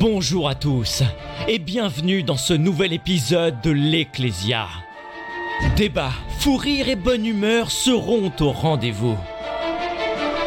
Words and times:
Bonjour 0.00 0.48
à 0.48 0.54
tous 0.54 1.02
et 1.48 1.58
bienvenue 1.58 2.22
dans 2.22 2.36
ce 2.36 2.54
nouvel 2.54 2.92
épisode 2.92 3.60
de 3.62 3.72
l'Ecclésia. 3.72 4.68
Débat, 5.76 6.12
fou 6.38 6.56
rire 6.56 6.88
et 6.88 6.94
bonne 6.94 7.26
humeur 7.26 7.72
seront 7.72 8.30
au 8.38 8.52
rendez-vous. 8.52 9.16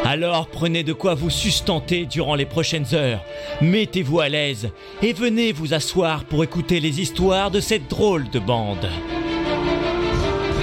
Alors 0.05 0.47
prenez 0.47 0.83
de 0.83 0.93
quoi 0.93 1.15
vous 1.15 1.29
sustenter 1.29 2.05
durant 2.05 2.35
les 2.35 2.45
prochaines 2.45 2.93
heures, 2.93 3.25
mettez-vous 3.59 4.21
à 4.21 4.29
l'aise 4.29 4.69
et 5.01 5.11
venez 5.11 5.51
vous 5.51 5.73
asseoir 5.73 6.23
pour 6.23 6.45
écouter 6.45 6.79
les 6.79 7.01
histoires 7.01 7.51
de 7.51 7.59
cette 7.59 7.89
drôle 7.89 8.29
de 8.29 8.39
bande. 8.39 8.89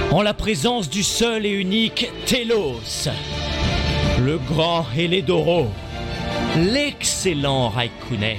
En 0.09 0.23
la 0.23 0.33
présence 0.33 0.89
du 0.89 1.03
seul 1.03 1.45
et 1.45 1.51
unique 1.51 2.09
Telos, 2.25 3.07
le 4.19 4.39
grand 4.39 4.83
Hélédoro, 4.97 5.67
l'excellent 6.57 7.69
Raikkonen, 7.69 8.37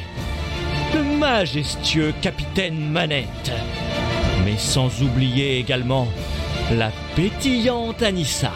le 0.94 1.02
majestueux 1.02 2.12
capitaine 2.20 2.90
Manette, 2.90 3.52
mais 4.44 4.56
sans 4.56 5.02
oublier 5.02 5.58
également 5.58 6.08
la 6.72 6.90
pétillante 7.16 8.02
Anissa, 8.02 8.52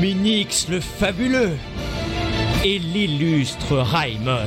Minix 0.00 0.68
le 0.68 0.80
fabuleux 0.80 1.56
et 2.64 2.78
l'illustre 2.78 3.78
Raimon. 3.78 4.46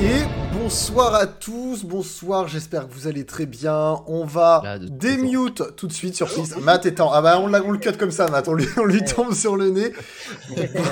Et 0.00 0.45
bonsoir 0.70 1.14
à 1.14 1.28
tous, 1.28 1.84
bonsoir, 1.84 2.48
j'espère 2.48 2.88
que 2.88 2.92
vous 2.92 3.06
allez 3.06 3.24
très 3.24 3.46
bien. 3.46 4.02
On 4.08 4.24
va 4.24 4.62
Là, 4.64 4.78
de- 4.80 4.88
démute 4.88 5.62
tout 5.76 5.86
de 5.86 5.92
suite, 5.92 6.16
surprise. 6.16 6.56
Matt 6.60 6.86
étant. 6.86 7.12
Ah 7.12 7.22
bah 7.22 7.38
on, 7.40 7.46
l'a- 7.46 7.62
on 7.62 7.70
le 7.70 7.78
cut 7.78 7.92
comme 7.92 8.10
ça, 8.10 8.26
Matt, 8.26 8.48
on 8.48 8.54
lui, 8.54 8.66
on 8.76 8.84
lui 8.84 9.04
tombe 9.04 9.32
sur 9.32 9.54
le 9.56 9.70
nez. 9.70 9.92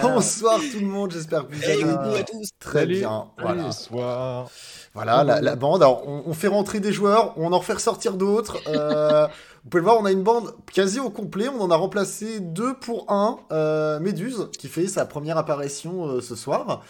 bonsoir 0.00 0.60
tout 0.70 0.78
le 0.78 0.86
monde, 0.86 1.10
j'espère 1.10 1.48
que 1.48 1.54
vous 1.56 1.64
allez 1.64 2.24
très 2.60 2.78
Salut. 2.80 2.98
bien. 3.00 3.26
Voilà. 3.36 3.64
Bonsoir. 3.64 4.48
Voilà, 4.94 5.24
la, 5.24 5.40
la 5.40 5.56
bande. 5.56 5.82
Alors, 5.82 6.06
on, 6.06 6.22
on 6.26 6.34
fait 6.34 6.46
rentrer 6.46 6.78
des 6.78 6.92
joueurs, 6.92 7.34
on 7.36 7.52
en 7.52 7.60
fait 7.60 7.72
ressortir 7.72 8.12
d'autres. 8.12 8.58
Euh, 8.68 9.26
vous 9.64 9.70
pouvez 9.70 9.80
le 9.80 9.84
voir, 9.86 9.98
on 9.98 10.04
a 10.04 10.12
une 10.12 10.22
bande 10.22 10.54
quasi 10.72 11.00
au 11.00 11.10
complet. 11.10 11.48
On 11.48 11.60
en 11.60 11.72
a 11.72 11.76
remplacé 11.76 12.38
deux 12.38 12.74
pour 12.74 13.10
un. 13.10 13.38
Euh, 13.50 13.98
Méduse, 13.98 14.50
qui 14.56 14.68
fait 14.68 14.86
sa 14.86 15.04
première 15.04 15.36
apparition 15.36 16.06
euh, 16.06 16.20
ce 16.20 16.36
soir, 16.36 16.82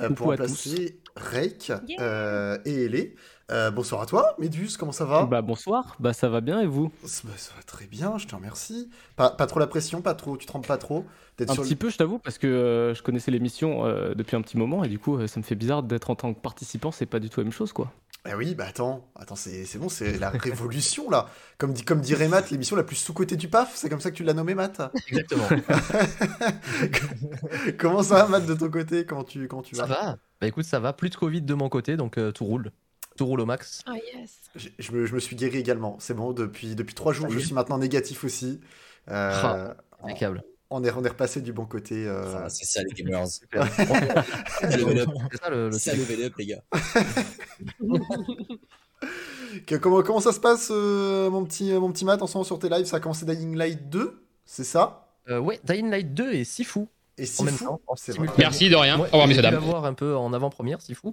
euh, 0.00 0.10
pour 0.10 0.26
remplacer 0.26 0.98
Rake 1.16 1.72
euh, 2.00 2.58
et 2.64 2.84
Elé. 2.84 3.14
Euh, 3.50 3.70
bonsoir 3.70 4.00
à 4.02 4.06
toi, 4.06 4.34
Méduse, 4.38 4.76
comment 4.76 4.92
ça 4.92 5.04
va 5.04 5.26
Bah 5.26 5.42
bonsoir, 5.42 5.96
bah 6.00 6.12
ça 6.12 6.28
va 6.28 6.40
bien 6.40 6.60
et 6.60 6.66
vous? 6.66 6.90
Ça, 7.04 7.22
bah, 7.24 7.34
ça 7.36 7.52
va 7.54 7.62
très 7.62 7.86
bien, 7.86 8.16
je 8.16 8.26
te 8.26 8.34
remercie. 8.34 8.88
Pas, 9.16 9.30
pas 9.30 9.46
trop 9.46 9.60
la 9.60 9.66
pression, 9.66 10.00
pas 10.00 10.14
trop, 10.14 10.36
tu 10.38 10.46
trembles 10.46 10.66
pas 10.66 10.78
trop 10.78 11.04
d'être 11.36 11.50
Un 11.50 11.54
sur 11.54 11.62
le- 11.62 11.68
petit 11.68 11.76
peu 11.76 11.90
je 11.90 11.98
t'avoue 11.98 12.18
parce 12.18 12.38
que 12.38 12.46
euh, 12.46 12.94
je 12.94 13.02
connaissais 13.02 13.30
l'émission 13.30 13.84
euh, 13.84 14.14
depuis 14.14 14.36
un 14.36 14.42
petit 14.42 14.56
moment 14.56 14.84
et 14.84 14.88
du 14.88 14.98
coup 14.98 15.18
euh, 15.18 15.26
ça 15.26 15.38
me 15.40 15.44
fait 15.44 15.54
bizarre 15.54 15.82
d'être 15.82 16.08
en 16.10 16.16
tant 16.16 16.32
que 16.32 16.40
participant, 16.40 16.92
c'est 16.92 17.06
pas 17.06 17.20
du 17.20 17.28
tout 17.28 17.40
la 17.40 17.44
même 17.44 17.52
chose 17.52 17.72
quoi. 17.72 17.92
Eh 18.24 18.34
oui, 18.34 18.54
bah 18.54 18.66
attends, 18.68 19.10
attends, 19.16 19.34
c'est 19.34 19.64
c'est 19.64 19.80
bon, 19.80 19.88
c'est 19.88 20.16
la 20.16 20.30
révolution 20.30 21.10
là. 21.10 21.26
Comme, 21.58 21.72
dit, 21.72 21.82
comme 21.84 22.00
dirait 22.00 22.28
Matt, 22.28 22.50
l'émission 22.50 22.76
la 22.76 22.84
plus 22.84 22.94
sous-cotée 22.94 23.36
du 23.36 23.48
PAF, 23.48 23.72
c'est 23.74 23.88
comme 23.88 24.00
ça 24.00 24.12
que 24.12 24.16
tu 24.16 24.22
l'as 24.22 24.32
nommé 24.32 24.54
Matt? 24.54 24.80
Exactement. 25.08 25.48
Comment 27.78 28.04
ça 28.04 28.24
va, 28.24 28.28
Matt, 28.28 28.46
de 28.46 28.54
ton 28.54 28.70
côté? 28.70 29.04
Comment 29.06 29.24
tu, 29.24 29.48
comment 29.48 29.62
tu 29.62 29.74
ça 29.74 29.86
vas 29.86 29.88
va 29.88 30.16
Bah 30.42 30.48
écoute, 30.48 30.64
ça 30.64 30.78
va. 30.80 30.92
Plus 30.92 31.08
de 31.08 31.14
Covid 31.16 31.40
de 31.42 31.54
mon 31.54 31.68
côté, 31.70 31.96
donc 31.96 32.18
euh, 32.18 32.32
tout 32.32 32.44
roule. 32.44 32.70
Tout 33.16 33.24
roule 33.26 33.40
au 33.40 33.46
max. 33.46 33.80
Ah 33.86 33.94
yes. 34.14 34.40
Je 34.78 34.92
me, 34.92 35.06
je 35.06 35.14
me 35.14 35.20
suis 35.20 35.36
guéri 35.36 35.58
également. 35.58 35.96
C'est 36.00 36.14
bon, 36.14 36.32
depuis, 36.32 36.74
depuis 36.74 36.94
trois 36.94 37.12
jours, 37.12 37.30
je 37.30 37.38
est. 37.38 37.42
suis 37.42 37.54
maintenant 37.54 37.78
négatif 37.78 38.24
aussi. 38.24 38.60
Euh, 39.08 39.72
Impeccable. 40.02 40.42
on, 40.70 40.82
est, 40.82 40.90
on 40.90 41.04
est 41.04 41.08
repassé 41.08 41.40
du 41.42 41.52
bon 41.52 41.64
côté. 41.64 42.06
euh, 42.06 42.24
Ah, 42.44 42.48
c'est 42.50 42.64
ça 42.64 42.82
les 42.82 42.90
gamers. 42.92 43.26
C'est 44.60 44.70
ça 45.40 45.50
le, 45.50 45.68
le 45.68 45.78
Ça 45.78 45.94
level 45.94 46.24
up 46.24 46.34
les 46.38 46.46
gars. 46.46 46.62
que- 49.66 49.76
comment, 49.76 50.02
comment 50.02 50.20
ça 50.20 50.32
se 50.32 50.40
passe, 50.40 50.68
euh, 50.70 51.30
mon, 51.30 51.44
petit, 51.44 51.72
mon 51.72 51.92
petit 51.92 52.04
Matt, 52.04 52.22
en 52.22 52.26
ce 52.26 52.34
moment 52.34 52.44
sur 52.44 52.58
tes 52.58 52.68
lives? 52.68 52.86
Ça 52.86 52.96
a 52.96 53.00
commencé 53.00 53.24
Dying 53.26 53.56
Light 53.56 53.88
2, 53.90 54.22
c'est 54.44 54.64
ça? 54.64 55.08
Euh, 55.28 55.38
ouais, 55.38 55.60
Dying 55.64 55.90
Light 55.90 56.14
2 56.14 56.32
et 56.32 56.44
Sifu 56.44 56.86
Et 57.18 57.22
en 57.22 57.26
si 57.26 57.44
même 57.44 57.54
fou 57.54 57.64
temps. 57.66 57.80
Merci 58.38 58.68
de 58.70 58.76
rien. 58.76 58.98
Au 58.98 59.02
revoir, 59.02 59.26
messieurs, 59.26 59.42
dames. 59.42 59.54
l'avoir 59.54 59.84
un 59.84 59.94
peu 59.94 60.16
en 60.16 60.32
avant-première, 60.32 60.80
Sifu. 60.80 61.08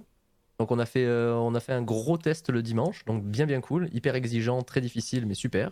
Donc 0.58 0.70
on 0.70 0.78
a, 0.78 0.84
fait, 0.86 1.04
euh, 1.06 1.34
on 1.34 1.54
a 1.54 1.60
fait 1.60 1.72
un 1.72 1.80
gros 1.82 2.18
test 2.18 2.50
le 2.50 2.62
dimanche, 2.62 3.04
donc 3.06 3.22
bien 3.24 3.46
bien 3.46 3.62
cool, 3.62 3.88
hyper 3.94 4.14
exigeant, 4.14 4.60
très 4.62 4.82
difficile, 4.82 5.24
mais 5.26 5.34
super. 5.34 5.70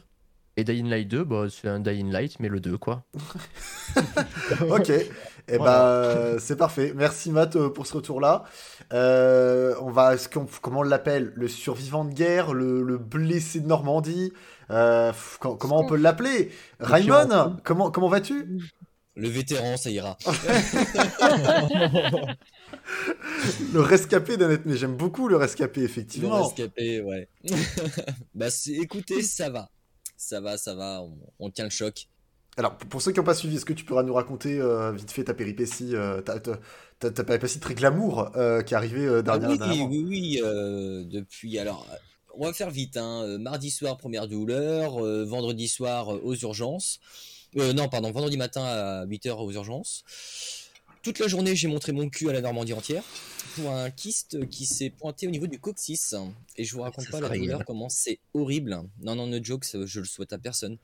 Et 0.56 0.64
Dying 0.64 0.88
Light 0.88 1.06
2, 1.08 1.24
bah, 1.24 1.44
c'est 1.50 1.68
un 1.68 1.78
Dying 1.78 2.10
Light, 2.10 2.40
mais 2.40 2.48
le 2.48 2.58
2 2.58 2.78
quoi. 2.78 3.04
Ok, 4.70 4.90
et 4.90 5.58
ben 5.58 5.66
euh, 5.66 6.38
c'est 6.38 6.56
parfait. 6.56 6.92
Merci 6.96 7.30
Matt 7.30 7.56
euh, 7.56 7.68
pour 7.70 7.86
ce 7.86 7.94
retour-là. 7.94 8.44
Euh, 8.92 9.74
on 9.82 9.90
va, 9.90 10.14
est-ce 10.14 10.28
qu'on- 10.28 10.46
comment 10.62 10.80
on 10.80 10.82
l'appelle? 10.82 11.32
Le 11.36 11.48
survivant 11.48 12.04
de 12.04 12.12
guerre, 12.12 12.52
le, 12.54 12.82
le 12.82 12.98
blessé 12.98 13.60
de 13.60 13.66
Normandie. 13.66 14.32
Euh, 14.70 15.12
comment 15.40 15.80
on 15.80 15.86
peut 15.86 15.96
l'appeler? 15.96 16.50
Raymond, 16.80 17.56
comment 17.64 17.90
comment 17.90 18.08
vas-tu? 18.08 18.58
Le 19.18 19.28
vétéran, 19.28 19.76
ça 19.76 19.90
ira. 19.90 20.16
Le 23.72 23.80
rescapé 23.80 24.36
d'Annette, 24.36 24.62
mais 24.64 24.76
j'aime 24.76 24.96
beaucoup 24.96 25.28
le 25.28 25.36
rescapé 25.36 25.80
Le 25.80 25.86
effectivement. 25.86 26.46
rescapé, 26.46 27.00
ouais. 27.02 27.28
bah 28.34 28.46
écoutez, 28.68 29.22
ça 29.22 29.50
va. 29.50 29.70
Ça 30.16 30.40
va, 30.40 30.56
ça 30.56 30.74
va. 30.74 31.02
On, 31.02 31.18
on 31.38 31.50
tient 31.50 31.64
le 31.64 31.70
choc. 31.70 32.06
Alors 32.56 32.76
pour 32.76 33.02
ceux 33.02 33.12
qui 33.12 33.18
n'ont 33.18 33.24
pas 33.24 33.34
suivi, 33.34 33.56
est-ce 33.56 33.64
que 33.64 33.72
tu 33.72 33.84
pourras 33.84 34.02
nous 34.02 34.14
raconter 34.14 34.60
euh, 34.60 34.92
vite 34.92 35.10
fait 35.12 35.24
ta 35.24 35.34
péripétie, 35.34 35.94
euh, 35.94 36.20
ta, 36.22 36.40
ta, 36.40 36.58
ta- 36.98 37.10
ta 37.10 37.24
péripétie 37.24 37.60
très 37.60 37.74
glamour 37.74 38.30
euh, 38.36 38.62
qui 38.62 38.74
est 38.74 38.76
arrivée 38.76 39.06
Ah 39.08 39.22
dernière, 39.22 39.50
oui, 39.50 39.58
dernièrement 39.58 39.88
oui, 39.90 40.04
oui. 40.08 40.40
euh, 40.42 41.04
depuis 41.04 41.58
alors. 41.58 41.86
On 42.36 42.46
va 42.46 42.52
faire 42.52 42.70
vite. 42.70 42.96
Hein. 42.96 43.38
Mardi 43.38 43.70
soir, 43.70 43.96
première 43.96 44.28
douleur. 44.28 44.92
vendredi 45.26 45.66
soir, 45.68 46.08
aux 46.08 46.34
urgences. 46.36 47.00
Euh, 47.56 47.72
non, 47.72 47.88
pardon, 47.88 48.10
vendredi 48.10 48.36
matin 48.36 48.62
à 48.64 49.06
8h 49.06 49.30
aux 49.30 49.50
urgences. 49.52 50.04
Toute 51.02 51.18
la 51.18 51.28
journée, 51.28 51.56
j'ai 51.56 51.68
montré 51.68 51.92
mon 51.92 52.08
cul 52.08 52.28
à 52.28 52.32
la 52.32 52.40
Normandie 52.40 52.72
entière 52.72 53.02
pour 53.54 53.70
un 53.70 53.90
kyste 53.90 54.48
qui 54.48 54.66
s'est 54.66 54.90
pointé 54.90 55.26
au 55.26 55.30
niveau 55.30 55.46
du 55.46 55.58
coccyx. 55.58 56.14
Et 56.56 56.64
je 56.64 56.74
vous 56.74 56.82
raconte 56.82 57.04
Ça 57.04 57.12
pas 57.12 57.20
la 57.20 57.36
douleur, 57.36 57.64
comment 57.64 57.88
c'est 57.88 58.18
horrible. 58.34 58.82
Non, 59.00 59.14
non, 59.14 59.26
no 59.26 59.42
jokes, 59.42 59.76
je 59.86 60.00
le 60.00 60.06
souhaite 60.06 60.32
à 60.32 60.38
personne. 60.38 60.76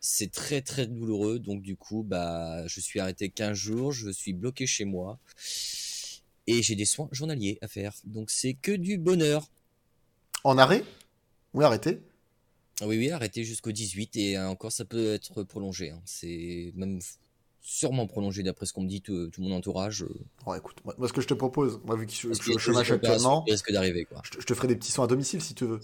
C'est 0.00 0.30
très 0.30 0.62
très 0.62 0.86
douloureux, 0.86 1.38
donc 1.38 1.62
du 1.62 1.76
coup, 1.76 2.02
bah, 2.02 2.66
je 2.66 2.80
suis 2.80 3.00
arrêté 3.00 3.28
15 3.28 3.56
jours, 3.56 3.92
je 3.92 4.10
suis 4.10 4.32
bloqué 4.32 4.66
chez 4.66 4.84
moi 4.84 5.18
et 6.46 6.62
j'ai 6.62 6.74
des 6.74 6.84
soins 6.84 7.08
journaliers 7.12 7.58
à 7.62 7.68
faire. 7.68 7.92
Donc 8.04 8.30
c'est 8.30 8.54
que 8.54 8.72
du 8.72 8.96
bonheur. 8.96 9.48
En 10.44 10.56
arrêt? 10.56 10.84
Oui, 11.52 11.64
arrêtez. 11.64 12.00
Ah 12.80 12.86
Oui, 12.86 12.96
oui, 12.98 13.10
arrêté 13.10 13.44
jusqu'au 13.44 13.72
18 13.72 14.16
et 14.16 14.36
euh, 14.38 14.48
encore 14.48 14.72
ça 14.72 14.84
peut 14.84 15.12
être 15.14 15.42
prolongé. 15.42 15.90
hein. 15.90 16.00
C'est 16.04 16.72
même 16.76 17.00
sûrement 17.60 18.06
prolongé 18.06 18.42
d'après 18.42 18.66
ce 18.66 18.72
qu'on 18.72 18.82
me 18.82 18.88
dit 18.88 19.02
tout, 19.02 19.28
tout 19.30 19.42
mon 19.42 19.54
entourage. 19.54 20.02
euh, 20.04 20.14
Bon, 20.44 20.54
écoute, 20.54 20.76
moi, 20.84 20.94
moi, 20.98 21.08
ce 21.08 21.12
que 21.12 21.20
je 21.20 21.26
te 21.26 21.34
propose, 21.34 21.80
moi 21.84 21.96
vu 21.96 22.06
que 22.06 22.12
je, 22.12 22.28
je 22.32 22.48
y 22.48 22.52
a 22.52 22.54
des 22.54 22.58
chômage 22.58 22.92
actuellement, 22.92 23.42
qui 23.42 23.52
risquent 23.52 23.72
d'arriver 23.72 24.04
quoi. 24.04 24.20
je 24.24 24.30
te, 24.30 24.40
je 24.40 24.46
te 24.46 24.54
ferai 24.54 24.68
des 24.68 24.76
petits 24.76 24.92
soins 24.92 25.04
à 25.04 25.08
domicile 25.08 25.42
si 25.42 25.54
tu 25.54 25.66
veux. 25.66 25.80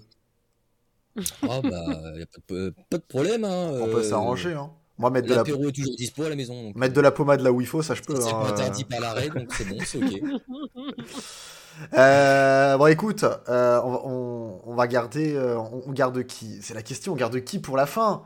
Ah 1.43 1.60
bah 1.62 2.12
y 2.16 2.22
a 2.22 2.27
pas 2.27 2.55
de, 2.55 2.75
pas 2.91 2.99
de 2.99 3.03
problème. 3.03 3.44
Hein, 3.44 3.71
On 3.81 3.87
peut 3.87 3.99
euh, 3.99 4.03
s'arranger. 4.03 4.53
Hein. 4.55 4.71
Moi, 4.99 5.11
mettre 5.11 5.26
de, 5.28 5.34
la, 5.34 5.41
est 5.41 5.44
toujours 5.72 5.97
dispo 5.97 6.22
à 6.22 6.28
la 6.28 6.37
maison. 6.37 6.62
Donc, 6.62 6.76
mettre 6.76 6.94
de 6.94 7.00
la 7.00 7.11
pommade 7.11 7.41
là 7.41 7.53
où 7.53 7.61
il 7.61 7.66
faut, 7.66 7.82
ça 7.82 7.94
je 7.94 8.03
peux. 8.03 8.15
c'est 8.21 8.28
hein, 8.28 8.32
pas 8.32 8.49
euh. 8.49 8.53
interdit 8.53 8.84
par 8.84 9.00
l'arrêt, 9.00 9.28
donc 9.28 9.53
c'est 9.53 9.65
bon, 9.69 9.78
c'est 9.84 9.99
ok. 9.99 10.22
Euh, 11.94 12.76
bon, 12.76 12.86
écoute, 12.86 13.24
euh, 13.24 13.80
on, 13.84 13.90
va- 13.90 14.00
on- 14.04 14.74
va 14.74 14.86
garder. 14.86 15.34
euh, 15.34 15.58
on, 15.58 15.92
garde 15.92 16.24
qui? 16.24 16.58
C'est 16.62 16.74
la 16.74 16.82
question, 16.82 17.12
on 17.12 17.16
garde 17.16 17.40
qui 17.42 17.58
pour 17.58 17.76
la 17.76 17.86
fin? 17.86 18.24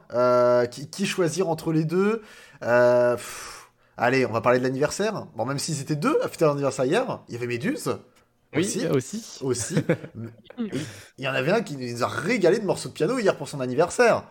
Qui, 0.71 0.89
qui 0.91 1.07
choisir 1.07 1.49
entre 1.49 1.73
les 1.73 1.85
deux? 1.85 2.23
Pff, 2.61 3.71
Allez, 3.97 4.25
on 4.27 4.31
va 4.33 4.41
parler 4.41 4.59
de 4.61 4.65
l'anniversaire. 4.65 5.27
Bon, 5.35 5.45
même 5.45 5.59
s'ils 5.59 5.81
étaient 5.81 5.97
deux 5.97 6.19
à 6.23 6.29
fêter 6.29 6.45
leur 6.45 6.53
anniversaire 6.53 6.85
hier, 6.85 7.21
il 7.29 7.35
y 7.35 7.37
avait 7.37 7.47
Méduse. 7.49 7.99
Oui, 8.55 8.61
Aussi. 8.61 8.87
aussi. 8.87 9.39
Aussi. 9.43 9.77
Il 11.19 11.25
y 11.25 11.29
en 11.29 11.35
avait 11.35 11.53
un 11.53 11.61
qui 11.61 11.77
nous 11.77 12.03
a 12.03 12.07
régalé 12.07 12.59
de 12.59 12.65
morceaux 12.65 12.89
de 12.89 12.95
piano 12.95 13.19
hier 13.19 13.37
pour 13.37 13.47
son 13.49 13.61
anniversaire. 13.61 14.25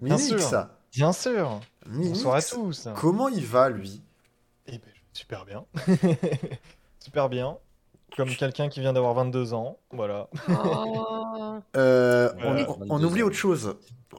Bien 0.00 0.16
Minix. 0.16 0.38
sûr. 0.48 0.66
Bien 0.92 1.12
sûr. 1.12 1.60
Minix. 1.86 2.10
Bonsoir 2.18 2.36
à 2.36 2.42
tous. 2.42 2.88
Comment 2.96 3.28
il 3.28 3.44
va, 3.44 3.68
lui? 3.68 4.00
Eh 4.66 4.72
ben, 4.78 4.80
super 5.12 5.44
bien. 5.44 5.66
super 6.98 7.28
bien. 7.28 7.58
Comme 8.16 8.30
quelqu'un 8.34 8.68
qui 8.68 8.80
vient 8.80 8.92
d'avoir 8.92 9.14
22 9.14 9.54
ans. 9.54 9.78
Voilà. 9.90 10.28
Oh. 10.48 11.14
Euh, 11.76 12.30
on, 12.44 12.54
Ouais, 12.54 12.66
on- 12.68 12.72
22 12.74 12.86
on 12.90 13.02
oublie 13.04 13.22
autre 13.22 13.34
chose. 13.36 13.74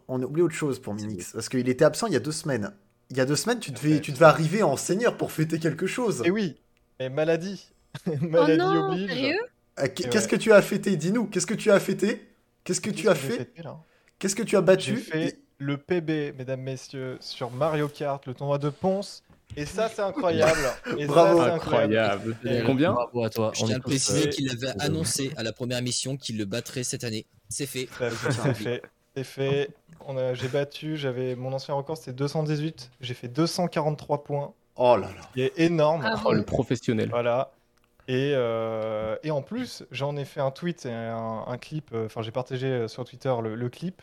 On 0.09 0.21
oublie 0.21 0.41
autre 0.41 0.53
chose 0.55 0.79
pour 0.79 0.93
Minix. 0.93 1.31
Parce 1.31 1.47
qu'il 1.47 1.67
était 1.69 1.85
absent 1.85 2.07
il 2.07 2.13
y 2.13 2.17
a 2.17 2.19
deux 2.19 2.33
semaines. 2.33 2.73
Il 3.09 3.17
y 3.17 3.21
a 3.21 3.25
deux 3.25 3.35
semaines, 3.37 3.59
tu 3.59 3.71
devais, 3.71 3.93
Ouais. 3.95 4.01
tu 4.01 4.11
devais 4.11 4.25
arriver 4.25 4.61
en 4.61 4.75
seigneur 4.77 5.15
pour 5.17 5.31
fêter 5.31 5.57
quelque 5.57 5.87
chose. 5.87 6.21
Et 6.25 6.31
oui. 6.31 6.57
Et 6.99 7.07
maladie. 7.09 7.71
Oh 8.07 8.11
maladie 8.21 8.57
non, 8.57 8.89
oblige. 8.91 9.09
sérieux? 9.09 9.39
Euh, 9.79 9.87
Qu'est-ce 9.95 10.25
ouais. 10.25 10.27
que 10.31 10.35
tu 10.35 10.51
as 10.51 10.61
fêté? 10.61 10.95
Dis-nous. 10.97 11.25
Qu'est-ce 11.27 11.47
que 11.47 11.53
tu 11.53 11.71
as 11.71 11.79
fêté? 11.79 12.27
Qu'est-ce 12.65 12.81
que 12.81 12.89
tu 12.91 13.07
as 13.09 13.15
fait? 13.15 13.51
Qu'est-ce 14.19 14.35
que 14.35 14.43
tu 14.43 14.55
as 14.57 14.59
J'ai 14.59 14.65
battu 14.65 14.97
fait 14.97 15.39
le 15.59 15.77
PB, 15.77 16.33
mesdames, 16.37 16.61
messieurs, 16.61 17.17
sur 17.21 17.49
Mario 17.51 17.87
Kart, 17.87 18.25
le 18.27 18.33
tournoi 18.33 18.57
de 18.57 18.69
Ponce. 18.69 19.23
Et 19.57 19.65
ça, 19.65 19.89
c'est 19.89 20.01
incroyable. 20.01 20.59
Et 20.97 21.01
ça, 21.05 21.07
Bravo. 21.07 21.41
c'est 21.43 21.49
Incroyable. 21.51 22.37
Et 22.45 22.61
Combien 22.65 22.93
Bravo 22.93 23.23
à 23.23 23.29
toi. 23.29 23.51
Je 23.55 23.63
On 23.63 23.67
tiens 23.67 23.77
à 23.77 23.79
préciser 23.79 24.27
euh, 24.27 24.29
qu'il 24.29 24.49
avait 24.49 24.71
annoncé 24.79 25.31
à 25.37 25.43
la 25.43 25.51
première 25.51 25.81
mission 25.81 26.17
qu'il 26.17 26.37
le 26.37 26.45
battrait 26.45 26.83
cette 26.83 27.03
année. 27.03 27.25
C'est 27.49 27.65
fait. 27.65 27.89
C'est 28.29 28.53
fait. 28.53 28.81
C'est 29.15 29.23
fait. 29.23 29.69
On 30.05 30.17
a- 30.17 30.33
J'ai 30.33 30.47
battu, 30.47 30.97
j'avais 30.97 31.35
mon 31.35 31.51
ancien 31.51 31.73
record 31.73 31.97
c'était 31.97 32.13
218, 32.13 32.91
j'ai 33.01 33.13
fait 33.13 33.27
243 33.27 34.23
points, 34.23 34.53
Oh 34.75 34.95
là 34.95 35.07
là. 35.07 35.21
qui 35.33 35.41
est 35.41 35.51
énorme. 35.59 36.03
Ah 36.05 36.21
Oh, 36.25 36.31
le 36.31 36.43
professionnel. 36.43 37.09
Voilà. 37.09 37.51
Et, 38.07 38.31
euh, 38.35 39.17
et 39.23 39.29
en 39.31 39.41
plus, 39.41 39.83
j'en 39.91 40.15
ai 40.15 40.25
fait 40.25 40.39
un 40.39 40.51
tweet 40.51 40.85
et 40.85 40.91
un, 40.93 41.43
un 41.45 41.57
clip, 41.57 41.89
euh, 41.93 42.05
enfin 42.05 42.21
j'ai 42.21 42.31
partagé 42.31 42.87
sur 42.87 43.03
Twitter 43.03 43.33
le, 43.43 43.55
le 43.55 43.69
clip 43.69 44.01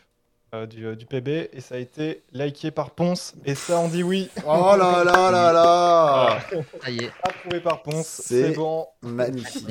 du, 0.71 0.87
euh, 0.87 0.95
du 0.95 1.07
PB 1.07 1.29
et 1.53 1.61
ça 1.61 1.75
a 1.75 1.79
été 1.79 2.23
liké 2.33 2.71
par 2.71 2.93
Ponce 2.93 3.35
et 3.45 3.55
ça 3.55 3.79
on 3.81 3.89
dit 3.89 4.03
oui. 4.03 4.31
Oh 4.47 4.75
là 4.79 5.03
là 5.05 5.31
là 5.31 5.53
là. 5.53 6.39
Ça 6.83 6.91
y 6.91 6.99
est. 7.05 7.11
Approuvé 7.23 7.61
par 7.61 7.83
Ponce, 7.83 8.07
C'est- 8.25 8.55
bon. 8.55 8.87
Magnifique. 9.03 9.67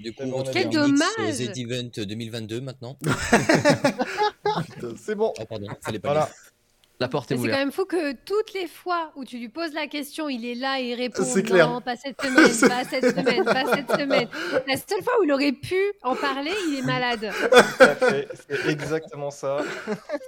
Du 0.00 0.12
coup, 0.14 0.24
bon, 0.26 0.42
Quel 0.52 0.70
dommage. 0.70 1.08
euh, 1.20 1.30
Z 1.32 1.50
Event 1.56 1.90
2022 2.04 2.60
maintenant. 2.62 2.96
C'est 4.96 5.14
bon. 5.14 5.32
Oh 5.38 5.44
pardon, 5.48 5.66
fallait 5.80 5.98
pas 5.98 6.08
Voilà. 6.12 6.28
La 7.00 7.08
porte 7.08 7.32
est 7.32 7.34
Mais 7.34 7.40
C'est 7.40 7.42
quand 7.42 7.48
ouverte. 7.54 7.60
même 7.60 7.72
fou 7.72 7.84
que 7.86 8.12
toutes 8.24 8.52
les 8.54 8.68
fois 8.68 9.10
où 9.16 9.24
tu 9.24 9.38
lui 9.38 9.48
poses 9.48 9.72
la 9.74 9.88
question, 9.88 10.28
il 10.28 10.44
est 10.46 10.54
là 10.54 10.80
et 10.80 10.90
il 10.90 10.94
répond 10.94 11.24
C'est 11.24 11.42
clair. 11.42 11.68
non, 11.68 11.80
pas 11.80 11.96
cette 11.96 12.20
semaine, 12.22 12.44
pas 12.70 12.84
cette 12.84 13.16
semaine, 13.16 13.44
pas 13.44 13.64
cette 13.74 13.90
semaine. 13.90 14.28
La 14.68 14.76
seule 14.76 15.02
fois 15.02 15.12
où 15.20 15.24
il 15.24 15.32
aurait 15.32 15.52
pu 15.52 15.74
en 16.02 16.14
parler, 16.14 16.52
il 16.68 16.78
est 16.78 16.82
malade. 16.82 17.30
Tout 17.50 17.82
à 17.82 17.94
fait, 17.96 18.28
C'est 18.48 18.68
exactement 18.70 19.30
ça. 19.32 19.58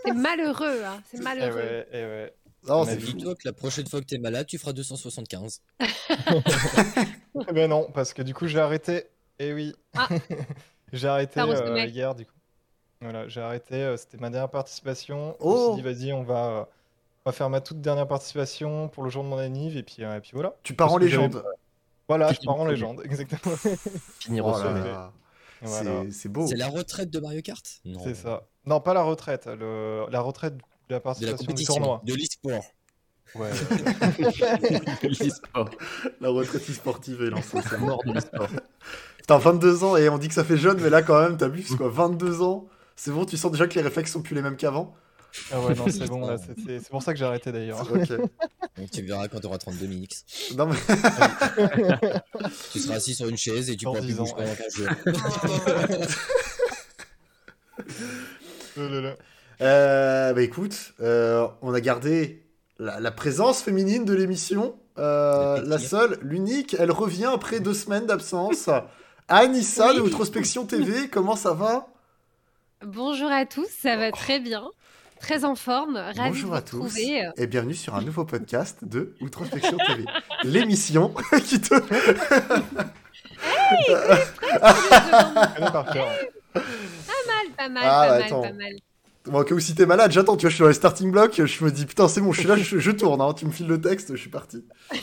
C'est 0.04 0.12
malheureux, 0.12 0.82
hein, 0.84 1.00
c'est 1.10 1.18
Et 1.18 1.22
malheureux. 1.22 1.56
ouais, 1.56 1.86
et 1.92 2.02
ouais. 2.04 2.34
Non, 2.68 2.84
c'est. 2.84 2.96
Dis-toi 2.96 3.34
que 3.36 3.42
la 3.44 3.52
prochaine 3.52 3.86
fois 3.86 4.00
que 4.00 4.06
t'es 4.06 4.18
malade, 4.18 4.46
tu 4.48 4.58
feras 4.58 4.72
275. 4.72 5.60
Eh 7.48 7.52
ben 7.52 7.68
non, 7.70 7.88
parce 7.92 8.12
que 8.12 8.22
du 8.22 8.34
coup 8.34 8.46
j'ai 8.46 8.58
arrêté. 8.58 9.04
Et 9.38 9.52
oui. 9.52 9.74
Ah. 9.96 10.08
j'ai 10.92 11.06
arrêté 11.08 11.38
euh, 11.40 11.84
hier 11.86 12.14
du 12.14 12.24
coup. 12.24 12.32
Voilà, 13.00 13.28
j'ai 13.28 13.40
arrêté. 13.40 13.74
euh, 13.82 13.96
C'était 13.96 14.18
ma 14.18 14.30
dernière 14.30 14.50
participation. 14.50 15.36
Oh. 15.40 15.50
Je 15.50 15.56
me 15.56 15.64
suis 15.74 15.82
dit 15.94 16.04
vas-y, 16.06 16.12
on 16.12 16.22
va, 16.22 16.46
euh, 16.46 16.64
on 17.24 17.30
va 17.30 17.32
faire 17.32 17.50
ma 17.50 17.60
toute 17.60 17.80
dernière 17.80 18.06
participation 18.08 18.88
pour 18.88 19.02
le 19.02 19.10
jour 19.10 19.22
de 19.22 19.28
mon 19.28 19.38
anniv 19.38 19.76
et 19.76 19.82
puis 19.82 19.96
euh, 20.00 20.16
et 20.16 20.20
puis 20.20 20.30
voilà. 20.34 20.54
Tu 20.62 20.74
pars 20.74 20.92
en 20.92 20.98
légende. 20.98 21.42
Voilà, 22.08 22.28
Tu 22.28 22.36
je 22.40 22.46
pars 22.46 22.54
en 22.60 22.66
légende, 22.66 23.02
exactement. 23.04 23.56
Finir 24.20 24.46
Oh 24.46 24.50
au 24.50 24.52
là 24.52 24.62
sommet. 24.62 24.84
là. 24.88 25.12
Voilà, 25.60 26.02
C'est- 26.04 26.10
C'est 26.12 26.28
beau. 26.28 26.46
C'est 26.46 26.54
la 26.54 26.68
retraite 26.68 27.10
de 27.10 27.18
Mario 27.18 27.42
Kart? 27.42 27.64
Non. 27.84 27.98
c'est 28.04 28.14
ça. 28.14 28.44
Non, 28.64 28.80
pas 28.80 28.94
la 28.94 29.02
retraite, 29.02 29.46
le... 29.46 30.06
la 30.08 30.20
retraite 30.20 30.54
de 30.56 30.60
la 30.60 30.64
De 30.88 30.94
la 30.94 31.00
participation 31.00 31.52
du 31.52 31.64
tournoi. 31.64 32.00
de 32.04 32.14
l'e-sport. 32.14 32.62
Ouais. 33.34 33.50
l'e-sport. 35.02 35.70
La 36.20 36.28
retraite 36.28 36.62
e-sportive 36.70 37.22
est 37.22 37.30
lancée. 37.30 37.58
C'est 37.68 37.78
mort 37.80 38.02
de 38.06 38.12
l'e-sport. 38.12 38.48
Putain, 39.18 39.38
22 39.38 39.82
ans 39.84 39.96
et 39.96 40.08
on 40.08 40.18
dit 40.18 40.28
que 40.28 40.34
ça 40.34 40.44
fait 40.44 40.56
jeune, 40.56 40.80
mais 40.80 40.90
là 40.90 41.02
quand 41.02 41.20
même, 41.20 41.36
t'abuses 41.36 41.74
quoi. 41.74 41.88
22 41.88 42.42
ans. 42.42 42.66
C'est 42.96 43.10
bon, 43.12 43.24
tu 43.26 43.36
sens 43.36 43.52
déjà 43.52 43.66
que 43.66 43.74
les 43.74 43.82
réflexes 43.82 44.12
sont 44.12 44.22
plus 44.22 44.34
les 44.34 44.42
mêmes 44.42 44.56
qu'avant? 44.56 44.94
Ah 45.52 45.60
ouais, 45.60 45.74
non, 45.74 45.84
c'est 45.90 46.06
bon, 46.08 46.26
là, 46.26 46.38
c'est- 46.38 46.54
c'est 46.66 46.80
c'est 46.80 46.88
pour 46.88 47.02
ça 47.02 47.12
que 47.12 47.18
j'ai 47.18 47.24
arrêté 47.26 47.52
d'ailleurs. 47.52 47.80
Ok. 47.92 48.08
Donc 48.78 48.90
tu 48.90 49.02
verras 49.02 49.28
quand 49.28 49.40
tu 49.40 49.46
auras 49.46 49.58
32 49.58 49.86
minix. 49.86 50.24
Non, 50.56 50.66
mais... 50.66 50.76
Tu 52.72 52.78
seras 52.80 52.94
assis 52.96 53.14
sur 53.14 53.28
une 53.28 53.36
chaise 53.36 53.68
et 53.70 53.76
tu 53.76 53.84
Dans 53.84 53.92
pourras 53.92 54.04
plus 54.04 54.14
10 54.14 54.20
ans, 54.20 54.24
bouger 54.24 54.34
pendant 54.34 54.54
15 54.54 54.74
jours. 54.76 54.88
Oh 58.78 58.80
là 58.88 59.00
là. 59.00 59.14
Euh, 59.62 60.32
bah 60.34 60.42
écoute, 60.42 60.92
euh, 61.00 61.46
on 61.62 61.72
a 61.72 61.80
gardé 61.80 62.42
la, 62.78 63.00
la 63.00 63.10
présence 63.10 63.62
féminine 63.62 64.04
de 64.04 64.12
l'émission. 64.14 64.76
Euh, 64.98 65.62
la 65.64 65.78
seule, 65.78 66.18
l'unique, 66.22 66.76
elle 66.78 66.90
revient 66.90 67.30
après 67.32 67.60
deux 67.60 67.74
semaines 67.74 68.06
d'absence. 68.06 68.68
Anissa 69.28 69.92
de 69.94 70.00
Oui. 70.00 70.08
Outrospection 70.08 70.66
TV, 70.66 71.08
comment 71.08 71.36
ça 71.36 71.52
va? 71.52 71.88
Bonjour 72.86 73.32
à 73.32 73.46
tous, 73.46 73.66
ça 73.82 73.96
va 73.96 74.12
très 74.12 74.38
bien. 74.38 74.62
Très 75.18 75.44
en 75.44 75.56
forme, 75.56 75.96
ravi 75.96 76.18
Bonjour 76.28 76.44
de 76.44 76.46
vous 76.50 76.54
à 76.54 76.62
tous 76.62 76.76
retrouver. 76.82 77.28
et 77.36 77.46
bienvenue 77.48 77.74
sur 77.74 77.96
un 77.96 78.02
nouveau 78.02 78.24
podcast 78.24 78.84
de 78.84 79.16
Outrospection 79.20 79.76
TV. 79.78 80.04
L'émission 80.44 81.12
qui 81.44 81.60
te... 81.60 81.74
Cœur. 85.92 86.08
Pas 86.54 86.60
mal, 87.26 87.46
pas 87.56 87.68
mal, 87.68 87.82
Ah, 87.84 88.06
pas 88.06 88.08
bah, 88.08 88.18
mal, 88.18 88.22
attends. 88.22 88.42
pas 88.42 88.52
mal. 88.52 88.72
Bon, 89.26 89.42
que 89.44 89.58
si 89.58 89.74
t'es 89.74 89.86
malade, 89.86 90.12
j'attends, 90.12 90.36
tu 90.36 90.42
vois, 90.42 90.50
je 90.50 90.54
suis 90.54 90.62
dans 90.62 90.68
les 90.68 90.74
starting 90.74 91.10
blocks, 91.10 91.44
je 91.44 91.64
me 91.64 91.70
dis 91.70 91.84
putain, 91.86 92.06
c'est 92.08 92.20
bon, 92.20 92.32
je 92.32 92.40
suis 92.40 92.48
là, 92.48 92.56
je, 92.56 92.78
je 92.78 92.90
tourne, 92.92 93.20
hein, 93.20 93.32
tu 93.34 93.44
me 93.46 93.50
files 93.50 93.66
le 93.66 93.80
texte, 93.80 94.14
je 94.14 94.20
suis 94.20 94.30
parti. 94.30 94.64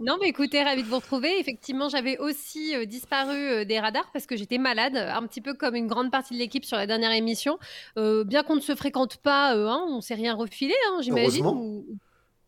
Non, 0.00 0.16
mais 0.20 0.28
écoutez, 0.28 0.62
ravi 0.62 0.82
de 0.82 0.88
vous 0.88 0.96
retrouver. 0.96 1.38
Effectivement, 1.38 1.88
j'avais 1.88 2.18
aussi 2.18 2.74
euh, 2.74 2.84
disparu 2.86 3.36
euh, 3.36 3.64
des 3.64 3.78
radars 3.78 4.10
parce 4.12 4.26
que 4.26 4.36
j'étais 4.36 4.58
malade, 4.58 4.96
un 4.96 5.26
petit 5.26 5.40
peu 5.40 5.54
comme 5.54 5.74
une 5.76 5.86
grande 5.86 6.10
partie 6.10 6.34
de 6.34 6.38
l'équipe 6.38 6.64
sur 6.64 6.76
la 6.76 6.86
dernière 6.86 7.12
émission. 7.12 7.58
Euh, 7.98 8.24
bien 8.24 8.42
qu'on 8.42 8.56
ne 8.56 8.60
se 8.60 8.74
fréquente 8.74 9.18
pas, 9.18 9.52
hein, 9.54 9.84
on 9.88 10.00
s'est 10.00 10.14
rien 10.14 10.34
refilé, 10.34 10.74
hein, 10.90 10.98
j'imagine. 11.02 11.44
Heureusement. 11.44 11.62
ou- 11.62 11.86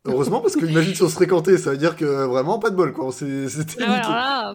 Heureusement, 0.07 0.41
parce 0.41 0.55
que 0.57 0.67
imagine 0.67 0.95
si 0.95 1.03
on 1.03 1.09
se 1.09 1.15
fréquentait, 1.15 1.57
ça 1.57 1.71
veut 1.71 1.79
dire 1.79 1.97
que 1.97 2.05
vraiment 2.27 2.59
pas 2.59 2.69
de 2.71 2.77
bol, 2.77 2.93
quoi. 2.93 3.11
C'était 3.11 3.83
Ah, 3.83 3.85
alors 3.85 3.97
niqué. 3.97 4.09
là, 4.13 4.55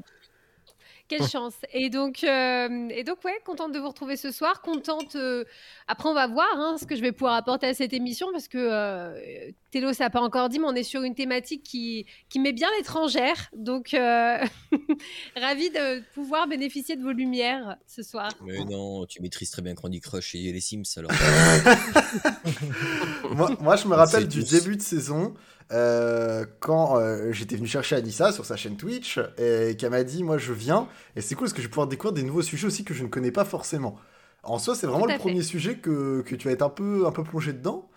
quelle 1.10 1.28
chance. 1.28 1.56
Et 1.74 1.90
donc, 1.90 2.24
euh, 2.24 2.88
et 2.90 3.04
donc, 3.04 3.18
ouais, 3.26 3.38
contente 3.46 3.74
de 3.74 3.80
vous 3.80 3.90
retrouver 3.90 4.16
ce 4.16 4.32
soir. 4.32 4.62
Contente. 4.62 5.16
euh, 5.16 5.44
Après, 5.88 6.08
on 6.08 6.14
va 6.14 6.28
voir 6.28 6.48
hein, 6.56 6.78
ce 6.80 6.86
que 6.86 6.96
je 6.96 7.02
vais 7.02 7.12
pouvoir 7.12 7.34
apporter 7.34 7.68
à 7.68 7.74
cette 7.74 7.92
émission 7.94 8.28
parce 8.32 8.48
que 8.48 8.58
euh, 8.58 9.52
Télo, 9.72 9.94
ça 9.94 10.06
n'a 10.06 10.10
pas 10.10 10.22
encore 10.22 10.50
dit, 10.50 10.58
mais 10.58 10.66
on 10.66 10.74
est 10.74 10.84
sur 10.84 11.04
une 11.04 11.14
thématique 11.14 11.64
qui, 11.64 12.08
qui 12.28 12.40
met 12.40 12.54
bien 12.54 12.68
l'étrangère. 12.78 13.52
Donc, 13.56 13.94
euh, 13.94 14.38
ravi 15.36 15.70
de 15.70 16.02
pouvoir 16.14 16.48
bénéficier 16.48 16.96
de 16.96 17.04
vos 17.04 17.12
lumières 17.12 17.78
ce 17.86 18.02
soir. 18.02 18.32
Mais 18.44 18.66
non, 18.66 19.06
tu 19.06 19.22
maîtrises 19.22 19.52
très 19.52 19.62
bien 19.62 19.76
Candy 19.76 20.00
Crush 20.00 20.34
et 20.34 20.52
les 20.52 20.62
Sims 20.62 20.82
alors. 20.98 21.12
moi, 23.32 23.56
moi, 23.60 23.76
je 23.76 23.88
me 23.88 23.94
rappelle 23.94 24.28
du 24.28 24.44
début 24.44 24.76
de 24.76 24.82
saison, 24.82 25.36
euh, 25.72 26.46
quand 26.60 26.98
euh, 26.98 27.32
j'étais 27.32 27.56
venu 27.56 27.68
chercher 27.68 27.96
Anissa 27.96 28.32
sur 28.32 28.46
sa 28.46 28.56
chaîne 28.56 28.76
Twitch, 28.76 29.20
et 29.38 29.76
qu'elle 29.78 29.92
m'a 29.92 30.04
dit, 30.04 30.24
moi 30.24 30.40
je 30.40 30.54
viens, 30.54 30.88
et 31.16 31.22
c'est 31.22 31.36
cool 31.36 31.46
parce 31.46 31.54
que 31.54 31.62
je 31.62 31.68
vais 31.68 31.72
pouvoir 31.72 31.88
découvrir 31.88 32.14
des 32.14 32.24
nouveaux 32.24 32.42
sujets 32.42 32.66
aussi 32.66 32.84
que 32.84 32.96
je 32.96 33.04
ne 33.04 33.10
connais 33.10 33.32
pas 33.32 33.46
forcément. 33.46 33.98
En 34.42 34.58
soi, 34.58 34.74
c'est 34.74 34.88
vraiment 34.88 35.06
le 35.06 35.14
fait. 35.14 35.20
premier 35.20 35.44
sujet 35.44 35.76
que, 35.76 36.22
que 36.22 36.36
tu 36.36 36.48
vas 36.48 36.54
être 36.54 36.62
un 36.62 36.70
peu, 36.70 37.06
un 37.06 37.12
peu 37.12 37.24
plongé 37.24 37.54
dedans, 37.54 37.90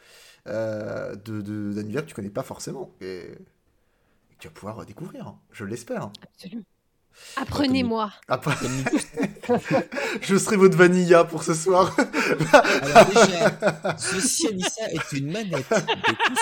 euh, 0.49 1.15
de, 1.17 1.41
de, 1.41 1.73
d'un 1.73 1.83
univers 1.83 2.03
que 2.03 2.09
tu 2.09 2.15
connais 2.15 2.31
pas 2.31 2.43
forcément, 2.43 2.91
et, 3.01 3.19
et 3.19 4.35
que 4.35 4.39
tu 4.41 4.49
vas 4.49 4.55
pouvoir 4.55 4.85
découvrir, 4.87 5.27
hein. 5.27 5.39
je 5.53 5.65
l'espère. 5.65 6.11
Absolument. 6.35 6.65
Apprenez-moi. 8.29 8.91
Je 10.23 10.37
serai 10.37 10.57
votre 10.57 10.77
vanilla 10.77 11.25
pour 11.25 11.43
ce 11.43 11.53
soir. 11.55 11.95
Alors 12.53 13.07
déjà, 13.07 13.97
ceci 13.99 14.49
Anissa 14.49 14.91
est 14.91 15.13
une 15.13 15.31
manette 15.31 15.69
de 15.71 16.13
tout 16.25 16.37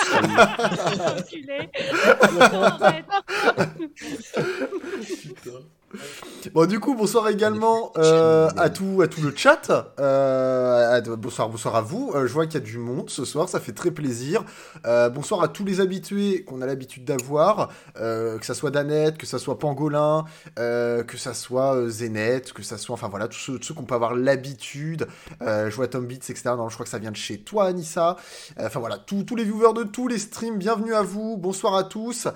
seul. 5.43 5.65
Bon, 6.55 6.65
du 6.65 6.79
coup, 6.79 6.95
bonsoir 6.95 7.29
également 7.29 7.91
euh, 7.97 8.49
à, 8.57 8.71
tout, 8.71 9.01
à 9.03 9.07
tout 9.07 9.21
le 9.21 9.31
chat. 9.35 9.93
Euh, 9.99 10.97
à- 10.97 11.01
bonsoir, 11.15 11.49
bonsoir 11.49 11.75
à 11.75 11.81
vous. 11.81 12.11
Euh, 12.15 12.25
je 12.25 12.33
vois 12.33 12.45
qu'il 12.47 12.55
y 12.55 12.63
a 12.63 12.65
du 12.65 12.79
monde 12.79 13.11
ce 13.11 13.25
soir, 13.25 13.47
ça 13.47 13.59
fait 13.59 13.73
très 13.73 13.91
plaisir. 13.91 14.43
Euh, 14.87 15.09
bonsoir 15.09 15.43
à 15.43 15.47
tous 15.49 15.63
les 15.63 15.81
habitués 15.81 16.43
qu'on 16.43 16.61
a 16.63 16.65
l'habitude 16.65 17.05
d'avoir, 17.05 17.69
euh, 17.99 18.39
que 18.39 18.45
ça 18.47 18.55
soit 18.55 18.71
Danette, 18.71 19.19
que 19.19 19.27
ça 19.27 19.37
soit 19.37 19.59
Pangolin, 19.59 20.25
euh, 20.57 21.03
que 21.03 21.15
ça 21.15 21.35
soit 21.35 21.75
euh, 21.75 21.89
Zénette, 21.89 22.53
que 22.53 22.63
ça 22.63 22.79
soit, 22.79 22.95
enfin 22.95 23.07
voilà, 23.07 23.27
tous 23.27 23.37
ceux, 23.37 23.59
tous 23.59 23.65
ceux 23.67 23.73
qu'on 23.75 23.83
peut 23.83 23.93
avoir 23.95 24.15
l'habitude. 24.15 25.07
Euh, 25.43 25.69
je 25.69 25.75
vois 25.75 25.87
Tom 25.87 26.07
Beats, 26.07 26.15
etc. 26.29 26.41
Non, 26.57 26.69
je 26.69 26.73
crois 26.73 26.85
que 26.85 26.89
ça 26.91 26.97
vient 26.97 27.11
de 27.11 27.15
chez 27.17 27.37
toi, 27.39 27.65
Anissa. 27.65 28.15
Euh, 28.59 28.65
Enfin 28.65 28.79
voilà, 28.79 28.97
tous 28.97 29.23
tous 29.23 29.35
les 29.35 29.43
viewers 29.43 29.73
de 29.75 29.83
tous 29.83 30.07
les 30.07 30.17
streams, 30.17 30.57
bienvenue 30.57 30.95
à 30.95 31.03
vous. 31.03 31.37
Bonsoir 31.37 31.75
à 31.75 31.83
tous. 31.83 32.27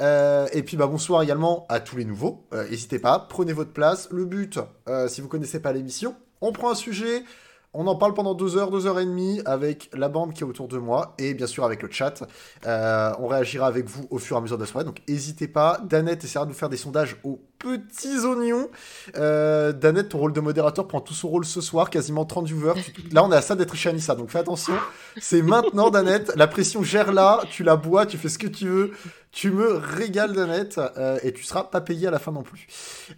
Euh, 0.00 0.46
et 0.54 0.62
puis 0.62 0.78
bah, 0.78 0.86
bonsoir 0.86 1.20
également 1.22 1.66
à 1.68 1.80
tous 1.80 1.98
les 1.98 2.06
nouveaux. 2.06 2.46
Euh, 2.54 2.66
N'hésitez 2.70 2.98
pas, 3.00 3.18
prenez 3.18 3.52
votre 3.52 3.72
place. 3.72 4.08
Le 4.10 4.24
but, 4.24 4.58
euh, 4.88 5.08
si 5.08 5.20
vous 5.20 5.28
connaissez 5.28 5.60
pas 5.60 5.72
l'émission, 5.72 6.14
on 6.40 6.52
prend 6.52 6.70
un 6.70 6.74
sujet, 6.74 7.24
on 7.72 7.86
en 7.86 7.94
parle 7.94 8.14
pendant 8.14 8.34
deux 8.34 8.56
heures, 8.56 8.70
deux 8.70 8.86
heures 8.86 8.98
et 8.98 9.04
demie 9.04 9.40
avec 9.44 9.90
la 9.92 10.08
bande 10.08 10.32
qui 10.32 10.42
est 10.42 10.46
autour 10.46 10.66
de 10.66 10.78
moi 10.78 11.14
et 11.18 11.34
bien 11.34 11.46
sûr 11.46 11.64
avec 11.64 11.82
le 11.82 11.90
chat. 11.90 12.24
Euh, 12.66 13.12
on 13.18 13.28
réagira 13.28 13.66
avec 13.66 13.86
vous 13.86 14.06
au 14.10 14.18
fur 14.18 14.36
et 14.36 14.38
à 14.38 14.42
mesure 14.42 14.56
de 14.56 14.62
la 14.62 14.68
soirée. 14.68 14.84
Donc 14.84 15.02
n'hésitez 15.08 15.46
pas. 15.46 15.80
Danette 15.84 16.24
essaiera 16.24 16.44
de 16.46 16.50
nous 16.50 16.56
faire 16.56 16.68
des 16.68 16.76
sondages 16.76 17.16
aux 17.22 17.40
petits 17.60 18.24
oignons. 18.24 18.68
Euh, 19.16 19.72
Danette, 19.72 20.08
ton 20.08 20.18
rôle 20.18 20.32
de 20.32 20.40
modérateur 20.40 20.88
prend 20.88 21.00
tout 21.00 21.14
son 21.14 21.28
rôle 21.28 21.44
ce 21.44 21.60
soir, 21.60 21.90
quasiment 21.90 22.24
30 22.24 22.46
viewers. 22.46 22.74
Là, 23.12 23.22
on 23.22 23.30
est 23.30 23.36
à 23.36 23.42
ça 23.42 23.54
d'être 23.54 23.76
chez 23.76 23.90
Anissa, 23.90 24.16
donc 24.16 24.30
fais 24.30 24.40
attention. 24.40 24.74
C'est 25.20 25.42
maintenant, 25.42 25.90
Danette. 25.90 26.32
La 26.36 26.48
pression 26.48 26.82
gère 26.82 27.12
là, 27.12 27.42
tu 27.50 27.62
la 27.62 27.76
bois, 27.76 28.06
tu 28.06 28.16
fais 28.18 28.28
ce 28.28 28.38
que 28.38 28.48
tu 28.48 28.66
veux. 28.66 28.92
Tu 29.30 29.52
me 29.52 29.74
régales, 29.76 30.32
Danette, 30.32 30.80
euh, 30.96 31.20
et 31.22 31.32
tu 31.32 31.44
seras 31.44 31.62
pas 31.62 31.80
payé 31.80 32.08
à 32.08 32.10
la 32.10 32.18
fin 32.18 32.32
non 32.32 32.42
plus. 32.42 32.66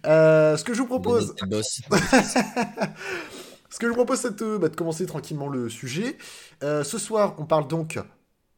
Euh, 0.05 0.55
ce 0.57 0.63
que 0.63 0.75
je 0.75 0.79
vous 0.79 0.87
propose. 0.87 1.33
ce 3.73 3.79
que 3.79 3.85
je 3.87 3.89
vous 3.89 3.95
propose, 3.95 4.19
c'est 4.19 4.35
de, 4.39 4.57
bah, 4.57 4.69
de 4.69 4.75
commencer 4.75 5.05
tranquillement 5.07 5.47
le 5.49 5.67
sujet. 5.67 6.17
Euh, 6.63 6.83
ce 6.83 6.99
soir, 6.99 7.33
on 7.39 7.45
parle 7.45 7.67
donc 7.67 7.97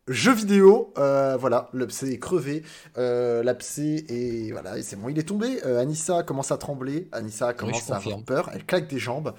jeux 0.08 0.34
vidéo, 0.34 0.94
euh, 0.98 1.38
voilà, 1.40 1.70
l'abcès 1.74 2.10
est 2.12 2.20
crevé, 2.20 2.64
euh, 2.98 3.42
l'abcès 3.44 4.06
est 4.10 4.52
voilà, 4.52 4.78
et 4.78 4.84
c'est 4.84 4.98
bon, 4.98 5.08
il 5.10 5.18
est 5.18 5.24
tombé. 5.24 5.60
Euh, 5.66 5.80
Anissa 5.80 6.22
commence 6.24 6.52
à 6.52 6.58
trembler, 6.58 7.08
Anissa 7.14 7.54
commence 7.54 7.90
à 7.90 7.96
avoir 7.96 8.22
peur, 8.24 8.50
elle 8.54 8.66
claque 8.66 8.88
des 8.90 9.00
jambes. 9.00 9.34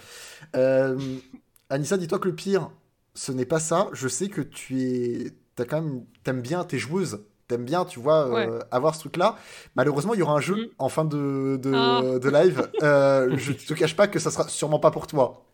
Euh, 0.57 0.99
Anissa, 1.69 1.97
dis-toi 1.99 2.19
que 2.19 2.29
le 2.29 2.35
pire, 2.35 2.71
ce 3.15 3.33
n'est 3.33 3.45
pas 3.45 3.61
ça. 3.61 3.89
Je 3.93 4.09
sais 4.09 4.29
que 4.29 4.41
tu 4.41 4.81
es, 4.83 5.33
t'as 5.57 5.67
quand 5.67 5.83
même, 5.83 6.05
t'aimes 6.25 6.41
bien 6.43 6.65
tes 6.65 6.79
joueuses. 6.79 7.21
T'aimes 7.49 7.65
bien, 7.65 7.85
tu 7.85 8.01
vois, 8.01 8.27
euh, 8.37 8.59
avoir 8.73 8.97
ce 8.97 9.01
truc-là. 9.01 9.37
Malheureusement, 9.77 10.15
il 10.15 10.19
y 10.19 10.23
aura 10.23 10.35
un 10.35 10.41
jeu 10.41 10.57
Mm. 10.57 10.69
en 10.81 10.89
fin 10.89 11.05
de, 11.05 11.61
de, 11.63 11.73
Ah. 11.73 12.19
de 12.19 12.29
live. 12.29 12.69
Euh, 12.83 13.37
je 13.37 13.53
te 13.53 13.73
cache 13.75 13.95
pas 13.95 14.09
que 14.09 14.19
ça 14.19 14.33
sera 14.33 14.49
sûrement 14.49 14.81
pas 14.81 14.91
pour 14.91 15.07
toi. 15.07 15.45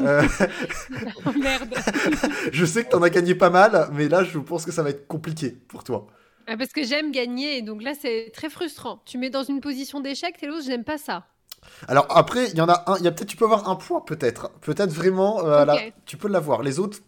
Euh, 0.00 0.22
Oh, 1.26 1.32
merde. 1.38 1.74
je 2.52 2.64
sais 2.64 2.84
que 2.84 2.90
t'en 2.90 3.02
as 3.02 3.10
gagné 3.10 3.34
pas 3.34 3.50
mal, 3.50 3.88
mais 3.92 4.08
là, 4.08 4.24
je 4.24 4.38
pense 4.38 4.64
que 4.64 4.72
ça 4.72 4.82
va 4.82 4.90
être 4.90 5.06
compliqué 5.06 5.50
pour 5.68 5.84
toi. 5.84 6.06
Ah, 6.46 6.56
parce 6.56 6.72
que 6.72 6.84
j'aime 6.84 7.10
gagner, 7.10 7.62
donc 7.62 7.82
là, 7.82 7.92
c'est 7.98 8.30
très 8.34 8.50
frustrant. 8.50 9.02
Tu 9.06 9.18
mets 9.18 9.30
dans 9.30 9.42
une 9.44 9.60
position 9.60 10.00
d'échec, 10.00 10.36
Télos, 10.36 10.62
je 10.62 10.68
n'aime 10.68 10.84
pas 10.84 10.98
ça. 10.98 11.26
Alors 11.88 12.06
après, 12.10 12.50
il 12.50 12.56
y 12.56 12.60
en 12.60 12.68
a 12.68 12.84
un, 12.86 12.98
il 12.98 13.04
y 13.04 13.08
a 13.08 13.12
peut-être, 13.12 13.28
tu 13.28 13.36
peux 13.36 13.46
avoir 13.46 13.68
un 13.70 13.76
point 13.76 14.02
peut-être, 14.02 14.50
peut-être 14.60 14.90
vraiment, 14.92 15.46
euh, 15.46 15.64
là, 15.64 15.78
tu 16.04 16.18
peux 16.18 16.28
l'avoir. 16.28 16.62
Les 16.62 16.78
autres, 16.78 16.98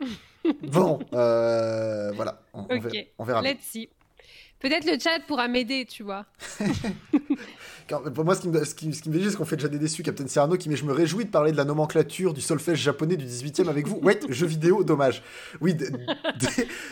bon, 0.62 0.98
euh, 1.14 2.12
voilà, 2.14 2.42
on, 2.52 2.60
on 2.60 2.76
Ok. 2.76 2.82
verra, 2.82 3.04
on 3.18 3.24
verra. 3.24 3.42
Let's 3.42 3.62
see. 3.62 3.88
Peut-être 4.60 4.84
le 4.90 4.98
chat 4.98 5.20
pourra 5.26 5.48
m'aider, 5.48 5.84
tu 5.88 6.02
vois. 6.02 6.24
Pour 8.14 8.24
moi, 8.24 8.34
ce 8.34 8.40
qui 8.40 8.48
me, 8.48 8.64
ce 8.64 8.74
qui, 8.74 8.92
ce 8.92 9.00
qui 9.02 9.10
me 9.10 9.18
fait 9.20 9.36
qu'on 9.36 9.44
fait 9.44 9.54
déjà 9.56 9.68
des 9.68 9.78
déçus, 9.78 10.02
Captain 10.02 10.26
Cyrano, 10.26 10.56
qui 10.56 10.68
met 10.68 10.74
Je 10.76 10.84
me 10.84 10.92
réjouis 10.92 11.24
de 11.24 11.30
parler 11.30 11.52
de 11.52 11.56
la 11.56 11.64
nomenclature 11.64 12.34
du 12.34 12.40
solfège 12.40 12.80
japonais 12.80 13.16
du 13.16 13.24
18e 13.26 13.68
avec 13.68 13.86
vous. 13.86 13.96
Ouais, 14.02 14.18
jeu 14.28 14.46
vidéo, 14.46 14.82
dommage. 14.82 15.22
Oui, 15.60 15.74
d- 15.74 15.88
d- 15.90 16.46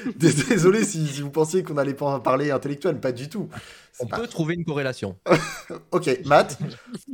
d- 0.16 0.33
désolé 0.49 0.85
si, 0.85 1.04
si 1.09 1.21
vous 1.21 1.30
pensiez 1.30 1.64
qu'on 1.64 1.78
allait 1.78 1.94
pas 1.94 2.06
en 2.06 2.21
parler 2.21 2.52
intellectuel, 2.52 3.00
pas 3.00 3.11
du 3.11 3.28
tout. 3.28 3.49
On 3.99 4.06
pas- 4.06 4.18
peut 4.21 4.28
trouver 4.28 4.54
une 4.54 4.64
corrélation. 4.64 5.16
Ok, 5.90 6.11
Matt, 6.26 6.59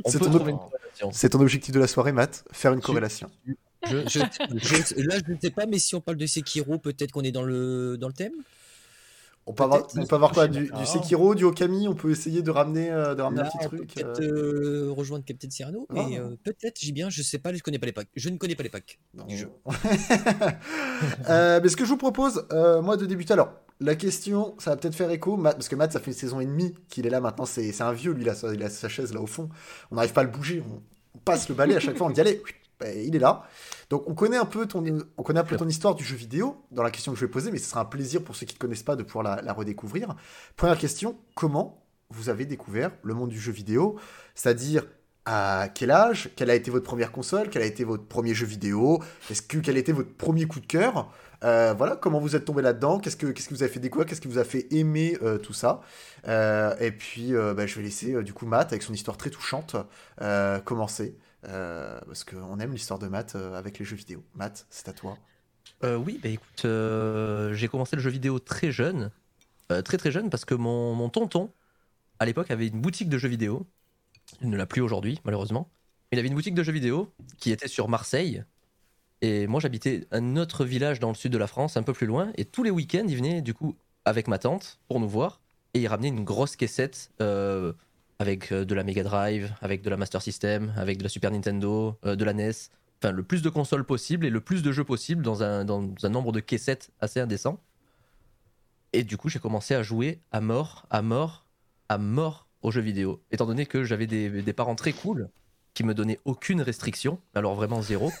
On 0.03 0.09
C'est 0.11 0.19
peut 0.19 0.25
ton 0.25 0.31
trouver 0.31 0.43
op- 0.43 0.49
une 0.49 0.57
corrélation. 0.69 1.09
c'est 1.11 1.29
ton 1.29 1.39
objectif 1.39 1.73
de 1.73 1.79
la 1.79 1.87
soirée, 1.87 2.11
Matt, 2.11 2.43
faire 2.51 2.73
une 2.73 2.81
Je- 2.81 2.85
corrélation. 2.85 3.31
Je, 3.87 3.97
je- 4.07 4.19
je- 4.19 5.01
là, 5.01 5.15
je 5.25 5.31
ne 5.33 5.39
sais 5.41 5.49
pas, 5.49 5.65
mais 5.65 5.79
si 5.79 5.95
on 5.95 6.01
parle 6.01 6.17
de 6.17 6.25
Sekiro, 6.27 6.77
peut-être 6.77 7.11
qu'on 7.11 7.23
est 7.23 7.31
dans 7.31 7.41
le, 7.43 7.97
dans 7.97 8.07
le 8.09 8.13
thème? 8.13 8.33
On 9.47 9.53
peut 9.53 9.63
avoir, 9.63 9.87
Peut-être. 9.87 10.03
on 10.03 10.05
peut 10.05 10.15
avoir 10.15 10.31
quoi 10.33 10.47
du, 10.47 10.69
Sekiro, 10.85 11.33
du 11.33 11.43
Okami 11.45 11.87
On 11.87 11.95
peut 11.95 12.11
essayer 12.11 12.43
de 12.43 12.51
ramener, 12.51 12.91
euh, 12.91 13.15
de 13.15 13.21
ramener 13.23 13.41
Là, 13.41 13.47
un 13.47 13.49
petit 13.49 13.65
on 13.65 13.69
peut 13.69 13.77
truc. 13.77 13.93
peut-être 13.95 14.21
euh, 14.21 14.87
euh, 14.89 14.91
rejoindre 14.91 15.25
Captain 15.25 15.49
Cyrano, 15.49 15.87
Ah. 15.89 15.93
mais 16.07 16.19
euh, 16.19 16.35
peut-être, 16.43 16.77
j'ai 16.79 16.91
bien, 16.91 17.09
je 17.09 17.23
sais 17.23 17.39
pas, 17.39 17.51
je 17.53 17.61
connais 17.63 17.79
pas 17.79 17.87
les 17.87 17.91
packs. 17.91 18.07
Je 18.15 18.29
ne 18.29 18.37
connais 18.37 18.55
pas 18.55 18.63
les 18.63 18.69
packs. 18.69 18.99
non. 19.15 19.25
du 19.25 19.37
jeu. 19.37 19.49
Euh, 21.29 21.59
mais 21.61 21.69
ce 21.69 21.75
que 21.75 21.83
je 21.85 21.89
vous 21.89 21.97
propose, 21.97 22.45
euh, 22.51 22.81
moi, 22.81 22.97
de 22.97 23.05
débuter. 23.05 23.33
Alors, 23.33 23.51
la 23.79 23.95
question, 23.95 24.53
ça 24.59 24.71
va 24.71 24.77
peut-être 24.77 24.93
faire 24.95 25.09
écho, 25.09 25.35
Matt, 25.37 25.55
parce 25.55 25.67
que 25.69 25.75
Matt, 25.75 25.91
ça 25.91 25.99
fait 25.99 26.11
une 26.11 26.17
saison 26.17 26.39
et 26.39 26.45
demie 26.45 26.75
qu'il 26.89 27.07
est 27.07 27.09
là 27.09 27.19
maintenant. 27.19 27.45
C'est 27.45 27.71
c'est 27.71 27.83
un 27.83 27.93
vieux, 27.93 28.11
lui, 28.11 28.23
là, 28.23 28.33
il 28.53 28.61
a 28.63 28.69
sa 28.69 28.89
chaise 28.89 29.13
là 29.13 29.19
au 29.21 29.25
fond. 29.27 29.49
On 29.89 29.95
n'arrive 29.95 30.13
pas 30.13 30.21
à 30.21 30.25
le 30.25 30.29
bouger. 30.29 30.63
On, 30.69 30.81
on 31.15 31.19
passe 31.19 31.49
le 31.49 31.55
balai 31.55 31.75
à 31.75 31.79
chaque 31.79 31.97
fois, 31.97 32.07
on 32.07 32.11
dit 32.11 32.21
allez, 32.21 32.41
bah, 32.81 32.91
il 32.91 33.15
est 33.15 33.19
là. 33.19 33.43
Donc, 33.91 34.09
on 34.09 34.15
connaît 34.15 34.37
un 34.37 34.45
peu 34.45 34.65
ton, 34.65 34.83
histoire 35.67 35.93
du 35.93 36.03
jeu 36.03 36.15
vidéo 36.15 36.57
dans 36.71 36.81
la 36.81 36.89
question 36.89 37.11
que 37.11 37.19
je 37.19 37.25
vais 37.25 37.31
poser, 37.31 37.51
mais 37.51 37.59
ce 37.59 37.69
sera 37.69 37.81
un 37.81 37.85
plaisir 37.85 38.23
pour 38.23 38.35
ceux 38.35 38.45
qui 38.45 38.55
ne 38.55 38.59
connaissent 38.59 38.83
pas 38.83 38.95
de 38.95 39.03
pouvoir 39.03 39.41
la, 39.43 39.53
redécouvrir. 39.53 40.15
Première 40.55 40.77
question 40.77 41.15
comment 41.35 41.85
vous 42.09 42.29
avez 42.29 42.45
découvert 42.45 42.91
le 43.03 43.13
monde 43.13 43.29
du 43.29 43.39
jeu 43.39 43.51
vidéo? 43.51 43.97
C'est-à-dire 44.33 44.85
à 45.25 45.69
quel 45.75 45.91
âge? 45.91 46.31
Quelle 46.35 46.49
a 46.49 46.55
été 46.55 46.71
votre 46.71 46.85
première 46.85 47.11
console? 47.11 47.49
Quel 47.49 47.61
a 47.61 47.65
été 47.65 47.83
votre 47.83 48.05
premier 48.05 48.33
jeu 48.33 48.47
vidéo? 48.47 49.03
Est-ce 49.29 49.43
que 49.43 49.59
quel 49.59 49.75
a 49.75 49.79
été 49.79 49.91
votre 49.91 50.13
premier 50.15 50.45
coup 50.45 50.59
de 50.59 50.65
cœur? 50.65 51.11
Euh, 51.43 51.75
Voilà, 51.77 51.95
comment 51.95 52.19
vous 52.19 52.35
êtes 52.35 52.45
tombé 52.45 52.63
là-dedans? 52.63 52.97
Qu'est-ce 52.99 53.17
que 53.17 53.53
vous 53.53 53.63
avez 53.63 53.71
fait 53.71 53.79
découvrir? 53.79 54.07
Qu'est-ce 54.07 54.21
qui 54.21 54.27
vous 54.27 54.39
a 54.39 54.43
fait 54.43 54.67
aimer 54.73 55.17
euh, 55.21 55.37
tout 55.37 55.53
ça? 55.53 55.81
Euh, 56.27 56.73
Et 56.79 56.91
puis, 56.91 57.33
bah, 57.33 57.67
je 57.67 57.75
vais 57.75 57.83
laisser 57.83 58.23
du 58.23 58.33
coup 58.33 58.47
Matt 58.47 58.71
avec 58.71 58.81
son 58.81 58.93
histoire 58.93 59.17
très 59.17 59.29
touchante 59.29 59.75
commencer. 60.65 61.17
Euh, 61.47 61.99
parce 62.05 62.23
qu'on 62.23 62.59
aime 62.59 62.71
l'histoire 62.71 62.99
de 62.99 63.07
Matt 63.07 63.35
euh, 63.35 63.55
avec 63.55 63.79
les 63.79 63.85
jeux 63.85 63.95
vidéo. 63.95 64.23
Matt, 64.35 64.65
c'est 64.69 64.87
à 64.89 64.93
toi. 64.93 65.17
Euh, 65.83 65.95
oui, 65.95 66.19
bah 66.21 66.29
écoute, 66.29 66.65
euh, 66.65 67.53
j'ai 67.53 67.67
commencé 67.67 67.95
le 67.95 68.01
jeu 68.01 68.09
vidéo 68.09 68.39
très 68.39 68.71
jeune. 68.71 69.11
Très 69.85 69.95
très 69.95 70.11
jeune 70.11 70.29
parce 70.29 70.43
que 70.43 70.53
mon, 70.53 70.93
mon 70.95 71.07
tonton, 71.07 71.49
à 72.19 72.25
l'époque, 72.25 72.51
avait 72.51 72.67
une 72.67 72.81
boutique 72.81 73.07
de 73.07 73.17
jeux 73.17 73.29
vidéo. 73.29 73.65
Il 74.41 74.49
ne 74.49 74.57
l'a 74.57 74.65
plus 74.65 74.81
aujourd'hui, 74.81 75.21
malheureusement. 75.23 75.69
Il 76.11 76.19
avait 76.19 76.27
une 76.27 76.33
boutique 76.33 76.55
de 76.55 76.61
jeux 76.61 76.73
vidéo 76.73 77.09
qui 77.37 77.51
était 77.51 77.69
sur 77.69 77.87
Marseille. 77.87 78.43
Et 79.21 79.47
moi, 79.47 79.61
j'habitais 79.61 80.07
un 80.11 80.35
autre 80.35 80.65
village 80.65 80.99
dans 80.99 81.07
le 81.07 81.15
sud 81.15 81.31
de 81.31 81.37
la 81.37 81.47
France, 81.47 81.77
un 81.77 81.83
peu 81.83 81.93
plus 81.93 82.05
loin. 82.05 82.33
Et 82.35 82.43
tous 82.43 82.63
les 82.63 82.69
week-ends, 82.69 83.05
il 83.07 83.15
venait 83.15 83.41
du 83.41 83.53
coup 83.53 83.77
avec 84.03 84.27
ma 84.27 84.39
tante 84.39 84.77
pour 84.89 84.99
nous 84.99 85.07
voir. 85.07 85.39
Et 85.73 85.79
il 85.79 85.87
ramenait 85.87 86.09
une 86.09 86.25
grosse 86.25 86.57
caissette 86.57 87.09
avec 88.21 88.51
euh, 88.51 88.63
de 88.63 88.75
la 88.75 88.83
Mega 88.83 89.03
Drive, 89.03 89.53
avec 89.61 89.81
de 89.81 89.89
la 89.89 89.97
Master 89.97 90.21
System, 90.21 90.71
avec 90.77 90.99
de 90.99 91.03
la 91.03 91.09
Super 91.09 91.31
Nintendo, 91.31 91.97
euh, 92.05 92.15
de 92.15 92.23
la 92.23 92.33
NES. 92.33 92.51
Enfin, 93.01 93.11
le 93.11 93.23
plus 93.23 93.41
de 93.41 93.49
consoles 93.49 93.83
possible 93.83 94.25
et 94.25 94.29
le 94.29 94.39
plus 94.39 94.61
de 94.61 94.71
jeux 94.71 94.83
possible 94.83 95.23
dans 95.23 95.41
un, 95.41 95.65
dans 95.65 95.91
un 96.03 96.09
nombre 96.09 96.31
de 96.31 96.39
caissettes 96.39 96.91
assez 97.01 97.19
indécent. 97.19 97.59
Et 98.93 99.03
du 99.03 99.17
coup, 99.17 99.27
j'ai 99.27 99.39
commencé 99.39 99.73
à 99.73 99.81
jouer 99.81 100.21
à 100.31 100.39
mort, 100.39 100.85
à 100.91 101.01
mort, 101.01 101.47
à 101.89 101.97
mort 101.97 102.47
aux 102.61 102.69
jeux 102.69 102.81
vidéo. 102.81 103.23
Étant 103.31 103.47
donné 103.47 103.65
que 103.65 103.83
j'avais 103.83 104.05
des, 104.05 104.29
des 104.29 104.53
parents 104.53 104.75
très 104.75 104.93
cool 104.93 105.29
qui 105.73 105.83
me 105.83 105.95
donnaient 105.95 106.19
aucune 106.25 106.61
restriction, 106.61 107.19
alors 107.33 107.55
vraiment 107.55 107.81
zéro. 107.81 108.11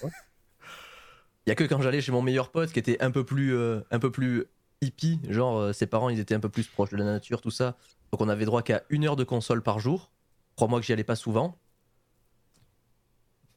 Il 1.45 1.49
y 1.49 1.51
a 1.51 1.55
que 1.55 1.63
quand 1.63 1.81
j'allais 1.81 2.01
chez 2.01 2.11
mon 2.11 2.21
meilleur 2.23 2.49
pote 2.49 2.71
qui 2.71 2.79
était 2.79 2.99
un 3.03 3.11
peu 3.11 3.23
plus, 3.23 3.55
euh, 3.55 3.81
un 3.91 3.99
peu 3.99 4.11
plus 4.11 4.45
hippie, 4.81 5.19
genre 5.29 5.75
ses 5.75 5.85
parents 5.85 6.09
ils 6.09 6.19
étaient 6.19 6.33
un 6.33 6.39
peu 6.39 6.49
plus 6.49 6.65
proches 6.65 6.89
de 6.89 6.97
la 6.97 7.05
nature, 7.05 7.41
tout 7.41 7.51
ça. 7.51 7.77
Donc 8.11 8.21
on 8.21 8.29
avait 8.29 8.45
droit 8.45 8.61
qu'à 8.63 8.83
une 8.89 9.05
heure 9.05 9.15
de 9.15 9.23
console 9.23 9.61
par 9.63 9.79
jour. 9.79 10.11
Crois-moi 10.55 10.79
que 10.79 10.85
j'y 10.85 10.93
allais 10.93 11.03
pas 11.03 11.15
souvent. 11.15 11.57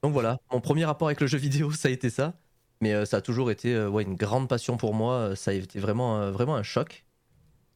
Donc 0.03 0.13
voilà, 0.13 0.39
mon 0.51 0.61
premier 0.61 0.85
rapport 0.85 1.07
avec 1.07 1.19
le 1.21 1.27
jeu 1.27 1.37
vidéo, 1.37 1.71
ça 1.71 1.87
a 1.87 1.91
été 1.91 2.09
ça. 2.09 2.33
Mais 2.81 2.93
euh, 2.93 3.05
ça 3.05 3.17
a 3.17 3.21
toujours 3.21 3.51
été 3.51 3.73
euh, 3.73 3.99
une 3.99 4.15
grande 4.15 4.49
passion 4.49 4.77
pour 4.77 4.93
moi. 4.93 5.13
Euh, 5.15 5.35
Ça 5.35 5.51
a 5.51 5.53
été 5.53 5.79
vraiment, 5.79 6.31
vraiment 6.31 6.55
un 6.55 6.63
choc. 6.63 7.05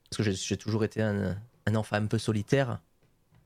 Parce 0.09 0.17
que 0.19 0.31
j'ai- 0.31 0.57
toujours 0.57 0.83
été 0.86 1.01
un, 1.03 1.38
enfant 1.75 1.98
un 1.98 2.07
peu 2.07 2.17
solitaire. 2.19 2.81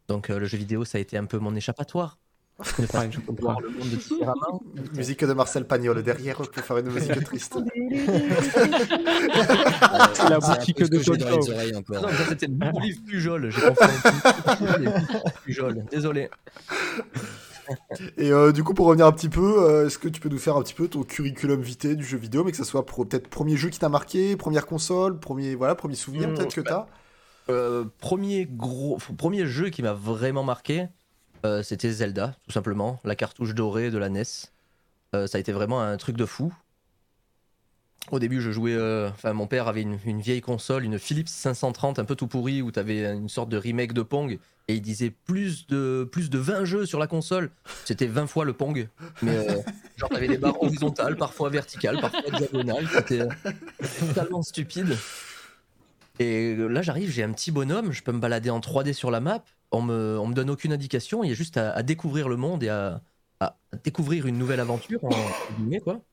Donc 0.09 0.29
le 0.29 0.45
jeu 0.45 0.57
vidéo, 0.57 0.85
ça 0.85 0.99
a 0.99 1.01
été 1.01 1.17
un 1.17 1.25
peu 1.25 1.39
mon 1.39 1.55
échappatoire. 1.55 2.19
Je 2.61 2.71
comprends, 2.75 3.11
je 3.11 3.19
comprends. 3.19 3.59
Le 3.59 3.69
monde. 3.69 3.87
Musique 4.95 5.25
de 5.25 5.33
Marcel 5.33 5.65
Pagnol 5.65 6.03
derrière 6.03 6.37
pour 6.37 6.63
faire 6.63 6.77
une 6.77 6.91
musique 6.91 7.23
triste. 7.23 7.57
C'est 10.13 10.29
la 10.29 10.39
boutique 10.39 10.79
ce 10.79 10.85
de 10.85 11.75
encore. 11.75 12.01
Non, 12.03 12.09
ça 12.09 12.25
c'était 12.29 12.47
le 12.47 12.81
livre 12.81 12.99
Pujol. 13.07 13.51
J'ai 13.51 13.61
confondu. 13.61 14.87
Pujol, 15.43 15.85
désolé. 15.91 16.29
Et 18.17 18.31
euh, 18.31 18.51
du 18.51 18.63
coup, 18.63 18.73
pour 18.73 18.87
revenir 18.87 19.07
un 19.07 19.11
petit 19.11 19.29
peu, 19.29 19.63
euh, 19.63 19.87
est-ce 19.87 19.97
que 19.97 20.09
tu 20.09 20.19
peux 20.19 20.29
nous 20.29 20.37
faire 20.37 20.55
un 20.55 20.61
petit 20.61 20.73
peu 20.73 20.87
ton 20.87 21.03
curriculum 21.03 21.61
vitae 21.61 21.95
du 21.95 22.03
jeu 22.03 22.17
vidéo, 22.17 22.43
mais 22.43 22.51
que 22.51 22.57
ça 22.57 22.65
soit 22.65 22.85
pour 22.85 23.07
peut-être 23.07 23.27
premier 23.29 23.55
jeu 23.57 23.69
qui 23.69 23.79
t'a 23.79 23.89
marqué, 23.89 24.35
première 24.35 24.65
console, 24.65 25.19
premier 25.19 25.55
voilà, 25.55 25.75
premier 25.75 25.95
souvenir 25.95 26.29
Mmh, 26.29 26.33
peut-être 26.35 26.55
que 26.55 26.61
t'as? 26.61 26.87
Euh, 27.49 27.85
premier 27.99 28.45
gros, 28.49 28.97
premier 29.17 29.45
jeu 29.45 29.69
qui 29.69 29.81
m'a 29.81 29.93
vraiment 29.93 30.43
marqué, 30.43 30.87
euh, 31.45 31.63
c'était 31.63 31.91
Zelda, 31.91 32.35
tout 32.45 32.51
simplement, 32.51 32.99
la 33.03 33.15
cartouche 33.15 33.53
dorée 33.53 33.91
de 33.91 33.97
la 33.97 34.09
NES. 34.09 34.23
Euh, 35.15 35.27
ça 35.27 35.37
a 35.37 35.41
été 35.41 35.51
vraiment 35.51 35.81
un 35.81 35.97
truc 35.97 36.15
de 36.17 36.25
fou. 36.25 36.53
Au 38.11 38.19
début, 38.19 38.41
je 38.41 38.51
jouais. 38.51 38.73
euh, 38.73 39.09
Enfin, 39.09 39.33
mon 39.33 39.47
père 39.47 39.67
avait 39.67 39.81
une, 39.81 39.97
vieille 40.19 40.41
console, 40.41 40.83
une 40.83 40.99
Philips 40.99 41.29
530, 41.29 41.99
un 41.99 42.05
peu 42.05 42.15
tout 42.15 42.27
pourri, 42.27 42.61
où 42.61 42.71
t'avais 42.71 43.13
une 43.13 43.29
sorte 43.29 43.49
de 43.49 43.57
remake 43.57 43.93
de 43.93 44.01
Pong, 44.01 44.39
et 44.67 44.75
il 44.75 44.81
disait 44.81 45.09
plus 45.09 45.67
de 45.67 46.07
plus 46.11 46.29
de 46.29 46.37
20 46.37 46.65
jeux 46.65 46.85
sur 46.85 46.99
la 46.99 47.07
console. 47.07 47.51
C'était 47.85 48.07
20 48.07 48.27
fois 48.27 48.43
le 48.43 48.53
Pong, 48.53 48.89
mais 49.21 49.47
genre 49.97 50.09
t'avais 50.09 50.27
des 50.27 50.37
barres 50.37 50.61
horizontales, 50.61 51.15
parfois 51.15 51.49
verticales, 51.49 51.99
parfois 52.01 52.21
diagonales. 52.39 52.87
C'était 52.91 53.27
totalement 53.99 54.41
stupide. 54.41 54.97
Et 56.19 56.55
là, 56.55 56.81
j'arrive, 56.81 57.09
j'ai 57.09 57.23
un 57.23 57.31
petit 57.31 57.51
bonhomme, 57.51 57.91
je 57.91 58.03
peux 58.03 58.11
me 58.11 58.19
balader 58.19 58.49
en 58.49 58.59
3D 58.59 58.93
sur 58.93 59.11
la 59.11 59.19
map. 59.19 59.43
On 59.71 59.81
me, 59.81 60.17
on 60.19 60.27
me 60.27 60.33
donne 60.33 60.49
aucune 60.51 60.71
indication, 60.73 61.23
il 61.23 61.29
y 61.29 61.31
a 61.31 61.35
juste 61.35 61.57
à, 61.57 61.71
à 61.73 61.83
découvrir 61.83 62.29
le 62.29 62.37
monde 62.37 62.63
et 62.63 62.69
à, 62.69 63.03
à 63.39 63.57
découvrir 63.83 64.27
une 64.27 64.37
nouvelle 64.37 64.59
aventure, 64.59 65.03
en, 65.03 65.09
en 65.09 65.53
guillemets, 65.57 65.79
quoi. 65.81 66.03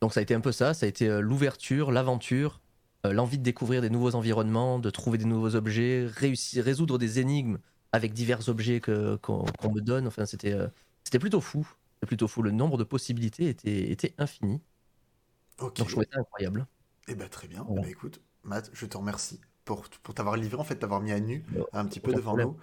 Donc 0.00 0.12
ça 0.12 0.20
a 0.20 0.22
été 0.22 0.34
un 0.34 0.40
peu 0.40 0.52
ça, 0.52 0.74
ça 0.74 0.86
a 0.86 0.88
été 0.88 1.08
euh, 1.08 1.20
l'ouverture, 1.20 1.90
l'aventure, 1.90 2.60
euh, 3.06 3.12
l'envie 3.12 3.38
de 3.38 3.42
découvrir 3.42 3.82
des 3.82 3.90
nouveaux 3.90 4.14
environnements, 4.14 4.78
de 4.78 4.90
trouver 4.90 5.18
des 5.18 5.24
nouveaux 5.24 5.54
objets, 5.54 6.06
réussir, 6.06 6.64
résoudre 6.64 6.98
des 6.98 7.18
énigmes 7.20 7.58
avec 7.92 8.12
divers 8.12 8.48
objets 8.48 8.80
qu'on 8.80 9.46
me 9.72 9.80
donne. 9.80 10.06
Enfin, 10.06 10.26
c'était 10.26 10.52
euh, 10.52 10.68
c'était 11.04 11.18
plutôt 11.18 11.40
fou. 11.40 11.66
C'était 11.94 12.06
plutôt 12.08 12.28
fou. 12.28 12.42
Le 12.42 12.50
nombre 12.50 12.76
de 12.76 12.84
possibilités 12.84 13.48
était, 13.48 13.90
était 13.90 14.14
infini. 14.18 14.60
Ok. 15.58 15.78
Donc 15.78 15.88
je 15.88 15.92
trouvais 15.92 16.06
ça 16.12 16.20
incroyable. 16.20 16.66
Eh 17.08 17.14
ben 17.14 17.28
très 17.28 17.48
bien. 17.48 17.64
Voilà. 17.64 17.82
Bah, 17.82 17.88
écoute, 17.88 18.20
Matt, 18.46 18.70
je 18.72 18.86
te 18.86 18.96
remercie. 18.96 19.40
pour, 19.64 19.84
pour 20.02 20.14
t'avoir 20.14 20.36
livré, 20.36 20.60
en 20.60 20.64
fait, 20.64 20.76
t'avoir 20.76 21.00
mis 21.00 21.12
à 21.12 21.20
nu 21.20 21.44
un 21.72 21.84
petit 21.86 22.00
peu 22.00 22.14
devant 22.14 22.36
problème. 22.36 22.48
nous. 22.48 22.56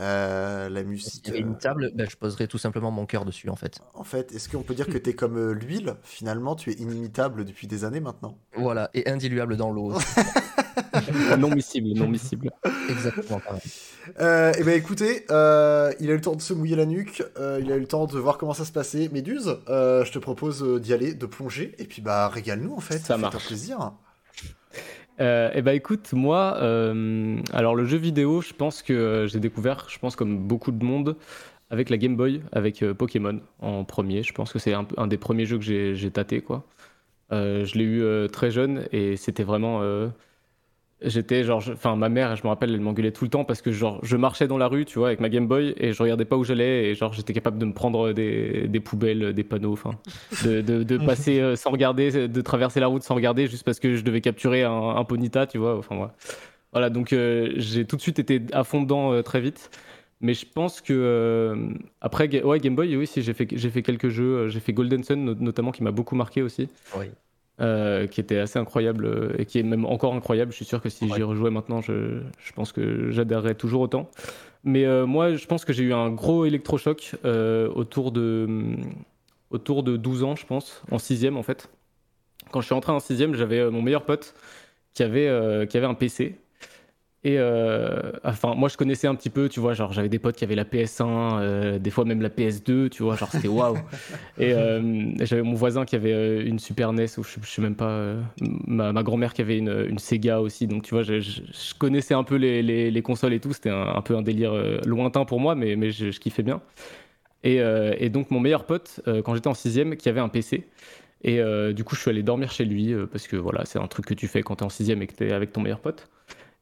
Euh, 0.00 0.68
la 0.70 0.82
musique. 0.82 1.26
y 1.26 1.30
avait 1.30 1.40
euh, 1.40 1.46
une 1.46 1.58
table, 1.58 1.90
ben, 1.94 2.08
je 2.08 2.16
poserais 2.16 2.46
tout 2.46 2.58
simplement 2.58 2.90
mon 2.90 3.06
cœur 3.06 3.24
dessus 3.26 3.50
en 3.50 3.56
fait. 3.56 3.80
En 3.94 4.04
fait, 4.04 4.32
est-ce 4.32 4.48
qu'on 4.48 4.62
peut 4.62 4.74
dire 4.74 4.88
que 4.88 4.96
t'es 4.98 5.14
comme 5.14 5.36
euh, 5.38 5.52
l'huile? 5.52 5.96
Finalement, 6.02 6.54
tu 6.56 6.70
es 6.70 6.74
inimitable 6.74 7.44
depuis 7.44 7.66
des 7.66 7.84
années 7.84 8.00
maintenant. 8.00 8.38
Voilà, 8.56 8.90
et 8.94 9.08
indiluable 9.10 9.56
dans 9.56 9.70
l'eau. 9.70 9.92
non 11.38 11.50
miscible, 11.54 11.88
non 11.98 12.08
miscible. 12.08 12.50
Exactement. 12.88 13.40
Euh, 14.20 14.52
eh 14.58 14.62
ben 14.64 14.74
écoutez, 14.74 15.26
euh, 15.30 15.92
il 16.00 16.08
a 16.10 16.12
eu 16.12 16.16
le 16.16 16.20
temps 16.22 16.36
de 16.36 16.40
se 16.42 16.54
mouiller 16.54 16.76
la 16.76 16.86
nuque, 16.86 17.22
euh, 17.38 17.60
il 17.62 17.70
a 17.70 17.76
eu 17.76 17.80
le 17.80 17.86
temps 17.86 18.06
de 18.06 18.18
voir 18.18 18.38
comment 18.38 18.54
ça 18.54 18.64
se 18.64 18.72
passait. 18.72 19.08
Méduse, 19.12 19.58
euh, 19.68 20.04
je 20.04 20.12
te 20.12 20.18
propose 20.18 20.62
euh, 20.62 20.80
d'y 20.80 20.92
aller, 20.94 21.14
de 21.14 21.26
plonger, 21.26 21.74
et 21.78 21.84
puis 21.84 22.00
bah 22.02 22.28
régale-nous 22.28 22.74
en 22.74 22.80
fait. 22.80 22.98
Ça 23.00 23.18
Fais-toi 23.18 23.18
marche. 23.18 23.46
plaisir. 23.46 23.92
Euh, 25.20 25.50
et 25.54 25.62
bah 25.62 25.74
écoute, 25.74 26.12
moi, 26.12 26.56
euh, 26.62 27.40
alors 27.52 27.74
le 27.74 27.84
jeu 27.84 27.98
vidéo, 27.98 28.40
je 28.40 28.54
pense 28.54 28.82
que 28.82 28.92
euh, 28.92 29.26
j'ai 29.26 29.38
découvert, 29.40 29.86
je 29.88 29.98
pense 29.98 30.16
comme 30.16 30.38
beaucoup 30.38 30.72
de 30.72 30.84
monde, 30.84 31.16
avec 31.70 31.90
la 31.90 31.98
Game 31.98 32.16
Boy, 32.16 32.42
avec 32.52 32.82
euh, 32.82 32.94
Pokémon 32.94 33.40
en 33.60 33.84
premier. 33.84 34.22
Je 34.22 34.32
pense 34.32 34.52
que 34.52 34.58
c'est 34.58 34.72
un, 34.72 34.86
un 34.96 35.06
des 35.06 35.18
premiers 35.18 35.46
jeux 35.46 35.58
que 35.58 35.94
j'ai 35.94 36.10
tâté, 36.10 36.40
quoi. 36.40 36.64
Je 37.32 37.78
l'ai 37.78 37.84
eu 37.84 38.28
très 38.30 38.50
jeune 38.50 38.86
et 38.92 39.16
c'était 39.16 39.44
vraiment. 39.44 39.82
J'étais 41.02 41.44
genre, 41.44 41.62
enfin 41.72 41.96
ma 41.96 42.10
mère, 42.10 42.36
je 42.36 42.42
me 42.42 42.48
rappelle, 42.48 42.74
elle 42.74 42.80
m'engueulait 42.80 43.10
tout 43.12 43.24
le 43.24 43.30
temps 43.30 43.44
parce 43.44 43.62
que 43.62 43.72
genre 43.72 44.00
je 44.02 44.16
marchais 44.18 44.46
dans 44.46 44.58
la 44.58 44.68
rue, 44.68 44.84
tu 44.84 44.98
vois, 44.98 45.08
avec 45.08 45.20
ma 45.20 45.30
Game 45.30 45.46
Boy 45.48 45.74
et 45.78 45.94
je 45.94 46.02
regardais 46.02 46.26
pas 46.26 46.36
où 46.36 46.44
j'allais 46.44 46.90
et 46.90 46.94
genre 46.94 47.14
j'étais 47.14 47.32
capable 47.32 47.56
de 47.58 47.64
me 47.64 47.72
prendre 47.72 48.12
des, 48.12 48.68
des 48.68 48.80
poubelles, 48.80 49.32
des 49.32 49.42
panneaux, 49.44 49.72
enfin, 49.72 49.92
de, 50.44 50.60
de, 50.60 50.82
de 50.82 50.98
passer 51.06 51.40
euh, 51.40 51.56
sans 51.56 51.70
regarder, 51.70 52.28
de 52.28 52.40
traverser 52.42 52.80
la 52.80 52.86
route 52.88 53.02
sans 53.02 53.14
regarder 53.14 53.46
juste 53.46 53.64
parce 53.64 53.80
que 53.80 53.96
je 53.96 54.02
devais 54.04 54.20
capturer 54.20 54.62
un, 54.64 54.72
un 54.72 55.04
Ponyta, 55.04 55.46
tu 55.46 55.56
vois, 55.56 55.78
enfin 55.78 55.96
voilà. 55.96 56.14
Voilà, 56.72 56.90
donc 56.90 57.12
euh, 57.12 57.52
j'ai 57.56 57.84
tout 57.86 57.96
de 57.96 58.02
suite 58.02 58.18
été 58.18 58.42
à 58.52 58.62
fond 58.62 58.82
dedans 58.82 59.12
euh, 59.12 59.22
très 59.22 59.40
vite. 59.40 59.70
Mais 60.20 60.34
je 60.34 60.44
pense 60.44 60.82
que 60.82 60.92
euh, 60.92 61.72
après, 62.02 62.28
Ga- 62.28 62.44
ouais, 62.44 62.60
Game 62.60 62.76
Boy, 62.76 62.94
oui, 62.94 63.06
si 63.06 63.22
j'ai 63.22 63.32
fait, 63.32 63.48
j'ai 63.50 63.70
fait 63.70 63.82
quelques 63.82 64.10
jeux, 64.10 64.48
j'ai 64.48 64.60
fait 64.60 64.74
Golden 64.74 65.02
Sun 65.02 65.24
no- 65.24 65.34
notamment 65.34 65.72
qui 65.72 65.82
m'a 65.82 65.92
beaucoup 65.92 66.14
marqué 66.14 66.42
aussi 66.42 66.68
Oui. 66.96 67.06
Euh, 67.60 68.06
qui 68.06 68.20
était 68.20 68.38
assez 68.38 68.58
incroyable 68.58 69.04
euh, 69.04 69.32
et 69.38 69.44
qui 69.46 69.58
est 69.58 69.62
même 69.62 69.84
encore 69.84 70.14
incroyable. 70.14 70.50
Je 70.52 70.56
suis 70.56 70.64
sûr 70.64 70.80
que 70.80 70.88
si 70.88 71.04
Ouais. 71.04 71.16
j'y 71.16 71.22
rejouais 71.22 71.50
maintenant, 71.50 71.80
je, 71.80 72.20
je 72.42 72.52
pense 72.52 72.72
que 72.72 73.10
j'adhérerais 73.10 73.54
toujours 73.54 73.82
autant. 73.82 74.10
Mais 74.64 74.84
euh, 74.84 75.06
moi, 75.06 75.34
je 75.34 75.46
pense 75.46 75.64
que 75.64 75.72
j'ai 75.72 75.84
eu 75.84 75.92
un 75.92 76.10
gros 76.10 76.44
électrochoc 76.44 77.16
euh, 77.24 77.68
autour, 77.74 78.12
de, 78.12 78.44
hum, 78.48 78.76
autour 79.50 79.82
de 79.82 79.96
12 79.96 80.22
ans, 80.24 80.36
je 80.36 80.46
pense, 80.46 80.82
en 80.90 80.98
sixième 80.98 81.36
en 81.36 81.42
fait. 81.42 81.68
Quand 82.50 82.60
je 82.60 82.66
suis 82.66 82.74
entré 82.74 82.92
en 82.92 83.00
sixième, 83.00 83.34
j'avais 83.34 83.70
mon 83.70 83.82
meilleur 83.82 84.04
pote 84.04 84.34
qui 84.94 85.02
avait, 85.02 85.66
qui 85.68 85.76
avait 85.76 85.86
un 85.86 85.94
PC. 85.94 86.36
Et 87.22 87.36
euh, 87.38 88.12
enfin, 88.24 88.54
moi 88.54 88.70
je 88.70 88.78
connaissais 88.78 89.06
un 89.06 89.14
petit 89.14 89.28
peu, 89.28 89.50
tu 89.50 89.60
vois, 89.60 89.74
genre 89.74 89.92
j'avais 89.92 90.08
des 90.08 90.18
potes 90.18 90.36
qui 90.36 90.44
avaient 90.44 90.54
la 90.54 90.64
PS1, 90.64 91.38
euh, 91.40 91.78
des 91.78 91.90
fois 91.90 92.06
même 92.06 92.22
la 92.22 92.30
PS2, 92.30 92.88
tu 92.88 93.02
vois, 93.02 93.14
genre 93.16 93.30
c'était 93.30 93.46
waouh. 93.46 93.76
Et 94.38 94.54
euh, 94.54 95.12
j'avais 95.20 95.42
mon 95.42 95.52
voisin 95.52 95.84
qui 95.84 95.96
avait 95.96 96.40
une 96.42 96.58
Super 96.58 96.94
NES, 96.94 97.18
ou 97.18 97.22
je, 97.22 97.36
je 97.42 97.46
sais 97.46 97.60
même 97.60 97.74
pas, 97.74 98.14
ma, 98.66 98.92
ma 98.94 99.02
grand-mère 99.02 99.34
qui 99.34 99.42
avait 99.42 99.58
une, 99.58 99.84
une 99.90 99.98
Sega 99.98 100.40
aussi, 100.40 100.66
donc 100.66 100.82
tu 100.82 100.94
vois, 100.94 101.02
je, 101.02 101.20
je- 101.20 101.42
je 101.42 101.74
connaissais 101.78 102.14
un 102.14 102.24
peu 102.24 102.36
les, 102.36 102.62
les- 102.62 102.90
les 102.90 103.02
consoles 103.02 103.34
et 103.34 103.40
tout, 103.40 103.52
c'était 103.52 103.68
un, 103.68 103.88
un 103.94 104.00
peu 104.00 104.16
un 104.16 104.22
délire 104.22 104.54
lointain 104.86 105.26
pour 105.26 105.40
moi, 105.40 105.54
mais, 105.54 105.76
mais 105.76 105.90
je, 105.90 106.08
kiffais 106.18 106.42
bien. 106.42 106.62
Et, 107.44 107.56
et 107.98 108.08
donc 108.08 108.30
mon 108.30 108.40
meilleur 108.40 108.64
pote, 108.64 109.00
quand 109.24 109.34
j'étais 109.34 109.48
en 109.48 109.54
sixième, 109.54 109.96
qui 109.96 110.08
avait 110.08 110.20
un 110.20 110.28
PC, 110.30 110.66
et 111.22 111.42
du 111.74 111.84
coup 111.84 111.94
je 111.96 112.00
suis 112.00 112.10
allé 112.10 112.22
dormir 112.22 112.50
chez 112.50 112.64
lui, 112.64 112.94
parce 113.12 113.28
que 113.28 113.36
voilà, 113.36 113.66
c'est 113.66 113.78
un 113.78 113.86
truc 113.88 114.06
que 114.06 114.14
tu 114.14 114.26
fais 114.26 114.42
quand 114.42 114.56
t'es 114.56 114.64
en 114.64 114.70
sixième 114.70 115.02
et 115.02 115.06
que 115.06 115.14
t'es 115.14 115.32
avec 115.32 115.52
ton 115.52 115.60
meilleur 115.60 115.80
pote. 115.80 116.08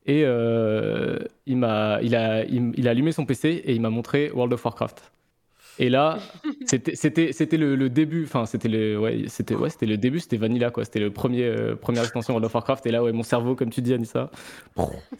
Et 0.09 0.23
euh, 0.25 1.19
il, 1.45 1.59
m'a, 1.59 2.01
il, 2.03 2.17
a, 2.17 2.43
il, 2.45 2.73
il 2.77 2.89
a 2.89 2.93
allumé 2.93 3.13
son 3.13 3.27
PC 3.27 3.63
et 3.63 3.75
il 3.75 3.81
m'a 3.83 3.91
montré 3.91 4.31
World 4.31 4.55
of 4.55 4.65
Warcraft. 4.65 5.13
Et 5.79 5.91
là, 5.91 6.19
c'était, 6.67 6.97
c'était, 6.97 7.33
c'était 7.33 7.59
le, 7.59 7.77
le 7.77 7.91
début, 7.91 8.25
enfin 8.25 8.47
c'était 8.47 8.69
le, 8.69 8.99
ouais, 8.99 9.25
c'était, 9.29 9.55
ouais, 9.55 9.69
c'était 9.69 9.85
le 9.85 9.99
début, 9.99 10.19
c'était 10.19 10.39
Vanilla 10.39 10.71
quoi, 10.71 10.87
c'était 10.87 10.99
le 10.99 11.11
premier, 11.13 11.45
euh, 11.45 11.77
première 11.77 12.03
extension 12.05 12.33
World 12.33 12.47
of 12.47 12.55
Warcraft. 12.55 12.87
Et 12.87 12.91
là, 12.91 13.03
ouais, 13.03 13.13
mon 13.13 13.23
cerveau, 13.23 13.55
comme 13.55 13.69
tu 13.69 13.83
dis, 13.83 13.93
Anissa. 13.93 14.31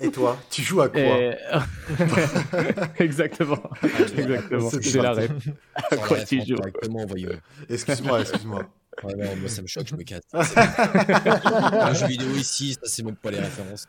Et 0.01 0.11
toi, 0.11 0.39
tu 0.51 0.63
joues 0.63 0.81
à 0.81 0.89
quoi 0.89 1.01
Et... 1.01 1.37
Exactement, 2.99 3.61
exactement. 3.83 4.71
C'est 4.71 5.03
la 5.03 5.13
ref. 5.13 5.31
Sans 5.91 5.97
quoi 6.09 6.17
la 6.17 6.25
tu 6.25 6.41
joues. 6.47 6.57
Excuse-moi, 7.69 8.23
excuse-moi. 8.23 8.63
Ouais, 9.05 9.15
non, 9.15 9.37
moi 9.37 9.49
ça 9.49 9.63
me 9.63 9.67
choque, 9.67 9.87
je 9.87 9.95
me 9.95 10.03
casse. 10.03 10.25
Un 10.33 11.93
jeu 11.95 12.07
vidéo 12.07 12.35
ici, 12.37 12.73
ça 12.73 12.81
c'est 12.85 13.05
même 13.05 13.17
pas 13.17 13.31
les 13.31 13.39
références. 13.39 13.87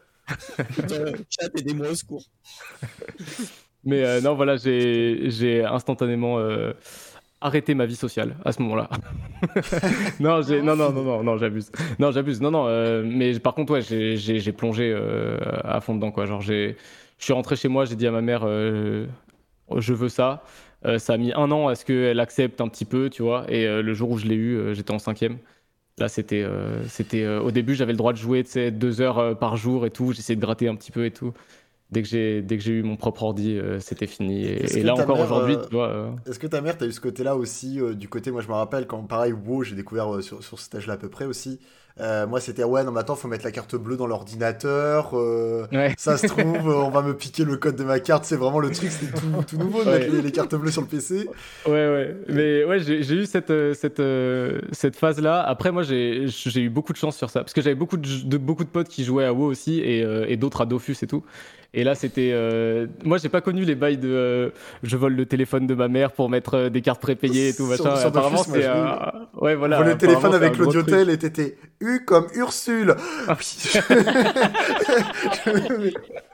Putain, 0.75 1.05
chat, 1.29 1.49
aidez-moi 1.57 1.89
au 1.89 1.95
secours. 1.95 2.23
Mais 3.83 4.03
euh, 4.03 4.21
non, 4.21 4.35
voilà, 4.35 4.57
j'ai, 4.57 5.63
instantanément 5.65 6.39
euh, 6.39 6.73
arrêté 7.41 7.73
ma 7.75 7.85
vie 7.85 7.95
sociale 7.95 8.35
à 8.45 8.51
ce 8.51 8.61
moment-là. 8.61 8.89
non, 10.19 10.41
non, 10.41 10.75
non, 10.75 10.91
non, 10.91 11.23
non, 11.23 11.37
j'abuse. 11.37 11.71
Non, 11.97 12.11
j'abuse. 12.11 12.41
Non, 12.41 12.51
non. 12.51 12.65
euh, 12.67 13.03
mais 13.05 13.39
par 13.39 13.53
contre, 13.55 13.73
ouais, 13.73 13.81
j'ai, 13.81 14.51
plongé 14.51 14.91
euh, 14.93 15.37
à 15.63 15.79
fond 15.81 15.95
dedans, 15.95 16.11
quoi. 16.11 16.25
Genre, 16.25 16.41
je 16.41 16.73
suis 17.17 17.33
rentré 17.33 17.55
chez 17.55 17.67
moi, 17.67 17.85
j'ai 17.85 17.95
dit 17.95 18.07
à 18.07 18.11
ma 18.11 18.21
mère, 18.21 18.41
euh, 18.43 19.05
je 19.77 19.93
veux 19.93 20.09
ça. 20.09 20.43
Euh, 20.85 20.97
ça 20.97 21.13
a 21.13 21.17
mis 21.17 21.33
un 21.33 21.51
an 21.51 21.67
à 21.67 21.75
ce 21.75 21.83
qu'elle 21.85 22.19
accepte 22.19 22.61
un 22.61 22.67
petit 22.67 22.85
peu, 22.85 23.09
tu 23.09 23.21
vois. 23.21 23.45
Et 23.49 23.67
euh, 23.67 23.81
le 23.81 23.93
jour 23.93 24.11
où 24.11 24.17
je 24.17 24.25
l'ai 24.25 24.35
eu, 24.35 24.55
euh, 24.57 24.73
j'étais 24.73 24.91
en 24.91 24.99
cinquième. 24.99 25.37
Là, 25.99 26.07
c'était, 26.07 26.43
euh, 26.43 26.81
c'était 26.87 27.23
euh, 27.23 27.41
au 27.41 27.51
début, 27.51 27.75
j'avais 27.75 27.91
le 27.91 27.97
droit 27.97 28.13
de 28.13 28.17
jouer, 28.17 28.43
deux 28.71 29.01
heures 29.01 29.19
euh, 29.19 29.35
par 29.35 29.57
jour 29.57 29.85
et 29.85 29.91
tout. 29.91 30.13
J'essayais 30.13 30.37
de 30.37 30.41
gratter 30.41 30.67
un 30.69 30.75
petit 30.75 30.91
peu 30.91 31.05
et 31.05 31.11
tout. 31.11 31.33
Dès 31.91 32.03
que 32.03 32.07
j'ai, 32.07 32.41
dès 32.41 32.57
que 32.57 32.63
j'ai 32.63 32.73
eu 32.73 32.83
mon 32.83 32.95
propre 32.95 33.23
ordi, 33.23 33.59
c'était 33.79 34.05
fini. 34.05 34.45
Et, 34.45 34.83
là 34.83 34.93
encore 34.93 35.15
mère, 35.15 35.25
aujourd'hui, 35.25 35.57
tu 35.67 35.75
vois. 35.75 36.13
Est-ce 36.27 36.37
que 36.37 36.45
ta 36.45 36.61
mère, 36.61 36.77
t'as 36.77 36.85
eu 36.85 36.91
ce 36.91 37.01
côté-là 37.01 37.35
aussi, 37.35 37.79
du 37.95 38.07
côté, 38.07 38.29
moi 38.29 38.41
je 38.41 38.47
me 38.47 38.53
rappelle, 38.53 38.85
quand 38.85 39.01
pareil, 39.01 39.33
WoW, 39.33 39.63
j'ai 39.63 39.75
découvert 39.75 40.21
sur, 40.21 40.43
sur 40.43 40.59
cet 40.59 40.75
âge-là 40.75 40.93
à 40.93 40.97
peu 40.97 41.09
près 41.09 41.25
aussi. 41.25 41.59
Euh, 42.01 42.25
moi 42.27 42.39
c'était, 42.39 42.63
ouais, 42.63 42.83
non 42.85 42.91
mais 42.93 43.01
attends, 43.01 43.15
faut 43.15 43.27
mettre 43.27 43.43
la 43.43 43.51
carte 43.51 43.75
bleue 43.75 43.97
dans 43.97 44.07
l'ordinateur. 44.07 45.11
euh, 45.13 45.65
Ouais. 45.71 45.93
Ça 45.97 46.17
se 46.17 46.27
trouve, 46.27 46.69
euh, 46.69 46.75
on 46.75 46.89
va 46.89 47.01
me 47.01 47.13
piquer 47.13 47.43
le 47.43 47.57
code 47.57 47.75
de 47.75 47.83
ma 47.83 47.99
carte. 47.99 48.23
C'est 48.25 48.37
vraiment 48.37 48.59
le 48.59 48.71
truc, 48.71 48.89
c'était 48.89 49.11
tout, 49.19 49.27
tout 49.47 49.57
nouveau 49.57 49.83
de 49.83 49.89
Ouais. 49.89 49.99
mettre 49.99 50.13
les, 50.13 50.21
les 50.21 50.31
cartes 50.31 50.55
bleues 50.55 50.71
sur 50.71 50.81
le 50.81 50.87
PC. 50.87 51.27
Ouais, 51.65 51.71
ouais. 51.71 52.15
Mais 52.29 52.63
ouais, 52.63 52.79
j'ai 52.79 53.01
eu 53.15 53.25
cette, 53.25 53.51
cette, 53.73 54.01
cette 54.71 54.95
phase-là. 54.95 55.41
Après, 55.41 55.71
moi, 55.71 55.83
j'ai 55.83 56.25
eu 56.55 56.69
beaucoup 56.69 56.93
de 56.93 56.97
chance 56.97 57.17
sur 57.17 57.29
ça. 57.29 57.41
Parce 57.41 57.53
que 57.53 57.61
j'avais 57.61 57.75
beaucoup 57.75 57.97
de, 57.97 58.07
de, 58.25 58.37
beaucoup 58.37 58.63
de 58.63 58.69
potes 58.69 58.87
qui 58.87 59.03
jouaient 59.03 59.25
à 59.25 59.33
WoW 59.33 59.45
aussi 59.47 59.79
et, 59.81 60.03
euh, 60.03 60.25
et 60.27 60.37
d'autres 60.37 60.61
à 60.61 60.65
Dofus 60.65 60.95
et 61.01 61.07
tout. 61.07 61.23
Et 61.71 61.83
là, 61.83 61.93
c'était. 61.93 62.31
euh, 62.33 62.87
Moi, 63.03 63.19
j'ai 63.19 63.29
pas 63.29 63.41
connu 63.41 63.63
les 63.63 63.75
bails 63.75 63.97
de. 63.99 64.09
euh, 64.09 64.49
je 64.81 64.97
vole 64.97 65.13
le 65.13 65.27
téléphone 65.27 65.67
de 65.67 65.75
ma 65.75 65.87
mère 65.87 66.13
pour 66.13 66.27
mettre 66.27 66.55
euh, 66.55 66.69
des 66.69 66.81
cartes 66.81 66.99
prépayées 66.99 67.49
et 67.49 67.53
tout, 67.53 67.67
machin. 67.67 67.95
sur 67.95 68.07
apparemment, 68.07 68.41
c'est. 68.41 68.67
Ouais, 69.39 69.53
voilà. 69.53 69.83
Le 69.83 69.95
téléphone 69.95 70.33
avec 70.33 70.57
l'audiotel 70.57 71.11
et 71.11 71.17
t'étais 71.19 71.57
U 71.95 72.05
comme 72.05 72.27
Ursule. 72.35 72.95
Ah 73.27 73.35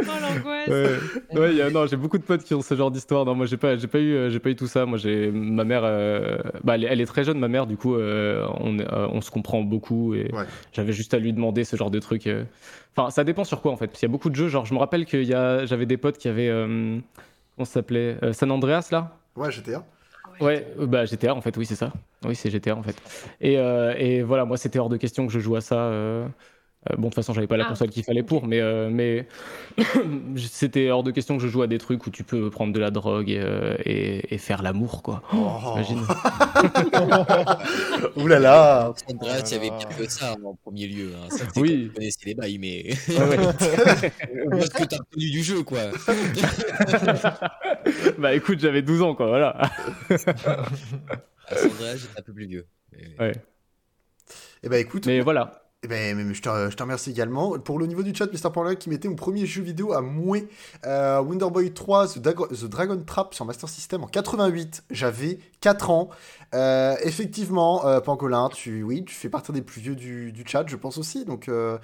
Oh 0.07 0.11
l'angoisse. 0.21 0.67
Ouais, 0.67 0.99
ouais, 1.39 1.51
il 1.51 1.57
y 1.57 1.61
a- 1.61 1.69
non, 1.69 1.85
j'ai 1.87 1.95
beaucoup 1.97 2.17
de 2.17 2.23
potes 2.23 2.43
qui 2.43 2.53
ont 2.53 2.61
ce 2.61 2.75
genre 2.75 2.91
d'histoire. 2.91 3.25
Non, 3.25 3.33
moi, 3.35 3.45
j'ai 3.45 3.57
pas, 3.57 3.77
j'ai 3.77 3.87
pas 3.87 3.99
eu, 3.99 4.13
euh, 4.13 4.29
j'ai 4.29 4.39
pas 4.39 4.49
eu 4.49 4.55
tout 4.55 4.67
ça. 4.67 4.85
Moi, 4.85 4.97
j'ai 4.97 5.31
ma 5.31 5.63
mère, 5.63 5.81
euh, 5.83 6.37
bah, 6.63 6.75
elle, 6.75 6.83
est- 6.83 6.87
elle 6.87 7.01
est 7.01 7.05
très 7.05 7.23
jeune, 7.23 7.39
ma 7.39 7.47
mère. 7.47 7.65
Du 7.67 7.77
coup, 7.77 7.95
euh, 7.95 8.45
on, 8.59 8.77
euh, 8.79 9.07
on 9.11 9.21
se 9.21 9.31
comprend 9.31 9.61
beaucoup 9.61 10.13
et 10.13 10.29
Ouais. 10.33 10.45
j'avais 10.73 10.93
juste 10.93 11.13
à 11.13 11.19
lui 11.19 11.33
demander 11.33 11.63
ce 11.63 11.75
genre 11.75 11.91
de 11.91 11.99
truc. 11.99 12.27
euh. 12.27 12.43
Enfin, 12.95 13.09
ça 13.09 13.23
dépend 13.23 13.43
sur 13.43 13.61
quoi 13.61 13.71
en 13.71 13.77
fait. 13.77 13.87
Parce 13.87 13.99
qu'il 13.99 14.07
y 14.07 14.11
a 14.11 14.13
beaucoup 14.13 14.29
de 14.29 14.35
jeux. 14.35 14.47
Genre, 14.47 14.65
je 14.65 14.73
me 14.73 14.79
rappelle 14.79 15.05
qu'il 15.05 15.23
y 15.23 15.33
a, 15.33 15.65
j'avais 15.65 15.85
des 15.85 15.97
potes 15.97 16.17
qui 16.17 16.27
avaient, 16.27 16.49
euh, 16.49 16.97
comment 17.55 17.65
ça 17.65 17.73
s'appelait, 17.73 18.17
Euh, 18.23 18.33
San 18.33 18.51
Andreas 18.51 18.89
là? 18.91 19.17
Ouais, 19.35 19.51
GTA. 19.51 19.83
Ouais, 20.41 20.67
euh, 20.79 20.85
bah 20.85 21.05
GTA 21.05 21.33
en 21.33 21.41
fait, 21.41 21.55
oui 21.57 21.65
c'est 21.65 21.75
ça. 21.75 21.93
Oui 22.25 22.35
c'est 22.35 22.49
GTA 22.49 22.75
en 22.75 22.83
fait. 22.83 23.01
Et, 23.39 23.57
euh, 23.57 23.93
et 23.97 24.21
voilà, 24.21 24.43
moi 24.45 24.57
c'était 24.57 24.79
hors 24.79 24.89
de 24.89 24.97
question 24.97 25.25
que 25.27 25.31
je 25.33 25.39
joue 25.39 25.55
à 25.55 25.61
ça. 25.61 25.75
euh, 25.75 26.27
bon 26.97 26.97
de 26.97 27.03
toute 27.05 27.15
façon 27.15 27.33
j'avais 27.33 27.47
pas 27.47 27.57
la 27.57 27.65
Ah, 27.65 27.69
console 27.69 27.89
qu'il 27.89 28.03
fallait 28.03 28.21
pour, 28.23 28.45
mais, 28.47 28.59
euh, 28.61 28.89
mais 28.91 29.27
c'était 30.37 30.89
hors 30.91 31.03
de 31.03 31.11
question 31.11 31.37
que 31.37 31.43
je 31.43 31.47
joue 31.47 31.61
à 31.63 31.67
des 31.67 31.77
trucs 31.79 32.05
où 32.05 32.09
tu 32.11 32.23
peux 32.23 32.49
prendre 32.49 32.73
de 32.73 32.79
la 32.79 32.91
drogue 32.91 33.29
et, 33.29 33.39
euh, 33.39 33.75
et, 33.85 34.33
et 34.33 34.37
faire 34.37 34.61
l'amour 34.61 35.01
quoi. 35.03 35.21
Oh. 35.33 35.73
Imagine. 35.73 36.01
Ouh 38.17 38.27
là 38.27 38.39
là. 38.39 38.93
Il 39.09 39.15
y 39.51 39.55
avait 39.55 39.71
pire 39.77 39.89
que 39.97 40.09
ça 40.09 40.35
en 40.43 40.55
premier 40.55 40.87
lieu. 40.87 41.11
Hein. 41.15 41.27
Ça, 41.29 41.45
Oui. 41.57 41.87
tu 41.87 41.93
connaissais 41.93 42.25
les 42.25 42.35
bails, 42.35 42.57
mais. 42.57 42.93
Ouais, 43.09 43.27
ouais. 43.29 43.37
Parce 44.51 44.69
que 44.69 44.83
t'as 44.85 44.97
reconnu 44.97 45.29
du 45.31 45.43
jeu, 45.43 45.63
quoi. 45.63 45.79
bah 48.17 48.33
écoute 48.33 48.59
j'avais 48.59 48.81
12 48.81 49.01
ans 49.01 49.15
quoi, 49.15 49.27
voilà. 49.27 49.49
À 49.59 49.69
Andreas, 51.65 51.97
j'étais 51.97 52.19
un 52.19 52.23
peu 52.23 52.33
plus 52.33 52.47
vieux. 52.47 52.67
Mais- 52.91 53.15
Ouais. 53.25 53.31
Eh 54.63 54.69
ben 54.69 54.77
écoute, 54.77 55.05
Mais 55.05 55.21
voilà. 55.21 55.64
Eh 55.85 55.87
ben, 55.87 56.33
je, 56.33 56.41
te, 56.41 56.49
je 56.71 56.75
te 56.75 56.81
remercie 56.81 57.11
également. 57.11 57.59
Pour 57.59 57.77
le 57.77 57.85
niveau 57.85 58.01
du 58.01 58.11
chat, 58.15 58.25
Mr. 58.25 58.51
Paula 58.51 58.73
qui 58.73 58.89
mettait 58.89 59.07
mon 59.07 59.13
premier 59.15 59.45
jeu 59.45 59.61
vidéo 59.61 59.93
à 59.93 60.01
mouer, 60.01 60.47
euh, 60.87 61.19
Wonder 61.21 61.51
Boy 61.51 61.73
3, 61.75 62.07
The, 62.07 62.17
Dago- 62.17 62.47
The 62.47 62.65
Dragon 62.65 62.99
Trap 63.05 63.35
sur 63.35 63.45
Master 63.45 63.69
System 63.69 64.03
en 64.03 64.07
88. 64.07 64.83
J'avais 64.89 65.37
4 65.61 65.91
ans. 65.91 66.09
Euh, 66.55 66.95
effectivement, 67.03 67.85
euh, 67.85 67.99
Pangolin, 67.99 68.49
tu, 68.49 68.81
oui, 68.81 69.05
tu 69.05 69.13
fais 69.13 69.29
partie 69.29 69.51
des 69.51 69.61
plus 69.61 69.79
vieux 69.79 69.95
du, 69.95 70.31
du 70.31 70.43
chat, 70.47 70.63
je 70.65 70.75
pense 70.75 70.97
aussi. 70.97 71.23
Donc, 71.23 71.49
euh, 71.49 71.77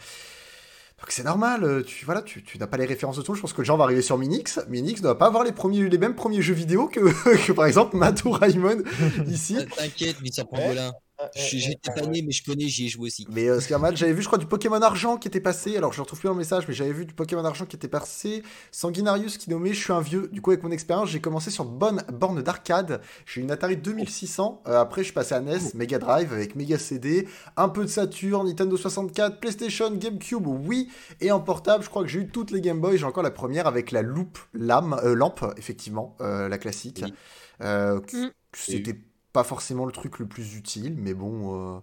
Donc 1.00 1.10
c'est 1.12 1.24
normal, 1.24 1.64
euh, 1.64 1.84
tu, 1.84 2.06
voilà, 2.06 2.24
tu, 2.24 2.44
tu 2.44 2.58
n'as 2.58 2.68
pas 2.68 2.78
les 2.78 2.86
références 2.86 3.18
de 3.18 3.22
tout. 3.22 3.36
Je 3.36 3.42
pense 3.42 3.54
que 3.54 3.62
le 3.62 3.66
genre 3.66 3.78
va 3.78 3.84
arriver 3.84 4.02
sur 4.02 4.18
Minix. 4.18 4.60
Minix 4.68 5.02
ne 5.02 5.08
va 5.10 5.16
pas 5.16 5.28
avoir 5.28 5.44
les, 5.44 5.52
premiers, 5.52 5.88
les 5.90 5.98
mêmes 6.00 6.16
premiers 6.16 6.42
jeux 6.42 6.54
vidéo 6.56 6.88
que, 6.88 7.00
que 7.48 7.52
par 7.52 7.66
exemple 7.68 7.98
Matt 7.98 8.24
ou 8.24 8.32
Raymond 8.32 8.84
ici. 9.28 9.58
T'inquiète, 9.78 10.18
Vincent 10.22 10.46
Pangolin. 10.46 10.92
J'ai 11.36 11.60
j'ai 11.60 11.72
été 11.72 11.92
tanné, 11.94 12.22
mais 12.22 12.32
je 12.32 12.44
connais, 12.44 12.68
j'y 12.68 12.86
ai 12.86 12.90
joué 12.90 13.08
aussi. 13.08 13.28
Mais 13.32 13.48
euh, 13.48 13.60
ce 13.60 13.68
qui 13.68 13.74
est 13.74 13.78
mal, 13.78 13.96
j'avais 13.96 14.14
vu, 14.14 14.22
je 14.22 14.28
crois, 14.28 14.38
du 14.38 14.46
Pokémon 14.46 14.82
Argent 14.82 15.18
qui 15.18 15.28
était 15.28 15.40
passé. 15.40 15.78
Alors, 15.78 15.94
je 15.94 16.02
retrouve 16.02 16.20
plus 16.20 16.30
un 16.30 16.34
message, 16.34 16.68
mais 16.68 16.74
j'avais 16.74 16.94
vu 16.94 17.06
du 17.06 17.14
Pokémon 17.14 17.44
Argent 17.44 17.66
qui 17.66 17.76
était 17.76 17.88
passé. 17.88 18.44
Sanguinarius 18.72 19.38
qui 19.38 19.50
nommait 19.50 19.74
Je 19.74 19.84
suis 19.84 19.94
un 19.94 20.02
vieux. 20.02 20.30
Du 20.32 20.42
coup, 20.42 20.52
avec 20.52 20.64
mon 20.64 20.72
expérience, 20.72 21.10
j'ai 21.10 21.22
commencé 21.22 21.52
sur 21.52 21.66
bonne 21.66 22.04
borne 22.12 22.42
d'arcade. 22.42 23.02
J'ai 23.26 23.42
une 23.42 23.52
Atari 23.52 23.78
2600. 23.78 24.64
Euh, 24.68 24.80
après, 24.80 25.02
je 25.02 25.06
suis 25.06 25.14
passé 25.14 25.36
à 25.36 25.42
NES, 25.42 25.60
Mega 25.76 26.00
Drive 26.00 26.34
avec 26.34 26.56
Mega 26.56 26.78
CD, 26.78 27.28
un 27.58 27.70
peu 27.70 27.84
de 27.84 27.90
Saturn, 27.90 28.48
Nintendo 28.48 28.78
64, 28.78 29.40
PlayStation, 29.40 29.92
GameCube, 29.92 30.48
oui. 30.48 30.90
Et 31.20 31.32
en 31.32 31.40
portable, 31.40 31.84
je 31.84 31.90
crois 31.90 32.04
que 32.04 32.10
j'ai 32.10 32.20
eu 32.20 32.28
toutes 32.28 32.52
les 32.52 32.62
Game 32.62 32.80
Boy. 32.80 32.98
J'ai 32.98 33.06
encore 33.06 33.24
la 33.24 33.32
première 33.32 33.68
avec 33.68 33.92
la 33.92 34.02
loupe, 34.02 34.40
lame, 34.54 35.00
euh, 35.04 35.14
lampe, 35.14 35.46
effectivement, 35.58 36.16
euh, 36.22 36.48
la 36.48 36.58
classique. 36.58 37.02
Oui. 37.06 37.14
Euh, 37.62 38.00
Mm. 38.14 38.30
C'était 38.54 38.96
pas 39.34 39.44
forcément 39.44 39.86
le 39.86 39.92
truc 39.92 40.20
le 40.20 40.26
plus 40.28 40.56
utile, 40.56 40.96
mais 40.98 41.14
bon. 41.14 41.78
euh, 41.78 41.80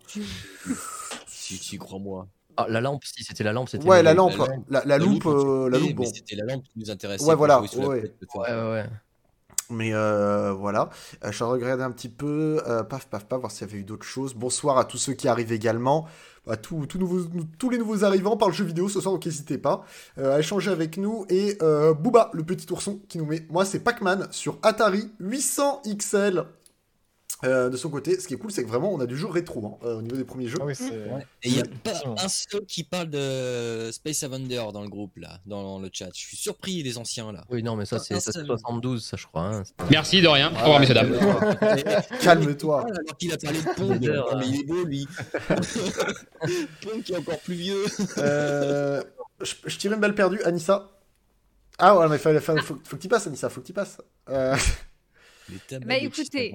Si, 1.26 1.56
si, 1.56 1.78
crois-moi. 1.78 2.28
Ah, 2.56 2.66
la 2.68 2.80
lampe, 2.80 3.04
si 3.04 3.22
c'était 3.22 3.44
la 3.44 3.52
lampe, 3.52 3.68
c'était. 3.68 3.86
Ouais, 3.88 4.02
la 4.02 4.14
lampe, 4.14 4.36
la 4.36 4.80
la, 4.80 4.84
la 4.84 4.98
loupe, 4.98 5.26
euh, 5.26 5.70
la 5.70 5.78
Oui, 5.78 5.88
loupe, 5.88 5.96
bon. 5.96 6.02
mais 6.02 6.10
C'était 6.12 6.34
la 6.36 6.44
lampe 6.44 6.64
qui 6.64 6.78
nous 6.78 6.90
intéressait. 6.90 7.24
Ouais, 7.24 7.36
voilà, 7.36 7.62
la 7.72 7.86
ouais. 7.86 7.86
Ouais, 7.86 8.12
ouais, 8.34 8.70
ouais. 8.72 8.84
Mais 9.70 9.92
euh, 9.92 10.52
voilà, 10.54 10.88
Euh, 11.24 11.30
je 11.30 11.44
regarder 11.44 11.82
un 11.82 11.90
petit 11.90 12.08
peu, 12.08 12.60
euh, 12.66 12.82
paf, 12.82 13.06
paf, 13.06 13.26
paf, 13.26 13.38
voir 13.40 13.52
s'il 13.52 13.66
y 13.66 13.70
avait 13.70 13.78
eu 13.80 13.84
d'autres 13.84 14.06
choses. 14.06 14.34
Bonsoir 14.34 14.78
à 14.78 14.84
tous 14.86 14.96
ceux 14.96 15.12
qui 15.12 15.28
arrivent 15.28 15.52
également, 15.52 16.06
à 16.48 16.56
tous, 16.56 16.86
tous 16.86 16.98
nouveaux- 16.98 17.28
nous- 17.34 17.44
tous 17.58 17.68
les 17.68 17.76
nouveaux 17.76 18.02
arrivants 18.02 18.38
par 18.38 18.48
le 18.48 18.54
jeu 18.54 18.64
vidéo 18.64 18.88
ce 18.88 19.00
soir, 19.00 19.12
donc 19.14 19.26
n'hésitez 19.26 19.58
pas 19.58 19.84
euh, 20.16 20.36
à 20.36 20.38
échanger 20.40 20.70
avec 20.70 20.96
nous. 20.96 21.26
Et 21.28 21.58
euh, 21.60 21.92
Booba, 21.92 22.30
le 22.32 22.44
petit 22.44 22.66
ourson, 22.72 22.98
qui 23.08 23.18
nous 23.18 23.26
met, 23.26 23.46
moi 23.50 23.66
c'est 23.66 23.80
Pac-Man 23.80 24.26
sur 24.30 24.58
Atari 24.62 25.12
800 25.20 25.82
XL. 25.86 26.44
Euh, 27.44 27.68
de 27.70 27.76
son 27.76 27.88
côté, 27.90 28.18
ce 28.18 28.26
qui 28.26 28.34
est 28.34 28.36
cool, 28.36 28.50
c'est 28.50 28.64
que 28.64 28.68
vraiment 28.68 28.92
on 28.92 28.98
a 29.00 29.06
du 29.06 29.16
jeu 29.16 29.26
rétro 29.28 29.64
hein, 29.80 29.86
euh, 29.86 29.98
au 29.98 30.02
niveau 30.02 30.16
des 30.16 30.24
premiers 30.24 30.48
jeux. 30.48 30.58
Ah 30.60 30.64
oui. 30.64 30.74
Ouais. 30.80 31.26
Et 31.44 31.48
il 31.48 31.54
n'y 31.54 31.60
a 31.60 31.64
pas 31.84 31.92
un 32.04 32.28
seul 32.28 32.64
qui 32.66 32.82
parle 32.84 33.10
de 33.10 33.90
Space 33.92 34.22
Avenger 34.24 34.64
dans 34.72 34.82
le 34.82 34.88
groupe, 34.88 35.16
là, 35.18 35.38
dans 35.46 35.78
le 35.78 35.88
chat. 35.92 36.08
Je 36.14 36.18
suis 36.20 36.36
surpris, 36.36 36.82
les 36.82 36.98
anciens, 36.98 37.30
là. 37.32 37.44
Oui, 37.50 37.62
non, 37.62 37.76
mais 37.76 37.86
ça, 37.86 37.98
c'est 38.00 38.14
ça, 38.14 38.20
c'est 38.20 38.32
seul. 38.32 38.46
72, 38.46 39.04
ça, 39.04 39.16
je 39.16 39.26
crois. 39.26 39.42
hein. 39.42 39.62
Merci 39.90 40.20
de 40.20 40.28
rien. 40.28 40.50
Au 40.52 40.58
revoir, 40.58 40.80
messieurs, 40.80 40.94
dames. 40.94 41.16
Calme-toi. 42.22 42.84
Ah, 42.86 42.90
alors 42.90 43.16
qu'il 43.18 43.32
a 43.32 43.36
parlé 43.36 43.60
de 43.60 43.74
Pong, 43.74 44.36
mais 44.38 44.46
il 44.48 44.60
est 44.60 44.64
beau, 44.64 44.84
lui. 44.84 45.06
Pong 46.82 47.02
qui 47.04 47.12
est 47.12 47.16
encore 47.16 47.38
plus 47.40 47.54
vieux. 47.54 47.84
Euh, 48.18 49.02
je, 49.42 49.54
je 49.66 49.76
tire 49.78 49.92
une 49.92 50.00
balle 50.00 50.14
perdue, 50.14 50.42
Anissa. 50.42 50.90
Ah 51.78 51.96
ouais, 51.96 52.08
mais 52.08 52.18
fallait- 52.18 52.40
faut, 52.40 52.56
faut 52.60 52.96
que 52.96 53.02
tu 53.02 53.08
passes, 53.08 53.26
Anissa, 53.28 53.48
faut 53.48 53.60
que 53.60 53.66
tu 53.66 53.72
passes. 53.72 53.98
Euh, 54.28 54.56
Bah, 55.86 55.96
écoutez. 55.96 56.54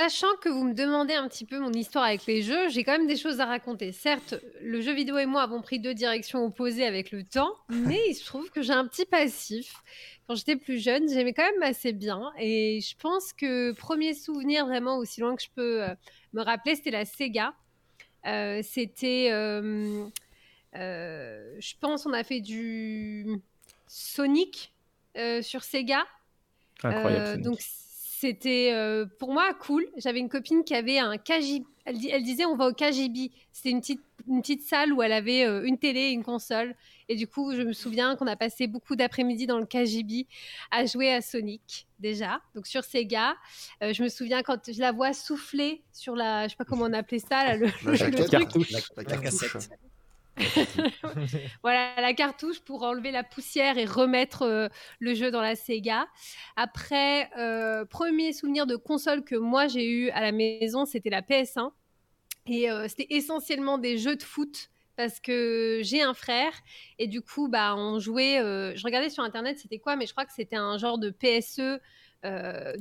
Sachant 0.00 0.34
que 0.40 0.48
vous 0.48 0.64
me 0.64 0.72
demandez 0.72 1.12
un 1.12 1.28
petit 1.28 1.44
peu 1.44 1.58
mon 1.58 1.74
histoire 1.74 2.04
avec 2.04 2.24
les 2.24 2.40
jeux, 2.40 2.70
j'ai 2.70 2.84
quand 2.84 2.92
même 2.92 3.06
des 3.06 3.18
choses 3.18 3.38
à 3.38 3.44
raconter. 3.44 3.92
Certes, 3.92 4.34
le 4.62 4.80
jeu 4.80 4.94
vidéo 4.94 5.18
et 5.18 5.26
moi 5.26 5.42
avons 5.42 5.60
pris 5.60 5.78
deux 5.78 5.92
directions 5.92 6.42
opposées 6.42 6.86
avec 6.86 7.10
le 7.10 7.22
temps, 7.22 7.52
mais 7.68 8.00
il 8.08 8.14
se 8.14 8.24
trouve 8.24 8.48
que 8.48 8.62
j'ai 8.62 8.72
un 8.72 8.86
petit 8.86 9.04
passif. 9.04 9.74
Quand 10.26 10.36
j'étais 10.36 10.56
plus 10.56 10.82
jeune, 10.82 11.06
j'aimais 11.06 11.34
quand 11.34 11.42
même 11.42 11.62
assez 11.62 11.92
bien. 11.92 12.32
Et 12.38 12.80
je 12.80 12.96
pense 12.96 13.34
que 13.34 13.72
premier 13.72 14.14
souvenir 14.14 14.64
vraiment 14.64 14.96
aussi 14.96 15.20
loin 15.20 15.36
que 15.36 15.42
je 15.42 15.50
peux 15.54 15.82
euh, 15.82 15.94
me 16.32 16.40
rappeler, 16.40 16.76
c'était 16.76 16.92
la 16.92 17.04
Sega. 17.04 17.52
Euh, 18.26 18.62
c'était, 18.64 19.28
euh, 19.32 20.06
euh, 20.76 21.56
je 21.58 21.74
pense, 21.78 22.06
on 22.06 22.14
a 22.14 22.24
fait 22.24 22.40
du 22.40 23.26
Sonic 23.86 24.72
sur 25.42 25.62
Sega. 25.62 26.06
Incroyable. 26.82 27.26
Sonic. 27.26 27.44
donc 27.44 27.60
c'était 28.20 28.70
euh, 28.74 29.06
pour 29.18 29.32
moi 29.32 29.54
cool. 29.54 29.86
J'avais 29.96 30.18
une 30.20 30.28
copine 30.28 30.62
qui 30.64 30.74
avait 30.74 30.98
un 30.98 31.16
KGB. 31.16 31.64
Elle, 31.86 31.96
di- 31.98 32.10
elle 32.10 32.22
disait 32.22 32.44
on 32.44 32.54
va 32.56 32.66
au 32.68 32.72
KGB. 32.74 33.30
C'était 33.50 33.70
une 33.70 33.80
petite, 33.80 34.02
une 34.28 34.42
petite 34.42 34.62
salle 34.62 34.92
où 34.92 35.02
elle 35.02 35.12
avait 35.12 35.44
euh, 35.46 35.64
une 35.64 35.78
télé 35.78 36.00
et 36.00 36.10
une 36.10 36.22
console. 36.22 36.74
Et 37.08 37.16
du 37.16 37.26
coup, 37.26 37.54
je 37.54 37.62
me 37.62 37.72
souviens 37.72 38.16
qu'on 38.16 38.26
a 38.26 38.36
passé 38.36 38.66
beaucoup 38.66 38.94
d'après-midi 38.94 39.46
dans 39.46 39.58
le 39.58 39.64
KGB 39.66 40.26
à 40.70 40.84
jouer 40.84 41.10
à 41.12 41.22
Sonic 41.22 41.86
déjà. 41.98 42.40
Donc 42.54 42.66
sur 42.66 42.84
Sega, 42.84 43.36
Euh, 43.82 43.92
je 43.94 44.02
me 44.02 44.08
souviens 44.08 44.42
quand 44.42 44.70
je 44.70 44.80
la 44.80 44.92
vois 44.92 45.12
souffler 45.14 45.82
sur 45.92 46.14
la, 46.14 46.44
je 46.44 46.50
sais 46.50 46.56
pas 46.56 46.64
comment 46.66 46.84
on 46.84 46.92
appelait 46.92 47.18
ça, 47.18 47.44
là, 47.44 47.56
le, 47.56 47.66
La 47.84 47.90
le 47.92 47.96
jaquette. 47.96 48.26
truc. 48.26 48.30
Cartouche. 48.42 48.70
la, 48.72 48.80
La 48.98 49.04
cartouche. 49.04 49.52
cassette. 49.52 49.70
voilà 51.62 52.00
la 52.00 52.14
cartouche 52.14 52.60
pour 52.60 52.82
enlever 52.82 53.10
la 53.10 53.24
poussière 53.24 53.78
et 53.78 53.84
remettre 53.84 54.42
euh, 54.42 54.68
le 54.98 55.14
jeu 55.14 55.30
dans 55.30 55.40
la 55.42 55.56
Sega. 55.56 56.06
Après, 56.56 57.30
euh, 57.38 57.84
premier 57.84 58.32
souvenir 58.32 58.66
de 58.66 58.76
console 58.76 59.24
que 59.24 59.36
moi 59.36 59.66
j'ai 59.68 59.86
eu 59.88 60.10
à 60.10 60.20
la 60.20 60.32
maison, 60.32 60.84
c'était 60.86 61.10
la 61.10 61.22
PS1. 61.22 61.70
Et 62.46 62.70
euh, 62.70 62.88
c'était 62.88 63.06
essentiellement 63.10 63.78
des 63.78 63.98
jeux 63.98 64.16
de 64.16 64.22
foot 64.22 64.70
parce 64.96 65.20
que 65.20 65.80
j'ai 65.82 66.02
un 66.02 66.14
frère 66.14 66.52
et 66.98 67.06
du 67.06 67.22
coup, 67.22 67.48
bah, 67.48 67.74
on 67.76 67.98
jouait. 67.98 68.36
je 68.76 68.82
regardais 68.84 69.08
sur 69.08 69.22
internet, 69.22 69.58
c'était 69.58 69.78
quoi, 69.78 69.96
mais 69.96 70.06
je 70.06 70.12
crois 70.12 70.26
que 70.26 70.32
c'était 70.34 70.56
un 70.56 70.76
genre 70.78 70.98
de 70.98 71.10
PSE. 71.10 71.80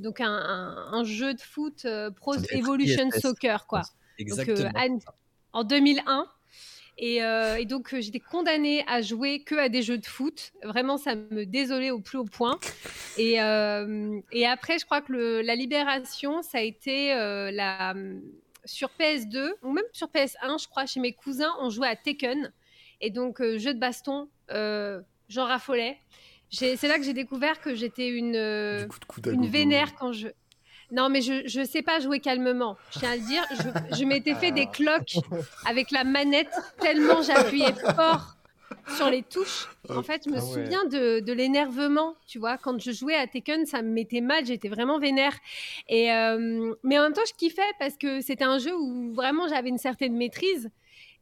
donc 0.02 0.20
un, 0.20 0.28
un- 0.28 0.94
un 0.94 1.04
jeu 1.04 1.34
de 1.34 1.40
foot 1.42 1.88
Pro 2.18 2.36
être 2.36 2.54
Evolution. 2.54 3.10
Soccer 3.12 3.68
quoi. 3.68 3.82
Exactement. 4.18 4.72
en 5.54 5.64
2001. 5.64 6.26
Et, 7.02 7.24
euh, 7.24 7.56
et 7.56 7.64
donc, 7.66 7.94
euh, 7.94 8.02
j'étais 8.02 8.20
condamnée 8.20 8.84
à 8.88 9.02
jouer 9.02 9.40
que 9.42 9.56
à 9.56 9.70
des 9.70 9.82
jeux 9.82 9.98
de 9.98 10.06
foot. 10.06 10.52
Vraiment, 10.64 10.98
ça 10.98 11.16
me 11.16 11.46
désolait 11.46 11.92
au 11.92 12.02
plus 12.02 12.18
haut 12.18 12.26
point. 12.26 12.60
Et, 13.18 13.42
euh, 13.42 14.20
et 14.34 14.46
après, 14.46 14.78
je 14.80 14.86
crois 14.86 15.02
que 15.02 15.14
le- 15.14 15.42
la 15.42 15.56
libération, 15.56 16.42
ça 16.42 16.58
a 16.58 16.62
été 16.62 17.10
la, 17.14 17.94
sur 18.66 18.90
PS2 19.00 19.54
ou 19.64 19.72
même 19.72 19.86
sur 19.94 20.08
PS1, 20.10 20.58
je 20.62 20.68
crois, 20.68 20.86
chez 20.86 21.00
mes 21.00 21.14
cousins, 21.14 21.54
on 21.62 21.70
jouait 21.70 21.88
à 21.88 21.96
Tekken. 21.96 22.52
Et 23.02 23.12
donc, 23.12 23.42
jeu 23.42 23.74
de 23.74 23.80
baston, 23.80 24.28
j'en 24.50 25.46
raffolais. 25.46 25.98
C'est 26.52 26.84
là 26.84 26.98
que 26.98 27.04
j'ai 27.04 27.14
découvert 27.14 27.62
que 27.62 27.76
j'étais 27.76 28.10
une, 28.10 28.36
une 29.32 29.42
vénère 29.48 29.96
quand 29.96 30.12
je. 30.12 30.28
Non, 30.92 31.10
mais 31.10 31.22
je 31.22 31.48
je 31.48 31.64
sais 31.64 31.82
pas 31.82 32.00
jouer 32.00 32.20
calmement. 32.20 32.78
Je 32.94 33.00
tiens 33.00 33.12
à 33.12 33.16
le 33.16 33.22
dire. 33.22 33.44
Je, 33.52 33.96
je 33.98 34.04
m'étais 34.06 34.34
fait 34.36 34.52
des 34.52 34.66
cloques 34.68 35.16
avec 35.66 35.92
la 35.92 36.04
manette 36.04 36.50
tellement 36.80 37.22
j'appuyais 37.22 37.74
fort 37.96 38.36
sur 38.96 39.10
les 39.10 39.22
touches. 39.22 39.68
En 39.90 40.02
fait, 40.02 40.24
je 40.26 40.32
me 40.32 40.38
Ah 40.38 40.44
ouais. 40.44 40.64
souviens 40.64 40.84
de, 40.86 41.20
de 41.20 41.34
l'énervement. 41.34 42.16
Tu 42.28 42.40
vois, 42.40 42.58
quand 42.58 42.80
je 42.80 42.92
jouais 42.92 43.16
à 43.16 43.28
Tekken, 43.28 43.66
ça 43.68 43.82
me 43.84 43.90
mettait 43.92 44.22
mal. 44.22 44.46
J'étais 44.48 44.70
vraiment 44.70 44.98
vénère. 45.00 45.38
Et 45.88 46.12
euh, 46.12 46.74
mais 46.84 46.98
en 46.98 47.04
même 47.04 47.14
temps, 47.14 47.22
je 47.28 47.34
kiffais 47.34 47.62
parce 47.78 47.96
que 47.98 48.22
c'était 48.22 48.44
un 48.46 48.58
jeu 48.58 48.76
où 48.76 49.14
vraiment 49.14 49.48
j'avais 49.48 49.70
une 49.70 49.78
certaine 49.78 50.16
maîtrise. 50.18 50.70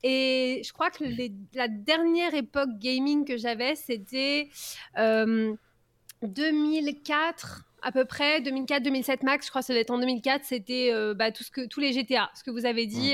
Et 0.03 0.61
je 0.65 0.71
crois 0.71 0.91
que 0.91 1.03
les- 1.03 1.33
la 1.55 1.67
dernière 1.67 2.33
époque 2.35 2.69
gaming 2.77 3.25
que 3.25 3.35
j'avais, 3.35 3.75
c'était 3.75 4.49
euh, 4.97 5.53
2004 6.21 7.63
à 7.87 7.91
peu 7.93 8.03
près 8.03 8.41
2004 8.41 8.83
2007 8.83 9.23
max 9.23 9.45
je 9.45 9.49
crois 9.49 9.61
que 9.61 9.67
ça 9.67 9.73
doit 9.73 9.79
être 9.79 9.91
en 9.91 9.97
2004 9.97 10.43
c'était 10.43 10.89
euh, 10.91 11.13
bah, 11.13 11.31
tout 11.31 11.45
ce 11.45 11.51
que 11.51 11.65
tous 11.65 11.79
les 11.79 11.93
GTA 11.93 12.29
ce 12.35 12.43
que 12.43 12.51
vous 12.51 12.65
avez 12.65 12.85
dit 12.85 13.13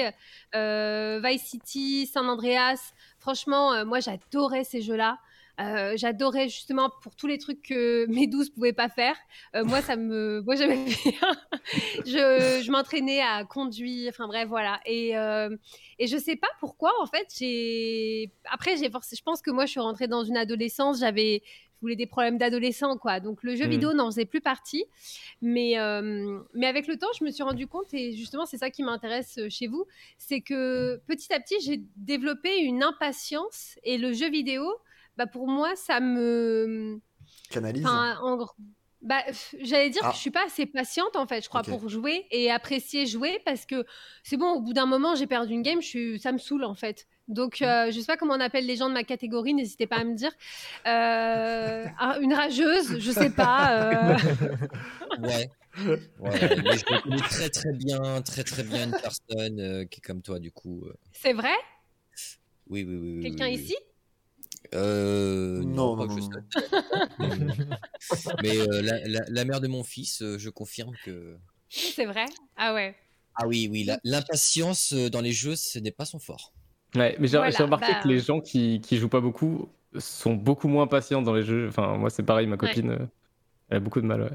euh, 0.56 1.22
Vice 1.24 1.44
City 1.44 2.08
San 2.08 2.28
Andreas 2.28 2.94
franchement 3.20 3.72
euh, 3.72 3.86
moi 3.86 4.00
j'adorais 4.00 4.64
ces 4.64 4.82
jeux 4.82 4.98
là 4.98 5.20
Euh, 5.62 5.94
j'adorais 5.98 6.50
justement 6.50 6.90
pour 7.04 7.16
tous 7.16 7.28
les 7.28 7.38
trucs 7.38 7.62
que 7.62 8.08
mes 8.16 8.26
12 8.26 8.50
pouvaient 8.56 8.74
pas 8.74 8.90
faire. 8.90 9.16
Moi, 9.54 9.84
ça 9.84 9.96
me, 9.96 10.42
moi 10.48 10.56
j'aimais 10.56 10.84
bien. 10.84 11.30
je 12.08 12.64
je 12.66 12.72
m'entraînais 12.72 13.22
à 13.22 13.46
conduire. 13.46 14.10
Enfin 14.10 14.28
bref, 14.28 14.48
voilà. 14.48 14.80
Et 14.88 15.10
et 16.00 16.08
je 16.08 16.18
sais 16.18 16.38
pas 16.38 16.50
pourquoi 16.60 16.92
en 17.04 17.06
fait 17.06 17.28
j'ai. 17.38 18.32
Après 18.56 18.78
j'ai 18.78 18.90
forcé. 18.90 19.16
Je 19.16 19.22
pense 19.22 19.44
que 19.44 19.52
moi 19.52 19.66
je 19.68 19.72
suis 19.76 19.80
rentrée 19.80 20.08
dans 20.08 20.24
une 20.24 20.38
adolescence. 20.38 21.00
J'avais 21.00 21.44
voulais 21.84 21.96
des 21.96 22.08
problèmes 22.08 22.38
d'adolescent, 22.39 22.98
quoi. 22.98 23.19
Donc 23.19 23.43
le 23.43 23.56
jeu 23.56 23.67
Mm. 23.67 23.69
vidéo 23.69 23.93
n'en 23.93 24.08
faisait 24.10 24.26
plus 24.26 24.41
partie. 24.41 24.86
Mais, 25.41 25.78
euh, 25.78 26.39
mais 26.56 26.65
avec 26.65 26.88
le 26.88 26.98
temps, 26.98 27.08
je 27.19 27.24
me 27.24 27.30
suis 27.32 27.43
rendu 27.43 27.67
compte, 27.67 27.93
et 27.93 28.13
justement, 28.13 28.46
c'est 28.48 28.58
ça 28.58 28.69
qui 28.72 28.82
m'intéresse 28.82 29.38
euh, 29.38 29.50
chez 29.50 29.67
vous, 29.67 29.86
c'est 30.17 30.41
que 30.41 30.98
petit 31.08 31.32
à 31.34 31.39
petit, 31.39 31.56
j'ai 31.62 31.84
développé 31.96 32.58
une 32.58 32.82
impatience. 32.82 33.78
Et 33.84 33.98
le 34.00 34.12
jeu 34.13 34.30
vidéo, 34.30 34.63
bah, 35.17 35.28
pour 35.28 35.48
moi, 35.48 35.76
ça 35.76 36.00
me. 36.00 37.00
Canalise. 37.52 37.86
Enfin, 37.86 38.17
en 38.24 38.38
gros. 38.38 38.52
Bah, 39.02 39.22
j'allais 39.60 39.89
dire 39.89 40.02
Ah. 40.06 40.10
que 40.12 40.15
je 40.15 40.22
suis 40.22 40.32
pas 40.32 40.46
assez 40.46 40.65
patiente 40.65 41.17
en 41.17 41.28
fait, 41.28 41.43
je 41.43 41.50
crois, 41.50 41.62
pour 41.62 41.89
jouer 41.89 42.26
et 42.32 42.50
apprécier 42.50 43.06
jouer 43.06 43.41
parce 43.43 43.65
que 43.65 43.84
c'est 44.24 44.38
bon, 44.38 44.52
au 44.54 44.62
bout 44.62 44.72
d'un 44.72 44.86
moment, 44.86 45.13
j'ai 45.15 45.28
perdu 45.28 45.52
une 45.54 45.62
game, 45.62 45.82
je 45.82 45.88
suis... 45.88 46.19
ça 46.22 46.32
me 46.32 46.38
saoule 46.38 46.63
en 46.63 46.74
fait. 46.74 47.06
Donc, 47.28 47.62
Mm. 47.62 47.66
euh, 47.66 47.92
je 47.92 48.00
sais 48.00 48.06
pas 48.06 48.18
comment 48.18 48.34
on 48.34 48.40
appelle 48.40 48.66
les 48.66 48.76
gens 48.76 48.90
de 48.90 48.94
ma 48.94 49.04
catégorie, 49.04 49.54
n'hésitez 49.54 49.88
pas 49.88 49.98
à 49.98 50.04
me 50.04 50.14
dire. 50.16 50.32
Euh, 50.88 51.86
un- 52.00 52.20
une 52.20 52.34
rageuse, 52.34 53.00
je 53.00 53.12
sais 53.12 53.30
pas. 53.30 53.82
euh, 53.82 54.16
Ouais. 55.20 55.50
ouais. 56.20 56.58
Mais 56.64 56.78
je 56.78 56.86
connais 56.86 57.22
très 57.22 57.50
très 57.50 57.72
bien, 57.74 58.22
très 58.22 58.44
très 58.44 58.64
bien 58.64 58.86
une 58.86 58.92
personne 58.92 59.60
euh, 59.60 59.86
qui 59.86 60.00
est 60.00 60.04
comme 60.04 60.22
toi, 60.22 60.40
du 60.40 60.52
coup. 60.52 60.84
euh. 60.86 60.94
C'est 61.14 61.34
vrai? 61.34 61.54
Oui, 62.68 62.84
oui, 62.88 62.96
oui. 62.96 63.16
oui, 63.18 63.24
Quelqu'un 63.24 63.46
oui, 63.48 63.56
oui. 63.56 63.62
ici? 63.64 63.76
Euh, 64.74 65.62
Non, 65.64 65.96
pas 65.98 66.06
non. 66.06 66.30
Mais 68.42 68.58
euh, 68.58 68.82
la, 68.82 69.00
la- 69.08 69.26
la 69.28 69.46
mère 69.46 69.62
de 69.62 69.68
mon 69.68 69.84
fils, 69.84 70.22
euh, 70.22 70.38
je 70.38 70.50
confirme 70.50 70.94
que. 71.04 71.38
C'est 71.70 72.06
vrai? 72.06 72.26
Ah 72.58 72.74
ouais. 72.74 72.96
Ah 73.36 73.48
oui, 73.48 73.68
oui, 73.72 73.88
l'impatience 74.04 74.94
dans 74.94 75.22
les 75.22 75.32
jeux, 75.32 75.56
ce 75.56 75.80
n'est 75.80 75.92
pas 75.92 76.06
son 76.06 76.20
fort. 76.20 76.54
Ouais, 76.96 77.16
mais 77.20 77.28
j'ai 77.28 77.38
Voilà, 77.38 77.58
remarqué 77.58 77.92
bah- 77.92 78.00
que 78.04 78.08
les 78.08 78.20
gens 78.20 78.40
qui, 78.40 78.80
qui 78.82 78.98
jouent 78.98 79.10
pas 79.10 79.22
beaucoup 79.22 79.70
sont 79.98 80.34
beaucoup 80.34 80.68
moins 80.68 80.88
patients 80.88 81.22
dans 81.22 81.34
les 81.34 81.44
jeux. 81.44 81.68
Enfin, 81.70 81.98
moi, 81.98 82.10
c'est 82.10 82.24
pareil, 82.24 82.48
ma 82.48 82.58
copine, 82.58 82.92
euh, 82.92 82.98
elle 83.70 83.78
a 83.78 83.80
beaucoup 83.80 84.02
de 84.02 84.06
mal. 84.06 84.22
Ouais. 84.22 84.30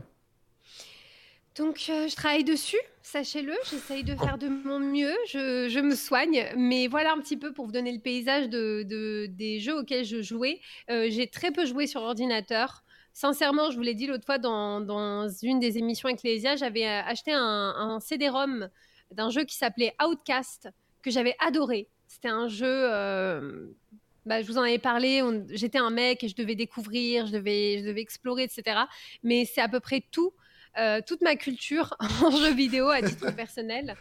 Donc, 1.57 1.87
euh, 1.89 2.07
je 2.09 2.15
travaille 2.15 2.45
dessus, 2.45 2.79
sachez-le. 3.03 3.53
J'essaye 3.69 4.05
de 4.05 4.15
faire 4.15 4.39
de 4.39 4.47
mon 4.49 4.79
mieux. 4.79 5.15
Je, 5.29 5.69
je 5.69 5.81
me 5.81 5.97
soigne. 5.97 6.45
Mais 6.57 6.87
voilà 6.87 7.13
un 7.13 7.19
petit 7.19 7.37
peu 7.37 7.53
pour 7.53 7.67
vous 7.67 7.73
donner 7.73 7.93
le 7.93 7.99
paysage 8.01 8.49
de, 8.49 8.85
de- 8.85 9.27
des 9.27 9.59
jeux 9.59 9.77
auxquels 9.77 10.05
je 10.05 10.23
jouais. 10.23 10.61
Euh, 10.91 11.09
J'ai 11.11 11.27
très 11.27 11.51
peu 11.51 11.67
joué 11.67 11.87
sur 11.89 12.03
ordinateur. 12.03 12.85
Sincèrement, 13.13 13.73
je 13.73 13.77
vous 13.77 13.83
l'ai 13.83 13.95
dit 13.95 14.07
l'autre 14.07 14.25
fois 14.25 14.39
dans, 14.39 14.81
dans 14.81 15.29
une 15.29 15.59
des 15.59 15.79
émissions 15.79 16.09
Ecclesia, 16.09 16.55
j'avais 16.55 16.87
acheté 16.87 17.33
un, 17.33 17.41
un 17.77 17.99
CD-ROM 17.99 18.69
d'un 19.11 19.31
jeu 19.31 19.43
qui 19.43 19.57
s'appelait 19.57 19.95
Outcast, 20.01 20.69
que 21.03 21.11
j'avais 21.11 21.35
adoré. 21.45 21.89
C'était 22.09 22.29
un 22.29 22.49
jeu. 22.49 22.67
euh, 22.67 23.69
bah, 24.27 24.43
je 24.43 24.47
vous 24.47 24.59
en 24.59 24.63
avais 24.63 24.79
parlé. 24.79 25.23
on- 25.23 25.47
J'étais 25.51 25.79
un 25.79 25.91
mec 25.91 26.25
et 26.25 26.29
je 26.29 26.35
devais 26.37 26.55
découvrir, 26.57 27.27
je 27.27 27.33
devais, 27.33 27.79
je 27.81 27.85
devais 27.85 28.01
explorer, 28.01 28.43
etc. 28.45 28.81
Mais 29.23 29.45
c'est 29.45 29.61
à 29.61 29.69
peu 29.69 29.81
près 29.81 30.03
tout 30.11 30.33
euh, 30.77 31.01
toute 31.05 31.23
ma 31.23 31.35
culture 31.35 31.97
en 32.23 32.31
jeu 32.31 32.53
vidéo 32.55 32.89
à 32.89 33.01
titre 33.03 33.31
personnel. 33.37 33.97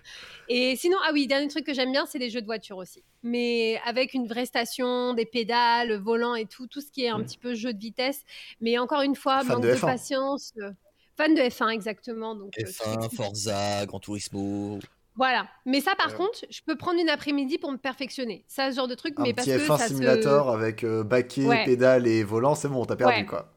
Et 0.48 0.76
sinon, 0.76 0.98
ah 1.06 1.10
oui, 1.13 1.26
dernier 1.26 1.48
truc 1.48 1.65
que 1.65 1.74
j'aime 1.74 1.91
bien, 1.91 2.06
c'est 2.06 2.20
les 2.20 2.30
jeux 2.30 2.41
de 2.41 2.46
voiture 2.46 2.78
aussi. 2.78 3.04
Mais 3.24 3.80
avec 3.86 4.13
une 4.13 4.28
vraie 4.28 4.46
station, 4.46 5.13
des 5.13 5.26
pédales, 5.26 5.93
volant 5.98 6.36
et 6.36 6.46
tout, 6.46 6.67
tout 6.67 6.82
ce 6.82 6.91
qui 6.91 7.04
est 7.06 7.10
un 7.10 7.24
petit 7.24 7.38
peu 7.39 7.56
jeu 7.56 7.74
de 7.74 7.80
vitesse. 7.80 8.22
Mais 8.62 8.78
encore 8.78 9.02
une 9.02 9.15
fois, 9.15 9.39
Fan 9.43 9.48
manque 9.54 9.63
de 9.63 9.70
de, 9.70 9.76
F1. 9.76 9.86
patience. 9.88 10.54
euh, 10.60 10.72
Fan 11.15 11.34
de 11.34 11.41
F1, 11.41 11.70
exactement. 11.70 12.36
Donc, 12.36 12.54
euh, 12.60 12.63
F1, 12.65 13.10
Forza, 13.15 13.86
Gran 13.88 14.00
Turismo. 14.00 14.78
Voilà. 15.17 15.47
Mais 15.65 15.82
ça, 15.82 15.95
par 15.95 16.08
Ouais. 16.12 16.15
contre, 16.15 16.39
je 16.49 16.62
peux 16.65 16.75
prendre 16.77 16.99
une 16.99 17.10
après-midi 17.10 17.58
pour 17.58 17.71
me 17.71 17.77
perfectionner. 17.77 18.45
Ça, 18.47 18.71
ce 18.71 18.75
genre 18.77 18.88
de 18.88 18.95
truc, 18.95 19.15
Un 19.17 19.23
mais 19.23 19.34
parce 19.34 19.47
petit 19.47 19.58
que 19.58 19.63
F1 19.63 19.77
ça 19.77 19.88
simulator 19.88 20.49
avec 20.49 20.84
euh, 20.84 21.03
baquet, 21.03 21.45
Ouais. 21.45 21.65
pédale 21.65 22.08
et 22.08 22.23
volant, 22.23 22.56
c'est 22.56 22.69
bon, 22.69 22.86
t'as 22.86 22.95
perdu 22.95 23.13
Ouais. 23.21 23.25
quoi. 23.25 23.51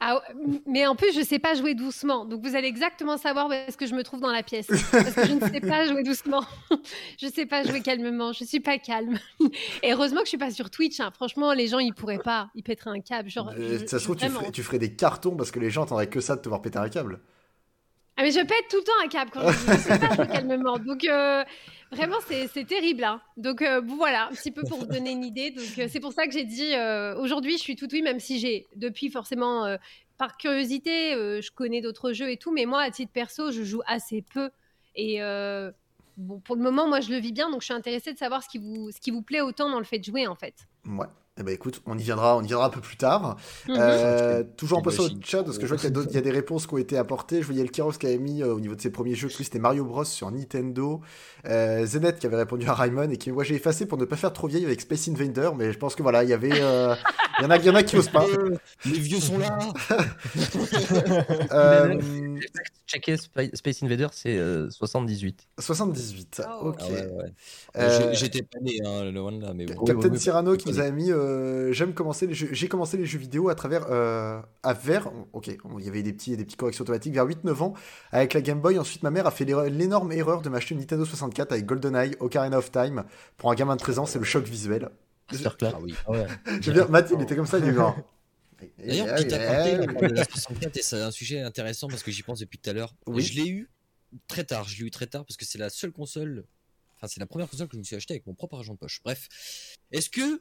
Ah, 0.00 0.22
mais 0.66 0.86
en 0.86 0.94
plus, 0.96 1.12
je 1.14 1.20
sais 1.22 1.38
pas 1.38 1.52
jouer 1.54 1.74
doucement. 1.74 2.24
Donc, 2.24 2.40
vous 2.42 2.56
allez 2.56 2.66
exactement 2.68 3.18
savoir 3.18 3.48
où 3.48 3.52
est-ce 3.52 3.76
que 3.76 3.84
je 3.84 3.94
me 3.94 4.02
trouve 4.02 4.20
dans 4.20 4.32
la 4.32 4.42
pièce. 4.42 4.66
Parce 4.68 5.12
que 5.14 5.26
je 5.26 5.32
ne 5.34 5.40
sais 5.40 5.60
pas 5.60 5.86
jouer 5.86 6.02
doucement. 6.02 6.42
je 7.20 7.26
sais 7.26 7.44
pas 7.44 7.62
jouer 7.62 7.82
calmement. 7.82 8.32
Je 8.32 8.44
suis 8.44 8.60
pas 8.60 8.78
calme. 8.78 9.18
Et 9.82 9.92
heureusement 9.92 10.20
que 10.20 10.24
je 10.26 10.30
suis 10.30 10.38
pas 10.38 10.50
sur 10.50 10.70
Twitch. 10.70 10.98
hein. 11.00 11.10
Franchement, 11.14 11.52
les 11.52 11.66
gens, 11.66 11.78
ils 11.78 11.92
pourraient 11.92 12.18
pas. 12.18 12.48
Ils 12.54 12.62
pèteraient 12.62 12.90
un 12.96 13.00
câble. 13.00 13.28
Genre, 13.28 13.50
Euh, 13.50 13.78
je- 13.80 13.86
ça 13.86 13.98
se 13.98 14.04
trouve, 14.04 14.16
tu 14.16 14.28
ferais, 14.30 14.50
tu 14.50 14.62
ferais 14.62 14.78
des 14.78 14.94
cartons 14.94 15.36
parce 15.36 15.50
que 15.50 15.60
les 15.60 15.68
gens 15.68 15.82
attendraient 15.84 16.08
que 16.08 16.20
ça 16.20 16.36
de 16.36 16.40
te 16.40 16.48
voir 16.48 16.62
péter 16.62 16.78
un 16.78 16.88
câble. 16.88 17.20
Ah, 18.16 18.22
mais 18.22 18.30
je 18.30 18.40
pète 18.40 18.64
tout 18.70 18.78
le 18.78 18.82
temps 18.82 18.92
un 19.04 19.08
câble 19.08 19.30
quand 19.30 19.46
je. 19.50 19.72
Je 19.72 19.76
sais 19.78 19.98
pas 19.98 20.14
jouer 20.14 20.26
calmement. 20.26 20.78
Donc, 20.78 21.04
euh, 21.04 21.44
vraiment, 21.92 22.16
c'est 22.26 22.64
terrible. 22.66 23.04
hein. 23.04 23.20
Donc, 23.36 23.60
euh, 23.60 23.82
voilà, 23.86 24.28
un 24.28 24.32
petit 24.32 24.50
peu 24.50 24.62
pour 24.62 24.78
vous 24.78 24.86
donner 24.86 25.10
une 25.12 25.24
idée. 25.24 25.50
Donc, 25.50 25.78
euh, 25.78 25.86
c'est 25.90 26.00
pour 26.00 26.12
ça 26.14 26.26
que 26.26 26.32
j'ai 26.32 26.44
dit 26.44 26.72
aujourd'hui, 27.18 27.58
je 27.58 27.62
suis 27.62 27.76
tout 27.76 27.88
oui, 27.92 28.00
même 28.00 28.18
si 28.18 28.38
j'ai, 28.38 28.66
depuis 28.74 29.10
forcément, 29.10 29.76
par 30.16 30.38
curiosité, 30.38 31.12
je 31.12 31.50
connais 31.50 31.82
d'autres 31.82 32.12
jeux 32.12 32.30
et 32.30 32.38
tout. 32.38 32.52
Mais 32.52 32.64
moi, 32.64 32.80
à 32.82 32.90
titre 32.90 33.12
perso, 33.12 33.52
je 33.52 33.62
joue 33.62 33.82
assez 33.86 34.22
peu. 34.22 34.50
Et 34.94 35.20
bon, 36.16 36.40
pour 36.40 36.56
le 36.56 36.62
moment, 36.62 36.88
moi, 36.88 37.00
je 37.00 37.10
le 37.10 37.18
vis 37.18 37.32
bien. 37.32 37.50
Donc, 37.50 37.60
je 37.60 37.66
suis 37.66 37.74
intéressée 37.74 38.14
de 38.14 38.18
savoir 38.18 38.42
ce 38.42 38.48
qui 38.48 38.56
vous, 38.56 38.90
ce 38.92 39.00
qui 39.00 39.10
vous 39.10 39.20
plaît 39.22 39.42
autant 39.42 39.68
dans 39.68 39.78
le 39.78 39.84
fait 39.84 39.98
de 39.98 40.04
jouer, 40.04 40.26
en 40.26 40.36
fait. 40.36 40.54
Ouais. 40.86 41.06
Eh 41.38 41.42
ben 41.42 41.52
écoute, 41.52 41.82
on 41.84 41.98
y 41.98 42.02
viendra, 42.02 42.34
on 42.38 42.42
y 42.42 42.46
viendra 42.46 42.66
un 42.66 42.70
peu 42.70 42.80
plus 42.80 42.96
tard. 42.96 43.36
Mhm. 43.68 43.76
Euh, 43.78 44.42
toujours 44.56 44.78
en 44.78 44.82
passant 44.82 45.04
au 45.04 45.08
chat, 45.22 45.42
parce 45.42 45.58
que 45.58 45.66
je 45.66 45.74
vois 45.74 45.76
qu'il 45.76 45.94
y 45.94 46.16
a 46.16 46.20
y, 46.20 46.22
des 46.22 46.30
réponses 46.30 46.66
qui 46.66 46.72
ont 46.72 46.78
été 46.78 46.96
apportées. 46.96 47.42
Je 47.42 47.46
voyais 47.46 47.62
le 47.62 47.68
Kiros 47.68 47.92
qui 47.92 48.06
avait 48.06 48.16
mis 48.16 48.42
euh, 48.42 48.54
au 48.54 48.60
niveau 48.60 48.74
de 48.74 48.80
ses 48.80 48.90
premiers 48.90 49.14
jeux, 49.14 49.28
que 49.28 49.36
lui 49.36 49.44
c'était 49.44 49.58
Mario 49.58 49.84
Bros 49.84 50.04
sur 50.04 50.30
Nintendo. 50.30 51.02
Euh, 51.46 51.84
Zenet 51.84 52.14
qui 52.14 52.26
avait 52.26 52.36
répondu 52.36 52.66
à 52.66 52.72
Raimon 52.74 53.10
et 53.10 53.18
qui 53.18 53.30
moi 53.30 53.44
j'ai 53.44 53.54
effacé 53.54 53.84
pour 53.84 53.98
ne 53.98 54.06
pas 54.06 54.16
faire 54.16 54.32
trop 54.32 54.48
vieille 54.48 54.64
avec 54.64 54.80
Space 54.80 55.08
Invader, 55.08 55.50
mais 55.56 55.72
je 55.72 55.78
pense 55.78 55.94
que 55.94 56.02
voilà, 56.02 56.24
il 56.24 56.30
y 56.30 56.32
avait, 56.32 56.58
euh, 56.60 56.94
il 57.38 57.42
y 57.42 57.46
en 57.46 57.50
a, 57.50 57.58
il 57.58 57.64
y 57.66 57.70
en 57.70 57.74
a 57.74 57.82
qui 57.82 57.96
osent 57.98 58.08
pas. 58.08 58.24
Les 58.86 58.98
vieux 58.98 59.20
sont 59.20 59.38
là. 59.38 59.58
Euh, 61.52 61.98
Checker 62.86 63.16
Spa- 63.16 63.54
Space 63.54 63.82
Invader, 63.82 64.06
c'est 64.12 64.36
euh, 64.36 64.70
78. 64.70 65.48
78. 65.58 66.42
Oh. 66.46 66.68
Ok. 66.68 66.76
Ah 66.80 66.86
ouais. 66.88 67.32
Euh, 67.76 68.12
J'étais 68.12 68.42
pas 68.42 68.58
né, 68.60 68.78
hein, 68.84 69.10
le 69.10 69.20
one 69.20 69.40
là, 69.40 69.52
mais 69.54 69.66
bon. 69.66 69.84
Captain. 69.84 70.14
Cyrano 70.16 70.56
qui 70.56 70.68
nous 70.68 70.80
a 70.80 70.90
mis 70.90 71.10
euh, 71.26 71.72
j'aime 71.72 71.94
commencer 71.94 72.26
les 72.26 72.34
jeux 72.34 72.48
j'ai 72.52 72.68
commencé 72.68 72.96
les 72.96 73.06
jeux 73.06 73.18
vidéo 73.18 73.48
à 73.48 73.54
travers 73.54 73.86
euh, 73.90 74.40
à 74.62 74.72
vers 74.72 75.10
ok 75.32 75.48
il 75.48 75.84
y 75.84 75.88
avait 75.88 76.02
des 76.02 76.12
petits 76.12 76.36
des 76.36 76.44
petites 76.44 76.58
corrections 76.58 76.82
automatiques 76.82 77.14
vers 77.14 77.26
8 77.26 77.44
9 77.44 77.62
ans 77.62 77.74
avec 78.12 78.34
la 78.34 78.40
Game 78.40 78.60
Boy 78.60 78.78
ensuite 78.78 79.02
ma 79.02 79.10
mère 79.10 79.26
a 79.26 79.30
fait 79.30 79.44
l'énorme 79.44 80.12
erreur 80.12 80.42
de 80.42 80.48
m'acheter 80.48 80.74
une 80.74 80.80
Nintendo 80.80 81.04
64 81.04 81.52
avec 81.52 81.66
GoldenEye 81.66 82.16
Ocarina 82.20 82.58
of 82.58 82.70
Time 82.70 83.04
pour 83.36 83.50
un 83.50 83.54
gamin 83.54 83.76
de 83.76 83.80
13 83.80 83.98
ans 83.98 84.06
c'est 84.06 84.18
le 84.18 84.24
choc 84.24 84.44
visuel 84.44 84.90
Masterclass. 85.32 85.72
Ah 85.74 85.80
oui. 85.80 85.94
je 86.60 86.70
veux 86.70 86.72
dire 86.72 86.90
Matt 86.90 87.10
il 87.14 87.20
était 87.20 87.36
comme 87.36 87.46
ça 87.46 87.58
il 87.58 87.64
est 87.64 87.74
genre 87.74 87.96
D'ailleurs, 88.78 89.14
petit 89.16 89.34
aparté, 89.34 90.08
la 90.14 90.24
64 90.24 90.76
et 90.76 90.82
c'est 90.82 91.00
un 91.00 91.10
sujet 91.10 91.40
intéressant 91.40 91.88
parce 91.88 92.02
que 92.02 92.10
j'y 92.10 92.22
pense 92.22 92.38
depuis 92.38 92.58
tout 92.58 92.70
à 92.70 92.72
l'heure. 92.72 92.94
Oui. 93.06 93.22
Je 93.22 93.34
l'ai 93.34 93.48
eu 93.48 93.70
très 94.28 94.44
tard. 94.44 94.66
Je 94.68 94.78
l'ai 94.78 94.86
eu 94.86 94.90
très 94.90 95.06
tard 95.06 95.24
parce 95.24 95.36
que 95.36 95.44
c'est 95.44 95.58
la 95.58 95.70
seule 95.70 95.92
console. 95.92 96.46
Enfin, 96.96 97.06
c'est 97.08 97.20
la 97.20 97.26
première 97.26 97.48
console 97.48 97.68
que 97.68 97.74
je 97.74 97.78
me 97.78 97.84
suis 97.84 97.96
achetée 97.96 98.14
avec 98.14 98.26
mon 98.26 98.34
propre 98.34 98.56
argent 98.56 98.72
de 98.72 98.78
poche. 98.78 99.00
Bref, 99.04 99.28
est-ce 99.92 100.08
que 100.08 100.40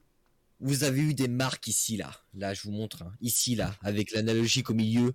vous 0.59 0.83
avez 0.83 1.01
eu 1.01 1.13
des 1.13 1.27
marques 1.27 1.67
ici 1.67 1.97
là. 1.97 2.11
Là, 2.33 2.53
je 2.53 2.63
vous 2.63 2.71
montre 2.71 3.03
hein, 3.03 3.13
ici 3.21 3.55
là 3.55 3.75
avec 3.81 4.11
l'analogique 4.11 4.69
au 4.69 4.73
milieu 4.73 5.13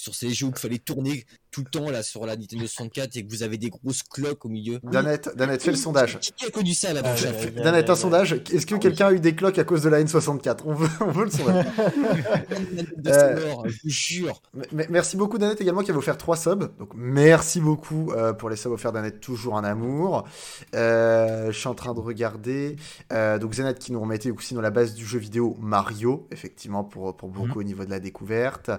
sur 0.00 0.14
ces 0.14 0.30
jeux 0.30 0.46
où 0.46 0.52
il 0.54 0.58
fallait 0.58 0.78
tourner 0.78 1.24
tout 1.50 1.62
le 1.64 1.70
temps 1.70 1.90
là 1.90 2.02
sur 2.02 2.26
la 2.26 2.36
Nintendo 2.36 2.66
64 2.66 3.16
et 3.16 3.24
que 3.24 3.30
vous 3.30 3.42
avez 3.42 3.58
des 3.58 3.70
grosses 3.70 4.02
cloques 4.02 4.44
au 4.44 4.48
milieu. 4.48 4.78
Danette 4.84 5.30
Danette 5.36 5.62
fais 5.62 5.72
le 5.72 5.76
sondage 5.76 6.18
Qui 6.20 6.46
a 6.46 6.50
connu 6.50 6.72
ça 6.74 6.92
la 6.92 7.00
Ah, 7.04 7.10
prochaine 7.10 7.34
ouais. 7.34 7.50
Danette 7.62 7.90
un 7.90 7.96
sondage 7.96 8.32
est-ce 8.32 8.66
que 8.66 8.76
quelqu'un 8.76 9.08
a 9.08 9.12
eu 9.12 9.20
des 9.20 9.34
cloques 9.34 9.58
à 9.58 9.64
cause 9.64 9.82
de 9.82 9.88
la 9.88 10.02
N64 10.02 10.58
on 10.64 10.74
veut 10.74 10.88
on 11.00 11.10
veut 11.10 11.24
le 11.24 11.30
sondage 11.30 11.66
Euh, 13.06 13.56
je 13.66 13.78
vous 13.82 13.88
jure. 13.90 14.42
M- 14.72 14.86
Merci 14.90 15.16
beaucoup 15.16 15.38
Danette 15.38 15.60
également 15.60 15.82
qui 15.82 15.90
avait 15.90 15.98
offert 15.98 16.16
3 16.18 16.36
subs. 16.36 16.70
Donc 16.78 16.90
merci 16.94 17.60
beaucoup 17.60 18.12
euh, 18.12 18.32
pour 18.32 18.48
les 18.50 18.56
subs 18.56 18.72
offerts 18.72 18.92
Danette, 18.92 19.20
toujours 19.20 19.56
un 19.56 19.64
amour. 19.64 20.24
Euh, 20.74 21.50
je 21.50 21.58
suis 21.58 21.68
en 21.68 21.74
train 21.74 21.94
de 21.94 22.00
regarder. 22.00 22.76
Euh, 23.12 23.38
donc 23.38 23.54
Zenet 23.54 23.74
qui 23.74 23.92
nous 23.92 24.00
remettait 24.00 24.30
aussi 24.30 24.54
dans 24.54 24.60
la 24.60 24.70
base 24.70 24.94
du 24.94 25.04
jeu 25.04 25.18
vidéo 25.18 25.56
Mario, 25.60 26.26
effectivement 26.30 26.84
pour, 26.84 27.16
pour 27.16 27.28
beaucoup 27.28 27.60
au 27.60 27.62
niveau 27.64 27.84
de 27.84 27.90
la 27.90 28.00
découverte. 28.00 28.70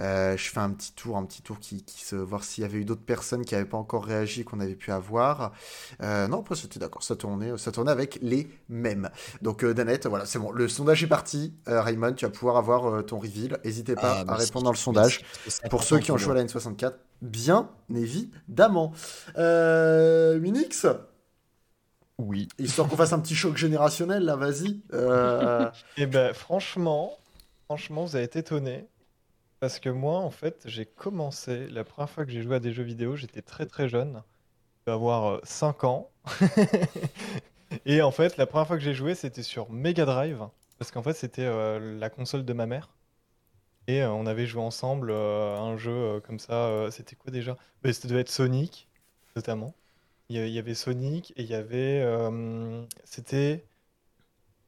Euh, 0.00 0.36
je 0.36 0.50
fais 0.50 0.60
un 0.60 0.65
petit 0.70 0.92
tour, 0.92 1.16
un 1.16 1.24
petit 1.24 1.42
tour 1.42 1.58
qui, 1.60 1.82
qui 1.84 2.04
se 2.04 2.16
voir 2.16 2.44
s'il 2.44 2.62
y 2.62 2.64
avait 2.64 2.78
eu 2.78 2.84
d'autres 2.84 3.04
personnes 3.04 3.44
qui 3.44 3.54
n'avaient 3.54 3.68
pas 3.68 3.76
encore 3.76 4.04
réagi 4.04 4.44
qu'on 4.44 4.60
avait 4.60 4.74
pu 4.74 4.90
avoir. 4.92 5.52
Euh, 6.02 6.26
non, 6.28 6.40
après 6.40 6.54
c'était 6.56 6.78
d'accord, 6.78 7.02
ça 7.02 7.16
tournait, 7.16 7.56
ça 7.58 7.72
tournait 7.72 7.90
avec 7.92 8.18
les 8.22 8.48
mêmes. 8.68 9.10
Donc 9.42 9.64
euh, 9.64 9.74
Danette, 9.74 10.06
voilà, 10.06 10.26
c'est 10.26 10.38
bon, 10.38 10.50
le 10.50 10.68
sondage 10.68 11.02
est 11.02 11.08
parti. 11.08 11.54
Euh, 11.68 11.80
Raymond, 11.82 12.12
tu 12.14 12.24
vas 12.24 12.30
pouvoir 12.30 12.56
avoir 12.56 12.86
euh, 12.86 13.02
ton 13.02 13.18
reveal. 13.18 13.58
N'hésitez 13.64 13.94
pas 13.94 14.16
Ah, 14.18 14.20
à 14.20 14.24
merci. 14.24 14.46
répondre 14.46 14.64
dans 14.64 14.70
le 14.72 14.76
sondage. 14.76 15.20
Pour 15.70 15.82
ceux 15.82 15.98
qui 15.98 16.12
ont 16.12 16.16
joué 16.18 16.32
à 16.32 16.34
la 16.34 16.44
N64, 16.44 16.92
bien 17.22 17.70
évidemment. 17.94 18.92
Euh, 19.38 20.38
Minix, 20.38 20.86
Oui. 22.18 22.48
histoire 22.58 22.88
qu'on 22.88 22.96
fasse 22.96 23.12
un 23.12 23.20
petit 23.20 23.34
choc 23.34 23.56
générationnel 23.56 24.24
là, 24.24 24.36
vas-y. 24.36 24.80
Euh, 24.94 25.70
Et 25.96 26.06
ben 26.06 26.32
franchement, 26.32 27.12
franchement, 27.66 28.04
vous 28.04 28.16
avez 28.16 28.24
été 28.24 28.38
étonné. 28.40 28.86
Parce 29.60 29.80
que 29.80 29.90
moi, 29.90 30.18
en 30.20 30.30
fait, 30.30 30.62
j'ai 30.66 30.86
commencé, 30.86 31.68
la 31.68 31.84
première 31.84 32.08
fois 32.10 32.24
que 32.24 32.30
j'ai 32.32 32.42
joué 32.42 32.56
à 32.56 32.60
des 32.60 32.72
jeux 32.72 32.82
vidéo, 32.84 33.16
j'étais 33.16 33.42
très 33.42 33.66
très 33.66 33.88
jeune. 33.88 34.22
Je 34.86 34.92
avoir 34.92 35.40
5 35.46 35.84
ans. 35.84 36.10
Et 37.86 38.02
en 38.02 38.10
fait, 38.10 38.36
la 38.36 38.46
première 38.46 38.66
fois 38.66 38.76
que 38.76 38.82
j'ai 38.82 38.94
joué, 38.94 39.14
c'était 39.14 39.42
sur 39.42 39.70
Mega 39.70 40.04
Drive. 40.04 40.46
Parce 40.78 40.90
qu'en 40.90 41.02
fait, 41.02 41.14
c'était 41.14 41.44
euh, 41.44 41.98
la 41.98 42.10
console 42.10 42.44
de 42.44 42.52
ma 42.52 42.66
mère. 42.66 42.90
Et 43.88 44.02
euh, 44.02 44.10
on 44.12 44.26
avait 44.26 44.46
joué 44.46 44.62
ensemble 44.62 45.10
euh, 45.10 45.56
à 45.56 45.60
un 45.60 45.76
jeu 45.76 45.92
euh, 45.92 46.20
comme 46.20 46.38
ça. 46.38 46.52
euh, 46.68 46.90
c'était 46.90 47.16
quoi 47.16 47.30
déjà? 47.32 47.56
Ben, 47.82 47.92
C'était 47.92 48.08
devait 48.08 48.20
être 48.22 48.30
Sonic, 48.30 48.88
notamment. 49.36 49.74
Il 50.28 50.36
y 50.48 50.58
avait, 50.58 50.74
Sonic 50.74 51.32
et 51.36 51.42
il 51.42 51.48
y 51.48 51.54
avait. 51.54 52.00
euh, 52.04 52.84
c'était. 53.04 53.66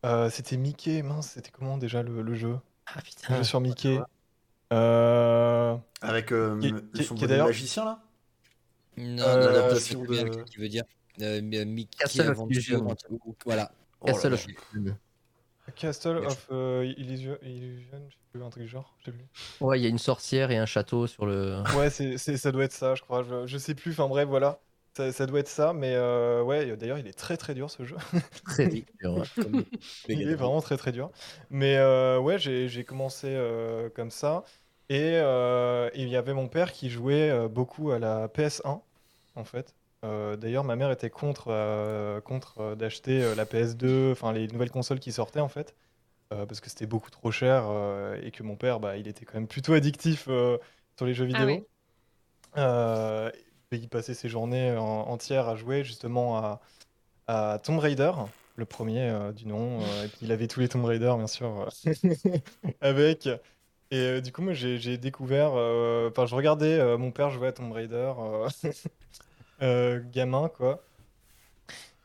euh, 0.05 0.31
c'était 0.31 0.57
Mickey, 0.57 1.03
mince, 1.03 1.31
c'était 1.33 1.51
comment 1.51 1.79
déjà 1.79 2.03
le, 2.03 2.22
le 2.22 2.35
jeu? 2.35 2.59
Ah 2.87 3.01
Le 3.29 3.35
putain. 3.35 3.37
jeu 3.37 3.44
sur 3.44 3.61
Mickey. 3.61 4.07
Euh, 4.72 5.76
avec 6.02 6.33
euh, 6.33 6.61
Qui- 6.94 7.04
son 7.04 7.14
qui 7.14 7.24
est 7.24 7.42
magicien 7.42 7.85
là? 7.85 8.02
Non, 8.96 9.22
Euh, 9.22 9.35
non, 9.35 9.40
non, 9.40 9.46
l'adaptation 9.46 10.02
de- 10.02 10.07
bien 10.09 10.28
qu'il 10.44 10.61
veut 10.61 10.68
dire. 10.68 10.85
Euh, 11.20 11.40
euh, 11.40 11.64
Mickey 11.64 11.98
Castle 11.98 12.31
of 12.31 12.38
Illusion. 12.50 12.87
Voilà. 13.44 13.72
Oh 14.00 14.07
là 14.07 14.12
Castle 14.12 14.35
of 14.35 14.46
Illusion. 14.74 14.96
Castle 15.76 16.16
of 16.18 16.46
euh, 16.50 16.92
Illusion, 16.96 17.37
Illusion, 17.42 17.98
je 18.09 18.14
sais 18.14 18.20
plus, 18.33 18.42
un 18.42 18.50
truc 18.50 18.62
du 18.64 18.68
genre, 18.68 18.94
je 19.00 19.07
sais 19.07 19.12
plus. 19.12 19.26
Ouais, 19.61 19.78
il 19.78 19.83
y 19.83 19.87
a 19.87 19.88
une 19.90 19.98
sorcière 19.98 20.50
et 20.50 20.57
un 20.57 20.66
château 20.66 21.07
sur 21.07 21.26
le. 21.26 21.62
Ouais, 21.76 21.90
c'est, 21.90 22.16
c'est- 22.18 22.37
ça 22.37 22.52
doit 22.52 22.64
être 22.64 22.72
ça, 22.72 22.94
je 22.94 23.02
crois. 23.02 23.22
Je, 23.22 23.46
je 23.46 23.59
sais 23.59 23.74
plus, 23.74 23.92
enfin 23.92 24.09
bref, 24.09 24.28
voilà. 24.28 24.61
Ça, 24.98 25.12
ça 25.12 25.26
doit 25.26 25.40
être 25.40 25.48
ça, 25.48 25.72
mais 25.72 25.94
euh, 25.94 26.42
ouais, 26.42 26.76
d'ailleurs, 26.76 26.98
il 26.98 27.06
est 27.06 27.12
très 27.16 27.37
très 27.37 27.54
dur 27.54 27.70
ce 27.70 27.84
jeu. 27.84 27.96
Très 28.44 28.68
dur. 28.68 28.84
ouais. 29.04 29.28
Il 30.08 30.28
est 30.28 30.34
vraiment 30.34 30.61
très 30.62 30.76
très 30.76 30.92
dur. 30.92 31.11
Mais 31.50 31.76
euh, 31.76 32.18
ouais, 32.18 32.38
j'ai 32.38 32.84
commencé 32.84 33.28
euh, 33.30 33.90
comme 33.90 34.11
ça. 34.11 34.44
Et 34.88 35.12
euh, 35.16 35.90
il 35.94 36.08
y 36.08 36.16
avait 36.16 36.32
mon 36.34 36.48
père 36.48 36.72
qui 36.72 36.90
jouait 36.90 37.30
euh, 37.30 37.48
beaucoup 37.48 37.90
à 37.90 37.98
la 37.98 38.28
PS1, 38.28 38.82
en 39.34 39.44
fait. 39.44 39.74
Euh, 40.04 40.37
D'ailleurs, 40.37 40.64
ma 40.64 40.76
mère 40.76 40.90
était 40.90 41.11
contre, 41.11 41.48
euh, 41.50 42.20
contre 42.20 42.61
euh, 42.61 42.74
d'acheter 42.76 43.22
euh, 43.22 43.34
la 43.34 43.44
PS2, 43.46 44.12
enfin 44.12 44.32
les 44.32 44.48
nouvelles 44.48 44.70
consoles 44.70 45.00
qui 45.00 45.12
sortaient, 45.12 45.40
en 45.40 45.48
fait. 45.48 45.74
euh, 46.32 46.46
parce 46.46 46.61
que 46.61 46.70
c'était 46.70 46.87
beaucoup 46.87 47.11
trop 47.11 47.30
cher 47.32 47.64
euh, 47.68 48.20
et 48.22 48.30
que 48.32 48.42
mon 48.44 48.56
père, 48.56 48.80
bah, 48.80 48.96
il 48.98 49.08
était 49.08 49.24
quand 49.26 49.34
même 49.37 49.48
plutôt 49.48 49.74
addictif 49.74 50.26
euh, 50.28 50.58
sur 50.98 51.06
les 51.06 51.14
jeux 51.14 51.26
vidéo. 51.26 51.46
Ah 51.46 51.46
oui. 51.46 51.64
Euh, 53.72 53.76
il 53.76 53.88
passait 53.88 54.14
ses 54.14 54.28
journées 54.28 54.76
en- 54.76 54.83
entières 55.09 55.48
à 55.48 55.57
jouer 55.57 55.85
justement 55.85 56.37
à, 56.38 56.61
à 57.28 57.59
Tomb 57.62 57.78
Raider, 57.81 58.12
le 58.57 58.66
premier 58.66 59.11
euh, 59.11 59.33
du 59.33 59.46
nom. 59.46 59.83
euh, 59.83 60.04
et 60.04 60.09
puis 60.09 60.20
il 60.22 60.33
avait 60.33 60.48
tous 60.48 60.61
les 60.61 60.68
Tomb 60.68 60.85
Raider, 60.87 61.14
bien 61.18 61.26
sûr, 61.28 61.68
euh, 61.87 61.92
avec. 62.81 63.26
Et 63.90 63.98
euh, 63.98 64.20
du 64.20 64.33
coup, 64.33 64.42
moi, 64.42 64.52
j'ai 64.54 64.98
découvert. 64.98 65.52
euh, 65.57 66.11
Enfin, 66.11 66.26
je 66.26 66.35
regardais 66.35 66.78
euh, 66.81 66.98
mon 66.98 67.12
père 67.12 67.31
jouer 67.31 67.48
à 67.48 67.52
Tomb 67.52 67.72
Raider, 67.72 68.12
euh, 68.18 68.48
euh, 69.62 70.00
gamin, 70.12 70.48
quoi. 70.48 70.85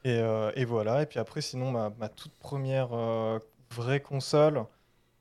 Et, 0.03 0.17
euh, 0.19 0.51
et 0.55 0.65
voilà. 0.65 1.01
Et 1.03 1.05
puis 1.05 1.19
après, 1.19 1.41
sinon, 1.41 1.71
ma, 1.71 1.89
ma 1.91 2.09
toute 2.09 2.33
première 2.37 2.93
euh, 2.93 3.39
vraie 3.71 4.01
console, 4.01 4.65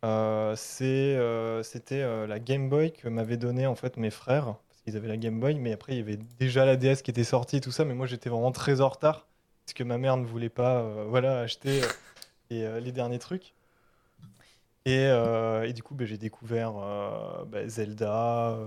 euh, 0.04 0.56
euh, 0.82 1.64
c'était 1.64 2.02
euh, 2.02 2.26
la 2.28 2.40
Game 2.40 2.70
Boy 2.70 2.92
que 2.92 3.08
m'avaient 3.08 3.38
donné 3.38 3.66
en 3.68 3.76
fait 3.76 3.98
mes 3.98 4.10
frères. 4.12 4.56
Qu'ils 4.84 4.96
avaient 4.96 5.08
la 5.08 5.16
Game 5.16 5.38
Boy, 5.38 5.54
mais 5.54 5.72
après, 5.72 5.92
il 5.92 5.98
y 5.98 6.00
avait 6.00 6.18
déjà 6.38 6.64
la 6.64 6.76
DS 6.76 7.02
qui 7.02 7.10
était 7.10 7.24
sortie 7.24 7.56
et 7.56 7.60
tout 7.60 7.70
ça. 7.70 7.84
Mais 7.84 7.94
moi, 7.94 8.06
j'étais 8.06 8.28
vraiment 8.28 8.50
très 8.52 8.80
en 8.80 8.88
retard. 8.88 9.26
Parce 9.64 9.74
que 9.74 9.84
ma 9.84 9.98
mère 9.98 10.16
ne 10.16 10.26
voulait 10.26 10.48
pas 10.48 10.80
euh, 10.80 11.04
voilà, 11.08 11.40
acheter 11.40 11.82
euh, 11.82 11.86
les, 12.50 12.62
euh, 12.64 12.80
les 12.80 12.92
derniers 12.92 13.18
trucs. 13.18 13.54
Et, 14.84 15.08
du 15.72 15.82
coup, 15.84 15.94
ben, 15.94 16.06
j'ai 16.06 16.18
découvert 16.18 16.72
ben, 17.46 17.68
Zelda, 17.68 18.58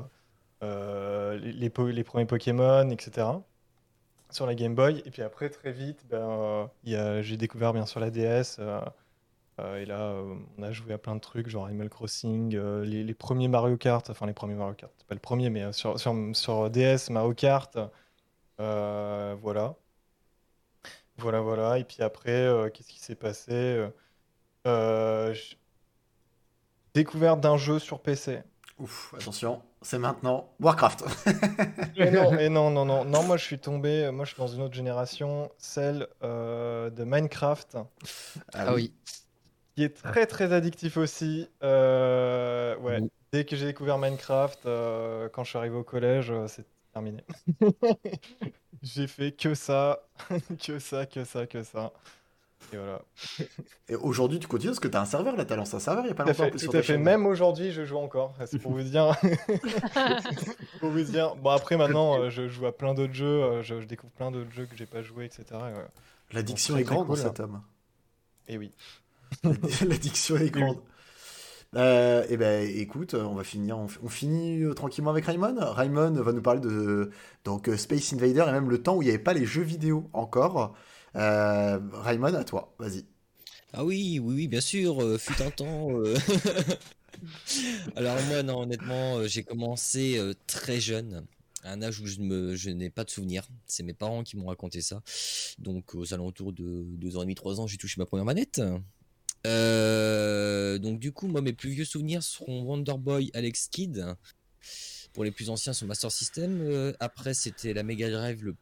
les, 0.61 1.69
premiers 1.69 2.25
Pokémon, 2.25 2.89
etc. 2.89 3.27
sur 4.29 4.45
la 4.45 4.55
Game 4.55 4.75
Boy. 4.75 5.03
Et 5.05 5.11
puis 5.11 5.21
après, 5.21 5.49
très 5.49 5.73
vite, 5.73 6.05
ben, 6.09 6.69
j'ai 6.85 7.35
découvert 7.35 7.73
bien 7.73 7.85
sûr 7.85 7.99
la 7.99 8.11
DS. 8.11 8.61
Euh, 9.59 9.81
et 9.81 9.85
là, 9.85 9.99
euh, 10.01 10.35
on 10.57 10.63
a 10.63 10.71
joué 10.71 10.93
à 10.93 10.97
plein 10.97 11.15
de 11.15 11.21
trucs, 11.21 11.47
genre 11.47 11.65
Animal 11.65 11.89
Crossing, 11.89 12.55
euh, 12.55 12.83
les, 12.85 13.03
les 13.03 13.13
premiers 13.13 13.47
Mario 13.47 13.77
Kart, 13.77 14.09
enfin 14.09 14.25
les 14.25 14.33
premiers 14.33 14.55
Mario 14.55 14.73
Kart, 14.75 14.91
c'est 14.97 15.07
pas 15.07 15.15
le 15.15 15.21
premier, 15.21 15.49
mais 15.49 15.71
sur, 15.73 15.99
sur, 15.99 16.13
sur 16.33 16.69
DS, 16.69 17.09
Mario 17.09 17.33
Kart, 17.33 17.77
euh, 18.59 19.35
voilà. 19.41 19.75
Voilà, 21.17 21.39
voilà. 21.39 21.79
Et 21.79 21.83
puis 21.85 22.01
après, 22.03 22.31
euh, 22.31 22.69
qu'est-ce 22.69 22.89
qui 22.89 22.99
s'est 22.99 23.15
passé? 23.15 23.87
Découverte 26.93 27.41
d'un 27.41 27.57
jeu 27.57 27.77
sur 27.79 27.99
PC. 28.01 28.39
Ouf, 28.79 29.13
attention, 29.17 29.61
c'est 29.81 29.97
maintenant 29.97 30.49
Warcraft. 30.59 31.05
Et 31.97 32.11
non, 32.11 32.33
et 32.37 32.49
non, 32.49 32.69
non, 32.71 32.83
non, 32.85 33.05
non, 33.05 33.23
moi 33.23 33.37
je 33.37 33.43
suis 33.45 33.59
tombé, 33.59 34.11
moi 34.11 34.25
je 34.25 34.31
suis 34.31 34.37
dans 34.37 34.47
une 34.47 34.61
autre 34.61 34.73
génération, 34.73 35.49
celle 35.57 36.07
euh, 36.23 36.89
de 36.89 37.05
Minecraft, 37.05 37.77
Ah 38.53 38.73
oui. 38.73 38.93
Qui 39.75 39.83
est 39.83 39.89
très 40.01 40.25
très 40.25 40.53
addictif 40.53 40.97
aussi. 40.97 41.47
Euh, 41.63 42.75
ouais, 42.77 42.99
Oui. 43.01 43.09
dès 43.31 43.45
que 43.45 43.55
j'ai 43.55 43.65
découvert 43.67 43.97
Minecraft, 43.97 44.65
euh, 44.65 45.29
quand 45.29 45.43
je 45.43 45.49
suis 45.49 45.57
arrivé 45.57 45.75
au 45.75 45.83
collège, 45.83 46.31
euh, 46.31 46.47
c'est 46.47 46.65
terminé. 46.93 47.23
J'ai 48.83 49.07
fait 49.07 49.31
que 49.31 49.55
ça, 49.55 49.99
que 50.65 50.79
ça, 50.79 51.05
que 51.05 51.23
ça, 51.23 51.47
que 51.47 51.63
ça. 51.63 51.91
Et 52.73 52.77
voilà. 52.77 53.01
Et 53.89 53.95
aujourd'hui, 53.95 54.39
tu 54.39 54.47
continues 54.47 54.71
parce 54.71 54.79
que 54.79 54.87
t'as 54.87 55.01
un 55.01 55.05
serveur 55.05 55.35
là, 55.35 55.45
t'as 55.45 55.55
lancé 55.55 55.75
un 55.75 55.79
serveur 55.79 56.05
il 56.05 56.09
y 56.09 56.11
a 56.11 56.15
pas 56.15 56.23
Tout 56.23 56.29
à 56.29 56.33
longtemps 56.33 56.57
fait, 56.57 56.65
tout 56.67 56.77
à 56.77 56.81
fait. 56.81 56.97
Même 56.97 57.25
aujourd'hui, 57.25 57.71
je 57.71 57.83
joue 57.85 57.97
encore. 57.97 58.33
C'est 58.45 58.59
pour 58.59 58.71
vous 58.73 58.83
dire? 58.83 59.15
Pour 60.79 60.89
vous 60.89 61.03
dire. 61.03 61.35
Bon, 61.35 61.49
après, 61.51 61.77
maintenant, 61.77 62.19
euh, 62.19 62.29
je 62.29 62.47
joue 62.47 62.65
à 62.65 62.75
plein 62.75 62.93
d'autres 62.93 63.13
jeux. 63.13 63.25
euh, 63.43 63.63
Je, 63.63 63.81
je 63.81 63.85
découvre 63.87 64.13
plein 64.13 64.31
d'autres 64.31 64.51
jeux 64.51 64.65
que 64.65 64.75
j'ai 64.75 64.85
pas 64.85 65.01
joué, 65.01 65.25
etc. 65.25 65.43
Et, 65.51 65.53
euh, 65.55 65.85
L'addiction 66.31 66.77
est 66.77 66.83
grande 66.83 67.07
dans 67.07 67.15
cet 67.15 67.39
homme. 67.39 67.61
et 68.47 68.57
oui. 68.57 68.71
L'addiction 69.87 70.37
est 70.37 70.49
grande. 70.49 70.77
Euh, 71.75 72.25
et 72.29 72.37
ben 72.37 72.69
écoute, 72.77 73.15
on 73.15 73.35
va 73.35 73.43
finir, 73.43 73.77
on, 73.77 74.07
finit 74.07 74.63
euh, 74.63 74.73
tranquillement 74.73 75.11
avec 75.11 75.25
Raymond. 75.25 75.55
Raymond 75.59 76.11
va 76.11 76.31
nous 76.31 76.41
parler 76.41 76.61
de 76.61 77.11
donc 77.43 77.67
euh, 77.67 77.75
Space 77.75 78.13
Invader 78.13 78.45
et 78.47 78.51
même 78.51 78.69
le 78.69 78.81
temps 78.81 78.95
où 78.95 79.01
il 79.01 79.05
n'y 79.05 79.11
avait 79.11 79.19
pas 79.23 79.33
les 79.33 79.45
jeux 79.45 79.63
vidéo 79.63 80.09
encore. 80.13 80.75
Euh, 81.15 81.79
Raymond, 81.93 82.33
à 82.33 82.43
toi, 82.43 82.73
vas-y. 82.79 83.05
Ah 83.73 83.83
oui, 83.83 84.19
oui, 84.23 84.35
oui, 84.35 84.47
bien 84.47 84.61
sûr, 84.61 85.01
euh, 85.03 85.17
fut 85.17 85.41
un 85.41 85.51
temps. 85.51 85.89
euh. 85.91 86.15
Alors 87.95 88.17
moi, 88.27 88.43
non, 88.43 88.61
honnêtement, 88.61 89.17
euh, 89.17 89.27
j'ai 89.27 89.43
commencé 89.43 90.17
euh, 90.17 90.33
très 90.47 90.79
jeune, 90.79 91.25
un 91.63 91.81
âge 91.81 91.99
où 91.99 92.05
je, 92.05 92.55
je 92.55 92.69
n'ai 92.69 92.89
pas 92.89 93.03
de 93.03 93.09
souvenirs. 93.09 93.47
C'est 93.65 93.83
mes 93.83 93.93
parents 93.93 94.23
qui 94.23 94.37
m'ont 94.37 94.47
raconté 94.47 94.81
ça. 94.81 95.01
Donc 95.59 95.95
aux 95.95 96.13
alentours 96.13 96.53
de 96.53 96.83
2 96.85 97.17
ans 97.17 97.21
et 97.21 97.25
demi, 97.25 97.35
3 97.35 97.59
ans, 97.59 97.67
j'ai 97.67 97.77
touché 97.77 97.95
ma 97.99 98.05
première 98.05 98.25
manette. 98.25 98.61
Euh, 99.45 100.77
donc 100.79 100.99
du 100.99 101.11
coup, 101.11 101.27
moi, 101.27 101.41
mes 101.41 101.53
plus 101.53 101.69
vieux 101.69 101.85
souvenirs 101.85 102.23
seront 102.23 102.63
Wonder 102.63 102.95
Boy, 102.97 103.31
Alex 103.33 103.67
Kidd. 103.67 104.05
Pour 105.13 105.23
les 105.23 105.31
plus 105.31 105.49
anciens, 105.49 105.71
sur 105.73 105.87
Master 105.87 106.11
System. 106.11 106.59
Euh, 106.61 106.91
après, 106.99 107.33
c'était 107.33 107.73
la 107.73 107.83
Mega 107.83 108.09
Drive 108.09 108.43
le 108.43 108.55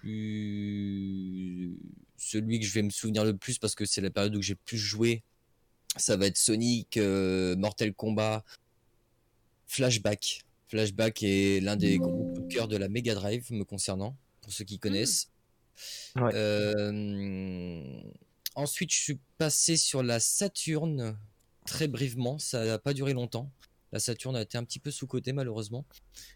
plus... 0.00 1.76
Celui 2.16 2.60
que 2.60 2.66
je 2.66 2.72
vais 2.72 2.82
me 2.82 2.90
souvenir 2.90 3.24
le 3.24 3.36
plus 3.36 3.58
parce 3.58 3.74
que 3.74 3.84
c'est 3.84 4.00
la 4.00 4.10
période 4.10 4.36
où 4.36 4.42
j'ai 4.42 4.54
plus 4.54 4.78
joué. 4.78 5.22
Ça 5.96 6.16
va 6.16 6.26
être 6.26 6.36
Sonic, 6.36 6.96
euh, 6.96 7.56
Mortal 7.56 7.92
Kombat, 7.92 8.44
Flashback. 9.66 10.42
Flashback 10.68 11.22
est 11.22 11.60
l'un 11.60 11.76
des 11.76 11.98
gros 11.98 12.24
coups 12.34 12.46
de 12.48 12.54
cœur 12.54 12.68
de 12.68 12.76
la 12.76 12.88
Mega 12.88 13.14
Drive 13.14 13.50
me 13.50 13.64
concernant, 13.64 14.16
pour 14.42 14.52
ceux 14.52 14.64
qui 14.64 14.78
connaissent. 14.78 15.30
Ouais. 16.16 16.32
Ensuite, 18.56 18.90
je 18.90 18.98
suis 18.98 19.18
passé 19.36 19.76
sur 19.76 20.02
la 20.02 20.18
Saturn 20.18 21.18
très 21.66 21.88
brièvement. 21.88 22.38
Ça 22.38 22.64
n'a 22.64 22.78
pas 22.78 22.94
duré 22.94 23.12
longtemps. 23.12 23.52
La 23.92 24.00
Saturn 24.00 24.34
a 24.34 24.40
été 24.40 24.56
un 24.58 24.64
petit 24.64 24.78
peu 24.78 24.90
sous-cotée 24.90 25.34
malheureusement. 25.34 25.84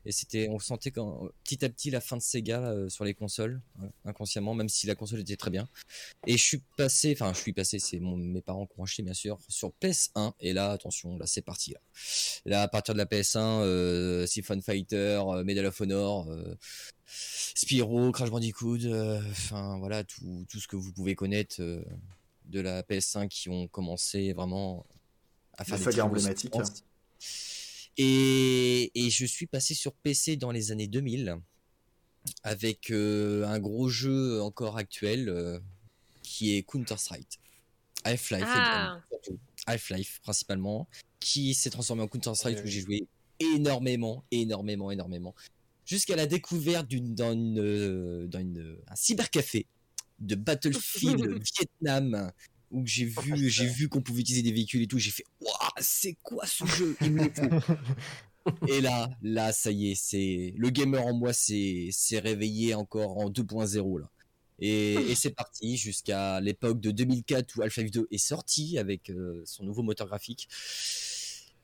Et 0.04 0.12
c'était, 0.12 0.48
on 0.50 0.58
sentait 0.58 0.90
petit 0.90 1.64
à 1.64 1.68
petit 1.70 1.90
la 1.90 2.00
fin 2.00 2.18
de 2.18 2.22
Sega 2.22 2.60
euh, 2.60 2.88
sur 2.90 3.04
les 3.04 3.14
consoles, 3.14 3.60
euh, 3.82 3.86
inconsciemment, 4.04 4.54
même 4.54 4.68
si 4.68 4.86
la 4.86 4.94
console 4.94 5.20
était 5.20 5.36
très 5.36 5.50
bien. 5.50 5.66
Et 6.26 6.36
je 6.36 6.42
suis 6.42 6.62
passé, 6.76 7.12
enfin, 7.14 7.32
je 7.32 7.40
suis 7.40 7.54
passé, 7.54 7.78
c'est 7.78 7.98
mes 8.00 8.42
parents 8.42 8.66
qui 8.66 8.78
ont 8.78 8.84
acheté 8.84 9.02
bien 9.02 9.14
sûr, 9.14 9.38
sur 9.48 9.72
PS1. 9.80 10.34
Et 10.40 10.52
là, 10.52 10.72
attention, 10.72 11.16
là 11.16 11.26
c'est 11.26 11.42
parti. 11.42 11.74
Là, 12.44 12.62
à 12.62 12.68
partir 12.68 12.94
de 12.94 12.98
la 12.98 13.06
PS1, 13.06 13.62
euh, 13.62 14.26
Siphon 14.26 14.60
Fighter, 14.60 15.22
Medal 15.44 15.66
of 15.66 15.80
Honor, 15.80 16.28
Spyro, 17.12 18.12
Crash 18.12 18.30
Bandicoot, 18.30 18.78
euh, 18.84 19.20
enfin 19.30 19.78
voilà, 19.78 20.04
tout, 20.04 20.46
tout 20.48 20.60
ce 20.60 20.68
que 20.68 20.76
vous 20.76 20.92
pouvez 20.92 21.14
connaître 21.14 21.56
euh, 21.60 21.82
de 22.46 22.60
la 22.60 22.82
PS1 22.82 23.28
qui 23.28 23.48
ont 23.48 23.66
commencé 23.68 24.32
vraiment 24.32 24.86
à 25.58 25.64
faire 25.64 25.78
des 25.78 25.84
grosses 25.84 25.98
emblématiques. 25.98 26.54
Et, 27.96 28.90
et 28.94 29.10
je 29.10 29.26
suis 29.26 29.46
passé 29.46 29.74
sur 29.74 29.92
PC 29.92 30.36
dans 30.36 30.52
les 30.52 30.72
années 30.72 30.86
2000 30.86 31.36
avec 32.42 32.90
euh, 32.90 33.44
un 33.46 33.58
gros 33.58 33.88
jeu 33.88 34.40
encore 34.42 34.76
actuel 34.76 35.28
euh, 35.28 35.58
qui 36.22 36.56
est 36.56 36.62
Counter-Strike. 36.62 37.38
Half-Life, 38.04 38.44
Ah. 38.46 39.00
Half-Life 39.66 40.20
principalement, 40.22 40.88
qui 41.18 41.52
s'est 41.54 41.70
transformé 41.70 42.02
en 42.02 42.08
Counter-Strike 42.08 42.58
Oui, 42.58 42.64
où 42.64 42.66
j'ai 42.66 42.80
joué 42.80 43.06
énormément, 43.38 44.24
énormément, 44.30 44.90
énormément. 44.90 45.34
Jusqu'à 45.84 46.16
la 46.16 46.26
découverte 46.26 46.86
d'une, 46.86 47.14
dans, 47.14 47.32
une, 47.32 47.58
euh, 47.58 48.26
dans 48.26 48.38
une, 48.38 48.76
un 48.86 48.96
cybercafé 48.96 49.66
de 50.18 50.34
Battlefield 50.34 51.20
Vietnam 51.58 52.30
où 52.70 52.86
j'ai 52.86 53.06
vu, 53.06 53.48
j'ai 53.48 53.66
vu 53.66 53.88
qu'on 53.88 54.00
pouvait 54.00 54.20
utiliser 54.20 54.42
des 54.42 54.52
véhicules 54.52 54.82
et 54.82 54.86
tout. 54.86 54.98
J'ai 54.98 55.10
fait, 55.10 55.24
waouh, 55.40 55.54
c'est 55.80 56.16
quoi 56.22 56.46
ce 56.46 56.64
jeu? 56.66 56.96
Il 57.00 57.12
me. 57.12 57.22
Et 58.68 58.80
là, 58.80 59.10
là, 59.22 59.52
ça 59.52 59.70
y 59.70 59.90
est, 59.90 59.94
c'est 59.94 60.54
le 60.56 60.70
gamer 60.70 61.04
en 61.04 61.12
moi 61.12 61.32
s'est 61.32 61.88
s'est 61.92 62.18
réveillé 62.18 62.74
encore 62.74 63.18
en 63.18 63.30
2.0 63.30 64.00
là. 64.00 64.10
Et, 64.60 64.94
et 64.94 65.14
c'est 65.14 65.30
parti 65.30 65.76
jusqu'à 65.76 66.40
l'époque 66.40 66.80
de 66.80 66.90
2004 66.90 67.56
où 67.56 67.62
Half-Life 67.62 67.90
2 67.90 68.08
est 68.10 68.18
sorti 68.18 68.78
avec 68.78 69.08
euh, 69.10 69.42
son 69.46 69.64
nouveau 69.64 69.82
moteur 69.82 70.06
graphique. 70.06 70.48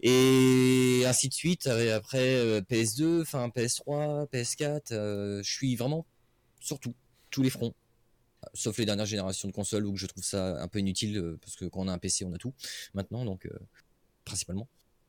Et 0.02 1.02
ainsi 1.06 1.28
de 1.28 1.34
suite. 1.34 1.66
euh, 1.66 1.96
Après 1.96 2.18
euh, 2.36 2.60
PS2, 2.60 3.22
enfin 3.22 3.48
PS3, 3.48 4.28
PS4, 4.30 4.92
euh, 4.92 5.42
je 5.42 5.50
suis 5.50 5.76
vraiment 5.76 6.06
sur 6.60 6.78
tout, 6.78 6.94
tous 7.30 7.42
les 7.42 7.50
fronts. 7.50 7.74
Sauf 8.54 8.78
les 8.78 8.84
dernières 8.84 9.06
générations 9.06 9.48
de 9.48 9.52
consoles 9.52 9.86
où 9.86 9.96
je 9.96 10.06
trouve 10.06 10.22
ça 10.22 10.62
un 10.62 10.68
peu 10.68 10.78
inutile 10.78 11.16
euh, 11.18 11.38
parce 11.40 11.56
que 11.56 11.64
quand 11.64 11.80
on 11.80 11.88
a 11.88 11.92
un 11.92 11.98
PC, 11.98 12.24
on 12.24 12.32
a 12.32 12.38
tout 12.38 12.52
maintenant, 12.94 13.24
donc 13.24 13.46
euh, 13.46 13.58
principalement. 14.24 14.68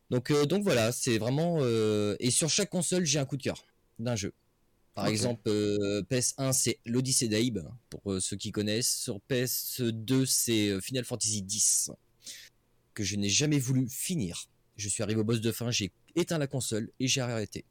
Donc, 0.09 0.31
euh, 0.31 0.45
donc 0.45 0.63
voilà, 0.63 0.91
c'est 0.91 1.17
vraiment. 1.17 1.57
euh, 1.61 2.15
Et 2.19 2.31
sur 2.31 2.49
chaque 2.49 2.69
console, 2.69 3.05
j'ai 3.05 3.19
un 3.19 3.25
coup 3.25 3.37
de 3.37 3.43
cœur 3.43 3.65
d'un 3.99 4.15
jeu. 4.15 4.33
Par 4.95 5.05
Ok. 5.05 5.11
exemple, 5.11 5.41
euh, 5.47 6.01
PS1, 6.09 6.53
c'est 6.53 6.79
l'Odyssée 6.85 7.27
d'Abe, 7.27 7.69
pour 7.89 8.01
ceux 8.21 8.37
qui 8.37 8.51
connaissent. 8.51 8.89
Sur 8.95 9.19
PS2, 9.29 10.25
c'est 10.25 10.79
Final 10.81 11.03
Fantasy 11.03 11.39
X, 11.47 11.91
que 12.93 13.03
je 13.03 13.15
n'ai 13.17 13.29
jamais 13.29 13.59
voulu 13.59 13.87
finir. 13.89 14.47
Je 14.77 14.89
suis 14.89 15.03
arrivé 15.03 15.19
au 15.19 15.23
boss 15.23 15.41
de 15.41 15.51
fin, 15.51 15.71
j'ai 15.71 15.91
éteint 16.15 16.37
la 16.37 16.47
console 16.47 16.89
et 16.99 17.07
j'ai 17.07 17.21
arrêté. 17.21 17.65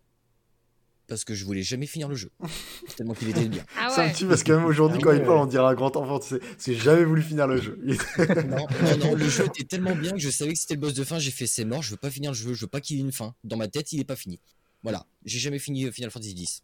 Parce 1.09 1.25
que 1.25 1.35
je 1.35 1.45
voulais 1.45 1.63
jamais 1.63 1.87
finir 1.87 2.09
le 2.09 2.17
jeu. 2.17 2.33
Tellement 2.97 3.15
qu'il 3.15 3.29
était 3.29 3.49
bien. 3.49 3.65
Ah 3.79 3.91
Ça 3.91 4.03
ouais. 4.03 4.09
me 4.11 4.15
tue 4.15 4.27
parce 4.27 4.43
que 4.43 4.51
même 4.53 4.65
aujourd'hui, 4.65 4.99
Ah 5.01 5.05
quand 5.05 5.13
il 5.13 5.23
parle, 5.23 5.39
on 5.39 5.47
dirait 5.47 5.65
un 5.65 5.75
grand 5.75 5.97
enfant, 5.97 6.19
tu 6.19 6.31
sais. 6.31 6.41
J'ai 6.59 6.75
jamais 6.75 7.05
voulu 7.05 7.23
finir 7.23 7.47
le 7.47 7.61
jeu. 7.61 7.79
Non, 7.87 8.67
non, 8.83 8.97
non, 8.99 9.15
le 9.15 9.29
jeu 9.29 9.45
était 9.47 9.63
tellement 9.63 9.95
bien 9.95 10.13
que 10.13 10.19
je 10.19 10.31
savais 10.31 10.53
que 10.53 10.59
c'était 10.59 10.75
le 10.75 10.81
boss 10.81 10.95
de 10.95 11.05
fin. 11.05 11.21
J'ai 11.21 11.31
fait 11.31 11.47
c'est 11.47 11.65
mort, 11.65 11.81
je 11.81 11.93
veux 11.93 11.97
pas 11.97 12.11
finir 12.11 12.33
le 12.33 12.37
jeu, 12.37 12.55
je 12.55 12.63
veux 12.63 12.67
pas 12.67 12.81
qu'il 12.81 12.97
ait 12.97 13.03
une 13.03 13.13
fin. 13.13 13.37
Dans 13.45 13.57
ma 13.57 13.69
tête, 13.69 13.93
il 13.93 14.01
est 14.01 14.05
pas 14.05 14.17
fini. 14.17 14.41
Voilà, 14.83 15.07
j'ai 15.25 15.39
jamais 15.39 15.61
fini 15.61 15.85
euh, 15.85 15.93
Final 15.93 16.11
Fantasy 16.11 16.33
X. 16.33 16.63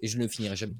Et 0.00 0.06
je 0.08 0.18
ne 0.18 0.22
le 0.24 0.28
finirai 0.28 0.54
jamais. 0.54 0.76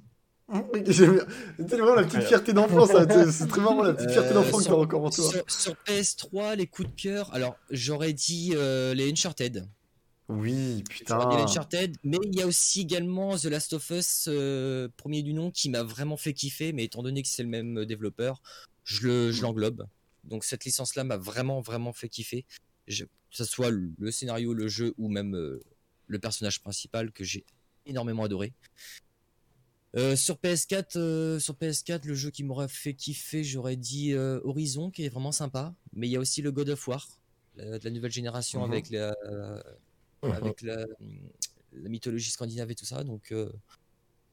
C'est 0.86 1.06
vraiment 1.06 1.94
la 1.94 2.04
petite 2.04 2.22
fierté 2.22 2.52
d'enfant, 2.52 2.86
ça. 2.86 3.06
C'est 3.30 3.46
très 3.46 3.60
marrant, 3.60 3.82
la 3.82 3.94
petite 3.94 4.10
fierté 4.10 4.30
Euh, 4.30 4.34
d'enfant 4.34 4.58
que 4.58 4.62
sur- 4.64 4.72
t'as 4.72 4.78
encore 4.82 5.04
en 5.04 5.10
toi. 5.10 5.30
Sur, 5.30 5.50
sur 5.50 5.74
PS3, 5.86 6.56
les 6.56 6.66
coups 6.66 6.88
de 6.90 6.94
cœur, 7.00 7.32
alors 7.34 7.56
j'aurais 7.70 8.12
dit 8.12 8.52
euh, 8.54 8.94
les 8.94 9.10
Uncharted. 9.10 9.66
Oui, 10.28 10.52
dit 10.52 10.76
les 10.78 10.82
putain. 10.84 11.18
Uncharted, 11.18 11.96
mais 12.04 12.18
il 12.24 12.36
y 12.38 12.42
a 12.42 12.46
aussi 12.46 12.80
également 12.82 13.36
The 13.36 13.46
Last 13.46 13.72
of 13.72 13.90
Us, 13.90 14.26
euh, 14.28 14.88
premier 14.96 15.22
du 15.22 15.32
nom, 15.34 15.50
qui 15.50 15.68
m'a 15.70 15.82
vraiment 15.82 16.16
fait 16.16 16.32
kiffer, 16.32 16.72
mais 16.72 16.84
étant 16.84 17.02
donné 17.02 17.22
que 17.22 17.28
c'est 17.28 17.42
le 17.42 17.48
même 17.48 17.84
développeur, 17.84 18.40
je 18.84 19.06
le- 19.06 19.32
je 19.32 19.42
l'englobe. 19.42 19.86
Donc 20.24 20.44
cette 20.44 20.64
licence-là 20.64 21.04
m'a 21.04 21.16
vraiment, 21.16 21.60
vraiment 21.60 21.92
fait 21.92 22.08
kiffer. 22.08 22.44
Je- 22.88 23.04
que 23.04 23.10
ce 23.38 23.44
soit 23.44 23.70
le 23.70 23.90
le 23.98 24.10
scénario, 24.10 24.52
le 24.54 24.68
jeu 24.68 24.94
ou 24.98 25.08
même 25.08 25.34
euh, 25.34 25.60
le 26.06 26.18
personnage 26.18 26.60
principal 26.60 27.10
que 27.12 27.24
j'ai 27.24 27.44
énormément 27.86 28.22
adoré. 28.24 28.52
Euh, 29.94 30.16
sur 30.16 30.36
PS4, 30.38 30.96
euh, 30.96 31.38
sur 31.38 31.54
PS4, 31.54 32.06
le 32.06 32.14
jeu 32.14 32.30
qui 32.30 32.44
m'aurait 32.44 32.68
fait 32.68 32.94
kiffer, 32.94 33.44
j'aurais 33.44 33.76
dit 33.76 34.12
euh, 34.14 34.40
Horizon, 34.44 34.90
qui 34.90 35.04
est 35.04 35.10
vraiment 35.10 35.32
sympa. 35.32 35.74
Mais 35.92 36.08
il 36.08 36.10
y 36.12 36.16
a 36.16 36.20
aussi 36.20 36.40
le 36.40 36.50
God 36.50 36.70
of 36.70 36.88
War, 36.88 37.06
la- 37.56 37.78
de 37.78 37.84
la 37.84 37.90
nouvelle 37.90 38.10
génération 38.12 38.60
Mhm. 38.66 38.72
avec 38.72 38.90
la, 38.90 39.14
avec 40.22 40.62
la, 40.62 40.86
la 41.72 41.88
mythologie 41.88 42.30
scandinave 42.30 42.70
et 42.70 42.74
tout 42.74 42.86
ça. 42.86 43.04
Donc, 43.04 43.32
euh, 43.32 43.52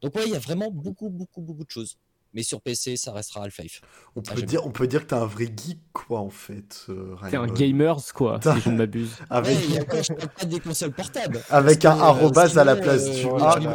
donc 0.02 0.16
ouais, 0.16 0.24
il 0.28 0.32
y 0.32 0.36
a 0.36 0.40
vraiment 0.40 0.72
beaucoup, 0.72 1.10
beaucoup, 1.10 1.42
beaucoup 1.42 1.66
de 1.66 1.70
choses. 1.72 1.98
Mais 2.34 2.44
sur 2.44 2.62
PC, 2.62 2.96
ça 2.96 3.12
restera 3.12 3.44
Half-Life. 3.46 3.82
On 4.16 4.22
Ah, 4.30 4.36
peut, 4.36 4.44
dire, 4.44 4.64
on 4.66 4.72
peut 4.72 4.86
dire 4.88 5.02
que 5.02 5.08
t'es 5.08 5.16
un 5.16 5.26
vrai 5.26 5.46
geek, 5.48 5.80
quoi, 5.94 6.20
en 6.20 6.30
fait. 6.30 6.86
euh, 6.90 7.16
T'es 7.30 7.38
un 7.38 7.48
gamers, 7.48 8.14
quoi, 8.14 8.40
si 8.42 8.62
je 8.62 8.70
ne 8.70 8.76
m'abuse. 8.78 9.10
Avec, 9.32 9.58
Ouais, 9.58 10.04
je 10.04 10.14
parle 10.14 10.30
pas 10.30 10.46
des 10.46 10.60
consoles 10.60 10.94
portables. 10.94 11.42
avec 11.50 11.84
un 11.86 11.96
que, 11.96 12.02
arrobase 12.02 12.56
à 12.60 12.64
la 12.64 12.76
place 12.76 13.08
euh, 13.08 13.14
du 13.22 13.28
A, 13.44 13.60
mes 13.60 13.66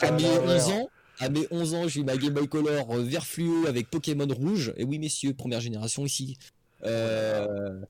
Ah, 0.00 0.20
ouais. 0.46 0.86
11 1.20 1.24
ans, 1.24 1.24
à 1.24 1.28
mes 1.28 1.46
11 1.50 1.74
ans, 1.74 1.88
j'ai 1.88 2.00
eu 2.00 2.04
ma 2.04 2.16
Game 2.16 2.34
Boy 2.34 2.48
Color 2.48 2.90
euh, 2.90 3.02
vert 3.02 3.26
fluo 3.26 3.66
avec 3.66 3.90
Pokémon 3.90 4.26
rouge. 4.28 4.72
Et 4.76 4.84
oui, 4.84 4.98
messieurs, 4.98 5.34
première 5.34 5.60
génération 5.60 6.04
ici. 6.04 6.36
Euh, 6.84 7.80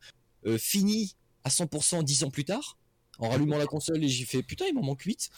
euh, 0.47 0.59
fini 0.59 1.15
à 1.45 1.51
100% 1.51 2.03
10 2.05 2.25
ans 2.25 2.31
plus 2.31 2.45
tard, 2.45 2.79
en 3.19 3.29
rallumant 3.29 3.59
la 3.59 3.67
console 3.67 4.03
et 4.03 4.09
j'ai 4.09 4.25
fait 4.25 4.43
putain, 4.43 4.67
il 4.67 4.75
m'en 4.75 4.83
manque 4.83 5.03
8. 5.03 5.31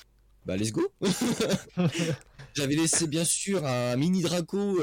Bah, 0.47 0.57
let's 0.57 0.73
go. 0.73 0.91
J'avais 2.55 2.75
laissé 2.75 3.07
bien 3.07 3.25
sûr 3.25 3.65
un 3.67 3.97
mini 3.97 4.23
Draco 4.23 4.81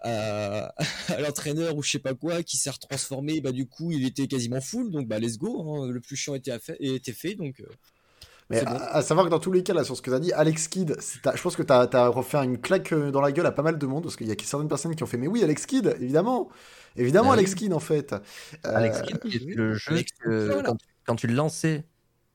à, 0.00 0.74
l'entraîneur 1.20 1.76
ou 1.76 1.82
je 1.82 1.92
sais 1.92 1.98
pas 1.98 2.14
quoi 2.14 2.42
qui 2.42 2.56
s'est 2.56 2.70
retransformé. 2.70 3.40
Bah, 3.40 3.52
du 3.52 3.66
coup, 3.66 3.92
il 3.92 4.04
était 4.04 4.26
quasiment 4.26 4.60
full. 4.60 4.90
Donc, 4.90 5.06
bah, 5.06 5.18
let's 5.18 5.38
go. 5.38 5.62
hein. 5.62 5.90
Le 5.90 6.00
plus 6.00 6.16
chiant 6.16 6.34
était, 6.34 6.58
fait- 6.58 6.76
était 6.80 7.12
fait. 7.12 7.34
Donc, 7.34 7.62
Mais 8.54 8.60
à, 8.60 8.64
bon. 8.64 8.78
à 8.90 9.02
savoir 9.02 9.26
que 9.26 9.30
dans 9.30 9.38
tous 9.38 9.52
les 9.52 9.62
cas, 9.62 9.74
là, 9.74 9.84
sur 9.84 9.96
ce 9.96 10.02
que 10.02 10.10
t'as 10.10 10.18
dit, 10.20 10.32
Alex 10.32 10.68
Kidd, 10.68 10.96
je 11.00 11.42
pense 11.42 11.56
que 11.56 11.62
t'as 11.62 11.88
as 11.92 12.08
refait 12.08 12.38
une 12.38 12.58
claque 12.60 12.92
euh, 12.92 13.10
dans 13.10 13.20
la 13.20 13.32
gueule 13.32 13.46
à 13.46 13.52
pas 13.52 13.62
mal 13.62 13.78
de 13.78 13.86
monde, 13.86 14.04
parce 14.04 14.16
qu'il 14.16 14.28
y 14.28 14.32
a 14.32 14.34
certaines 14.42 14.68
personnes 14.68 14.94
qui 14.94 15.02
ont 15.02 15.06
fait, 15.06 15.16
mais 15.18 15.26
oui, 15.28 15.42
Alex 15.42 15.66
Kidd, 15.66 15.96
évidemment. 16.00 16.48
Évidemment, 16.96 17.30
Ah 17.30 17.34
oui. 17.34 17.38
Alex 17.38 17.54
Kidd, 17.54 17.72
en 17.72 17.80
fait. 17.80 18.12
Euh, 18.12 18.18
Alex 18.64 19.02
Kidd, 19.02 19.18
oui, 19.24 19.40
le 19.54 19.74
jeu 19.74 20.02
que, 20.24 20.62
quand, 20.62 20.76
quand 21.06 21.16
tu 21.16 21.26
lançais 21.26 21.84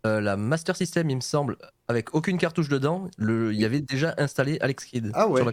euh, 0.06 0.22
la 0.22 0.38
Master 0.38 0.76
System, 0.76 1.10
il 1.10 1.18
me 1.18 1.22
semble, 1.22 1.58
avec 1.88 2.14
aucune 2.16 2.38
cartouche 2.38 2.70
dedans, 2.70 3.10
le, 3.18 3.54
il 3.54 3.60
y 3.60 3.66
avait 3.66 3.82
déjà 3.82 4.14
installé 4.18 4.58
Alex 4.62 4.86
Kidd. 4.86 5.12
Ah 5.14 5.28
ouais. 5.28 5.44
la- 5.44 5.52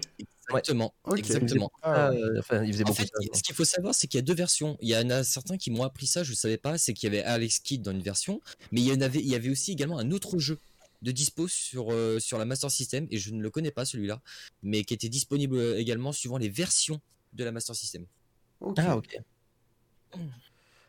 exactement. 0.49 0.95
Exactement. 1.17 1.73
Ah, 1.83 2.11
ouais. 2.11 2.17
euh, 2.17 2.39
enfin, 2.39 2.63
il 2.63 2.73
faisait 2.73 2.85
En 2.85 2.87
beaucoup 2.89 3.01
fait, 3.03 3.07
ça. 3.13 3.39
ce 3.39 3.43
qu'il 3.43 3.55
faut 3.55 3.65
savoir, 3.65 3.95
c'est 3.95 4.07
qu'il 4.07 4.19
y 4.19 4.23
a 4.23 4.25
deux 4.25 4.35
versions. 4.35 4.77
Il 4.81 4.89
y 4.89 4.97
en 4.97 5.11
a 5.11 5.25
certains 5.25 5.57
qui 5.57 5.71
m'ont 5.71 5.83
appris 5.83 6.07
ça, 6.07 6.23
je 6.23 6.31
ne 6.31 6.37
savais 6.37 6.59
pas, 6.59 6.79
c'est 6.79 6.93
qu'il 6.95 7.13
y 7.13 7.17
avait 7.17 7.25
Alex 7.25 7.59
Kidd 7.59 7.83
dans 7.83 7.91
une 7.93 8.03
version, 8.03 8.41
mais 8.71 8.81
il 8.81 8.87
y 8.87 8.93
en 8.93 9.01
avait, 9.01 9.19
il 9.21 9.29
y 9.29 9.35
avait 9.35 9.51
aussi 9.51 9.73
également 9.73 9.99
un 9.99 10.11
autre 10.13 10.39
jeu 10.39 10.59
de 11.03 11.11
dispo 11.11 11.47
sur, 11.49 11.93
euh, 11.93 12.19
sur 12.21 12.39
la 12.39 12.45
Master 12.45 12.71
System, 12.71 13.07
et 13.11 13.19
je 13.19 13.33
ne 13.33 13.43
le 13.43 13.51
connais 13.51 13.71
pas 13.71 13.85
celui-là, 13.85 14.21
mais 14.63 14.85
qui 14.85 14.95
était 14.95 15.09
disponible 15.09 15.59
également 15.77 16.13
suivant 16.13 16.39
les 16.39 16.49
versions 16.49 17.01
de 17.33 17.45
la 17.45 17.53
Master 17.53 17.75
System. 17.75 18.07
Ah, 18.79 18.97
ok. 18.97 19.19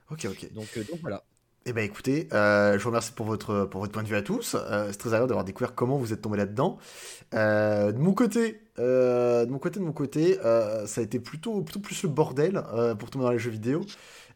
ok, 0.09 0.25
ok. 0.25 0.53
Donc, 0.53 0.67
euh, 0.77 0.83
donc 0.85 1.01
voilà. 1.01 1.23
Eh 1.69 1.73
ben 1.73 1.83
écoutez, 1.83 2.29
euh, 2.31 2.79
je 2.79 2.83
vous 2.83 2.87
remercie 2.87 3.11
pour 3.11 3.25
votre, 3.25 3.65
pour 3.65 3.81
votre 3.81 3.91
point 3.91 4.01
de 4.01 4.07
vue 4.07 4.15
à 4.15 4.21
tous. 4.21 4.55
Euh, 4.55 4.87
c'est 4.89 4.99
très 4.99 5.09
agréable 5.09 5.27
d'avoir 5.27 5.43
découvert 5.43 5.75
comment 5.75 5.97
vous 5.97 6.13
êtes 6.13 6.21
tombé 6.21 6.37
là-dedans. 6.37 6.77
Euh, 7.33 7.91
de 7.91 7.97
mon 7.97 8.13
côté, 8.13 8.61
de 8.77 9.49
mon 9.49 9.59
côté, 9.59 9.81
de 9.81 9.83
mon 9.83 9.91
côté, 9.91 10.39
ça 10.85 11.01
a 11.01 11.03
été 11.03 11.19
plutôt, 11.19 11.59
plutôt 11.59 11.81
plus 11.81 12.03
le 12.03 12.07
bordel 12.07 12.63
pour 12.97 13.09
tomber 13.09 13.25
dans 13.25 13.31
les 13.31 13.37
jeux 13.37 13.51
vidéo. 13.51 13.81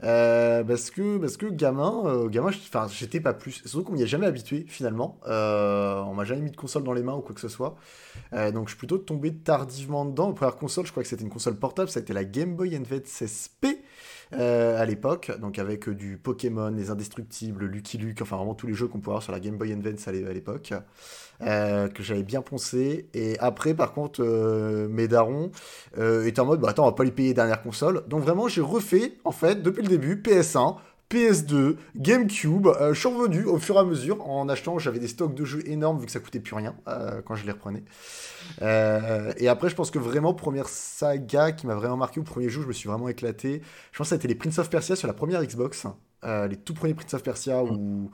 Parce 0.02 0.92
que, 0.92 1.20
parce 1.20 1.38
que 1.38 1.46
gamin, 1.46 2.28
gamin, 2.28 2.50
enfin, 2.50 2.88
j'étais 2.92 3.22
pas 3.22 3.34
plus. 3.34 3.62
Surtout 3.66 3.86
qu'on 3.86 3.94
m'y 3.94 4.04
a 4.04 4.08
jamais 4.08 4.28
habitué 4.28 4.66
finalement. 4.68 5.18
On 5.26 6.14
m'a 6.14 6.26
jamais 6.26 6.42
mis 6.42 6.52
de 6.52 6.58
console 6.58 6.84
dans 6.84 6.92
les 6.92 7.04
mains 7.04 7.14
ou 7.14 7.22
quoi 7.22 7.34
que 7.34 7.40
ce 7.40 7.48
soit. 7.48 7.78
Donc 8.34 8.68
je 8.68 8.72
suis 8.72 8.78
plutôt 8.78 8.98
tombé 8.98 9.34
tardivement 9.34 10.04
dedans. 10.04 10.28
La 10.28 10.34
première 10.34 10.58
console, 10.58 10.86
je 10.86 10.92
crois 10.92 11.02
que 11.02 11.08
c'était 11.08 11.24
une 11.24 11.30
console 11.30 11.56
portable, 11.56 11.90
ça 11.90 12.02
a 12.02 12.04
été 12.04 12.12
la 12.12 12.26
Game 12.26 12.58
Boy 12.58 12.76
Advance 12.76 13.24
SP 13.24 13.80
à 14.34 14.86
l'époque, 14.86 15.32
donc 15.40 15.60
avec 15.60 15.88
euh, 15.90 15.96
du 15.96 16.18
Pokémon, 16.18 16.70
les 16.70 16.90
Indestructibles, 16.90 17.66
Lucky 17.66 17.98
Luke, 17.98 18.22
enfin 18.22 18.38
vraiment 18.38 18.56
tous 18.56 18.68
les 18.68 18.74
jeux 18.74 18.88
qu'on 18.88 19.00
pouvait 19.00 19.12
avoir 19.14 19.24
sur 19.24 19.32
la 19.34 19.40
Game 19.40 19.58
Boy 19.58 19.74
Advance 19.74 20.08
à 20.08 20.12
l'é- 20.12 20.26
à 20.28 20.34
l'époque, 20.34 20.74
euh, 21.42 21.88
que 21.88 22.04
j'avais 22.04 22.24
bien 22.24 22.42
poncé. 22.42 23.08
Et 23.14 23.38
après, 23.40 23.74
par 23.74 23.94
contre, 23.94 24.22
euh, 24.24 24.88
mes 24.90 25.08
darons 25.08 25.52
euh, 25.98 26.26
étaient 26.26 26.40
en 26.42 26.46
mode, 26.46 26.62
bah 26.62 26.70
attends, 26.70 26.84
on 26.84 26.88
va 26.88 26.92
pas 26.94 27.04
les 27.04 27.12
payer 27.12 27.30
les 27.30 27.34
dernières 27.36 27.62
consoles. 27.62 28.04
Donc 28.08 28.22
vraiment, 28.24 28.48
j'ai 28.48 28.62
refait, 28.62 29.14
en 29.26 29.32
fait, 29.32 29.62
depuis 29.64 29.82
le 29.84 29.90
début, 29.90 30.18
PS1. 30.18 30.78
PS2, 31.12 31.76
GameCube, 31.98 32.68
euh, 32.68 32.94
je 32.94 33.00
suis 33.00 33.10
revenu 33.10 33.44
au 33.44 33.58
fur 33.58 33.76
et 33.76 33.80
à 33.80 33.84
mesure 33.84 34.26
en 34.28 34.48
achetant, 34.48 34.80
j'avais 34.80 35.00
des 35.00 35.10
stocks 35.10 35.36
de 35.36 35.44
jeux 35.44 35.68
énormes 35.68 36.00
vu 36.00 36.06
que 36.06 36.12
ça 36.12 36.22
coûtait 36.22 36.40
plus 36.40 36.56
rien 36.56 36.74
euh, 36.88 37.22
quand 37.22 37.36
je 37.36 37.46
les 37.46 37.52
reprenais. 37.52 37.84
Euh, 38.62 39.34
et 39.38 39.50
après, 39.50 39.70
je 39.70 39.76
pense 39.76 39.92
que 39.92 40.00
vraiment, 40.00 40.34
première 40.34 40.70
saga 40.70 41.52
qui 41.52 41.68
m'a 41.68 41.76
vraiment 41.76 41.98
marqué, 41.98 42.22
ou 42.22 42.24
premier 42.24 42.48
jeu, 42.48 42.62
je 42.62 42.68
me 42.68 42.74
suis 42.74 42.88
vraiment 42.88 43.10
éclaté. 43.10 43.62
Je 43.92 43.98
pense 43.98 44.06
que 44.06 44.10
ça 44.10 44.16
a 44.16 44.18
été 44.20 44.30
les 44.30 44.36
Prince 44.36 44.58
of 44.58 44.70
Persia 44.70 44.96
sur 44.96 45.08
la 45.08 45.14
première 45.14 45.44
Xbox. 45.44 45.86
Euh, 46.24 46.48
les 46.48 46.56
tout 46.56 46.74
premiers 46.74 46.94
Prince 46.94 47.14
of 47.14 47.24
Persia 47.24 47.64
où, 47.64 48.12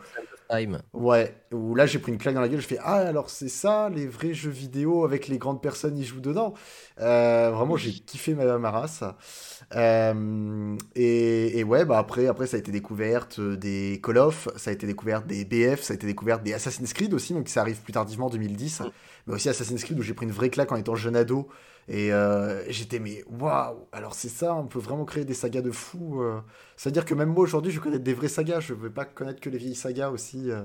Time. 0.50 0.82
ouais, 0.94 1.36
où 1.52 1.76
là 1.76 1.86
j'ai 1.86 2.00
pris 2.00 2.12
une 2.12 2.18
claque 2.18 2.34
dans 2.36 2.42
la 2.42 2.48
gueule. 2.48 2.62
Je 2.62 2.68
fais 2.68 2.78
Ah, 2.82 2.96
alors 2.96 3.30
c'est 3.30 3.50
ça, 3.50 3.90
les 3.90 4.08
vrais 4.08 4.34
jeux 4.34 4.50
vidéo 4.50 5.04
avec 5.04 5.28
les 5.28 5.38
grandes 5.38 5.62
personnes, 5.62 5.98
ils 5.98 6.06
jouent 6.06 6.22
dedans. 6.22 6.54
Euh, 7.02 7.52
vraiment, 7.54 7.76
j'ai 7.76 7.92
kiffé 7.92 8.34
ma, 8.34 8.58
ma 8.58 8.72
race. 8.72 9.04
Euh, 9.76 10.78
et, 10.96 11.60
et 11.60 11.64
ouais, 11.66 11.84
bah 11.84 11.98
après, 11.98 12.28
après, 12.28 12.48
ça 12.48 12.56
a 12.58 12.60
été 12.60 12.72
découverte 12.72 13.40
euh, 13.40 13.58
des 13.58 14.00
Call 14.02 14.18
of, 14.20 14.48
ça 14.56 14.70
a 14.70 14.74
été 14.74 14.88
découverte 14.88 15.28
des 15.28 15.44
BF, 15.44 15.82
ça 15.82 15.94
a 15.94 15.96
été 15.96 16.08
découverte 16.08 16.44
des 16.44 16.54
Assassin's 16.54 16.94
Creed 16.94 17.14
aussi, 17.14 17.34
donc 17.34 17.50
ça 17.50 17.62
arrive 17.62 17.82
plus 17.82 17.94
tardivement 17.94 18.28
en 18.28 18.30
2010. 18.30 18.84
Mais 19.28 19.34
aussi 19.34 19.50
Assassin's 19.50 19.84
Creed 19.84 20.00
où 20.00 20.02
j'ai 20.02 20.14
pris 20.14 20.26
une 20.26 20.32
vraie 20.32 20.50
claque 20.50 20.72
en 20.72 20.78
étant 20.78 20.96
jeune 20.96 21.16
ado. 21.18 21.50
Et 21.90 22.12
euh, 22.12 22.70
j'étais, 22.70 23.00
mais 23.00 23.24
waouh! 23.28 23.88
Alors 23.94 24.14
c'est 24.14 24.30
ça, 24.30 24.54
on 24.56 24.68
peut 24.68 24.80
vraiment 24.80 25.06
créer 25.06 25.24
des 25.26 25.34
sagas 25.34 25.62
de 25.62 25.72
fous. 25.72 26.22
euh. 26.22 26.42
C'est-à-dire 26.76 27.06
que 27.06 27.14
même 27.14 27.30
moi 27.30 27.44
aujourd'hui, 27.44 27.72
je 27.72 27.80
connais 27.80 28.00
des 28.00 28.14
vraies 28.14 28.28
sagas, 28.28 28.60
je 28.60 28.74
ne 28.74 28.80
veux 28.80 28.92
pas 28.92 29.06
connaître 29.06 29.40
que 29.40 29.50
les 29.50 29.58
vieilles 29.58 29.76
sagas 29.76 30.10
aussi. 30.10 30.52
euh. 30.52 30.64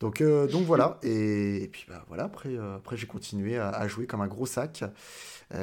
Donc, 0.00 0.22
donc 0.22 0.64
voilà, 0.64 0.98
et, 1.02 1.68
puis 1.72 1.84
bah, 1.88 2.04
voilà, 2.06 2.24
après, 2.24 2.56
après 2.76 2.96
j'ai 2.96 3.08
continué 3.08 3.58
à, 3.58 3.88
jouer 3.88 4.06
comme 4.06 4.20
un 4.20 4.28
gros 4.28 4.46
sac. 4.46 4.84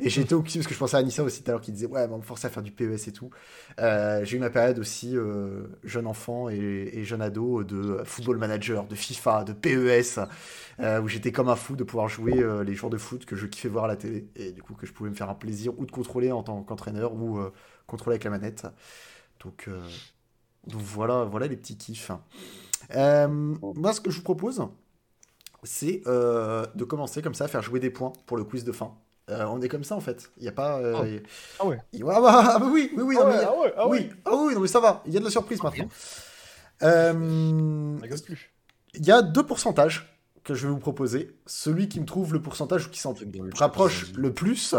et 0.00 0.06
été 0.06 0.34
occupé 0.34 0.58
parce 0.58 0.66
que 0.66 0.74
je 0.74 0.78
pensais 0.78 0.96
à 0.96 1.00
Anissa 1.00 1.22
aussi 1.22 1.42
tout 1.42 1.50
à 1.50 1.52
l'heure 1.52 1.60
qui 1.60 1.72
disait 1.72 1.86
ouais, 1.86 2.04
on 2.04 2.08
va 2.08 2.16
me 2.16 2.22
forcer 2.22 2.46
à 2.46 2.50
faire 2.50 2.62
du 2.62 2.72
PES 2.72 3.08
et 3.08 3.12
tout. 3.12 3.30
Euh, 3.80 4.24
j'ai 4.24 4.36
eu 4.36 4.40
ma 4.40 4.50
période 4.50 4.78
aussi 4.78 5.16
euh, 5.16 5.66
jeune 5.84 6.06
enfant 6.06 6.48
et, 6.48 7.04
jeune 7.04 7.22
ado 7.22 7.64
de 7.64 8.02
football 8.04 8.38
manager, 8.38 8.86
de 8.86 8.94
FIFA, 8.94 9.44
de 9.44 9.52
PES, 9.52 10.20
euh, 10.80 11.00
où 11.00 11.08
j'étais 11.08 11.32
comme 11.32 11.48
un 11.48 11.56
fou 11.56 11.76
de 11.76 11.84
pouvoir 11.84 12.08
jouer 12.08 12.44
les 12.64 12.74
joueurs 12.74 12.90
de 12.90 12.98
foot 12.98 13.24
que 13.24 13.36
je 13.36 13.46
kiffais 13.46 13.68
voir 13.68 13.84
à 13.84 13.88
la 13.88 13.96
télé 13.96 14.28
et 14.36 14.52
du 14.52 14.62
coup 14.62 14.74
que 14.74 14.86
je 14.86 14.92
pouvais 14.92 15.10
me 15.10 15.14
faire 15.14 15.30
un 15.30 15.34
plaisir 15.34 15.78
ou 15.78 15.86
de 15.86 15.90
contrôler 15.90 16.32
en 16.32 16.42
tant 16.42 16.62
qu'entraîneur 16.62 17.14
ou 17.14 17.40
contrôler 17.86 18.14
avec 18.14 18.24
la 18.24 18.30
manette. 18.30 18.66
Donc, 19.40 19.68
donc 20.66 20.80
voilà, 20.82 21.24
voilà 21.24 21.46
les 21.46 21.56
petits 21.56 21.76
kiffs. 21.76 22.10
Moi, 22.94 23.92
ce 23.92 24.00
que 24.00 24.10
je 24.10 24.16
vous 24.16 24.24
propose, 24.24 24.62
c'est 25.62 26.02
de 26.04 26.84
commencer 26.84 27.22
comme 27.22 27.34
ça 27.34 27.44
à 27.44 27.48
faire 27.48 27.62
jouer 27.62 27.80
des 27.80 27.90
points 27.90 28.12
pour 28.26 28.36
le 28.36 28.44
quiz 28.44 28.64
de 28.64 28.72
fin. 28.72 28.94
Euh, 29.30 29.44
on 29.46 29.60
est 29.60 29.68
comme 29.68 29.84
ça 29.84 29.94
en 29.94 30.00
fait. 30.00 30.30
Il 30.38 30.44
y 30.44 30.48
a 30.48 30.52
pas. 30.52 30.78
euh, 30.78 30.94
Ah. 31.02 31.06
y- 31.06 31.22
Ah 31.60 31.66
ouais. 31.66 31.78
Ah 32.00 32.20
bah, 32.20 32.50
ah 32.54 32.58
bah 32.58 32.66
oui, 32.70 32.90
oui, 32.96 33.02
oui. 33.02 33.16
Ah 33.18 33.24
non, 33.24 33.28
mais 33.30 33.36
ouais, 33.36 33.44
a- 33.44 33.48
ah 33.48 33.58
ouais, 33.60 33.74
ah 33.76 33.88
oui, 33.88 34.10
ah 34.24 34.30
oui, 34.34 34.54
non 34.54 34.60
mais 34.60 34.68
ça 34.68 34.80
va. 34.80 35.02
Il 35.06 35.12
y 35.12 35.16
a 35.16 35.20
de 35.20 35.24
la 35.24 35.30
surprise 35.30 35.62
maintenant. 35.62 35.88
Euh, 36.82 37.98
plus. 38.24 38.50
Il 38.94 39.04
y 39.06 39.10
a 39.12 39.22
deux 39.22 39.44
pourcentages 39.44 40.14
que 40.44 40.54
je 40.54 40.66
vais 40.66 40.72
vous 40.72 40.78
proposer. 40.78 41.36
Celui 41.46 41.88
qui 41.88 42.00
me 42.00 42.06
trouve 42.06 42.32
le 42.32 42.40
pourcentage 42.40 42.86
ou 42.86 42.90
qui 42.90 43.00
s'en 43.00 43.14
rapproche 43.58 44.12
le 44.14 44.32
plus. 44.32 44.74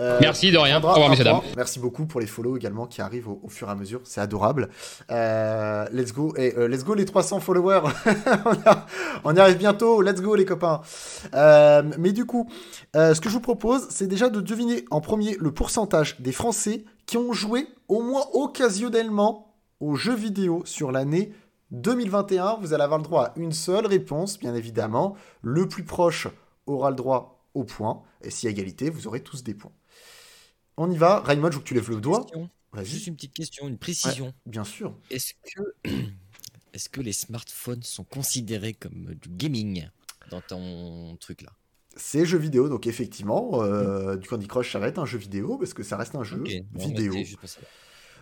Euh, 0.00 0.18
Merci 0.20 0.50
de 0.50 0.58
rien. 0.58 0.82
Au 0.82 0.88
revoir, 0.88 1.08
messieurs, 1.08 1.24
dames. 1.24 1.40
Merci 1.56 1.78
beaucoup 1.78 2.06
pour 2.06 2.20
les 2.20 2.26
follow 2.26 2.56
également 2.56 2.86
qui 2.86 3.00
arrivent 3.00 3.28
au, 3.28 3.40
au 3.42 3.48
fur 3.48 3.68
et 3.68 3.70
à 3.70 3.74
mesure. 3.74 4.00
C'est 4.04 4.20
adorable. 4.20 4.68
Euh, 5.10 5.86
let's 5.92 6.12
go. 6.12 6.34
Et 6.36 6.54
euh, 6.58 6.66
let's 6.68 6.84
go 6.84 6.94
les 6.94 7.04
300 7.04 7.40
followers. 7.40 7.82
on, 8.44 8.52
a- 8.70 8.86
on 9.24 9.36
y 9.36 9.38
arrive 9.38 9.58
bientôt. 9.58 10.02
Let's 10.02 10.20
go 10.20 10.34
les 10.34 10.44
copains. 10.44 10.80
Mais 11.32 12.12
du 12.12 12.24
coup, 12.26 12.48
ce 12.94 13.20
que 13.20 13.28
je 13.28 13.34
vous 13.34 13.40
propose, 13.40 13.86
c'est 13.90 14.06
déjà 14.06 14.28
de 14.30 14.40
deviner 14.40 14.84
en 14.90 15.00
premier 15.00 15.36
le 15.38 15.52
pourcentage 15.52 16.20
des 16.20 16.32
Français 16.32 16.84
qui 17.06 17.16
ont 17.16 17.32
joué 17.32 17.66
au 17.88 18.02
moins 18.02 18.24
occasionnellement 18.32 19.54
aux 19.80 19.94
jeux 19.94 20.14
vidéo 20.14 20.62
sur 20.64 20.90
l'année 20.90 21.32
2021. 21.70 22.58
Vous 22.60 22.72
allez 22.72 22.82
avoir 22.82 22.98
le 22.98 23.04
droit 23.04 23.24
à 23.24 23.32
une 23.36 23.52
seule 23.52 23.86
réponse, 23.86 24.38
bien 24.38 24.54
évidemment. 24.54 25.14
Le 25.42 25.68
plus 25.68 25.84
proche 25.84 26.28
aura 26.66 26.90
le 26.90 26.96
droit 26.96 27.44
au 27.54 27.64
point. 27.64 28.02
Et 28.22 28.30
si 28.30 28.48
égalité, 28.48 28.90
vous 28.90 29.06
aurez 29.06 29.20
tous 29.20 29.44
des 29.44 29.54
points. 29.54 29.70
On 30.76 30.90
y 30.90 30.96
va. 30.96 31.20
Raymond, 31.20 31.50
je 31.50 31.56
veux 31.56 31.62
que 31.62 31.68
tu 31.68 31.74
lèves 31.74 31.90
le 31.90 32.00
doigt. 32.00 32.26
Juste 32.82 33.06
une 33.06 33.14
petite 33.14 33.34
question, 33.34 33.68
une 33.68 33.78
précision. 33.78 34.34
Bien 34.46 34.64
sûr. 34.64 34.96
Est-ce 35.10 36.88
que, 36.88 37.00
les 37.00 37.12
smartphones 37.12 37.82
sont 37.84 38.02
considérés 38.04 38.74
comme 38.74 39.14
du 39.14 39.28
gaming 39.28 39.88
dans 40.30 40.40
ton 40.40 41.16
truc 41.20 41.42
là? 41.42 41.50
C'est 41.96 42.26
jeux 42.26 42.38
vidéo, 42.38 42.68
donc 42.68 42.88
effectivement, 42.88 43.62
euh, 43.62 44.16
du 44.16 44.26
Candy 44.26 44.48
Crush, 44.48 44.72
ça 44.72 44.80
reste 44.80 44.98
un 44.98 45.04
jeu 45.04 45.16
vidéo, 45.18 45.56
parce 45.58 45.72
que 45.74 45.84
ça 45.84 45.96
reste 45.96 46.16
un 46.16 46.24
jeu 46.24 46.42
vidéo. 46.74 47.14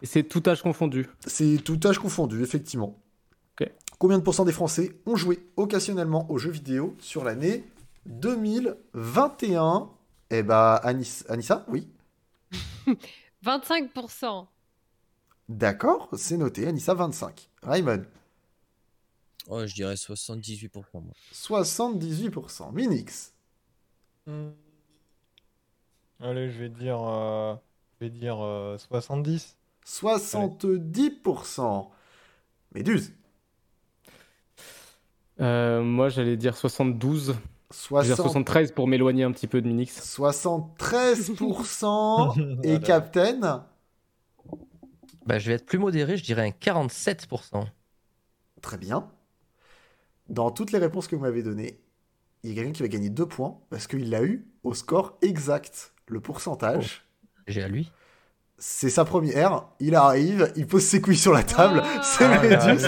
c'est 0.03 0.25
tout 0.25 0.43
âge 0.47 0.61
confondu. 0.61 1.09
C'est 1.27 1.57
tout 1.65 1.81
âge 1.85 1.99
confondu, 1.99 2.43
effectivement. 2.43 3.03
Combien 3.99 4.19
de 4.19 4.23
pourcents 4.25 4.45
des 4.45 4.53
Français 4.53 4.93
ont 5.07 5.17
joué 5.17 5.39
occasionnellement 5.57 6.31
aux 6.31 6.37
jeux 6.37 6.51
vidéo 6.51 6.97
sur 6.99 7.25
l'année 7.25 7.65
2021 8.07 9.91
Eh 10.31 10.43
bah, 10.43 10.75
Anis- 10.83 11.25
Anissa, 11.29 11.65
oui. 11.69 11.89
25%. 13.45 14.47
D'accord, 15.49 16.09
c'est 16.15 16.37
noté. 16.37 16.67
Anissa, 16.67 16.95
25. 16.95 17.49
Raymond, 17.63 18.03
Oh, 19.49 19.67
je 19.67 19.75
dirais 19.75 19.97
78% 19.97 21.01
moi. 21.01 21.13
78%. 21.33 22.73
Minix, 22.73 23.33
Hmm. 24.27 24.51
Allez, 26.21 26.49
je 26.53 26.61
vais 26.61 26.69
dire, 26.69 27.01
euh, 27.03 27.57
je 28.01 28.05
vais 28.07 28.11
dire 28.11 28.39
euh, 28.41 28.79
70. 28.79 29.57
70%. 29.85 31.91
Méduse, 32.73 33.13
Euh, 35.41 35.83
moi, 35.83 36.09
j'allais 36.09 36.37
dire 36.37 36.57
72. 36.57 37.35
Je 37.73 37.95
vais 37.95 38.03
dire 38.03 38.17
60 38.17 38.33
73 38.33 38.73
pour 38.73 38.87
m'éloigner 38.89 39.25
un 39.25 39.33
petit 39.33 39.47
peu 39.47 39.61
de 39.63 39.67
Minix. 39.67 39.99
73% 40.01 42.37
et 42.63 42.69
Voilà. 42.69 42.79
Captain 42.81 43.65
Bah, 45.27 45.39
je 45.39 45.49
vais 45.49 45.55
être 45.55 45.67
plus 45.67 45.79
modéré, 45.79 46.17
je 46.17 46.25
dirais 46.25 46.47
un 46.47 46.51
47%. 46.51 47.65
Très 48.61 48.79
bien. 48.79 49.09
Dans 50.29 50.51
toutes 50.51 50.73
les 50.73 50.79
réponses 50.79 51.09
que 51.09 51.17
vous 51.17 51.23
m'avez 51.23 51.43
données, 51.43 51.81
il 52.43 52.51
y 52.51 52.53
a 52.53 52.57
quelqu'un 52.57 52.73
qui 52.73 52.83
va 52.83 52.89
gagner 52.89 53.11
2 53.11 53.27
points 53.27 53.59
parce 53.71 53.87
qu'il 53.87 54.11
l'a 54.11 54.23
eu 54.23 54.47
au 54.65 54.75
score 54.75 55.17
exact. 55.23 55.93
Le 56.07 56.21
pourcentage, 56.21 57.05
J'ai 57.47 57.63
à 57.63 57.69
lui. 57.69 57.91
c'est 58.59 58.91
sa 58.91 59.05
première. 59.05 59.65
Il 59.81 59.95
arrive, 59.95 60.53
il 60.57 60.67
pose 60.67 60.85
ses 60.85 61.01
couilles 61.01 61.17
sur 61.17 61.33
la 61.33 61.43
table. 61.43 61.83
Oh. 61.85 61.89
c'est 62.03 62.25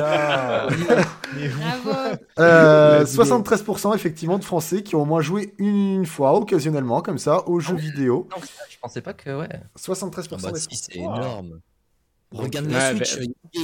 Ah 0.02 0.68
là 1.34 1.40
Méduse. 1.40 1.58
là. 1.58 1.64
Mais 1.66 1.78
vous- 1.78 1.90
Bravo. 1.90 2.16
Euh, 2.38 3.00
Let's 3.00 3.16
go. 3.16 3.22
73% 3.24 3.94
effectivement 3.94 4.38
de 4.38 4.44
Français 4.44 4.82
qui 4.82 4.96
ont 4.96 5.02
au 5.02 5.04
moins 5.04 5.20
joué 5.20 5.54
une 5.58 6.04
fois, 6.06 6.34
occasionnellement, 6.38 7.00
comme 7.00 7.18
ça, 7.18 7.46
aux 7.48 7.60
jeux 7.60 7.76
vidéo. 7.76 8.28
Donc, 8.34 8.44
ça, 8.44 8.62
je 8.68 8.76
pensais 8.80 9.00
pas 9.00 9.12
que, 9.12 9.38
ouais. 9.38 9.48
73% 9.78 10.28
Ah 10.32 10.36
bah 10.42 10.52
des 10.52 10.58
si, 10.60 10.66
Français. 10.66 10.90
c'est 10.92 10.98
Wow. 11.00 11.16
énorme. 11.16 11.60
Donc, 12.32 12.42
Regarde 12.46 12.66
ouais, 12.66 12.72
la 12.72 13.04
Switch, 13.04 13.18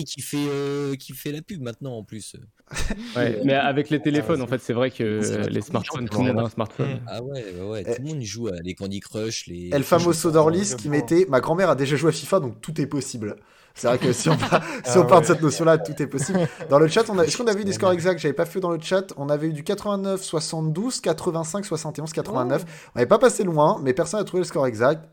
qui 0.07 0.21
fait, 0.23 0.37
euh, 0.49 0.95
qui 0.95 1.13
fait 1.13 1.33
la 1.33 1.43
pub 1.43 1.61
maintenant 1.61 1.97
en 1.97 2.05
plus. 2.05 2.37
Ouais, 3.17 3.41
mais 3.45 3.55
avec 3.55 3.91
les 3.91 4.01
téléphones, 4.01 4.37
ouais, 4.41 4.47
en 4.47 4.47
fait, 4.47 4.61
c'est 4.61 4.73
vrai 4.75 4.93
que 4.93 5.03
euh, 5.03 5.21
vrai. 5.21 5.51
les 5.51 5.61
smartphones, 5.61 6.09
tout 6.09 6.23
le 6.23 6.29
monde 6.29 6.39
a 6.39 6.43
un 6.43 6.49
smartphone. 6.51 7.01
Ah 7.09 7.21
ouais, 7.21 7.45
ouais, 7.59 7.63
ouais, 7.69 7.85
Eh. 7.85 7.97
tout 7.97 8.03
le 8.03 8.09
monde 8.09 8.23
joue 8.23 8.47
à 8.47 8.53
les 8.63 8.75
Candy 8.77 9.01
Crush, 9.01 9.47
les. 9.49 9.71
El 9.73 9.83
famoso 9.83 10.31
Dorlis 10.31 10.77
qui 10.79 10.89
mettait 10.89 11.27
Ma 11.29 11.41
grand-mère 11.41 11.71
a 11.71 11.75
déjà 11.75 11.97
joué 11.97 12.11
à 12.11 12.13
FIFA, 12.13 12.39
donc 12.39 12.61
tout 12.61 12.81
est 12.81 12.87
possible. 12.87 13.35
C'est 13.75 13.87
vrai 13.87 13.99
que 13.99 14.13
si 14.13 14.29
on, 14.29 14.37
part, 14.37 14.63
si 14.85 14.97
Ah 14.97 15.01
on 15.01 15.07
part 15.07 15.21
de 15.21 15.27
ouais. 15.27 15.33
cette 15.33 15.43
notion-là, 15.43 15.79
tout 15.79 16.01
est 16.03 16.07
possible. 16.07 16.41
Dans 16.69 16.79
le 16.79 16.89
chat, 16.89 17.09
on 17.09 17.19
a, 17.19 17.25
est-ce 17.25 17.37
qu'on 17.37 17.47
avait 17.47 17.63
eu 17.63 17.65
des 17.65 17.73
scores 17.73 17.93
exacts 17.93 18.21
J'avais 18.21 18.35
pas 18.35 18.47
fait 18.47 18.61
dans 18.61 18.71
le 18.71 18.81
chat. 18.81 19.13
On 19.17 19.29
avait 19.29 19.49
eu 19.49 19.53
du 19.53 19.65
89, 19.65 20.23
72, 20.23 21.01
85, 21.01 21.65
71, 21.65 22.13
89. 22.13 22.65
On 22.95 22.99
n'avait 22.99 23.09
pas 23.09 23.19
passé 23.19 23.45
loin, 23.45 23.81
mais 23.83 23.95
personne 23.95 24.21
n'a 24.21 24.25
trouvé 24.25 24.41
le 24.41 24.47
score 24.47 24.67
exact. 24.67 25.09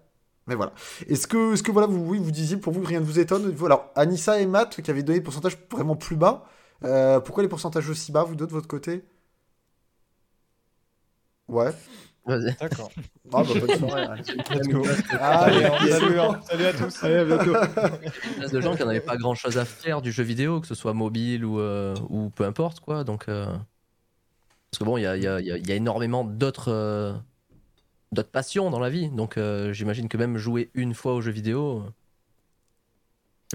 Mais 0.47 0.55
voilà. 0.55 0.74
Est-ce 1.08 1.28
que, 1.28 1.53
est-ce 1.53 1.64
que 1.64 1.72
voilà, 1.72 1.88
vous, 1.88 2.03
oui, 2.05 2.20
vous 2.20 2.32
disiez, 2.32 2.58
pour 2.58 2.74
vous, 2.74 2.82
rien 2.84 2.99
ne 2.99 3.05
vous 3.05 3.20
étonne? 3.20 3.53
Alors, 3.66 3.91
Anissa 3.95 4.39
et 4.39 4.45
Matt, 4.45 4.82
qui 4.82 4.89
avaient 4.91 5.03
donné 5.03 5.20
des 5.20 5.24
pourcentages 5.24 5.58
vraiment 5.72 5.95
plus 5.95 6.16
bas, 6.16 6.45
euh, 6.84 7.20
pourquoi 7.20 7.43
les 7.43 7.49
pourcentages 7.49 7.89
aussi 7.89 8.12
bas, 8.12 8.24
vous 8.24 8.36
deux, 8.36 8.47
de 8.47 8.51
votre 8.53 8.68
côté? 8.68 9.03
Ouais. 11.47 11.74
Vas-y. 12.28 12.56
D'accord. 12.60 12.92
Ah, 13.34 13.44
bah, 13.44 13.60
bonne 13.60 13.78
soirée. 13.78 14.22
Let's 14.54 14.68
go. 14.70 14.84
Allez, 15.20 15.92
salut, 15.92 16.18
hein. 16.20 16.40
salut 16.48 16.66
à 16.66 16.74
tous. 16.74 17.04
Allez, 17.04 17.16
à 17.16 17.26
bientôt. 17.26 17.54
Il 18.38 18.42
y 18.42 18.46
a 18.46 18.48
de 18.48 18.62
gens 18.62 18.74
qui 18.74 18.86
n'avaient 18.86 19.02
pas 19.02 19.18
grand 19.18 19.36
chose 19.36 19.58
à 19.58 19.66
faire 19.66 20.02
du 20.02 20.14
jeu 20.14 20.24
vidéo, 20.24 20.62
que 20.62 20.68
ce 20.68 20.76
soit 20.76 20.94
mobile 20.94 21.44
ou, 21.44 21.60
euh, 21.60 21.94
ou 22.10 22.30
peu 22.30 22.46
importe, 22.46 22.80
quoi. 22.80 23.04
Donc, 23.04 23.28
euh, 23.28 23.46
Parce 24.72 24.80
que 24.80 24.84
bon, 24.86 24.96
il 24.98 25.02
y 25.02 25.06
a, 25.06 25.18
il 25.18 25.24
y 25.24 25.28
a- 25.28 25.42
il 25.42 25.46
y 25.46 25.52
a- 25.52 25.58
y 25.58 25.72
a 25.74 25.76
énormément 25.76 26.24
d'autres 26.24 26.72
euh, 26.72 27.14
d'autres 28.14 28.30
passions 28.32 28.70
dans 28.70 28.80
la 28.80 28.90
vie. 28.90 29.10
Donc, 29.10 29.38
euh, 29.38 29.74
j'imagine 29.74 30.08
que 30.08 30.16
même 30.18 30.38
jouer 30.38 30.72
une 30.74 30.94
fois 30.94 31.14
aux 31.16 31.22
jeux 31.22 31.32
vidéo. 31.32 31.84
euh, 31.84 31.90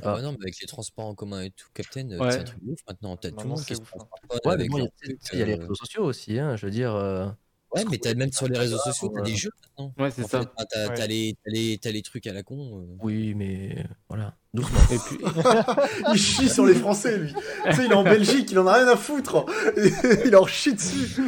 Ah 0.02 0.14
ouais, 0.16 0.22
non, 0.22 0.32
mais 0.32 0.38
avec 0.44 0.60
les 0.60 0.66
transports 0.66 1.06
en 1.06 1.14
commun 1.14 1.42
et 1.42 1.50
tout, 1.50 1.68
Captain, 1.74 2.08
Ouais. 2.18 2.30
c'est 2.30 2.40
un 2.40 2.44
truc 2.44 2.62
de 2.64 2.72
ouf 2.72 2.80
maintenant. 2.86 3.16
T'as 3.16 3.30
tout 3.30 3.40
le 3.40 3.48
monde 3.48 3.64
qui 3.64 3.74
se 3.74 3.80
hein. 3.80 3.84
transporte 3.84 4.46
Ouais, 4.46 4.56
mais 4.58 4.68
bon, 4.68 4.86
il 5.04 5.38
y 5.38 5.42
a- 5.42 5.46
les 5.46 5.54
réseaux 5.54 5.74
sociaux 5.74 6.04
aussi, 6.04 6.38
hein, 6.38 6.56
je 6.56 6.66
veux 6.66 6.72
dire. 6.72 6.94
euh, 6.94 7.26
Ouais, 7.74 7.84
mais 7.90 7.98
t'as 7.98 8.14
même 8.14 8.32
sur 8.32 8.48
les 8.48 8.58
réseaux 8.58 8.78
sociaux, 8.78 9.08
t'as 9.14 9.20
Ouais. 9.22 9.30
des 9.30 9.36
jeux 9.36 9.50
maintenant. 9.62 9.94
Ouais, 9.98 10.10
c'est 10.10 10.24
En 10.24 10.28
ça. 10.28 10.40
fait, 10.42 10.48
t'as 10.94 11.06
les, 11.06 11.34
t'as 11.44 11.50
les, 11.50 11.78
t'as 11.78 11.90
les 11.90 12.02
trucs 12.02 12.26
à 12.26 12.32
la 12.32 12.42
con. 12.42 12.80
euh. 12.80 12.96
Oui, 13.00 13.34
mais 13.34 13.84
voilà, 14.08 14.36
doucement. 14.54 14.80
Et 14.90 14.98
puis, 14.98 15.18
Il 16.12 16.18
chie 16.18 16.48
sur 16.48 16.66
les 16.66 16.74
Français, 16.74 17.16
lui. 17.18 17.32
tu 17.70 17.72
sais, 17.76 17.84
il 17.86 17.90
est 17.92 17.94
en 17.94 18.02
Belgique, 18.04 18.50
il 18.50 18.58
en 18.58 18.66
a 18.66 18.74
rien 18.74 18.86
à 18.88 18.96
foutre. 18.96 19.46
il 20.24 20.30
leur 20.30 20.48
chie 20.48 20.74
dessus. 20.74 21.22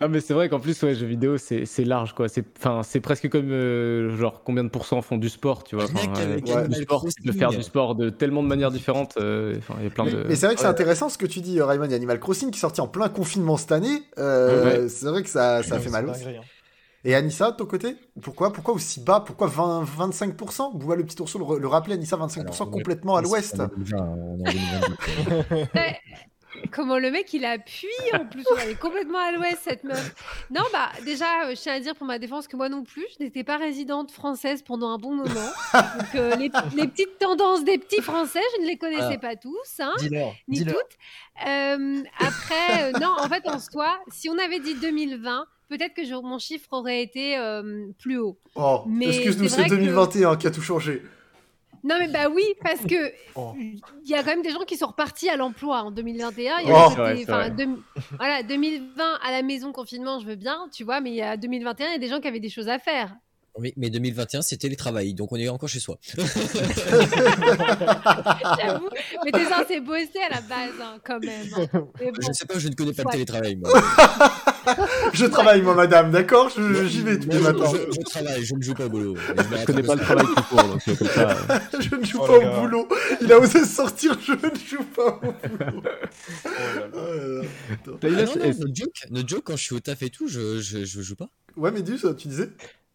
ah, 0.00 0.08
mais 0.08 0.20
c'est 0.20 0.34
vrai 0.34 0.48
qu'en 0.48 0.60
plus, 0.60 0.80
ouais, 0.82 0.94
jeux 0.94 1.06
vidéo, 1.06 1.38
c'est 1.38 1.64
c'est 1.66 1.84
large, 1.84 2.14
quoi. 2.14 2.28
C'est 2.28 2.44
enfin, 2.58 2.82
c'est 2.84 3.00
presque 3.00 3.28
comme, 3.28 3.50
euh, 3.50 4.16
genre, 4.16 4.42
combien 4.44 4.62
de 4.64 4.68
pourcents 4.68 5.02
font 5.02 5.16
du 5.16 5.28
sport, 5.28 5.64
tu 5.64 5.74
vois. 5.76 5.86
Qu'avec 6.14 6.46
ouais. 6.46 6.68
Du 6.68 6.82
sport, 6.82 7.00
Crossing. 7.00 7.32
faire 7.32 7.50
du 7.50 7.62
sport 7.62 7.94
de 7.94 8.10
tellement 8.10 8.42
de 8.42 8.48
manières 8.48 8.70
différentes. 8.70 9.14
euh, 9.18 9.56
il 9.78 9.84
y 9.84 9.86
a 9.86 9.90
plein 9.90 10.04
Mais, 10.04 10.12
de. 10.12 10.24
mais 10.28 10.36
c'est 10.36 10.46
vrai 10.46 10.54
que 10.54 10.60
c'est 10.60 10.66
intéressant 10.66 11.08
ce 11.08 11.18
que 11.18 11.26
tu 11.26 11.40
dis, 11.40 11.58
euh, 11.60 11.66
Raymond. 11.66 11.86
Il 11.86 11.90
y 11.90 11.94
a 11.94 11.96
Animal 11.96 12.20
Crossing 12.20 12.50
qui 12.50 12.58
est 12.58 12.60
sorti 12.60 12.80
en 12.80 12.88
plein 12.88 13.08
confinement 13.08 13.56
cette 13.56 13.72
année. 13.72 14.02
Euh, 14.18 14.48
Ouais. 14.82 14.88
C'est 14.88 15.06
vrai 15.06 15.22
que 15.22 15.28
ça, 15.28 15.62
ça 15.62 15.76
Ouais, 15.76 15.80
fait 15.80 15.90
mal 15.90 16.08
aussi. 16.08 16.20
dinguerie, 16.20 16.38
hein. 16.38 16.42
Et 17.04 17.14
Anissa, 17.14 17.52
de 17.52 17.56
ton 17.56 17.66
côté 17.66 17.96
Pourquoi 18.20 18.52
Pourquoi 18.52 18.74
aussi 18.74 19.00
bas 19.00 19.20
Pourquoi 19.20 19.46
20, 19.46 19.84
25% 19.84 20.72
Vous 20.72 20.78
voyez 20.80 21.00
le 21.00 21.06
petit 21.06 21.20
ourson 21.20 21.38
le, 21.38 21.58
le 21.58 21.68
rappeler, 21.68 21.94
Anissa, 21.94 22.16
25% 22.16 22.40
Alors, 22.40 22.70
complètement 22.70 23.16
à 23.16 23.22
c'est 23.22 23.28
l'ouest. 23.28 23.62
en 26.58 26.66
2020, 26.66 26.66
on 26.66 26.66
est 26.66 26.66
en 26.66 26.66
2022. 26.66 26.70
Comment 26.70 26.98
le 26.98 27.10
mec 27.10 27.32
il 27.32 27.44
appuie 27.44 27.88
en 28.14 28.24
plus, 28.26 28.44
elle 28.62 28.70
est 28.70 28.78
complètement 28.78 29.18
à 29.18 29.32
l'ouest 29.32 29.58
cette 29.64 29.84
meuf. 29.84 30.14
Non 30.50 30.62
bah 30.72 30.88
déjà 31.04 31.46
euh, 31.46 31.50
je 31.50 31.60
tiens 31.60 31.74
à 31.74 31.80
dire 31.80 31.94
pour 31.94 32.06
ma 32.06 32.18
défense 32.18 32.48
que 32.48 32.56
moi 32.56 32.68
non 32.68 32.84
plus, 32.84 33.06
je 33.18 33.24
n'étais 33.24 33.44
pas 33.44 33.56
résidente 33.56 34.10
française 34.10 34.62
pendant 34.62 34.88
un 34.90 34.98
bon 34.98 35.14
moment. 35.14 35.50
Donc 35.74 36.14
euh, 36.14 36.36
les, 36.36 36.50
les 36.76 36.86
petites 36.88 37.18
tendances 37.18 37.64
des 37.64 37.78
petits 37.78 38.02
français, 38.02 38.40
je 38.56 38.62
ne 38.62 38.66
les 38.66 38.76
connaissais 38.78 39.14
Ah. 39.14 39.18
pas 39.18 39.36
tous, 39.36 39.80
hein, 39.80 39.94
ni 40.48 40.64
toutes. 40.64 40.74
Euh, 41.46 42.02
après, 42.18 42.82
euh, 42.94 42.98
non, 43.00 43.14
en 43.18 43.28
fait 43.28 43.46
en 43.48 43.58
soi, 43.58 43.98
si 44.10 44.28
on 44.28 44.38
avait 44.38 44.58
dit 44.60 44.74
2020, 44.74 45.46
peut-être 45.68 45.94
que 45.94 46.04
je- 46.04 46.14
mon 46.14 46.38
chiffre 46.38 46.68
aurait 46.72 47.02
été 47.02 47.36
plus 47.98 48.18
haut. 48.18 48.38
Oh, 48.56 48.82
Mais 48.86 49.06
excuse-nous, 49.08 49.44
c'est 49.44 49.56
c'est 49.56 49.60
vrai 49.62 49.70
que- 49.70 49.74
2021 49.76 50.36
qui 50.36 50.46
a 50.46 50.50
tout 50.50 50.62
changé. 50.62 51.02
Non 51.84 51.96
mais 51.98 52.08
bah 52.08 52.28
oui, 52.34 52.44
parce 52.62 52.80
que 52.84 53.12
Oh. 53.34 53.54
il 53.58 53.80
y 54.10 54.14
a 54.14 54.18
quand 54.22 54.30
même 54.30 54.42
des 54.42 54.50
gens 54.50 54.64
qui 54.66 54.76
sont 54.76 54.86
repartis 54.88 55.28
à 55.28 55.36
l'emploi 55.36 55.82
en 55.82 55.90
2021. 55.90 56.58
Il 56.62 56.68
y 56.68 56.72
Oh. 56.72 56.76
a 56.76 56.88
vrai, 56.88 57.12
côté- 57.12 57.24
vrai. 57.26 57.50
deux- 57.50 57.68
voilà, 58.16 58.42
2020 58.42 59.18
à 59.24 59.30
la 59.30 59.42
maison 59.42 59.72
confinement, 59.72 60.18
je 60.20 60.26
veux 60.26 60.36
bien, 60.36 60.68
tu 60.72 60.84
vois, 60.84 61.00
mais 61.00 61.10
il 61.10 61.16
y 61.16 61.22
a 61.22 61.36
2021, 61.36 61.86
il 61.88 61.92
y 61.92 61.96
a 61.96 61.98
des 61.98 62.08
gens 62.08 62.20
qui 62.20 62.28
avaient 62.28 62.40
des 62.40 62.50
choses 62.50 62.68
à 62.68 62.78
faire. 62.78 63.14
Oui, 63.60 63.72
mais 63.76 63.90
2021, 63.90 64.40
c'est 64.42 64.56
télétravail, 64.56 65.14
donc 65.14 65.32
on 65.32 65.36
est 65.36 65.48
encore 65.48 65.68
chez 65.68 65.80
soi. 65.80 65.98
J'avoue, 68.60 68.88
mais 69.24 69.32
t'es 69.32 69.44
censé 69.46 69.80
bosser 69.80 70.20
à 70.30 70.34
la 70.34 70.40
base 70.42 70.74
hein, 70.80 70.98
quand 71.04 71.18
même. 71.20 71.48
bon. 71.72 71.90
Je 72.20 72.28
ne 72.28 72.32
sais 72.32 72.46
pas, 72.46 72.58
je 72.58 72.68
ne 72.68 72.74
connais 72.74 72.92
pas 72.92 73.02
Ouais. 73.02 73.08
le 73.08 73.12
télétravail. 73.12 73.56
moi. 73.56 73.70
Je 75.12 75.26
travaille, 75.26 75.62
moi, 75.62 75.74
madame, 75.74 76.10
d'accord 76.10 76.48
Je- 76.50 76.86
J'y 76.86 77.02
vais 77.02 77.18
tous 77.18 77.28
les 77.30 77.38
matins. 77.40 77.64
Je, 77.72 77.92
je 77.92 78.00
travaille, 78.04 78.44
je 78.44 78.54
ne 78.54 78.62
joue 78.62 78.74
pas 78.74 78.86
au 78.86 78.88
boulot. 78.88 79.14
Je, 79.16 79.56
Je 79.58 79.64
connais 79.64 79.82
pas 79.82 79.94
le 79.94 80.00
travail 80.00 80.26
tout 80.36 80.42
court, 80.44 80.62
donc 80.64 80.80
euh, 80.88 80.94
comme 80.96 81.08
ça. 81.08 81.30
euh, 81.50 81.58
Je 81.80 81.94
ne 81.96 82.04
joue 82.04 82.18
Oh, 82.22 82.26
pas 82.26 82.38
au 82.38 82.60
boulot. 82.60 82.88
Il 83.20 83.32
a 83.32 83.38
osé 83.38 83.64
sortir, 83.64 84.18
je 84.24 84.32
ne 84.32 84.38
joue 84.38 84.84
pas 84.94 85.20
au 85.22 85.32
boulot. 85.48 85.82
Oh 86.94 86.96
là 86.96 86.96
là. 86.96 86.96
Euh, 86.96 87.42
Ah 88.02 88.08
non, 88.08 88.10
non, 88.10 88.46
notre 88.46 88.74
joke, 88.74 88.90
notre 89.10 89.28
joke, 89.28 89.42
quand 89.44 89.56
je 89.56 89.62
suis 89.62 89.74
au 89.74 89.80
taf 89.80 90.02
et 90.02 90.10
tout, 90.10 90.28
je, 90.28 90.58
je, 90.60 90.84
je 90.84 91.00
joue 91.02 91.16
pas. 91.16 91.28
Ouais, 91.56 91.70
Méduse, 91.70 92.06
tu 92.18 92.28
disais 92.28 92.50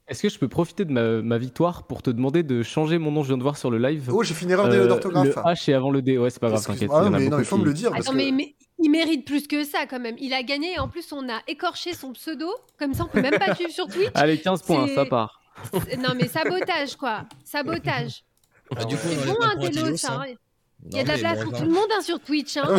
est-ce 0.10 0.22
que 0.22 0.28
je 0.28 0.38
peux 0.38 0.50
profiter 0.50 0.84
de 0.84 0.92
ma, 0.92 1.22
ma 1.22 1.38
victoire 1.38 1.88
pour 1.88 2.02
te 2.02 2.10
demander 2.10 2.44
de 2.44 2.62
changer 2.62 2.98
mon 2.98 3.10
nom? 3.10 3.24
Je 3.24 3.30
viens 3.30 3.38
de 3.38 3.42
voir 3.42 3.56
sur 3.56 3.72
le 3.72 3.78
live. 3.78 4.10
Oh, 4.12 4.22
j'ai 4.22 4.34
fait 4.34 4.44
une 4.44 4.52
erreur 4.52 4.66
Euh, 4.66 4.86
d'orthographe. 4.86 5.28
le 5.28 5.32
H 5.32 5.70
est 5.72 5.74
avant 5.74 5.92
le 5.92 6.02
D. 6.02 6.18
Ouais, 6.18 6.30
c'est 6.30 6.42
pas 6.42 6.50
grave, 6.50 6.62
t'inquiète. 6.66 6.90
Ah, 6.94 7.04
il 7.06 7.12
mais 7.12 7.20
non, 7.20 7.30
beaucoup 7.30 7.42
il 7.42 7.46
faut 7.46 7.56
qui- 7.56 7.62
me 7.62 7.68
le 7.68 7.74
dire. 7.74 7.90
Parce 7.92 8.02
Attends, 8.02 8.12
que... 8.12 8.18
mais, 8.18 8.32
mais 8.34 8.54
il 8.84 8.90
mérite 8.92 9.26
plus 9.26 9.48
que 9.48 9.64
ça 9.64 9.86
quand 9.88 10.00
même. 10.00 10.16
Il 10.20 10.34
a 10.34 10.44
gagné 10.44 10.74
et 10.74 10.80
en 10.80 10.88
plus 10.90 11.12
on 11.12 11.28
a 11.30 11.42
écorché 11.48 11.94
son 11.94 12.14
pseudo. 12.14 12.50
Comme 12.78 12.94
ça 12.94 13.04
on 13.06 13.08
peut 13.08 13.22
même 13.22 13.40
pas 13.40 13.56
suivre 13.56 13.72
sur 13.72 13.88
Twitch. 13.88 14.12
Allez, 14.14 14.40
15 14.40 14.62
points, 14.64 14.88
ça 14.94 15.06
part. 15.06 15.42
Non 15.98 16.14
mais 16.16 16.28
sabotage 16.28 16.96
quoi. 16.96 17.26
Sabotage. 17.44 18.24
Ah, 18.76 18.86
du 18.86 18.96
coup, 18.96 19.02
C'est 19.10 19.30
on 19.30 19.34
bon 19.34 19.42
un 19.42 19.56
point 19.56 19.68
à 19.68 19.70
télo 19.70 19.98
ça. 19.98 20.22
hein. 20.22 20.34
Il 20.92 20.98
y 20.98 21.00
a 21.00 21.04
de 21.04 21.10
la 21.10 21.18
place 21.18 21.44
pour 21.44 21.54
tout 21.54 21.64
le 21.64 21.72
monde 21.72 21.88
hein, 21.98 22.02
sur 22.02 22.20
Twitch. 22.20 22.58
Hein. 22.58 22.64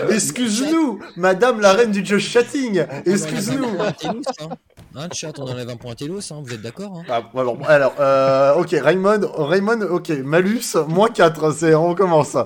Excuse-nous, 0.10 1.00
madame 1.16 1.60
la 1.60 1.72
reine 1.72 1.90
du 1.90 2.04
just 2.04 2.28
chatting. 2.28 2.80
Un 2.80 3.02
Excuse-nous. 3.06 3.76
Télos, 3.98 4.22
hein. 4.40 4.48
Hein, 4.96 5.08
chat, 5.12 5.38
on 5.38 5.42
enlève 5.44 5.68
un 5.68 5.76
point 5.76 5.92
à 5.92 5.94
Télos, 5.94 6.32
hein, 6.32 6.40
vous 6.42 6.52
êtes 6.52 6.62
d'accord 6.62 6.92
hein 6.98 7.04
Ah, 7.08 7.22
bon, 7.32 7.40
alors, 7.40 7.58
alors, 7.68 7.94
euh, 8.00 8.54
ok, 8.54 8.70
Raymond, 8.72 9.20
Raymond, 9.34 9.82
ok, 9.82 10.08
malus, 10.24 10.74
moins 10.88 11.08
4, 11.08 11.52
c'est, 11.52 11.74
on 11.74 11.88
recommence. 11.90 12.36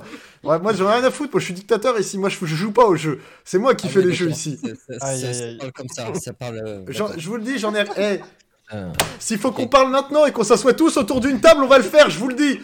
Ouais, 0.42 0.58
moi, 0.58 0.74
j'en 0.74 0.90
ai 0.90 0.94
rien 0.96 1.04
à 1.04 1.10
foutre, 1.10 1.32
moi, 1.32 1.40
je 1.40 1.46
suis 1.46 1.54
dictateur 1.54 1.98
ici, 1.98 2.18
moi, 2.18 2.28
je, 2.28 2.36
je 2.42 2.54
joue 2.54 2.70
pas 2.70 2.84
au 2.84 2.96
jeu. 2.96 3.20
C'est 3.44 3.58
moi 3.58 3.74
qui 3.74 3.86
Ah 3.88 3.92
fais 3.92 4.02
les 4.02 4.12
jeux 4.12 4.30
ici. 4.30 4.60
Ça, 5.00 5.06
parle 5.58 5.72
comme 5.72 5.88
ça, 5.88 6.06
ça 6.20 6.32
parle. 6.34 6.58
euh, 6.58 6.84
je 7.16 7.28
vous 7.28 7.36
le 7.36 7.42
dis, 7.42 7.58
j'en 7.58 7.74
ai. 7.74 8.20
S'il 9.18 9.38
faut 9.38 9.52
qu'on 9.52 9.68
parle 9.68 9.90
maintenant 9.90 10.26
et 10.26 10.32
qu'on 10.32 10.44
s'assoit 10.44 10.74
tous 10.74 10.96
autour 10.96 11.20
d'une 11.20 11.40
table, 11.40 11.62
on 11.62 11.68
va 11.68 11.78
le 11.78 11.84
faire, 11.84 12.10
je 12.10 12.18
vous 12.18 12.28
le 12.28 12.34
dis. 12.34 12.60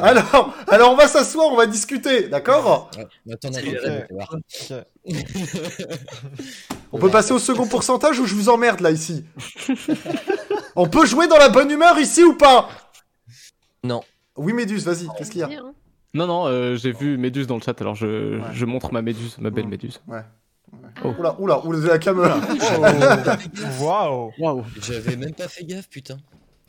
Alors, 0.00 0.54
alors 0.68 0.92
on 0.92 0.96
va 0.96 1.08
s'asseoir, 1.08 1.46
on 1.52 1.56
va 1.56 1.66
discuter, 1.66 2.28
d'accord 2.28 2.90
on 6.92 6.98
peut 6.98 7.10
passer 7.10 7.32
au 7.32 7.38
second 7.38 7.66
pourcentage 7.66 8.18
ou 8.18 8.26
je 8.26 8.34
vous 8.34 8.48
emmerde 8.48 8.80
là 8.80 8.90
ici? 8.90 9.24
On 10.76 10.88
peut 10.88 11.06
jouer 11.06 11.26
dans 11.26 11.38
la 11.38 11.48
bonne 11.48 11.70
humeur 11.70 11.98
ici 11.98 12.22
ou 12.24 12.34
pas? 12.34 12.68
Non. 13.84 14.02
Oui, 14.36 14.52
Méduse, 14.52 14.84
vas-y, 14.84 15.08
qu'est-ce 15.16 15.30
qu'il 15.30 15.40
y 15.40 15.44
a? 15.44 15.48
hein? 15.48 15.72
Non, 16.14 16.26
non, 16.26 16.46
euh, 16.46 16.76
j'ai 16.76 16.92
vu 16.92 17.18
Méduse 17.18 17.46
dans 17.46 17.56
le 17.56 17.60
chat, 17.62 17.78
alors 17.80 17.94
je, 17.94 18.38
Ouais. 18.38 18.44
je 18.54 18.64
montre 18.64 18.92
ma 18.92 19.02
Méduse, 19.02 19.36
ma 19.38 19.50
belle 19.50 19.66
Mm. 19.66 19.70
Méduse. 19.70 20.00
Oh. 21.04 21.14
Oula, 21.18 21.36
oula, 21.40 21.64
oula, 21.66 21.88
la 21.88 21.98
caméra. 21.98 22.40
Oh. 22.40 23.84
Waouh. 23.84 24.32
Waouh 24.38 24.64
J'avais 24.80 25.16
même 25.16 25.34
pas 25.34 25.48
fait 25.48 25.64
gaffe, 25.64 25.88
putain. 25.88 26.16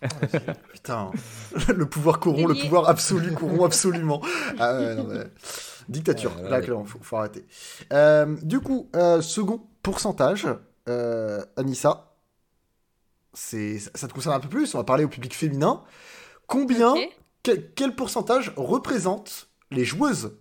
Putain, 0.72 1.12
le 1.76 1.86
pouvoir 1.86 2.22
corrompt, 2.22 2.47
le 2.47 2.56
pouvoir 2.56 2.88
absolu 2.88 3.34
corrompt 3.34 3.66
absolument. 3.66 4.22
Ah 4.58 4.74
ouais, 4.80 4.95
non, 4.95 5.04
mais- 5.04 5.26
Dictature, 5.89 6.32
Ouais, 6.38 6.50
là, 6.50 6.60
ouais. 6.60 6.64
clairement, 6.64 6.86
faut, 6.86 7.00
faut 7.02 7.18
arrêter. 7.18 7.43
Euh, 7.91 8.38
du 8.41 8.62
coup, 8.62 8.89
euh, 8.95 9.22
second 9.22 9.62
pourcentage, 9.84 10.47
euh, 10.88 11.43
Anissa, 11.58 12.14
c'est, 13.34 13.80
ça 13.80 14.08
te 14.08 14.14
concerne 14.14 14.36
un 14.36 14.39
peu 14.39 14.47
plus, 14.47 14.74
on 14.74 14.78
va 14.78 14.84
parler 14.86 15.04
au 15.04 15.10
public 15.10 15.36
féminin. 15.36 15.84
Combien, 16.47 16.93
Ok. 16.93 17.10
quel, 17.43 17.72
quel 17.74 17.95
pourcentage 17.95 18.54
représente 18.56 19.50
les 19.72 19.84
joueuses 19.84 20.38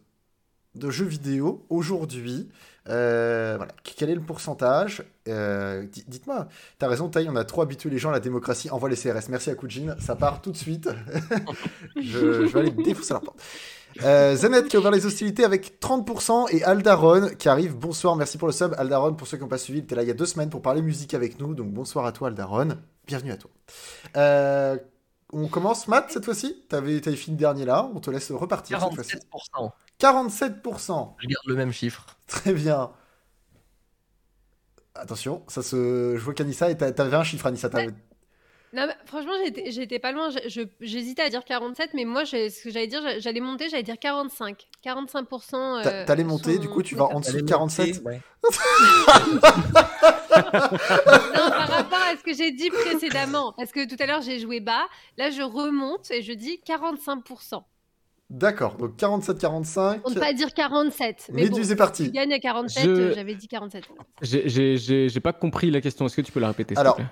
de 0.76 0.88
jeux 0.90 1.06
vidéo 1.06 1.66
aujourd'hui 1.68 2.48
Euh, 2.88 3.54
voilà. 3.56 3.72
Quel 3.82 4.10
est 4.10 4.14
le 4.14 4.20
pourcentage 4.20 5.02
Euh, 5.28 5.84
di- 5.84 6.04
Dites-moi. 6.08 6.48
T'as 6.78 6.88
raison, 6.88 7.08
Taï, 7.08 7.28
on 7.28 7.36
a 7.36 7.44
trop 7.44 7.62
habitué 7.62 7.90
les 7.90 7.98
gens 7.98 8.08
à 8.08 8.12
la 8.12 8.20
démocratie. 8.20 8.70
Envoie 8.70 8.88
les 8.88 8.96
CRS. 8.96 9.28
Merci 9.28 9.50
à 9.50 9.54
Kujin. 9.54 9.94
Ça 10.00 10.16
part 10.16 10.40
tout 10.40 10.52
de 10.52 10.56
suite. 10.56 10.88
je, 11.96 12.46
je 12.46 12.52
vais 12.52 12.60
aller 12.60 12.70
défoncer 12.70 13.12
leur 13.14 13.22
porte. 13.22 13.38
Euh, 14.04 14.36
Zenet 14.36 14.64
qui 14.64 14.76
a 14.76 14.78
ouvert 14.80 14.90
les 14.90 15.06
hostilités 15.06 15.44
avec 15.44 15.80
30% 15.80 16.54
et 16.54 16.62
Aldaron 16.62 17.30
qui 17.38 17.48
arrive. 17.48 17.74
Bonsoir, 17.76 18.16
merci 18.16 18.38
pour 18.38 18.46
le 18.48 18.52
sub. 18.52 18.74
Aldaron, 18.78 19.14
pour 19.14 19.26
ceux 19.26 19.36
qui 19.38 19.42
n'ont 19.42 19.48
pas 19.48 19.58
suivi, 19.58 19.80
il 19.80 19.82
était 19.84 19.94
là 19.94 20.02
il 20.02 20.08
y 20.08 20.10
a 20.10 20.14
deux 20.14 20.26
semaines 20.26 20.50
pour 20.50 20.62
parler 20.62 20.82
musique 20.82 21.14
avec 21.14 21.40
nous. 21.40 21.54
Donc 21.54 21.68
bonsoir 21.72 22.06
à 22.06 22.12
toi, 22.12 22.28
Aldaron. 22.28 22.78
Bienvenue 23.06 23.32
à 23.32 23.36
toi. 23.36 23.50
Euh, 24.16 24.76
on 25.32 25.46
commence, 25.48 25.88
Matt, 25.88 26.10
cette 26.10 26.24
fois-ci? 26.24 26.64
T'avais 26.68 27.06
avais 27.06 27.16
fini 27.16 27.36
le 27.36 27.40
dernier 27.40 27.64
là. 27.64 27.90
On 27.94 28.00
te 28.00 28.10
laisse 28.10 28.30
repartir 28.30 28.80
cette 28.80 28.94
fois-ci. 28.94 29.16
47%. 29.60 29.72
47%. 30.00 31.14
Je 31.18 31.26
garde 31.26 31.46
le 31.46 31.54
même 31.54 31.72
chiffre. 31.72 32.06
Très 32.28 32.52
bien. 32.52 32.92
Attention, 34.94 35.42
ça 35.48 35.62
se. 35.62 36.14
Je 36.16 36.20
vois 36.22 36.34
qu'Anissa, 36.34 36.72
t'avais 36.74 37.16
un 37.16 37.24
chiffre, 37.24 37.46
Anissa. 37.46 37.68
Non, 38.74 38.86
mais 38.86 38.94
franchement, 39.06 39.32
j'étais 39.68 39.98
pas 39.98 40.12
loin. 40.12 40.28
J'hésitais 40.80 41.22
à 41.22 41.30
dire 41.30 41.42
47, 41.42 41.90
mais 41.94 42.04
moi, 42.04 42.24
j'ai- 42.24 42.50
ce 42.50 42.64
que 42.64 42.70
j'allais 42.70 42.86
dire, 42.86 43.00
j'a- 43.02 43.18
j'allais 43.18 43.40
monter, 43.40 43.70
j'allais 43.70 43.82
dire 43.82 43.98
45. 43.98 44.66
45%. 44.82 45.80
T'a- 45.82 45.88
euh, 45.88 46.04
T'allais 46.04 46.22
monter, 46.24 46.56
sont- 46.56 46.60
du 46.60 46.68
coup, 46.68 46.82
tu 46.82 46.94
vas 46.94 47.04
en 47.06 47.20
dessous 47.20 47.36
de 47.38 47.40
47. 47.42 48.02
Ouais. 48.04 48.20
Non, 50.38 51.50
par 51.50 51.68
rapport 51.68 51.98
à 51.98 52.16
ce 52.16 52.22
que 52.22 52.34
j'ai 52.34 52.50
dit 52.52 52.70
précédemment. 52.70 53.52
Parce 53.56 53.72
que 53.72 53.88
tout 53.88 53.96
à 54.00 54.06
l'heure, 54.06 54.22
j'ai 54.22 54.38
joué 54.38 54.60
bas. 54.60 54.86
Là, 55.16 55.30
je 55.30 55.42
remonte 55.42 56.10
et 56.10 56.22
je 56.22 56.32
dis 56.32 56.60
45%. 56.66 57.64
D'accord, 58.30 58.76
donc 58.76 58.96
47-45. 58.96 60.00
Pour 60.02 60.10
ne 60.10 60.20
pas 60.20 60.32
dire 60.34 60.52
47. 60.52 61.30
Mais 61.32 61.48
bon, 61.48 61.56
Méduse 61.56 61.70
est 61.70 61.74
tu 61.74 61.78
parti. 61.78 62.10
gagnes 62.10 62.32
à 62.34 62.38
47, 62.38 62.84
Je- 62.84 62.90
euh, 62.90 63.12
j'avais 63.14 63.34
dit 63.34 63.48
47. 63.48 63.84
J'ai- 64.20 64.48
J'ai 64.48 64.76
j'ai- 64.76 65.08
j'ai 65.08 65.20
pas 65.20 65.32
compris 65.32 65.70
la 65.70 65.80
question, 65.80 66.04
est-ce 66.06 66.16
que 66.16 66.20
tu 66.20 66.30
peux 66.32 66.40
la 66.40 66.48
répéter 66.48 66.74
Alors, 66.76 66.96
plaît? 66.96 67.06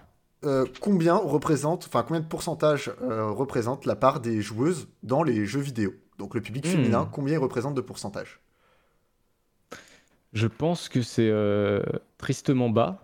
Euh, 0.45 0.67
combien 0.81 1.17
représente, 1.17 1.87
enfin 1.87 2.03
combien 2.07 2.21
de 2.21 2.27
pourcentage 2.27 2.93
euh, 3.01 3.31
représente 3.31 3.87
la 3.87 3.97
part 3.97 4.21
des 4.21 4.43
joueuses 4.43 4.89
dans 5.03 5.23
les 5.23 5.47
jeux 5.47 5.61
vidéo? 5.61 5.95
Donc 6.19 6.35
le 6.35 6.43
public 6.43 6.67
Hmm. 6.67 6.71
féminin, 6.71 7.09
combien 7.11 7.35
il 7.35 7.39
représente 7.39 7.75
de 7.75 7.81
pourcentage? 7.81 8.41
Je 10.35 10.47
pense 10.47 10.91
que 10.91 11.01
c'est 11.01 11.31
euh, 11.31 11.81
tristement 12.19 12.69
bas. 12.69 13.03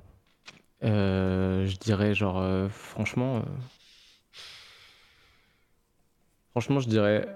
Euh, 0.85 1.65
je 1.67 1.77
dirais 1.77 2.15
genre 2.15 2.39
euh, 2.41 2.69
franchement 2.69 3.37
euh, 3.39 3.43
franchement 6.51 6.81
je 6.81 6.89
dirais 6.89 7.27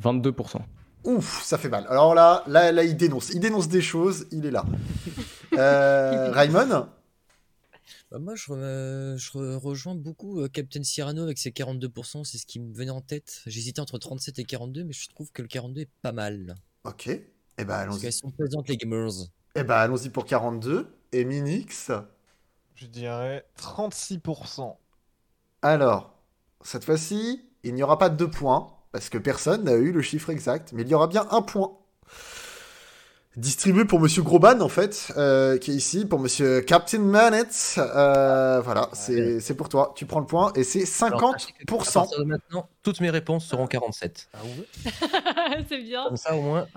22%. 0.00 0.58
Ouf, 1.04 1.42
ça 1.42 1.58
fait 1.58 1.68
mal. 1.68 1.86
Alors 1.88 2.14
là, 2.14 2.42
là, 2.46 2.72
là, 2.72 2.82
il 2.84 2.96
dénonce. 2.96 3.30
Il 3.30 3.40
dénonce 3.40 3.68
des 3.68 3.82
choses, 3.82 4.26
il 4.32 4.46
est 4.46 4.50
là. 4.50 4.64
Euh, 5.56 6.32
Raymond 6.32 6.88
Bah, 8.10 8.18
moi, 8.18 8.34
je, 8.34 8.46
re- 8.50 9.16
je 9.16 9.30
re- 9.38 9.54
rejoins 9.56 9.94
beaucoup 9.94 10.40
euh, 10.40 10.48
Captain 10.48 10.82
Cyrano 10.82 11.22
avec 11.22 11.38
ses 11.38 11.50
42%, 11.50 12.24
c'est 12.24 12.38
ce 12.38 12.46
qui 12.46 12.58
me 12.58 12.74
venait 12.74 12.90
en 12.90 13.00
tête. 13.00 13.40
J'hésitais 13.46 13.78
entre 13.78 13.98
37 13.98 14.40
et 14.40 14.44
42, 14.44 14.82
mais 14.82 14.92
je 14.92 15.08
trouve 15.10 15.30
que 15.30 15.42
le 15.42 15.48
42 15.48 15.82
est 15.82 15.90
pas 16.02 16.10
mal. 16.10 16.56
Ok. 16.82 17.06
Eh 17.06 17.20
ben, 17.58 17.66
Parce 17.66 17.82
allons-y. 17.82 18.00
qu'elles 18.00 18.12
sont 18.12 18.30
présentes, 18.32 18.68
les 18.68 18.76
gamers. 18.76 19.10
Eh 19.54 19.62
ben, 19.62 19.76
allons-y 19.76 20.08
pour 20.10 20.24
42. 20.24 20.92
Et 21.12 21.24
Minix 21.24 21.92
Je 22.74 22.86
dirais 22.86 23.46
36%. 23.62 24.74
Alors, 25.62 26.18
cette 26.64 26.84
fois-ci, 26.84 27.44
il 27.62 27.74
n'y 27.74 27.84
aura 27.84 27.98
pas 27.98 28.08
de 28.08 28.16
deux 28.16 28.30
points, 28.30 28.72
parce 28.94 29.08
que 29.08 29.18
personne 29.18 29.64
n'a 29.64 29.72
eu 29.74 29.90
le 29.90 30.02
chiffre 30.02 30.30
exact, 30.30 30.70
mais 30.72 30.82
il 30.82 30.88
y 30.88 30.94
aura 30.94 31.08
bien 31.08 31.26
un 31.32 31.42
point. 31.42 31.72
Distribué 33.36 33.84
pour 33.84 33.98
Monsieur 33.98 34.22
Groban, 34.22 34.60
en 34.60 34.68
fait, 34.68 35.12
euh, 35.16 35.58
qui 35.58 35.72
est 35.72 35.74
ici, 35.74 36.04
pour 36.04 36.20
Monsieur 36.20 36.60
Captain 36.60 37.00
Manet. 37.00 37.48
Euh, 37.76 38.60
voilà, 38.60 38.88
c'est 38.92 39.40
c'est 39.40 39.56
pour 39.56 39.68
toi. 39.68 39.92
Tu 39.96 40.06
prends 40.06 40.20
le 40.20 40.26
point, 40.26 40.52
et 40.54 40.62
c'est 40.62 40.84
Alors, 41.02 41.32
sachez 41.32 41.52
que 41.54 41.74
À 41.74 41.76
50%. 41.76 41.92
partir 41.92 42.18
de 42.20 42.24
maintenant, 42.24 42.68
toutes 42.84 43.00
mes 43.00 43.10
réponses 43.10 43.46
seront 43.46 43.66
47. 43.66 44.28
C'est 45.68 45.78
bien. 45.82 46.04
Comme 46.06 46.16
ça, 46.16 46.36
au 46.36 46.40
moins. 46.42 46.68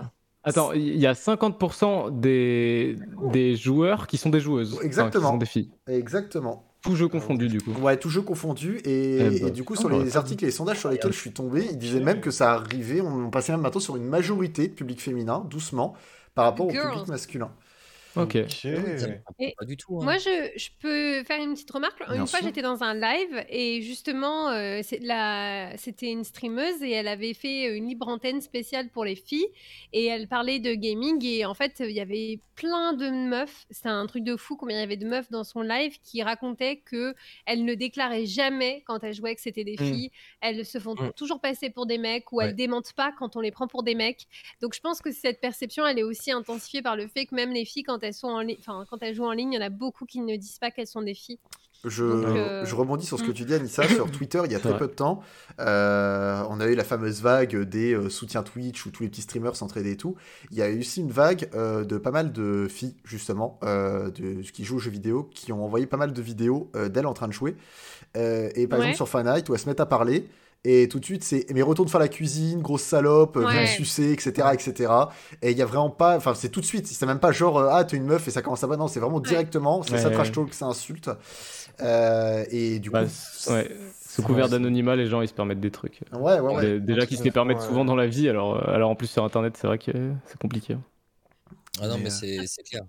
Attends, 0.42 0.72
il 0.72 0.96
y 0.98 1.06
a 1.06 1.12
50% 1.12 2.18
des, 2.18 2.98
des 3.30 3.54
joueurs 3.54 4.08
qui 4.08 4.16
sont 4.16 4.30
des 4.30 4.40
joueuses. 4.40 4.74
Enfin, 4.74 4.82
Exactement. 4.84 5.26
qui 5.26 5.30
sont 5.30 5.38
des 5.38 5.46
filles. 5.46 5.70
Exactement. 5.86 6.64
Tout 6.88 6.96
jeu 6.96 7.08
confondu 7.08 7.48
du 7.48 7.60
coup. 7.60 7.72
Ouais, 7.82 7.98
tout 7.98 8.08
jeu 8.08 8.22
confondu. 8.22 8.80
Et, 8.84 9.18
Eh 9.20 9.40
ben, 9.40 9.48
et 9.48 9.50
du 9.50 9.62
coup, 9.62 9.74
putain, 9.74 9.88
sur 9.88 10.02
les 10.02 10.16
articles 10.16 10.42
et 10.44 10.46
les 10.46 10.52
sondages 10.52 10.78
sur 10.78 10.88
lesquels 10.88 11.12
je 11.12 11.18
suis 11.18 11.32
tombé, 11.32 11.66
ils 11.70 11.76
disaient 11.76 12.00
même 12.00 12.20
que 12.22 12.30
ça 12.30 12.54
arrivait, 12.54 13.02
on 13.02 13.28
passait 13.28 13.52
même 13.52 13.60
maintenant 13.60 13.80
sur 13.80 13.96
une 13.96 14.06
majorité 14.06 14.68
de 14.68 14.72
public 14.72 14.98
féminin, 15.02 15.44
doucement, 15.50 15.94
par 16.34 16.46
rapport 16.46 16.66
au 16.66 16.70
public 16.70 17.06
masculin. 17.06 17.50
Ok. 18.16 18.34
Et 18.36 19.54
Pas 19.58 19.64
du 19.64 19.76
tout. 19.76 19.98
hein. 20.00 20.04
Moi, 20.04 20.18
je, 20.18 20.50
je 20.56 20.68
peux 20.80 21.22
faire 21.24 21.40
une 21.42 21.54
petite 21.54 21.70
remarque. 21.70 21.98
Bien 22.06 22.20
une 22.22 22.26
fois, 22.26 22.40
j'étais 22.42 22.62
dans 22.62 22.82
un 22.82 22.94
live 22.94 23.44
et 23.48 23.82
justement, 23.82 24.48
euh, 24.50 24.80
c'est 24.82 24.98
la- 25.00 25.76
c'était 25.76 26.10
une 26.10 26.24
streameuse 26.24 26.82
et 26.82 26.90
elle 26.90 27.08
avait 27.08 27.34
fait 27.34 27.76
une 27.76 27.88
libre 27.88 28.08
antenne 28.08 28.40
spéciale 28.40 28.88
pour 28.90 29.04
les 29.04 29.14
filles 29.14 29.46
et 29.92 30.06
elle 30.06 30.26
parlait 30.28 30.58
de 30.58 30.74
gaming 30.74 31.24
et 31.24 31.44
en 31.44 31.54
fait, 31.54 31.76
il 31.80 31.90
y 31.92 32.00
avait 32.00 32.40
plein 32.54 32.92
de 32.92 33.08
meufs. 33.10 33.66
C'était 33.70 33.88
un 33.88 34.06
truc 34.06 34.24
de 34.24 34.36
fou 34.36 34.56
combien 34.56 34.78
il 34.78 34.80
y 34.80 34.82
avait 34.84 34.96
de 34.96 35.06
meufs 35.06 35.30
dans 35.30 35.44
son 35.44 35.60
live 35.62 35.96
qui 36.02 36.22
racontaient 36.22 36.78
que 36.84 37.14
elles 37.46 37.64
ne 37.64 37.74
déclaraient 37.74 38.26
jamais 38.26 38.82
quand 38.86 39.04
elles 39.04 39.14
jouaient 39.14 39.34
que 39.36 39.40
c'était 39.40 39.64
des 39.64 39.76
Mm. 39.78 39.84
filles. 39.92 40.10
Elles 40.40 40.64
se 40.66 40.78
font 40.78 40.94
Mm. 40.94 41.12
toujours 41.16 41.40
passer 41.40 41.70
pour 41.70 41.86
des 41.86 41.98
mecs 41.98 42.32
ou 42.32 42.38
Ouais. 42.38 42.46
elles 42.46 42.56
démentent 42.56 42.92
pas 42.94 43.12
quand 43.16 43.36
on 43.36 43.40
les 43.40 43.50
prend 43.52 43.68
pour 43.68 43.82
des 43.84 43.94
mecs. 43.94 44.26
Donc 44.60 44.74
je 44.74 44.80
pense 44.80 45.00
que 45.00 45.12
cette 45.12 45.40
perception, 45.40 45.86
elle 45.86 45.98
est 45.98 46.02
aussi 46.04 46.32
intensifiée 46.32 46.82
par 46.82 46.96
le 46.96 47.06
fait 47.06 47.26
que 47.26 47.34
même 47.34 47.52
les 47.52 47.64
filles, 47.64 47.82
quand 47.84 48.02
elles 48.02 48.07
sont 48.14 48.28
en 48.28 48.40
ligne, 48.40 48.56
enfin 48.60 48.84
quand 48.90 48.98
elles 49.02 49.14
jouent 49.14 49.26
en 49.26 49.32
ligne, 49.32 49.52
il 49.52 49.56
y 49.56 49.58
en 49.62 49.66
a 49.66 49.70
beaucoup 49.70 50.04
qui 50.06 50.20
ne 50.20 50.36
disent 50.36 50.58
pas 50.58 50.70
qu'elles 50.70 50.86
sont 50.86 51.02
des 51.02 51.14
filles. 51.14 51.38
Je, 51.84 52.04
Donc, 52.04 52.36
euh, 52.36 52.64
je 52.64 52.74
rebondis 52.74 53.06
sur 53.06 53.18
ce 53.20 53.22
que 53.22 53.30
mm. 53.30 53.34
tu 53.34 53.44
dis, 53.44 53.54
Anissa, 53.54 53.86
sur 53.88 54.10
Twitter, 54.10 54.42
il 54.44 54.50
y 54.50 54.56
a 54.56 54.58
très 54.58 54.72
Ouais. 54.72 54.78
peu 54.78 54.88
de 54.88 54.92
temps. 54.92 55.20
euh, 55.60 56.42
on 56.50 56.60
a 56.60 56.66
eu 56.66 56.74
la 56.74 56.82
fameuse 56.84 57.22
vague 57.22 57.56
des 57.62 57.94
euh, 57.94 58.08
soutiens 58.08 58.42
Twitch 58.42 58.84
où 58.86 58.90
tous 58.90 59.04
les 59.04 59.08
petits 59.08 59.22
streamers 59.22 59.54
s'entraidaient 59.54 59.92
et 59.92 59.96
tout. 59.96 60.16
Il 60.50 60.56
y 60.56 60.62
a 60.62 60.68
eu 60.68 60.80
aussi 60.80 61.00
une 61.00 61.12
vague 61.12 61.48
euh, 61.54 61.84
de 61.84 61.96
pas 61.98 62.10
mal 62.10 62.32
de 62.32 62.66
filles, 62.68 62.96
justement, 63.04 63.60
euh, 63.62 64.10
de, 64.10 64.42
qui 64.42 64.64
jouent 64.64 64.76
aux 64.76 64.80
jeux 64.80 64.90
vidéo, 64.90 65.30
qui 65.32 65.52
ont 65.52 65.64
envoyé 65.64 65.86
pas 65.86 65.96
mal 65.96 66.12
de 66.12 66.22
vidéos 66.22 66.68
euh, 66.74 66.88
d'elles 66.88 67.06
en 67.06 67.14
train 67.14 67.28
de 67.28 67.32
jouer. 67.32 67.56
Euh, 68.16 68.50
et 68.56 68.66
par 68.66 68.78
Ouais. 68.80 68.86
exemple, 68.86 68.96
sur 68.96 69.08
Fanite, 69.08 69.48
où 69.48 69.54
elles 69.54 69.60
se 69.60 69.68
mettent 69.68 69.80
à 69.80 69.86
parler. 69.86 70.28
Et 70.64 70.88
tout 70.88 70.98
de 70.98 71.04
suite, 71.04 71.22
c'est 71.24 71.46
mais 71.54 71.62
retourne 71.62 71.88
faire 71.88 72.00
la 72.00 72.08
cuisine, 72.08 72.60
grosse 72.62 72.82
salope, 72.82 73.36
euh, 73.36 73.40
viens 73.40 73.50
me 73.50 73.58
Ouais. 73.60 73.66
sucer, 73.66 74.12
etc., 74.12 74.48
etc. 74.54 74.92
Et 75.40 75.52
il 75.52 75.56
y 75.56 75.62
a 75.62 75.66
vraiment 75.66 75.88
pas, 75.90 76.16
enfin 76.16 76.34
c'est 76.34 76.48
tout 76.50 76.60
de 76.60 76.66
suite. 76.66 76.86
C'est 76.86 77.06
même 77.06 77.20
pas 77.20 77.32
genre 77.32 77.58
euh, 77.58 77.68
ah 77.70 77.84
t'es 77.84 77.96
une 77.96 78.04
meuf 78.04 78.26
et 78.28 78.30
ça 78.32 78.42
commence 78.42 78.62
à 78.64 78.68
pas. 78.68 78.76
Non, 78.76 78.88
c'est 78.88 79.00
vraiment 79.00 79.20
directement. 79.20 79.82
C'est 79.82 79.92
Ouais, 79.92 79.98
ça 79.98 80.08
ouais. 80.08 80.14
trash 80.14 80.32
talk, 80.32 80.52
ça 80.52 80.66
insulte. 80.66 81.10
Euh, 81.80 82.44
et 82.50 82.80
du 82.80 82.90
Bah, 82.90 83.04
coup, 83.04 83.52
ouais. 83.52 83.70
Sous 84.08 84.22
couvert 84.22 84.48
d'anonymat, 84.48 84.96
les 84.96 85.06
gens 85.06 85.20
ils 85.22 85.28
se 85.28 85.34
permettent 85.34 85.60
des 85.60 85.70
trucs. 85.70 86.00
ouais, 86.12 86.40
ouais, 86.40 86.54
ouais. 86.54 86.62
Dé- 86.62 86.80
Déjà 86.80 87.06
qu'ils 87.06 87.18
se 87.18 87.22
les 87.22 87.30
permettent 87.30 87.58
Ouais. 87.58 87.66
souvent 87.66 87.84
dans 87.84 87.94
la 87.96 88.06
vie, 88.08 88.28
alors, 88.28 88.68
alors 88.68 88.90
en 88.90 88.96
plus 88.96 89.06
sur 89.06 89.22
internet, 89.24 89.56
c'est 89.56 89.66
vrai 89.68 89.78
que 89.78 89.92
c'est 90.26 90.38
compliqué. 90.40 90.74
hein. 90.74 90.82
Ah 91.80 91.86
non, 91.88 91.98
Mais, 91.98 92.10
mais, 92.22 92.38
euh, 92.40 92.44
c'est 92.46 92.62
clair. 92.64 92.82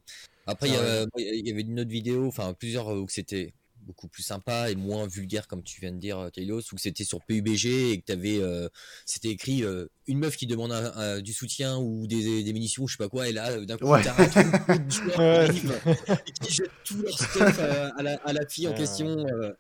Après, 0.47 0.67
il 0.67 0.73
y, 0.73 0.77
Ah 0.77 1.05
il 1.17 1.47
y 1.47 1.51
avait 1.51 1.61
une 1.61 1.79
autre 1.79 1.89
vidéo, 1.91 2.25
enfin 2.27 2.53
plusieurs 2.53 2.87
où 2.87 3.05
c'était 3.07 3.53
beaucoup 3.89 4.07
plus 4.07 4.21
sympa 4.21 4.69
et 4.69 4.75
moins 4.75 5.07
vulgaire, 5.07 5.47
comme 5.47 5.63
tu 5.63 5.81
viens 5.81 5.91
de 5.91 5.97
dire, 5.97 6.19
euh, 6.19 6.29
Tailos, 6.29 6.61
où 6.73 6.77
c'était 6.77 7.03
sur 7.03 7.21
PUBG 7.25 7.91
et 7.91 7.99
que 7.99 8.05
t'avais, 8.05 8.37
euh, 8.39 8.69
c'était 9.03 9.29
écrit 9.29 9.63
euh, 9.63 9.87
une 10.05 10.19
meuf 10.19 10.37
qui 10.37 10.45
demande 10.45 10.71
un- 10.71 10.93
un- 10.95 11.21
du 11.21 11.33
soutien 11.33 11.75
ou 11.79 12.05
des, 12.05 12.43
des 12.43 12.53
munitions, 12.53 12.85
je 12.85 12.93
sais 12.93 13.03
pas 13.03 13.09
quoi, 13.09 13.27
et 13.27 13.33
là, 13.33 13.49
euh, 13.49 13.65
d'un 13.65 13.77
coup, 13.77 13.87
Ouais. 13.87 14.03
t'as 14.03 14.15
un 14.15 14.77
de 14.77 14.91
joueurs 14.91 15.15
qui 15.15 15.17
Ouais. 15.19 15.37
arrivent 15.37 15.81
et 16.27 16.31
qui 16.33 16.53
jettent 16.53 16.69
tout 16.85 17.01
leur 17.01 17.13
stuff 17.19 17.59
à, 17.59 17.87
à 17.97 18.03
la, 18.03 18.13
à 18.17 18.31
la 18.33 18.45
fille 18.47 18.67
en 18.67 18.75
question. 18.75 19.07
euh. 19.27 19.53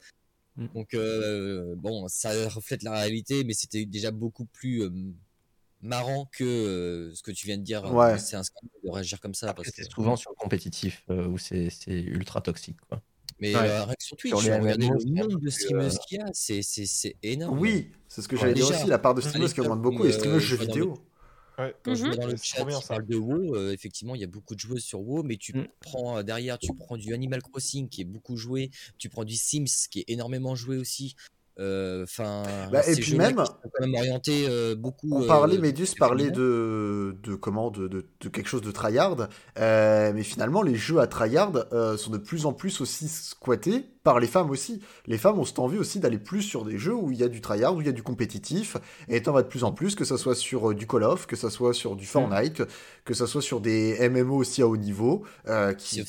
Mm. 0.57 0.67
Donc, 0.75 0.93
euh, 0.93 1.73
bon, 1.77 2.07
ça 2.07 2.29
reflète 2.49 2.83
la 2.83 2.91
réalité, 2.91 3.43
mais 3.43 3.53
c'était 3.53 3.85
déjà 3.85 4.11
beaucoup 4.11 4.45
plus. 4.45 4.83
euh, 4.83 4.91
marrant 5.81 6.29
que 6.33 6.43
euh, 6.43 7.15
ce 7.15 7.23
que 7.23 7.31
tu 7.31 7.45
viens 7.47 7.57
de 7.57 7.63
dire 7.63 7.85
Ouais. 7.95 8.19
c'est 8.19 8.35
un 8.35 8.43
scandale 8.43 8.69
de 8.83 8.91
réagir 8.91 9.21
comme 9.21 9.33
ça 9.33 9.49
Après, 9.49 9.63
parce 9.63 9.73
que 9.73 9.81
c'est 9.81 9.89
souvent 9.89 10.17
sur 10.17 10.29
le 10.31 10.35
compétitif 10.35 11.03
euh, 11.09 11.25
où 11.27 11.37
c'est 11.37 11.69
ultra 11.87 12.41
toxique. 12.41 12.75
Quoi. 12.89 13.01
Mais 13.39 13.55
Ouais. 13.55 13.61
euh, 13.61 13.83
rien 13.85 13.93
que 13.95 14.03
sur 14.03 14.17
Twitch, 14.17 14.35
Sur 14.35 14.41
les 14.41 14.59
regardez 14.59 14.85
MMO, 14.85 14.97
le 14.99 15.05
nombre 15.11 15.39
de 15.39 15.47
euh, 15.47 15.89
qu'il 16.07 16.17
y 16.17 16.21
a, 16.21 16.25
c'est, 16.33 16.61
c'est, 16.61 16.85
c'est 16.85 17.15
énorme. 17.23 17.57
Oui, 17.59 17.91
c'est 18.07 18.21
ce 18.21 18.27
que 18.27 18.35
Ouais, 18.35 18.41
j'allais 18.41 18.53
dire 18.53 18.67
déjà, 18.67 18.79
aussi, 18.79 18.87
la 18.87 18.99
part 18.99 19.15
de 19.15 19.21
streamers 19.21 19.53
qui 19.53 19.61
augmente 19.61 19.81
beaucoup 19.81 20.05
et 20.05 20.11
streameuses 20.11 20.35
euh, 20.37 20.39
jeux 20.39 20.57
je 20.57 20.61
vidéo. 20.61 20.93
Ouais. 21.57 21.75
Quand 21.83 21.93
je 21.95 22.03
vois 22.05 22.09
Mhm. 22.11 22.15
dans 22.17 22.27
le 22.27 22.35
chat, 22.37 22.63
bien, 22.63 22.79
ça. 22.81 22.99
de 22.99 23.15
WoW, 23.15 23.55
euh, 23.55 23.71
effectivement, 23.73 24.15
il 24.15 24.21
y 24.21 24.23
a 24.23 24.27
beaucoup 24.27 24.55
de 24.55 24.59
joueuses 24.59 24.83
sur 24.83 25.01
WoW, 25.01 25.23
mais 25.23 25.35
tu 25.37 25.53
Mm. 25.57 25.67
prends 25.81 26.17
euh, 26.17 26.23
derrière, 26.23 26.57
tu 26.57 26.73
prends 26.73 26.95
du 26.97 27.13
Animal 27.13 27.41
Crossing 27.41 27.89
qui 27.89 28.01
est 28.01 28.05
beaucoup 28.05 28.37
joué, 28.37 28.71
tu 28.97 29.09
prends 29.09 29.25
du 29.25 29.35
Sims 29.35 29.65
qui 29.91 29.99
est 29.99 30.05
énormément 30.09 30.55
joué 30.55 30.77
aussi. 30.77 31.15
Euh, 31.59 32.05
Bah, 32.71 32.81
et 32.87 32.95
puis 32.95 33.15
même- 33.17 33.35
quand 33.35 33.87
même 33.87 33.95
euh, 34.29 34.75
beaucoup. 34.75 35.09
On 35.11 35.23
euh, 35.23 35.27
parlait, 35.27 35.57
Médus 35.57 35.87
parlait 35.97 36.31
de, 36.31 37.17
de 37.21 37.35
comment 37.35 37.69
de, 37.69 37.87
de, 37.87 38.05
de 38.21 38.29
quelque 38.29 38.47
chose 38.47 38.61
de 38.61 38.71
tryhard, 38.71 39.27
euh, 39.57 40.11
mais 40.15 40.23
finalement 40.23 40.61
les 40.61 40.75
jeux 40.75 40.99
à 40.99 41.07
tryhard 41.07 41.51
euh, 41.73 41.97
sont 41.97 42.11
de 42.11 42.17
plus 42.17 42.45
en 42.45 42.53
plus 42.53 42.79
aussi 42.81 43.07
squattés 43.09 43.85
par 44.03 44.19
les 44.19 44.27
femmes 44.27 44.49
aussi. 44.49 44.81
Les 45.07 45.17
femmes 45.17 45.37
ont 45.39 45.45
cette 45.45 45.59
envie 45.59 45.77
aussi 45.77 45.99
d'aller 45.99 46.17
plus 46.19 46.41
sur 46.41 46.63
des 46.65 46.77
jeux 46.77 46.93
où 46.95 47.11
il 47.11 47.17
y 47.19 47.23
a 47.23 47.27
du 47.27 47.41
tryhard, 47.41 47.75
où 47.75 47.81
il 47.81 47.87
y 47.87 47.89
a 47.89 47.93
du 47.93 48.01
compétitif, 48.03 48.77
et 49.07 49.21
t'en 49.21 49.33
vas 49.33 49.43
de 49.43 49.47
plus 49.47 49.63
en 49.63 49.71
plus, 49.73 49.95
que 49.95 50.05
ça 50.05 50.17
soit 50.17 50.35
sur 50.35 50.69
euh, 50.71 50.73
du 50.75 50.87
Call 50.87 51.03
of, 51.03 51.27
que 51.27 51.35
ça 51.35 51.49
soit 51.49 51.73
sur 51.73 51.95
du 51.95 52.05
Fortnite, 52.05 52.63
que, 53.05 53.13
ça 53.13 53.27
soit 53.27 53.41
sur 53.41 53.59
des 53.59 54.09
MMO 54.09 54.35
aussi 54.37 54.61
à 54.61 54.67
haut 54.67 54.77
niveau, 54.77 55.23
euh, 55.47 55.73
qui, 55.73 56.03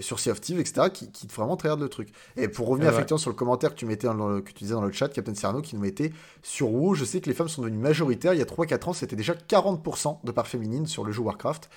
sur 0.00 0.18
Sea 0.18 0.30
of 0.30 0.40
Thieves, 0.40 0.60
etc., 0.60 0.88
qui, 0.92 1.10
qui 1.12 1.26
vraiment 1.26 1.56
tryhard 1.56 1.76
le 1.78 1.88
truc. 1.88 2.08
Et 2.36 2.48
pour 2.48 2.68
revenir 2.68 2.88
Ouais. 2.88 2.94
effectivement 2.94 3.18
sur 3.18 3.30
le 3.30 3.36
commentaire 3.36 3.70
que 3.74 3.78
tu 3.78 3.86
mettais 3.86 4.06
dans 4.06 4.14
le, 4.14 4.40
que 4.40 4.52
tu 4.52 4.64
disais 4.64 4.74
dans 4.74 4.80
le 4.82 4.92
chat, 4.92 5.08
Captain 5.08 5.34
Cyrano, 5.34 5.60
qui 5.60 5.74
nous 5.76 5.82
mettait 5.82 6.12
sur 6.42 6.72
WoW, 6.72 6.94
je 6.94 7.04
sais 7.04 7.20
que 7.20 7.28
les 7.28 7.34
femmes 7.34 7.48
sont 7.48 7.62
devenues 7.62 7.78
majoritaires. 7.78 8.32
Il 8.32 8.38
y 8.38 8.42
a 8.42 8.46
3-4 8.46 8.88
ans, 8.88 8.92
c'était 8.92 9.16
déjà 9.16 9.34
40% 9.34 10.20
de 10.24 10.32
part 10.32 10.46
féminine 10.46 10.86
sur 10.86 11.04
le 11.04 11.12
jeu 11.12 11.20
Warcraft. 11.22 11.68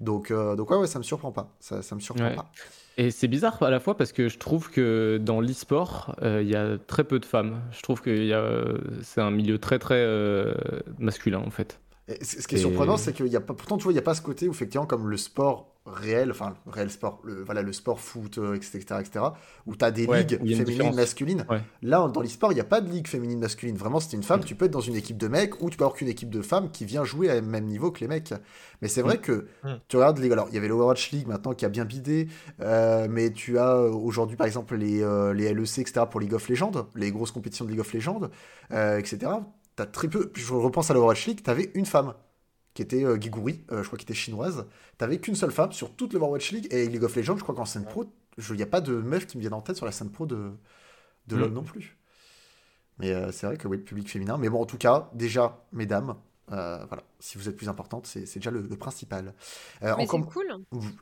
Donc, 0.00 0.30
euh, 0.30 0.56
donc 0.56 0.70
ouais, 0.70 0.76
ouais, 0.76 0.86
ça 0.86 0.98
me 0.98 1.04
surprend 1.04 1.32
pas. 1.32 1.54
Ça, 1.60 1.82
ça 1.82 1.94
me 1.94 2.00
surprend 2.00 2.30
Ouais. 2.30 2.34
pas. 2.34 2.50
Et 2.98 3.10
c'est 3.10 3.28
bizarre 3.28 3.62
à 3.62 3.70
la 3.70 3.78
fois 3.78 3.96
parce 3.96 4.12
que 4.12 4.28
je 4.28 4.38
trouve 4.38 4.70
que 4.70 5.18
dans 5.22 5.40
l'e-sport, 5.40 6.16
euh, 6.22 6.40
il 6.42 6.48
y 6.48 6.56
a 6.56 6.78
très 6.78 7.04
peu 7.04 7.18
de 7.18 7.26
femmes. 7.26 7.60
Je 7.70 7.82
trouve 7.82 8.00
que 8.00 8.10
euh, 8.10 8.78
c'est 9.02 9.20
un 9.20 9.30
milieu 9.30 9.58
très 9.58 9.78
très 9.78 9.96
euh, 9.98 10.54
masculin 10.98 11.42
en 11.44 11.50
fait. 11.50 11.78
Et 12.08 12.24
ce 12.24 12.46
qui 12.48 12.54
est 12.54 12.58
Et- 12.58 12.60
surprenant, 12.60 12.96
c'est 12.96 13.12
qu'il 13.12 13.26
y 13.26 13.36
a 13.36 13.40
pas, 13.40 13.52
pourtant, 13.52 13.76
tu 13.76 13.82
vois, 13.84 13.92
il 13.92 13.96
n'y 13.96 14.00
a 14.00 14.02
pas 14.02 14.14
ce 14.14 14.22
côté 14.22 14.48
où, 14.48 14.52
effectivement, 14.52 14.86
comme 14.86 15.08
le 15.10 15.16
sport 15.16 15.75
réel, 15.86 16.30
enfin, 16.30 16.54
le 16.66 16.72
réel 16.72 16.90
sport, 16.90 17.20
le, 17.24 17.42
voilà, 17.44 17.62
le 17.62 17.72
sport 17.72 18.00
foot, 18.00 18.38
euh, 18.38 18.54
etc., 18.54 18.78
etc., 19.00 19.24
où 19.66 19.76
tu 19.76 19.84
as 19.84 19.90
des 19.90 20.06
Ouais, 20.06 20.24
ligues 20.24 20.38
féminines, 20.56 20.94
masculines. 20.94 21.46
Ouais. 21.48 21.60
Là, 21.82 22.06
dans 22.12 22.20
l'e-sport, 22.20 22.50
il 22.52 22.56
n'y 22.56 22.60
a 22.60 22.64
pas 22.64 22.80
de 22.80 22.90
ligue 22.90 23.06
féminine, 23.08 23.38
masculine. 23.38 23.76
Vraiment, 23.76 24.00
si 24.00 24.08
t'es 24.08 24.16
une 24.16 24.22
femme, 24.22 24.40
Mm. 24.40 24.44
tu 24.44 24.54
peux 24.56 24.64
être 24.66 24.70
dans 24.72 24.80
une 24.80 24.96
équipe 24.96 25.16
de 25.16 25.28
mecs 25.28 25.62
ou 25.62 25.70
tu 25.70 25.76
peux 25.76 25.84
avoir 25.84 25.96
qu'une 25.96 26.08
équipe 26.08 26.30
de 26.30 26.42
femmes 26.42 26.70
qui 26.70 26.84
vient 26.84 27.04
jouer 27.04 27.30
à 27.30 27.40
même 27.40 27.64
niveau 27.66 27.90
que 27.90 28.00
les 28.00 28.08
mecs. 28.08 28.34
Mais 28.82 28.88
c'est 28.88 29.02
vrai 29.02 29.18
que 29.18 29.46
Mm. 29.64 29.68
tu 29.88 29.96
regardes 29.96 30.18
les. 30.18 30.30
Alors, 30.32 30.48
il 30.50 30.54
y 30.54 30.58
avait 30.58 30.68
l'Overwatch 30.68 31.12
League 31.12 31.26
maintenant 31.28 31.54
qui 31.54 31.64
a 31.64 31.68
bien 31.68 31.84
bidé, 31.84 32.28
euh, 32.60 33.06
mais 33.10 33.30
tu 33.30 33.58
as 33.58 33.76
euh, 33.76 33.90
aujourd'hui, 33.90 34.36
par 34.36 34.46
exemple, 34.46 34.76
les, 34.76 35.02
euh, 35.02 35.32
les 35.32 35.52
LEC, 35.54 35.78
etc., 35.78 36.02
pour 36.10 36.20
League 36.20 36.34
of 36.34 36.48
Legends, 36.48 36.72
les 36.94 37.10
grosses 37.12 37.30
compétitions 37.32 37.64
de 37.64 37.70
League 37.70 37.80
of 37.80 37.92
Legends, 37.92 38.20
euh, 38.72 38.98
etc. 38.98 39.32
T'as 39.76 39.86
très 39.86 40.08
peu. 40.08 40.30
Je 40.34 40.52
repense 40.54 40.90
à 40.90 40.94
l'Overwatch 40.94 41.26
League, 41.26 41.42
t'avais 41.42 41.70
une 41.74 41.86
femme 41.86 42.14
qui 42.76 42.82
était 42.82 43.04
euh, 43.04 43.18
Giguri, 43.20 43.64
euh, 43.72 43.82
je 43.82 43.86
crois 43.88 43.98
qu'elle 43.98 44.04
était 44.04 44.14
chinoise. 44.14 44.66
T'avais 44.98 45.18
qu'une 45.18 45.34
seule 45.34 45.50
femme 45.50 45.72
sur 45.72 45.96
toute 45.96 46.12
l'Overwatch 46.12 46.52
League 46.52 46.68
et 46.70 46.86
League 46.88 47.02
of 47.02 47.16
Legends, 47.16 47.36
je 47.38 47.42
crois 47.42 47.54
qu'en 47.54 47.64
scène 47.64 47.84
pro, 47.86 48.04
il 48.38 48.54
n'y 48.54 48.62
a 48.62 48.66
pas 48.66 48.80
de 48.82 48.94
meuf 48.94 49.26
qui 49.26 49.36
me 49.38 49.40
vienne 49.40 49.54
en 49.54 49.62
tête 49.62 49.76
sur 49.76 49.86
la 49.86 49.92
scène 49.92 50.10
pro 50.10 50.26
de, 50.26 50.52
de 51.28 51.36
Mm. 51.36 51.40
LoL 51.40 51.52
non 51.52 51.64
plus. 51.64 51.96
Mais 52.98 53.12
euh, 53.12 53.32
c'est 53.32 53.46
vrai 53.46 53.56
que 53.56 53.68
oui, 53.68 53.78
le 53.78 53.84
public 53.84 54.08
féminin. 54.10 54.38
Mais 54.38 54.48
bon, 54.48 54.60
en 54.60 54.66
tout 54.66 54.78
cas, 54.78 55.10
déjà, 55.14 55.66
mesdames, 55.72 56.16
euh, 56.52 56.84
voilà, 56.86 57.02
si 57.18 57.38
vous 57.38 57.48
êtes 57.48 57.56
plus 57.56 57.68
importante, 57.68 58.06
c'est 58.06 58.24
c'est 58.26 58.38
déjà 58.38 58.50
le, 58.52 58.60
le 58.62 58.76
principal. 58.76 59.34
Euh, 59.82 59.94
Mais 59.96 60.04
encore- 60.04 60.20
c'est 60.20 60.26
cool. 60.32 60.46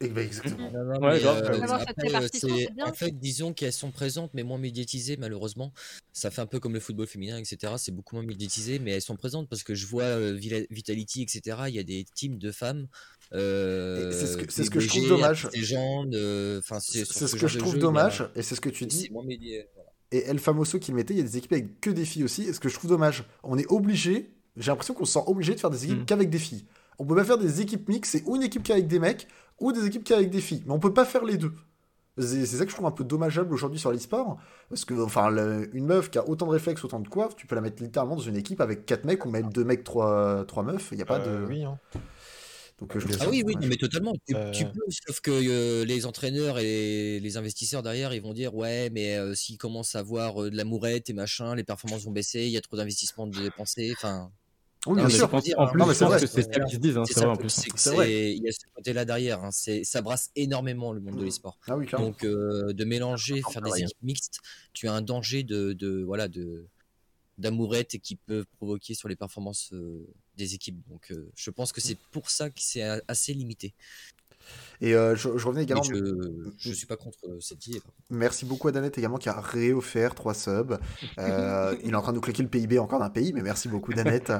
Eh 0.00 0.08
ben, 0.08 0.24
exactement. 0.24 0.70
Ouais, 1.00 1.20
euh, 1.24 1.58
en 2.86 2.92
fait, 2.94 3.18
disons 3.18 3.52
qu'elles 3.52 3.72
sont 3.72 3.90
présentes, 3.90 4.30
mais 4.34 4.42
moins 4.42 4.58
médiatisées, 4.58 5.16
malheureusement. 5.18 5.72
Ça 6.12 6.30
fait 6.30 6.40
un 6.40 6.46
peu 6.46 6.60
comme 6.60 6.72
le 6.74 6.80
football 6.80 7.06
féminin, 7.06 7.36
etc. 7.38 7.74
C'est 7.76 7.92
beaucoup 7.92 8.16
moins 8.16 8.24
médiatisé, 8.24 8.78
mais 8.78 8.92
elles 8.92 9.02
sont 9.02 9.16
présentes 9.16 9.48
parce 9.48 9.62
que 9.62 9.74
je 9.74 9.86
vois 9.86 10.04
euh, 10.04 10.32
Vitality, 10.70 11.22
etc. 11.22 11.58
Il 11.68 11.74
y 11.74 11.78
a 11.78 11.82
des 11.84 12.04
teams 12.14 12.38
de 12.38 12.50
femmes. 12.50 12.86
Euh, 13.32 14.12
c'est 14.12 14.26
ce 14.26 14.36
que- 14.36 14.52
c'est 14.52 14.64
ce 14.64 14.70
que 14.70 14.80
je 14.80 14.88
trouve 14.88 15.02
dommage. 15.08 15.48
Enfin, 16.60 16.80
c'est 16.80 17.04
ce 17.04 17.26
ce 17.26 17.36
que 17.36 17.46
je 17.48 17.58
trouve 17.58 17.74
dommage, 17.80 18.20
et 18.36 18.42
c'est 18.42 18.54
ce 18.54 18.60
que 18.60 18.68
tu 18.70 18.86
dis. 18.86 19.10
Et 20.12 20.18
El 20.26 20.38
Famoso 20.38 20.78
qui 20.78 20.90
le 20.92 20.96
mettait, 20.96 21.14
il 21.14 21.16
y 21.16 21.20
a 21.20 21.24
des 21.24 21.36
équipes 21.36 21.52
avec 21.52 21.80
que 21.80 21.90
des 21.90 22.04
filles 22.04 22.22
aussi. 22.24 22.42
Et 22.44 22.52
ce 22.52 22.60
que 22.60 22.68
je 22.68 22.74
trouve 22.74 22.90
dommage, 22.90 23.24
on 23.42 23.58
est 23.58 23.66
obligé, 23.70 24.30
j'ai 24.56 24.70
l'impression 24.70 24.94
qu'on 24.94 25.04
se 25.04 25.12
sent 25.14 25.24
obligé 25.26 25.54
de 25.54 25.60
faire 25.60 25.70
des 25.70 25.84
équipes 25.84 26.00
Mm. 26.00 26.04
qu'avec 26.06 26.30
des 26.30 26.38
filles. 26.38 26.64
On 26.98 27.04
peut 27.04 27.16
pas 27.16 27.24
faire 27.24 27.38
des 27.38 27.60
équipes 27.60 27.88
mixtes, 27.88 28.12
c'est 28.12 28.22
ou 28.26 28.36
une 28.36 28.42
équipe 28.42 28.62
qu'avec 28.62 28.86
des 28.86 28.98
mecs, 28.98 29.26
ou 29.60 29.72
des 29.72 29.84
équipes 29.86 30.04
qu'avec 30.04 30.30
des 30.30 30.40
filles. 30.40 30.62
Mais 30.66 30.72
on 30.72 30.78
peut 30.78 30.92
pas 30.94 31.04
faire 31.04 31.24
les 31.24 31.36
deux. 31.36 31.52
C'est 32.16 32.46
ça 32.46 32.64
que 32.64 32.70
je 32.70 32.74
trouve 32.76 32.86
un 32.86 32.92
peu 32.92 33.02
dommageable 33.02 33.52
aujourd'hui 33.52 33.80
sur 33.80 33.90
l'e-sport. 33.90 34.38
Parce 34.68 34.84
que, 34.84 34.94
enfin, 34.94 35.30
le- 35.30 35.68
une 35.76 35.84
meuf 35.86 36.10
qui 36.10 36.18
a 36.18 36.28
autant 36.28 36.46
de 36.46 36.52
réflexes, 36.52 36.84
autant 36.84 37.00
de 37.00 37.08
coiffe, 37.08 37.34
tu 37.34 37.48
peux 37.48 37.56
la 37.56 37.60
mettre 37.60 37.82
littéralement 37.82 38.14
dans 38.14 38.22
une 38.22 38.36
équipe 38.36 38.60
avec 38.60 38.86
quatre 38.86 39.04
mecs 39.04 39.26
ou 39.26 39.30
même 39.30 39.52
deux 39.52 39.64
mecs, 39.64 39.82
trois, 39.82 40.44
trois 40.46 40.62
meufs. 40.62 40.88
Il 40.92 40.96
n'y 40.96 41.02
a 41.02 41.06
pas 41.06 41.18
Euh, 41.18 41.40
de. 41.42 41.46
Oui, 41.48 41.64
hein. 41.64 41.76
Donc, 42.80 42.94
euh, 42.96 43.00
je 43.00 43.08
Ah 43.14 43.24
ça 43.24 43.28
oui, 43.28 43.42
oui, 43.44 43.56
mais 43.68 43.74
totalement. 43.76 44.12
Tu, 44.28 44.34
Euh, 44.36 44.50
tu 44.52 44.64
peux, 44.64 44.80
sauf 45.06 45.20
que 45.20 45.30
euh, 45.32 45.84
les 45.84 46.06
entraîneurs 46.06 46.58
et 46.60 47.18
les 47.20 47.36
investisseurs 47.36 47.82
derrière, 47.82 48.14
ils 48.14 48.22
vont 48.22 48.32
dire 48.32 48.54
ouais, 48.54 48.90
mais 48.90 49.16
euh, 49.16 49.34
s'ils 49.34 49.58
commencent 49.58 49.96
à 49.96 50.00
avoir 50.00 50.40
euh, 50.42 50.50
de 50.50 50.56
la 50.56 50.64
mourette 50.64 51.10
et 51.10 51.12
machin, 51.14 51.54
les 51.56 51.64
performances 51.64 52.04
vont 52.04 52.10
baisser, 52.12 52.42
il 52.44 52.50
y 52.50 52.56
a 52.56 52.60
trop 52.60 52.76
d'investissements 52.76 53.26
de 53.26 53.40
dépenser. 53.40 53.92
Enfin, 53.96 54.30
Oui, 54.86 54.94
bien 54.96 55.04
mais 55.04 55.10
je 55.10 55.16
sûr. 55.16 55.32
en 55.34 55.38
hein. 55.38 55.40
plus, 55.72 55.94
c'est 55.94 56.04
vrai. 56.04 56.20
que 56.20 56.26
c'est 56.26 56.42
ça 56.42 56.60
qu'ils 56.60 56.74
se 56.74 56.76
disent, 56.80 56.98
hein, 56.98 57.04
c'est 57.06 57.14
vrai 57.20 57.26
en 57.26 57.36
plus. 57.36 57.48
c'est 57.50 57.70
que 57.70 57.78
C'est 57.78 57.94
vrai. 57.94 58.06
c'est- 58.06 58.34
il 58.36 58.42
y 58.42 58.48
a 58.48 58.52
ce 58.52 58.66
côté-là 58.74 59.04
derrière. 59.04 59.42
hein, 59.42 59.50
c'est- 59.50 59.84
ça 59.84 60.02
brasse 60.02 60.30
énormément 60.36 60.92
le 60.92 61.00
monde 61.00 61.16
de 61.18 61.24
l'e-sport. 61.24 61.58
Ah 61.68 61.76
oui, 61.76 61.86
clairement. 61.86 62.08
Donc 62.08 62.24
euh, 62.24 62.72
de 62.72 62.84
mélanger, 62.84 63.40
faire 63.50 63.62
des 63.62 63.70
rien. 63.70 63.86
équipes 63.86 64.02
mixtes, 64.02 64.40
tu 64.72 64.88
as 64.88 64.92
un 64.92 65.02
danger 65.02 65.42
de, 65.42 65.72
de 65.72 66.02
voilà 66.02 66.28
de 66.28 66.66
d'amourettes 67.36 67.98
qui 67.98 68.14
peuvent 68.14 68.46
provoquer 68.58 68.94
sur 68.94 69.08
les 69.08 69.16
performances 69.16 69.70
euh, 69.72 70.06
des 70.36 70.54
équipes. 70.54 70.80
Donc 70.88 71.10
euh, 71.10 71.28
je 71.34 71.50
pense 71.50 71.72
que 71.72 71.80
c'est 71.80 71.98
pour 72.12 72.30
ça 72.30 72.48
que 72.48 72.60
c'est 72.60 72.82
assez 73.08 73.34
limité. 73.34 73.74
Et 74.80 74.94
euh, 74.94 75.14
je, 75.14 75.36
je 75.36 75.46
revenais 75.46 75.62
également. 75.62 75.82
je, 75.82 75.94
je 76.58 76.72
suis 76.72 76.86
pas 76.86 76.96
contre 76.96 77.18
euh, 77.24 77.38
cette 77.40 77.66
idée. 77.66 77.80
Merci 78.10 78.44
beaucoup 78.44 78.68
à 78.68 78.72
Danette 78.72 78.98
également 78.98 79.18
qui 79.18 79.28
a 79.28 79.40
réoffert 79.40 80.14
3 80.14 80.34
subs. 80.34 80.78
Euh, 81.18 81.74
il 81.84 81.92
est 81.92 81.96
en 81.96 82.02
train 82.02 82.12
de 82.12 82.16
nous 82.16 82.20
cliquer 82.20 82.42
le 82.42 82.48
PIB 82.48 82.78
encore 82.78 82.98
d'un 82.98 83.10
pays, 83.10 83.32
mais 83.32 83.42
merci 83.42 83.68
beaucoup 83.68 83.92
Danette. 83.94 84.32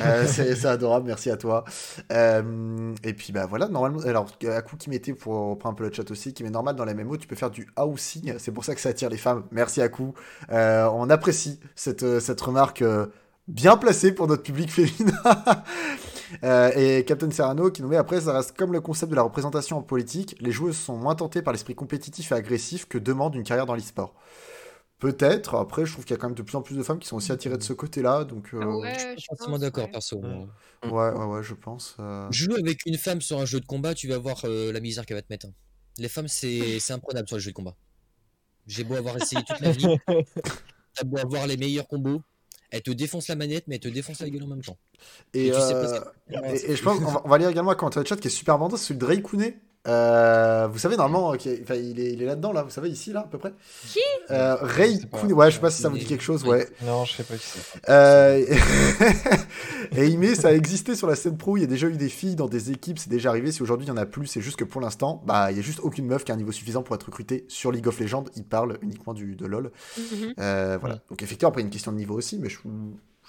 Euh, 0.00 0.26
c'est 0.26 0.64
adorable, 0.64 1.06
merci 1.06 1.30
à 1.30 1.36
toi. 1.36 1.64
Et 2.10 3.12
puis 3.14 3.32
bah 3.32 3.46
voilà, 3.46 3.68
normalement, 3.68 4.00
alors 4.00 4.26
à 4.48 4.62
coup 4.62 4.76
qui 4.76 4.90
mettait 4.90 5.12
pour 5.12 5.34
reprendre 5.50 5.74
un 5.74 5.76
peu 5.76 5.84
le 5.84 5.92
chat 5.92 6.10
aussi, 6.10 6.32
qui 6.34 6.42
met 6.42 6.50
normal 6.50 6.76
dans 6.76 6.84
les 6.84 6.94
MMO, 6.94 7.16
tu 7.16 7.26
peux 7.26 7.36
faire 7.36 7.50
du 7.50 7.68
housing, 7.78 8.34
c'est 8.38 8.52
pour 8.52 8.64
ça 8.64 8.74
que 8.74 8.80
ça 8.80 8.88
attire 8.88 9.10
les 9.10 9.16
femmes. 9.18 9.44
Merci 9.50 9.80
à 9.82 9.88
coup. 9.88 10.14
On 10.50 11.10
apprécie 11.10 11.60
cette, 11.76 12.20
cette 12.20 12.40
remarque 12.40 12.82
bien 13.48 13.76
placée 13.76 14.12
pour 14.12 14.26
notre 14.26 14.42
public 14.42 14.70
féminin. 14.70 15.22
Euh, 16.44 16.70
et 16.74 17.04
Captain 17.04 17.30
Serrano 17.30 17.70
qui 17.70 17.82
nous 17.82 17.88
met 17.88 17.96
après, 17.96 18.20
ça 18.22 18.32
reste 18.32 18.56
comme 18.56 18.72
le 18.72 18.80
concept 18.80 19.10
de 19.10 19.16
la 19.16 19.22
représentation 19.22 19.78
en 19.78 19.82
politique, 19.82 20.36
les 20.40 20.52
joueuses 20.52 20.76
sont 20.78 20.96
moins 20.96 21.14
tentées 21.14 21.42
par 21.42 21.52
l'esprit 21.52 21.74
compétitif 21.74 22.32
et 22.32 22.34
agressif 22.34 22.86
que 22.86 22.98
demande 22.98 23.34
une 23.34 23.42
carrière 23.44 23.66
dans 23.66 23.74
l'e-sport. 23.74 24.14
Peut-être, 24.98 25.56
après 25.56 25.84
je 25.84 25.92
trouve 25.92 26.04
qu'il 26.04 26.14
y 26.14 26.18
a 26.18 26.20
quand 26.20 26.28
même 26.28 26.36
de 26.36 26.42
plus 26.42 26.56
en 26.56 26.62
plus 26.62 26.76
de 26.76 26.82
femmes 26.84 27.00
qui 27.00 27.08
sont 27.08 27.16
aussi 27.16 27.32
attirées 27.32 27.58
de 27.58 27.62
ce 27.62 27.72
côté-là, 27.72 28.22
donc 28.24 28.50
euh, 28.54 28.64
Ouais, 28.64 28.94
Je 29.16 29.20
suis 29.20 29.28
pense, 29.36 29.58
d'accord, 29.58 29.84
ouais. 29.86 29.90
perso. 29.90 30.20
Mm. 30.20 30.48
ouais, 30.84 31.10
ouais, 31.10 31.24
ouais, 31.24 31.42
je 31.42 31.54
pense. 31.54 31.96
euh. 31.98 32.28
Joue 32.30 32.54
avec 32.54 32.86
une 32.86 32.96
femme 32.96 33.20
sur 33.20 33.40
un 33.40 33.44
jeu 33.44 33.58
de 33.58 33.66
combat, 33.66 33.94
tu 33.94 34.06
vas 34.08 34.18
voir 34.18 34.40
euh, 34.44 34.70
la 34.72 34.78
misère 34.78 35.04
qu'elle 35.04 35.16
va 35.16 35.22
te 35.22 35.26
mettre. 35.32 35.46
hein. 35.46 35.52
Les 35.98 36.08
femmes, 36.08 36.28
c'est 36.28 36.78
c'est 36.78 36.92
imprenable 36.92 37.26
sur 37.26 37.36
les 37.36 37.42
jeux 37.42 37.50
de 37.50 37.56
combat. 37.56 37.74
J'ai 38.68 38.84
beau 38.84 38.94
avoir 38.94 39.16
essayé 39.16 39.42
toute 39.44 39.60
ma 39.60 39.72
vie, 39.72 39.86
t'as 40.94 41.04
beau 41.04 41.18
avoir 41.18 41.48
les 41.48 41.56
meilleurs 41.56 41.88
combos, 41.88 42.22
elle 42.72 42.82
te 42.82 42.90
défonce 42.90 43.28
la 43.28 43.36
manette, 43.36 43.64
mais 43.68 43.76
elle 43.76 43.80
te 43.80 43.88
défonce 43.88 44.20
la 44.20 44.30
gueule 44.30 44.42
en 44.42 44.48
même 44.48 44.62
temps. 44.62 44.78
Et, 45.34 45.46
Et 45.46 45.50
tu 45.50 45.60
sais 45.60 45.72
pas 45.74 45.92
euh, 45.92 46.56
ce 46.56 46.66
et, 46.66 46.72
et 46.72 46.76
je 46.76 46.82
pense 46.82 46.98
qu'on 46.98 47.04
va, 47.04 47.22
on 47.24 47.28
va 47.28 47.38
lire 47.38 47.50
également 47.50 47.70
un 47.70 47.74
commentaire 47.74 48.02
de 48.02 48.08
chat 48.08 48.16
qui 48.16 48.28
est 48.28 48.30
super 48.30 48.58
bandant, 48.58 48.76
c'est 48.76 48.86
celui 48.86 48.98
de 48.98 49.04
Ray 49.04 49.22
Kouné. 49.22 49.60
Euh, 49.88 50.68
vous 50.70 50.78
savez, 50.78 50.96
normalement, 50.96 51.34
il, 51.34 51.48
est, 51.48 52.12
il 52.12 52.22
est 52.22 52.26
là-dedans, 52.26 52.52
là, 52.52 52.62
vous 52.62 52.70
savez, 52.70 52.88
ici, 52.88 53.12
là, 53.12 53.20
à 53.20 53.24
peu 53.24 53.38
près. 53.38 53.52
Qui? 53.88 54.00
Euh, 54.30 54.56
Ray. 54.60 55.00
Kouné, 55.10 55.32
ouais, 55.32 55.50
je 55.50 55.56
sais 55.56 55.60
pas 55.60 55.70
si 55.70 55.82
ça 55.82 55.88
vous 55.88 55.98
dit 55.98 56.04
quelque 56.04 56.22
chose, 56.22 56.44
ouais. 56.44 56.68
Non, 56.82 57.04
je 57.04 57.14
sais 57.16 57.24
pas 57.24 57.34
qui 57.34 57.44
c'est. 57.44 57.90
Euh, 57.90 58.44
et 59.96 60.06
il 60.06 60.18
met, 60.18 60.34
ça 60.34 60.48
a 60.48 60.52
existé 60.52 60.94
sur 60.94 61.08
la 61.08 61.16
scène 61.16 61.36
pro, 61.36 61.56
il 61.56 61.62
y 61.62 61.64
a 61.64 61.66
déjà 61.66 61.88
eu 61.88 61.96
des 61.96 62.08
filles 62.08 62.36
dans 62.36 62.48
des 62.48 62.70
équipes, 62.70 62.98
c'est 62.98 63.10
déjà 63.10 63.30
arrivé. 63.30 63.50
Si 63.50 63.62
aujourd'hui 63.62 63.86
il 63.86 63.90
y 63.90 63.92
en 63.92 63.96
a 63.96 64.06
plus, 64.06 64.26
c'est 64.26 64.40
juste 64.40 64.56
que 64.56 64.64
pour 64.64 64.80
l'instant, 64.80 65.22
bah, 65.26 65.50
il 65.50 65.56
y 65.56 65.60
a 65.60 65.62
juste 65.62 65.80
aucune 65.80 66.06
meuf 66.06 66.24
qui 66.24 66.30
a 66.30 66.34
un 66.34 66.38
niveau 66.38 66.52
suffisant 66.52 66.82
pour 66.82 66.94
être 66.94 67.04
recrutée 67.04 67.44
sur 67.48 67.72
League 67.72 67.86
of 67.88 67.98
Legends. 67.98 68.24
Il 68.36 68.44
parle 68.44 68.78
uniquement 68.82 69.14
du, 69.14 69.34
de 69.34 69.46
LoL. 69.46 69.72
Mhm. 69.98 70.34
Euh, 70.38 70.78
voilà. 70.80 70.96
Ouais. 70.96 71.00
Donc 71.10 71.22
effectivement, 71.22 71.48
après, 71.48 71.62
il 71.62 71.64
y 71.64 71.66
a 71.66 71.68
une 71.68 71.72
question 71.72 71.92
de 71.92 71.96
niveau 71.96 72.14
aussi, 72.14 72.38
mais 72.38 72.48
je, 72.48 72.58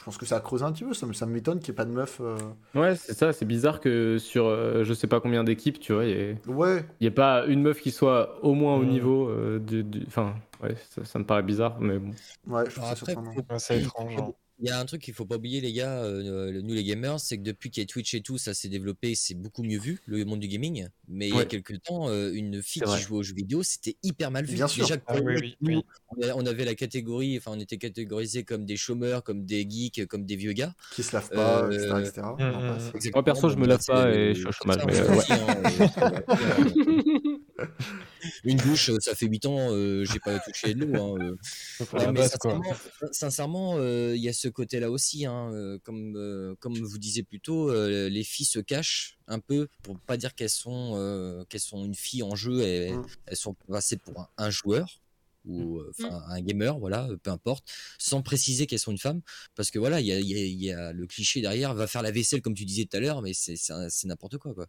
je 0.03 0.05
pense 0.05 0.17
que 0.17 0.25
ça 0.25 0.35
a 0.35 0.41
creusé 0.41 0.65
un 0.65 0.73
petit 0.73 0.83
peu. 0.83 0.93
Ça, 0.93 1.05
me- 1.05 1.13
ça 1.13 1.25
m'étonne 1.25 1.59
qu'il 1.59 1.69
n'y 1.71 1.75
ait 1.75 1.77
pas 1.77 1.85
de 1.85 1.91
meuf. 1.91 2.19
euh. 2.21 2.35
Ouais, 2.75 2.95
c'est 2.95 3.13
ça, 3.13 3.31
c'est 3.33 3.45
bizarre 3.45 3.79
que 3.79 4.17
sur 4.17 4.47
euh, 4.47 4.83
je 4.83 4.93
sais 4.93 5.05
pas 5.07 5.21
combien 5.21 5.43
d'équipes, 5.43 5.79
tu 5.79 5.93
vois, 5.93 6.05
il 6.05 6.07
n'y 6.15 6.21
ait, 6.21 6.37
Ouais, 6.47 6.85
il 6.99 7.03
y 7.05 7.07
ait 7.07 7.11
pas 7.11 7.45
une 7.45 7.61
meuf 7.61 7.81
qui 7.81 7.91
soit 7.91 8.43
au 8.43 8.53
moins 8.55 8.75
au 8.77 8.83
Mm. 8.83 8.87
niveau 8.89 9.29
euh, 9.29 9.59
du. 9.59 9.83
du- 9.83 10.03
Enfin, 10.07 10.35
ouais, 10.61 10.75
ça, 10.89 11.05
ça 11.05 11.19
me 11.19 11.25
paraît 11.25 11.43
bizarre, 11.43 11.79
mais 11.79 11.99
bon. 11.99 12.11
ouais, 12.47 12.65
je 12.69 12.75
trouve 12.75 12.85
Alors 12.85 12.97
ça 12.97 13.05
c'est 13.05 13.11
étrange. 13.13 14.17
hein. 14.17 14.33
Il 14.59 14.67
y 14.67 14.69
a 14.69 14.79
un 14.79 14.85
truc 14.85 15.01
qu'il 15.01 15.13
faut 15.13 15.25
pas 15.25 15.35
oublier, 15.37 15.61
les 15.61 15.73
gars, 15.73 16.03
euh, 16.03 16.61
nous 16.61 16.73
les 16.73 16.83
gamers, 16.83 17.19
c'est 17.19 17.37
que 17.37 17.43
depuis 17.43 17.69
qu'il 17.71 17.81
y 17.81 17.85
a 17.85 17.87
Twitch 17.87 18.13
et 18.13 18.21
tout, 18.21 18.37
ça 18.37 18.53
s'est 18.53 18.69
développé, 18.69 19.15
c'est 19.15 19.33
beaucoup 19.33 19.63
mieux 19.63 19.79
vu, 19.79 19.99
le 20.05 20.23
monde 20.25 20.39
du 20.39 20.47
gaming. 20.47 20.87
Mais 21.07 21.27
il 21.27 21.35
y 21.35 21.39
a 21.39 21.45
quelques 21.45 21.81
temps, 21.81 22.07
euh, 22.09 22.31
une 22.31 22.61
fille 22.61 22.83
qui 22.83 23.01
jouait 23.01 23.17
aux 23.17 23.23
jeux 23.23 23.33
vidéo, 23.33 23.63
c'était 23.63 23.97
hyper 24.03 24.29
mal 24.31 24.45
vu. 24.45 24.53
Bien 24.53 24.67
sûr. 24.67 24.83
Déjà, 24.85 24.97
Ah 25.07 25.15
oui, 25.21 25.35
oui, 25.41 25.57
nous, 25.59 25.81
oui. 26.17 26.27
on 26.35 26.45
avait 26.45 26.65
la 26.65 26.75
catégorie, 26.75 27.37
enfin, 27.37 27.51
on 27.55 27.59
était 27.59 27.77
catégorisés 27.77 28.43
comme 28.43 28.65
des 28.65 28.77
chômeurs, 28.77 29.23
comme 29.23 29.43
des 29.43 29.67
geeks, 29.69 30.05
comme 30.07 30.25
des 30.25 30.35
vieux 30.35 30.53
gars. 30.53 30.75
Qui 30.93 31.03
se 31.03 31.15
lave 31.15 31.29
pas, 31.29 31.63
Euh, 31.63 31.71
etc. 31.71 31.87
etc. 31.99 32.21
mm, 32.21 32.41
Non, 32.43 32.59
mm, 32.61 32.77
pas 32.91 32.99
mm. 32.99 33.11
Moi, 33.13 33.23
perso, 33.23 33.49
je 33.49 33.55
me 33.57 33.65
lave 33.67 33.83
pas 33.85 34.13
et 34.13 34.33
je 34.35 34.39
suis 34.39 34.47
au 34.47 34.51
chômage, 34.51 34.81
Une 38.45 38.57
douche, 38.57 38.89
euh, 38.89 38.97
ça 39.01 39.15
fait 39.15 39.25
8 39.27 39.45
ans, 39.45 39.71
euh, 39.71 40.05
j'ai 40.05 40.19
pas 40.19 40.37
touché 40.39 40.73
de 40.73 40.85
l'eau. 40.85 40.95
hein, 40.97 41.17
euh. 41.19 41.35
Mais 41.93 42.05
base, 42.13 42.31
sincèrement, 43.11 43.75
euh, 43.77 44.13
il 44.15 44.21
y 44.21 44.29
a 44.29 44.33
ce 44.33 44.47
côté-là 44.47 44.89
aussi, 44.91 45.25
hein, 45.25 45.51
euh, 45.53 45.77
comme 45.83 46.15
euh, 46.15 46.55
comme 46.59 46.73
vous 46.77 46.97
disiez 46.97 47.23
plus 47.23 47.39
tôt, 47.39 47.69
euh, 47.69 48.09
les 48.09 48.23
filles 48.23 48.45
se 48.45 48.59
cachent 48.59 49.17
un 49.27 49.39
peu 49.39 49.67
pour 49.81 49.99
pas 49.99 50.17
dire 50.17 50.35
qu'elles 50.35 50.49
sont 50.49 50.93
euh, 50.95 51.43
qu'elles 51.49 51.59
sont 51.61 51.83
une 51.83 51.95
fille 51.95 52.23
en 52.23 52.35
jeu, 52.35 52.61
et, 52.61 52.91
Mm. 52.93 53.05
elles 53.27 53.37
sont 53.37 53.53
passées 53.67 53.97
pour 53.97 54.19
un, 54.21 54.27
un 54.37 54.49
joueur 54.49 55.01
ou 55.45 55.79
euh, 55.79 55.91
enfin 55.99 56.21
un 56.29 56.41
gamer, 56.41 56.79
voilà, 56.79 57.09
peu 57.21 57.29
importe, 57.29 57.67
sans 57.99 58.21
préciser 58.21 58.65
qu'elles 58.65 58.79
sont 58.79 58.91
une 58.91 58.97
femme, 58.97 59.21
parce 59.55 59.71
que 59.71 59.79
voilà, 59.79 59.99
il 59.99 60.07
y 60.07 60.13
a, 60.13 60.19
il 60.19 60.27
y 60.29 60.35
a- 60.35 60.45
il 60.45 60.63
y 60.63 60.71
a 60.71 60.93
le 60.93 61.05
cliché 61.05 61.41
derrière, 61.41 61.73
va 61.73 61.85
faire 61.87 62.01
la 62.01 62.11
vaisselle 62.11 62.41
comme 62.41 62.53
tu 62.53 62.63
disais 62.63 62.85
tout 62.85 62.95
à 62.95 63.01
l'heure, 63.01 63.21
mais 63.21 63.33
c'est 63.33 63.57
n'importe 64.05 64.37
quoi, 64.37 64.53
quoi. 64.53 64.67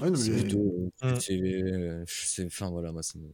Ouais, 0.00 0.10
non, 0.10 0.16
C'est 0.16 0.30
mais- 0.30 0.40
plutôt, 0.42 0.90
Mm. 1.02 1.14
c'est, 1.20 1.40
euh, 1.40 2.04
c'est- 2.06 2.46
enfin 2.46 2.70
voilà, 2.70 2.92
moi 2.92 3.02
ça 3.02 3.18
me, 3.18 3.28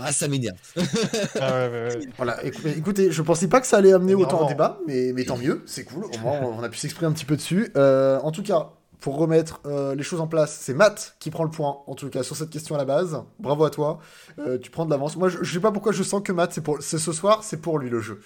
ah 0.00 0.12
ça 0.12 0.28
m'énerve. 0.28 0.56
Ah 1.40 1.68
ouais, 1.68 1.68
ouais, 1.70 1.96
ouais. 1.96 2.06
Voilà, 2.16 2.38
mais 2.64 2.72
écoutez, 2.72 3.10
je 3.10 3.22
pensais 3.22 3.48
pas 3.48 3.60
que 3.60 3.66
ça 3.66 3.78
allait 3.78 3.92
amener 3.92 4.14
Mais 4.14 4.22
autant 4.22 4.44
de 4.44 4.48
débat, 4.48 4.78
mais, 4.86 5.12
mais 5.12 5.24
tant 5.24 5.36
mieux, 5.38 5.62
c'est 5.66 5.84
cool, 5.84 6.04
au 6.04 6.18
moins 6.18 6.40
on 6.42 6.62
a 6.62 6.68
pu 6.68 6.78
s'exprimer 6.78 7.08
un 7.08 7.12
petit 7.12 7.24
peu 7.24 7.36
dessus. 7.36 7.72
Euh, 7.76 8.18
en 8.20 8.30
tout 8.30 8.42
cas, 8.42 8.70
pour 9.00 9.16
remettre 9.16 9.60
euh, 9.66 9.94
les 9.94 10.02
choses 10.02 10.20
en 10.20 10.26
place, 10.28 10.58
c'est 10.60 10.74
Matt 10.74 11.16
qui 11.20 11.30
prend 11.30 11.44
le 11.44 11.50
point, 11.50 11.78
en 11.86 11.94
tout 11.94 12.08
cas 12.10 12.22
sur 12.22 12.36
cette 12.36 12.50
question 12.50 12.74
à 12.74 12.78
la 12.78 12.84
base. 12.84 13.20
Bravo 13.38 13.64
à 13.64 13.70
toi, 13.70 13.98
Euh, 14.38 14.58
tu 14.58 14.70
prends 14.70 14.84
de 14.84 14.90
l'avance. 14.90 15.16
Moi, 15.16 15.28
je, 15.28 15.38
je 15.42 15.52
sais 15.52 15.60
pas 15.60 15.72
pourquoi 15.72 15.92
je 15.92 16.02
sens 16.04 16.22
que 16.22 16.32
Matt, 16.32 16.52
c'est 16.52 16.60
pour, 16.60 16.80
c'est 16.82 16.98
ce 16.98 17.12
soir, 17.12 17.42
c'est 17.42 17.56
pour 17.60 17.78
lui 17.78 17.90
le 17.90 18.00
jeu. 18.00 18.20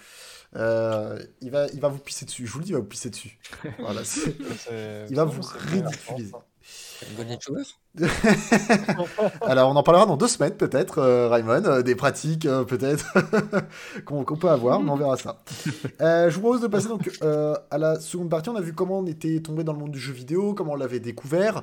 Euh, 0.56 1.18
il, 1.40 1.50
va, 1.50 1.66
il 1.68 1.80
va 1.80 1.88
vous 1.88 1.98
pisser 1.98 2.26
dessus, 2.26 2.46
je 2.46 2.52
vous 2.52 2.58
le 2.58 2.64
dis, 2.66 2.70
il 2.72 2.74
va 2.74 2.80
vous 2.80 2.86
pisser 2.86 3.08
dessus. 3.08 3.38
Voilà, 3.78 4.04
c'est- 4.04 4.34
C'est- 4.58 5.06
Il 5.08 5.16
va 5.16 5.24
vous 5.24 5.40
ridiculiser. 5.42 6.32
Golden 7.16 7.40
Shower? 7.40 7.81
Alors, 9.42 9.70
on 9.70 9.76
en 9.76 9.82
parlera 9.82 10.06
dans 10.06 10.16
deux 10.16 10.28
semaines, 10.28 10.54
peut-être, 10.54 10.98
euh, 10.98 11.28
Raymond, 11.28 11.64
euh, 11.66 11.82
des 11.82 11.94
pratiques, 11.94 12.46
euh, 12.46 12.64
peut-être, 12.64 13.12
qu'on 14.06 14.24
peut 14.24 14.48
avoir, 14.48 14.80
mais 14.80 14.90
on 14.90 14.96
verra 14.96 15.18
ça. 15.18 15.42
Je 16.00 16.34
vous 16.34 16.40
propose 16.40 16.62
de 16.62 16.68
passer 16.68 16.88
donc 16.88 17.10
à 17.20 17.78
la 17.78 18.00
seconde 18.00 18.30
partie. 18.30 18.48
On 18.48 18.56
a 18.56 18.62
vu 18.62 18.72
comment 18.72 19.00
on 19.00 19.06
était 19.06 19.40
tombé 19.40 19.62
dans 19.62 19.74
le 19.74 19.78
monde 19.78 19.90
du 19.90 19.98
jeu 19.98 20.12
vidéo, 20.12 20.54
comment 20.54 20.72
on 20.72 20.76
l'avait 20.76 21.00
découvert. 21.00 21.62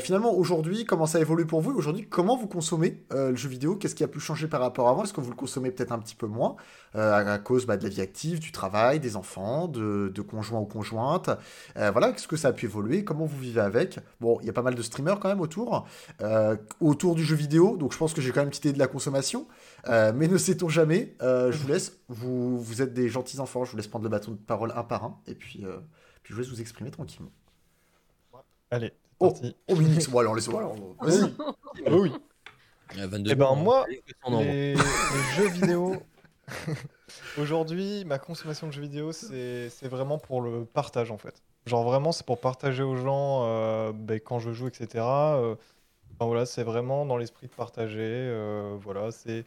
Finalement, 0.00 0.32
aujourd'hui, 0.32 0.84
comment 0.84 1.06
ça 1.06 1.20
évolue 1.20 1.46
pour 1.46 1.60
vous? 1.60 1.72
Aujourd'hui, 1.72 2.06
comment 2.08 2.36
vous 2.36 2.46
consommez 2.46 3.02
le 3.10 3.36
jeu 3.36 3.48
vidéo? 3.48 3.76
Qu'est-ce 3.76 3.94
qui 3.94 4.04
a 4.04 4.08
pu 4.08 4.20
changer 4.20 4.48
par 4.48 4.60
rapport 4.60 4.88
à 4.88 4.92
avant? 4.92 5.04
Est-ce 5.04 5.12
que 5.12 5.20
vous 5.20 5.30
le 5.30 5.36
consommez 5.36 5.70
peut-être 5.70 5.92
un 5.92 5.98
petit 5.98 6.14
peu 6.14 6.26
moins 6.26 6.56
à, 6.94 7.38
cause 7.38 7.66
bah, 7.66 7.76
de 7.76 7.84
la 7.84 7.88
vie 7.88 8.00
active, 8.00 8.40
du 8.40 8.52
travail, 8.52 8.98
des 8.98 9.16
enfants, 9.16 9.68
de, 9.68 10.10
de 10.14 10.22
conjoints 10.22 10.60
ou 10.60 10.66
conjointes? 10.66 11.30
Voilà, 11.76 12.12
qu'est-ce 12.12 12.28
que 12.28 12.36
ça 12.36 12.48
a 12.48 12.52
pu 12.52 12.66
évoluer? 12.66 13.04
Comment 13.04 13.26
vous 13.26 13.38
vivez 13.38 13.60
avec? 13.60 13.98
Bon, 14.20 14.38
il 14.40 14.46
y 14.46 14.50
a 14.50 14.54
pas 14.54 14.62
mal 14.62 14.74
de 14.74 14.82
streamers 14.82 15.20
quand 15.20 15.28
même 15.28 15.40
autour 15.50 15.86
euh, 16.20 16.56
autour 16.80 17.14
du 17.14 17.24
jeu 17.24 17.36
vidéo, 17.36 17.76
donc 17.76 17.92
je 17.92 17.98
pense 17.98 18.14
que 18.14 18.20
j'ai 18.20 18.30
quand 18.30 18.40
même 18.40 18.46
une 18.46 18.50
petite 18.50 18.66
idée 18.66 18.74
de 18.74 18.78
la 18.78 18.86
consommation. 18.86 19.46
Euh, 19.88 20.12
mais 20.14 20.28
ne 20.28 20.38
sait-on 20.38 20.68
jamais 20.68 21.16
Euh, 21.22 21.50
Je 21.52 21.58
vous 21.58 21.68
laisse, 21.68 21.98
vous, 22.08 22.60
vous 22.60 22.82
êtes 22.82 22.94
des 22.94 23.08
gentils 23.08 23.40
enfants, 23.40 23.64
je 23.64 23.70
vous 23.72 23.76
laisse 23.76 23.88
prendre 23.88 24.04
le 24.04 24.10
bâton 24.10 24.32
de 24.32 24.36
parole 24.36 24.72
un 24.76 24.84
par 24.84 25.04
un, 25.04 25.20
et 25.26 25.34
puis, 25.34 25.64
euh, 25.64 25.78
puis 26.22 26.32
je 26.32 26.34
vous 26.34 26.40
laisse 26.42 26.50
vous 26.50 26.60
exprimer 26.60 26.90
tranquillement. 26.90 27.32
Allez, 28.70 28.92
Oh. 29.22 29.34
Oh, 29.68 29.76
Minix, 29.76 30.08
bon 30.08 30.20
alors 30.20 30.34
laissez-moi, 30.34 30.60
alors, 30.60 30.76
vas-y. 31.02 31.30
Ah 31.86 31.90
oui. 31.92 32.10
22 32.96 33.30
Eh 33.30 33.34
ben 33.34 33.46
hein. 33.50 33.54
moi, 33.54 33.86
les, 33.88 34.74
les 34.74 34.76
jeux 35.36 35.48
vidéo. 35.50 35.96
Aujourd'hui, 37.38 38.04
ma 38.06 38.18
consommation 38.18 38.66
de 38.66 38.72
jeux 38.72 38.82
vidéo, 38.82 39.12
c'est 39.12 39.68
vraiment 39.88 40.18
pour 40.18 40.40
le 40.40 40.64
partage 40.64 41.10
en 41.10 41.18
fait. 41.18 41.42
Genre 41.66 41.84
vraiment, 41.84 42.12
c'est 42.12 42.26
pour 42.26 42.40
partager 42.40 42.82
aux 42.82 42.96
gens 42.96 43.44
euh, 43.44 43.92
ben, 43.92 44.18
quand 44.20 44.38
je 44.38 44.50
joue, 44.52 44.68
etc. 44.68 45.38
Euh, 45.40 45.56
voilà, 46.20 46.46
c'est 46.46 46.64
vraiment 46.64 47.06
dans 47.06 47.16
l'esprit 47.18 47.48
de 47.48 47.54
partager. 47.54 48.00
euh, 48.02 48.76
voilà, 48.80 49.10
c'est 49.12 49.44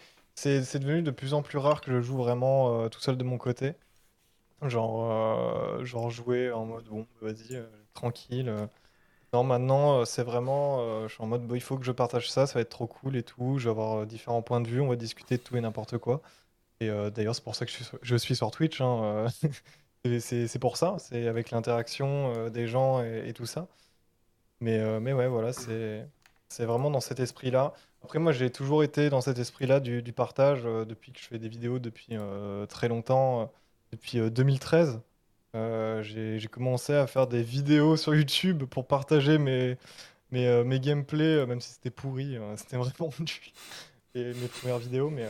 devenu 0.80 1.02
de 1.04 1.12
plus 1.12 1.34
en 1.34 1.42
plus 1.44 1.58
rare 1.60 1.82
que 1.82 1.92
je 1.92 2.02
joue 2.02 2.18
vraiment 2.18 2.90
tout 2.90 3.02
seul 3.02 3.18
de 3.18 3.24
mon 3.24 3.38
côté. 3.38 3.74
Genre, 4.64 5.84
genre 5.86 6.10
jouer 6.10 6.52
en 6.52 6.66
mode 6.66 6.86
bon, 6.86 7.06
vas-y, 7.22 7.56
euh, 7.56 7.66
tranquille. 7.94 8.54
Non, 9.34 9.44
maintenant, 9.44 10.06
c'est 10.06 10.24
vraiment. 10.24 11.08
je 11.08 11.14
suis 11.14 11.24
en 11.24 11.28
mode, 11.28 11.50
il 11.54 11.62
faut 11.62 11.78
que 11.78 11.86
je 11.86 11.92
partage 11.94 12.32
ça, 12.32 12.48
ça 12.48 12.56
va 12.56 12.62
être 12.62 12.70
trop 12.70 12.88
cool 12.88 13.16
et 13.18 13.24
tout. 13.24 13.60
Je 13.60 13.66
vais 13.66 13.72
avoir 13.72 14.06
différents 14.08 14.42
points 14.44 14.62
de 14.62 14.68
vue, 14.70 14.82
on 14.82 14.88
va 14.90 14.96
discuter 14.98 15.38
de 15.38 15.44
tout 15.44 15.58
et 15.58 15.62
n'importe 15.62 15.98
quoi. 16.00 16.22
Et 16.82 16.90
d'ailleurs, 17.16 17.36
c'est 17.36 17.44
pour 17.44 17.56
ça 17.56 17.66
que 17.66 17.72
je 17.72 17.78
suis 17.78 17.86
sur, 17.86 18.00
je 18.04 18.16
suis 18.18 18.36
sur 18.36 18.52
Twitch. 18.52 18.82
hein, 18.82 19.28
c'est 20.20 20.60
pour 20.60 20.78
ça, 20.78 20.98
c'est 21.00 21.28
avec 21.28 21.52
l'interaction 21.52 22.34
euh, 22.36 22.50
des 22.50 22.68
gens 22.68 23.02
et, 23.02 23.34
tout 23.34 23.46
ça. 23.46 23.68
Mais, 24.62 24.80
euh, 24.80 25.00
mais 25.00 25.14
ouais, 25.14 25.28
voilà, 25.28 25.54
c'est 25.54 26.66
vraiment 26.66 26.92
dans 26.92 27.02
cet 27.02 27.20
esprit-là. 27.20 27.74
Après, 28.04 28.20
moi, 28.20 28.32
j'ai 28.32 28.52
toujours 28.52 28.84
été 28.84 29.10
dans 29.10 29.22
cet 29.22 29.40
esprit-là 29.40 29.80
du, 29.80 30.14
partage 30.14 30.64
euh, 30.66 30.86
depuis 30.86 31.12
que 31.14 31.20
je 31.20 31.26
fais 31.28 31.40
des 31.40 31.50
vidéos 31.50 31.80
depuis 31.80 32.18
très 32.70 32.88
longtemps, 32.90 33.52
depuis 33.94 34.20
euh, 34.20 34.30
2013. 34.30 35.02
Euh, 35.56 36.02
j'ai 36.04 36.48
commencé 36.48 36.94
à 36.94 37.06
faire 37.08 37.28
des 37.28 37.44
vidéos 37.44 37.96
sur 37.98 38.16
YouTube 38.16 38.64
pour 38.66 38.88
partager 38.88 39.38
mes, 39.38 39.78
mes, 40.32 40.48
euh, 40.48 40.80
gameplays, 40.80 41.46
même 41.46 41.62
si 41.62 41.74
c'était 41.74 41.92
pourri, 41.92 42.38
euh, 42.38 42.56
c'était 42.58 42.78
vraiment 42.78 43.14
nul. 43.20 43.30
Mes 44.16 44.48
premières 44.48 44.80
vidéos, 44.80 45.10
mais, 45.10 45.28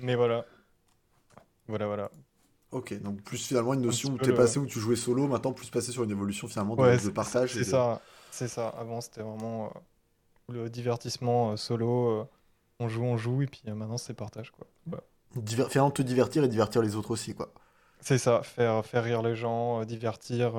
mais 0.00 0.14
voilà. 0.16 0.44
Voilà, 1.68 1.86
voilà. 1.86 2.10
Ok, 2.76 2.92
donc 3.00 3.22
plus 3.22 3.46
finalement 3.46 3.72
une 3.72 3.80
notion 3.80 4.10
où 4.12 4.18
tu 4.18 4.28
es 4.30 4.34
passé 4.34 4.58
où 4.58 4.66
tu 4.66 4.78
jouais 4.80 4.96
solo, 4.96 5.26
maintenant 5.26 5.52
plus 5.52 5.70
passé 5.70 5.92
sur 5.92 6.02
une 6.04 6.10
évolution 6.10 6.46
finalement 6.46 6.76
de, 6.76 6.82
Ouais, 6.82 6.98
partage. 7.10 7.54
c'est 7.54 7.60
de- 7.60 7.64
ça. 7.64 8.02
C'est 8.30 8.48
ça. 8.48 8.68
Avant, 8.68 9.00
c'était 9.00 9.22
vraiment. 9.22 9.72
euh, 10.50 10.52
le 10.52 10.68
divertissement 10.68 11.52
euh, 11.52 11.56
solo, 11.56 12.08
euh, 12.10 12.24
on 12.78 12.88
joue, 12.88 13.02
on 13.02 13.16
joue, 13.16 13.40
et 13.40 13.46
puis 13.46 13.62
maintenant 13.66 13.96
c'est 13.96 14.12
partage 14.12 14.50
quoi. 14.50 14.66
Voilà. 14.84 15.02
Diver- 15.36 15.68
Finalement, 15.70 15.90
te 15.90 16.02
divertir 16.02 16.44
et 16.44 16.48
divertir 16.48 16.82
les 16.82 16.96
autres 16.96 17.12
aussi, 17.12 17.34
quoi. 17.34 17.50
C'est 18.00 18.18
ça, 18.18 18.42
faire, 18.42 18.84
faire 18.84 19.02
rire 19.04 19.22
les 19.22 19.34
gens, 19.36 19.84
divertir, 19.86 20.54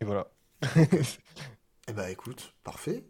et 0.00 0.04
voilà. 0.06 0.26
Eh 1.88 1.92
bah 1.92 2.10
écoute, 2.10 2.54
parfait. 2.64 3.04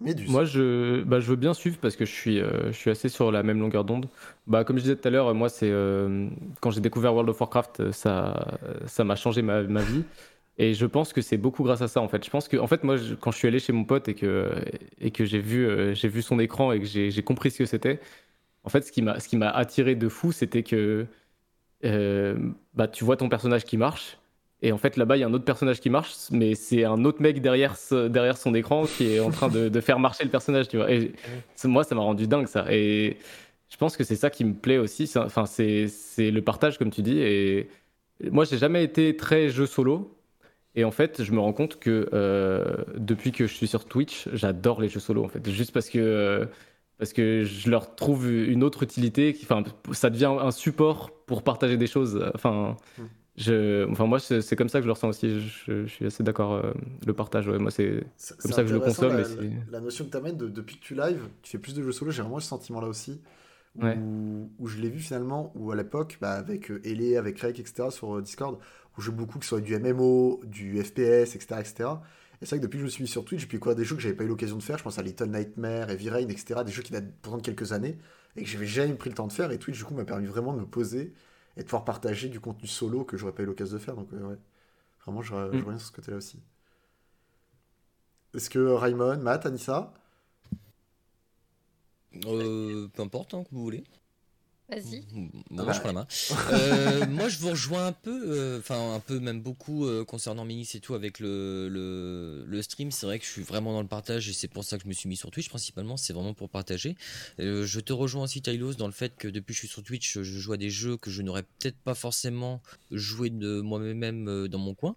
Moi, 0.00 0.44
je, 0.44 1.02
bah, 1.04 1.20
je 1.20 1.26
veux 1.26 1.36
bien 1.36 1.54
suivre 1.54 1.78
parce 1.80 1.96
que 1.96 2.04
je 2.04 2.12
suis, 2.12 2.40
euh, 2.40 2.70
je 2.70 2.76
suis 2.76 2.90
assez 2.90 3.08
sur 3.08 3.32
la 3.32 3.42
même 3.42 3.60
longueur 3.60 3.84
d'onde. 3.84 4.08
Bah, 4.46 4.62
comme 4.62 4.76
je 4.76 4.82
disais 4.82 4.96
tout 4.96 5.08
à 5.08 5.10
l'heure, 5.10 5.34
moi, 5.34 5.48
c'est 5.48 5.70
euh, 5.70 6.28
quand 6.60 6.70
j'ai 6.70 6.82
découvert 6.82 7.12
World 7.12 7.30
of 7.30 7.40
Warcraft, 7.40 7.80
euh, 7.80 7.92
ça, 7.92 8.58
ça 8.86 9.04
m'a 9.04 9.16
changé 9.16 9.40
ma, 9.40 9.62
ma 9.62 9.82
vie. 9.82 10.04
Et 10.58 10.74
je 10.74 10.84
pense 10.84 11.12
que 11.14 11.22
c'est 11.22 11.38
beaucoup 11.38 11.62
grâce 11.62 11.80
à 11.80 11.88
ça, 11.88 12.00
en 12.02 12.08
fait. 12.08 12.22
Je 12.24 12.30
pense 12.30 12.46
que, 12.48 12.58
en 12.58 12.66
fait, 12.66 12.84
moi, 12.84 12.96
quand 13.20 13.30
je 13.30 13.38
suis 13.38 13.48
allé 13.48 13.58
chez 13.58 13.72
mon 13.72 13.84
pote 13.84 14.08
et 14.08 14.14
que, 14.14 14.50
et 15.00 15.10
que 15.10 15.24
j'ai 15.24 15.38
vu, 15.38 15.66
vu 15.92 16.22
son 16.22 16.38
écran 16.38 16.72
et 16.72 16.80
que 16.80 16.86
j'ai 16.86 17.22
compris 17.22 17.50
ce 17.50 17.58
que 17.58 17.66
c'était, 17.66 18.00
en 18.64 18.68
fait, 18.68 18.82
ce 18.82 18.92
qui 18.92 19.02
m'a, 19.02 19.48
attiré 19.50 19.94
de 19.94 20.08
fou, 20.08 20.32
c'était 20.32 20.62
que 20.62 21.06
bah, 21.82 22.88
tu 22.88 23.04
vois 23.04 23.16
ton 23.16 23.28
personnage 23.28 23.64
qui 23.64 23.76
marche. 23.76 24.18
Et 24.62 24.72
en 24.72 24.78
fait, 24.78 24.96
là-bas, 24.96 25.16
il 25.16 25.20
y 25.20 25.22
a 25.22 25.26
un 25.26 25.34
autre 25.34 25.44
personnage 25.44 25.80
qui 25.80 25.90
marche, 25.90 26.14
mais 26.30 26.54
c'est 26.54 26.84
un 26.84 27.04
autre 27.04 27.20
mec 27.20 27.42
derrière, 27.42 27.76
son 27.76 28.54
écran 28.54 28.86
qui 28.86 29.14
est 29.14 29.20
en 29.20 29.30
train 29.30 29.48
de, 29.48 29.80
faire 29.80 29.98
marcher 29.98 30.24
le 30.24 30.30
personnage, 30.30 30.68
tu 30.68 30.78
vois. 30.78 30.90
Et 30.90 31.12
moi, 31.64 31.84
ça 31.84 31.94
m'a 31.94 32.00
rendu 32.00 32.26
dingue, 32.26 32.46
ça. 32.46 32.66
Et 32.70 33.18
je 33.68 33.76
pense 33.76 33.96
que 33.96 34.04
c'est 34.04 34.16
ça 34.16 34.30
qui 34.30 34.44
me 34.44 34.54
plaît 34.54 34.78
aussi. 34.78 35.10
Enfin, 35.16 35.44
c'est 35.46 35.90
le 36.18 36.40
partage, 36.40 36.78
comme 36.78 36.90
tu 36.90 37.02
dis. 37.02 37.18
Et 37.18 37.68
moi, 38.30 38.44
j'ai 38.44 38.56
jamais 38.58 38.82
été 38.82 39.16
très 39.16 39.50
jeu 39.50 39.66
solo. 39.66 40.12
Et 40.74 40.84
en 40.84 40.90
fait, 40.90 41.22
je 41.22 41.32
me 41.32 41.40
rends 41.40 41.54
compte 41.54 41.78
que 41.78 42.08
euh, 42.12 42.76
depuis 42.96 43.32
que 43.32 43.46
je 43.46 43.54
suis 43.54 43.66
sur 43.66 43.84
Twitch, 43.86 44.28
j'adore 44.32 44.80
les 44.80 44.88
jeux 44.88 45.00
solo, 45.00 45.24
en 45.24 45.28
fait. 45.28 45.48
Juste 45.50 45.72
parce 45.72 45.88
que, 45.90 45.98
euh, 45.98 46.46
parce 46.98 47.12
que 47.12 47.44
je 47.44 47.70
leur 47.70 47.94
trouve 47.94 48.30
une 48.30 48.62
autre 48.62 48.82
utilité. 48.82 49.36
Enfin, 49.42 49.64
ça 49.92 50.08
devient 50.10 50.34
un 50.40 50.50
support 50.50 51.10
pour 51.26 51.42
partager 51.42 51.76
des 51.76 51.86
choses. 51.86 52.30
Enfin, 52.34 52.76
Mm. 52.98 53.02
Je, 53.36 53.88
enfin 53.90 54.06
moi, 54.06 54.18
c'est 54.18 54.56
comme 54.56 54.68
ça 54.68 54.78
que 54.78 54.82
je 54.84 54.86
le 54.86 54.92
ressens 54.92 55.08
aussi. 55.08 55.40
Je, 55.40 55.86
je 55.86 55.86
suis 55.86 56.06
assez 56.06 56.22
d'accord. 56.22 56.54
euh, 56.54 56.72
le 57.06 57.12
partage, 57.12 57.46
ouais, 57.48 57.58
moi, 57.58 57.70
c'est. 57.70 58.04
Comme 58.40 58.52
ça 58.52 58.62
que 58.62 58.68
je 58.68 58.74
le 58.74 58.80
consomme, 58.80 59.16
La, 59.70 59.78
et 59.78 59.80
notion 59.80 60.06
que 60.06 60.10
tu 60.10 60.16
amènes 60.16 60.36
depuis 60.38 60.76
que 60.78 60.82
tu 60.82 60.94
live, 60.94 61.20
tu 61.42 61.50
fais 61.52 61.58
plus 61.58 61.74
de 61.74 61.82
jeux 61.82 61.92
solo, 61.92 62.10
j'ai 62.10 62.22
vraiment 62.22 62.40
ce 62.40 62.48
sentiment-là 62.48 62.88
aussi. 62.88 63.20
Où, 63.76 63.84
Ouais. 63.84 63.98
où 64.58 64.66
je 64.68 64.78
l'ai 64.78 64.88
vu 64.88 65.00
finalement, 65.00 65.52
où 65.54 65.70
à 65.70 65.76
l'époque, 65.76 66.16
bah, 66.20 66.32
avec 66.32 66.70
euh, 66.70 66.80
Elé, 66.84 67.16
avec 67.18 67.38
Rek, 67.40 67.60
etc., 67.60 67.90
sur 67.90 68.16
euh, 68.16 68.22
Discord, 68.22 68.58
où 68.96 69.00
je 69.02 69.06
joue 69.06 69.12
beaucoup, 69.12 69.38
que 69.38 69.44
ce 69.44 69.50
soit 69.50 69.60
du 69.60 69.78
MMO, 69.78 70.40
du 70.46 70.82
FPS, 70.82 71.34
etc. 71.36 71.56
etc. 71.60 71.90
Et 72.40 72.46
c'est 72.46 72.50
vrai 72.56 72.58
que 72.58 72.62
depuis 72.64 72.76
que 72.76 72.80
je 72.80 72.84
me 72.84 72.90
suis 72.90 73.02
mis 73.02 73.08
sur 73.08 73.24
Twitch, 73.24 73.42
j'ai 73.42 73.46
pu 73.46 73.58
quoi 73.58 73.74
des 73.74 73.84
jeux 73.84 73.96
que 73.96 74.00
j'avais 74.02 74.14
pas 74.14 74.24
eu 74.24 74.28
l'occasion 74.28 74.56
de 74.56 74.62
faire, 74.62 74.78
je 74.78 74.82
pense 74.82 74.98
à 74.98 75.02
Little 75.02 75.26
Nightmare, 75.30 75.90
Heavy 75.90 76.08
Rain, 76.10 76.28
etc., 76.28 76.60
des 76.64 76.72
jeux 76.72 76.82
qui 76.82 76.92
datent 76.92 77.12
pourtant 77.22 77.36
de 77.38 77.42
quelques 77.42 77.72
années, 77.72 77.98
et 78.36 78.42
que 78.44 78.48
j'avais 78.48 78.66
jamais 78.66 78.94
pris 78.94 79.10
le 79.10 79.14
temps 79.16 79.26
de 79.26 79.32
faire, 79.32 79.50
et 79.52 79.58
Twitch, 79.58 79.76
du 79.78 79.84
coup, 79.84 79.94
m'a 79.94 80.04
permis 80.04 80.26
vraiment 80.26 80.54
de 80.54 80.60
me 80.60 80.66
poser 80.66 81.12
et 81.56 81.60
de 81.62 81.64
pouvoir 81.66 81.84
partager 81.84 82.28
du 82.28 82.40
contenu 82.40 82.68
solo 82.68 83.04
que 83.04 83.16
j'aurais 83.16 83.34
pas 83.34 83.42
eu 83.42 83.46
l'occasion 83.46 83.76
de 83.76 83.82
faire, 83.82 83.96
donc 83.96 84.12
euh, 84.12 84.28
ouais. 84.28 84.38
Vraiment, 85.04 85.22
je, 85.22 85.30
je 85.34 85.36
Mm. 85.52 85.66
reviens 85.66 85.78
sur 85.78 85.88
ce 85.88 85.92
côté-là 85.92 86.18
aussi. 86.18 86.42
Est-ce 88.34 88.50
que 88.50 88.60
Raymond, 88.60 89.16
Matt, 89.18 89.46
Anissa? 89.46 89.92
Euh, 92.26 92.88
peu 92.88 93.02
importe, 93.02 93.34
hein, 93.34 93.44
comme 93.44 93.58
vous 93.58 93.64
voulez. 93.64 93.84
Vas-y. 94.68 95.06
Bon, 95.50 95.64
bah 95.64 95.72
je 95.72 95.78
prends 95.78 95.88
la 95.88 95.92
main. 95.92 96.06
Euh, 96.52 97.06
moi, 97.06 97.28
je 97.28 97.38
vous 97.38 97.50
rejoins 97.50 97.86
un 97.86 97.92
peu, 97.92 98.24
euh, 98.26 98.58
enfin 98.58 98.94
un 98.94 99.00
peu 99.00 99.20
même 99.20 99.40
beaucoup 99.40 99.86
euh, 99.86 100.04
concernant 100.04 100.44
Minix 100.44 100.74
et 100.74 100.80
tout 100.80 100.94
avec 100.94 101.20
le, 101.20 101.68
le, 101.68 102.44
le 102.46 102.62
stream. 102.62 102.90
C'est 102.90 103.06
vrai 103.06 103.18
que 103.18 103.24
je 103.24 103.30
suis 103.30 103.42
vraiment 103.42 103.72
dans 103.72 103.82
le 103.82 103.88
partage 103.88 104.28
et 104.28 104.32
c'est 104.32 104.48
pour 104.48 104.64
ça 104.64 104.76
que 104.76 104.84
je 104.84 104.88
me 104.88 104.92
suis 104.92 105.08
mis 105.08 105.16
sur 105.16 105.30
Twitch 105.30 105.48
principalement. 105.48 105.96
C'est 105.96 106.12
vraiment 106.12 106.34
pour 106.34 106.50
partager. 106.50 106.96
Euh, 107.40 107.64
je 107.64 107.80
te 107.80 107.92
rejoins 107.92 108.24
aussi, 108.24 108.42
Tylos, 108.42 108.74
dans 108.74 108.86
le 108.86 108.92
fait 108.92 109.14
que 109.16 109.28
depuis 109.28 109.52
que 109.52 109.54
je 109.54 109.60
suis 109.60 109.68
sur 109.68 109.82
Twitch, 109.82 110.18
je 110.18 110.38
joue 110.38 110.52
à 110.52 110.56
des 110.56 110.70
jeux 110.70 110.96
que 110.96 111.10
je 111.10 111.22
n'aurais 111.22 111.44
peut-être 111.44 111.78
pas 111.78 111.94
forcément 111.94 112.60
joué 112.90 113.30
de 113.30 113.60
moi-même 113.60 114.28
euh, 114.28 114.48
dans 114.48 114.58
mon 114.58 114.74
coin. 114.74 114.96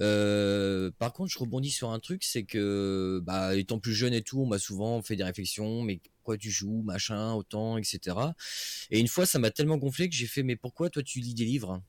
Euh, 0.00 0.90
par 0.98 1.12
contre, 1.12 1.30
je 1.30 1.38
rebondis 1.38 1.70
sur 1.70 1.90
un 1.90 1.98
truc, 1.98 2.24
c'est 2.24 2.44
que, 2.44 3.20
bah, 3.24 3.54
étant 3.56 3.78
plus 3.78 3.94
jeune 3.94 4.14
et 4.14 4.22
tout, 4.22 4.40
on 4.40 4.46
m'a 4.46 4.58
souvent 4.58 5.02
fait 5.02 5.16
des 5.16 5.24
réflexions, 5.24 5.82
mais 5.82 6.00
tu 6.38 6.50
joues, 6.50 6.82
machin, 6.82 7.32
autant, 7.34 7.78
etc. 7.78 8.16
Et 8.90 9.00
une 9.00 9.08
fois, 9.08 9.26
ça 9.26 9.38
m'a 9.38 9.50
tellement 9.50 9.76
gonflé 9.78 10.08
que 10.08 10.14
j'ai 10.14 10.26
fait, 10.26 10.42
mais 10.42 10.56
pourquoi 10.56 10.90
toi 10.90 11.02
tu 11.02 11.20
lis 11.20 11.34
des 11.34 11.44
livres? 11.44 11.82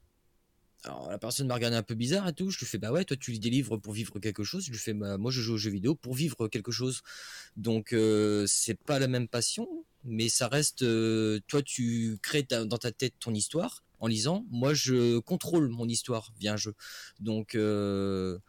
Alors 0.83 1.09
la 1.11 1.19
personne 1.19 1.45
m'a 1.47 1.53
regardé 1.53 1.77
un 1.77 1.83
peu 1.83 1.93
bizarre 1.93 2.27
et 2.27 2.33
tout. 2.33 2.49
Je 2.49 2.57
lui 2.57 2.65
fais, 2.65 2.79
bah 2.79 2.91
ouais, 2.91 3.05
toi 3.05 3.15
tu 3.15 3.31
lis 3.31 3.39
des 3.39 3.51
livres 3.51 3.77
pour 3.77 3.93
vivre 3.93 4.17
quelque 4.19 4.43
chose. 4.43 4.65
Je 4.65 4.71
lui 4.71 4.79
fais, 4.79 4.93
bah 4.93 5.17
moi 5.17 5.29
je 5.31 5.41
joue 5.41 5.53
aux 5.53 5.57
jeux 5.57 5.69
vidéo 5.69 5.93
pour 5.95 6.15
vivre 6.15 6.47
quelque 6.47 6.71
chose. 6.71 7.01
Donc 7.55 7.93
euh, 7.93 8.45
c'est 8.47 8.79
pas 8.79 8.97
la 8.97 9.07
même 9.07 9.27
passion, 9.27 9.67
mais 10.03 10.27
ça 10.29 10.47
reste. 10.47 10.81
euh, 10.81 11.39
toi 11.47 11.61
tu 11.61 12.17
crées 12.23 12.43
dans 12.43 12.77
ta 12.79 12.91
tête 12.91 13.13
ton 13.19 13.33
histoire 13.33 13.83
en 13.99 14.07
lisant. 14.07 14.45
Moi 14.49 14.73
je 14.73 15.19
contrôle 15.19 15.69
mon 15.69 15.87
histoire 15.87 16.33
via 16.39 16.53
un 16.53 16.57
jeu. 16.57 16.73
Donc. 17.19 17.53
euh, 17.55 18.39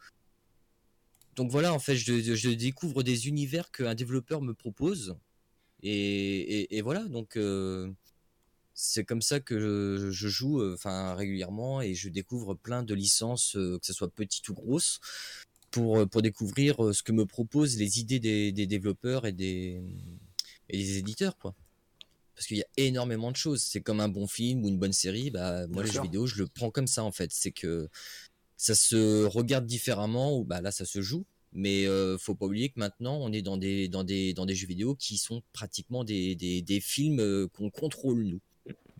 donc 1.35 1.49
voilà, 1.49 1.73
en 1.73 1.79
fait, 1.79 1.95
je, 1.95 2.35
je 2.35 2.49
découvre 2.49 3.01
des 3.01 3.27
univers 3.27 3.71
qu'un 3.71 3.95
développeur 3.95 4.41
me 4.41 4.53
propose. 4.53 5.15
Et, 5.83 6.61
et- 6.61 6.77
et 6.77 6.81
voilà, 6.81 7.03
donc 7.05 7.37
euh, 7.37 7.91
c'est 8.73 9.05
comme 9.05 9.21
ça 9.21 9.39
que 9.41 9.59
je, 9.59 10.11
je 10.11 10.27
joue 10.29 10.61
euh, 10.61 10.75
enfin 10.75 11.15
régulièrement 11.15 11.81
et 11.81 11.95
je 11.95 12.09
découvre 12.09 12.55
plein 12.55 12.83
de 12.83 12.93
licences, 12.95 13.55
euh, 13.57 13.79
que 13.79 13.85
ce 13.87 13.93
soit 13.93 14.09
petites 14.09 14.49
ou 14.49 14.53
grosses, 14.55 14.99
pour, 15.71 16.07
pour 16.09 16.21
découvrir 16.21 16.93
ce 16.93 17.03
que 17.03 17.11
me 17.13 17.25
proposent 17.25 17.77
les 17.77 17.99
idées 17.99 18.19
des, 18.19 18.51
des 18.51 18.67
développeurs 18.67 19.25
et 19.25 19.33
des, 19.33 19.81
et 20.69 20.77
des 20.77 20.97
éditeurs, 20.97 21.37
quoi. 21.37 21.55
Parce 22.35 22.47
qu'il 22.47 22.57
y 22.57 22.63
a 22.63 22.67
énormément 22.77 23.31
de 23.31 23.35
choses. 23.37 23.61
C'est 23.63 23.81
comme 23.81 23.99
un 23.99 24.09
bon 24.09 24.27
film 24.27 24.63
ou 24.65 24.69
une 24.69 24.79
bonne 24.79 24.93
série. 24.93 25.29
Bah, 25.31 25.67
moi, 25.67 25.83
Bien 25.83 25.83
les 25.83 25.91
sûr. 25.91 26.01
jeux 26.01 26.07
vidéo, 26.07 26.25
je 26.27 26.37
le 26.39 26.47
prends 26.47 26.71
comme 26.71 26.87
ça, 26.87 27.03
en 27.03 27.11
fait. 27.11 27.31
C'est 27.33 27.51
que 27.51 27.89
ça 28.57 28.75
se 28.75 29.25
regarde 29.25 29.65
différemment, 29.67 30.37
ou 30.37 30.45
bah 30.45 30.61
là, 30.61 30.71
ça 30.71 30.85
se 30.85 31.01
joue. 31.01 31.25
Mais 31.53 31.85
euh, 31.85 32.17
faut 32.17 32.35
pas 32.35 32.45
oublier 32.45 32.69
que 32.69 32.79
maintenant, 32.79 33.17
on 33.21 33.31
est 33.31 33.41
dans 33.41 33.57
des, 33.57 33.87
dans 33.87 34.03
des, 34.03 34.33
dans 34.33 34.45
des 34.45 34.55
jeux 34.55 34.67
vidéo 34.67 34.95
qui 34.95 35.17
sont 35.17 35.41
pratiquement 35.53 36.03
des, 36.03 36.35
des, 36.35 36.61
des 36.61 36.79
films 36.79 37.19
euh, 37.19 37.47
qu'on 37.55 37.69
contrôle, 37.69 38.23
nous. 38.23 38.39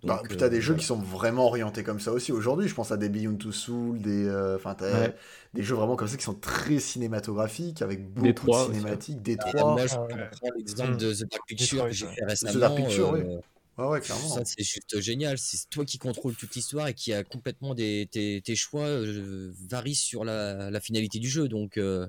Bah, 0.03 0.17
Donc, 0.17 0.27
puis 0.27 0.37
t'as 0.37 0.45
euh, 0.45 0.49
des 0.49 0.59
jeux 0.61 0.67
voilà. 0.73 0.79
qui 0.81 0.85
sont 0.85 0.97
vraiment 0.99 1.45
orientés 1.47 1.83
comme 1.83 1.99
ça 1.99 2.11
aussi 2.11 2.31
aujourd'hui. 2.31 2.67
Je 2.67 2.75
pense 2.75 2.91
à 2.91 2.97
des 2.97 3.09
Beyond 3.09 3.37
Two 3.37 3.51
Soul, 3.51 3.99
des, 3.99 4.25
euh, 4.27 4.57
Ouais. 4.81 5.15
des 5.53 5.63
jeux 5.63 5.75
vraiment 5.75 5.95
comme 5.95 6.09
ça 6.09 6.17
qui 6.17 6.25
sont 6.25 6.33
très 6.35 6.79
cinématographiques, 6.79 7.81
avec 7.81 8.05
beaucoup 8.07 8.27
Détroit 8.27 8.67
de 8.67 8.73
cinématiques, 8.73 9.21
Détroit. 9.21 9.71
moi, 9.71 9.87
je 9.87 9.93
Ah 9.95 10.03
ouais. 10.03 10.29
prends 10.31 10.49
l'exemple 10.57 10.91
Mm. 10.93 10.97
de 10.97 11.13
The 11.13 11.19
Dark 11.31 11.47
Picture 11.47 11.85
que 11.85 11.91
j'ai 11.93 12.07
fait 12.07 12.25
récemment. 12.25 12.53
The 12.53 12.57
Dark 12.57 12.75
Picture, 12.77 13.09
oui. 13.13 13.19
euh, 13.21 13.39
Ouais, 13.77 13.87
ouais, 13.87 14.01
clairement. 14.01 14.27
Ça, 14.27 14.45
c'est 14.45 14.63
juste 14.63 14.99
génial. 14.99 15.37
C'est 15.39 15.67
toi 15.69 15.83
qui 15.83 15.97
contrôle 15.97 16.35
toute 16.35 16.53
l'histoire 16.53 16.87
et 16.89 16.93
qui 16.93 17.11
a 17.11 17.23
complètement 17.23 17.73
des, 17.73 18.07
tes, 18.11 18.39
tes 18.43 18.55
choix 18.55 18.85
euh, 18.85 19.51
varient 19.67 19.95
sur 19.95 20.23
la, 20.25 20.69
la 20.69 20.79
finalité 20.79 21.17
du 21.17 21.27
jeu. 21.27 21.47
Donc, 21.47 21.77
euh, 21.77 22.07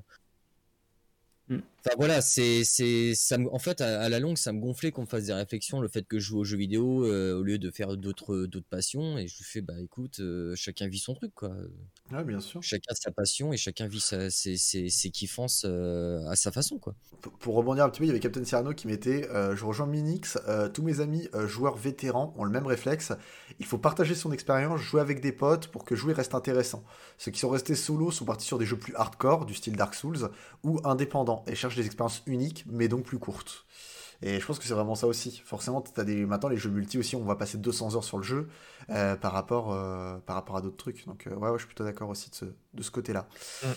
Mm. 1.49 1.63
Enfin 1.85 1.95
voilà, 1.97 2.21
c'est, 2.21 2.63
c'est, 2.63 3.13
ça 3.15 3.37
me- 3.37 3.53
en 3.53 3.59
fait, 3.59 3.81
à, 3.81 4.01
à 4.01 4.09
la 4.09 4.19
longue, 4.19 4.37
ça 4.37 4.51
me 4.53 4.59
gonflait 4.59 4.91
qu'on 4.91 5.01
me 5.01 5.07
fasse 5.07 5.25
des 5.25 5.33
réflexions, 5.33 5.81
le 5.81 5.87
fait 5.87 6.03
que 6.07 6.19
je 6.19 6.25
joue 6.27 6.39
aux 6.39 6.43
jeux 6.43 6.57
vidéo 6.57 7.05
euh, 7.05 7.37
au 7.37 7.43
lieu 7.43 7.57
de 7.57 7.69
faire 7.71 7.95
d'autres, 7.97 8.45
d'autres 8.45 8.67
passions. 8.69 9.17
Et 9.17 9.27
je 9.27 9.37
lui 9.37 9.43
fais, 9.43 9.61
bah 9.61 9.73
écoute, 9.79 10.19
euh, 10.19 10.53
chacun 10.55 10.87
vit 10.87 10.99
son 10.99 11.13
truc, 11.13 11.33
quoi. 11.35 11.51
Ouais, 12.11 12.23
bien 12.23 12.39
sûr. 12.39 12.61
Chacun 12.63 12.93
sa 12.95 13.11
passion 13.11 13.53
et 13.53 13.57
chacun 13.57 13.87
vit 13.87 13.99
sa, 13.99 14.29
ses, 14.29 14.57
ses, 14.57 14.89
ses 14.89 15.09
kiffances 15.11 15.63
euh, 15.67 16.25
à 16.27 16.35
sa 16.35 16.51
façon, 16.51 16.77
quoi. 16.79 16.95
Pour- 17.21 17.33
Pour 17.33 17.55
rebondir 17.55 17.83
un 17.85 17.89
petit 17.89 17.99
peu, 17.99 18.05
il 18.05 18.07
y 18.07 18.11
avait 18.11 18.19
Captain 18.19 18.43
Cyrano 18.43 18.73
qui 18.73 18.87
mettait 18.87 19.27
Je 19.55 19.63
rejoins 19.65 19.87
Minix, 19.87 20.37
tous 20.73 20.83
mes 20.83 20.99
amis 20.99 21.27
joueurs 21.47 21.75
vétérans 21.77 22.33
ont 22.37 22.43
le 22.43 22.51
même 22.51 22.65
réflexe. 22.67 23.13
Il 23.59 23.65
faut 23.65 23.77
partager 23.77 24.15
son 24.15 24.31
expérience, 24.31 24.79
jouer 24.81 25.01
avec 25.01 25.21
des 25.21 25.31
potes 25.31 25.67
pour 25.67 25.85
que 25.85 25.95
jouer 25.95 26.13
reste 26.13 26.35
intéressant. 26.35 26.83
Ceux 27.17 27.31
qui 27.31 27.39
sont 27.39 27.49
restés 27.49 27.75
solo 27.75 28.11
sont 28.11 28.25
partis 28.25 28.45
sur 28.45 28.57
des 28.57 28.65
jeux 28.65 28.77
plus 28.77 28.93
hardcore, 28.95 29.45
du 29.45 29.53
style 29.53 29.75
Dark 29.75 29.95
Souls, 29.95 30.29
ou 30.63 30.79
indépendants, 30.83 31.43
et 31.47 31.55
cherchent 31.55 31.74
des 31.81 31.85
expériences 31.87 32.21
uniques, 32.27 32.65
mais 32.67 32.87
donc 32.87 33.03
plus 33.05 33.19
courtes. 33.19 33.65
Et 34.21 34.39
je 34.39 34.45
pense 34.45 34.59
que 34.59 34.65
c'est 34.65 34.73
vraiment 34.73 34.95
ça 34.95 35.07
aussi. 35.07 35.41
Forcément, 35.45 35.81
t'as 35.81 36.03
des... 36.03 36.25
maintenant 36.25 36.49
les 36.49 36.57
jeux 36.57 36.69
multi 36.69 36.97
aussi, 36.97 37.15
on 37.15 37.25
va 37.25 37.35
passer 37.35 37.57
200 37.57 37.95
heures 37.95 38.03
sur 38.03 38.17
le 38.17 38.23
jeu 38.23 38.47
euh, 38.89 39.15
par, 39.15 39.33
rapport, 39.33 39.73
euh, 39.73 40.17
par 40.25 40.35
rapport 40.35 40.57
à 40.57 40.61
d'autres 40.61 40.77
trucs. 40.77 41.05
Donc, 41.05 41.27
euh, 41.27 41.35
ouais, 41.35 41.49
ouais, 41.49 41.53
je 41.57 41.59
suis 41.59 41.67
plutôt 41.67 41.83
d'accord 41.83 42.09
aussi 42.09 42.29
de 42.29 42.35
ce, 42.35 42.45
de 42.45 42.83
ce 42.83 42.91
côté-là. 42.91 43.27
Mm. 43.63 43.67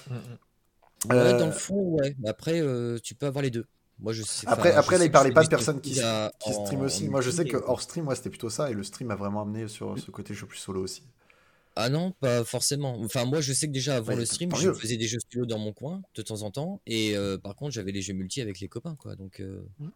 Ouais, 1.11 1.17
Euh, 1.17 1.39
dans 1.39 1.47
le 1.47 1.53
fond, 1.53 1.97
ouais. 1.97 2.15
Mais 2.19 2.29
Après, 2.29 2.61
euh, 2.61 2.99
tu 3.03 3.15
peux 3.15 3.27
avoir 3.27 3.43
les 3.43 3.51
deux. 3.51 3.65
Moi, 4.01 4.13
je 4.13 4.23
sais. 4.23 4.47
Après, 4.49 4.73
après 4.73 4.97
je 4.97 4.99
là, 4.99 4.99
sais 4.99 5.07
il 5.07 5.13
parlait 5.13 5.33
pas 5.33 5.45
de 5.45 5.49
personnes 5.49 5.81
qui, 5.81 5.93
qui 5.93 6.53
stream 6.53 6.81
en- 6.81 6.85
aussi. 6.85 7.07
en 7.07 7.11
Moi, 7.11 7.21
je 7.21 7.31
sais 7.31 7.45
que 7.47 7.57
hors 7.57 7.81
stream, 7.81 8.05
moi, 8.05 8.15
c'était 8.15 8.31
plutôt 8.31 8.51
ça. 8.51 8.71
Et 8.71 8.75
le 8.75 8.83
stream 8.85 9.11
a 9.11 9.17
vraiment 9.17 9.43
amené 9.43 9.69
sur 9.69 9.99
ce 9.99 10.11
côté 10.11 10.35
jeu 10.35 10.47
plus 10.47 10.59
solo 10.59 10.83
aussi. 10.83 11.03
Ah 11.81 11.91
non, 11.91 12.11
pas 12.13 12.45
forcément. 12.45 12.99
Enfin, 13.03 13.25
moi, 13.25 13.41
je 13.41 13.53
sais 13.53 13.69
que 13.69 13.73
déjà 13.73 13.97
avant 13.97 14.15
Ouais, 14.15 14.17
le 14.17 14.25
stream, 14.27 14.53
je 14.55 14.73
faisais 14.73 14.97
des 14.97 15.07
jeux 15.07 15.19
solo 15.33 15.47
dans 15.47 15.59
mon 15.59 15.73
coin 15.73 16.03
de 16.15 16.23
temps 16.23 16.43
en 16.43 16.51
temps, 16.51 16.83
et 16.87 17.17
euh, 17.17 17.39
par 17.39 17.55
contre, 17.57 17.73
j'avais 17.73 17.93
les 17.93 18.03
jeux 18.03 18.15
multi 18.15 18.41
avec 18.41 18.59
les 18.61 18.69
copains, 18.69 18.97
quoi. 18.97 19.15
Donc, 19.17 19.41
euh, 19.41 19.63
Mm. 19.79 19.89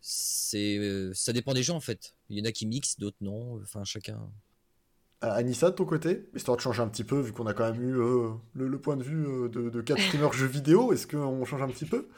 c'est, 0.00 0.78
euh, 0.78 1.12
ça 1.14 1.32
dépend 1.32 1.54
des 1.54 1.62
gens 1.62 1.76
en 1.76 1.80
fait. 1.80 2.14
Il 2.30 2.38
y 2.38 2.42
en 2.42 2.44
a 2.44 2.52
qui 2.52 2.66
mixent, 2.66 2.98
d'autres 2.98 3.18
non. 3.22 3.60
Enfin, 3.62 3.84
chacun. 3.84 4.30
Euh, 5.22 5.30
Anissa, 5.32 5.70
de 5.70 5.74
ton 5.76 5.84
côté, 5.84 6.28
histoire 6.34 6.56
de 6.56 6.62
changer 6.62 6.80
un 6.82 6.88
petit 6.88 7.04
peu, 7.04 7.20
vu 7.20 7.32
qu'on 7.32 7.46
a 7.46 7.52
quand 7.54 7.70
même 7.70 7.82
eu 7.82 7.98
euh, 8.00 8.30
le, 8.54 8.68
le 8.68 8.80
point 8.80 8.96
de 8.96 9.02
vue 9.02 9.26
euh, 9.26 9.48
de, 9.50 9.68
de 9.68 9.80
quatre 9.82 10.00
streamers 10.02 10.32
jeux 10.32 10.46
vidéo, 10.46 10.92
est-ce 10.94 11.06
qu'on 11.06 11.44
change 11.44 11.62
un 11.62 11.68
petit 11.68 11.84
peu? 11.86 12.08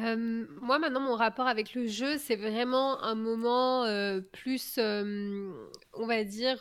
Euh, 0.00 0.46
moi, 0.62 0.78
maintenant, 0.78 1.00
mon 1.00 1.16
rapport 1.16 1.48
avec 1.48 1.74
le 1.74 1.88
jeu, 1.88 2.18
c'est 2.18 2.36
vraiment 2.36 3.02
un 3.02 3.16
moment 3.16 3.84
euh, 3.84 4.20
plus, 4.20 4.76
euh, 4.78 5.52
on 5.92 6.06
va 6.06 6.22
dire, 6.22 6.58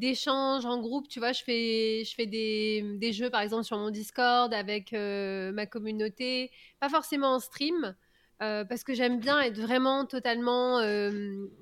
d'échange 0.00 0.64
en 0.66 0.78
groupe. 0.80 1.08
Tu 1.08 1.18
vois, 1.20 1.32
je 1.32 1.42
fais, 1.42 2.04
je 2.04 2.14
fais 2.14 2.26
des, 2.26 2.82
des 2.98 3.12
jeux, 3.12 3.30
par 3.30 3.40
exemple, 3.42 3.64
sur 3.64 3.78
mon 3.78 3.90
Discord 3.90 4.52
avec 4.54 4.92
euh, 4.92 5.52
ma 5.52 5.66
communauté, 5.66 6.50
pas 6.80 6.88
forcément 6.88 7.34
en 7.34 7.40
stream. 7.40 7.94
euh, 8.42 8.64
parce 8.64 8.84
que 8.84 8.94
j'aime 8.94 9.20
bien 9.20 9.40
être 9.40 9.58
vraiment 9.60 10.06
totalement, 10.06 10.80
euh, 10.80 11.10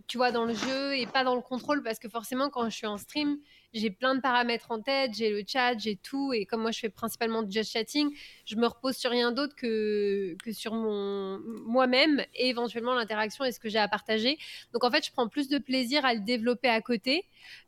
tu 0.08 0.16
vois, 0.16 0.32
dans 0.32 0.44
le 0.46 0.54
jeu 0.54 0.96
et 0.96 1.06
pas 1.06 1.24
dans 1.24 1.36
le 1.36 1.42
contrôle, 1.42 1.82
parce 1.82 1.98
que 1.98 2.08
forcément, 2.08 2.50
quand 2.50 2.64
je 2.70 2.76
suis 2.76 2.86
en 2.86 2.98
stream, 2.98 3.38
j'ai 3.72 3.90
plein 3.90 4.14
de 4.14 4.20
paramètres 4.20 4.70
en 4.70 4.80
tête, 4.80 5.12
j'ai 5.14 5.30
le 5.30 5.42
chat, 5.46 5.78
j'ai 5.78 5.96
tout, 5.96 6.32
et 6.32 6.46
comme 6.46 6.62
moi 6.62 6.70
je 6.70 6.78
fais 6.80 6.88
principalement 6.90 7.42
du 7.42 7.50
just 7.52 7.72
chatting, 7.72 8.10
je 8.44 8.56
me 8.56 8.66
repose 8.66 8.96
sur 8.96 9.10
rien 9.10 9.32
d'autre 9.32 9.54
que, 9.56 10.36
que 10.44 10.52
sur 10.52 10.74
mon 10.74 11.38
moi-même 11.66 12.24
et 12.34 12.48
éventuellement 12.48 12.94
l'interaction 12.94 13.44
et 13.44 13.52
ce 13.52 13.60
que 13.60 13.68
j'ai 13.68 13.78
à 13.78 13.88
partager. 13.88 14.38
Donc 14.72 14.84
en 14.84 14.90
fait, 14.90 15.04
je 15.06 15.12
prends 15.12 15.28
plus 15.28 15.48
de 15.48 15.58
plaisir 15.58 16.04
à 16.04 16.14
le 16.14 16.20
développer 16.20 16.68
à 16.68 16.80
côté. 16.80 17.24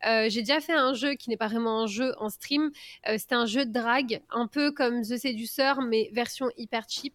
Euh, 0.06 0.28
j'ai 0.28 0.40
déjà 0.40 0.60
fait 0.60 0.72
un 0.74 0.94
jeu 0.94 1.14
qui 1.14 1.30
n'est 1.30 1.36
pas 1.36 1.48
vraiment 1.48 1.82
un 1.82 1.86
jeu 1.86 2.12
en 2.18 2.28
stream. 2.28 2.70
Euh, 3.08 3.16
C'était 3.18 3.34
un 3.34 3.46
jeu 3.46 3.64
de 3.64 3.72
drague, 3.72 4.20
un 4.30 4.46
peu 4.46 4.72
comme 4.72 5.02
The 5.02 5.16
Seducer, 5.16 5.74
mais 5.88 6.10
version 6.12 6.50
hyper 6.56 6.84
cheap. 6.88 7.14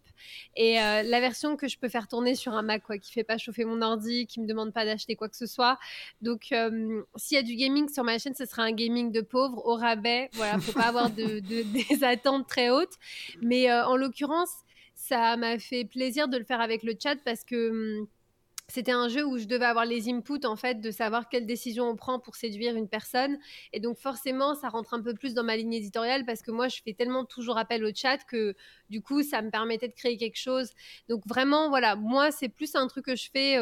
Et 0.56 0.80
euh, 0.80 1.02
la 1.02 1.20
version 1.20 1.56
que 1.56 1.68
je 1.68 1.78
peux 1.78 1.88
faire 1.88 2.08
tourner 2.08 2.34
sur 2.34 2.52
un 2.54 2.62
Mac, 2.62 2.82
quoi, 2.82 2.98
qui 2.98 3.12
fait 3.12 3.24
pas 3.24 3.38
chauffer 3.38 3.64
mon 3.64 3.82
ordi, 3.82 4.26
qui 4.26 4.40
me 4.40 4.46
demande 4.46 4.72
pas 4.72 4.84
d'acheter 4.84 5.16
quoi 5.16 5.28
que 5.28 5.36
ce 5.36 5.46
soit. 5.46 5.78
Donc, 6.22 6.52
euh, 6.52 7.02
s'il 7.16 7.36
y 7.36 7.38
a 7.38 7.42
du 7.42 7.54
gaming 7.56 7.88
sur 7.88 8.04
ma 8.04 8.18
chaîne, 8.18 8.34
ce 8.34 8.46
sera 8.46 8.62
un 8.62 8.72
gaming 8.72 9.12
de 9.12 9.20
pauvre 9.20 9.64
au 9.66 9.74
rabais. 9.76 10.30
Voilà, 10.34 10.58
faut 10.58 10.72
pas 10.72 10.86
avoir 10.88 11.10
de, 11.10 11.40
de- 11.40 11.62
des 11.96 12.04
attentes 12.04 12.46
très 12.46 12.70
hautes. 12.70 12.94
Mais 13.42 13.70
euh, 13.70 13.84
en 13.86 13.96
l'occurrence, 13.96 14.50
ça 14.94 15.36
m'a 15.36 15.58
fait 15.58 15.84
plaisir 15.84 16.28
de 16.28 16.36
le 16.36 16.44
faire 16.44 16.60
avec 16.60 16.82
le 16.82 16.94
chat 17.02 17.16
parce 17.24 17.42
que 17.44 18.00
hum, 18.00 18.06
c'était 18.70 18.92
un 18.92 19.08
jeu 19.08 19.24
où 19.24 19.36
je 19.38 19.44
devais 19.46 19.64
avoir 19.64 19.84
les 19.84 20.08
inputs 20.08 20.44
en 20.44 20.56
fait 20.56 20.80
de 20.80 20.90
savoir 20.90 21.28
quelle 21.28 21.46
décision 21.46 21.88
on 21.88 21.96
prend 21.96 22.18
pour 22.18 22.36
séduire 22.36 22.76
une 22.76 22.88
personne. 22.88 23.38
Et 23.72 23.80
donc 23.80 23.98
forcément 23.98 24.54
ça 24.54 24.68
rentre 24.68 24.94
un 24.94 25.02
peu 25.02 25.14
plus 25.14 25.34
dans 25.34 25.42
ma 25.42 25.56
ligne 25.56 25.74
éditoriale 25.74 26.24
parce 26.24 26.42
que 26.42 26.50
moi 26.50 26.68
je 26.68 26.80
fais 26.82 26.94
tellement 26.94 27.24
toujours 27.24 27.58
appel 27.58 27.84
au 27.84 27.90
chat 27.94 28.18
que 28.24 28.54
du 28.88 29.02
coup 29.02 29.22
ça 29.22 29.42
me 29.42 29.50
permettait 29.50 29.88
de 29.88 29.94
créer 29.94 30.16
quelque 30.16 30.38
chose. 30.38 30.70
Donc 31.08 31.26
vraiment 31.26 31.68
voilà 31.68 31.96
moi 31.96 32.30
c'est 32.30 32.48
plus 32.48 32.74
un 32.76 32.86
truc 32.86 33.06
que 33.06 33.16
je 33.16 33.28
fais 33.30 33.56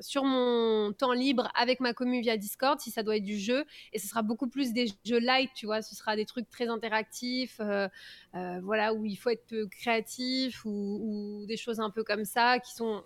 sur 0.00 0.24
mon 0.24 0.92
temps 0.92 1.12
libre 1.12 1.50
avec 1.54 1.80
ma 1.80 1.92
commu 1.92 2.20
via 2.20 2.36
Discord 2.36 2.80
si 2.80 2.90
ça 2.90 3.02
doit 3.02 3.16
être 3.16 3.24
du 3.24 3.38
jeu. 3.38 3.64
Et 3.92 3.98
ce 3.98 4.06
sera 4.06 4.22
beaucoup 4.22 4.48
plus 4.48 4.72
des 4.72 4.86
jeux 5.04 5.20
light 5.20 5.50
tu 5.54 5.66
vois. 5.66 5.82
Ce 5.82 5.94
sera 5.94 6.16
des 6.16 6.26
trucs 6.26 6.48
très 6.50 6.68
interactifs 6.68 7.60
euh, 7.60 7.88
euh, 8.34 8.60
voilà 8.62 8.92
où 8.94 9.04
il 9.04 9.16
faut 9.16 9.30
être 9.30 9.64
créatif 9.70 10.64
ou 10.64 11.44
des 11.46 11.56
choses 11.56 11.80
un 11.80 11.90
peu 11.90 12.04
comme 12.04 12.24
ça 12.24 12.58
qui 12.58 12.74
sont 12.74 13.04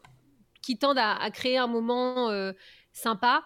qui 0.62 0.78
tendent 0.78 0.98
à, 0.98 1.14
à 1.16 1.30
créer 1.30 1.58
un 1.58 1.66
moment 1.66 2.30
euh, 2.30 2.52
sympa. 2.92 3.42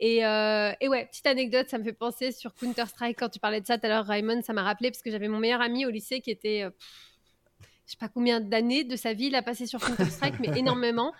Et, 0.00 0.26
euh, 0.26 0.72
et 0.80 0.88
ouais, 0.88 1.06
petite 1.06 1.26
anecdote, 1.26 1.68
ça 1.68 1.78
me 1.78 1.84
fait 1.84 1.92
penser 1.92 2.32
sur 2.32 2.52
Counter-Strike 2.54 3.18
quand 3.18 3.28
tu 3.28 3.38
parlais 3.38 3.60
de 3.60 3.66
ça 3.66 3.78
tout 3.78 3.86
à 3.86 3.88
l'heure, 3.88 4.06
Raymond, 4.06 4.42
ça 4.42 4.52
m'a 4.52 4.62
rappelé 4.64 4.90
parce 4.90 5.02
que 5.02 5.10
j'avais 5.10 5.28
mon 5.28 5.38
meilleur 5.38 5.60
ami 5.60 5.86
au 5.86 5.90
lycée 5.90 6.20
qui 6.20 6.30
était, 6.32 6.62
euh, 6.62 6.70
pff, 6.70 6.88
je 7.86 7.92
sais 7.92 7.98
pas 7.98 8.08
combien 8.08 8.40
d'années 8.40 8.82
de 8.84 8.96
sa 8.96 9.12
vie 9.12 9.26
il 9.26 9.34
a 9.34 9.42
passé 9.42 9.66
sur 9.66 9.78
Counter-Strike, 9.78 10.40
mais 10.40 10.48
énormément. 10.58 11.12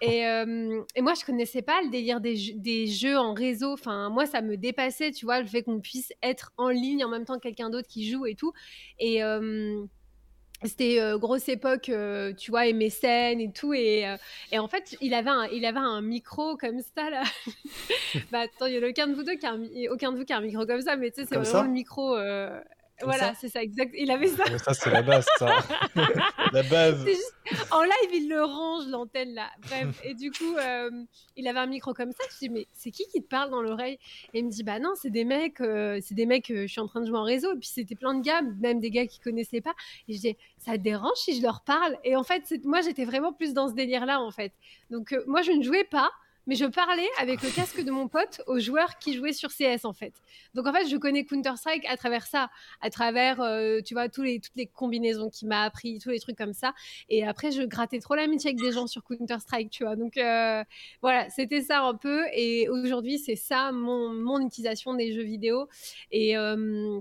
Et, 0.00 0.26
euh, 0.26 0.82
et 0.94 1.02
moi, 1.02 1.14
je 1.14 1.24
connaissais 1.24 1.60
pas 1.62 1.82
le 1.82 1.90
délire 1.90 2.20
des, 2.20 2.36
jeux- 2.36 2.52
des 2.56 2.86
jeux 2.86 3.18
en 3.18 3.34
réseau. 3.34 3.72
Enfin, 3.72 4.10
moi, 4.10 4.24
ça 4.24 4.40
me 4.40 4.56
dépassait, 4.56 5.10
tu 5.10 5.24
vois, 5.24 5.40
le 5.40 5.46
fait 5.46 5.62
qu'on 5.64 5.80
puisse 5.80 6.12
être 6.22 6.52
en 6.56 6.68
ligne 6.68 7.04
en 7.04 7.08
même 7.08 7.24
temps 7.24 7.34
que 7.36 7.42
quelqu'un 7.42 7.68
d'autre 7.68 7.88
qui 7.88 8.08
joue 8.08 8.26
et 8.26 8.36
tout. 8.36 8.52
Et 9.00 9.24
euh, 9.24 9.84
c'était 10.64 11.00
euh, 11.00 11.18
grosse 11.18 11.48
époque, 11.48 11.88
euh, 11.88 12.32
tu 12.32 12.50
vois, 12.50 12.72
MSN 12.72 13.40
et 13.40 13.50
tout. 13.52 13.74
Et, 13.74 14.06
euh, 14.06 14.16
et 14.52 14.58
en 14.58 14.68
fait, 14.68 14.96
il 15.00 15.14
avait 15.14 15.30
un, 15.30 15.46
il 15.52 15.64
avait 15.64 15.78
un 15.78 16.00
micro 16.00 16.56
comme 16.56 16.80
ça, 16.80 17.10
là. 17.10 17.22
bah 18.32 18.40
attends, 18.40 18.66
il 18.66 18.74
y 18.74 18.78
en 18.78 18.82
a 18.82 18.88
aucun 18.88 19.06
de 19.06 19.14
vous 19.14 19.22
deux 19.22 19.34
qui 19.34 19.46
a 19.46 19.52
un, 19.52 19.62
aucun 19.90 20.12
de 20.12 20.18
vous 20.18 20.24
qui 20.24 20.32
a 20.32 20.38
un 20.38 20.40
micro 20.40 20.66
comme 20.66 20.80
ça, 20.80 20.96
mais 20.96 21.10
tu 21.10 21.22
sais, 21.22 21.26
c'est 21.28 21.36
vraiment 21.36 21.50
ça 21.50 21.62
le 21.62 21.70
micro. 21.70 22.16
Comme 23.00 23.08
voilà, 23.08 23.34
c'est 23.34 23.48
ça, 23.48 23.60
exact. 23.62 23.92
Il 23.98 24.10
avait 24.10 24.28
ça. 24.28 24.44
Mais 24.50 24.58
ça, 24.58 24.72
c'est 24.72 24.90
la 24.90 25.02
base, 25.02 25.26
ça. 25.38 25.48
la 26.52 26.62
base. 26.62 27.04
Juste- 27.04 27.34
En 27.72 27.82
live, 27.82 28.10
il 28.12 28.28
le 28.28 28.42
range, 28.44 28.86
l'antenne, 28.86 29.34
là. 29.34 29.50
Bref, 29.62 30.00
et 30.04 30.14
du 30.14 30.30
coup, 30.30 30.56
euh, 30.56 30.90
il 31.36 31.48
avait 31.48 31.58
un 31.58 31.66
micro 31.66 31.92
comme 31.92 32.12
ça. 32.12 32.22
Je 32.32 32.38
dis, 32.38 32.48
mais 32.50 32.66
c'est 32.72 32.90
qui 32.92 33.04
qui 33.08 33.20
te 33.22 33.28
parle 33.28 33.50
dans 33.50 33.62
l'oreille? 33.62 33.98
Et 34.32 34.38
il 34.38 34.44
me 34.46 34.50
dit, 34.50 34.62
bah 34.62 34.78
non, 34.78 34.92
c'est 34.94 35.10
des 35.10 35.24
mecs, 35.24 35.60
euh, 35.60 35.98
c'est 36.02 36.14
des 36.14 36.24
mecs, 36.26 36.50
euh, 36.50 36.62
je 36.62 36.72
suis 36.72 36.80
en 36.80 36.86
train 36.86 37.00
de 37.00 37.06
jouer 37.06 37.18
en 37.18 37.24
réseau. 37.24 37.52
Et 37.54 37.58
puis 37.58 37.68
c'était 37.68 37.96
plein 37.96 38.14
de 38.14 38.22
gars, 38.22 38.42
même 38.60 38.78
des 38.80 38.90
gars 38.90 39.06
qui 39.06 39.18
connaissaient 39.18 39.60
pas. 39.60 39.74
Et 40.08 40.14
je 40.14 40.20
dis, 40.20 40.36
ça 40.58 40.72
te 40.72 40.82
dérange 40.82 41.16
si 41.16 41.36
je 41.36 41.42
leur 41.42 41.62
parle? 41.62 41.96
Et 42.04 42.14
en 42.14 42.22
fait, 42.22 42.42
c'est- 42.46 42.64
moi, 42.64 42.80
j'étais 42.80 43.04
vraiment 43.04 43.32
plus 43.32 43.54
dans 43.54 43.68
ce 43.68 43.74
délire-là, 43.74 44.20
en 44.20 44.30
fait. 44.30 44.52
Donc, 44.90 45.12
euh, 45.12 45.22
moi, 45.26 45.42
je 45.42 45.50
ne 45.50 45.62
jouais 45.62 45.84
pas. 45.84 46.10
Mais 46.46 46.54
je 46.54 46.64
parlais 46.66 47.08
avec 47.18 47.42
le 47.42 47.50
casque 47.50 47.82
de 47.82 47.90
mon 47.90 48.08
pote 48.08 48.42
aux 48.46 48.58
joueurs 48.58 48.98
qui 48.98 49.14
jouaient 49.14 49.32
sur 49.32 49.50
CS 49.50 49.84
en 49.84 49.92
fait. 49.92 50.12
Donc 50.54 50.66
en 50.66 50.72
fait, 50.72 50.86
je 50.88 50.96
connais 50.96 51.24
Counter-Strike 51.24 51.84
à 51.86 51.96
travers 51.96 52.26
ça, 52.26 52.50
à 52.80 52.90
travers, 52.90 53.40
euh, 53.40 53.80
tu 53.84 53.94
vois, 53.94 54.08
tous 54.08 54.22
les, 54.22 54.40
toutes 54.40 54.56
les 54.56 54.66
combinaisons 54.66 55.30
qu'il 55.30 55.48
m'a 55.48 55.62
appris, 55.62 55.98
tous 55.98 56.10
les 56.10 56.20
trucs 56.20 56.36
comme 56.36 56.52
ça. 56.52 56.74
Et 57.08 57.26
après, 57.26 57.50
je 57.52 57.62
grattais 57.62 57.98
trop 58.00 58.14
l'amitié 58.14 58.50
avec 58.50 58.60
des 58.60 58.72
gens 58.72 58.86
sur 58.86 59.02
Counter-Strike, 59.04 59.70
tu 59.70 59.84
vois. 59.84 59.96
Donc 59.96 60.16
euh, 60.16 60.62
voilà, 61.02 61.28
c'était 61.30 61.62
ça 61.62 61.80
un 61.82 61.94
peu. 61.94 62.24
Et 62.34 62.68
aujourd'hui, 62.68 63.18
c'est 63.18 63.36
ça 63.36 63.72
mon, 63.72 64.10
mon 64.12 64.40
utilisation 64.46 64.94
des 64.94 65.12
jeux 65.12 65.22
vidéo. 65.24 65.68
Et. 66.10 66.36
euh, 66.36 67.00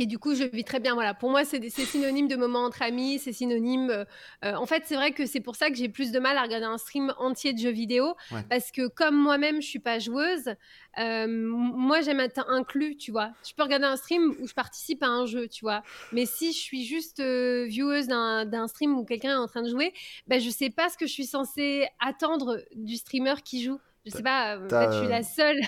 et 0.00 0.06
du 0.06 0.18
coup, 0.18 0.34
je 0.34 0.44
vis 0.44 0.64
très 0.64 0.80
bien. 0.80 0.94
Voilà, 0.94 1.12
pour 1.14 1.30
moi, 1.30 1.44
c'est 1.44 1.60
synonyme 1.70 2.26
de 2.26 2.36
moment 2.36 2.64
entre 2.64 2.80
amis, 2.82 3.18
c'est 3.18 3.32
synonyme. 3.34 3.90
euh, 3.90 4.04
euh, 4.44 4.54
en 4.54 4.64
fait, 4.64 4.82
c'est 4.86 4.96
vrai 4.96 5.12
que 5.12 5.26
c'est 5.26 5.40
pour 5.40 5.56
ça 5.56 5.68
que 5.68 5.76
j'ai 5.76 5.88
plus 5.90 6.10
de 6.10 6.18
mal 6.18 6.36
à 6.38 6.42
regarder 6.42 6.64
un 6.66 6.78
stream 6.78 7.12
entier 7.18 7.52
de 7.52 7.58
jeux 7.58 7.70
vidéo, 7.70 8.14
Ouais. 8.32 8.42
parce 8.48 8.70
que 8.72 8.88
comme 8.88 9.14
moi-même, 9.14 9.60
je 9.60 9.66
suis 9.68 9.78
pas 9.78 9.98
joueuse, 9.98 10.54
euh, 10.98 11.26
moi, 11.28 12.00
j'aime 12.00 12.18
être 12.20 12.44
inclus, 12.48 12.96
tu 12.96 13.12
vois. 13.12 13.30
Je 13.46 13.52
peux 13.54 13.62
regarder 13.62 13.84
un 13.86 13.96
stream 13.96 14.34
où 14.40 14.46
je 14.46 14.54
participe 14.54 15.02
à 15.02 15.08
un 15.08 15.26
jeu, 15.26 15.46
tu 15.48 15.64
vois. 15.64 15.82
Mais 16.12 16.24
si 16.26 16.52
je 16.52 16.58
suis 16.58 16.84
juste 16.84 17.20
euh, 17.20 17.64
vieweuse 17.66 18.06
d'un 18.08 18.46
d'un 18.46 18.66
stream 18.68 18.96
où 18.98 19.04
quelqu'un 19.04 19.32
est 19.32 19.34
en 19.38 19.46
train 19.46 19.62
de 19.62 19.68
jouer, 19.68 19.92
ben, 20.26 20.40
je 20.40 20.48
sais 20.48 20.70
pas 20.70 20.88
ce 20.88 20.96
que 20.96 21.06
je 21.06 21.12
suis 21.12 21.26
censée 21.26 21.86
attendre 22.00 22.62
du 22.74 22.96
streamer 22.96 23.34
qui 23.44 23.62
joue. 23.62 23.78
Je 24.06 24.10
sais 24.12 24.22
pas, 24.22 24.56
euh, 24.56 24.66
peut-être 24.66 24.92
je 24.94 24.98
suis 25.00 25.08
la 25.08 25.22
seule. 25.22 25.60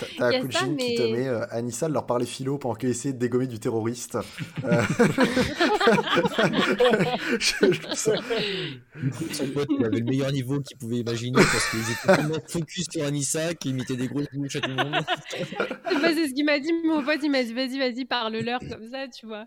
T'as- 0.00 0.06
T'as 0.18 0.30
Il 0.30 0.32
y 0.32 0.36
a 0.36 0.38
un 0.38 0.50
ça, 0.50 0.58
Kujin 0.60 0.76
qui 0.76 0.94
te 0.96 1.02
mais- 1.02 1.12
met 1.12 1.28
euh, 1.28 1.46
Anissa 1.50 1.86
de 1.88 1.92
leur 1.92 2.04
parler 2.04 2.26
philo 2.26 2.58
pendant 2.58 2.74
qu'il 2.74 2.88
essaie 2.88 3.12
de 3.12 3.18
dégommer 3.18 3.46
du 3.46 3.60
terroriste. 3.60 4.18
Euh, 4.64 4.82
je- 7.38 7.72
je 7.72 7.80
ça- 7.94 8.12
Son 9.32 9.46
pote, 9.48 9.68
il 9.78 9.84
avait 9.84 9.98
le 10.00 10.04
meilleur 10.04 10.32
niveau 10.32 10.60
qu'il 10.60 10.76
pouvait 10.78 10.98
imaginer 10.98 11.36
parce 11.36 11.70
qu'ils 11.70 11.90
étaient 11.92 12.16
tellement 12.16 12.38
focus 12.48 12.86
sur 12.90 13.04
Anissa 13.04 13.54
qui 13.54 13.70
imitait 13.70 13.96
des 13.96 14.08
grosses 14.08 14.26
bouches 14.32 14.56
à 14.56 14.60
tout 14.60 14.70
le 14.70 14.76
monde. 14.76 14.94
C'est 16.16 16.28
ce 16.28 16.34
qu'il 16.34 16.44
m'a 16.44 16.58
dit, 16.58 16.72
mon 16.84 17.04
pote, 17.04 17.18
il 17.22 17.30
m'a 17.30 17.42
dit 17.42 17.52
vas-y, 17.52 17.78
vas-y, 17.78 18.04
parle-leur 18.04 18.60
comme 18.60 18.88
ça, 18.90 19.06
tu 19.08 19.26
vois. 19.26 19.46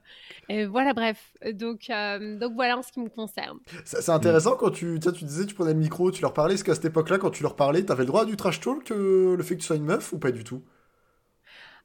Et 0.49 0.65
voilà, 0.65 0.93
bref. 0.93 1.17
Donc, 1.53 1.89
euh, 1.89 2.37
donc 2.37 2.53
voilà 2.53 2.77
en 2.77 2.81
ce 2.83 2.91
qui 2.91 2.99
me 2.99 3.09
concerne. 3.09 3.57
C'est 3.85 4.09
intéressant 4.09 4.55
quand 4.55 4.69
tu, 4.71 4.99
tu 5.01 5.09
sais, 5.09 5.15
tu 5.15 5.25
disais 5.25 5.45
tu 5.45 5.55
prenais 5.55 5.73
le 5.73 5.79
micro, 5.79 6.11
tu 6.11 6.21
leur 6.21 6.33
parlais. 6.33 6.55
Est-ce 6.55 6.63
qu'à 6.63 6.75
cette 6.75 6.85
époque-là, 6.85 7.17
quand 7.17 7.31
tu 7.31 7.43
leur 7.43 7.55
parlais, 7.55 7.83
t'avais 7.83 8.03
le 8.03 8.07
droit 8.07 8.25
du 8.29 8.37
trash 8.37 8.59
talk, 8.61 8.91
euh, 8.91 9.35
le 9.37 9.43
fait 9.43 9.55
que 9.55 9.61
tu 9.61 9.67
sois 9.67 9.75
une 9.77 9.85
meuf 9.85 10.13
ou 10.13 10.19
pas 10.19 10.31
du 10.31 10.43
tout? 10.43 10.63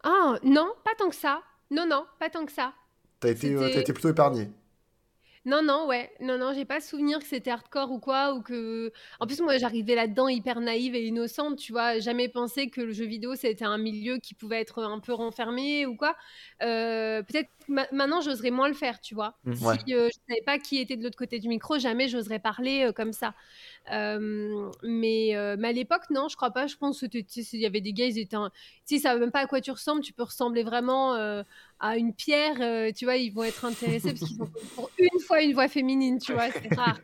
Ah, 0.02 0.38
non, 0.42 0.72
pas 0.84 0.94
tant 0.96 1.08
que 1.08 1.14
ça. 1.16 1.42
Non, 1.70 1.86
non, 1.86 2.06
pas 2.18 2.30
tant 2.30 2.44
que 2.46 2.52
ça. 2.52 2.72
T'as 3.20 3.30
été, 3.30 3.52
euh, 3.54 3.80
été 3.80 3.92
plutôt 3.92 4.10
épargné. 4.10 4.50
Non, 5.46 5.62
non, 5.62 5.86
ouais. 5.86 6.10
Non, 6.20 6.38
non, 6.38 6.54
j'ai 6.54 6.64
pas 6.64 6.80
souvenir 6.80 7.18
que 7.18 7.26
c'était 7.26 7.50
hardcore 7.50 7.90
ou 7.92 7.98
quoi. 7.98 8.32
Ou 8.32 8.40
que... 8.40 8.90
En 9.20 9.26
plus, 9.26 9.40
moi, 9.42 9.58
j'arrivais 9.58 9.94
là-dedans 9.94 10.26
hyper 10.28 10.58
naïve 10.60 10.94
et 10.94 11.04
innocente, 11.06 11.58
tu 11.58 11.72
vois. 11.72 11.98
Jamais 11.98 12.30
pensé 12.30 12.70
que 12.70 12.80
le 12.80 12.92
jeu 12.92 13.04
vidéo, 13.04 13.34
c'était 13.34 13.66
un 13.66 13.76
milieu 13.76 14.16
qui 14.16 14.32
pouvait 14.32 14.60
être 14.60 14.82
un 14.82 15.00
peu 15.00 15.12
renfermé 15.12 15.84
ou 15.84 15.96
quoi. 15.96 16.16
Euh, 16.62 17.22
Peut-être 17.22 17.50
ma- 17.68 17.86
maintenant, 17.92 18.22
j'oserais 18.22 18.50
moins 18.50 18.68
le 18.68 18.74
faire, 18.74 19.00
tu 19.02 19.14
vois. 19.14 19.36
Mm. 19.44 19.54
Si 19.54 19.94
euh, 19.94 20.08
je 20.08 20.18
savais 20.28 20.42
pas 20.46 20.58
qui 20.58 20.78
était 20.78 20.96
de 20.96 21.02
l'autre 21.04 21.18
côté 21.18 21.38
du 21.38 21.48
micro, 21.48 21.78
jamais 21.78 22.08
j'oserais 22.08 22.38
parler 22.38 22.84
euh, 22.86 22.92
comme 22.92 23.12
ça. 23.12 23.34
Euh, 23.92 24.70
mais, 24.82 25.32
mais 25.58 25.68
à 25.68 25.72
l'époque, 25.72 26.08
non, 26.08 26.28
je 26.28 26.36
crois 26.36 26.52
pas. 26.52 26.66
Je 26.66 26.76
pense 26.76 27.04
qu'il 27.06 27.60
y 27.60 27.66
avait 27.66 27.82
des 27.82 27.92
gars, 27.92 28.06
ils 28.06 28.18
étaient. 28.18 28.36
un- 28.36 28.50
Si 28.86 28.98
ça 28.98 29.10
savent 29.10 29.20
même 29.20 29.30
pas 29.30 29.40
à 29.40 29.46
quoi 29.46 29.60
tu 29.60 29.70
ressembles, 29.70 30.00
tu 30.00 30.14
peux 30.14 30.22
ressembler 30.22 30.62
vraiment 30.62 31.14
à 31.80 31.96
une 31.96 32.14
pierre. 32.14 32.56
euh, 32.60 32.90
tu 32.96 33.04
vois, 33.04 33.16
ils 33.16 33.30
vont 33.32 33.44
être 33.44 33.64
intéressés 33.64 34.12
parce 34.14 34.20
qu'ils 34.30 34.40
ont 34.42 34.48
pour 34.74 34.90
une 34.98 35.20
fois 35.26 35.42
une 35.42 35.52
voix 35.54 35.68
féminine, 35.68 36.18
tu 36.18 36.32
vois, 36.32 36.48
c'est 36.50 36.74
rare. 36.74 36.98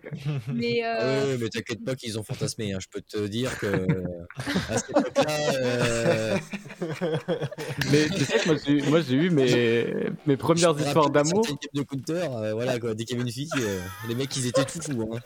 Mais 0.52 0.82
Ah 0.82 1.00
euh, 1.02 1.36
mais 1.40 1.48
t'inquiète 1.48 1.84
pas 1.84 1.94
qu'ils 1.94 2.18
ont 2.18 2.22
fantasmé. 2.22 2.72
hein. 2.72 2.78
Je 2.80 2.86
peux 2.90 3.00
te 3.02 3.26
dire 3.26 3.58
que 3.58 4.02
à 4.70 4.78
cette 4.78 4.90
époque-là, 4.90 5.54
euh, 5.54 6.38
Mais 7.92 8.08
tu 8.08 8.24
sais 8.24 8.38
que 8.38 8.88
moi, 8.88 9.00
j'ai 9.02 9.14
eu- 9.14 9.30
mes, 9.30 9.86
mes 10.26 10.36
premières 10.36 10.78
histoires 10.78 11.10
d'amour. 11.10 11.44
de 11.74 11.82
Counter, 11.82 12.26
euh, 12.32 12.52
voilà 12.54 12.78
quoi. 12.78 12.94
Dès 12.94 13.04
qu'il 13.04 13.16
y 13.16 13.20
avait 13.20 13.28
une 13.28 13.32
fille, 13.34 13.48
euh, 13.58 13.80
les 14.08 14.14
mecs 14.14 14.34
ils 14.36 14.46
étaient 14.46 14.64
tout 14.64 14.80
fous. 14.80 15.10
Hein. 15.14 15.18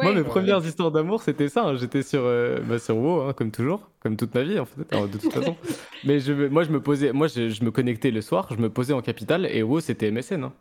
Moi, 0.00 0.12
ouais. 0.12 0.14
mes 0.14 0.24
premières 0.24 0.64
histoires 0.64 0.90
d'amour, 0.90 1.22
c'était 1.22 1.48
ça. 1.48 1.64
hein. 1.66 1.76
J'étais 1.76 2.02
sur, 2.02 2.22
euh, 2.24 2.60
bah, 2.62 2.78
sur 2.78 2.96
WoW, 2.96 3.22
hein, 3.22 3.32
comme 3.32 3.50
toujours, 3.52 3.90
comme 4.00 4.16
toute 4.16 4.34
ma 4.34 4.42
vie, 4.42 4.58
en 4.58 4.64
fait, 4.66 4.92
alors, 4.92 5.08
de 5.08 5.18
toute 5.18 5.32
façon. 5.32 5.56
Mais 6.02 6.20
je, 6.20 6.32
moi, 6.48 6.64
je 6.64 6.70
me 6.70 6.80
posais, 6.82 7.12
moi, 7.12 7.28
je, 7.28 7.48
je 7.50 7.64
me 7.64 7.70
connectais 7.70 8.10
le 8.10 8.20
soir, 8.22 8.48
je 8.50 8.56
me 8.56 8.70
posais 8.70 8.92
en 8.92 9.02
capitale, 9.02 9.46
et 9.46 9.62
WoW, 9.62 9.80
c'était 9.80 10.10
MSN. 10.10 10.44
hein. 10.44 10.52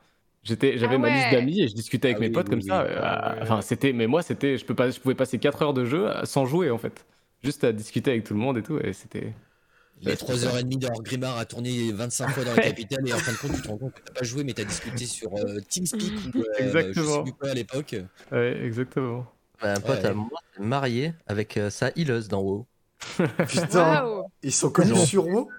J'étais, 0.43 0.77
j'avais 0.77 0.95
Ah 0.95 0.97
ma 0.97 1.09
liste 1.09 1.29
d'amis 1.29 1.61
et 1.61 1.67
je 1.67 1.75
discutais 1.75 2.07
avec 2.09 2.17
Ah 2.17 2.19
mes 2.19 2.29
oui, 2.29 2.31
potes 2.31 2.47
oui, 2.47 2.49
comme 2.49 2.61
oui. 2.61 2.63
ça. 2.63 2.81
euh, 2.81 2.99
Ah 3.01 3.35
ouais. 3.35 3.41
Enfin, 3.41 3.61
c'était, 3.61 3.93
mais 3.93 4.07
moi, 4.07 4.21
c'était, 4.23 4.57
je 4.57 4.65
peux 4.65 4.75
pas, 4.75 4.89
je 4.89 4.99
pouvais 4.99 5.15
passer 5.15 5.39
4 5.39 5.61
heures 5.61 5.73
de 5.73 5.85
jeu 5.85 6.07
sans 6.23 6.45
jouer 6.45 6.71
en 6.71 6.77
fait, 6.79 7.05
juste 7.43 7.63
à 7.63 7.71
discuter 7.73 8.11
avec 8.11 8.23
tout 8.23 8.33
le 8.33 8.39
monde 8.39 8.57
et 8.57 8.63
tout, 8.63 8.79
et 8.79 8.93
c'était. 8.93 9.33
Les 10.01 10.15
3h30 10.15 10.79
d'heure 10.79 11.01
Grimard 11.03 11.37
a 11.37 11.45
tourné 11.45 11.91
25 11.91 12.29
fois 12.29 12.43
dans 12.43 12.55
la 12.55 12.61
capitale 12.63 13.07
et 13.07 13.13
en 13.13 13.17
fin 13.17 13.31
de 13.33 13.37
compte, 13.37 13.55
tu 13.55 13.61
te 13.61 13.67
rends 13.67 13.77
compte 13.77 13.93
que 13.93 14.01
t'as 14.01 14.13
pas 14.13 14.23
joué, 14.25 14.43
mais 14.43 14.53
t'as 14.53 14.63
discuté 14.63 15.05
sur 15.05 15.31
euh, 15.35 15.59
TeamSpeak 15.69 16.01
ou 16.33 16.39
euh, 16.39 16.43
je 16.57 16.63
Exactement. 16.63 17.15
sais 17.17 17.23
plus 17.23 17.33
quoi 17.33 17.49
à 17.49 17.53
l'époque. 17.53 17.95
Ouais, 18.31 18.59
exactement. 18.63 19.25
Un 19.61 19.79
pote 19.79 19.99
Ouais. 19.99 20.05
à 20.07 20.13
moi 20.13 20.39
s'est 20.55 20.63
marié 20.63 21.13
avec 21.27 21.55
euh, 21.57 21.69
sa 21.69 21.89
healeuse 21.95 22.27
dans 22.27 22.41
WoW. 22.41 22.65
Putain, 23.47 24.23
ils 24.41 24.51
sont 24.53 24.69
connus 24.71 25.05
sur 25.05 25.27
WoW 25.27 25.49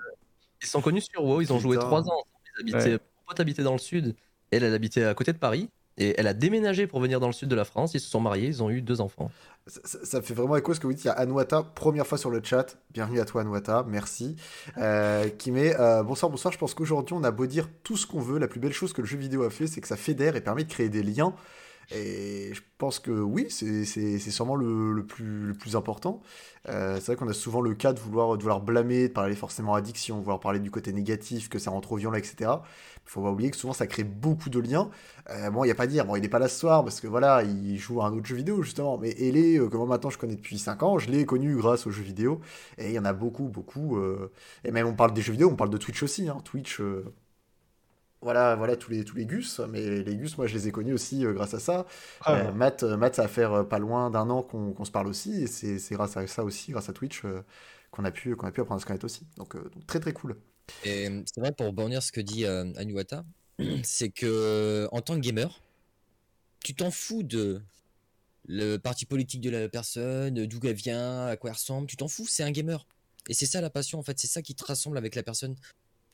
Ils 0.60 0.66
sont 0.68 0.80
connus 0.80 1.02
sur 1.02 1.24
WoW, 1.24 1.40
ils 1.42 1.52
ont 1.52 1.58
joué 1.60 1.76
Putain. 1.76 1.86
3 1.86 2.00
ans. 2.08 2.24
Ils 2.56 2.60
habitaient, 2.60 2.90
Ouais. 2.92 2.98
Mon 2.98 3.26
pote 3.28 3.40
habitait 3.40 3.62
dans 3.62 3.72
le 3.72 3.78
sud, 3.78 4.14
elle, 4.50 4.64
elle 4.64 4.74
habitait 4.74 5.04
à 5.04 5.14
côté 5.14 5.32
de 5.32 5.38
Paris. 5.38 5.68
Et 5.98 6.14
elle 6.18 6.26
a 6.26 6.34
déménagé 6.34 6.86
pour 6.86 7.00
venir 7.00 7.20
dans 7.20 7.26
le 7.26 7.32
sud 7.32 7.48
de 7.48 7.54
la 7.54 7.64
France. 7.64 7.94
Ils 7.94 8.00
se 8.00 8.08
sont 8.08 8.20
mariés, 8.20 8.48
ils 8.48 8.62
ont 8.62 8.70
eu 8.70 8.80
deux 8.80 9.00
enfants. 9.00 9.30
ça, 9.66 9.98
ça 10.04 10.22
fait 10.22 10.34
vraiment 10.34 10.56
écho 10.56 10.72
ce 10.72 10.80
que 10.80 10.86
vous 10.86 10.94
dites. 10.94 11.04
Il 11.04 11.08
y 11.08 11.10
a 11.10 11.14
Anouata, 11.14 11.62
première 11.62 12.06
fois 12.06 12.18
sur 12.18 12.30
le 12.30 12.40
chat. 12.42 12.76
Bienvenue 12.92 13.20
à 13.20 13.24
toi, 13.24 13.42
Anouata, 13.42 13.84
merci. 13.86 14.36
Euh, 14.78 15.28
qui 15.28 15.50
met 15.50 15.78
euh, 15.78 16.02
Bonsoir, 16.02 16.30
bonsoir. 16.30 16.52
Je 16.52 16.58
pense 16.58 16.74
qu'aujourd'hui, 16.74 17.14
on 17.18 17.24
a 17.24 17.30
beau 17.30 17.46
dire 17.46 17.68
tout 17.82 17.96
ce 17.96 18.06
qu'on 18.06 18.20
veut. 18.20 18.38
La 18.38 18.48
plus 18.48 18.60
belle 18.60 18.72
chose 18.72 18.92
que 18.92 19.02
le 19.02 19.06
jeu 19.06 19.18
vidéo 19.18 19.42
a 19.42 19.50
fait, 19.50 19.66
c'est 19.66 19.80
que 19.80 19.88
ça 19.88 19.96
fédère 19.96 20.34
et 20.36 20.40
permet 20.40 20.64
de 20.64 20.70
créer 20.70 20.88
des 20.88 21.02
liens. 21.02 21.34
Et 21.94 22.54
je 22.54 22.60
pense 22.78 22.98
que 22.98 23.10
oui, 23.10 23.46
c'est 23.50 24.18
sûrement 24.18 24.56
le, 24.56 24.92
le 24.92 25.04
plus, 25.04 25.46
le 25.48 25.54
plus 25.54 25.76
important. 25.76 26.22
Euh, 26.68 26.96
c'est 26.96 27.06
vrai 27.06 27.16
qu'on 27.16 27.28
a 27.28 27.32
souvent 27.32 27.60
le 27.60 27.74
cas 27.74 27.92
de 27.92 27.98
vouloir, 28.00 28.36
vouloir 28.38 28.60
blâmer, 28.60 29.08
de 29.08 29.12
parler 29.12 29.34
forcément 29.34 29.74
addiction, 29.74 30.18
vouloir 30.20 30.40
parler 30.40 30.60
du 30.60 30.70
côté 30.70 30.92
négatif, 30.92 31.48
que 31.48 31.58
ça 31.58 31.70
rend 31.70 31.80
trop 31.80 31.96
violent, 31.96 32.16
etc. 32.16 32.50
Il 33.04 33.10
faut 33.10 33.22
pas 33.22 33.30
oublier 33.30 33.50
que 33.50 33.56
souvent 33.56 33.72
ça 33.72 33.86
crée 33.86 34.04
beaucoup 34.04 34.48
de 34.48 34.58
liens. 34.60 34.90
Euh, 35.30 35.50
bon, 35.50 35.64
il 35.64 35.66
n'y 35.66 35.72
a 35.72 35.74
pas 35.74 35.82
à 35.84 35.86
dire, 35.86 36.04
bon, 36.06 36.16
il 36.16 36.22
n'est 36.22 36.28
pas 36.28 36.38
là 36.38 36.48
ce 36.48 36.58
soir 36.58 36.84
parce 36.84 37.00
que 37.00 37.06
voilà, 37.08 37.42
il 37.42 37.76
joue 37.78 38.00
à 38.00 38.06
un 38.06 38.12
autre 38.16 38.26
jeu 38.26 38.36
vidéo 38.36 38.62
justement. 38.62 38.96
Mais 38.98 39.10
Elé, 39.10 39.58
euh, 39.58 39.68
que 39.68 39.76
moi 39.76 39.86
maintenant 39.86 40.10
je 40.10 40.18
connais 40.18 40.36
depuis 40.36 40.58
5 40.58 40.82
ans, 40.82 40.98
je 40.98 41.10
l'ai 41.10 41.26
connu 41.26 41.56
grâce 41.56 41.86
aux 41.86 41.90
jeux 41.90 42.02
vidéo. 42.04 42.40
Et 42.78 42.88
il 42.88 42.92
y 42.94 42.98
en 42.98 43.04
a 43.04 43.12
beaucoup, 43.12 43.48
beaucoup. 43.48 43.96
euh, 43.98 44.30
Et 44.64 44.70
même 44.70 44.86
on 44.86 44.94
parle 44.94 45.12
des 45.12 45.22
jeux 45.22 45.32
vidéo, 45.32 45.50
on 45.50 45.56
parle 45.56 45.70
de 45.70 45.78
Twitch 45.78 46.02
aussi. 46.02 46.28
Hein. 46.28 46.38
Twitch, 46.44 46.80
euh, 46.80 47.04
voilà, 48.22 48.56
voilà 48.56 48.76
tous 48.76 48.90
les, 48.90 49.04
tous 49.04 49.16
les 49.16 49.26
gus. 49.26 49.60
Mais 49.70 50.02
les 50.02 50.16
gus, 50.16 50.36
moi 50.38 50.46
je 50.46 50.54
les 50.54 50.68
ai 50.68 50.72
connus 50.72 50.92
aussi 50.94 51.24
euh, 51.26 51.32
grâce 51.32 51.54
à 51.54 51.60
ça. 51.60 51.86
Ah, 52.20 52.32
Euh, 52.32 52.52
Matt, 52.52 52.82
euh, 52.82 52.96
Matt, 52.96 53.14
ça 53.16 53.22
va 53.22 53.28
faire 53.28 53.52
euh, 53.52 53.64
pas 53.64 53.78
loin 53.78 54.10
d'un 54.10 54.30
an 54.30 54.42
qu'on 54.42 54.72
qu'on 54.72 54.84
se 54.84 54.90
parle 54.92 55.08
aussi. 55.08 55.42
Et 55.42 55.46
c'est 55.46 55.78
c'est 55.78 55.94
grâce 55.94 56.16
à 56.16 56.26
ça 56.26 56.44
aussi, 56.44 56.72
grâce 56.72 56.88
à 56.88 56.92
Twitch, 56.92 57.24
euh, 57.24 57.42
qu'on 57.90 58.04
a, 58.04 58.10
pu- 58.10 58.36
qu'on 58.36 58.46
a 58.46 58.52
pu 58.52 58.60
apprendre 58.60 58.78
à 58.78 58.82
se 58.82 58.86
connaître 58.86 59.04
aussi. 59.04 59.26
Donc, 59.36 59.56
euh, 59.56 59.68
donc 59.74 59.86
très 59.86 60.00
très 60.00 60.12
cool. 60.12 60.36
Et 60.84 61.08
c'est 61.26 61.40
vrai, 61.40 61.52
pour 61.52 61.66
rebondir 61.66 62.02
ce 62.02 62.12
que 62.12 62.20
dit 62.20 62.44
euh, 62.44 62.72
Anuata, 62.76 63.24
c'est 63.84 64.10
que 64.10 64.88
en 64.92 65.00
tant 65.00 65.14
que 65.14 65.20
gamer, 65.20 65.60
tu 66.64 66.74
t'en 66.74 66.90
fous 66.90 67.22
de 67.22 67.62
le 68.46 68.78
parti 68.78 69.06
politique 69.06 69.40
de 69.42 69.50
la 69.50 69.68
personne, 69.68 70.46
d'où 70.46 70.60
elle 70.64 70.74
vient, 70.74 71.26
à 71.26 71.36
quoi 71.36 71.50
elle 71.50 71.56
ressemble, 71.56 71.86
tu 71.88 71.96
t'en 71.96 72.08
fous, 72.08 72.26
c'est 72.28 72.44
un 72.44 72.52
gamer. 72.52 72.86
Et 73.28 73.34
c'est 73.34 73.46
ça 73.46 73.60
la 73.60 73.70
passion 73.70 73.98
en 73.98 74.02
fait, 74.02 74.18
c'est 74.20 74.28
ça 74.28 74.42
qui 74.42 74.54
te 74.54 74.64
rassemble 74.64 74.98
avec 74.98 75.14
la 75.14 75.22
personne. 75.22 75.56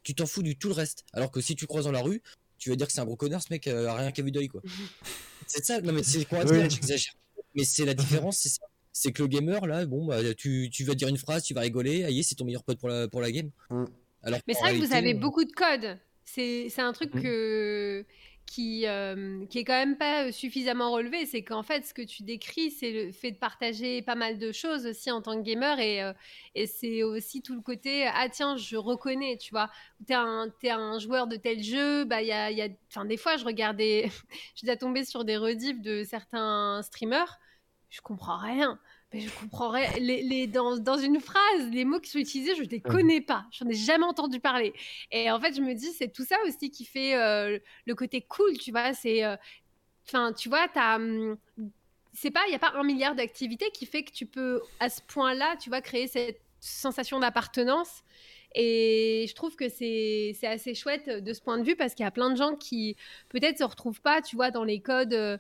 Tu 0.09 0.15
t'en 0.15 0.25
fous 0.25 0.43
du 0.43 0.57
tout 0.57 0.69
le 0.69 0.75
reste. 0.75 1.05
Alors 1.13 1.31
que 1.31 1.43
si 1.43 1.55
tu 1.55 1.67
croises 1.67 1.85
dans 1.85 1.93
la 1.93 2.01
rue, 2.01 2.23
tu 2.57 2.71
vas 2.71 2.77
dire 2.77 2.87
que 2.87 2.93
c'est 2.95 3.01
un 3.03 3.05
gros 3.05 3.15
connard, 3.15 3.43
ce 3.43 3.49
mec 3.53 3.67
euh, 3.67 3.89
a 3.89 3.95
rien 3.95 4.11
qu'à 4.11 4.23
vue 4.23 4.31
d'œil 4.31 4.49
quoi. 4.49 4.63
c'est 5.47 5.63
ça, 5.63 5.83
non 5.83 5.93
mais 5.93 6.03
c'est 6.03 6.25
quoi 6.25 6.47
Oui. 6.47 6.71
j'exagère. 6.71 7.13
Mais 7.55 7.65
c'est 7.65 7.85
la 7.85 7.93
différence, 7.93 8.39
c'est 8.39 8.49
ça. 8.49 8.63
C'est 8.91 9.13
que 9.13 9.21
le 9.21 9.29
gamer 9.29 9.67
là, 9.67 9.85
bon, 9.85 10.07
bah, 10.07 10.33
tu, 10.35 10.71
tu 10.73 10.85
vas 10.85 10.95
dire 10.95 11.09
une 11.09 11.19
phrase, 11.19 11.43
tu 11.43 11.53
vas 11.53 11.61
rigoler, 11.61 12.05
aïe, 12.05 12.25
c'est 12.25 12.37
ton 12.37 12.47
meilleur 12.47 12.65
pote 12.65 12.79
pour 12.79 12.89
la, 12.89 13.07
pour 13.07 13.21
la 13.21 13.31
game. 13.31 13.51
Mm. 13.69 13.85
Alors 14.23 14.41
Mais 14.47 14.55
c'est 14.55 14.61
vrai 14.61 14.79
que 14.79 14.87
vous 14.87 14.95
avez 14.95 15.13
beaucoup 15.13 15.45
de 15.45 15.53
codes. 15.53 15.99
C'est 16.25 16.69
c'est 16.71 16.81
un 16.81 16.95
truc 16.95 17.13
Mhm. 17.15 17.23
que, 17.23 18.07
qui, 18.49 18.87
euh, 18.87 19.45
qui 19.47 19.59
est 19.59 19.65
quand 19.65 19.75
même 19.75 19.97
pas 19.99 20.33
suffisamment 20.33 20.91
relevé. 20.91 21.27
C'est 21.27 21.45
qu'en 21.45 21.63
fait, 21.63 21.85
ce 21.85 21.93
que 21.93 22.03
tu 22.03 22.23
décris, 22.23 22.71
c'est 22.71 22.91
le 22.93 23.13
fait 23.13 23.33
de 23.33 23.37
partager 23.37 24.03
pas 24.03 24.15
mal 24.15 24.39
de 24.39 24.53
choses 24.53 24.87
aussi 24.87 25.11
en 25.11 25.21
tant 25.21 25.37
que 25.37 25.43
gamer. 25.43 25.79
Et, 25.79 26.03
euh, 26.03 26.13
et 26.55 26.67
c'est 26.67 27.03
aussi 27.03 27.43
tout 27.43 27.55
le 27.55 27.61
côté 27.61 28.07
Ah, 28.07 28.29
tiens, 28.31 28.57
je 28.57 28.77
reconnais, 28.77 29.37
tu 29.37 29.51
vois. 29.51 29.71
T'es 30.07 30.15
un, 30.15 30.49
t'es 30.61 30.71
un 30.71 30.99
joueur 30.99 31.27
de 31.27 31.37
tel 31.37 31.63
jeu. 31.63 32.05
Bah, 32.05 32.23
il 32.23 32.29
y 32.29 32.33
a. 32.33 32.69
Enfin, 32.91 33.05
des 33.05 33.19
fois, 33.19 33.37
je 33.37 33.45
regardais. 33.45 34.09
je 34.55 34.67
suis 34.67 34.79
tombée 34.79 35.05
sur 35.05 35.25
des 35.25 35.37
rediffs 35.37 35.81
de 35.83 36.03
certains 36.05 36.81
streamers. 36.83 37.39
Je 37.91 38.01
comprends 38.01 38.39
rien. 38.39 38.79
Mais 39.13 39.21
je 39.21 39.31
comprends 39.31 39.71
rien. 39.71 39.89
Les, 39.99 40.23
les- 40.23 40.47
dans, 40.47 40.77
dans 40.77 40.99
une 40.99 41.19
phrase, 41.21 41.71
les 41.73 41.87
mots 41.87 41.99
qui 41.99 42.11
sont 42.11 42.19
utilisés, 42.19 42.55
je 42.55 42.63
ne 42.63 42.69
les 42.69 42.83
connais 42.83 43.23
pas. 43.23 43.47
J'en 43.53 43.67
ai 43.69 43.75
jamais 43.75 44.05
entendu 44.05 44.39
parler. 44.39 44.75
Et 45.11 45.31
en 45.31 45.41
fait, 45.41 45.55
je 45.57 45.63
me 45.63 45.73
dis, 45.75 45.93
c'est 45.93 46.13
tout 46.13 46.25
ça 46.27 46.37
aussi 46.47 46.71
qui 46.71 46.85
fait 46.85 47.15
euh, 47.17 47.59
le 47.87 47.95
côté 47.95 48.21
cool, 48.21 48.59
tu 48.59 48.71
vois. 48.71 48.93
C'est, 48.93 49.25
euh, 49.25 49.37
enfin, 50.07 50.33
tu 50.35 50.49
vois, 50.51 50.69
t'as, 50.69 50.97
hum, 50.97 51.39
c'est 52.13 52.31
pas, 52.31 52.43
il 52.49 52.53
y 52.53 52.57
a 52.57 52.59
pas 52.59 52.73
un 52.75 52.85
milliard 52.85 53.15
d'activités 53.15 53.71
qui 53.73 53.87
fait 53.87 54.03
que 54.05 54.13
tu 54.13 54.27
peux 54.27 54.63
à 54.81 54.91
ce 54.91 55.01
point-là, 55.03 55.57
tu 55.59 55.71
vas 55.71 55.81
créer 55.81 56.07
cette 56.09 56.41
sensation 56.61 57.21
d'appartenance. 57.21 58.03
Et 58.55 59.27
je 59.29 59.35
trouve 59.35 59.57
que 59.57 59.69
c'est 59.69 60.33
c'est 60.41 60.47
assez 60.47 60.75
chouette 60.75 61.09
de 61.09 61.33
ce 61.35 61.41
point 61.43 61.59
de 61.59 61.65
vue 61.65 61.77
parce 61.77 61.95
qu'il 61.95 62.05
y 62.05 62.07
a 62.07 62.11
plein 62.11 62.31
de 62.31 62.37
gens 62.37 62.57
qui 62.57 62.97
peut-être 63.29 63.59
se 63.59 63.65
retrouvent 63.65 64.01
pas, 64.01 64.23
tu 64.23 64.37
vois, 64.37 64.51
dans 64.51 64.65
les 64.65 64.81
codes. 64.81 65.15
euh, 65.15 65.39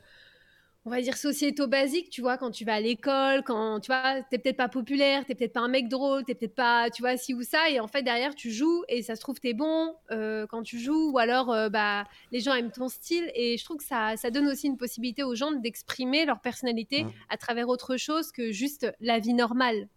on 0.84 0.90
va 0.90 1.02
dire 1.02 1.16
sociétaux 1.18 1.66
basiques, 1.66 2.08
tu 2.08 2.22
vois, 2.22 2.38
quand 2.38 2.50
tu 2.50 2.64
vas 2.64 2.74
à 2.74 2.80
l'école, 2.80 3.42
quand 3.44 3.78
tu 3.80 3.88
vois, 3.92 4.22
t'es 4.30 4.38
peut-être 4.38 4.56
pas 4.56 4.68
populaire, 4.68 5.24
t'es 5.26 5.34
peut-être 5.34 5.52
pas 5.52 5.60
un 5.60 5.68
mec 5.68 5.88
drôle, 5.88 6.24
t'es 6.24 6.34
peut-être 6.34 6.54
pas, 6.54 6.88
tu 6.88 7.02
vois, 7.02 7.16
ci 7.18 7.34
ou 7.34 7.42
ça, 7.42 7.68
et 7.68 7.78
en 7.78 7.88
fait 7.88 8.02
derrière 8.02 8.34
tu 8.34 8.50
joues 8.50 8.84
et 8.88 9.02
ça 9.02 9.14
se 9.14 9.20
trouve 9.20 9.38
t'es 9.38 9.52
bon 9.52 9.94
euh, 10.10 10.46
quand 10.46 10.62
tu 10.62 10.78
joues, 10.78 11.10
ou 11.12 11.18
alors 11.18 11.52
euh, 11.52 11.68
bah 11.68 12.04
les 12.32 12.40
gens 12.40 12.54
aiment 12.54 12.70
ton 12.70 12.88
style, 12.88 13.30
et 13.34 13.58
je 13.58 13.64
trouve 13.64 13.76
que 13.76 13.84
ça, 13.84 14.16
ça 14.16 14.30
donne 14.30 14.46
aussi 14.48 14.66
une 14.66 14.78
possibilité 14.78 15.22
aux 15.22 15.34
gens 15.34 15.52
d'exprimer 15.52 16.24
leur 16.24 16.40
personnalité 16.40 17.04
Mm. 17.04 17.10
à 17.28 17.36
travers 17.36 17.68
autre 17.68 17.96
chose 17.96 18.32
que 18.32 18.50
juste 18.50 18.90
la 19.00 19.18
vie 19.18 19.34
normale. 19.34 19.88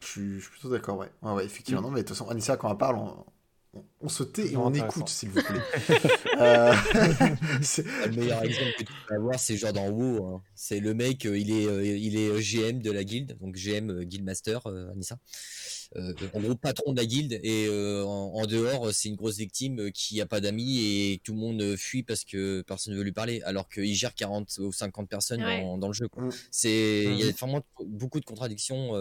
Je 0.00 0.06
suis, 0.06 0.34
je 0.36 0.40
suis 0.40 0.50
plutôt 0.50 0.68
d'accord, 0.70 0.98
ouais. 0.98 1.10
Ouais, 1.22 1.32
ouais, 1.32 1.44
effectivement. 1.44 1.80
Non, 1.82 1.90
mais 1.90 2.02
de 2.02 2.06
toute 2.08 2.16
façon, 2.16 2.28
Anissa, 2.30 2.56
quand 2.56 2.70
on 2.70 2.76
parle, 2.76 2.96
on, 2.96 3.24
on- 4.00 4.08
se 4.08 4.22
tait 4.24 4.48
et 4.48 4.52
Non, 4.52 4.66
on 4.66 4.74
écoute, 4.74 5.08
s'il 5.08 5.28
vous 5.30 5.42
plaît. 5.42 5.60
Euh, 6.40 6.72
c'est- 7.62 7.84
Le 8.06 8.12
meilleur 8.16 8.42
exemple 8.44 8.72
que 8.78 8.84
tu 8.84 8.92
peux 9.06 9.14
avoir, 9.14 9.38
c'est 9.38 9.56
genre 9.56 9.72
dans 9.72 9.88
WoW. 9.90 10.24
hein. 10.26 10.42
C'est 10.54 10.80
le 10.80 10.94
mec, 10.94 11.26
euh, 11.26 11.38
il 11.38 11.50
est, 11.50 11.66
euh, 11.66 11.84
il 11.84 12.16
est 12.16 12.40
GM 12.40 12.80
de 12.80 12.90
la 12.90 13.04
guilde, 13.04 13.36
donc 13.40 13.56
GM 13.56 14.04
Guildmaster, 14.04 14.66
euh, 14.66 14.90
Anissa. 14.92 15.18
Euh, 15.96 16.14
en 16.34 16.40
gros, 16.40 16.54
patron 16.54 16.92
de 16.92 16.98
la 16.98 17.04
guilde, 17.04 17.38
et 17.42 17.66
euh, 17.68 18.04
en, 18.04 18.32
en 18.34 18.46
dehors, 18.46 18.92
c'est 18.94 19.08
une 19.08 19.16
grosse 19.16 19.36
victime 19.36 19.90
qui 19.92 20.20
a 20.20 20.26
pas 20.26 20.40
d'amis 20.40 20.78
et 20.80 21.20
tout 21.24 21.32
le 21.34 21.38
monde 21.40 21.76
fuit 21.76 22.02
parce 22.04 22.24
que 22.24 22.62
personne 22.62 22.94
ne 22.94 22.98
veut 22.98 23.04
lui 23.04 23.12
parler, 23.12 23.42
alors 23.42 23.68
qu'il 23.68 23.92
gère 23.94 24.14
40 24.14 24.56
ou 24.60 24.72
50 24.72 25.08
personnes 25.08 25.42
Ouais. 25.44 25.62
dans, 25.62 25.78
dans 25.78 25.88
le 25.88 25.92
jeu. 25.94 26.06
Mm. 26.16 26.28
C'est, 26.50 27.04
il 27.04 27.18
y 27.18 27.22
a 27.22 27.26
Mhm. 27.26 27.32
vraiment 27.32 27.60
beaucoup 27.84 28.20
de 28.20 28.24
contradictions. 28.24 28.94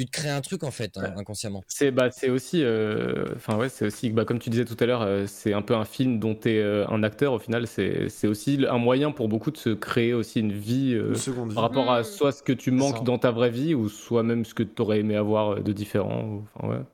Euh, 0.00 0.04
tu 0.04 0.06
te 0.06 0.10
crées 0.10 0.30
un 0.30 0.40
truc 0.40 0.62
en 0.64 0.70
fait, 0.70 0.96
hein, 0.98 1.02
Ouais. 1.02 1.20
inconsciemment. 1.20 1.62
C'est 1.68 1.90
bah, 1.90 2.10
c'est 2.10 2.30
aussi, 2.30 2.62
euh, 2.62 3.26
enfin 3.36 3.56
ouais, 3.56 3.68
c'est 3.68 3.86
aussi, 3.86 4.10
bah, 4.10 4.24
comme 4.24 4.38
tu 4.38 4.50
disais 4.50 4.64
tout 4.64 4.76
à 4.80 4.86
l'heure, 4.86 5.02
euh, 5.02 5.26
c'est 5.26 5.52
un 5.52 5.62
peu 5.62 5.74
un 5.74 5.84
film 5.84 6.18
dont 6.18 6.34
tu 6.34 6.50
es 6.50 6.62
un 6.62 7.02
acteur. 7.02 7.32
Au 7.32 7.38
final, 7.38 7.66
c'est 7.66 8.08
c'est 8.08 8.26
aussi 8.28 8.64
un 8.68 8.78
moyen 8.78 9.12
pour 9.12 9.28
beaucoup 9.28 9.50
de 9.50 9.56
se 9.56 9.70
créer 9.70 10.12
aussi 10.14 10.40
une 10.40 10.52
vie 10.52 10.94
euh, 10.94 11.08
une 11.10 11.14
seconde 11.16 11.48
vie. 11.50 11.54
par 11.54 11.64
rapport 11.64 11.90
à 11.92 12.00
Mm. 12.00 12.04
soit 12.04 12.32
ce 12.32 12.42
que 12.42 12.52
tu 12.52 12.70
manques 12.70 12.98
ça. 12.98 13.02
dans 13.04 13.18
ta 13.18 13.30
vraie 13.30 13.50
vie 13.50 13.74
ou 13.74 13.88
soit 13.88 14.22
même 14.22 14.44
ce 14.44 14.54
que 14.54 14.62
tu 14.62 14.82
aurais 14.82 15.00
aimé 15.00 15.16
avoir 15.16 15.54
euh, 15.54 15.60
de 15.60 15.72
différent. 15.72 16.24
ou- 16.24 16.46
Enfin, 16.54 16.68
ouais. 16.68 16.84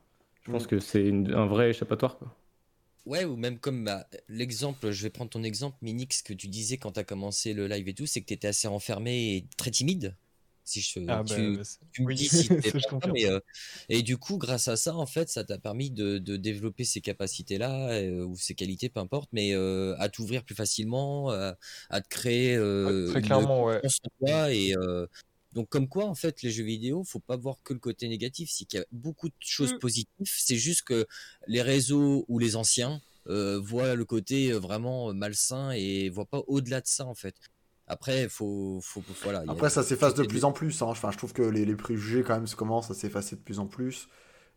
Je 0.42 0.52
pense 0.52 0.64
Mm. 0.64 0.68
que 0.68 0.80
c'est 0.80 1.08
un 1.34 1.46
vrai 1.46 1.70
échappatoire. 1.70 2.18
Quoi. 2.18 2.34
Ouais, 3.06 3.24
ou 3.24 3.36
même 3.36 3.58
comme 3.58 3.84
bah, 3.84 4.06
l'exemple, 4.28 4.90
je 4.90 5.02
vais 5.02 5.10
prendre 5.10 5.30
ton 5.30 5.42
exemple, 5.42 5.76
Minix, 5.82 6.22
que 6.22 6.32
tu 6.34 6.48
disais 6.48 6.76
quand 6.78 6.92
tu 6.92 7.00
as 7.00 7.04
commencé 7.04 7.54
le 7.54 7.66
live 7.66 7.88
et 7.88 7.94
tout, 7.94 8.06
c'est 8.06 8.20
que 8.20 8.26
tu 8.26 8.34
étais 8.34 8.48
assez 8.48 8.68
enfermé 8.68 9.36
et 9.36 9.44
très 9.56 9.70
timide. 9.70 10.14
Si 10.70 10.80
je, 10.82 11.00
Ah, 11.08 11.24
tu, 11.26 11.56
bah, 11.56 11.62
tu 11.90 12.02
me 12.04 12.14
dis 12.14 12.28
si 12.28 12.48
pas 12.48 13.08
mais, 13.12 13.26
euh, 13.26 13.40
et 13.88 14.02
du 14.02 14.18
coup, 14.18 14.38
grâce 14.38 14.68
à 14.68 14.76
ça, 14.76 14.94
en 14.94 15.04
fait, 15.06 15.28
ça 15.28 15.42
t'a 15.42 15.58
permis 15.58 15.90
de, 15.90 16.18
de 16.18 16.36
développer 16.36 16.84
ces 16.84 17.00
capacités-là, 17.00 17.90
euh, 17.90 18.24
ou 18.24 18.36
ces 18.36 18.54
qualités, 18.54 18.88
peu 18.88 19.00
importe, 19.00 19.28
mais 19.32 19.52
euh, 19.52 19.96
à 19.98 20.08
t'ouvrir 20.08 20.44
plus 20.44 20.54
facilement, 20.54 21.30
à, 21.30 21.56
à 21.88 22.00
te 22.00 22.08
créer 22.08 22.54
euh, 22.54 23.10
Très 23.10 23.20
clairement, 23.20 23.64
ouais. 23.64 23.80
toi. 24.20 24.52
Et, 24.54 24.74
donc, 25.52 25.68
comme 25.68 25.88
quoi, 25.88 26.04
en 26.04 26.14
fait, 26.14 26.42
les 26.42 26.52
jeux 26.52 26.62
vidéo, 26.62 27.02
faut 27.02 27.18
pas 27.18 27.36
voir 27.36 27.56
que 27.64 27.72
le 27.72 27.80
côté 27.80 28.06
négatif, 28.08 28.48
c'est 28.52 28.64
qu'il 28.66 28.78
y 28.78 28.82
a 28.82 28.86
beaucoup 28.92 29.28
de 29.28 29.34
choses 29.40 29.72
Mm. 29.74 29.78
positives. 29.80 30.08
C'est 30.24 30.56
juste 30.56 30.82
que 30.82 31.08
les 31.48 31.62
réseaux 31.62 32.24
ou 32.28 32.38
les 32.38 32.54
anciens 32.54 33.00
voient 33.26 33.96
le 33.96 34.04
côté 34.04 34.52
vraiment 34.52 35.12
malsain 35.14 35.72
et 35.72 36.08
voient 36.10 36.26
pas 36.26 36.42
au-delà 36.46 36.80
de 36.80 36.86
ça, 36.86 37.06
en 37.06 37.16
fait. 37.16 37.34
Après, 37.90 38.28
faut, 38.28 38.78
faut, 38.82 39.02
voilà. 39.22 39.40
a- 39.40 39.50
Après, 39.50 39.68
ça 39.68 39.82
s'efface 39.82 40.14
de 40.14 40.22
plus 40.22 40.44
en 40.44 40.52
plus. 40.52 40.80
hein. 40.82 40.86
Enfin, 40.86 41.10
je 41.10 41.18
trouve 41.18 41.32
que 41.32 41.42
les, 41.42 41.64
les 41.64 41.74
préjugés, 41.76 42.22
quand 42.22 42.34
même, 42.34 42.48
commencent 42.56 42.90
à 42.90 42.94
s'effacer 42.94 43.36
de 43.36 43.40
plus 43.40 43.58
en 43.58 43.66
plus. 43.66 44.08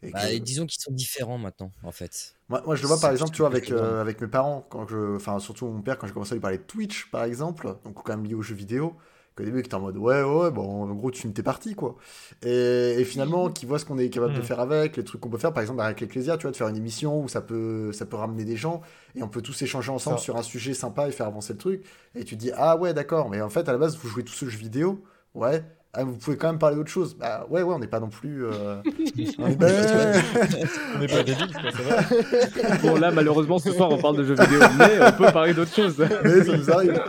Et 0.04 0.12
Bah, 0.12 0.30
que- 0.30 0.38
disons 0.44 0.66
qu'ils 0.66 0.82
sont 0.82 0.92
différents 0.92 1.38
maintenant, 1.38 1.72
en 1.84 1.92
fait. 1.92 2.36
Moi, 2.50 2.62
moi, 2.66 2.76
je 2.76 2.82
le 2.82 2.88
vois 2.88 3.00
par 3.00 3.12
exemple, 3.12 3.32
tu 3.34 3.40
vois, 3.42 3.48
avec, 3.50 3.72
euh, 3.72 4.02
avec 4.02 4.22
mes 4.22 4.28
parents, 4.28 4.62
quand 4.70 4.88
je, 4.88 5.16
enfin, 5.16 5.40
surtout 5.40 5.66
mon 5.68 5.82
père, 5.82 5.98
quand 5.98 6.08
j'ai 6.08 6.14
commencé 6.14 6.34
à 6.34 6.36
lui 6.36 6.42
parler 6.42 6.58
de 6.58 6.64
Twitch, 6.64 7.10
par 7.10 7.24
exemple, 7.24 7.76
donc 7.86 7.96
quand 8.04 8.16
même 8.16 8.26
lié 8.26 8.34
aux 8.36 8.42
jeux 8.42 8.56
vidéo, 8.56 8.98
Qu'au 9.36 9.44
début, 9.44 9.64
que 9.64 9.68
t'es 9.68 9.74
en 9.76 9.80
mode 9.80 9.98
ouais, 9.98 10.22
ouais, 10.22 10.52
bon, 10.52 10.84
en 10.84 10.94
gros, 10.94 11.10
tu 11.10 11.28
t'es 11.34 11.42
parti, 11.42 11.74
quoi. 11.74 11.96
Et, 12.44 12.96
et 13.00 13.04
finalement, 13.04 13.50
qui 13.50 13.66
voit 13.66 13.80
ce 13.80 13.86
qu'on 13.86 13.98
est 13.98 14.10
capable 14.10 14.34
de 14.34 14.38
Mhm. 14.40 14.44
faire 14.46 14.60
avec, 14.60 14.96
les 14.96 15.04
trucs 15.04 15.22
qu'on 15.22 15.30
peut 15.30 15.40
faire, 15.40 15.54
par 15.54 15.62
exemple, 15.62 15.82
avec 15.82 16.02
l'Ecclesia, 16.02 16.38
tu 16.38 16.44
vois, 16.44 16.52
de 16.52 16.56
faire 16.56 16.68
une 16.68 16.78
émission 16.78 17.20
où 17.24 17.28
ça 17.28 17.42
peut, 17.42 17.92
ça 17.94 18.06
peut 18.06 18.18
ramener 18.18 18.46
des 18.46 18.56
gens 18.58 18.82
et 19.16 19.24
on 19.24 19.28
peut 19.28 19.42
tous 19.42 19.60
échanger 19.64 19.92
ensemble 19.92 20.20
Ça. 20.20 20.24
sur 20.24 20.38
un 20.38 20.44
sujet 20.44 20.76
sympa 20.76 21.08
et 21.08 21.12
faire 21.12 21.26
avancer 21.28 21.54
le 21.54 21.60
truc. 21.60 21.84
Et 22.14 22.24
tu 22.26 22.36
te 22.36 22.40
dis, 22.42 22.52
ah 22.56 22.78
ouais, 22.78 22.94
d'accord, 22.94 23.30
mais 23.32 23.42
en 23.42 23.50
fait, 23.50 23.68
à 23.68 23.72
la 23.72 23.80
base, 23.80 23.98
vous 23.98 24.08
jouez 24.08 24.24
tous 24.24 24.34
ce 24.34 24.46
jeu 24.48 24.58
vidéo, 24.60 25.04
ouais. 25.34 25.64
Ah, 25.96 26.04
vous 26.04 26.14
pouvez 26.18 26.38
quand 26.38 26.48
même 26.48 26.58
parler 26.58 26.76
d'autre 26.76 26.90
chose. 26.90 27.16
Bah 27.16 27.46
ouais, 27.52 27.62
ouais, 27.62 27.72
on 27.72 27.78
n'est 27.78 27.86
pas 27.86 28.00
non 28.00 28.10
plus. 28.10 28.46
euh, 28.46 28.78
on 29.38 29.48
est 29.48 29.56
pas- 29.56 29.68
On 30.96 31.00
n'est 31.00 31.08
pas 31.08 31.22
débiles, 31.24 31.54
quoi, 31.54 31.72
ça 31.72 31.84
va. 31.84 32.78
Bon, 32.82 32.96
là, 33.00 33.12
malheureusement, 33.12 33.60
ce 33.60 33.72
soir, 33.72 33.92
on 33.92 34.00
parle 34.00 34.18
de 34.18 34.24
jeux 34.24 34.34
vidéo, 34.34 34.60
mais 34.80 34.98
on 35.08 35.12
peut 35.12 35.32
parler 35.32 35.54
d'autres 35.54 35.74
choses. 35.76 36.04
mais 36.24 36.44
ça 36.44 36.58
nous 36.58 36.72
arrive. 36.72 37.00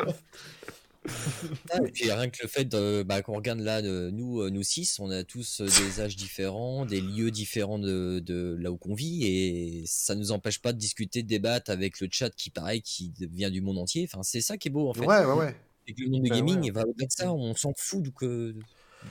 Ah, 1.71 1.79
et 1.87 1.91
puis 1.91 2.11
rien 2.11 2.31
que 2.31 2.39
le 2.43 2.49
fait 2.49 2.65
de, 2.65 3.03
bah, 3.03 3.23
qu'on 3.23 3.35
regarde 3.35 3.61
là, 3.61 3.83
de- 3.83 4.11
nous, 4.11 4.41
euh, 4.41 4.51
nous 4.51 4.63
six, 4.63 4.99
on 5.01 5.11
a 5.11 5.25
tous 5.25 5.61
euh, 5.61 5.67
des 5.67 6.01
âges 6.01 6.17
différents, 6.17 6.87
des 6.87 7.01
lieux 7.01 7.31
différents 7.31 7.79
de, 7.79 8.21
de 8.21 8.57
là 8.59 8.71
où 8.73 8.77
qu'on 8.79 8.95
vit, 8.95 9.25
et 9.25 9.85
ça 9.87 10.15
nous 10.15 10.33
empêche 10.33 10.61
pas 10.61 10.73
de 10.73 10.79
discuter, 10.79 11.23
de 11.23 11.29
débattre 11.29 11.71
avec 11.71 12.01
le 12.01 12.09
chat 12.11 12.31
qui, 12.31 12.51
pareil, 12.51 12.83
qui 12.83 13.13
vient 13.19 13.51
du 13.51 13.61
monde 13.61 13.79
entier. 13.79 14.09
Enfin, 14.11 14.23
c'est 14.23 14.41
ça 14.41 14.57
qui 14.57 14.69
est 14.69 14.71
beau 14.71 14.89
en 14.89 14.95
fait. 14.95 15.07
Ouais, 15.07 15.25
ouais, 15.25 15.33
ouais. 15.35 15.57
Et 15.87 15.95
que 15.95 16.03
le 16.03 16.11
monde 16.11 16.23
du 16.23 16.31
Bah 16.31 16.37
gaming, 16.37 16.63
ouais. 16.65 16.71
va 16.71 16.83
au-delà 16.87 17.07
de 17.07 17.13
ça, 17.13 17.33
on 17.33 17.55
s'en 17.55 17.73
fout 17.77 18.03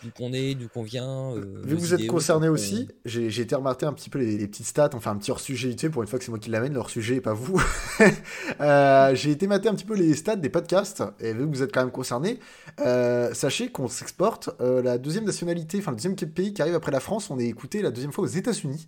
d'où 0.02 0.10
qu'on 0.16 0.34
est, 0.34 0.56
d'où 0.56 0.68
qu'on 0.70 0.84
vient. 0.84 1.32
euh, 1.34 1.62
Vu 1.64 1.76
que 1.76 1.82
vous 1.82 1.94
êtes 1.94 2.08
concerné 2.08 2.48
on- 2.50 2.54
aussi, 2.54 2.88
j'ai 3.06 3.30
j'ai 3.30 3.42
été 3.44 3.54
remarquer 3.56 3.86
un 3.86 3.94
petit 3.94 4.10
peu 4.10 4.20
les, 4.20 4.38
les 4.38 4.48
petites 4.48 4.66
stats, 4.66 4.90
enfin 4.94 5.12
un 5.12 5.18
petit 5.18 5.32
hors-sujet 5.32 5.70
vite 5.70 5.82
fait, 5.82 5.90
pour 5.90 6.02
une 6.02 6.08
fois 6.08 6.18
que 6.20 6.26
c'est 6.26 6.32
moi 6.32 6.40
qui 6.40 6.50
l'amène, 6.50 6.74
le 6.74 6.80
hors-sujet 6.80 7.16
et 7.18 7.22
pas 7.22 7.34
vous. 7.34 7.62
Euh, 8.62 9.16
j'ai 9.16 9.32
été 9.32 9.48
mater 9.48 9.70
un 9.70 9.74
petit 9.76 9.86
peu 9.86 9.96
les 9.96 10.14
stats 10.16 10.36
des 10.36 10.50
podcasts, 10.50 11.04
et 11.20 11.34
vu 11.34 11.40
que 11.50 11.56
vous 11.56 11.64
êtes 11.64 11.74
quand 11.74 11.82
même 11.82 11.92
concerné, 11.92 12.40
euh, 12.82 13.34
sachez 13.34 13.70
qu'on 13.72 13.88
s'exporte 13.88 14.50
euh, 14.62 14.82
la 14.82 14.98
deuxième 14.98 15.26
nationalité, 15.26 15.78
enfin 15.80 15.92
le 15.92 15.98
deuxième 15.98 16.16
pays 16.16 16.54
qui 16.54 16.62
arrive 16.62 16.76
après 16.76 16.92
la 16.92 17.00
France, 17.00 17.30
on 17.30 17.40
est 17.40 17.46
écouté 17.48 17.82
la 17.82 17.92
deuxième 17.92 18.12
fois 18.12 18.24
aux 18.24 18.28
États-Unis. 18.28 18.88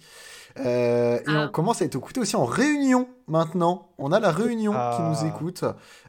Euh, 0.59 1.17
et 1.17 1.23
Ah. 1.27 1.45
on 1.47 1.51
commence 1.51 1.81
à 1.81 1.85
être 1.85 1.95
écouté 1.97 2.21
aussi 2.21 2.35
en 2.37 2.45
Réunion 2.45 3.09
maintenant. 3.27 3.89
On 3.97 4.11
a 4.13 4.19
la 4.21 4.31
Réunion 4.31 4.71
qui 4.71 4.77
Ah. 4.79 5.13
nous 5.21 5.27
écoute. 5.27 5.65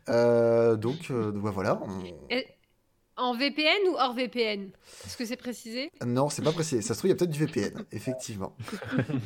Euh, 0.09 0.77
donc 0.77 1.09
euh, 1.11 1.33
bah, 1.33 1.51
voilà. 1.53 1.81
on- 1.85 2.05
Et- 2.31 2.47
En 3.17 3.35
VPN 3.35 3.89
ou 3.91 3.97
hors 3.97 4.15
VPN 4.15 4.71
Est-ce 5.07 5.17
que 5.17 5.25
c'est 5.25 5.37
précisé? 5.37 5.91
Non, 6.05 6.29
c'est 6.29 6.43
pas 6.43 6.53
précisé. 6.53 6.83
Ça 6.83 6.93
se 6.93 6.99
trouve, 6.99 7.09
il 7.09 7.13
y 7.13 7.15
a 7.15 7.17
peut-être 7.17 7.31
du 7.31 7.45
VPN, 7.45 7.85
effectivement. 7.93 8.55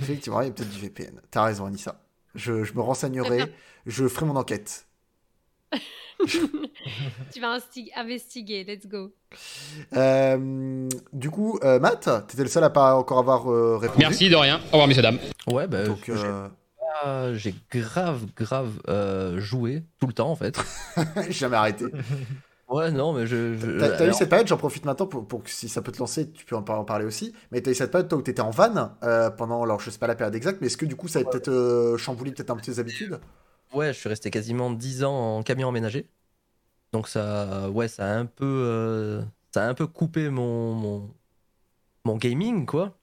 effectivement, 0.03 0.41
il 0.43 0.47
y 0.47 0.51
a 0.51 0.53
peut-être 0.53 0.71
du 0.71 0.81
VPN. 0.81 1.21
T'as 1.31 1.45
raison, 1.45 1.67
Anissa. 1.67 2.01
Je, 2.35 2.63
je 2.63 2.73
me 2.75 2.81
renseignerai, 2.81 3.53
je 3.87 4.07
ferai 4.07 4.27
mon 4.27 4.37
enquête. 4.37 4.87
Tu 7.33 7.41
vas 7.41 7.57
investiguer, 7.97 8.65
let's 8.65 8.87
go. 8.87 9.13
Euh, 9.95 10.89
du 11.13 11.31
coup, 11.31 11.59
euh, 11.63 11.79
Matt, 11.81 12.09
t'étais 12.29 12.43
le 12.43 12.49
seul 12.49 12.63
à 12.65 12.71
pas 12.71 12.95
encore 12.95 13.19
avoir 13.19 13.51
euh, 13.51 13.79
répondu. 13.79 14.01
Merci 14.01 14.29
de 14.29 14.37
rien. 14.37 14.59
Au 14.69 14.73
revoir, 14.73 14.87
messieurs, 14.87 15.03
dames. 15.03 15.19
Ouais, 15.47 15.67
bah, 15.67 15.85
Donc, 15.85 16.03
j'ai 16.07 16.29
euh, 17.07 17.35
j'ai 17.35 17.55
grave, 17.71 18.27
grave 18.37 18.81
euh, 18.89 19.41
joué 19.41 19.83
tout 19.99 20.07
le 20.07 20.13
temps 20.13 20.31
en 20.31 20.37
fait. 20.37 20.59
jamais 21.31 21.57
arrêté. 21.57 21.87
Ouais, 22.71 22.91
non, 22.93 23.13
mais 23.13 23.27
je. 23.27 23.55
je- 23.57 23.97
T'as 23.97 24.07
eu 24.07 24.13
cette 24.13 24.29
période, 24.31 24.47
j'en 24.47 24.57
profite 24.57 24.85
maintenant 24.85 25.07
pour, 25.07 25.27
pour 25.27 25.43
que 25.43 25.51
si 25.51 25.69
ça 25.69 25.83
peut 25.83 25.91
te 25.93 25.99
lancer, 25.99 26.31
tu 26.31 26.45
peux 26.45 26.55
en, 26.57 26.63
par- 26.63 26.79
en 26.79 26.85
parler 26.85 27.05
aussi. 27.05 27.35
Mais 27.51 27.61
t'as 27.61 27.73
eu 27.73 27.75
cette 27.75 27.91
période, 27.91 28.09
toi, 28.09 28.19
où 28.19 28.23
t'étais 28.23 28.41
en 28.43 28.51
van 28.51 28.93
euh, 29.03 29.31
pendant, 29.31 29.63
alors 29.63 29.81
je 29.81 29.91
sais 29.91 29.99
pas 29.99 30.07
la 30.07 30.15
période 30.15 30.35
exacte, 30.37 30.61
mais 30.61 30.69
est-ce 30.69 30.77
que 30.77 30.87
du 30.87 30.95
coup 30.97 31.09
ça 31.09 31.19
a 31.19 31.25
peut-être 31.25 31.49
euh, 31.49 31.97
chamboulé 31.99 32.31
peut-être 32.33 32.51
un 32.51 32.57
peu 32.57 32.63
tes 32.63 32.79
habitudes? 32.79 33.21
Ouais, 33.73 33.93
je 33.93 33.99
suis 33.99 34.09
resté 34.09 34.31
quasiment 34.31 34.71
10 34.71 35.05
ans 35.05 35.37
en 35.39 35.43
camion 35.43 35.69
emménagé. 35.69 36.09
Donc 36.93 37.09
ça, 37.09 37.71
ouais, 37.71 37.89
ça 37.89 38.07
a 38.07 38.19
un 38.19 38.27
peu, 38.27 38.45
euh, 38.47 39.23
ça 39.53 39.65
a 39.67 39.69
un 39.69 39.75
peu 39.75 39.87
coupé 39.87 40.31
mon, 40.31 40.75
mon, 40.75 41.15
mon 42.05 42.17
gaming, 42.19 42.67
quoi. 42.67 42.99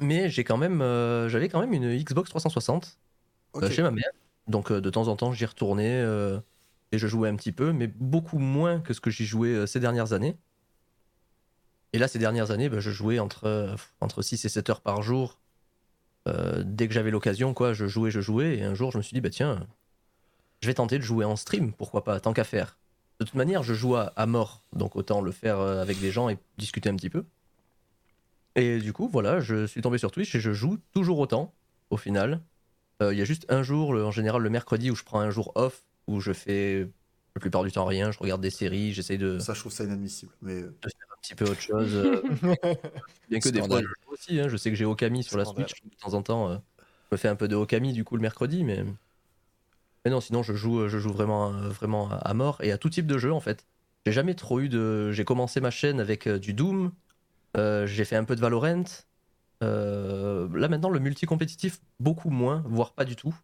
Mais 0.00 0.30
j'ai 0.30 0.44
quand 0.44 0.58
même, 0.58 0.80
j'avais 1.28 1.48
quand 1.50 1.60
même 1.60 1.72
une 1.74 1.96
Xbox 2.02 2.30
360 2.30 2.98
Ok. 3.52 3.64
euh, 3.64 3.70
chez 3.70 3.82
ma 3.82 3.90
mère. 3.92 4.10
Donc 4.48 4.72
de 4.72 4.90
temps 4.90 5.08
en 5.08 5.16
temps, 5.16 5.32
j'y 5.32 5.46
retournais 5.46 6.02
et 6.92 6.98
je 6.98 7.06
jouais 7.06 7.28
un 7.28 7.36
petit 7.36 7.52
peu, 7.52 7.72
mais 7.72 7.86
beaucoup 7.86 8.38
moins 8.38 8.80
que 8.80 8.94
ce 8.94 9.00
que 9.00 9.10
j'y 9.10 9.26
jouais 9.26 9.50
euh, 9.50 9.66
ces 9.66 9.80
dernières 9.80 10.12
années. 10.12 10.38
Et 11.92 11.98
là, 11.98 12.08
ces 12.08 12.18
dernières 12.18 12.50
années, 12.50 12.68
bah, 12.68 12.80
je 12.80 12.90
jouais 12.90 13.18
entre, 13.18 13.44
euh, 13.44 13.74
entre 14.00 14.22
6 14.22 14.44
et 14.44 14.48
7 14.48 14.70
heures 14.70 14.80
par 14.80 15.02
jour. 15.02 15.38
Euh, 16.26 16.62
dès 16.64 16.88
que 16.88 16.94
j'avais 16.94 17.10
l'occasion, 17.10 17.54
quoi, 17.54 17.72
je 17.72 17.86
jouais, 17.86 18.10
je 18.10 18.20
jouais. 18.20 18.58
Et 18.58 18.64
un 18.64 18.74
jour, 18.74 18.90
je 18.90 18.98
me 18.98 19.02
suis 19.02 19.14
dit, 19.14 19.20
bah 19.20 19.30
tiens, 19.30 19.66
je 20.60 20.66
vais 20.66 20.74
tenter 20.74 20.98
de 20.98 21.04
jouer 21.04 21.24
en 21.24 21.36
stream, 21.36 21.72
pourquoi 21.72 22.04
pas, 22.04 22.20
tant 22.20 22.32
qu'à 22.32 22.44
faire. 22.44 22.78
De 23.20 23.24
toute 23.24 23.34
manière, 23.34 23.62
je 23.62 23.74
joue 23.74 23.96
à, 23.96 24.26
mort, 24.26 24.62
donc 24.72 24.94
autant 24.94 25.20
le 25.20 25.32
faire 25.32 25.58
avec 25.58 25.98
des 25.98 26.12
gens 26.12 26.28
et 26.28 26.38
discuter 26.56 26.88
un 26.88 26.94
petit 26.94 27.10
peu. 27.10 27.24
Et 28.54 28.78
du 28.78 28.92
coup, 28.92 29.08
voilà, 29.08 29.40
je 29.40 29.66
suis 29.66 29.80
tombé 29.80 29.98
sur 29.98 30.12
Twitch 30.12 30.34
et 30.36 30.40
je 30.40 30.52
joue 30.52 30.78
toujours 30.92 31.18
autant, 31.18 31.52
au 31.90 31.96
final. 31.96 32.40
Il 33.00 33.18
y 33.18 33.22
a 33.22 33.24
juste 33.24 33.44
un 33.48 33.64
jour, 33.64 33.90
en 33.90 34.12
général 34.12 34.42
le 34.42 34.50
mercredi, 34.50 34.92
où 34.92 34.94
je 34.94 35.02
prends 35.02 35.18
un 35.18 35.30
jour 35.30 35.50
off, 35.56 35.87
où 36.08 36.20
je 36.20 36.32
fais 36.32 36.88
la 37.34 37.40
plupart 37.40 37.62
du 37.62 37.70
temps 37.70 37.84
rien, 37.84 38.10
je 38.10 38.18
regarde 38.18 38.40
des 38.40 38.50
séries, 38.50 38.92
j'essaie 38.92 39.18
de, 39.18 39.38
Ça, 39.38 39.54
je 39.54 39.60
trouve 39.60 39.72
ça 39.72 39.84
inadmissible. 39.84 40.32
Mais 40.42 40.62
euh, 40.62 40.74
un 40.84 41.20
petit 41.20 41.34
peu 41.34 41.44
autre 41.44 41.60
chose. 41.60 41.94
euh, 41.94 42.22
bien 43.30 43.38
que 43.38 43.48
des 43.48 43.62
fois, 43.62 43.80
je 43.80 43.86
joue 43.86 44.12
aussi, 44.12 44.40
hein, 44.40 44.48
je 44.48 44.56
sais 44.56 44.70
que 44.70 44.76
j'ai 44.76 44.84
Okami 44.84 45.22
sur 45.22 45.38
la. 45.38 45.44
Switch, 45.44 45.82
de 45.84 45.96
temps 46.00 46.14
en 46.14 46.22
temps, 46.22 46.50
euh, 46.50 46.56
je 47.10 47.12
me 47.12 47.16
fais 47.16 47.28
un 47.28 47.36
peu 47.36 47.46
de 47.46 47.54
Okami 47.54 47.92
du 47.92 48.04
coup 48.04 48.16
le 48.16 48.22
mercredi, 48.22 48.64
mais, 48.64 48.84
mais 50.04 50.10
non, 50.10 50.20
sinon 50.20 50.42
je 50.42 50.54
joue, 50.54 50.88
je 50.88 50.98
joue 50.98 51.12
vraiment, 51.12 51.50
vraiment 51.52 52.10
à, 52.10 52.16
à 52.16 52.34
mort 52.34 52.58
et 52.62 52.72
à 52.72 52.78
tout 52.78 52.90
type 52.90 53.06
de 53.06 53.18
jeu 53.18 53.32
en 53.32 53.40
fait. 53.40 53.66
J'ai 54.06 54.12
jamais 54.12 54.34
trop 54.34 54.60
eu 54.60 54.68
de. 54.68 55.12
J'ai 55.12 55.24
commencé 55.24 55.60
ma 55.60 55.70
chaîne 55.70 56.00
avec 56.00 56.26
euh, 56.26 56.38
du 56.38 56.54
Doom, 56.54 56.92
euh, 57.56 57.86
j'ai 57.86 58.04
fait 58.04 58.16
un 58.16 58.24
peu 58.24 58.36
de 58.36 58.40
Valorant. 58.40 58.84
euh, 59.62 60.48
là 60.56 60.68
maintenant, 60.68 60.90
le 60.90 61.00
multi-compétitif, 61.00 61.80
beaucoup 62.00 62.30
moins, 62.30 62.62
voire 62.66 62.94
pas 62.94 63.04
du 63.04 63.16
tout. 63.16 63.34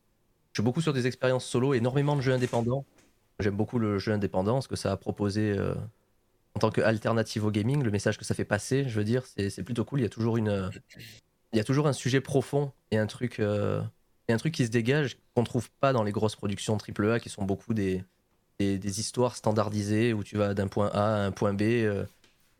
Je 0.54 0.60
suis 0.60 0.64
beaucoup 0.64 0.80
sur 0.80 0.92
des 0.92 1.08
expériences 1.08 1.44
solo, 1.44 1.74
énormément 1.74 2.14
de 2.14 2.20
jeux 2.20 2.32
indépendants. 2.32 2.84
J'aime 3.40 3.56
beaucoup 3.56 3.80
le 3.80 3.98
jeu 3.98 4.12
indépendant, 4.12 4.60
ce 4.60 4.68
que 4.68 4.76
ça 4.76 4.92
a 4.92 4.96
proposé 4.96 5.50
euh, 5.50 5.74
en 6.54 6.60
tant 6.60 6.70
qu'alternative 6.70 7.44
au 7.44 7.50
gaming, 7.50 7.82
le 7.82 7.90
message 7.90 8.16
que 8.18 8.24
ça 8.24 8.36
fait 8.36 8.44
passer, 8.44 8.88
je 8.88 8.96
veux 8.96 9.02
dire, 9.02 9.24
c'est 9.26 9.64
plutôt 9.64 9.84
cool. 9.84 9.98
Il 9.98 10.02
y 10.04 10.06
a 10.06 10.08
toujours 10.08 10.36
une, 10.36 10.70
il 11.52 11.56
y 11.56 11.60
a 11.60 11.64
toujours 11.64 11.88
un 11.88 11.92
sujet 11.92 12.20
profond 12.20 12.70
et 12.92 12.98
un 12.98 13.08
truc, 13.08 13.40
euh, 13.40 13.82
et 14.28 14.32
un 14.32 14.36
truc 14.36 14.54
qui 14.54 14.64
se 14.64 14.70
dégage 14.70 15.18
qu'on 15.34 15.42
trouve 15.42 15.68
pas 15.80 15.92
dans 15.92 16.04
les 16.04 16.12
grosses 16.12 16.36
productions 16.36 16.78
AAA 16.78 17.18
qui 17.18 17.30
sont 17.30 17.42
beaucoup 17.42 17.74
des, 17.74 18.04
des, 18.60 19.00
histoires 19.00 19.34
standardisées 19.34 20.12
où 20.12 20.22
tu 20.22 20.36
vas 20.36 20.54
d'un 20.54 20.68
point 20.68 20.88
A 20.94 21.16
à 21.16 21.26
un 21.26 21.32
point 21.32 21.52
B, 21.52 21.62
euh, 21.62 22.04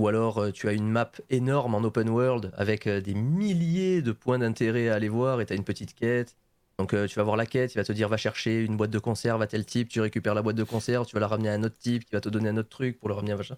ou 0.00 0.08
alors 0.08 0.52
tu 0.52 0.68
as 0.68 0.72
une 0.72 0.88
map 0.88 1.12
énorme 1.30 1.76
en 1.76 1.84
open 1.84 2.08
world 2.08 2.50
avec 2.56 2.88
des 2.88 3.14
milliers 3.14 4.02
de 4.02 4.10
points 4.10 4.40
d'intérêt 4.40 4.88
à 4.88 4.96
aller 4.96 5.08
voir 5.08 5.40
et 5.40 5.46
tu 5.46 5.52
as 5.52 5.56
une 5.56 5.62
petite 5.62 5.94
quête. 5.94 6.34
Donc 6.78 6.92
euh, 6.92 7.06
tu 7.06 7.16
vas 7.16 7.22
voir 7.22 7.36
la 7.36 7.46
quête, 7.46 7.74
il 7.74 7.78
va 7.78 7.84
te 7.84 7.92
dire 7.92 8.08
va 8.08 8.16
chercher 8.16 8.62
une 8.62 8.76
boîte 8.76 8.90
de 8.90 8.98
conserve 8.98 9.40
à 9.42 9.46
tel 9.46 9.64
type, 9.64 9.88
tu 9.88 10.00
récupères 10.00 10.34
la 10.34 10.42
boîte 10.42 10.56
de 10.56 10.64
conserve, 10.64 11.06
tu 11.06 11.14
vas 11.14 11.20
la 11.20 11.28
ramener 11.28 11.48
à 11.48 11.52
un 11.52 11.62
autre 11.62 11.78
type 11.78 12.04
qui 12.04 12.12
va 12.12 12.20
te 12.20 12.28
donner 12.28 12.48
un 12.48 12.56
autre 12.56 12.68
truc 12.68 12.98
pour 12.98 13.08
le 13.08 13.14
ramener 13.14 13.32
à 13.32 13.36
machin. 13.36 13.56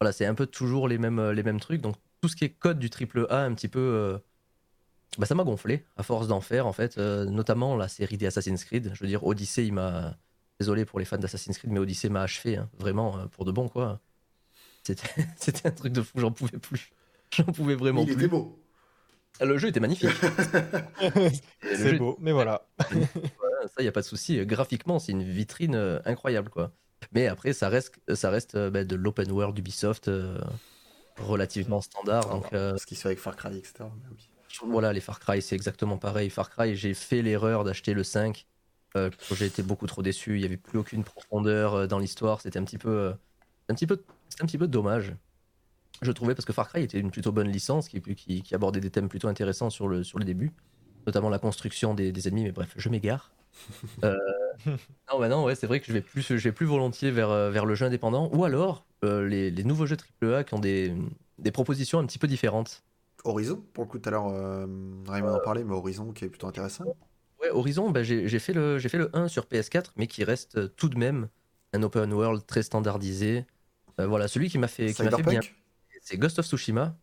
Voilà, 0.00 0.12
c'est 0.12 0.26
un 0.26 0.34
peu 0.34 0.46
toujours 0.46 0.88
les 0.88 0.98
mêmes, 0.98 1.18
euh, 1.18 1.32
les 1.32 1.42
mêmes 1.42 1.60
trucs. 1.60 1.80
Donc 1.80 1.96
tout 2.20 2.28
ce 2.28 2.36
qui 2.36 2.44
est 2.44 2.50
code 2.50 2.78
du 2.78 2.90
triple 2.90 3.26
A, 3.30 3.40
un 3.40 3.54
petit 3.54 3.68
peu, 3.68 3.80
euh, 3.80 4.18
bah, 5.18 5.26
ça 5.26 5.34
m'a 5.34 5.44
gonflé 5.44 5.84
à 5.96 6.02
force 6.02 6.26
d'en 6.26 6.40
faire 6.40 6.66
en 6.66 6.72
fait, 6.72 6.98
euh, 6.98 7.24
notamment 7.26 7.76
la 7.76 7.88
série 7.88 8.16
des 8.16 8.26
Assassin's 8.26 8.64
Creed. 8.64 8.92
Je 8.94 9.00
veux 9.00 9.06
dire, 9.08 9.24
Odyssey, 9.24 9.66
il 9.66 9.72
m'a, 9.72 10.16
désolé 10.58 10.84
pour 10.84 10.98
les 10.98 11.04
fans 11.04 11.18
d'Assassin's 11.18 11.58
Creed, 11.58 11.70
mais 11.70 11.80
Odyssey 11.80 12.08
m'a 12.08 12.22
achevé, 12.22 12.56
hein, 12.56 12.68
vraiment 12.78 13.28
pour 13.28 13.44
de 13.44 13.52
bon 13.52 13.68
quoi. 13.68 14.00
C'était, 14.82 15.08
c'était 15.36 15.68
un 15.68 15.72
truc 15.72 15.92
de 15.92 16.02
fou, 16.02 16.20
j'en 16.20 16.32
pouvais 16.32 16.58
plus. 16.58 16.90
J'en 17.34 17.44
pouvais 17.44 17.74
vraiment 17.74 18.02
il 18.02 18.06
plus. 18.06 18.14
était 18.14 18.28
beau. 18.28 18.63
Le 19.40 19.58
jeu 19.58 19.68
était 19.68 19.80
magnifique. 19.80 20.10
C'est 21.62 21.76
jeu- 21.76 21.98
beau, 21.98 22.16
mais 22.20 22.32
voilà. 22.32 22.66
voilà, 22.90 23.66
ça, 23.66 23.74
il 23.78 23.82
n'y 23.82 23.88
a 23.88 23.92
pas 23.92 24.00
de 24.02 24.06
souci. 24.06 24.44
Graphiquement, 24.46 24.98
c'est 24.98 25.12
une 25.12 25.22
vitrine 25.24 25.74
euh, 25.74 25.98
incroyable, 26.04 26.50
quoi. 26.50 26.72
Mais 27.12 27.26
après, 27.26 27.52
ça 27.52 27.68
reste, 27.68 27.94
ça 28.14 28.30
reste 28.30 28.54
euh, 28.54 28.70
bah, 28.70 28.84
de 28.84 28.94
l'open 28.96 29.30
world 29.32 29.54
d'Ubisoft 29.54 30.08
euh, 30.08 30.38
relativement 31.18 31.80
standard. 31.80 32.28
Donc, 32.28 32.52
euh, 32.52 32.76
Ce 32.76 32.86
qui 32.86 32.94
se 32.94 33.02
fait 33.02 33.08
avec 33.08 33.18
Far 33.18 33.36
Cry, 33.36 33.56
etc. 33.58 33.74
Mais 33.80 34.08
oui. 34.12 34.28
voilà, 34.70 34.92
les 34.92 35.00
Far 35.00 35.20
Cry, 35.20 35.42
c'est 35.42 35.54
exactement 35.56 35.98
pareil. 35.98 36.30
Far 36.30 36.50
Cry, 36.50 36.76
j'ai 36.76 36.94
fait 36.94 37.22
l'erreur 37.22 37.64
d'acheter 37.64 37.92
le 37.94 38.04
5. 38.04 38.46
euh, 38.96 39.10
j'ai 39.32 39.46
été 39.46 39.62
beaucoup 39.62 39.86
trop 39.86 40.02
déçu. 40.02 40.36
Il 40.36 40.40
n'y 40.40 40.46
avait 40.46 40.56
plus 40.56 40.78
aucune 40.78 41.04
profondeur 41.04 41.74
euh, 41.74 41.86
dans 41.86 41.98
l'histoire. 41.98 42.40
C'était 42.40 42.58
un 42.58 42.64
petit 42.64 42.78
peu, 42.78 42.90
euh, 42.90 43.12
un 43.68 43.74
petit 43.74 43.86
peu, 43.86 44.02
c'était 44.28 44.42
un 44.44 44.46
petit 44.46 44.58
peu 44.58 44.68
dommage. 44.68 45.14
Je 46.02 46.12
trouvais 46.12 46.34
parce 46.34 46.44
que 46.44 46.52
Far 46.52 46.68
Cry 46.68 46.82
était 46.82 46.98
une 46.98 47.10
plutôt 47.10 47.32
bonne 47.32 47.48
licence 47.48 47.88
qui, 47.88 48.00
qui, 48.02 48.42
qui 48.42 48.54
abordait 48.54 48.80
des 48.80 48.90
thèmes 48.90 49.08
plutôt 49.08 49.28
intéressants 49.28 49.70
sur 49.70 49.88
le, 49.88 50.02
sur 50.04 50.18
le 50.18 50.24
début, 50.24 50.52
notamment 51.06 51.30
la 51.30 51.38
construction 51.38 51.94
des, 51.94 52.12
des 52.12 52.28
ennemis. 52.28 52.44
Mais 52.44 52.52
bref, 52.52 52.72
je 52.76 52.88
m'égare. 52.88 53.30
Euh, 54.04 54.16
non, 55.12 55.18
bah 55.18 55.28
non, 55.28 55.44
ouais, 55.44 55.54
c'est 55.54 55.66
vrai 55.66 55.80
que 55.80 55.86
je 55.86 55.92
vais 55.92 56.00
plus, 56.00 56.22
je 56.22 56.34
vais 56.34 56.52
plus 56.52 56.66
volontiers 56.66 57.10
vers, 57.10 57.30
euh, 57.30 57.50
vers 57.50 57.66
le 57.66 57.74
jeu 57.74 57.86
indépendant 57.86 58.30
ou 58.32 58.44
alors 58.44 58.86
euh, 59.04 59.26
les, 59.26 59.50
les 59.50 59.64
nouveaux 59.64 59.86
jeux 59.86 59.96
AAA 59.96 60.44
qui 60.44 60.54
ont 60.54 60.58
des, 60.58 60.94
des 61.38 61.50
propositions 61.50 61.98
un 61.98 62.06
petit 62.06 62.18
peu 62.18 62.26
différentes. 62.26 62.82
Horizon, 63.24 63.62
pour 63.72 63.84
le 63.84 63.90
coup, 63.90 63.98
tout 63.98 64.08
à 64.08 64.12
l'heure, 64.12 64.28
euh, 64.28 64.66
Raymond 65.08 65.34
en 65.34 65.38
parlait, 65.40 65.64
mais 65.64 65.72
Horizon 65.74 66.12
qui 66.12 66.24
est 66.24 66.28
plutôt 66.28 66.46
intéressant. 66.46 66.84
Ouais, 67.40 67.50
Horizon, 67.50 67.90
bah, 67.90 68.02
j'ai 68.02 68.28
j'ai 68.28 68.38
fait, 68.38 68.52
le- 68.52 68.78
j'ai 68.78 68.88
fait 68.88 68.98
le 68.98 69.10
1 69.16 69.28
sur 69.28 69.46
PS4, 69.46 69.92
mais 69.96 70.06
qui 70.06 70.24
reste 70.24 70.74
tout 70.76 70.88
de 70.88 70.98
même 70.98 71.28
un 71.72 71.82
open 71.82 72.12
world 72.12 72.46
très 72.46 72.62
standardisé, 72.62 73.44
Euh, 74.00 74.06
voilà, 74.08 74.26
celui 74.28 74.48
qui 74.50 74.58
m'a 74.58 74.66
fait, 74.68 74.92
qui 74.92 75.02
m'a 75.04 75.10
fait 75.12 75.22
bien, 75.22 75.42
Cyberpunk? 75.42 75.54
C'est 76.04 76.16
Ghost 76.16 76.38
of 76.38 76.46
Tsushima, 76.46 76.96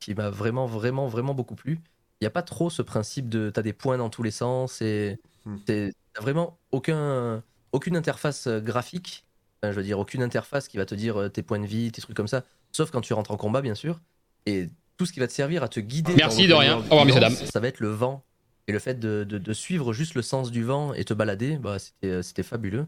qui 0.00 0.14
m'a 0.14 0.28
vraiment, 0.30 0.66
vraiment, 0.66 1.06
vraiment 1.08 1.32
beaucoup 1.34 1.54
plu. 1.54 1.80
Il 2.20 2.24
n'y 2.24 2.26
a 2.26 2.30
pas 2.30 2.42
trop 2.42 2.68
ce 2.68 2.82
principe 2.82 3.28
de 3.28 3.48
t'as 3.50 3.62
des 3.62 3.72
points 3.72 3.96
dans 3.96 4.10
tous 4.10 4.22
les 4.22 4.30
sens 4.30 4.82
et 4.82 5.18
Hmm. 5.46 5.56
t'as 5.64 6.20
vraiment 6.20 6.58
aucun, 6.72 7.42
aucune 7.72 7.96
interface 7.96 8.46
euh, 8.48 8.60
graphique. 8.60 9.24
Enfin, 9.62 9.72
je 9.72 9.76
veux 9.76 9.82
dire, 9.84 9.98
aucune 9.98 10.22
interface 10.22 10.68
qui 10.68 10.76
va 10.76 10.84
te 10.84 10.94
dire 10.94 11.16
euh, 11.16 11.28
tes 11.28 11.42
points 11.42 11.58
de 11.60 11.66
vie, 11.66 11.90
tes 11.92 12.02
trucs 12.02 12.16
comme 12.16 12.28
ça, 12.28 12.44
sauf 12.72 12.90
quand 12.90 13.00
tu 13.00 13.12
rentres 13.14 13.30
en 13.30 13.36
combat, 13.36 13.62
bien 13.62 13.74
sûr. 13.74 14.00
Et 14.46 14.68
tout 14.96 15.06
ce 15.06 15.12
qui 15.12 15.20
va 15.20 15.26
te 15.28 15.32
servir 15.32 15.62
à 15.62 15.68
te 15.68 15.80
guider. 15.80 16.14
Merci 16.16 16.46
dans 16.48 16.56
de 16.56 16.60
rien. 16.60 16.76
Au 16.76 16.80
revoir, 16.80 17.04
messieurs, 17.06 17.46
Ça 17.46 17.60
va 17.60 17.68
être 17.68 17.80
le 17.80 17.88
vent. 17.88 18.24
Et 18.66 18.72
le 18.72 18.78
fait 18.80 18.98
de, 19.00 19.24
de- 19.24 19.38
de 19.38 19.52
suivre 19.54 19.92
juste 19.92 20.14
le 20.14 20.22
sens 20.22 20.50
du 20.50 20.62
vent 20.64 20.92
et 20.92 21.04
te 21.04 21.14
balader, 21.14 21.56
bah, 21.56 21.78
c'était 21.78 22.08
euh, 22.08 22.22
c'était 22.22 22.42
fabuleux. 22.42 22.86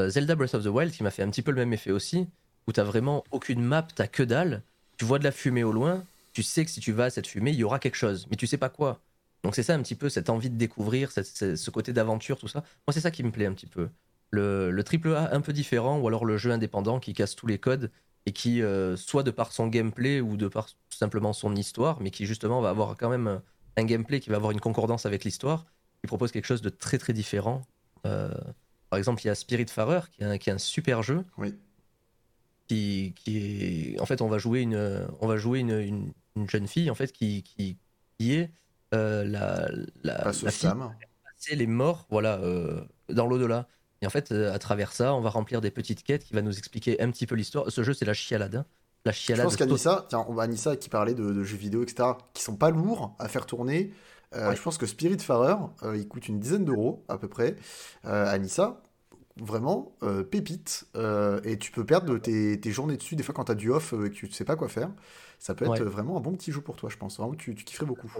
Euh, 0.00 0.08
Zelda 0.08 0.34
Breath 0.34 0.54
of 0.54 0.64
the 0.64 0.68
Wild 0.68 0.92
qui 0.92 1.02
m'a 1.04 1.10
fait 1.10 1.22
un 1.22 1.30
petit 1.30 1.42
peu 1.42 1.52
le 1.52 1.58
même 1.58 1.72
effet 1.72 1.90
aussi, 1.92 2.26
où 2.66 2.72
t'as 2.72 2.82
vraiment 2.84 3.22
aucune 3.30 3.62
map, 3.62 3.86
t'as 3.94 4.06
que 4.08 4.22
dalle, 4.24 4.62
tu 5.00 5.06
vois 5.06 5.18
de 5.18 5.24
la 5.24 5.32
fumée 5.32 5.64
au 5.64 5.72
loin, 5.72 6.04
tu 6.34 6.42
sais 6.42 6.62
que 6.62 6.70
si 6.70 6.78
tu 6.78 6.92
vas 6.92 7.04
à 7.04 7.10
cette 7.10 7.26
fumée, 7.26 7.52
il 7.52 7.56
y 7.56 7.64
aura 7.64 7.78
quelque 7.78 7.94
chose, 7.94 8.26
mais 8.30 8.36
tu 8.36 8.46
sais 8.46 8.58
pas 8.58 8.68
quoi. 8.68 9.00
Donc 9.42 9.54
c'est 9.54 9.62
ça 9.62 9.74
un 9.74 9.80
petit 9.80 9.94
peu 9.94 10.10
cette 10.10 10.28
envie 10.28 10.50
de 10.50 10.58
découvrir, 10.58 11.10
ce 11.10 11.70
côté 11.70 11.94
d'aventure, 11.94 12.36
tout 12.36 12.48
ça. 12.48 12.62
Moi 12.86 12.92
c'est 12.92 13.00
ça 13.00 13.10
qui 13.10 13.22
me 13.22 13.30
plaît 13.30 13.46
un 13.46 13.54
petit 13.54 13.66
peu. 13.66 13.88
Le, 14.28 14.70
le 14.70 14.84
triple 14.84 15.14
A 15.14 15.34
un 15.34 15.40
peu 15.40 15.54
différent, 15.54 15.98
ou 15.98 16.06
alors 16.06 16.26
le 16.26 16.36
jeu 16.36 16.50
indépendant 16.50 17.00
qui 17.00 17.14
casse 17.14 17.34
tous 17.34 17.46
les 17.46 17.56
codes 17.56 17.90
et 18.26 18.32
qui, 18.32 18.60
euh, 18.60 18.94
soit 18.94 19.22
de 19.22 19.30
par 19.30 19.52
son 19.52 19.68
gameplay 19.68 20.20
ou 20.20 20.36
de 20.36 20.48
par 20.48 20.66
tout 20.66 20.98
simplement 20.98 21.32
son 21.32 21.56
histoire, 21.56 21.98
mais 22.02 22.10
qui 22.10 22.26
justement 22.26 22.60
va 22.60 22.68
avoir 22.68 22.98
quand 22.98 23.08
même 23.08 23.40
un, 23.78 23.84
gameplay 23.84 24.20
qui 24.20 24.28
va 24.28 24.36
avoir 24.36 24.52
une 24.52 24.60
concordance 24.60 25.06
avec 25.06 25.24
l'histoire, 25.24 25.64
qui 26.02 26.08
propose 26.08 26.30
quelque 26.30 26.44
chose 26.44 26.60
de 26.60 26.68
très 26.68 26.98
très 26.98 27.14
différent. 27.14 27.62
Euh, 28.04 28.34
par 28.90 28.98
exemple, 28.98 29.22
il 29.24 29.28
y 29.28 29.30
a 29.30 29.34
Spiritfarer 29.34 30.00
qui 30.12 30.20
est 30.20 30.26
un, 30.26 30.36
qui 30.36 30.50
est 30.50 30.52
un 30.52 30.58
super 30.58 31.02
jeu 31.02 31.24
Oui. 31.38 31.54
Qui, 32.70 33.14
qui 33.16 33.94
est 33.94 34.00
en 34.00 34.06
fait 34.06 34.20
on 34.22 34.28
va 34.28 34.38
jouer 34.38 34.60
une 34.60 35.08
on 35.20 35.26
va 35.26 35.36
jouer 35.36 35.58
une, 35.58 35.78
une, 35.78 36.12
une 36.36 36.48
jeune 36.48 36.68
fille 36.68 36.90
en 36.90 36.94
fait 36.94 37.10
qui 37.10 37.42
qui, 37.42 37.78
qui 38.18 38.34
est 38.34 38.50
euh, 38.94 39.24
la 39.24 39.68
la, 40.04 40.24
la 40.24 40.50
fille 40.50 40.70
c'est 41.36 41.56
les 41.56 41.66
morts 41.66 42.06
voilà 42.10 42.38
euh, 42.38 42.80
dans 43.08 43.26
l'au-delà 43.26 43.66
et 44.02 44.06
en 44.06 44.10
fait 44.10 44.30
euh, 44.30 44.52
à 44.54 44.58
travers 44.58 44.92
ça 44.92 45.14
on 45.14 45.20
va 45.20 45.30
remplir 45.30 45.60
des 45.60 45.70
petites 45.72 46.02
quêtes 46.04 46.24
qui 46.24 46.32
va 46.34 46.42
nous 46.42 46.56
expliquer 46.56 47.00
un 47.02 47.10
petit 47.10 47.26
peu 47.26 47.34
l'histoire 47.34 47.70
ce 47.70 47.82
jeu 47.82 47.92
c'est 47.92 48.04
la 48.04 48.14
chialade 48.14 48.54
hein. 48.56 48.66
la 49.04 49.12
Je 49.12 49.18
chialade 49.18 49.44
pense 49.46 49.56
qu'Anissa, 49.56 50.06
tiens, 50.08 50.24
on 50.28 50.34
va 50.34 50.44
Anissa 50.44 50.76
qui 50.76 50.88
parlait 50.88 51.14
de, 51.14 51.32
de 51.32 51.42
jeux 51.42 51.56
vidéo, 51.56 51.82
etc., 51.82 52.10
qui 52.34 52.42
sont 52.42 52.56
pas 52.56 52.70
lourds 52.70 53.14
à 53.18 53.28
faire 53.28 53.46
tourner. 53.46 53.90
Euh, 54.34 54.50
Ouais. 54.50 54.54
Je 54.56 54.62
pense 54.62 54.78
que 54.78 54.86
Spiritfarer, 54.86 55.56
euh, 55.82 55.96
il 55.96 56.06
coûte 56.06 56.28
une 56.28 56.38
dizaine 56.38 56.64
d'euros 56.64 57.04
à 57.08 57.18
peu 57.18 57.26
près. 57.26 57.56
Euh, 58.04 58.32
Anissa, 58.32 58.80
vraiment 59.36 59.92
euh, 60.02 60.22
pépite. 60.22 60.86
Euh, 60.96 61.40
et 61.44 61.58
tu 61.58 61.70
peux 61.72 61.84
perdre 61.84 62.18
tes, 62.18 62.60
tes 62.60 62.70
journées 62.72 62.96
dessus 62.96 63.16
des 63.16 63.22
fois 63.22 63.34
quand 63.34 63.44
tu 63.44 63.52
as 63.52 63.54
du 63.56 63.70
off 63.70 63.92
euh, 63.94 64.06
et 64.06 64.10
que 64.10 64.14
tu 64.14 64.26
ne 64.26 64.32
sais 64.32 64.44
pas 64.44 64.56
quoi 64.56 64.68
faire. 64.68 64.90
Ça 65.38 65.54
peut 65.54 65.64
être 65.64 65.70
Ouais. 65.72 65.80
vraiment 65.80 66.16
un 66.16 66.20
bon 66.20 66.32
petit 66.32 66.52
jeu 66.52 66.60
pour 66.60 66.76
toi, 66.76 66.90
je 66.90 66.96
pense. 66.96 67.16
Vraiment, 67.18 67.34
tu, 67.34 67.54
tu 67.54 67.64
kifferais 67.64 67.86
beaucoup. 67.86 68.10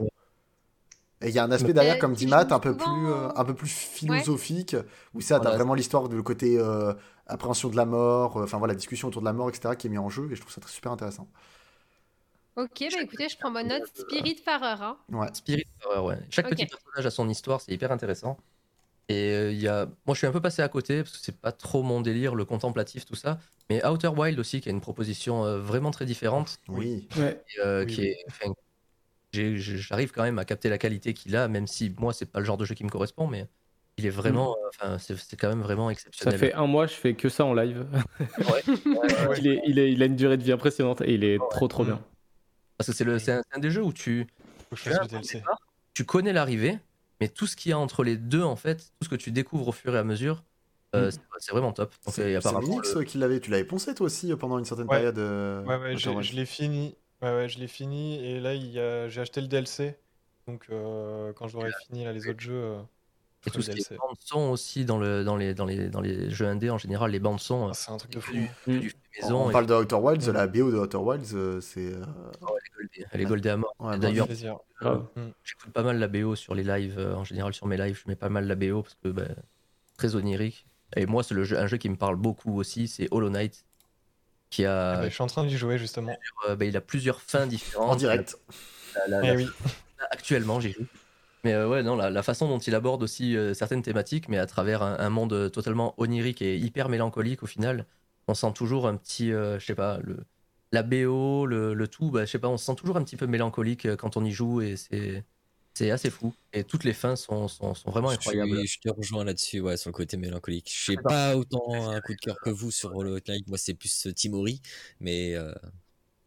Et 1.22 1.28
il 1.28 1.34
y 1.34 1.38
a 1.38 1.44
un 1.44 1.50
aspect 1.50 1.68
Mais- 1.68 1.74
derrière, 1.74 1.98
comme 1.98 2.14
dit 2.14 2.26
Matt, 2.26 2.50
un 2.50 2.60
peu, 2.60 2.72
souvent, 2.72 2.84
plus, 2.98 3.06
euh, 3.12 3.28
un 3.36 3.44
peu 3.44 3.52
plus 3.54 3.68
philosophique, 3.68 4.74
où 5.12 5.20
ça, 5.20 5.34
tu 5.34 5.34
as 5.34 5.38
Voilà. 5.40 5.56
vraiment 5.56 5.74
l'histoire 5.74 6.08
de 6.08 6.16
le 6.16 6.22
côté 6.22 6.58
euh, 6.58 6.94
appréhension 7.26 7.68
de 7.68 7.76
la 7.76 7.84
mort, 7.84 8.38
euh, 8.38 8.44
enfin 8.44 8.56
voilà, 8.56 8.74
discussion 8.74 9.08
autour 9.08 9.20
de 9.20 9.26
la 9.26 9.34
mort, 9.34 9.50
etc., 9.50 9.74
qui 9.76 9.88
est 9.88 9.90
mis 9.90 9.98
en 9.98 10.08
jeu, 10.08 10.30
et 10.32 10.34
je 10.34 10.40
trouve 10.40 10.52
ça 10.52 10.62
très- 10.62 10.70
super 10.72 10.92
intéressant. 10.92 11.28
Ok, 12.56 12.70
bah 12.92 13.02
écoutez, 13.02 13.28
je 13.28 13.36
prends 13.38 13.50
bonne 13.50 13.68
note. 13.68 13.82
Spiritfarer, 13.94 14.82
hein. 14.82 14.96
Ouais. 15.10 15.28
Spiritfarer, 15.34 16.00
ouais. 16.00 16.18
Chaque 16.30 16.48
petit 16.48 16.66
personnage 16.66 17.04
a 17.06 17.10
son 17.10 17.28
histoire, 17.28 17.60
c'est 17.60 17.72
hyper 17.72 17.92
intéressant. 17.92 18.38
Et 19.10 19.34
euh, 19.34 19.50
il 19.52 19.60
y 19.60 19.66
a... 19.66 19.86
moi, 20.06 20.14
je 20.14 20.18
suis 20.18 20.26
un 20.26 20.32
peu 20.32 20.40
passé 20.40 20.62
à 20.62 20.68
côté 20.68 21.02
parce 21.02 21.16
que 21.16 21.24
c'est 21.24 21.40
pas 21.40 21.50
trop 21.52 21.82
mon 21.82 22.00
délire, 22.00 22.34
le 22.36 22.44
contemplatif, 22.44 23.04
tout 23.04 23.16
ça. 23.16 23.38
Mais 23.68 23.84
Outer 23.84 24.08
Wild 24.08 24.38
aussi, 24.38 24.60
qui 24.60 24.68
a 24.68 24.72
une 24.72 24.80
proposition 24.80 25.44
euh, 25.44 25.58
vraiment 25.58 25.90
très 25.90 26.06
différente, 26.06 26.58
Oui. 26.68 27.08
Ouais. 27.16 27.42
et, 27.56 27.60
euh, 27.60 27.84
Oui, 27.84 27.86
qui 27.92 28.00
oui. 28.02 28.06
est, 28.06 28.16
enfin, 28.28 28.52
j'arrive 29.32 30.12
quand 30.12 30.22
même 30.22 30.38
à 30.38 30.44
capter 30.44 30.68
la 30.68 30.78
qualité 30.78 31.12
qu'il 31.12 31.34
a, 31.36 31.48
même 31.48 31.66
si 31.66 31.94
moi, 31.98 32.12
c'est 32.12 32.26
pas 32.26 32.38
le 32.38 32.44
genre 32.46 32.56
de 32.56 32.64
jeu 32.64 32.74
qui 32.74 32.84
me 32.84 32.88
correspond, 32.88 33.26
mais 33.26 33.48
il 33.96 34.06
est 34.06 34.10
vraiment, 34.10 34.56
euh, 34.56 34.68
enfin, 34.68 34.98
c'est 34.98 35.36
quand 35.36 35.48
même 35.48 35.62
vraiment 35.62 35.88
Ça 35.88 35.92
exceptionnel. 35.92 36.38
fait 36.38 36.54
un 36.54 36.66
mois, 36.66 36.86
je 36.86 36.94
fais 36.94 37.14
que 37.14 37.28
ça 37.28 37.44
en 37.44 37.54
live. 37.54 37.86
Ouais, 38.38 38.62
il, 39.38 39.46
est, 39.48 39.60
il, 39.66 39.78
est, 39.78 39.92
il 39.92 40.02
a 40.02 40.06
une 40.06 40.16
durée 40.16 40.36
de 40.36 40.42
vie 40.44 40.52
impressionnante 40.52 41.00
et 41.02 41.14
il 41.14 41.24
est 41.24 41.38
trop 41.50 41.66
trop 41.68 41.84
bien. 41.84 42.00
Parce 42.78 42.88
que 42.90 42.96
c'est 42.96 43.04
le- 43.04 43.18
c'est 43.18 43.32
un, 43.32 43.42
un 43.52 43.58
des 43.58 43.70
jeux 43.70 43.82
où 43.82 43.92
tu, 43.92 44.26
tu 44.74 44.92
un 44.92 45.06
tu 45.92 46.04
connais 46.04 46.32
l'arrivée, 46.32 46.78
mais 47.20 47.28
tout 47.28 47.46
ce 47.46 47.56
qu'il 47.56 47.70
y 47.70 47.72
a 47.72 47.78
entre 47.78 48.02
les 48.04 48.16
deux, 48.16 48.42
en 48.42 48.56
fait, 48.56 48.76
tout 48.98 49.04
ce 49.04 49.08
que 49.08 49.16
tu 49.16 49.30
découvres 49.32 49.68
au 49.68 49.72
fur 49.72 49.94
et 49.94 49.98
à 49.98 50.04
mesure, 50.04 50.42
euh, 50.94 51.08
Mm. 51.08 51.10
c'est- 51.38 51.52
vraiment 51.52 51.72
top. 51.72 51.92
C'est 52.08 52.34
apparemment, 52.34 52.66
Minix 52.66 52.94
le- 52.94 53.04
qui 53.04 53.18
l'avait. 53.18 53.40
Tu 53.40 53.50
l'avais 53.50 53.64
poncé 53.64 53.94
toi 53.94 54.06
aussi 54.06 54.32
euh, 54.32 54.36
pendant 54.36 54.58
une 54.58 54.64
certaine 54.64 54.86
Ouais. 54.86 54.96
période. 54.96 55.18
euh, 55.18 55.62
Ouais, 55.64 55.76
ouais, 55.76 55.96
je 55.96 56.34
l'ai 56.34 56.46
fini. 56.46 56.96
Ouais, 57.22 57.30
ouais, 57.30 57.48
je 57.48 57.58
l'ai 57.58 57.68
fini. 57.68 58.24
Et 58.24 58.40
là, 58.40 58.54
il 58.54 58.66
y 58.66 58.80
a- 58.80 59.08
j'ai 59.08 59.20
acheté 59.20 59.40
le 59.40 59.46
DLC. 59.48 59.96
Donc, 60.48 60.66
euh, 60.70 61.32
quand 61.34 61.46
j'aurai 61.48 61.70
fini 61.86 62.04
là, 62.04 62.12
les 62.12 62.26
autres 62.28 62.40
jeux, 62.40 62.54
euh, 62.54 62.78
je 63.42 63.48
Et 63.48 63.52
tout 63.52 63.62
ce 63.62 63.70
qui 63.70 63.78
est 63.80 63.96
bande 63.96 64.16
son 64.20 64.50
aussi 64.50 64.84
dans, 64.84 64.98
le, 64.98 65.22
dans, 65.22 65.36
les, 65.36 65.54
dans, 65.54 65.64
les, 65.66 65.88
dans 65.88 66.00
les 66.00 66.30
jeux 66.30 66.46
indés 66.46 66.70
en 66.70 66.78
général, 66.78 67.10
les 67.12 67.20
bandes 67.20 67.38
son, 67.40 67.68
Ah, 67.68 67.74
c'est 67.74 67.90
un 67.92 67.96
truc 67.98 68.12
de 68.12 68.20
fou. 68.20 68.32
du, 68.32 68.48
du 68.80 68.90
fait 68.90 68.96
On, 69.22 69.26
maison, 69.26 69.42
on 69.44 69.50
et- 69.50 69.52
parle 69.52 69.66
de 69.66 69.74
Outer 69.74 69.94
Wilds, 69.96 70.28
Mm. 70.28 70.32
la 70.32 70.46
BO 70.46 70.70
de 70.72 70.76
Outer 70.78 70.96
Wilds, 70.98 71.34
euh, 71.34 71.60
c'est. 71.60 71.92
Elle 73.10 73.20
est 73.20 73.24
goldée, 73.24 73.48
à 73.50 73.56
mort. 73.56 73.74
ouais, 73.78 73.98
D'ailleurs, 73.98 74.26
Plaisir. 74.26 74.58
Grave. 74.80 75.06
j'écoute 75.44 75.72
pas 75.72 75.82
mal 75.82 75.98
la 75.98 76.08
BO 76.08 76.34
sur 76.36 76.54
les 76.54 76.62
lives, 76.64 76.98
euh, 76.98 77.14
en 77.14 77.24
général 77.24 77.52
sur 77.52 77.66
mes 77.66 77.76
lives, 77.76 78.00
je 78.02 78.08
mets 78.08 78.16
pas 78.16 78.28
mal 78.30 78.46
la 78.46 78.54
BO 78.54 78.82
parce 78.82 78.94
que 79.02 79.08
bah, 79.08 79.24
très 79.98 80.14
onirique. 80.16 80.66
Et 80.96 81.06
moi, 81.06 81.22
c'est 81.22 81.34
le 81.34 81.44
jeu, 81.44 81.58
un 81.58 81.66
jeu 81.66 81.76
qui 81.76 81.88
me 81.88 81.96
parle 81.96 82.16
beaucoup 82.16 82.58
aussi, 82.58 82.88
c'est 82.88 83.06
Hollow 83.10 83.30
Knight, 83.30 83.64
qui 84.48 84.64
Ah 84.64 84.92
a, 84.92 84.96
bah, 85.02 85.08
je 85.08 85.14
suis 85.14 85.22
en 85.22 85.26
train 85.28 85.44
d'y 85.44 85.56
jouer 85.56 85.78
justement. 85.78 86.16
euh, 86.48 86.56
bah, 86.56 86.64
il 86.64 86.76
a 86.76 86.80
plusieurs 86.80 87.20
fins 87.20 87.46
différentes. 87.46 87.90
en 87.90 87.96
direct. 87.96 88.36
La- 88.96 89.06
la- 89.20 89.24
Eh 89.24 89.28
la 89.28 89.34
oui. 89.36 89.44
Là, 89.98 90.08
actuellement 90.10 90.58
j'y 90.60 90.72
joue. 90.72 90.86
Mais 91.44 91.52
euh, 91.54 91.68
ouais, 91.68 91.82
non, 91.82 91.94
la, 91.96 92.10
la 92.10 92.22
façon 92.22 92.48
dont 92.48 92.58
il 92.58 92.74
aborde 92.74 93.02
aussi 93.02 93.36
euh, 93.36 93.54
certaines 93.54 93.82
thématiques, 93.82 94.28
mais 94.28 94.38
à 94.38 94.46
travers 94.46 94.82
un, 94.82 94.98
un 94.98 95.10
monde 95.10 95.50
totalement 95.52 95.94
onirique 95.98 96.42
et 96.42 96.56
hyper 96.56 96.88
mélancolique 96.88 97.42
au 97.42 97.46
final, 97.46 97.86
on 98.28 98.34
sent 98.34 98.52
toujours 98.54 98.86
un 98.88 98.96
petit, 98.96 99.32
euh, 99.32 99.58
je 99.58 99.64
sais 99.66 99.74
pas, 99.74 99.98
le, 100.02 100.24
la 100.72 100.82
BO, 100.82 101.46
le, 101.46 101.74
le 101.74 101.88
tout, 101.88 102.10
bah, 102.10 102.24
je 102.24 102.30
sais 102.30 102.38
pas, 102.38 102.48
on 102.48 102.56
se 102.56 102.64
sent 102.64 102.76
toujours 102.76 102.96
un 102.96 103.04
petit 103.04 103.16
peu 103.16 103.26
mélancolique 103.26 103.86
euh, 103.86 103.96
quand 103.96 104.16
on 104.16 104.24
y 104.24 104.32
joue 104.32 104.60
et 104.60 104.76
c'est, 104.76 105.24
c'est 105.74 105.90
assez 105.90 106.10
fou. 106.10 106.32
Et 106.52 106.64
toutes 106.64 106.84
les 106.84 106.92
fins 106.92 107.16
sont, 107.16 107.48
sont, 107.48 107.74
sont 107.74 107.90
vraiment 107.90 108.10
incroyables. 108.10 108.66
je 108.66 108.78
te 108.80 108.88
rejoins 108.88 109.24
là-dessus, 109.24 109.60
ouais, 109.60 109.76
sur 109.76 109.90
le 109.90 109.94
côté 109.94 110.16
mélancolique. 110.16 110.72
Je 110.72 110.92
n'ai 110.92 110.98
pas 110.98 111.36
autant 111.36 111.90
un 111.90 112.00
coup 112.00 112.12
de 112.14 112.18
cœur 112.18 112.36
que 112.40 112.50
vous 112.50 112.70
sur 112.70 112.94
Hollow 112.94 113.18
Knight. 113.26 113.46
Moi, 113.48 113.58
c'est 113.58 113.74
plus 113.74 114.06
euh, 114.06 114.12
Timori, 114.12 114.62
mais, 115.00 115.34
euh, 115.34 115.52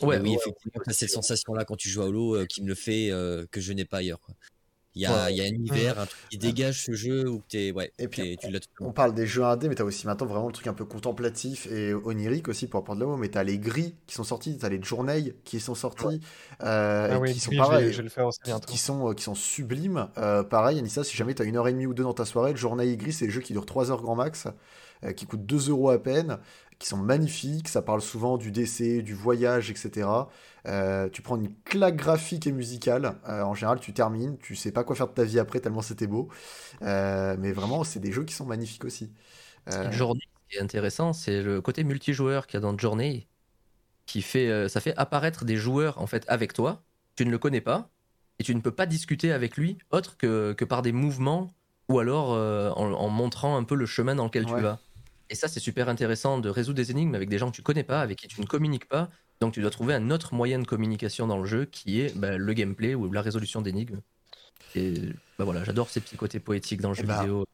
Ouais, 0.02 0.20
mais 0.20 0.30
oui, 0.30 0.30
ouais, 0.32 0.42
effectivement, 0.42 0.82
t'as 0.84 0.94
cette 0.94 1.10
sensation-là 1.10 1.66
quand 1.66 1.76
tu 1.78 1.90
joues 1.90 2.02
à 2.02 2.06
Holo 2.08 2.36
euh, 2.36 2.46
qui 2.46 2.62
me 2.62 2.68
le 2.68 2.76
fait 2.76 3.10
euh, 3.12 3.46
que 3.52 3.62
je 3.62 3.72
n'ai 3.74 3.86
pas 3.86 3.98
ailleurs. 4.00 4.20
quoi. 4.20 4.36
Il 4.96 5.02
y 5.02 5.06
a, 5.08 5.26
Ouais. 5.26 5.34
il 5.34 5.38
y 5.38 5.42
a 5.42 5.46
un 5.46 5.48
univers, 5.48 6.00
un 6.00 6.06
truc 6.06 6.20
qui 6.30 6.38
dégage 6.38 6.84
ce 6.86 6.94
jeu 6.94 7.28
où 7.28 7.42
t'es, 7.50 7.72
ouais, 7.72 7.92
Et 7.98 8.08
puis, 8.08 8.22
t'es- 8.22 8.38
tu 8.40 8.52
l'as 8.52 8.60
On 8.80 8.92
parle 8.92 9.14
des 9.16 9.26
jeux 9.26 9.44
indés, 9.44 9.68
mais 9.68 9.74
t'as 9.76 9.84
aussi 9.86 10.06
maintenant 10.06 10.28
vraiment 10.28 10.46
le 10.48 10.54
truc 10.54 10.68
un 10.68 10.74
peu 10.74 10.86
contemplatif 10.86 11.66
et 11.72 11.94
onirique 11.96 12.48
aussi 12.48 12.68
pour 12.68 12.80
apprendre 12.82 13.00
de 13.00 13.06
là-haut. 13.06 13.18
Mais 13.18 13.30
t'as 13.30 13.44
les 13.44 13.58
gris 13.58 13.96
qui 14.06 14.14
sont 14.14 14.24
sortis, 14.24 14.58
t'as 14.60 14.70
les 14.70 14.82
journées 14.84 15.34
qui 15.46 15.60
sont 15.60 15.74
sortis, 15.76 16.22
euh, 16.62 17.08
Ah 17.12 17.16
et 17.16 17.18
oui, 17.20 17.34
qui 17.34 17.40
sont 17.40 17.50
oui, 17.50 17.58
je 17.58 17.62
vais, 17.62 17.68
pareils, 17.68 17.92
je 17.92 17.98
vais 17.98 18.04
le 18.04 18.10
faire 18.10 18.28
aussi 18.28 18.40
qui, 18.40 18.52
bientôt. 18.52 18.72
qui 18.72 18.78
sont, 18.78 19.10
euh, 19.10 19.14
qui 19.14 19.24
sont 19.24 19.36
sublimes. 19.36 20.10
Euh, 20.18 20.44
pareil, 20.44 20.78
Anissa, 20.78 21.04
si 21.04 21.18
jamais 21.18 21.34
t'as 21.34 21.46
une 21.46 21.58
heure 21.58 21.68
et 21.68 21.74
demie 21.74 21.88
ou 21.88 21.94
deux 21.96 22.04
dans 22.04 22.14
ta 22.14 22.26
soirée, 22.26 22.52
le 22.52 22.58
journée 22.58 22.88
et 22.88 22.96
gris, 22.98 23.14
c'est 23.14 23.26
le 23.26 23.32
jeu 23.32 23.42
qui 23.42 23.54
dure 23.54 23.66
3 23.66 23.90
heures 23.92 24.02
grand 24.04 24.16
max, 24.16 24.48
euh, 25.04 25.12
qui 25.12 25.26
coûte 25.26 25.46
2 25.46 25.70
euros 25.70 25.90
à 25.90 25.98
peine, 26.02 26.38
qui 26.80 26.88
sont 26.88 26.98
magnifiques. 26.98 27.68
Ça 27.70 27.82
parle 27.82 28.02
souvent 28.02 28.38
du 28.38 28.52
décès, 28.52 29.02
du 29.02 29.14
voyage, 29.14 29.70
etc. 29.72 30.10
Euh, 30.68 31.10
tu 31.10 31.22
prends 31.22 31.38
une 31.38 31.54
claque 31.64 31.96
graphique 31.98 32.48
et 32.48 32.52
musicale. 32.52 33.20
Euh, 33.28 33.44
en 33.44 33.54
général, 33.54 33.80
tu 33.80 33.94
termines, 33.94 34.38
tu 34.38 34.56
sais 34.56 34.72
pas 34.72 34.84
quoi 34.84 34.96
faire 34.96 35.08
de 35.08 35.14
ta 35.14 35.24
vie 35.24 35.40
après 35.40 35.60
tellement 35.60 35.82
c'était 35.82 36.08
beau. 36.08 36.30
Euh, 36.84 37.36
mais 37.40 37.52
vraiment, 37.52 37.84
c'est 37.84 38.00
des 38.00 38.12
jeux 38.12 38.24
qui 38.26 38.34
sont 38.36 38.46
magnifiques 38.46 38.86
aussi. 38.86 39.12
Journée, 39.92 40.22
ce 40.50 40.50
qui 40.50 40.58
est 40.58 40.62
intéressant, 40.62 41.14
c'est 41.14 41.42
le 41.42 41.62
côté 41.62 41.84
multijoueur 41.84 42.48
qu'il 42.48 42.56
y 42.56 42.58
a 42.58 42.62
dans 42.62 42.78
Journey, 42.78 43.28
qui 44.06 44.22
fait, 44.22 44.70
ça 44.70 44.82
fait 44.82 44.94
apparaître 44.98 45.46
des 45.46 45.56
joueurs 45.56 46.02
en 46.02 46.08
fait 46.08 46.26
avec 46.28 46.54
toi. 46.54 46.84
Tu 47.16 47.26
ne 47.26 47.32
le 47.32 47.38
connais 47.40 47.62
pas 47.62 47.92
et 48.40 48.44
tu 48.44 48.56
ne 48.56 48.62
peux 48.62 48.72
pas 48.76 48.86
discuter 48.86 49.32
avec 49.32 49.58
lui 49.58 49.78
autre 49.92 50.18
que, 50.18 50.54
que 50.54 50.66
par 50.66 50.82
des 50.82 50.92
mouvements 50.92 51.54
ou 51.90 52.00
alors 52.00 52.30
en, 52.78 52.94
en 52.94 53.10
montrant 53.10 53.58
un 53.58 53.64
peu 53.64 53.76
le 53.76 53.86
chemin 53.86 54.16
dans 54.16 54.26
lequel 54.26 54.46
Ouais. 54.46 54.52
tu 54.52 54.60
vas. 54.60 54.80
Et 55.34 55.36
ça, 55.36 55.48
c'est 55.48 55.60
super 55.60 55.90
intéressant 55.90 56.38
de 56.38 56.48
résoudre 56.48 56.76
des 56.76 56.92
énigmes 56.92 57.16
avec 57.16 57.28
des 57.28 57.40
gens 57.40 57.50
que 57.50 57.56
tu 57.56 57.64
connais 57.64 57.84
pas, 57.84 58.02
avec 58.02 58.20
qui 58.20 58.28
tu 58.28 58.40
ne 58.40 58.46
communiques 58.46 58.88
pas. 58.88 59.10
Donc 59.42 59.52
tu 59.56 59.62
dois 59.62 59.72
trouver 59.72 59.96
un 59.96 60.12
autre 60.12 60.36
moyen 60.36 60.60
de 60.60 60.64
communication 60.64 61.26
dans 61.26 61.40
le 61.40 61.46
jeu 61.46 61.66
qui 61.66 62.02
est 62.02 62.16
bah, 62.16 62.38
le 62.38 62.54
gameplay 62.54 62.94
ou 62.94 63.12
la 63.12 63.24
résolution 63.24 63.60
d'énigmes. 63.64 64.02
Et 64.76 64.94
bah 65.40 65.44
voilà, 65.44 65.64
j'adore 65.64 65.90
ces 65.90 66.02
petits 66.02 66.18
côtés 66.18 66.40
poétiques 66.40 66.82
dans 66.82 66.92
le 66.92 66.96
Eh 67.00 67.02
jeu 67.02 67.08
bah, 67.08 67.22
vidéo. 67.22 67.48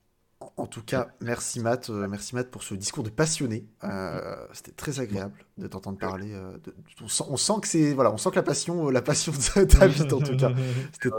En 0.55 0.67
tout 0.67 0.81
cas, 0.81 1.09
merci 1.19 1.59
Matt, 1.59 1.89
euh, 1.89 2.07
merci 2.07 2.33
Matt 2.33 2.49
pour 2.49 2.63
ce 2.63 2.73
discours 2.73 3.03
de 3.03 3.09
passionné. 3.09 3.65
Euh, 3.83 4.35
C'était 4.53 4.71
très 4.71 5.01
agréable 5.01 5.33
de 5.57 5.67
t'entendre 5.67 5.97
parler. 5.97 6.31
euh, 6.33 6.53
de- 6.63 6.73
on, 7.03 7.09
sent, 7.09 7.23
on 7.29 7.35
sent 7.35 7.53
que 7.61 7.67
c'est 7.67 7.93
voilà, 7.93 8.13
on 8.13 8.17
sent 8.17 8.29
que 8.29 8.35
la 8.37 8.43
passion, 8.43 8.89
la 8.89 9.01
passion 9.01 9.33
t'habite 9.33 10.13
en 10.13 10.19
tout 10.19 10.37
cas. 10.37 10.51
C'était 10.93 11.09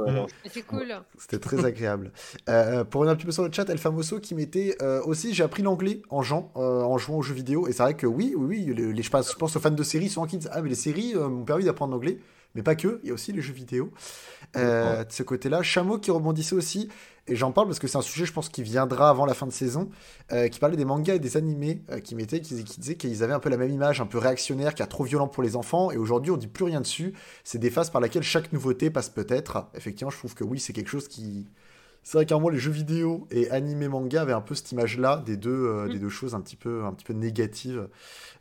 cool. 0.62 0.86
C'était 1.18 1.38
très 1.38 1.66
agréable. 1.66 2.12
Euh, 2.48 2.82
pour 2.84 3.02
revenir 3.02 3.12
un 3.12 3.16
petit 3.16 3.26
peu 3.26 3.32
sur 3.32 3.44
le 3.44 3.52
chat, 3.52 3.68
El 3.68 3.76
Famoso 3.76 4.20
qui 4.20 4.34
mettait 4.34 4.74
euh, 4.80 5.02
aussi, 5.02 5.34
j'ai 5.34 5.42
appris 5.44 5.62
l'anglais 5.62 6.00
en 6.08 6.22
jouant, 6.22 6.50
euh, 6.56 6.80
en 6.82 6.96
jouant 6.96 7.18
aux 7.18 7.22
jeux 7.22 7.34
vidéo. 7.34 7.68
Et 7.68 7.72
c'est 7.72 7.82
vrai 7.82 7.94
que 7.94 8.06
oui, 8.06 8.32
oui, 8.38 8.64
oui, 8.68 8.74
les, 8.74 8.90
les- 8.94 9.02
je, 9.02 9.10
pense, 9.10 9.30
je 9.32 9.36
pense 9.36 9.54
aux 9.54 9.60
fans 9.60 9.70
de 9.70 9.82
séries 9.82 10.08
souvent 10.08 10.26
qui 10.26 10.38
disent 10.38 10.48
Ah, 10.50 10.62
mais 10.62 10.70
les 10.70 10.74
séries 10.74 11.12
euh, 11.14 11.28
m'ont 11.28 11.44
permis 11.44 11.64
d'apprendre 11.64 11.92
l'anglais. 11.92 12.18
Mais 12.54 12.62
pas 12.62 12.74
que, 12.74 13.00
il 13.02 13.08
y 13.08 13.10
a 13.10 13.14
aussi 13.14 13.32
les 13.32 13.40
jeux 13.40 13.52
vidéo. 13.52 13.92
Euh, 14.56 15.04
de 15.04 15.12
ce 15.12 15.22
côté-là, 15.22 15.62
Chameau 15.62 15.98
qui 15.98 16.10
rebondissait 16.10 16.56
aussi, 16.56 16.88
et 17.28 17.36
j'en 17.36 17.52
parle 17.52 17.68
parce 17.68 17.78
que 17.78 17.86
c'est 17.86 17.98
un 17.98 18.02
sujet, 18.02 18.26
je 18.26 18.32
pense, 18.32 18.48
qui 18.48 18.62
viendra 18.64 19.08
avant 19.08 19.24
la 19.24 19.34
fin 19.34 19.46
de 19.46 19.52
saison, 19.52 19.88
euh, 20.32 20.48
qui 20.48 20.58
parlait 20.58 20.76
des 20.76 20.84
mangas 20.84 21.14
et 21.14 21.18
des 21.20 21.36
animés, 21.36 21.82
euh, 21.90 22.00
qui 22.00 22.16
mettaient, 22.16 22.40
qui, 22.40 22.64
qui 22.64 22.80
disaient 22.80 22.96
qu'ils 22.96 23.22
avaient 23.22 23.34
un 23.34 23.38
peu 23.38 23.50
la 23.50 23.56
même 23.56 23.70
image, 23.70 24.00
un 24.00 24.06
peu 24.06 24.18
réactionnaire, 24.18 24.74
qui 24.74 24.82
est 24.82 24.86
trop 24.86 25.04
violent 25.04 25.28
pour 25.28 25.44
les 25.44 25.54
enfants, 25.54 25.92
et 25.92 25.96
aujourd'hui 25.96 26.32
on 26.32 26.36
dit 26.36 26.48
plus 26.48 26.64
rien 26.64 26.80
dessus. 26.80 27.12
C'est 27.44 27.58
des 27.58 27.70
phases 27.70 27.90
par 27.90 28.00
laquelle 28.00 28.24
chaque 28.24 28.52
nouveauté 28.52 28.90
passe 28.90 29.10
peut-être. 29.10 29.68
Effectivement, 29.74 30.10
je 30.10 30.18
trouve 30.18 30.34
que 30.34 30.44
oui, 30.44 30.58
c'est 30.58 30.72
quelque 30.72 30.90
chose 30.90 31.06
qui. 31.06 31.46
C'est 32.02 32.16
vrai 32.16 32.26
qu'à 32.26 32.34
un 32.34 32.38
moment, 32.38 32.48
les 32.48 32.58
jeux 32.58 32.70
vidéo 32.70 33.26
et 33.30 33.50
animé 33.50 33.86
manga 33.88 34.22
avaient 34.22 34.32
un 34.32 34.40
peu 34.40 34.54
cette 34.54 34.72
image-là 34.72 35.22
des 35.24 35.36
deux, 35.36 35.50
euh, 35.50 35.88
des 35.88 35.98
deux 35.98 36.08
choses 36.08 36.34
un 36.34 36.40
petit 36.40 36.56
peu, 36.56 36.84
un 36.84 36.92
petit 36.92 37.04
peu 37.04 37.12
négatives 37.12 37.88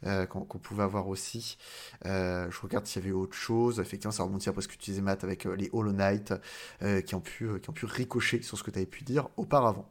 euh, 0.05 0.25
qu'on 0.25 0.45
pouvait 0.57 0.83
avoir 0.83 1.07
aussi. 1.07 1.57
Euh, 2.05 2.49
je 2.49 2.61
regarde 2.61 2.85
s'il 2.85 3.01
y 3.03 3.05
avait 3.05 3.13
autre 3.13 3.35
chose. 3.35 3.79
Effectivement, 3.79 4.11
ça 4.11 4.23
remonte 4.23 4.47
à 4.47 4.61
ce 4.61 4.67
que 4.67 4.73
tu 4.73 4.91
disais, 4.91 5.01
Matt, 5.01 5.23
avec 5.23 5.43
les 5.45 5.69
Hollow 5.73 5.91
Knight 5.91 6.33
qui, 7.05 7.15
ont 7.15 7.21
pu, 7.21 7.49
qui 7.61 7.69
ont 7.69 7.73
pu 7.73 7.85
ricocher 7.85 8.41
sur 8.41 8.57
ce 8.57 8.63
que 8.63 8.71
tu 8.71 8.79
avais 8.79 8.85
pu 8.85 9.03
dire 9.03 9.27
auparavant. 9.37 9.89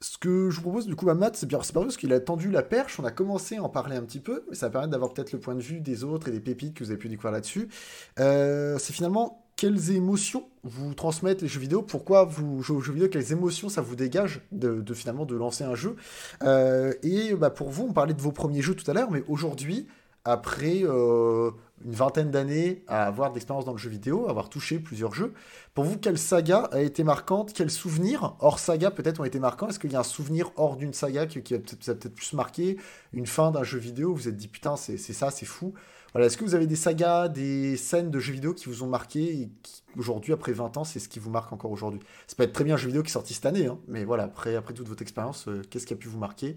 Ce 0.00 0.16
que 0.18 0.50
je 0.50 0.56
vous 0.56 0.62
propose 0.62 0.86
du 0.86 0.94
coup 0.94 1.10
à 1.10 1.14
Matt, 1.14 1.36
c'est 1.36 1.46
bien, 1.46 1.60
c'est 1.62 1.72
pas 1.72 1.80
parce 1.80 1.96
qu'il 1.96 2.12
a 2.12 2.20
tendu 2.20 2.52
la 2.52 2.62
perche, 2.62 3.00
on 3.00 3.04
a 3.04 3.10
commencé 3.10 3.56
à 3.56 3.62
en 3.64 3.68
parler 3.68 3.96
un 3.96 4.02
petit 4.02 4.20
peu, 4.20 4.44
mais 4.48 4.54
ça 4.54 4.66
va 4.66 4.70
permettre 4.70 4.92
d'avoir 4.92 5.12
peut-être 5.12 5.32
le 5.32 5.40
point 5.40 5.56
de 5.56 5.60
vue 5.60 5.80
des 5.80 6.04
autres 6.04 6.28
et 6.28 6.30
des 6.30 6.40
pépites 6.40 6.74
que 6.74 6.84
vous 6.84 6.90
avez 6.90 6.98
pu 6.98 7.08
découvrir 7.08 7.32
là-dessus. 7.32 7.68
C'est 8.16 8.92
finalement 8.92 9.47
quelles 9.58 9.90
émotions 9.90 10.44
vous 10.62 10.94
transmettent 10.94 11.42
les 11.42 11.48
jeux 11.48 11.58
vidéo, 11.58 11.82
pourquoi 11.82 12.24
vous 12.24 12.62
jouez 12.62 12.76
aux 12.76 12.80
jeux 12.80 12.92
vidéo, 12.92 13.08
quelles 13.08 13.32
émotions 13.32 13.68
ça 13.68 13.82
vous 13.82 13.96
dégage 13.96 14.40
de, 14.52 14.94
finalement 14.94 15.26
de 15.26 15.34
lancer 15.34 15.64
un 15.64 15.74
jeu. 15.74 15.96
Euh, 16.44 16.94
et 17.02 17.34
bah, 17.34 17.50
pour 17.50 17.68
vous, 17.68 17.88
on 17.90 17.92
parlait 17.92 18.14
de 18.14 18.22
vos 18.22 18.30
premiers 18.30 18.62
jeux 18.62 18.76
tout 18.76 18.88
à 18.88 18.94
l'heure, 18.94 19.10
mais 19.10 19.24
aujourd'hui, 19.26 19.88
après 20.24 20.82
euh, 20.84 21.50
une 21.84 21.92
vingtaine 21.92 22.30
d'années 22.30 22.84
à 22.86 23.04
avoir 23.04 23.30
de 23.30 23.34
l'expérience 23.34 23.64
dans 23.64 23.72
le 23.72 23.78
jeu 23.78 23.90
vidéo, 23.90 24.28
avoir 24.28 24.48
touché 24.48 24.78
plusieurs 24.78 25.12
jeux, 25.12 25.34
pour 25.74 25.82
vous, 25.82 25.98
quelle 25.98 26.18
saga 26.18 26.68
a 26.70 26.80
été 26.80 27.02
marquante 27.02 27.52
Quels 27.52 27.72
souvenirs, 27.72 28.36
hors 28.38 28.60
saga 28.60 28.92
peut-être, 28.92 29.18
ont 29.18 29.24
été 29.24 29.40
marquants? 29.40 29.68
Est-ce 29.70 29.80
qu'il 29.80 29.90
y 29.90 29.96
a 29.96 30.00
un 30.00 30.04
souvenir 30.04 30.52
hors 30.54 30.76
d'une 30.76 30.92
saga 30.92 31.26
qui, 31.26 31.54
a 31.54 31.58
peut-être 31.58 32.14
plus 32.14 32.32
marqué? 32.32 32.76
Une 33.12 33.26
fin 33.26 33.50
d'un 33.50 33.64
jeu 33.64 33.80
vidéo, 33.80 34.10
vous 34.10 34.22
vous 34.22 34.28
êtes 34.28 34.36
dit 34.36 34.48
putain, 34.48 34.76
c'est 34.76 34.98
ça, 34.98 35.32
c'est 35.32 35.46
fou. 35.46 35.74
Voilà, 36.12 36.26
Est-ce 36.26 36.36
que 36.38 36.44
vous 36.44 36.54
avez 36.54 36.66
des 36.66 36.76
sagas, 36.76 37.28
des 37.28 37.76
scènes 37.76 38.10
de 38.10 38.18
jeux 38.18 38.32
vidéo 38.32 38.54
qui 38.54 38.66
vous 38.66 38.82
ont 38.82 38.86
marqué 38.86 39.42
et 39.42 39.50
qui, 39.62 39.82
aujourd'hui, 39.96 40.32
après 40.32 40.52
20 40.52 40.76
ans, 40.78 40.84
c'est 40.84 40.98
ce 41.00 41.08
qui 41.08 41.18
vous 41.18 41.30
marque 41.30 41.52
encore 41.52 41.70
aujourd'hui? 41.70 42.00
Ça 42.26 42.34
peut 42.36 42.44
être 42.44 42.52
très 42.52 42.64
bien 42.64 42.74
un 42.74 42.78
jeu 42.78 42.86
vidéo 42.88 43.02
qui 43.02 43.08
est 43.10 43.12
sorti 43.12 43.34
cette 43.34 43.46
année, 43.46 43.66
hein, 43.66 43.78
mais 43.88 44.04
voilà, 44.04 44.24
après, 44.24 44.56
après 44.56 44.74
toute 44.74 44.88
votre 44.88 45.02
expérience, 45.02 45.48
euh, 45.48 45.62
qu'est-ce 45.70 45.86
qui 45.86 45.92
a 45.94 45.96
pu 45.96 46.08
vous 46.08 46.18
marquer? 46.18 46.56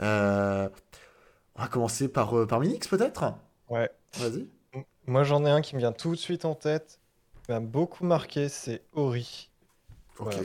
Euh, 0.00 0.68
On 1.56 1.62
va 1.62 1.68
commencer 1.68 2.08
par, 2.08 2.36
euh, 2.38 2.46
par 2.46 2.60
Minix 2.60 2.88
peut-être? 2.88 3.34
Ouais. 3.68 3.90
Vas-y. 4.16 4.48
Moi, 5.06 5.24
j'en 5.24 5.44
ai 5.44 5.50
un 5.50 5.60
qui 5.60 5.74
me 5.74 5.80
vient 5.80 5.92
tout 5.92 6.12
de 6.12 6.16
suite 6.16 6.44
en 6.44 6.54
tête, 6.54 7.00
qui 7.44 7.52
m'a 7.52 7.60
beaucoup 7.60 8.04
marqué, 8.04 8.48
c'est 8.48 8.82
Ori. 8.92 9.50
Ok. 10.18 10.36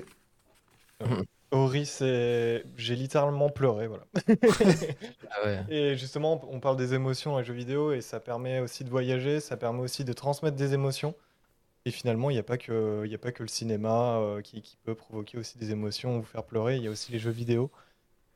Voilà. 1.00 1.24
Ori, 1.54 1.86
c'est. 1.86 2.66
J'ai 2.78 2.96
littéralement 2.96 3.50
pleuré, 3.50 3.88
voilà. 3.88 4.06
Ah 5.32 5.46
ouais. 5.46 5.66
Et 5.70 5.96
justement, 5.98 6.42
on 6.50 6.60
parle 6.60 6.78
des 6.78 6.94
émotions 6.94 7.32
dans 7.32 7.40
les 7.40 7.44
jeux 7.46 7.54
vidéo 7.54 7.92
et 7.94 8.02
ça 8.02 8.20
permet 8.20 8.60
aussi 8.60 8.84
de 8.84 8.90
voyager, 8.90 9.40
ça 9.40 9.58
permet 9.58 9.82
aussi 9.82 10.04
de 10.06 10.14
transmettre 10.14 10.58
des 10.58 10.74
émotions. 10.74 11.16
Et 11.86 11.92
finalement, 11.92 12.30
il 12.30 12.34
n'y 12.34 12.40
a, 12.40 12.44
pas 12.44 12.58
que- 12.58 13.04
il 13.06 13.12
y 13.12 13.16
a 13.16 13.20
pas 13.20 13.32
que 13.34 13.44
le 13.44 13.50
cinéma 13.50 14.18
euh, 14.20 14.42
qui, 14.42 14.62
qui 14.62 14.78
peut 14.78 14.96
provoquer 14.96 15.38
aussi 15.40 15.58
des 15.58 15.72
émotions 15.72 16.18
ou 16.18 16.22
vous 16.22 16.28
faire 16.28 16.46
pleurer, 16.46 16.78
il 16.78 16.84
y 16.84 16.88
a 16.88 16.92
aussi 16.92 17.12
les 17.14 17.20
jeux 17.20 17.32
vidéo. 17.32 17.72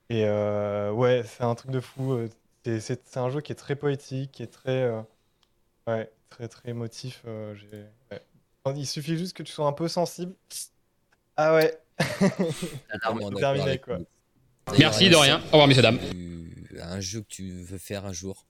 Et 0.10 0.26
euh, 0.26 0.92
ouais, 0.94 1.24
c'est 1.26 1.44
un 1.44 1.56
truc 1.56 1.72
de 1.72 1.82
fou. 1.82 2.14
euh, 2.14 2.30
C'est 2.80 3.18
un 3.18 3.30
jeu 3.32 3.42
qui 3.42 3.52
est 3.54 3.56
très 3.56 3.76
poétique, 3.78 4.32
qui 4.34 4.44
est 4.44 4.48
très, 4.48 4.84
euh, 4.84 5.02
ouais, 5.88 6.12
très, 6.30 6.48
très 6.50 6.70
émotif. 6.72 7.24
ouais. 8.12 8.24
Il 8.76 8.86
suffit 8.88 9.18
juste 9.18 9.36
que 9.36 9.44
tu 9.44 9.52
sois 9.54 9.66
un 9.68 9.74
peu 9.74 9.88
sensible. 9.88 10.36
Ah 11.36 11.56
ouais, 11.56 11.80
terminé 13.40 13.78
quoi. 13.80 13.98
Merci, 14.80 15.10
de 15.10 15.16
rien. 15.16 15.40
ça- 15.40 15.44
Au 15.46 15.52
revoir, 15.52 15.68
messieurs, 15.68 15.84
dames. 15.84 16.00
Un 16.82 17.00
jeu 17.00 17.22
que 17.22 17.28
tu 17.28 17.52
veux 17.64 17.78
faire 17.78 18.06
un 18.06 18.14
jour. 18.14 18.46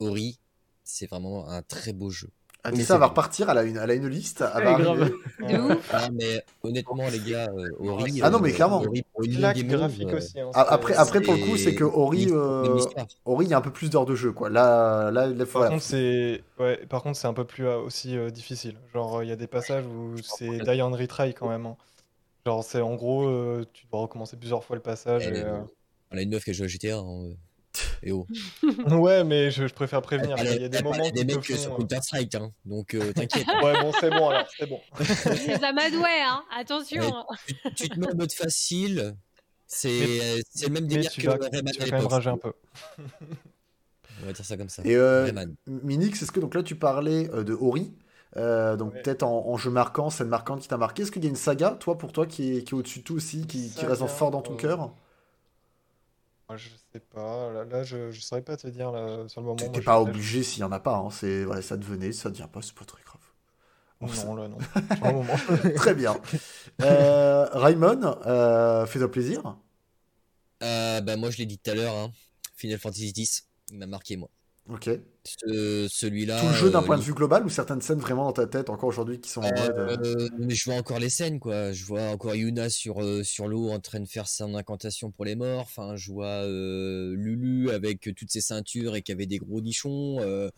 Ori, 0.00 0.38
c'est 0.84 1.06
vraiment 1.08 1.48
un 1.48 1.62
très 1.62 1.92
beau 1.92 2.10
jeu. 2.10 2.28
Anissa 2.64 2.94
c'est 2.94 2.98
va 2.98 3.06
bon. 3.06 3.10
repartir, 3.10 3.48
elle 3.50 3.58
a 3.58 3.62
une, 3.62 3.76
elle 3.76 3.90
a 3.90 3.94
une 3.94 4.08
liste. 4.08 4.44
Elle 4.56 4.64
va 4.64 4.74
grave. 4.74 5.10
Ah, 5.92 6.08
mais 6.12 6.44
honnêtement, 6.62 7.08
les 7.08 7.20
gars, 7.20 7.48
euh, 7.56 7.70
Ori. 7.78 8.20
Ah 8.22 8.30
non, 8.30 8.38
euh, 8.38 8.42
mais 8.42 8.52
clairement. 8.52 8.80
Ori 8.82 9.02
pour 9.12 9.24
une 9.24 9.36
Claque 9.36 9.56
démo, 9.56 9.76
graphique 9.76 10.08
euh, 10.08 10.16
aussi. 10.16 10.40
hein, 10.40 10.50
Ah, 10.54 10.66
Après, 10.70 10.94
après 10.94 11.20
pour 11.20 11.34
le 11.34 11.40
coup, 11.44 11.56
c'est 11.56 11.74
que 11.74 11.84
Ori, 11.84 12.26
euh. 12.30 12.78
Ori, 13.24 13.46
il 13.46 13.50
y 13.50 13.54
a 13.54 13.58
un 13.58 13.62
peu 13.62 13.70
plus 13.72 13.90
d'heures 13.90 14.06
de 14.06 14.14
jeu, 14.16 14.32
quoi. 14.32 14.50
Là, 14.50 15.10
là, 15.12 15.26
là 15.28 15.34
Par 15.44 15.46
voilà. 15.52 15.70
contre, 15.70 15.82
c'est 15.82 16.42
ouais, 16.58 16.78
par 16.88 17.02
contre, 17.02 17.16
c'est 17.18 17.28
un 17.28 17.32
peu 17.32 17.44
plus 17.44 17.66
euh, 17.66 17.78
aussi 17.78 18.16
euh, 18.16 18.30
difficile. 18.30 18.76
Genre, 18.92 19.22
il 19.22 19.28
y 19.28 19.32
a 19.32 19.36
des 19.36 19.46
passages 19.46 19.84
où 19.86 20.16
c'est 20.22 20.58
die 20.60 20.82
and 20.82 20.92
retry 20.92 21.34
quand 21.34 21.48
même. 21.48 21.66
hein. 21.66 21.76
Genre, 22.48 22.64
c'est 22.64 22.80
en 22.80 22.94
gros, 22.94 23.26
euh, 23.28 23.66
tu 23.74 23.84
dois 23.88 24.00
recommencer 24.00 24.38
plusieurs 24.38 24.64
fois 24.64 24.74
le 24.74 24.80
passage. 24.80 25.26
Elle, 25.26 25.36
et, 25.36 25.40
euh, 25.40 25.58
On 26.10 26.16
a 26.16 26.22
une 26.22 26.30
meuf 26.30 26.44
qui 26.44 26.48
a 26.50 26.52
joué 26.54 26.64
à 26.64 26.68
GTA. 26.68 26.96
hein, 26.96 27.24
euh. 27.24 27.34
Et 28.02 28.10
oh. 28.10 28.26
Ouais, 28.86 29.22
mais 29.22 29.50
je, 29.50 29.66
je 29.66 29.74
préfère 29.74 30.00
prévenir. 30.00 30.34
Elle. 30.38 30.54
Il 30.56 30.62
y 30.62 30.64
a 30.64 30.68
des 30.70 30.82
moments 30.82 31.10
des 31.10 31.24
mecs 31.26 31.50
euh, 31.50 31.56
sur. 31.56 31.76
Counter-Strike, 31.76 32.34
hein, 32.36 32.50
donc 32.64 32.94
euh, 32.94 33.12
t'inquiète. 33.12 33.46
euh, 33.46 33.62
Ouais, 33.62 33.78
bon, 33.82 33.92
c'est 34.00 34.08
bon 34.08 34.30
alors, 34.30 34.46
c'est 34.58 34.66
bon. 34.66 34.80
C'est 35.04 35.62
Amadouet, 35.62 36.22
hein. 36.26 36.42
Attention. 36.58 37.02
Ouais. 37.02 37.34
tu, 37.46 37.74
tu 37.74 37.88
te 37.90 38.00
mets 38.00 38.10
en 38.10 38.16
mode 38.16 38.32
facile, 38.32 39.14
c'est 39.66 39.90
euh, 39.90 40.40
le 40.62 40.68
même 40.70 40.86
délire 40.86 41.12
que 41.12 41.26
vas, 41.26 41.36
Rayman 41.52 41.70
tu 41.74 41.80
vas 41.80 41.86
quand 41.90 41.96
même 41.98 42.06
rager 42.06 42.30
un 42.30 42.38
peu. 42.38 42.54
On 44.22 44.26
va 44.26 44.32
dire 44.32 44.44
ça 44.46 44.56
comme 44.56 44.70
ça. 44.70 44.82
Et 44.86 44.96
euh. 44.96 45.30
Minix, 45.66 46.22
est-ce 46.22 46.32
que 46.32 46.40
donc 46.40 46.54
là 46.54 46.62
tu 46.62 46.76
parlais 46.76 47.28
euh, 47.34 47.44
de 47.44 47.52
Ori? 47.52 47.92
Euh, 48.36 48.76
donc 48.76 48.94
Ouais. 48.94 49.02
peut-être 49.02 49.22
en, 49.22 49.46
en 49.48 49.56
jeu 49.56 49.70
marquant, 49.70 50.10
scène 50.10 50.28
marquante 50.28 50.60
qui 50.60 50.68
t'a 50.68 50.76
marqué. 50.76 51.02
Est-ce 51.02 51.12
qu'il 51.12 51.24
y 51.24 51.26
a 51.26 51.30
une 51.30 51.36
saga, 51.36 51.70
toi, 51.72 51.98
pour 51.98 52.12
toi, 52.12 52.26
qui 52.26 52.56
est, 52.58 52.64
qui 52.64 52.74
est 52.74 52.78
au-dessus 52.78 53.00
de 53.00 53.04
tout 53.04 53.14
aussi, 53.16 53.46
qui, 53.46 53.70
qui 53.74 53.86
résonne 53.86 54.08
Saga, 54.08 54.08
fort 54.08 54.30
dans 54.30 54.42
ton 54.42 54.54
euh, 54.54 54.56
cœur? 54.56 54.94
Moi, 56.48 56.56
je 56.56 56.68
sais 56.92 57.00
pas. 57.00 57.52
Là, 57.52 57.64
là, 57.64 57.84
je, 57.84 58.10
je 58.10 58.20
saurais 58.20 58.42
pas 58.42 58.56
te 58.56 58.66
dire 58.68 58.90
là, 58.90 59.28
sur 59.28 59.40
le 59.40 59.46
moment. 59.46 59.56
T'es 59.56 59.80
je- 59.80 59.84
pas 59.84 60.00
obligé 60.00 60.42
s'il 60.42 60.60
y 60.60 60.64
en 60.64 60.72
a 60.72 60.80
pas. 60.80 60.96
Hein. 60.96 61.10
C'est 61.10 61.44
voilà, 61.44 61.62
ça 61.62 61.76
devenait, 61.76 62.12
ça 62.12 62.30
devient 62.30 62.48
pas, 62.50 62.62
c'est 62.62 62.74
pas 62.74 62.84
très 62.84 63.02
grave. 63.02 63.20
sait. 64.14 64.26
Non, 64.26 64.36
là, 64.36 64.48
non. 64.48 64.58
Le 65.02 65.12
moment. 65.12 65.34
Très 65.76 65.94
bien. 65.94 66.16
Euh, 66.82 67.46
Raymond, 67.52 68.18
euh, 68.26 68.86
fais-toi 68.86 69.10
plaisir. 69.10 69.56
Euh, 70.62 71.00
bah, 71.00 71.16
moi, 71.16 71.30
je 71.30 71.38
l'ai 71.38 71.46
dit 71.46 71.58
tout 71.58 71.70
à 71.70 71.74
l'heure, 71.74 71.94
hein, 71.94 72.10
Final 72.56 72.78
Fantasy 72.78 73.12
X, 73.16 73.46
il 73.72 73.78
m'a 73.78 73.86
marqué, 73.86 74.16
moi. 74.16 74.28
Ok. 74.68 74.90
Ce- 75.24 75.88
Celui-là. 75.90 76.40
Tout 76.40 76.46
le 76.46 76.52
jeu 76.54 76.70
d'un 76.70 76.78
euh, 76.80 76.86
point 76.86 76.96
de 76.96 77.02
vue 77.02 77.12
global 77.12 77.44
ou 77.44 77.50
certaines 77.50 77.82
scènes 77.82 77.98
vraiment 77.98 78.24
dans 78.24 78.32
ta 78.32 78.46
tête 78.46 78.70
encore 78.70 78.88
aujourd'hui 78.88 79.20
qui 79.20 79.28
sont 79.30 79.42
en 79.42 79.54
mode. 79.60 79.78
euh, 79.78 79.96
Euh, 80.04 80.28
mais 80.38 80.54
je 80.54 80.64
vois 80.64 80.76
encore 80.78 80.98
les 80.98 81.10
scènes, 81.10 81.38
quoi. 81.38 81.72
Je 81.72 81.84
vois 81.84 82.02
encore 82.10 82.34
Yuna 82.34 82.70
sur, 82.70 83.02
euh, 83.02 83.22
sur 83.22 83.46
l'eau 83.46 83.68
en 83.70 83.78
train 83.78 84.00
de 84.00 84.08
faire 84.08 84.26
son 84.26 84.54
incantation 84.54 85.10
pour 85.10 85.24
les 85.26 85.36
morts. 85.36 85.60
Enfin, 85.60 85.96
je 85.96 86.12
vois 86.12 86.44
euh, 86.46 87.14
Lulu 87.14 87.70
avec 87.70 88.00
toutes 88.16 88.30
ses 88.30 88.40
ceintures 88.40 88.96
et 88.96 89.02
qui 89.02 89.12
avait 89.12 89.26
des 89.26 89.38
gros 89.38 89.60
nichons. 89.60 90.18
Euh, 90.20 90.48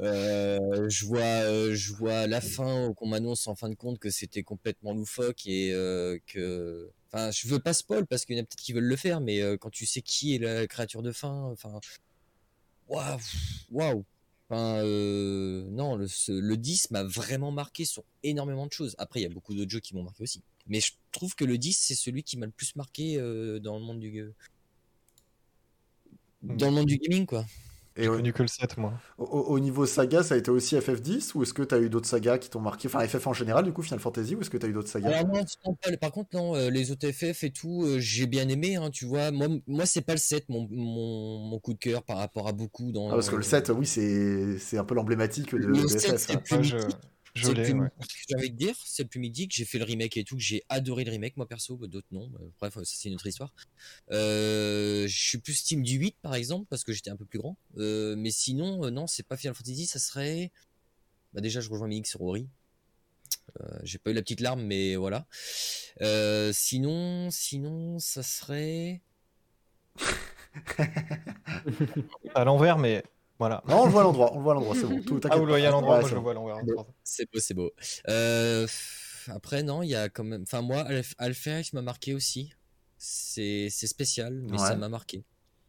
euh, 0.00 0.58
je 0.88 1.06
vois, 1.06 1.20
euh, 1.20 1.74
je 1.74 1.92
vois 1.94 2.26
la 2.26 2.40
fin 2.40 2.92
qu'on 2.94 3.08
m'annonce 3.08 3.46
en 3.48 3.54
fin 3.56 3.68
de 3.70 3.74
compte 3.76 3.98
que 3.98 4.10
c'était 4.10 4.42
complètement 4.42 4.94
loufoque 4.94 5.46
et 5.46 5.72
euh, 5.74 6.18
que. 6.26 6.90
Enfin, 7.12 7.30
je 7.30 7.48
veux 7.48 7.60
pas 7.60 7.72
spoil 7.72 8.06
parce 8.06 8.24
qu'il 8.24 8.36
y 8.36 8.40
en 8.40 8.42
a 8.42 8.46
peut-être 8.46 8.60
qui 8.62 8.72
veulent 8.72 8.84
le 8.84 8.96
faire, 8.96 9.20
mais 9.20 9.40
euh, 9.42 9.56
quand 9.56 9.70
tu 9.70 9.86
sais 9.86 10.02
qui 10.02 10.34
est 10.34 10.38
la 10.38 10.66
créature 10.66 11.02
de 11.02 11.12
fin, 11.12 11.32
enfin. 11.52 11.80
Waouh! 12.88 13.18
Waouh! 13.70 14.04
Enfin, 14.48 14.76
euh, 14.84 15.64
non, 15.70 15.96
le, 15.96 16.06
ce- 16.06 16.30
le 16.32 16.56
10 16.56 16.90
m'a 16.92 17.02
vraiment 17.02 17.50
marqué 17.50 17.84
sur 17.84 18.04
énormément 18.22 18.66
de 18.66 18.72
choses. 18.72 18.94
Après, 18.98 19.20
il 19.20 19.24
y 19.24 19.26
a 19.26 19.28
beaucoup 19.28 19.54
d'autres 19.54 19.70
jeux 19.70 19.80
qui 19.80 19.94
m'ont 19.94 20.04
marqué 20.04 20.22
aussi. 20.22 20.42
Mais 20.68 20.80
je 20.80 20.92
trouve 21.12 21.34
que 21.34 21.44
le 21.44 21.58
10, 21.58 21.76
c'est 21.76 21.94
celui 21.96 22.22
qui 22.22 22.36
m'a 22.36 22.46
le 22.46 22.52
plus 22.52 22.76
marqué 22.76 23.16
euh, 23.18 23.58
dans 23.58 23.76
le 23.78 23.84
monde 23.84 24.00
du 24.00 24.32
dans 26.42 26.66
le 26.68 26.72
monde 26.72 26.86
du 26.86 26.98
gaming, 26.98 27.26
quoi. 27.26 27.44
Et 27.96 28.04
J'ai 28.04 28.08
au, 28.08 28.16
connu 28.16 28.32
que 28.32 28.42
le 28.42 28.48
7, 28.48 28.76
moi. 28.78 29.02
au- 29.18 29.24
au 29.24 29.58
niveau 29.60 29.86
saga, 29.86 30.22
ça 30.22 30.34
a 30.34 30.38
été 30.38 30.50
aussi 30.50 30.76
FF10 30.76 31.34
ou 31.34 31.42
est-ce 31.42 31.54
que 31.54 31.62
tu 31.62 31.74
as 31.74 31.78
eu 31.80 31.88
d'autres 31.90 32.08
sagas 32.08 32.38
qui 32.38 32.50
t'ont 32.50 32.60
marqué? 32.60 32.88
Enfin, 32.88 33.00
FF 33.06 33.26
en 33.26 33.32
général, 33.32 33.64
du 33.64 33.72
coup, 33.72 33.82
Final 33.82 34.00
Fantasy, 34.00 34.34
ou 34.36 34.40
est-ce 34.42 34.50
que 34.50 34.58
tu 34.58 34.66
as 34.66 34.68
eu 34.68 34.72
d'autres 34.72 34.88
sagas? 34.88 35.14
Alors 35.14 35.26
non, 35.26 35.44
par 36.00 36.10
contre, 36.12 36.34
non, 36.36 36.54
euh, 36.56 36.68
les 36.70 36.90
autres 36.90 37.10
FF 37.10 37.44
et 37.44 37.50
tout, 37.52 37.84
euh, 37.84 37.98
j'ai 38.00 38.26
bien 38.26 38.48
aimé, 38.48 38.76
hein, 38.76 38.90
tu 38.90 39.04
vois. 39.06 39.30
Moi, 39.30 39.48
moi 39.66 39.86
c'est 39.86 40.00
pas 40.02 40.12
le 40.14 40.18
7, 40.18 40.48
mon, 40.48 40.66
mon, 40.70 41.38
mon 41.48 41.58
coup 41.60 41.74
de 41.74 41.78
cœur 41.78 42.02
par 42.02 42.16
rapport 42.18 42.48
à 42.48 42.52
beaucoup 42.52 42.92
dans. 42.92 43.08
Ah, 43.08 43.14
Parce 43.14 43.30
que 43.30 43.36
le 43.36 43.42
7, 43.42 43.70
oui, 43.70 43.86
c'est 43.86 44.58
c'est 44.58 44.78
un 44.78 44.84
peu 44.84 44.94
l'emblématique 44.94 45.54
de, 45.54 45.58
Le 45.58 45.86
de 45.86 45.98
7, 45.98 46.18
FF. 46.18 46.30
c'est 46.30 46.36
hein. 46.36 46.42
plus 46.42 46.58
Ah, 46.58 46.62
je, 46.62 46.76
mythique. 46.76 46.96
Je 47.00 47.15
C'est 47.42 47.54
le 47.54 47.62
l'ai, 47.62 47.72
plus 47.72 47.80
ouais. 47.80 48.48
de 48.48 48.54
dire, 48.54 48.74
c'est 48.84 49.02
le 49.02 49.08
plus 49.08 49.20
midi 49.20 49.48
que 49.48 49.54
j'ai 49.54 49.64
fait 49.64 49.78
le 49.78 49.84
remake 49.84 50.16
et 50.16 50.24
tout, 50.24 50.36
que 50.36 50.42
j'ai 50.42 50.62
adoré 50.68 51.04
le 51.04 51.10
remake, 51.10 51.36
moi 51.36 51.46
perso, 51.46 51.76
d'autres 51.86 52.06
non. 52.10 52.30
Euh, 52.40 52.48
Bref, 52.60 52.74
ça 52.74 52.80
c'est 52.84 53.08
une 53.08 53.14
autre 53.14 53.26
histoire. 53.26 53.54
Euh, 54.10 55.06
je 55.06 55.18
suis 55.18 55.38
plus 55.38 55.62
team 55.62 55.82
du 55.82 55.96
8 55.96 56.16
par 56.22 56.34
exemple, 56.34 56.66
parce 56.68 56.84
que 56.84 56.92
j'étais 56.92 57.10
un 57.10 57.16
peu 57.16 57.26
plus 57.26 57.38
grand. 57.38 57.56
Euh, 57.76 58.16
mais 58.16 58.30
sinon, 58.30 58.84
euh, 58.84 58.90
non, 58.90 59.06
c'est 59.06 59.22
pas 59.22 59.36
Final 59.36 59.54
Fantasy, 59.54 59.86
ça 59.86 59.98
serait. 59.98 60.52
Bah, 61.32 61.40
déjà, 61.40 61.60
je 61.60 61.68
rejoins 61.68 61.88
Mix 61.88 62.10
sur 62.10 62.20
Rory. 62.20 62.48
Euh, 63.60 63.78
j'ai 63.82 63.98
pas 63.98 64.10
eu 64.10 64.14
la 64.14 64.22
petite 64.22 64.40
larme, 64.40 64.62
mais 64.62 64.96
voilà. 64.96 65.26
Euh, 66.00 66.52
sinon, 66.52 67.30
sinon, 67.30 67.98
ça 67.98 68.22
serait. 68.22 69.02
À 72.34 72.44
l'envers, 72.44 72.78
mais 72.78 73.04
voilà. 73.38 73.62
Non, 73.68 73.82
on 73.82 73.84
le 73.86 73.90
voit 73.90 74.00
à 74.00 74.04
l'endroit, 74.04 74.30
on 74.32 74.36
le 74.38 74.42
voit 74.42 74.52
à 74.52 74.54
l'endroit, 74.54 74.74
c'est 74.74 74.86
bon. 74.86 75.00
Tout, 75.02 75.20
Ah, 75.30 75.36
vous 75.36 75.44
le 75.44 75.50
voyez 75.52 75.66
à 75.66 75.70
l'endroit, 75.70 75.94
Ouais, 75.96 76.00
moi 76.00 76.08
c'est 76.08 76.10
je 76.10 76.14
le 76.16 76.20
vois 76.22 76.30
à 76.32 76.34
l'envers. 76.34 76.56
C'est 77.04 77.30
beau, 77.32 77.38
c'est 77.40 77.54
beau. 77.54 77.70
Euh, 78.08 78.66
après, 79.28 79.62
non, 79.62 79.82
il 79.82 79.88
y 79.90 79.94
a 79.96 80.08
quand 80.08 80.24
même. 80.24 80.42
Enfin, 80.42 80.62
moi, 80.62 80.82
Alf- 80.82 81.14
Alpharex 81.18 81.72
m'a 81.72 81.82
marqué 81.82 82.14
aussi. 82.14 82.52
C'est 82.98 83.68
c'est 83.70 83.86
spécial, 83.86 84.40
mais 84.50 84.58
ça 84.58 84.74
m'a 84.76 84.88
marqué. 84.88 85.24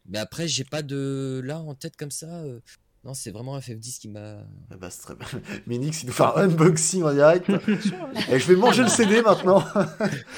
Mais 0.05 0.17
après, 0.19 0.47
j'ai 0.47 0.63
pas 0.63 0.81
de. 0.81 1.41
Là, 1.43 1.59
en 1.59 1.75
tête 1.75 1.97
comme 1.97 2.11
ça. 2.11 2.27
euh, 2.27 2.59
Non, 3.03 3.13
c'est 3.13 3.31
vraiment 3.31 3.57
FF10 3.59 3.99
qui 3.99 4.07
m'a. 4.07 4.37
Bah, 4.79 4.89
c'est 4.89 5.01
très 5.01 5.15
bien. 5.15 5.27
Minix, 5.67 6.03
il 6.03 6.07
nous 6.07 6.13
fait 6.13 6.23
un 6.23 6.33
unboxing 6.37 7.03
en 7.03 7.13
direct. 7.13 7.49
Et 8.29 8.39
je 8.39 8.47
vais 8.47 8.55
manger 8.55 8.83
le 8.83 8.89
CD 8.89 9.21
maintenant. 9.21 9.61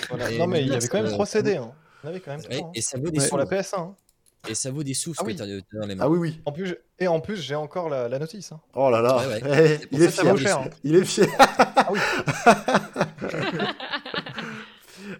Voilà. 0.09 0.31
Et 0.31 0.37
Non, 0.39 0.47
mais 0.47 0.61
il 0.61 0.69
y 0.69 0.73
avait 0.73 0.87
quand 0.87 0.97
même 0.97 1.07
euh, 1.11 1.15
3 1.15 1.25
CD. 1.27 1.57
Hein. 1.57 1.71
Il 2.03 2.05
y 2.05 2.07
en 2.07 2.09
avait 2.11 2.19
quand 2.21 2.31
même 2.31 2.39
Ouais, 2.49 2.57
3. 2.57 2.71
et 2.73 2.81
ça 2.81 2.97
vaut 2.97 3.09
des 3.11 3.19
Sur 3.19 3.37
la 3.37 3.45
sous. 3.45 3.51
PS1. 3.51 3.75
hein. 3.79 3.95
Et 4.47 4.55
ça 4.55 4.71
vaut 4.71 4.83
des 4.83 4.93
sous, 4.93 5.13
ce 5.13 5.19
Ah 5.21 5.23
que 5.23 5.27
oui. 5.31 5.35
t'as 5.35 5.45
dans 5.45 5.85
les 5.87 5.95
mains. 5.95 6.03
Ah 6.05 6.09
oui, 6.09 6.17
oui. 6.17 6.41
En 6.45 6.51
plus, 6.51 6.75
et 6.97 7.07
en 7.07 7.19
plus, 7.19 7.35
j'ai 7.35 7.55
encore 7.55 7.89
la, 7.89 8.07
la 8.07 8.19
notice. 8.19 8.51
hein. 8.51 8.61
Oh 8.73 8.89
là 8.89 9.01
là. 9.01 9.17
Ouais, 9.17 9.43
ouais. 9.43 9.79
Eh, 9.81 9.87
pour 9.87 9.99
il 9.99 10.03
est 10.03 10.09
fier. 10.11 10.37
cher, 10.37 10.59
hein. 10.59 10.69
Il 10.83 10.95
est 10.95 11.05
fier. 11.05 11.27
Ah 11.37 11.89
oui. 11.91 11.99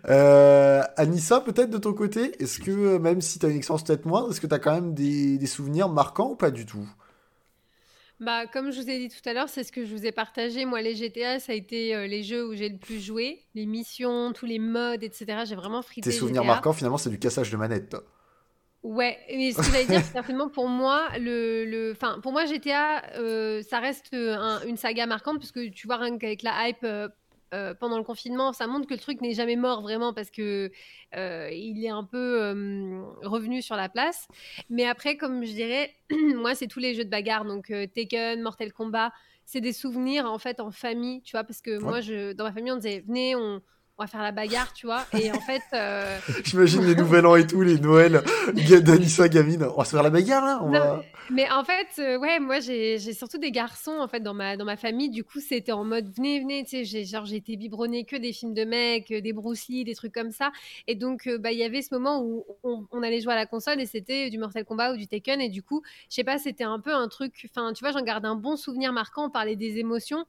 Euh, 0.08 0.84
Anissa, 0.98 1.42
peut-être 1.42 1.70
de 1.70 1.78
ton 1.78 1.94
côté, 1.94 2.42
est-ce 2.42 2.60
que 2.60 2.98
même 2.98 3.22
si 3.22 3.40
tu 3.40 3.46
as 3.46 3.50
une 3.50 3.58
expérience 3.58 3.84
peut-être 3.84 4.06
moindre, 4.06 4.30
est-ce 4.32 4.40
que 4.42 4.48
tu 4.48 4.54
as 4.54 4.60
quand 4.60 4.74
même 4.74 4.94
des, 4.94 5.38
des 5.38 5.46
souvenirs 5.48 5.90
marquants 5.90 6.32
ou 6.32 6.36
pas 6.36 6.52
du 6.52 6.66
tout? 6.66 6.88
Bah, 8.20 8.46
comme 8.48 8.72
je 8.72 8.82
vous 8.82 8.90
ai 8.90 9.00
dit 9.00 9.10
tout 9.10 9.28
à 9.28 9.34
l'heure, 9.34 9.48
c'est 9.50 9.64
ce 9.64 9.72
que 9.72 9.86
je 9.86 9.96
vous 9.96 10.06
ai 10.06 10.12
partagé. 10.12 10.66
Moi, 10.66 10.82
les 10.82 10.96
GTA, 10.96 11.40
ça 11.40 11.54
a 11.54 11.56
été 11.56 11.96
euh, 11.96 12.08
les 12.08 12.24
jeux 12.24 12.48
où 12.48 12.54
j'ai 12.56 12.70
le 12.70 12.78
plus 12.78 13.00
joué. 13.00 13.42
Les 13.56 13.66
missions, 13.66 14.34
tous 14.34 14.46
les 14.46 14.60
modes, 14.60 15.04
etc. 15.04 15.44
J'ai 15.46 15.56
vraiment 15.56 15.82
frité 15.82 16.10
Tes 16.10 16.16
souvenirs 16.16 16.44
GTA. 16.44 16.54
marquants, 16.54 16.74
finalement, 16.74 16.98
c'est 16.98 17.10
du 17.10 17.20
cassage 17.20 17.50
de 17.50 17.58
manette. 17.58 17.90
toi. 17.90 18.04
Ouais, 18.82 19.18
mais 19.30 19.52
ce 19.52 19.58
que 19.58 19.64
j'allais 19.64 19.86
dire, 19.86 20.02
c'est 20.06 20.14
certainement 20.14 20.48
pour 20.48 20.68
moi, 20.70 21.10
le, 21.20 21.66
le, 21.66 21.92
enfin, 21.92 22.20
pour 22.22 22.32
moi, 22.32 22.46
GTA, 22.46 23.04
euh, 23.16 23.62
ça 23.62 23.80
reste 23.80 24.14
euh, 24.14 24.36
un- 24.38 24.62
une 24.66 24.78
saga 24.78 25.06
marquante, 25.06 25.38
parce 25.40 25.52
que 25.52 25.68
tu 25.68 25.86
vois, 25.86 25.98
rien 25.98 26.18
qu'avec 26.18 26.44
la 26.44 26.70
hype 26.70 26.78
euh, 26.86 27.10
euh, 27.54 27.74
pendant 27.74 27.98
le 27.98 28.04
confinement, 28.06 28.54
ça 28.54 28.68
montre 28.68 28.88
que 28.88 28.94
le 28.94 29.00
truc 29.00 29.20
n'est 29.20 29.34
jamais 29.34 29.58
mort 29.58 29.82
vraiment, 29.82 30.14
parce 30.14 30.32
que 30.32 30.72
il 31.14 31.84
est 31.84 31.90
un 31.90 32.04
peu 32.06 33.04
revenu 33.24 33.62
sur 33.62 33.76
la 33.76 33.90
place. 33.90 34.28
Mais 34.70 34.86
après, 34.86 35.18
comme 35.18 35.44
je 35.44 35.52
dirais, 35.52 35.94
moi, 36.36 36.56
c'est 36.56 36.68
tous 36.68 36.80
les 36.80 36.94
jeux 36.94 37.04
de 37.06 37.10
bagarre, 37.10 37.44
donc 37.46 37.74
Tekken, 37.94 38.42
Mortal 38.42 38.72
Kombat, 38.72 39.12
c'est 39.46 39.62
des 39.62 39.74
souvenirs 39.74 40.26
en 40.32 40.38
fait 40.38 40.60
en 40.60 40.72
famille, 40.72 41.22
tu 41.24 41.32
vois, 41.32 41.44
parce 41.44 41.62
que 41.62 41.80
moi, 41.80 42.00
je, 42.02 42.32
dans 42.34 42.44
ma 42.46 42.54
famille, 42.54 42.72
on 42.72 42.76
disait, 42.78 43.04
venez, 43.06 43.36
on, 43.36 43.62
on 44.00 44.04
va 44.04 44.08
faire 44.08 44.24
la 44.24 44.32
bagarre, 44.32 44.72
tu 44.74 44.86
vois, 44.86 45.06
et 45.14 45.30
en 45.32 45.40
fait. 45.42 45.62
euh, 45.74 46.18
J'imagine 46.46 46.86
les 46.86 46.96
nouvel 46.96 47.26
an 47.26 47.36
et 47.36 47.46
tout, 47.46 47.62
les 47.62 47.78
Noëls 47.80 48.24
d'Anissa 48.82 49.28
Gamine. 49.28 49.64
On 49.64 49.78
va 49.78 49.86
se 49.86 49.92
faire 49.92 50.04
la 50.04 50.10
bagarre 50.10 50.46
là 50.46 50.60
on 50.64 50.72
va... 50.72 51.04
Mais 51.32 51.48
en 51.52 51.64
fait, 51.64 51.88
euh, 52.00 52.18
ouais, 52.18 52.40
moi 52.40 52.60
j'ai 52.60 52.98
surtout 53.14 53.38
des 53.38 53.52
garçons 53.52 53.98
en 54.00 54.08
fait 54.08 54.22
dans 54.22 54.34
ma 54.34 54.58
dans 54.58 54.66
ma 54.66 54.78
famille. 54.78 55.10
Du 55.10 55.24
coup, 55.24 55.40
c'était 55.40 55.72
en 55.74 55.84
mode 55.84 56.10
venez 56.16 56.40
venez, 56.40 56.64
tu 56.64 56.86
sais, 56.86 57.04
genre 57.04 57.32
été 57.32 57.56
biberonnée 57.56 58.06
que 58.06 58.16
des 58.16 58.34
films 58.34 58.54
de 58.54 58.64
mecs, 58.64 59.12
euh, 59.12 59.22
des 59.22 59.34
Bruce 59.34 59.68
Lee, 59.68 59.84
des 59.84 59.94
trucs 59.96 60.14
comme 60.14 60.32
ça. 60.32 60.52
Et 60.88 60.96
donc 60.96 61.28
euh, 61.28 61.38
bah 61.38 61.52
il 61.52 61.60
y 61.60 61.64
avait 61.64 61.82
ce 61.82 61.94
moment 61.94 62.24
où 62.24 62.46
on, 62.64 62.86
on 62.92 63.04
allait 63.04 63.22
jouer 63.22 63.34
à 63.34 63.36
la 63.36 63.46
console 63.46 63.80
et 63.80 63.86
c'était 63.86 64.30
du 64.30 64.38
Mortal 64.40 64.66
Kombat 64.66 64.94
ou 64.94 64.98
du 64.98 65.08
Tekken 65.08 65.40
et 65.42 65.50
du 65.50 65.62
coup, 65.62 65.84
je 66.10 66.16
sais 66.16 66.24
pas, 66.24 66.40
c'était 66.40 66.64
un 66.64 66.80
peu 66.80 66.94
un 66.94 67.08
truc. 67.10 67.48
Enfin, 67.54 67.74
tu 67.74 67.84
vois, 67.84 67.92
j'en 67.92 68.02
garde 68.04 68.26
un 68.26 68.36
bon 68.36 68.56
souvenir 68.56 68.94
marquant. 68.94 69.26
On 69.28 69.30
parlait 69.30 69.56
des 69.56 69.78
émotions. 69.78 70.26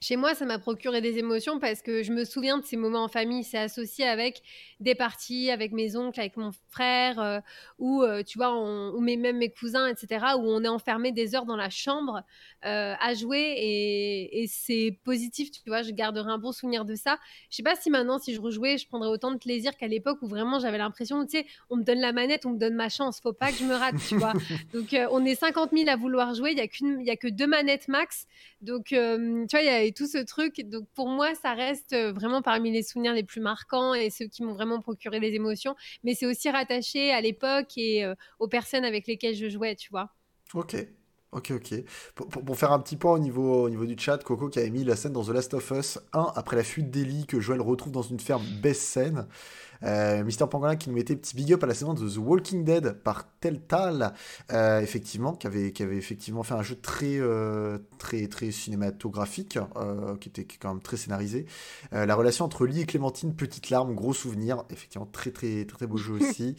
Chez 0.00 0.14
moi, 0.14 0.34
ça 0.36 0.44
m'a 0.44 0.60
procuré 0.60 1.00
des 1.00 1.18
émotions 1.18 1.58
parce 1.58 1.82
que 1.82 2.04
je 2.04 2.12
me 2.12 2.24
souviens 2.24 2.58
de 2.58 2.64
ces 2.64 2.76
moments 2.76 3.02
en 3.02 3.08
famille. 3.08 3.42
C'est 3.42 3.58
associé 3.58 4.06
avec 4.06 4.42
des 4.78 4.94
parties, 4.94 5.50
avec 5.50 5.72
mes 5.72 5.96
oncles, 5.96 6.20
avec 6.20 6.36
mon 6.36 6.52
frère, 6.70 7.18
euh, 7.18 7.40
ou 7.80 8.02
euh, 8.04 8.22
tu 8.22 8.38
vois, 8.38 8.54
on- 8.54 8.90
ou 8.94 9.00
mes- 9.00 9.16
même 9.16 9.38
mes 9.38 9.50
cousins, 9.50 9.88
etc., 9.88 10.36
où 10.38 10.42
on 10.42 10.62
est 10.62 10.68
enfermé 10.68 11.10
des 11.10 11.34
heures 11.34 11.46
dans 11.46 11.56
la 11.56 11.68
chambre 11.68 12.22
euh, 12.64 12.94
à 13.00 13.14
jouer 13.14 13.40
et, 13.56 14.42
et 14.42 14.46
c'est 14.46 14.96
positif, 15.02 15.50
tu 15.50 15.60
vois. 15.66 15.82
Je 15.82 15.90
garderai 15.90 16.30
un 16.30 16.38
bon 16.38 16.52
souvenir 16.52 16.84
de 16.84 16.94
ça. 16.94 17.18
Je 17.50 17.56
sais 17.56 17.64
pas 17.64 17.74
si 17.74 17.90
maintenant, 17.90 18.20
si 18.20 18.32
je 18.34 18.40
rejouais, 18.40 18.78
je 18.78 18.86
prendrais 18.86 19.08
autant 19.08 19.32
de 19.32 19.38
plaisir 19.38 19.76
qu'à 19.76 19.88
l'époque 19.88 20.18
où 20.22 20.28
vraiment 20.28 20.60
j'avais 20.60 20.78
l'impression, 20.78 21.24
tu 21.26 21.38
sais, 21.38 21.46
on 21.70 21.76
me 21.76 21.82
donne 21.82 21.98
la 22.00 22.12
manette, 22.12 22.46
on 22.46 22.50
me 22.50 22.58
donne 22.58 22.74
ma 22.74 22.88
chance, 22.88 23.20
faut 23.20 23.32
pas 23.32 23.50
que 23.50 23.58
je 23.58 23.64
me 23.64 23.74
rate, 23.74 23.96
tu 24.08 24.16
vois. 24.16 24.32
Donc 24.72 24.94
on 25.10 25.24
est 25.24 25.34
50 25.34 25.70
000 25.72 25.88
à 25.88 25.96
vouloir 25.96 26.34
jouer, 26.34 26.52
il 26.52 26.58
y 26.58 26.60
a 26.60 26.68
qu'une, 26.68 27.00
il 27.00 27.06
y 27.06 27.10
a 27.10 27.16
que 27.16 27.26
deux 27.26 27.48
manettes 27.48 27.88
max. 27.88 28.26
Donc, 28.60 28.86
tu 28.86 28.96
vois, 28.96 29.62
il 29.62 29.66
y 29.66 29.87
avait 29.88 29.92
tout 29.92 30.06
ce 30.06 30.18
truc. 30.18 30.60
Donc, 30.60 30.86
pour 30.94 31.08
moi, 31.08 31.34
ça 31.34 31.54
reste 31.54 31.92
euh, 31.92 32.12
vraiment 32.12 32.42
parmi 32.42 32.70
les 32.70 32.82
souvenirs 32.82 33.14
les 33.14 33.24
plus 33.24 33.40
marquants 33.40 33.94
et 33.94 34.10
ceux 34.10 34.26
qui 34.26 34.42
m'ont 34.42 34.54
vraiment 34.54 34.80
procuré 34.80 35.20
des 35.20 35.34
émotions. 35.34 35.74
Mais 36.04 36.14
c'est 36.14 36.26
aussi 36.26 36.50
rattaché 36.50 37.10
à 37.10 37.20
l'époque 37.20 37.76
et 37.76 38.04
euh, 38.04 38.14
aux 38.38 38.48
personnes 38.48 38.84
avec 38.84 39.06
lesquelles 39.06 39.34
je 39.34 39.48
jouais, 39.48 39.74
tu 39.74 39.90
vois. 39.90 40.10
Ok. 40.54 40.76
Ok, 41.30 41.50
ok. 41.50 41.74
Pour, 42.14 42.56
faire 42.56 42.72
un 42.72 42.78
petit 42.78 42.96
point 42.96 43.12
au 43.12 43.18
niveau, 43.18 43.64
au 43.64 43.68
niveau 43.68 43.84
du 43.84 43.98
chat, 43.98 44.16
Coco 44.24 44.48
qui 44.48 44.60
avait 44.60 44.70
mis 44.70 44.82
la 44.82 44.96
scène 44.96 45.12
dans 45.12 45.24
The 45.24 45.28
Last 45.28 45.52
of 45.52 45.70
Us 45.72 45.98
1 46.14 46.32
après 46.34 46.56
la 46.56 46.64
fuite 46.64 46.90
d'Ellie 46.90 47.26
que 47.26 47.38
Joel 47.38 47.60
retrouve 47.60 47.92
dans 47.92 48.00
une 48.02 48.18
ferme, 48.18 48.42
best 48.62 48.80
scène. 48.80 49.26
Euh, 49.84 50.24
Mister 50.24 50.44
Pangolin 50.50 50.76
qui 50.76 50.88
nous 50.90 50.96
mettait 50.96 51.16
petit 51.16 51.36
big 51.36 51.52
up 51.52 51.62
à 51.64 51.66
la 51.66 51.74
saison 51.74 51.94
de 51.94 52.08
The 52.08 52.16
Walking 52.18 52.64
Dead 52.64 52.92
par 53.02 53.26
Telltale, 53.40 54.12
euh, 54.52 54.80
effectivement, 54.80 55.34
qui 55.34 55.46
avait, 55.46 55.72
qui 55.72 55.82
avait 55.82 55.96
effectivement 55.96 56.42
fait 56.42 56.54
un 56.54 56.62
jeu 56.62 56.76
très, 56.76 57.18
euh, 57.18 57.78
très, 57.98 58.26
très 58.28 58.50
cinématographique, 58.50 59.58
euh, 59.76 60.16
qui 60.16 60.28
était 60.28 60.44
quand 60.44 60.70
même 60.74 60.82
très 60.82 60.96
scénarisé. 60.96 61.46
Euh, 61.92 62.06
la 62.06 62.14
relation 62.14 62.44
entre 62.44 62.66
Lee 62.66 62.80
et 62.80 62.86
Clémentine, 62.86 63.34
petite 63.34 63.70
larme, 63.70 63.94
gros 63.94 64.12
souvenir, 64.14 64.64
effectivement 64.70 65.06
très, 65.06 65.30
très, 65.30 65.64
très, 65.64 65.76
très 65.78 65.86
beau 65.86 65.96
jeu 65.96 66.14
aussi. 66.20 66.56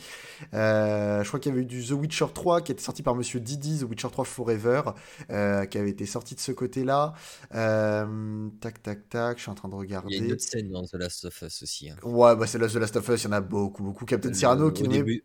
Euh, 0.54 1.24
je 1.24 1.28
crois 1.28 1.40
qu'il 1.40 1.52
y 1.52 1.54
avait 1.54 1.64
eu 1.64 1.66
du 1.66 1.84
The 1.86 1.92
Witcher 1.92 2.28
3 2.34 2.62
qui 2.62 2.72
était 2.72 2.82
sorti 2.84 3.04
par 3.04 3.16
Monsieur 3.16 3.40
Didi, 3.40 3.80
The 3.80 3.84
Witcher 3.84 4.10
3 4.12 4.26
Forever, 4.26 4.82
euh, 5.32 5.66
qui 5.66 5.78
avait 5.78 5.90
été 5.90 6.06
sorti 6.06 6.36
de 6.36 6.40
ce 6.40 6.52
côté-là. 6.52 7.14
Euh, 7.56 8.50
tac, 8.62 8.82
tac, 8.82 9.10
tac, 9.10 9.38
je 9.38 9.44
suis 9.44 9.52
en 9.52 9.56
train 9.56 9.70
de 9.70 9.76
Il 10.04 10.12
y 10.12 10.16
a 10.18 10.20
une 10.20 10.28
regarder. 10.28 10.34
autre 10.34 10.42
scène 10.42 10.70
dans 10.72 10.86
The 10.86 10.94
Last 10.96 11.26
of 11.26 11.42
Us 11.42 11.64
aussi. 11.64 11.90
hein. 11.90 11.96
Ouais, 12.04 12.36
bah 12.36 12.48
c'est 12.48 12.60
The 12.60 12.76
Last 12.76 12.96
of 12.96 13.09
Us, 13.10 13.24
il 13.24 13.26
y 13.26 13.28
en 13.30 13.34
a 13.34 13.42
beaucoup, 13.42 13.84
beaucoup. 13.84 14.06
Captain 14.06 14.34
Cyrano 14.34 14.66
Le- 14.66 14.72
qui 14.72 14.84
nous 14.84 14.92
met- 15.04 15.24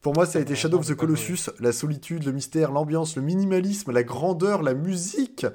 Pour 0.00 0.14
moi, 0.14 0.24
ça 0.26 0.38
a 0.38 0.42
été 0.42 0.54
Shadow 0.54 0.78
of 0.78 0.86
the. 0.86 0.94
Colossus, 0.94 1.50
la 1.60 1.72
solitude, 1.72 2.24
le 2.24 2.32
mystère, 2.32 2.72
l'ambiance, 2.72 3.16
le 3.16 3.22
minimalisme, 3.22 3.92
la 3.92 4.02
grandeur, 4.02 4.62
la 4.62 4.74
musique 4.74 5.46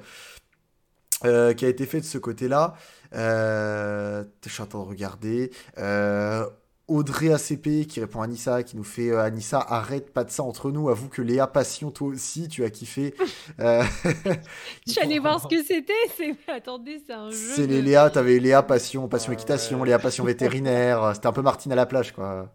euh, 1.24 1.52
qui 1.54 1.64
a 1.64 1.68
été 1.68 1.86
fait 1.86 2.00
de 2.00 2.04
ce 2.04 2.18
côté-là. 2.18 2.74
Euh, 3.14 4.24
je 4.44 4.50
suis 4.50 4.62
en 4.62 4.66
train 4.66 4.78
de 4.80 4.84
regarder. 4.84 5.50
Euh, 5.78 6.46
Audrey 6.88 7.32
ACP 7.32 7.86
qui 7.88 7.98
répond 7.98 8.20
à 8.20 8.24
Anissa, 8.24 8.62
qui 8.62 8.76
nous 8.76 8.84
fait 8.84 9.10
euh, 9.10 9.20
Anissa, 9.22 9.58
arrête 9.58 10.12
pas 10.12 10.22
de 10.22 10.30
ça 10.30 10.44
entre 10.44 10.70
nous. 10.70 10.88
Avoue 10.88 11.08
que 11.08 11.20
Léa 11.20 11.46
Passion, 11.48 11.90
toi 11.90 12.08
aussi, 12.08 12.46
tu 12.48 12.64
as 12.64 12.70
kiffé. 12.70 13.14
Euh, 13.60 13.82
Je 14.86 14.92
suis 14.92 15.00
allée 15.00 15.18
voir 15.18 15.40
ce 15.40 15.48
que 15.48 15.62
c'était. 15.62 15.92
C'est... 16.16 16.34
Attendez, 16.52 17.00
c'est 17.06 17.12
un 17.14 17.30
jeu. 17.30 17.36
C'est 17.36 17.66
les 17.66 17.78
de- 17.80 17.86
Léa, 17.86 18.10
t'avais 18.10 18.38
Léa 18.38 18.62
Passion, 18.62 19.08
Passion 19.08 19.32
Équitation, 19.32 19.80
ouais. 19.80 19.86
Léa 19.86 19.98
Passion 19.98 20.24
Vétérinaire. 20.26 21.12
C'était 21.14 21.26
un 21.28 21.32
peu 21.32 21.42
Martine 21.42 21.72
à 21.72 21.76
la 21.76 21.86
plage, 21.86 22.12
quoi. 22.12 22.52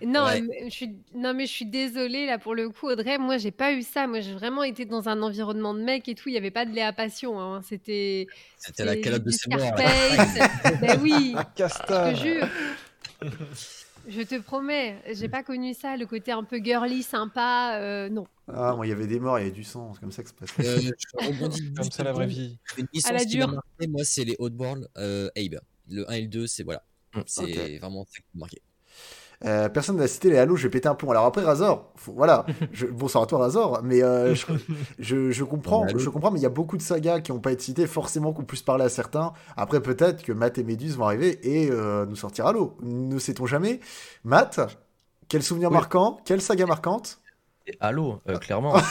Non, 0.00 0.24
Ouais. 0.26 0.40
mais 0.42 0.64
je 0.70 0.74
suis... 0.74 0.96
non, 1.14 1.34
mais 1.34 1.46
je 1.46 1.52
suis 1.52 1.66
désolée 1.66 2.24
là 2.26 2.38
pour 2.38 2.54
le 2.54 2.70
coup, 2.70 2.86
Audrey. 2.88 3.18
Moi, 3.18 3.36
j'ai 3.38 3.50
pas 3.50 3.72
eu 3.72 3.82
ça. 3.82 4.06
Moi, 4.06 4.20
j'ai 4.20 4.32
vraiment 4.32 4.62
été 4.62 4.84
dans 4.84 5.08
un 5.08 5.20
environnement 5.22 5.74
de 5.74 5.80
mecs 5.82 6.08
et 6.08 6.14
tout. 6.14 6.28
Il 6.28 6.34
y 6.34 6.38
avait 6.38 6.52
pas 6.52 6.64
de 6.64 6.72
Léa 6.72 6.92
Passion. 6.92 7.38
hein. 7.40 7.60
C'était. 7.68 8.26
C'était 8.56 8.84
la 8.84 8.96
calotte 8.96 9.24
de 9.24 9.30
ses 9.30 9.48
ben 9.50 11.00
oui. 11.02 11.34
Je 11.36 11.42
Casta. 11.56 12.12
te 12.12 12.16
jure. 12.16 12.46
Je 14.08 14.22
te 14.22 14.40
promets, 14.40 15.02
j'ai 15.12 15.28
pas 15.28 15.42
connu 15.42 15.74
ça, 15.74 15.96
le 15.96 16.06
côté 16.06 16.32
un 16.32 16.44
peu 16.44 16.58
girly, 16.62 17.02
sympa, 17.02 17.78
euh, 17.80 18.08
non. 18.08 18.26
Ah, 18.46 18.74
moi, 18.74 18.86
il 18.86 18.90
y 18.90 18.92
avait 18.92 19.06
des 19.06 19.20
morts, 19.20 19.38
il 19.38 19.42
y 19.42 19.44
avait 19.46 19.54
du 19.54 19.64
sang, 19.64 19.92
c'est 19.92 20.00
comme 20.00 20.12
ça 20.12 20.22
que 20.22 20.30
ça 20.30 20.46
se 20.46 20.52
passe. 20.54 20.66
Euh, 20.66 20.80
je 20.80 21.26
rebondis 21.26 21.74
Comme 21.74 21.90
ça 21.90 22.04
la 22.04 22.12
vraie 22.12 22.26
vie. 22.26 22.58
Une 22.78 22.86
À 23.04 23.12
la 23.12 23.18
licence 23.18 23.30
qui 23.32 23.38
m'a 23.38 23.46
dure. 23.46 23.54
marqué, 23.54 23.86
moi, 23.88 24.04
c'est 24.04 24.24
les 24.24 24.36
Oddworld 24.38 24.88
euh, 24.96 25.28
Abe. 25.36 25.60
Le 25.90 26.08
1 26.10 26.14
et 26.14 26.20
le 26.22 26.28
2, 26.28 26.46
c'est 26.46 26.62
voilà. 26.62 26.84
Mm, 27.14 27.20
C'est 27.26 27.78
vraiment 27.78 28.04
ça 28.06 28.18
qui 28.18 28.24
m'a 28.34 28.40
marqué. 28.40 28.62
Euh, 29.44 29.68
personne 29.68 29.96
n'a 29.96 30.08
cité 30.08 30.30
les 30.30 30.38
Halo, 30.38 30.56
je 30.56 30.64
vais 30.64 30.70
péter 30.70 30.88
un 30.88 30.96
pont. 30.96 31.10
Alors 31.12 31.24
après 31.24 31.42
Razor, 31.44 31.92
faut- 31.94 32.12
voilà, 32.12 32.44
je, 32.72 32.86
bonsoir 32.86 33.22
à 33.22 33.26
toi 33.28 33.38
Razor, 33.38 33.80
mais 33.84 34.02
euh, 34.02 34.34
je, 34.34 34.46
je, 34.98 35.30
je 35.30 35.44
comprends, 35.44 35.86
je 35.96 36.08
comprends, 36.08 36.30
mais 36.32 36.40
il 36.40 36.42
y 36.42 36.46
a 36.46 36.50
beaucoup 36.50 36.76
de 36.76 36.82
sagas 36.82 37.20
qui 37.20 37.30
n'ont 37.30 37.38
pas 37.38 37.52
été 37.52 37.62
citées, 37.62 37.86
forcément 37.86 38.32
qu'on 38.32 38.42
puisse 38.44 38.62
parler 38.62 38.84
à 38.84 38.88
certains. 38.88 39.32
Après 39.56 39.80
peut-être 39.80 40.22
que 40.24 40.32
Matt 40.32 40.58
et 40.58 40.64
Méduse 40.64 40.96
vont 40.96 41.04
arriver 41.04 41.38
et 41.48 41.70
euh, 41.70 42.04
nous 42.06 42.16
sortir 42.16 42.46
Halo. 42.46 42.76
Ne 42.82 43.18
sait-on 43.20 43.46
jamais? 43.46 43.78
Matt, 44.24 44.60
quel 45.28 45.42
souvenir 45.44 45.68
Oui. 45.70 45.74
marquant, 45.76 46.18
quelle 46.24 46.40
saga 46.42 46.66
marquante? 46.66 47.18
Halo, 47.80 48.20
euh, 48.28 48.38
clairement. 48.38 48.74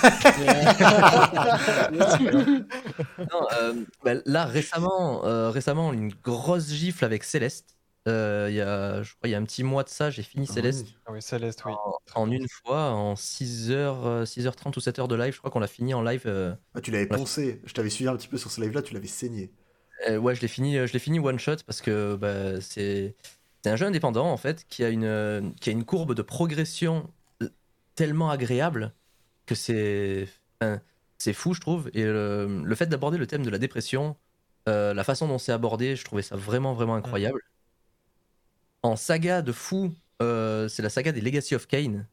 Non, 3.19 3.47
euh, 3.61 3.73
bah, 4.03 4.11
là, 4.25 4.45
récemment, 4.45 5.25
euh, 5.25 5.49
récemment, 5.49 5.93
une 5.93 6.13
grosse 6.23 6.69
gifle 6.69 7.05
avec 7.05 7.23
Céleste. 7.23 7.75
Euh, 8.07 8.47
Il 8.49 8.55
y 8.55 8.61
a, 8.61 9.03
je 9.03 9.13
crois, 9.15 9.27
il 9.27 9.31
y 9.31 9.35
a 9.35 9.37
un 9.37 9.43
petit 9.43 9.63
mois 9.63 9.83
de 9.83 9.89
ça, 9.89 10.09
j'ai 10.09 10.23
fini 10.23 10.45
Ah 10.49 10.53
Céleste 10.53 10.85
oui. 10.87 10.97
Ah 11.05 11.11
oui, 11.11 11.21
Céleste, 11.21 11.63
oui. 11.65 11.73
en, 11.73 12.21
en 12.21 12.31
une 12.31 12.47
fois, 12.47 12.91
en 12.91 13.15
6h, 13.15 14.25
6h30 14.25 14.77
ou 14.77 14.81
7h 14.81 15.07
de 15.07 15.15
live. 15.15 15.33
Je 15.33 15.39
crois 15.39 15.51
qu'on 15.51 15.59
l'a 15.59 15.67
fini 15.67 15.93
en 15.93 16.01
live. 16.01 16.23
euh, 16.25 16.53
Ah, 16.73 16.81
tu 16.81 16.91
l'avais 16.91 17.07
poncé. 17.07 17.61
Je 17.65 17.73
t'avais 17.73 17.89
suivi 17.89 18.09
un 18.09 18.15
petit 18.15 18.27
peu 18.27 18.37
sur 18.37 18.51
ce 18.51 18.61
live-là, 18.61 18.81
tu 18.81 18.93
l'avais 18.93 19.07
saigné. 19.07 19.51
Euh, 20.07 20.17
ouais, 20.17 20.35
je 20.35 20.41
l'ai 20.41 20.47
fini, 20.47 20.75
je 20.75 20.93
l'ai 20.93 20.99
fini 20.99 21.19
one 21.19 21.39
shot 21.39 21.57
parce 21.65 21.81
que 21.81 22.15
bah, 22.15 22.61
c'est 22.61 23.15
c'est 23.63 23.71
un 23.71 23.75
jeu 23.75 23.87
indépendant 23.87 24.29
en 24.31 24.37
fait 24.37 24.65
qui 24.69 24.83
a 24.83 24.89
une 24.89 25.03
euh, 25.05 25.41
qui 25.59 25.69
a 25.69 25.73
une 25.73 25.85
courbe 25.85 26.13
de 26.13 26.21
progression 26.21 27.11
euh, 27.41 27.49
tellement 27.95 28.29
agréable 28.29 28.93
que 29.47 29.55
c'est 29.55 30.27
enfin, 30.61 30.81
c'est 31.17 31.33
fou 31.33 31.53
je 31.55 31.61
trouve 31.61 31.89
et 31.93 32.03
le, 32.05 32.61
le 32.63 32.75
fait 32.75 32.85
d'aborder 32.87 33.17
le 33.17 33.27
thème 33.27 33.43
de 33.43 33.49
la 33.49 33.57
dépression, 33.59 34.17
euh, 34.69 34.93
la 34.93 35.03
façon 35.03 35.27
dont 35.27 35.39
c'est 35.39 35.51
abordé, 35.51 35.95
je 35.95 36.05
trouvais 36.05 36.21
ça 36.21 36.35
vraiment 36.35 36.73
vraiment 36.75 36.95
incroyable. 36.95 37.41
En 38.87 38.95
saga 38.95 39.41
de 39.41 39.51
fou, 39.51 39.93
euh, 40.21 40.69
c'est 40.69 40.81
la 40.81 40.89
saga 40.89 41.11
des 41.11 41.19
Legacy 41.19 41.55
of 41.55 41.67
Kain. 41.67 42.05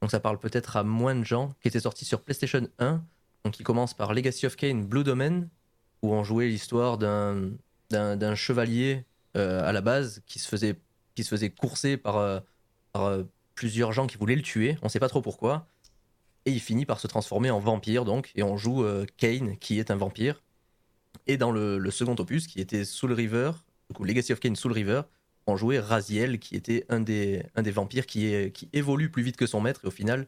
Donc 0.00 0.10
ça 0.10 0.18
parle 0.18 0.40
peut-être 0.40 0.76
à 0.76 0.82
moins 0.82 1.14
de 1.14 1.22
gens 1.22 1.54
qui 1.62 1.68
était 1.68 1.78
sorti 1.78 2.04
sur 2.04 2.20
PlayStation 2.20 2.66
1. 2.80 3.00
Donc 3.44 3.54
qui 3.54 3.62
commence 3.62 3.94
par 3.94 4.12
Legacy 4.12 4.44
of 4.44 4.56
Kain 4.56 4.82
Blue 4.88 5.04
Domain 5.04 5.46
où 6.02 6.12
on 6.12 6.24
jouait 6.24 6.48
l'histoire 6.48 6.98
d'un 6.98 8.34
chevalier 8.34 9.04
euh, 9.36 9.62
à 9.64 9.70
la 9.70 9.80
base 9.82 10.20
qui 10.26 10.40
se 10.40 10.48
faisait 10.48 10.74
qui 11.14 11.22
se 11.22 11.28
faisait 11.28 11.50
courser 11.50 11.96
par, 11.96 12.16
euh, 12.16 13.22
plusieurs 13.54 13.92
gens 13.92 14.08
qui 14.08 14.16
voulaient 14.16 14.34
le 14.34 14.42
tuer. 14.42 14.78
On 14.82 14.88
sait 14.88 14.98
pas 14.98 15.08
trop 15.08 15.22
pourquoi. 15.22 15.68
Et 16.44 16.50
il 16.50 16.60
finit 16.60 16.86
par 16.86 16.98
se 16.98 17.06
transformer 17.06 17.52
en 17.52 17.60
vampire 17.60 18.04
donc 18.04 18.32
et 18.34 18.42
on 18.42 18.56
joue 18.56 18.84
Kane 19.16 19.56
qui 19.58 19.78
est 19.78 19.92
un 19.92 19.96
vampire. 19.96 20.42
Et 21.28 21.36
dans 21.36 21.52
le, 21.52 21.88
second 21.92 22.16
opus 22.18 22.48
qui 22.48 22.60
était 22.60 22.84
Soul 22.84 23.12
River, 23.12 23.52
du 23.96 24.04
Legacy 24.04 24.32
of 24.32 24.40
Kane 24.40 24.56
Soul 24.56 24.72
River, 24.72 25.02
on 25.46 25.56
jouait 25.56 25.78
Raziel 25.78 26.38
qui 26.38 26.56
était 26.56 26.84
un 26.88 27.00
des 27.00 27.42
un 27.54 27.62
des 27.62 27.70
vampires 27.70 28.06
qui 28.06 28.26
est 28.26 28.52
qui 28.52 28.68
évolue 28.72 29.10
plus 29.10 29.22
vite 29.22 29.36
que 29.36 29.46
son 29.46 29.60
maître 29.60 29.80
et 29.84 29.88
au 29.88 29.92
final 29.92 30.26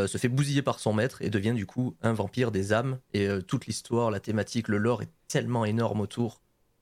euh, 0.00 0.06
se 0.06 0.18
fait 0.18 0.28
bousiller 0.28 0.62
par 0.62 0.78
son 0.78 0.92
maître 0.92 1.20
et 1.22 1.30
devient 1.30 1.52
du 1.52 1.66
coup 1.66 1.96
un 2.02 2.12
vampire 2.12 2.50
des 2.50 2.72
âmes. 2.72 2.98
Et 3.12 3.26
euh, 3.26 3.40
toute 3.40 3.66
l'histoire, 3.66 4.10
la 4.10 4.20
thématique, 4.20 4.68
le 4.68 4.78
lore 4.78 5.02
est 5.02 5.10
tellement 5.28 5.64
énorme 5.64 6.00
autour. 6.00 6.40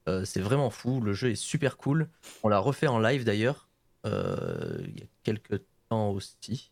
Euh, 0.09 0.24
c'est 0.24 0.40
vraiment 0.40 0.70
fou. 0.70 1.00
Le 1.00 1.12
jeu 1.12 1.30
est 1.30 1.34
super 1.34 1.76
cool. 1.76 2.09
On 2.42 2.48
l'a 2.48 2.59
refait 2.59 2.86
en 2.86 2.98
live 2.98 3.24
d'ailleurs, 3.24 3.68
il 4.05 4.98
y 4.98 5.02
a 5.02 5.06
quelques 5.22 5.60
temps 5.90 6.10
aussi. 6.10 6.70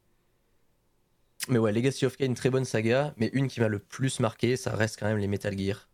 Mais 1.48 1.58
ouais, 1.58 1.70
Legacy 1.70 2.06
of 2.06 2.16
Kain, 2.16 2.32
très 2.32 2.48
bonne 2.48 2.64
saga. 2.64 3.12
Mais 3.18 3.28
une 3.34 3.48
qui 3.48 3.60
m'a 3.60 3.68
le 3.68 3.78
plus 3.78 4.20
marqué, 4.20 4.56
ça 4.56 4.74
reste 4.74 4.98
quand 4.98 5.06
même 5.06 5.18
les 5.18 5.26
Metal 5.26 5.56
Gear. 5.58 5.88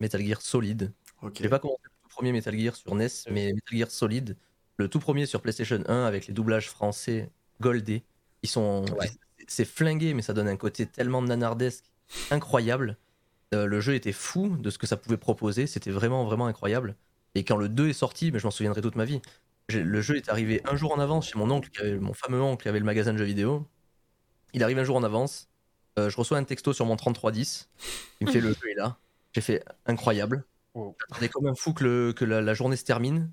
Metal 0.00 0.24
Gear 0.24 0.40
Solid. 0.40 0.92
Ok. 1.22 1.38
J'ai 1.40 1.48
pas 1.48 1.58
commencé 1.58 1.82
le 2.16 2.22
tout 2.22 2.22
premier 2.22 2.32
Metal 2.32 2.58
Gear 2.58 2.74
sur 2.76 2.94
NES, 2.94 3.08
mais 3.30 3.52
Metal 3.52 3.78
Gear 3.78 3.90
Solid, 3.90 4.36
le 4.78 4.88
tout 4.88 5.00
premier 5.00 5.26
sur 5.26 5.40
PlayStation 5.40 5.82
1 5.86 6.04
avec 6.04 6.26
les 6.26 6.34
doublages 6.34 6.68
français 6.68 7.30
goldés. 7.60 8.04
Ils 8.42 8.48
sont. 8.48 8.84
Ouais. 8.98 9.10
C'est 9.48 9.64
flingué, 9.64 10.12
mais 10.14 10.22
ça 10.22 10.32
donne 10.32 10.48
un 10.48 10.56
côté 10.56 10.86
tellement 10.86 11.22
nanardesque, 11.22 11.84
incroyable. 12.30 12.96
Euh, 13.54 13.66
le 13.66 13.80
jeu 13.80 13.94
était 13.94 14.12
fou 14.12 14.56
de 14.56 14.70
ce 14.70 14.78
que 14.78 14.86
ça 14.86 14.96
pouvait 14.96 15.16
proposer, 15.16 15.66
c'était 15.66 15.90
vraiment, 15.92 16.24
vraiment 16.24 16.46
incroyable. 16.46 16.96
Et 17.34 17.44
quand 17.44 17.56
le 17.56 17.68
2 17.68 17.88
est 17.90 17.92
sorti, 17.92 18.32
mais 18.32 18.38
je 18.40 18.46
m'en 18.46 18.50
souviendrai 18.50 18.82
toute 18.82 18.96
ma 18.96 19.04
vie. 19.04 19.20
Le 19.68 20.00
jeu 20.00 20.16
est 20.16 20.28
arrivé 20.28 20.62
un 20.64 20.76
jour 20.76 20.92
en 20.92 20.98
avance 21.00 21.28
chez 21.28 21.38
mon 21.38 21.50
oncle, 21.50 21.70
qui 21.70 21.80
avait- 21.80 21.98
mon 21.98 22.12
fameux 22.14 22.40
oncle 22.40 22.62
qui 22.62 22.68
avait 22.68 22.78
le 22.78 22.84
magasin 22.84 23.12
de 23.12 23.18
jeux 23.18 23.24
vidéo. 23.24 23.66
Il 24.52 24.62
arrive 24.64 24.78
un 24.78 24.84
jour 24.84 24.96
en 24.96 25.02
avance. 25.04 25.48
Euh, 25.98 26.08
je 26.10 26.16
reçois 26.16 26.38
un 26.38 26.44
texto 26.44 26.72
sur 26.72 26.86
mon 26.86 26.96
3310. 26.96 27.68
Il 28.20 28.26
me 28.26 28.32
fait 28.32 28.40
le 28.40 28.50
jeu 28.52 28.70
est 28.70 28.74
là. 28.74 28.96
J'ai 29.32 29.40
fait 29.40 29.64
incroyable. 29.86 30.44
J'attendais 31.08 31.28
comme 31.28 31.46
un 31.46 31.54
fou 31.54 31.72
que, 31.72 31.84
le- 31.84 32.12
que 32.12 32.24
la, 32.24 32.40
la 32.42 32.54
journée 32.54 32.76
se 32.76 32.84
termine. 32.84 33.30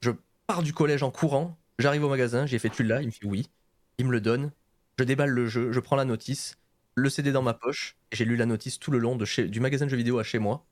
Je 0.00 0.10
pars 0.46 0.62
du 0.62 0.72
collège 0.72 1.02
en 1.02 1.10
courant. 1.10 1.56
J'arrive 1.78 2.04
au 2.04 2.08
magasin. 2.08 2.46
J'ai 2.46 2.58
fait 2.58 2.70
tu 2.70 2.82
l'as? 2.82 3.00
Il 3.02 3.06
me 3.06 3.10
fait 3.12 3.26
oui. 3.26 3.50
Il 3.98 4.06
me 4.06 4.12
le 4.12 4.20
donne. 4.20 4.50
Je 4.98 5.04
déballe 5.04 5.30
le 5.30 5.46
jeu. 5.46 5.72
Je 5.72 5.80
prends 5.80 5.96
la 5.96 6.04
notice. 6.04 6.56
Le 6.94 7.10
CD 7.10 7.32
dans 7.32 7.42
ma 7.42 7.52
poche. 7.54 7.96
et 8.12 8.16
J'ai 8.16 8.24
lu 8.24 8.36
la 8.36 8.46
notice 8.46 8.78
tout 8.78 8.90
le 8.90 8.98
long 8.98 9.16
de 9.16 9.24
chez, 9.24 9.48
du 9.48 9.60
magasin 9.60 9.84
de 9.84 9.90
jeux 9.90 9.96
vidéo 9.98 10.18
à 10.18 10.22
chez 10.24 10.38
moi. 10.38 10.64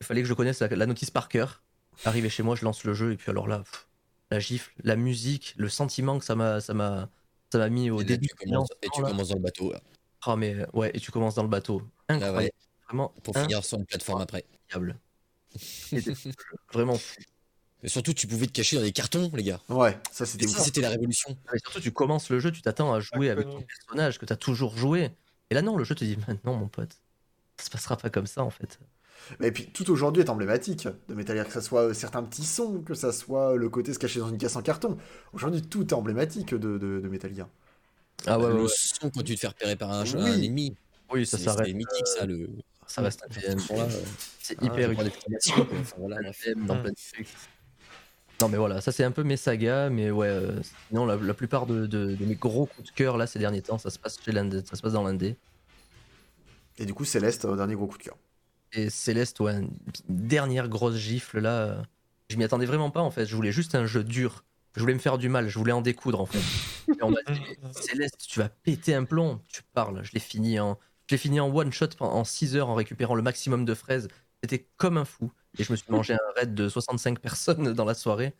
Il 0.00 0.06
fallait 0.06 0.22
que 0.22 0.28
je 0.28 0.34
connaisse 0.34 0.58
la, 0.60 0.68
la 0.68 0.86
notice 0.86 1.10
par 1.10 1.28
cœur. 1.28 1.62
Arrivé 2.04 2.28
chez 2.28 2.42
moi, 2.42 2.56
je 2.56 2.64
lance 2.64 2.82
le 2.84 2.94
jeu. 2.94 3.12
Et 3.12 3.16
puis 3.16 3.30
alors 3.30 3.46
là, 3.46 3.58
pff, 3.58 3.86
la 4.30 4.40
gifle, 4.40 4.72
la 4.82 4.96
musique, 4.96 5.54
le 5.58 5.68
sentiment 5.68 6.18
que 6.18 6.24
ça 6.24 6.34
m'a 6.34 6.60
ça 6.60 6.74
m'a 6.74 7.08
ça 7.52 7.58
m'a 7.58 7.68
mis 7.68 7.90
au 7.90 7.96
Et 8.00 8.04
là, 8.04 8.08
début. 8.16 8.28
tu 8.28 8.34
commences, 8.34 8.68
et 8.82 8.88
tu 8.92 9.02
là. 9.02 9.08
commences 9.10 9.28
dans 9.28 9.36
le 9.36 9.42
bateau 9.42 9.72
là. 9.72 9.80
Ah, 10.26 10.36
mais 10.36 10.56
ouais, 10.72 10.90
et 10.94 11.00
tu 11.00 11.10
commences 11.12 11.34
dans 11.34 11.42
le 11.42 11.48
bateau. 11.48 11.82
Incroyable. 12.08 12.38
ouais. 12.38 12.52
Vraiment 12.86 13.08
pour 13.22 13.36
finir 13.36 13.64
sur 13.64 13.78
une 13.78 13.86
plateforme 13.86 14.20
après. 14.22 14.44
incroyable. 14.68 14.98
C'était 15.56 16.12
vraiment 16.72 16.96
fou. 16.96 17.20
Mais 17.82 17.88
surtout, 17.88 18.12
tu 18.12 18.26
pouvais 18.26 18.46
te 18.46 18.52
cacher 18.52 18.76
dans 18.76 18.82
des 18.82 18.92
cartons, 18.92 19.30
les 19.34 19.42
gars. 19.42 19.60
Ouais, 19.68 19.98
ça 20.12 20.26
c'était 20.26 20.46
c'était 20.46 20.82
la 20.82 20.90
révolution. 20.90 21.36
Et 21.54 21.58
surtout, 21.58 21.80
tu 21.80 21.92
commences 21.92 22.28
le 22.28 22.38
jeu, 22.38 22.52
tu 22.52 22.60
t'attends 22.60 22.92
à 22.92 23.00
jouer 23.00 23.30
avec 23.30 23.46
ton 23.48 23.62
personnage 23.62 24.18
que 24.18 24.26
tu 24.26 24.32
as 24.32 24.36
toujours 24.36 24.76
joué. 24.76 25.10
Et 25.48 25.54
là, 25.54 25.62
non, 25.62 25.76
le 25.76 25.84
jeu 25.84 25.94
te 25.94 26.04
dit 26.04 26.16
maintenant, 26.28 26.56
mon 26.56 26.68
pote, 26.68 26.92
ça 27.56 27.64
se 27.66 27.70
passera 27.70 27.96
pas 27.96 28.10
comme 28.10 28.26
ça 28.26 28.42
en 28.44 28.50
fait. 28.50 28.78
Et 29.42 29.52
puis 29.52 29.66
tout 29.66 29.90
aujourd'hui 29.90 30.22
est 30.22 30.30
emblématique 30.30 30.88
de 31.08 31.14
Metal 31.14 31.36
Gear, 31.36 31.46
que 31.46 31.52
ça 31.52 31.60
soit 31.60 31.88
euh, 31.88 31.94
certains 31.94 32.22
petits 32.22 32.44
sons, 32.44 32.82
que 32.82 32.94
ça 32.94 33.12
soit 33.12 33.56
le 33.56 33.68
côté 33.68 33.92
se 33.92 33.98
cacher 33.98 34.20
dans 34.20 34.28
une 34.28 34.38
caisse 34.38 34.56
en 34.56 34.62
carton. 34.62 34.96
Aujourd'hui, 35.32 35.62
tout 35.62 35.86
est 35.86 35.92
emblématique 35.92 36.54
de, 36.54 36.78
de, 36.78 37.00
de 37.00 37.08
Metal 37.08 37.34
Gear. 37.34 37.48
Ah 38.26 38.38
ouais, 38.38 38.46
ouais, 38.46 38.52
le 38.52 38.62
ouais. 38.62 38.68
son 38.68 39.10
quand 39.10 39.22
tu 39.22 39.34
te 39.34 39.40
fais 39.40 39.46
repérer 39.48 39.76
par 39.76 39.90
un, 39.92 40.04
Oui. 40.04 40.14
un 40.16 40.42
ennemi. 40.42 40.74
Oui, 41.12 41.26
ça 41.26 41.38
s'arrête. 41.38 41.66
c'est 41.66 41.72
mythique, 41.72 42.06
ça. 42.06 42.26
Le... 42.26 42.48
Ça 42.90 43.02
reste 43.02 43.22
un. 43.22 43.56
Voilà, 43.68 43.84
euh, 43.92 44.02
C'est 44.40 44.56
Ah, 44.60 44.64
hyper 44.66 44.90
utile. 44.90 45.06
exclamations, 45.08 45.64
quoi. 45.66 45.78
Enfin, 45.78 45.96
voilà, 45.98 46.16
Un 46.18 46.22
bref. 46.22 46.40
thème 46.44 46.66
dans 46.66 46.74
Mm. 46.76 46.82
plein 46.82 46.90
de 46.90 46.96
trucs. 47.12 47.28
Non, 48.40 48.48
mais 48.48 48.56
voilà, 48.56 48.80
ça 48.80 48.90
c'est 48.90 49.04
un 49.04 49.10
peu 49.10 49.22
mes 49.22 49.36
sagas, 49.36 49.90
mais 49.90 50.10
ouais, 50.10 50.26
euh, 50.26 50.60
sinon 50.88 51.04
la, 51.04 51.16
la 51.16 51.34
plupart 51.34 51.66
de, 51.66 51.86
de- 51.86 52.14
de 52.16 52.24
mes 52.24 52.34
gros 52.36 52.64
coups 52.66 52.88
de 52.90 52.94
cœur 52.94 53.16
là 53.18 53.26
ces 53.26 53.38
derniers 53.38 53.60
temps, 53.62 53.76
ça 53.78 53.90
se 53.90 53.98
passe 53.98 54.18
chez 54.24 54.32
l'indé, 54.32 54.62
ça 54.64 54.76
se 54.76 54.82
passe 54.82 54.94
dans 54.94 55.02
l'indé. 55.04 55.36
Et 56.78 56.86
du 56.86 56.94
coup, 56.94 57.04
Céleste, 57.04 57.44
euh, 57.44 57.54
dernier 57.56 57.74
gros 57.74 57.86
coup 57.86 57.98
de 57.98 58.02
cœur. 58.02 58.16
Et 58.72 58.88
Céleste, 58.88 59.40
ouais, 59.40 59.54
une 59.56 59.70
dernière 60.08 60.68
grosse 60.68 60.96
gifle 60.96 61.40
là. 61.40 61.58
euh, 61.66 61.82
Je 62.30 62.36
m'y 62.36 62.44
attendais 62.44 62.64
vraiment 62.66 62.90
pas 62.90 63.00
en 63.02 63.10
fait. 63.10 63.26
Je 63.26 63.36
voulais 63.36 63.52
juste 63.52 63.74
un 63.74 63.84
jeu 63.86 64.02
dur. 64.04 64.44
Je 64.74 64.80
voulais 64.80 64.94
me 64.94 65.00
faire 65.00 65.18
du 65.18 65.28
mal. 65.28 65.48
Je 65.48 65.58
voulais 65.58 65.72
en 65.72 65.82
découdre 65.82 66.20
en 66.20 66.26
fait. 66.26 66.38
Et 66.88 67.02
on 67.02 67.10
m'a 67.10 67.18
dit, 67.32 67.40
Céleste, 67.72 68.24
tu 68.26 68.38
vas 68.38 68.48
péter 68.48 68.94
un 68.94 69.04
plomb. 69.04 69.40
Tu 69.48 69.62
parles. 69.74 70.00
Je 70.04 70.12
l'ai 70.12 70.20
fini 70.20 70.58
en, 70.60 70.78
je 71.10 71.16
l'ai 71.16 71.18
fini 71.18 71.40
en 71.40 71.52
one 71.52 71.72
shot 71.72 71.88
en 71.98 72.22
6 72.22 72.54
heures 72.54 72.68
en 72.68 72.74
récupérant 72.76 73.16
le 73.16 73.22
maximum 73.22 73.64
de 73.64 73.74
fraises. 73.74 74.06
C'était 74.44 74.64
comme 74.76 74.96
un 74.96 75.04
fou. 75.04 75.32
Et 75.58 75.64
je 75.64 75.72
me 75.72 75.76
suis 75.76 75.90
mangé 75.90 76.12
un 76.14 76.18
raid 76.36 76.54
de 76.54 76.68
65 76.68 77.18
personnes 77.22 77.72
dans 77.72 77.84
la 77.84 77.94
soirée. 77.94 78.32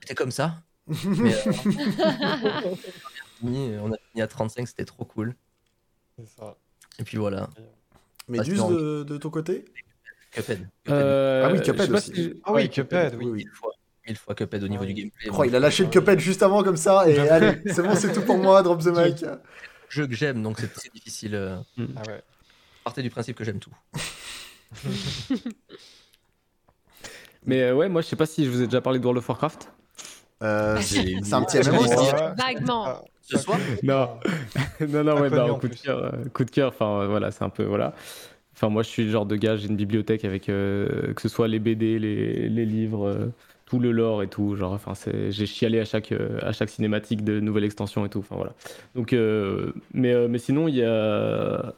C'était 0.00 0.16
comme 0.16 0.32
ça. 0.32 0.56
Mais, 1.04 1.36
euh, 1.46 1.52
on, 3.84 3.92
a 3.92 3.96
fini, 4.10 4.22
à 4.22 4.26
35, 4.26 4.66
c'était 4.66 4.84
trop 4.84 5.04
cool. 5.04 5.36
C'est 6.18 6.26
ça. 6.36 6.56
Et 6.98 7.04
puis 7.04 7.16
voilà. 7.16 7.48
Méduse 8.26 8.54
sinon- 8.56 8.70
de, 8.72 9.04
de 9.04 9.16
ton 9.18 9.30
côté? 9.30 9.64
Cuphead. 10.32 10.66
Euh, 10.88 11.44
Ah 11.46 11.52
oui, 11.52 11.62
Cuphead 11.62 11.92
aussi. 11.92 12.12
si- 12.12 12.40
Ah 12.42 12.52
oui, 12.54 12.68
Cuphead, 12.68 13.14
oui. 13.14 13.26
Mille 13.26 13.50
fois. 13.50 13.70
Mille 14.04 14.16
fois 14.16 14.34
Cuphead 14.34 14.64
au 14.64 14.68
niveau 14.68 14.82
oui. 14.82 14.94
du 14.94 15.00
gameplay. 15.00 15.30
Oh, 15.32 15.44
il 15.44 15.54
a 15.54 15.60
lâché 15.60 15.84
le 15.84 15.90
Cuphead 15.90 16.18
juste 16.18 16.42
avant 16.42 16.64
comme 16.64 16.76
ça, 16.76 17.08
et 17.08 17.20
allez, 17.28 17.62
c'est 17.66 17.82
bon, 17.82 17.94
c'est 17.94 18.12
tout 18.12 18.22
pour 18.22 18.38
moi, 18.38 18.64
drop 18.64 18.82
the 18.82 18.86
mic. 18.88 19.24
Jeu 19.88 20.06
que 20.06 20.14
j'aime, 20.14 20.42
donc 20.42 20.58
c'est 20.58 20.72
très 20.72 20.88
difficile. 20.90 21.34
euh, 21.34 21.56
Ah 21.96 22.02
ouais. 22.08 22.22
Partez 22.84 23.02
du 23.02 23.10
principe 23.10 23.36
que 23.36 23.44
j'aime 23.44 23.58
tout. 23.58 23.74
Mais 27.44 27.62
euh, 27.62 27.74
ouais, 27.74 27.88
moi 27.88 28.00
je 28.02 28.06
sais 28.08 28.16
pas 28.16 28.26
si 28.26 28.44
je 28.44 28.50
vous 28.50 28.62
ai 28.62 28.66
déjà 28.66 28.80
parlé 28.80 28.98
de 28.98 29.04
World 29.04 29.18
of 29.18 29.28
Warcraft. 29.28 29.70
Euh, 30.42 30.76
c'est 30.80 31.02
J'ai- 31.02 31.22
c'est 31.22 31.34
un 31.34 31.42
petit 31.42 31.58
MMO, 31.58 31.86
ça. 31.86 32.34
Vaguement. 32.36 32.84
Ah, 32.86 33.02
Ce 33.22 33.38
soir? 33.38 33.58
Non, 33.82 34.18
non, 34.80 35.04
non, 35.04 35.20
ouais, 35.20 35.30
connu, 35.30 35.50
bah, 35.50 35.58
coup 35.60 35.68
de 35.68 35.74
cœur, 35.74 35.98
euh, 36.04 36.24
coup 36.32 36.44
de 36.44 36.50
cœur. 36.50 36.68
Enfin, 36.68 37.00
euh, 37.02 37.06
voilà, 37.08 37.30
c'est 37.30 37.44
un 37.44 37.48
peu 37.48 37.64
voilà. 37.64 37.94
Enfin, 38.54 38.68
moi, 38.68 38.82
je 38.82 38.88
suis 38.88 39.04
le 39.04 39.10
genre 39.10 39.26
de 39.26 39.36
gars, 39.36 39.56
j'ai 39.56 39.68
une 39.68 39.76
bibliothèque 39.76 40.24
avec 40.24 40.48
euh, 40.48 41.12
que 41.14 41.22
ce 41.22 41.28
soit 41.28 41.46
les 41.48 41.58
BD, 41.58 41.98
les, 41.98 42.48
les 42.48 42.64
livres, 42.66 43.06
euh, 43.06 43.26
tout 43.66 43.78
le 43.78 43.92
lore 43.92 44.22
et 44.22 44.28
tout. 44.28 44.56
Genre, 44.56 44.72
enfin, 44.72 44.94
c'est, 44.94 45.30
j'ai 45.30 45.44
chialé 45.44 45.80
à 45.80 45.84
chaque 45.84 46.12
euh, 46.12 46.38
à 46.42 46.52
chaque 46.52 46.70
cinématique 46.70 47.22
de 47.24 47.40
nouvelle 47.40 47.64
extension 47.64 48.06
et 48.06 48.08
tout. 48.08 48.20
Enfin 48.20 48.36
voilà. 48.36 48.52
Donc, 48.94 49.12
euh, 49.12 49.72
mais 49.92 50.14
euh, 50.14 50.28
mais 50.28 50.38
sinon, 50.38 50.68
il 50.68 50.76
y 50.76 50.84
a 50.84 51.74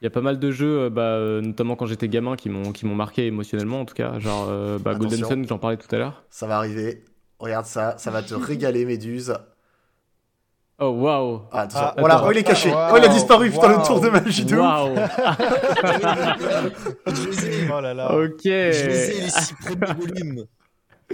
il 0.00 0.04
y 0.04 0.06
a 0.06 0.10
pas 0.10 0.20
mal 0.20 0.38
de 0.38 0.50
jeux, 0.50 0.82
euh, 0.82 0.90
bah, 0.90 1.18
notamment 1.40 1.76
quand 1.76 1.86
j'étais 1.86 2.08
gamin, 2.08 2.36
qui 2.36 2.50
m'ont 2.50 2.72
qui 2.72 2.84
m'ont 2.86 2.94
marqué 2.94 3.26
émotionnellement 3.26 3.80
en 3.80 3.84
tout 3.84 3.94
cas. 3.94 4.18
Genre, 4.18 4.48
euh, 4.50 4.78
bah, 4.78 4.94
Golden. 4.94 5.24
Sun, 5.24 5.46
j'en 5.48 5.58
parlais 5.58 5.76
tout 5.76 5.92
à 5.94 5.98
l'heure. 5.98 6.22
Ça 6.30 6.46
va 6.46 6.56
arriver. 6.58 7.02
Regarde 7.38 7.66
ça, 7.66 7.96
ça 7.98 8.10
va 8.10 8.22
te 8.22 8.34
régaler, 8.34 8.84
Méduse. 8.86 9.34
Oh 10.78 10.88
waouh. 10.90 11.42
Ah. 11.52 11.68
Ah, 11.74 11.94
voilà, 11.98 12.16
attends. 12.16 12.26
oh, 12.26 12.30
il 12.32 12.38
est 12.38 12.42
caché. 12.42 12.70
Waouh, 12.70 12.94
oh, 12.94 12.98
il 12.98 13.04
a 13.04 13.08
disparu, 13.08 13.50
putain, 13.50 13.78
le 13.78 13.86
tour 13.86 14.00
de 14.00 14.08
magie 14.08 14.44
de 14.44 14.56
ouf. 14.56 14.60
Waouh. 14.60 14.94
Oh 17.76 17.80
là 17.80 17.94
là. 17.94 18.14
ok. 18.14 18.40
je 18.42 18.86
les 18.86 19.10
ai, 19.10 19.20
les 19.22 19.28
six 19.30 19.54
premiers 19.54 19.94
volumes. 19.94 20.44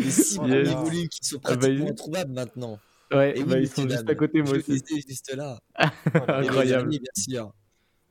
Les 0.00 0.10
six 0.10 0.36
Oh 0.36 0.40
premiers 0.42 0.62
là 0.64 0.72
là. 0.74 0.82
volumes 0.82 1.08
qui 1.08 1.18
sont 1.28 1.40
Ah 1.44 1.50
bah, 1.50 1.56
pratiquement 1.58 1.90
introuvables 1.90 2.32
maintenant. 2.32 2.78
Ouais, 3.12 3.36
Et 3.36 3.42
oui, 3.42 3.44
bah, 3.48 3.56
ils 3.56 3.60
mais 3.62 3.66
sont 3.66 3.88
juste 3.88 4.08
à 4.08 4.14
côté, 4.14 4.42
moi 4.42 4.52
aussi. 4.56 4.72
ai 4.72 5.00
juste 5.08 5.34
là. 5.34 5.58
Incroyable. 6.28 6.88
Bien 6.90 7.00
sûr. 7.16 7.52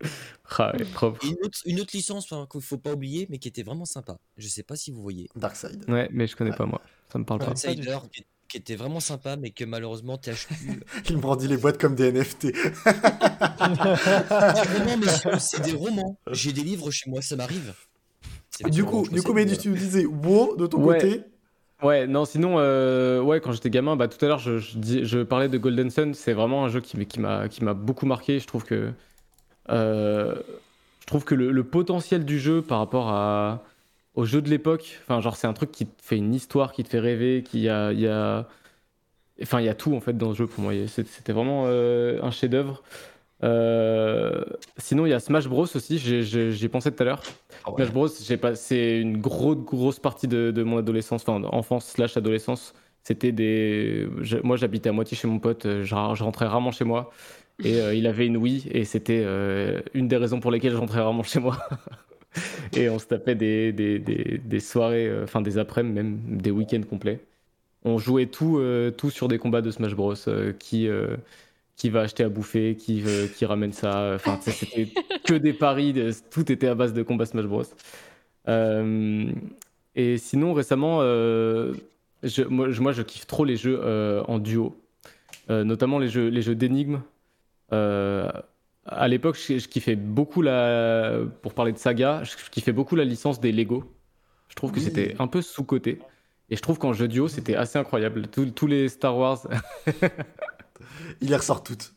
Ah, 0.57 0.71
ouais, 0.75 0.83
une 1.23 1.35
autre, 1.43 1.59
une 1.65 1.79
autre 1.81 1.91
licence 1.93 2.31
hein, 2.31 2.47
qu'il 2.49 2.61
faut 2.61 2.77
pas 2.77 2.93
oublier, 2.93 3.27
mais 3.29 3.37
qui 3.37 3.47
était 3.49 3.63
vraiment 3.63 3.83
sympa. 3.85 4.17
Je 4.37 4.47
sais 4.47 4.63
pas 4.63 4.75
si 4.77 4.91
vous 4.91 5.01
voyez. 5.01 5.29
Darkseid. 5.35 5.83
Ouais, 5.89 6.07
mais 6.11 6.25
je 6.25 6.35
connais 6.37 6.51
Ouais. 6.51 6.55
pas, 6.57 6.65
moi. 6.65 6.81
Ça 7.11 7.19
me 7.19 7.25
parle 7.25 7.41
pas. 7.41 7.51
Outsider, 7.51 7.97
qui, 8.11 8.25
qui 8.47 8.57
était 8.57 8.75
vraiment 8.77 8.99
sympa, 9.01 9.35
mais 9.35 9.51
que 9.51 9.63
malheureusement 9.65 10.17
THQ. 10.17 10.53
Il 11.09 11.17
brandit 11.17 11.47
les 11.49 11.57
boîtes 11.57 11.77
comme 11.79 11.95
des 11.95 12.11
NFT. 12.13 12.47
Vraiment, 13.59 14.97
mais 14.97 15.39
c'est 15.39 15.61
des 15.63 15.73
romans. 15.73 16.17
J'ai 16.31 16.53
des 16.53 16.63
livres 16.63 16.91
chez 16.91 17.09
moi, 17.09 17.21
ça 17.21 17.35
m'arrive. 17.35 17.73
Du 18.71 18.83
coup, 18.85 19.03
du 19.07 19.15
me 19.17 19.21
coup, 19.21 19.31
voilà. 19.33 19.55
tu 19.57 19.69
nous 19.69 19.77
disais 19.77 20.05
WoW 20.05 20.55
de 20.57 20.65
ton 20.67 20.83
Ouais. 20.83 20.97
côté. 20.99 21.23
Ouais, 21.81 22.07
non, 22.07 22.25
sinon, 22.25 22.55
euh, 22.57 23.21
ouais, 23.21 23.39
quand 23.39 23.53
j'étais 23.53 23.69
gamin, 23.69 23.95
bah, 23.95 24.09
tout 24.09 24.23
à 24.25 24.27
l'heure, 24.27 24.39
je, 24.39 24.57
je, 24.57 25.23
parlais 25.23 25.47
de 25.47 25.57
Golden 25.57 25.89
Sun. 25.89 26.13
C'est 26.13 26.33
vraiment 26.33 26.65
un 26.65 26.69
jeu 26.69 26.81
qui, 26.81 26.97
m'a 27.19 27.47
qui 27.47 27.63
m'a 27.63 27.73
beaucoup 27.73 28.05
marqué. 28.05 28.39
Je 28.39 28.47
trouve 28.47 28.65
que, 28.65 28.91
euh, 29.69 30.35
je 31.01 31.05
trouve 31.05 31.23
que 31.23 31.35
le, 31.35 31.63
potentiel 31.63 32.25
du 32.25 32.37
jeu 32.39 32.61
par 32.61 32.79
rapport 32.79 33.09
à, 33.09 33.63
au 34.15 34.25
jeu 34.25 34.41
de 34.41 34.49
l'époque, 34.49 34.99
genre, 35.07 35.37
c'est 35.37 35.47
un 35.47 35.53
truc 35.53 35.71
qui 35.71 35.85
te 35.85 36.03
fait 36.03 36.17
une 36.17 36.33
histoire, 36.35 36.73
qui 36.73 36.83
te 36.83 36.89
fait 36.89 36.99
rêver, 36.99 37.43
qui 37.43 37.69
a, 37.69 37.93
il 37.93 38.01
y 38.01 38.07
a, 38.07 38.45
enfin, 39.41 39.61
il 39.61 39.65
y 39.65 39.69
a 39.69 39.75
tout 39.75 39.95
en 39.95 40.01
fait 40.01 40.17
dans 40.17 40.33
ce 40.33 40.39
jeu 40.39 40.47
pour 40.47 40.63
moi. 40.63 40.73
C'était 40.87 41.33
vraiment 41.33 41.65
euh, 41.67 42.21
un 42.21 42.31
chef-d'œuvre. 42.31 42.83
Euh, 43.43 44.43
sinon, 44.77 45.05
il 45.05 45.09
y 45.09 45.13
a 45.13 45.19
Smash 45.19 45.47
Bros 45.47 45.63
aussi. 45.75 45.97
J'y 45.97 46.67
pensé 46.69 46.91
tout 46.91 47.01
à 47.03 47.05
l'heure. 47.05 47.23
Ah 47.63 47.71
ouais. 47.71 47.77
Smash 47.77 47.91
Bros, 47.93 48.07
j'ai 48.21 48.37
passé 48.37 48.99
une 49.01 49.17
grosse, 49.17 49.57
grosse 49.57 49.99
partie 49.99 50.27
de, 50.27 50.51
de 50.51 50.63
mon 50.63 50.77
adolescence, 50.77 51.23
enfin 51.27 51.43
enfance 51.51 51.85
slash 51.87 52.17
adolescence. 52.17 52.73
C'était 53.03 53.31
des. 53.31 54.07
je- 54.21 54.37
moi, 54.43 54.57
j'habitais 54.57 54.89
à 54.89 54.91
moitié 54.91 55.15
chez 55.17 55.27
mon 55.27 55.39
pote, 55.39 55.65
je, 55.83 55.95
ra- 55.95 56.13
je 56.15 56.23
rentrais 56.23 56.45
rarement 56.47 56.71
chez 56.71 56.85
moi. 56.85 57.11
Et 57.63 57.81
euh, 57.81 57.93
il 57.93 58.07
avait 58.07 58.25
une 58.25 58.37
Wii, 58.37 58.67
et 58.71 58.85
c'était 58.85 59.21
euh, 59.25 59.81
une 59.93 60.07
des 60.07 60.15
raisons 60.17 60.39
pour 60.39 60.51
lesquelles 60.51 60.71
je 60.71 60.77
rentrais 60.77 61.01
rarement 61.01 61.23
chez 61.23 61.39
moi. 61.39 61.57
et 62.75 62.89
on 62.89 62.99
se 62.99 63.05
tapait 63.05 63.35
des, 63.35 63.73
des, 63.73 63.99
des, 63.99 64.37
des 64.43 64.59
soirées, 64.59 65.11
enfin 65.23 65.41
des 65.41 65.57
après-midi, 65.57 65.95
même 65.95 66.37
des 66.37 66.51
week-ends 66.51 66.81
complets. 66.89 67.19
On 67.85 67.97
jouait 67.97 68.27
tout, 68.27 68.61
tout 68.97 69.09
sur 69.09 69.27
des 69.29 69.37
combats 69.39 69.61
de 69.61 69.71
Smash 69.71 69.95
Bros. 69.95 70.13
qui, 70.59 70.87
qui 71.79 71.89
va 71.89 72.01
acheter 72.01 72.23
à 72.23 72.29
bouffer, 72.29 72.75
qui, 72.75 73.01
euh, 73.07 73.25
qui 73.27 73.45
ramène 73.45 73.71
ça. 73.73 74.11
Enfin, 74.15 74.37
c'était 74.41 74.89
que 75.25 75.33
des 75.33 75.53
paris, 75.53 75.93
de- 75.93 76.11
tout 76.29 76.51
était 76.51 76.67
à 76.67 76.75
base 76.75 76.93
de 76.93 77.01
combats 77.01 77.25
Smash 77.25 77.45
Bros. 77.45 77.63
Euh, 78.47 79.31
et 79.95 80.17
sinon, 80.17 80.53
récemment, 80.53 80.99
euh, 81.01 81.73
je, 82.21 82.43
moi, 82.43 82.69
je, 82.69 82.81
moi, 82.81 82.91
je 82.91 83.01
kiffe 83.01 83.25
trop 83.25 83.45
les 83.45 83.55
jeux 83.55 83.81
en 84.27 84.37
duo, 84.39 84.77
notamment 85.49 85.97
les 85.99 86.09
jeux, 86.09 86.27
les 86.27 86.41
jeux 86.43 86.55
d'énigmes. 86.55 87.01
À 87.71 89.07
l'époque, 89.07 89.37
je, 89.37 89.57
je 89.59 89.67
kiffais 89.67 89.95
beaucoup 89.95 90.41
la. 90.41 91.19
Pour 91.41 91.53
parler 91.53 91.71
de 91.71 91.77
saga, 91.77 92.23
je, 92.23 92.31
je 92.31 92.49
kiffais 92.49 92.71
beaucoup 92.71 92.95
la 92.95 93.05
licence 93.05 93.39
des 93.39 93.51
Lego. 93.51 93.83
Je 94.49 94.55
trouve 94.55 94.71
que 94.71 94.77
Oui. 94.79 94.83
c'était 94.83 95.15
un 95.19 95.27
peu 95.27 95.41
sous-coté. 95.41 95.99
Et 96.49 96.55
je 96.55 96.61
trouve 96.61 96.79
qu'en 96.79 96.93
jeu 96.93 97.07
duo, 97.07 97.27
c'était 97.27 97.55
assez 97.55 97.77
incroyable. 97.77 98.23
Tous 98.27 98.65
les 98.67 98.89
Star 98.89 99.15
Wars, 99.15 99.45
Il 101.21 101.29
les 101.29 101.35
ressort 101.35 101.63
toutes. 101.63 101.93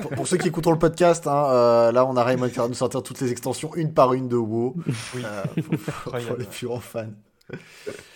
pour, 0.00 0.10
pour 0.12 0.26
ceux 0.28 0.38
qui 0.38 0.48
écoutent 0.48 0.66
le 0.66 0.78
podcast, 0.78 1.26
hein, 1.26 1.46
euh, 1.50 1.92
là 1.92 2.06
on 2.06 2.16
arrive 2.16 2.42
à 2.42 2.68
nous 2.68 2.74
sortir 2.74 3.02
toutes 3.02 3.20
les 3.20 3.30
extensions 3.32 3.74
une 3.74 3.92
par 3.92 4.14
une 4.14 4.28
de 4.28 4.36
WoW. 4.36 4.76
Oui. 5.14 5.22
Euh, 5.24 5.44
faut 5.62 5.74
Incroyable. 6.06 6.36
les 6.40 6.46
purs 6.46 6.82
fans. 6.82 7.10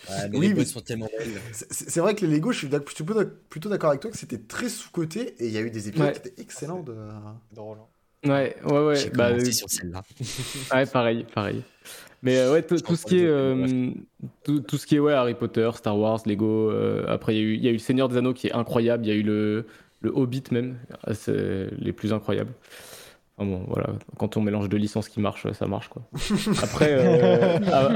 Ah, 0.08 0.28
mais 0.30 0.38
Oui, 0.38 0.48
les 0.48 0.54
mais- 0.54 0.64
sont 0.64 0.80
tellement 0.80 1.08
belles. 1.18 1.40
C'est- 1.52 2.00
vrai 2.00 2.14
que 2.14 2.24
les 2.24 2.34
Lego, 2.36 2.52
je 2.52 2.58
suis 2.58 2.68
plutôt 2.68 3.14
d'ac- 3.14 3.28
plutôt 3.50 3.68
d'accord 3.68 3.90
avec 3.90 4.00
toi 4.00 4.10
que 4.10 4.16
c'était 4.18 4.38
très 4.38 4.68
sous-coté 4.68 5.34
et 5.38 5.46
il 5.46 5.52
y 5.52 5.58
a 5.58 5.60
eu 5.60 5.70
des 5.70 5.88
épisodes 5.88 6.06
Ouais. 6.08 6.12
qui 6.14 6.28
étaient 6.28 6.40
excellents. 6.42 6.82
De... 6.82 6.96
Drôle. 7.52 7.78
Ouais, 8.24 8.56
ouais, 8.64 8.84
ouais. 8.86 8.96
J'ai 8.96 9.10
bah, 9.10 9.28
euh, 9.30 9.44
sur 9.52 9.70
celle-là. 9.70 10.02
ouais, 10.74 10.86
pareil, 10.86 11.26
pareil. 11.34 11.62
Mais 12.22 12.36
euh, 12.38 12.52
ouais, 12.52 12.62
tout, 12.62 12.76
ce 12.78 13.06
qui 13.06 13.18
est, 13.20 13.26
euh, 13.26 13.90
tout, 14.44 14.76
ce 14.76 14.86
qui 14.86 14.96
est 14.96 14.98
ouais, 14.98 15.14
Harry 15.14 15.34
Potter, 15.34 15.70
Star 15.74 15.98
Wars, 15.98 16.20
Lego. 16.26 16.70
euh, 16.70 17.04
après, 17.08 17.34
il 17.34 17.38
y, 17.38 17.40
a 17.40 17.44
eu- 17.44 17.54
il 17.54 17.64
y 17.64 17.66
a 17.68 17.70
eu 17.70 17.74
le 17.74 17.78
Seigneur 17.78 18.08
des 18.08 18.16
Anneaux 18.18 18.34
qui 18.34 18.48
est 18.48 18.52
incroyable. 18.52 19.06
Il 19.06 19.08
y 19.08 19.12
a 19.12 19.14
eu 19.14 19.22
le, 19.22 19.66
le 20.02 20.10
Hobbit 20.14 20.44
même, 20.50 20.76
c'est 21.12 21.68
les 21.78 21.92
plus 21.92 22.12
incroyables. 22.12 22.52
Enfin 23.38 23.48
bon, 23.48 23.64
voilà, 23.68 23.94
quand 24.18 24.36
on 24.36 24.42
mélange 24.42 24.68
deux 24.68 24.76
licences 24.76 25.08
qui 25.08 25.18
marchent, 25.18 25.50
ça 25.52 25.66
marche 25.66 25.88
quoi. 25.88 26.02
Après, 26.62 26.90
euh, 26.92 27.58
ah, 27.72 27.88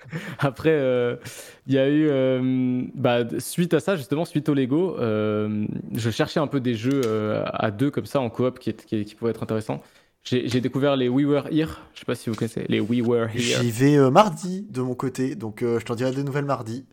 après, 0.40 0.70
euh, 0.72 1.14
il 1.68 1.74
y 1.74 1.78
a 1.78 1.88
eu, 1.88 2.08
euh, 2.10 2.82
bah, 2.96 3.18
suite 3.38 3.74
à 3.74 3.80
ça 3.80 3.94
justement, 3.94 4.24
suite 4.24 4.48
au 4.48 4.54
Lego, 4.54 4.96
euh, 4.98 5.66
je 5.94 6.10
cherchais 6.10 6.40
un 6.40 6.48
peu 6.48 6.58
des 6.58 6.74
jeux 6.74 7.00
euh, 7.06 7.44
à 7.52 7.70
deux 7.70 7.92
comme 7.92 8.06
ça 8.06 8.20
en 8.20 8.28
coop 8.28 8.58
qui, 8.58 8.70
est- 8.70 8.84
qui, 8.84 9.04
qui 9.04 9.14
pouvaient 9.14 9.30
être 9.30 9.44
intéressants. 9.44 9.80
J'ai 10.24 10.60
découvert 10.60 10.96
les 10.96 11.08
We 11.08 11.26
Were 11.26 11.46
Here. 11.50 11.80
Je 11.94 12.00
sais 12.00 12.04
pas 12.04 12.14
si 12.14 12.30
vous 12.30 12.36
connaissez 12.36 12.64
les 12.68 12.80
We 12.80 13.00
Were 13.02 13.28
Here. 13.28 13.60
J'y 13.62 13.70
vais 13.70 13.96
euh, 13.96 14.10
mardi 14.10 14.66
de 14.70 14.80
mon 14.80 14.94
côté, 14.94 15.34
donc 15.34 15.62
euh, 15.62 15.80
je 15.80 15.84
t'en 15.84 15.94
dirai 15.96 16.12
des 16.12 16.22
nouvelles 16.22 16.44
mardi. 16.44 16.86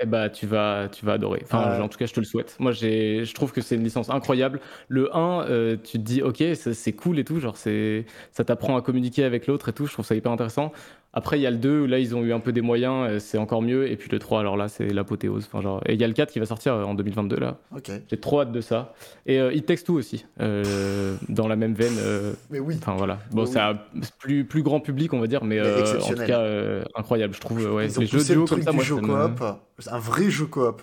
Eh 0.00 0.06
bah, 0.06 0.28
tu 0.28 0.46
vas, 0.46 0.88
tu 0.88 1.06
vas 1.06 1.14
adorer. 1.14 1.40
Enfin, 1.44 1.76
Ouais. 1.76 1.80
en 1.80 1.88
tout 1.88 1.96
cas, 1.96 2.06
je 2.06 2.12
te 2.12 2.20
le 2.20 2.26
souhaite. 2.26 2.56
Moi, 2.58 2.72
je 2.72 3.32
trouve 3.32 3.52
que 3.52 3.60
c'est 3.62 3.76
une 3.76 3.84
licence 3.84 4.10
incroyable. 4.10 4.60
Le 4.88 5.14
1, 5.16 5.42
euh, 5.48 5.76
tu 5.82 5.98
te 5.98 6.02
dis, 6.02 6.20
ok, 6.20 6.38
c'est 6.38 6.74
c'est 6.74 6.92
cool 6.92 7.18
et 7.18 7.24
tout. 7.24 7.38
Genre, 7.40 7.56
c'est, 7.56 8.04
ça 8.32 8.44
t'apprend 8.44 8.76
à 8.76 8.82
communiquer 8.82 9.24
avec 9.24 9.46
l'autre 9.46 9.68
et 9.68 9.72
tout. 9.72 9.86
Je 9.86 9.92
trouve 9.92 10.04
ça 10.04 10.14
hyper 10.14 10.32
intéressant. 10.32 10.72
Après, 11.16 11.38
il 11.38 11.42
y 11.42 11.46
a 11.46 11.50
le 11.52 11.58
2 11.58 11.82
où 11.82 11.86
là, 11.86 12.00
ils 12.00 12.14
ont 12.16 12.22
eu 12.24 12.32
un 12.32 12.40
peu 12.40 12.50
des 12.52 12.60
moyens. 12.60 13.06
euh, 13.08 13.18
C'est 13.20 13.38
encore 13.38 13.62
mieux. 13.62 13.88
Et 13.88 13.96
puis 13.96 14.08
le 14.10 14.18
3, 14.18 14.40
alors 14.40 14.56
là, 14.56 14.66
c'est 14.68 14.88
l'apothéose. 14.92 15.44
Enfin, 15.46 15.62
genre, 15.62 15.80
et 15.86 15.94
il 15.94 16.00
y 16.00 16.04
a 16.04 16.08
le 16.08 16.12
4 16.12 16.32
qui 16.32 16.40
va 16.40 16.46
sortir 16.46 16.74
euh, 16.74 16.82
en 16.82 16.94
2022 16.94 17.36
là. 17.36 17.58
J'ai 18.10 18.18
trop 18.18 18.40
hâte 18.40 18.50
de 18.50 18.60
ça. 18.60 18.92
Et 19.24 19.38
euh, 19.40 19.52
It 19.52 19.64
Takes 19.64 19.84
Two 19.84 19.94
aussi, 19.94 20.26
euh, 20.40 21.14
dans 21.28 21.46
la 21.46 21.54
même 21.56 21.74
veine. 21.74 21.94
euh, 22.00 22.32
Mais 22.50 22.58
oui. 22.58 22.74
Enfin 22.78 22.96
voilà, 22.96 23.20
bon 23.30 23.42
Oui, 23.44 23.48
c'est 23.52 23.60
un 23.60 23.78
plus 24.18 24.44
plus 24.44 24.62
grand 24.62 24.80
public 24.80 25.12
on 25.14 25.20
va 25.20 25.28
dire, 25.28 25.44
mais, 25.44 25.60
Mais 25.62 25.82
en 26.02 26.08
tout 26.08 26.14
cas 26.26 26.44
incroyable. 26.96 27.32
Je 27.34 27.40
trouve 27.40 27.58
ouais, 27.74 27.86
Ils 27.86 27.98
ont 27.98 28.00
les 28.00 28.06
jeux 28.08 28.18
le 28.18 28.24
duo 28.24 28.44
comme 28.46 28.62
ça, 28.62 28.70
du 28.70 28.76
moi 28.76 28.84
jeu 28.84 28.96
coop. 28.96 29.42
C'est 29.78 29.90
un 29.92 29.98
vrai 29.98 30.30
jeu 30.30 30.46
coop. 30.46 30.82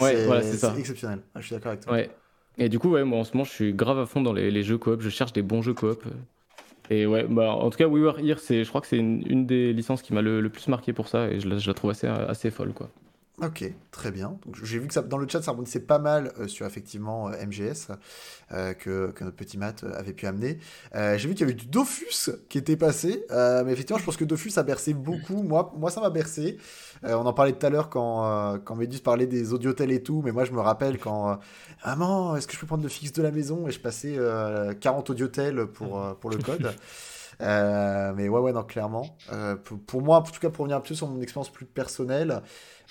Ouais, 0.00 0.24
voilà, 0.24 0.40
c'est 0.42 0.56
ça. 0.56 0.74
exceptionnel. 0.78 1.18
Ah, 1.34 1.40
je 1.40 1.46
suis 1.46 1.54
d'accord 1.54 1.72
avec 1.72 1.84
toi. 1.84 1.92
Ouais. 1.92 2.08
Et 2.56 2.68
du 2.70 2.78
coup, 2.78 2.90
ouais, 2.90 3.04
moi 3.04 3.18
en 3.18 3.24
ce 3.24 3.32
moment, 3.34 3.44
je 3.44 3.50
suis 3.50 3.72
grave 3.74 3.98
à 3.98 4.06
fond 4.06 4.22
dans 4.22 4.32
les, 4.32 4.50
les 4.50 4.62
jeux 4.62 4.78
coop. 4.78 5.02
Je 5.02 5.10
cherche 5.10 5.32
des 5.34 5.42
bons 5.42 5.60
jeux 5.62 5.74
coop. 5.74 6.02
Et 6.90 7.06
ouais, 7.06 7.24
bah, 7.28 7.52
en 7.52 7.70
tout 7.70 7.78
cas, 7.78 7.86
We 7.86 8.02
Were 8.02 8.18
Here, 8.18 8.38
je 8.48 8.68
crois 8.68 8.80
que 8.80 8.88
c'est 8.88 8.98
une, 8.98 9.46
des 9.46 9.72
licences 9.72 10.02
qui 10.02 10.12
m'a 10.12 10.22
le, 10.22 10.48
plus 10.50 10.68
marqué 10.68 10.92
pour 10.92 11.08
ça. 11.08 11.28
Et 11.28 11.40
je 11.40 11.48
je 11.58 11.66
la 11.68 11.74
trouve 11.74 11.90
assez, 11.90 12.06
assez 12.08 12.50
folle, 12.50 12.72
quoi. 12.72 12.90
Ok, 13.42 13.64
très 13.90 14.10
bien. 14.10 14.38
Donc, 14.44 14.62
j'ai 14.62 14.78
vu 14.78 14.86
que 14.86 14.92
ça, 14.92 15.00
dans 15.00 15.16
le 15.16 15.26
chat, 15.26 15.40
ça 15.40 15.52
rebondissait 15.52 15.80
pas 15.80 15.98
mal 15.98 16.30
euh, 16.38 16.46
sur 16.46 16.66
effectivement 16.66 17.30
euh, 17.30 17.46
MGS 17.46 17.88
euh, 18.52 18.74
que, 18.74 19.12
que 19.12 19.24
notre 19.24 19.36
petit 19.36 19.56
Matt 19.56 19.82
avait 19.94 20.12
pu 20.12 20.26
amener. 20.26 20.58
J'ai 20.94 21.26
vu 21.26 21.30
qu'il 21.30 21.40
y 21.40 21.44
avait 21.44 21.54
du 21.54 21.64
Dofus 21.66 22.30
qui 22.50 22.58
était 22.58 22.76
passé, 22.76 23.24
mais 23.30 23.72
effectivement, 23.72 23.98
je 23.98 24.04
pense 24.04 24.18
que 24.18 24.24
Dofus 24.24 24.52
a 24.56 24.62
bercé 24.62 24.92
beaucoup. 24.92 25.42
Moi, 25.42 25.72
moi 25.78 25.90
ça 25.90 26.00
m'a 26.00 26.10
bercé. 26.10 26.58
On 27.02 27.24
en 27.24 27.32
parlait 27.32 27.52
tout 27.52 27.64
à 27.64 27.70
l'heure 27.70 27.88
quand, 27.88 28.58
quand 28.64 28.74
Médus 28.74 28.98
parlait 28.98 29.26
des 29.26 29.54
audiotels 29.54 29.92
et 29.92 30.02
tout, 30.02 30.20
mais 30.22 30.32
moi, 30.32 30.44
je 30.44 30.52
me 30.52 30.60
rappelle 30.60 30.98
quand 30.98 31.38
Maman, 31.86 32.36
est-ce 32.36 32.46
que 32.46 32.52
je 32.52 32.60
peux 32.60 32.66
prendre 32.66 32.82
le 32.82 32.88
fixe 32.90 33.12
de 33.12 33.22
la 33.22 33.30
maison? 33.30 33.66
Et 33.68 33.70
je 33.70 33.80
passais 33.80 34.16
euh, 34.18 34.74
40 34.74 35.10
audiotels 35.10 35.66
pour, 35.66 36.16
pour 36.20 36.30
le 36.30 36.38
code. 36.38 36.74
Euh, 37.42 38.12
mais 38.14 38.28
ouais, 38.28 38.40
ouais, 38.40 38.52
non, 38.52 38.62
clairement. 38.62 39.16
Pour, 39.64 39.78
pour 39.80 40.02
moi, 40.02 40.18
en 40.18 40.22
tout 40.22 40.38
cas, 40.40 40.50
pour 40.50 40.64
revenir 40.64 40.76
un 40.76 40.80
peu 40.80 40.94
sur 40.94 41.06
mon 41.06 41.20
expérience 41.22 41.50
plus 41.50 41.64
personnelle, 41.64 42.42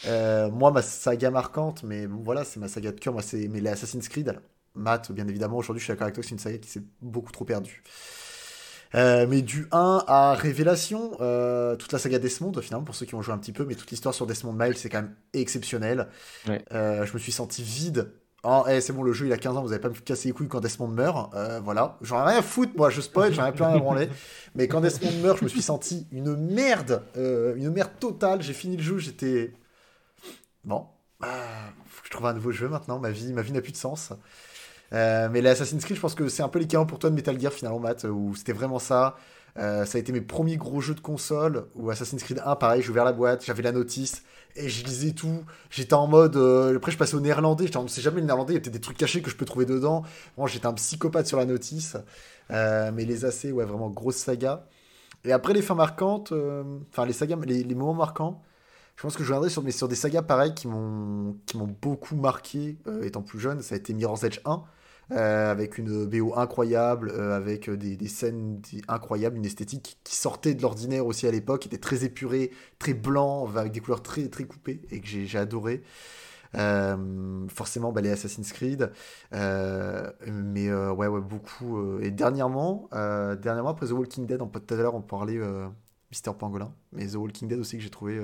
euh, 0.08 0.50
moi, 0.50 0.72
ma 0.72 0.82
saga 0.82 1.32
marquante, 1.32 1.84
mais 1.84 2.08
bon, 2.08 2.22
voilà, 2.24 2.44
c'est 2.44 2.60
ma 2.60 2.68
saga 2.68 2.92
de 2.92 3.00
cœur, 3.00 3.14
moi, 3.14 3.22
c'est 3.22 3.48
mais 3.48 3.60
les 3.60 3.70
Assassin's 3.70 4.08
Creed. 4.08 4.30
Alors, 4.30 4.42
Matt, 4.76 5.12
bien 5.12 5.28
évidemment, 5.28 5.58
aujourd'hui, 5.58 5.80
je 5.80 5.86
suis 5.86 5.94
d'accord 5.94 6.04
avec 6.04 6.16
toi 6.16 6.24
c'est 6.24 6.32
une 6.32 6.40
saga 6.40 6.58
qui 6.58 6.70
s'est 6.70 6.84
beaucoup 7.02 7.32
trop 7.32 7.46
perdue. 7.46 7.84
Euh, 8.96 9.28
mais 9.30 9.44
du 9.44 9.68
1 9.72 10.04
à 10.08 10.34
Révélation, 10.34 11.12
euh, 11.22 11.76
toute 11.76 11.92
la 11.92 12.00
saga 12.00 12.18
Desmond, 12.18 12.54
finalement, 12.62 12.86
pour 12.86 12.96
ceux 12.96 13.06
qui 13.06 13.14
ont 13.14 13.22
joué 13.22 13.34
un 13.34 13.38
petit 13.38 13.52
peu, 13.52 13.66
mais 13.66 13.76
toute 13.76 13.92
l'histoire 13.92 14.16
sur 14.16 14.26
Desmond 14.26 14.54
Miles, 14.54 14.78
c'est 14.78 14.90
quand 14.90 15.02
même 15.02 15.16
exceptionnel. 15.34 16.08
Ouais. 16.48 16.64
Je 16.72 17.14
me 17.14 17.20
suis 17.20 17.32
senti 17.32 17.62
vide. 17.62 18.12
Oh, 18.44 18.64
eh, 18.70 18.80
c'est 18.80 18.94
bon, 18.94 19.04
le 19.04 19.12
jeu 19.12 19.26
il 19.26 19.34
a 19.34 19.38
15 19.38 19.58
ans, 19.58 19.62
vous 19.62 19.74
avez 19.74 19.82
pas 19.82 19.90
me 19.90 19.94
casser 19.94 20.30
les 20.30 20.34
couilles 20.34 20.48
quand 20.48 20.62
Desmond 20.62 20.88
meurt. 20.88 21.34
Euh, 21.36 21.60
voilà, 21.62 21.98
j'en 22.02 22.22
ai 22.22 22.30
rien 22.30 22.40
à 22.40 22.42
foutre, 22.42 22.72
moi, 22.78 22.90
je 22.90 23.02
spoil, 23.02 23.34
j'en 23.34 23.46
ai 23.46 23.52
plus 23.52 23.64
rien 23.64 23.76
à 23.76 23.80
branler. 23.80 24.10
Mais 24.56 24.68
quand 24.68 24.80
Desmond 24.80 25.12
meurt, 25.22 25.40
je 25.40 25.44
me 25.44 25.50
suis 25.50 25.62
senti 25.62 26.08
une 26.12 26.36
merde, 26.36 27.04
euh, 27.18 27.56
une 27.58 27.70
merde 27.70 27.92
totale. 28.00 28.42
J'ai 28.42 28.54
fini 28.54 28.78
le 28.78 28.84
jeu, 28.84 28.98
j'étais. 28.98 29.54
Bon, 30.66 30.88
ah, 31.22 31.72
faut 31.88 32.02
que 32.02 32.08
je 32.08 32.12
trouve 32.12 32.26
un 32.28 32.34
nouveau 32.34 32.52
jeu 32.52 32.68
maintenant, 32.70 33.00
ma 33.00 33.12
vie, 33.12 33.34
ma 33.34 33.42
vie 33.42 33.52
n'a 33.52 33.62
plus 33.62 33.72
de 33.72 33.78
sens. 33.78 34.14
Euh, 34.94 35.30
mais 35.32 35.42
les 35.42 35.50
Assassin's 35.50 35.84
Creed, 35.84 35.98
je 35.98 36.02
pense 36.02 36.16
que 36.16 36.28
c'est 36.30 36.44
un 36.44 36.50
peu 36.50 36.60
l'équivalent 36.60 36.86
pour 36.86 37.00
toi 37.00 37.10
de 37.10 37.16
Metal 37.16 37.40
Gear 37.40 37.54
finalement, 37.54 37.80
Matt, 37.80 38.06
où 38.06 38.36
c'était 38.36 38.54
vraiment 38.54 38.80
ça. 38.80 39.16
Euh, 39.58 39.86
ça 39.86 39.98
a 39.98 40.02
été 40.02 40.12
mes 40.12 40.22
premiers 40.22 40.58
gros 40.58 40.82
jeux 40.82 40.96
de 40.96 41.02
console, 41.02 41.68
où 41.76 41.90
Assassin's 41.90 42.24
Creed 42.24 42.42
1, 42.46 42.56
pareil, 42.56 42.82
j'ai 42.82 42.90
ouvert 42.90 43.06
la 43.06 43.14
boîte, 43.14 43.46
j'avais 43.46 43.64
la 43.64 43.72
notice, 43.72 44.24
et 44.56 44.70
je 44.70 44.86
lisais 44.86 45.12
tout. 45.12 45.44
J'étais 45.70 45.94
en 45.94 46.08
mode. 46.08 46.36
euh, 46.38 46.78
après, 46.78 46.92
je 46.92 46.98
passais 46.98 47.16
au 47.16 47.20
néerlandais, 47.22 47.66
j'étais 47.66 47.78
en 47.78 47.88
c'est 47.88 48.02
jamais 48.02 48.22
le 48.22 48.26
néerlandais, 48.28 48.54
il 48.54 48.56
y 48.56 48.60
a 48.60 48.62
peut-être 48.62 48.74
des 48.74 48.82
trucs 48.82 48.98
cachés 48.98 49.22
que 49.22 49.30
je 49.30 49.36
peux 49.36 49.46
trouver 49.46 49.66
dedans. 49.66 50.04
Moi, 50.38 50.48
j'étais 50.48 50.68
un 50.68 50.74
psychopathe 50.74 51.28
sur 51.28 51.38
la 51.38 51.46
notice. 51.46 51.98
Mais 52.50 53.06
les 53.06 53.26
AC, 53.26 53.52
ouais, 53.54 53.66
vraiment 53.66 53.90
grosse 53.90 54.18
saga. 54.18 54.66
Et 55.26 55.32
après, 55.32 55.54
les 55.54 55.62
fins 55.62 55.76
marquantes, 55.76 56.34
enfin, 56.92 57.06
les 57.06 57.14
sagas, 57.14 57.38
les 57.46 57.76
moments 57.76 57.94
marquants, 57.94 58.42
Je 59.00 59.04
pense 59.04 59.16
que 59.16 59.24
je 59.24 59.30
reviendrai 59.30 59.50
sur, 59.72 59.88
des 59.88 59.96
sagas 59.96 60.24
pareilles 60.24 60.54
qui 60.54 60.68
m'ont 60.68 61.38
beaucoup 61.82 62.18
marqué 62.18 62.78
euh, 62.86 63.02
étant 63.04 63.22
plus 63.22 63.40
jeune. 63.40 63.62
Ça 63.62 63.76
a 63.76 63.78
été 63.78 63.94
Mirror's 63.94 64.26
Edge 64.26 64.42
1. 64.44 64.62
euh, 65.12 65.50
avec 65.50 65.78
une 65.78 66.06
BO 66.06 66.34
incroyable, 66.36 67.10
euh, 67.16 67.34
avec 67.34 67.70
des, 67.70 67.96
des 67.96 68.08
scènes 68.10 68.62
incroyables, 68.90 69.38
une 69.38 69.46
esthétique 69.46 70.00
qui 70.04 70.16
sortait 70.16 70.54
de 70.54 70.62
l'ordinaire 70.62 71.06
aussi 71.06 71.26
à 71.28 71.32
l'époque, 71.32 71.62
qui 71.62 71.70
était 71.70 71.78
très 71.78 72.04
épurée, 72.04 72.52
très 72.78 72.94
blanc, 72.94 73.50
avec 73.56 73.72
des 73.72 73.80
couleurs 73.80 74.04
très, 74.04 74.28
très 74.28 74.44
coupées, 74.44 74.82
et 74.92 75.00
que 75.00 75.08
j'ai 75.08 75.38
adoré. 75.38 75.82
Forcément, 76.54 77.94
bah, 77.94 78.02
les 78.02 78.12
Assassin's 78.12 78.52
Creed, 78.52 78.92
mais 79.32 80.74
ouais, 80.74 81.08
ouais, 81.08 81.22
beaucoup. 81.22 82.00
et 82.02 82.12
dernièrement, 82.12 82.90
dernièrement, 82.92 83.70
après 83.70 83.88
The 83.88 83.92
Walking 83.92 84.26
Dead, 84.26 84.42
on 84.42 84.48
peut 84.48 84.60
tout 84.60 84.74
à 84.74 84.78
l'heure 84.78 84.96
on 84.96 85.02
parlait 85.02 85.40
Mister 86.12 86.32
Pangolin, 86.38 86.74
mais 86.92 87.08
The 87.08 87.16
Walking 87.16 87.48
Dead 87.48 87.60
aussi 87.60 87.78
que 87.78 87.84
j'ai 87.84 87.90
trouvé 87.90 88.20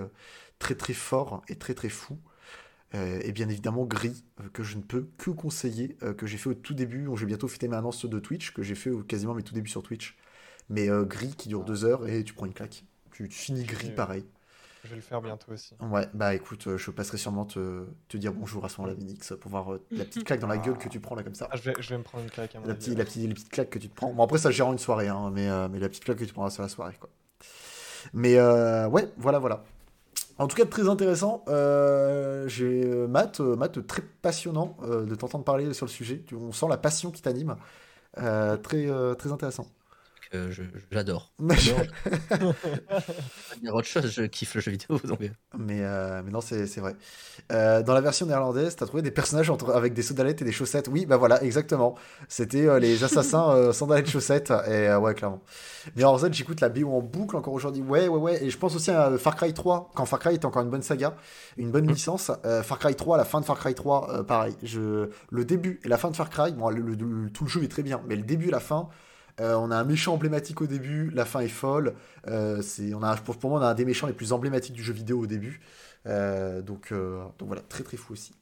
très 0.60 0.76
très 0.76 0.94
fort 0.94 1.44
et 1.50 1.56
très 1.56 1.74
très 1.74 1.90
fou. 1.90 2.18
Euh, 2.96 3.20
et 3.24 3.32
bien 3.32 3.50
évidemment 3.50 3.86
Gris, 3.86 4.24
euh, 4.42 4.50
que 4.54 4.64
je 4.64 4.78
ne 4.78 4.82
peux 4.84 5.10
que 5.18 5.32
conseiller, 5.32 5.98
euh, 6.04 6.14
que 6.14 6.28
j'ai 6.28 6.38
fait 6.38 6.50
au 6.50 6.54
tout 6.54 6.74
début, 6.74 7.10
j'ai 7.16 7.26
bientôt 7.26 7.48
fêté 7.48 7.68
mes 7.68 7.76
annonces 7.76 8.06
de 8.06 8.20
Twitch, 8.20 8.54
que 8.54 8.64
j'ai 8.64 8.76
fait 8.76 8.90
au- 8.92 9.04
quasiment 9.04 9.34
mes 9.34 9.44
tout 9.44 9.54
débuts 9.54 9.70
sur 9.70 9.84
Twitch. 9.84 10.18
Mais 10.70 10.90
euh, 10.90 11.04
Gris 11.04 11.36
qui 11.36 11.50
dure 11.50 11.64
deux 11.64 11.86
heures 11.86 12.08
et 12.08 12.24
tu 12.24 12.34
prends 12.34 12.46
une 12.46 12.54
claque. 12.54 12.86
Tu, 13.12 13.28
tu 13.30 13.36
finis 13.38 13.64
Gris 13.64 13.92
pareil. 13.92 14.26
Je 14.84 14.90
vais 14.92 14.96
le 14.98 15.02
faire 15.02 15.22
bientôt 15.22 15.52
aussi. 15.52 15.74
Ouais, 15.82 16.08
bah 16.14 16.36
écoute, 16.36 16.68
euh, 16.68 16.78
je 16.78 16.92
passerai 16.92 17.18
sûrement 17.18 17.46
te, 17.46 17.86
te 18.08 18.18
dire 18.18 18.34
bonjour 18.34 18.64
à 18.66 18.70
ce 18.70 18.80
moment-là, 18.82 18.96
Minix, 18.98 19.34
pour 19.42 19.50
voir 19.50 19.74
euh, 19.74 19.84
la 19.92 20.06
petite 20.06 20.24
claque 20.26 20.40
dans 20.40 20.48
la 20.48 20.58
gueule 20.58 20.78
que 20.78 20.90
tu 20.90 21.00
prends 21.00 21.16
là 21.16 21.24
comme 21.24 21.34
ça. 21.34 21.50
Ah, 21.52 21.58
je, 21.58 21.64
vais, 21.64 21.76
je 21.80 21.90
vais 21.90 21.98
me 21.98 22.04
prendre 22.04 22.24
une 22.24 22.30
claque 22.30 22.56
à 22.56 22.60
mon 22.60 22.66
La 22.68 22.74
avis, 22.74 22.80
petite, 22.96 22.98
la 22.98 23.06
petite, 23.06 23.50
claques 23.50 23.70
que 23.72 23.80
tu 23.80 23.90
te 23.90 23.96
prends. 23.96 24.14
Bon, 24.14 24.24
après, 24.24 24.38
ça 24.38 24.52
gère 24.52 24.72
une 24.72 24.78
soirée, 24.78 25.08
hein, 25.08 25.32
mais, 25.34 25.50
euh, 25.50 25.68
mais 25.70 25.80
la 25.80 25.90
petite 25.90 26.04
claque 26.06 26.20
que 26.20 26.26
tu 26.26 26.34
prendras 26.34 26.52
sur 26.52 26.62
la 26.62 26.70
soirée, 26.70 26.96
quoi. 27.00 27.10
Mais 28.14 28.38
euh, 28.38 28.88
ouais, 28.88 29.12
voilà, 29.18 29.40
voilà. 29.40 29.64
En 30.38 30.48
tout 30.48 30.58
cas, 30.58 30.66
très 30.66 30.90
intéressant. 30.90 31.44
Euh, 31.48 32.48
j'ai 32.48 32.84
euh, 32.86 33.08
Matt, 33.08 33.40
euh, 33.40 33.56
Matt, 33.56 33.86
très 33.88 34.02
passionnant 34.02 34.78
de 34.84 35.16
t'entendre 35.16 35.46
parler 35.46 35.74
sur 35.74 35.86
le 35.86 35.92
sujet. 35.92 36.24
On 36.34 36.52
sent 36.52 36.66
la 36.70 36.78
passion 36.78 37.12
qui 37.12 37.22
t'anime. 37.22 37.56
Très, 38.16 38.88
très 39.18 39.32
intéressant. 39.32 39.68
Je- 40.52 40.64
j'adore. 40.92 41.32
A 43.68 43.74
autre 43.74 43.88
chose, 43.88 44.12
je 44.12 44.24
kiffe 44.24 44.56
le 44.56 44.62
jeu 44.62 44.72
vidéo. 44.72 45.00
Donc... 45.04 45.22
euh, 45.22 45.30
mais, 45.58 45.80
euh, 45.82 46.22
mais 46.24 46.32
non, 46.32 46.42
c'est 46.42 46.66
vrai. 46.78 46.96
Euh, 47.52 47.82
dans 47.84 47.94
la 47.94 48.02
version 48.02 48.26
néerlandaise, 48.26 48.76
t'as 48.76 48.86
trouvé 48.86 49.02
des 49.02 49.12
personnages 49.12 49.50
entre, 49.50 49.72
avec 49.72 49.94
des 49.94 50.02
sandalettes 50.02 50.42
et 50.42 50.46
des 50.46 50.52
chaussettes. 50.52 50.88
Oui, 50.88 51.06
bah 51.06 51.18
voilà, 51.18 51.42
exactement. 51.44 51.96
C'était 52.28 52.68
euh, 52.68 52.80
les 52.80 53.04
assassins 53.04 53.50
euh, 53.52 53.74
sandalettes 53.74 54.10
chaussettes. 54.10 54.52
Et 54.68 54.88
euh, 54.90 55.00
ouais, 55.00 55.14
clairement. 55.14 55.42
Mais 55.96 56.04
en 56.04 56.18
fait, 56.18 56.34
j'écoute 56.34 56.62
la 56.62 56.70
BO 56.70 56.92
en 56.92 57.02
boucle 57.02 57.36
encore 57.36 57.54
aujourd'hui. 57.54 57.82
Ouais, 57.82 58.08
ouais, 58.08 58.20
ouais. 58.20 58.44
Et 58.44 58.50
je 58.50 58.58
pense 58.58 58.76
aussi 58.76 58.92
à 58.92 59.08
euh, 59.10 59.18
Far 59.18 59.36
Cry 59.36 59.54
3, 59.54 59.92
quand 59.96 60.06
Far 60.06 60.20
Cry 60.20 60.36
était 60.36 60.46
encore 60.46 60.62
une 60.62 60.70
bonne 60.70 60.82
saga, 60.84 61.16
une 61.58 61.72
bonne 61.72 61.88
licence. 61.88 62.32
Euh, 62.46 62.64
Far 62.64 62.80
Cry 62.80 62.96
3, 62.96 63.18
la 63.18 63.26
fin 63.26 63.40
de 63.42 63.46
Far 63.46 63.58
Cry 63.58 63.74
3, 63.76 64.10
euh, 64.20 64.24
pareil. 64.24 64.56
Je... 64.64 65.10
Le 65.30 65.46
début 65.46 65.80
et 65.84 65.88
la 65.88 65.98
fin 65.98 66.10
de 66.12 66.16
Far 66.16 66.30
Cry, 66.30 66.52
bon, 66.54 66.70
le- 66.70 66.82
le- 66.82 66.96
le- 66.96 67.30
tout 67.30 67.44
le 67.46 67.50
jeu 67.50 67.64
est 67.64 67.68
très 67.68 67.84
bien, 67.84 68.02
mais 68.08 68.16
le 68.16 68.24
début 68.24 68.48
et 68.48 68.52
la 68.52 68.60
fin. 68.60 68.88
Euh, 69.42 69.56
on 69.56 69.72
a 69.72 69.78
un 69.78 69.84
méchant 69.84 70.14
emblématique 70.14 70.62
au 70.62 70.68
début, 70.68 71.10
la 71.12 71.26
fin 71.26 71.42
est 71.42 71.48
folle. 71.50 71.96
Euh, 72.28 72.62
c'est, 72.62 72.94
on 72.94 73.04
a, 73.04 73.16
pour, 73.18 73.38
pour 73.38 73.50
moi, 73.52 73.60
on 73.60 73.64
a 73.64 73.68
un 73.70 73.74
des 73.76 73.86
méchants 73.86 74.08
les 74.08 74.14
plus 74.14 74.32
emblématiques 74.34 74.74
du 74.76 74.84
jeu 74.84 74.94
vidéo 74.94 75.20
au 75.22 75.28
début. 75.28 75.62
Euh, 76.08 76.62
donc, 76.62 76.92
donc 76.94 77.48
voilà, 77.48 77.62
très 77.64 77.84
très 77.84 77.98
fou 77.98 78.14
aussi. 78.14 78.34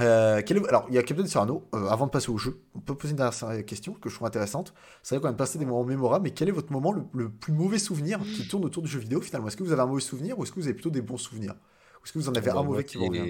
Euh, 0.00 0.40
quel 0.46 0.58
est- 0.58 0.68
alors, 0.68 0.86
il 0.88 0.94
y 0.94 0.98
a 0.98 1.02
Captain 1.02 1.26
Serrano. 1.26 1.68
Euh, 1.74 1.88
avant 1.88 2.06
de 2.06 2.10
passer 2.10 2.30
au 2.30 2.38
jeu, 2.38 2.62
on 2.74 2.80
peut 2.80 2.94
poser 2.94 3.10
une 3.10 3.16
dernière 3.16 3.66
question 3.66 3.92
que 3.94 4.08
je 4.08 4.14
trouve 4.14 4.26
intéressante. 4.26 4.72
C'est 5.02 5.16
vrai 5.16 5.22
qu'on 5.22 5.34
a 5.34 5.36
passé 5.36 5.58
des 5.58 5.66
moments 5.66 5.84
mémorables, 5.84 6.24
mais 6.24 6.30
quel 6.30 6.48
est 6.48 6.52
votre 6.52 6.72
moment 6.72 6.92
le, 6.92 7.02
le 7.12 7.28
plus 7.30 7.52
mauvais 7.52 7.78
souvenir 7.78 8.20
qui 8.30 8.46
tourne 8.46 8.64
autour 8.64 8.82
du 8.82 8.88
jeu 8.88 9.00
vidéo 9.00 9.20
finalement? 9.20 9.48
Est-ce 9.48 9.56
que 9.56 9.62
vous 9.64 9.72
avez 9.72 9.82
un 9.82 9.86
mauvais 9.86 10.00
souvenir 10.00 10.38
ou 10.38 10.44
est-ce 10.44 10.52
que 10.52 10.60
vous 10.60 10.66
avez 10.66 10.74
plutôt 10.74 10.90
des 10.90 11.02
bons 11.02 11.18
souvenirs? 11.18 11.54
Ou 12.00 12.04
est-ce 12.04 12.12
que 12.12 12.18
vous 12.18 12.28
en 12.28 12.36
avez 12.36 12.50
Bah, 12.50 12.56
un 12.56 12.62
moi, 12.62 12.62
mauvais 12.62 12.84
qui 12.84 12.96
vous 12.96 13.06
revient? 13.06 13.28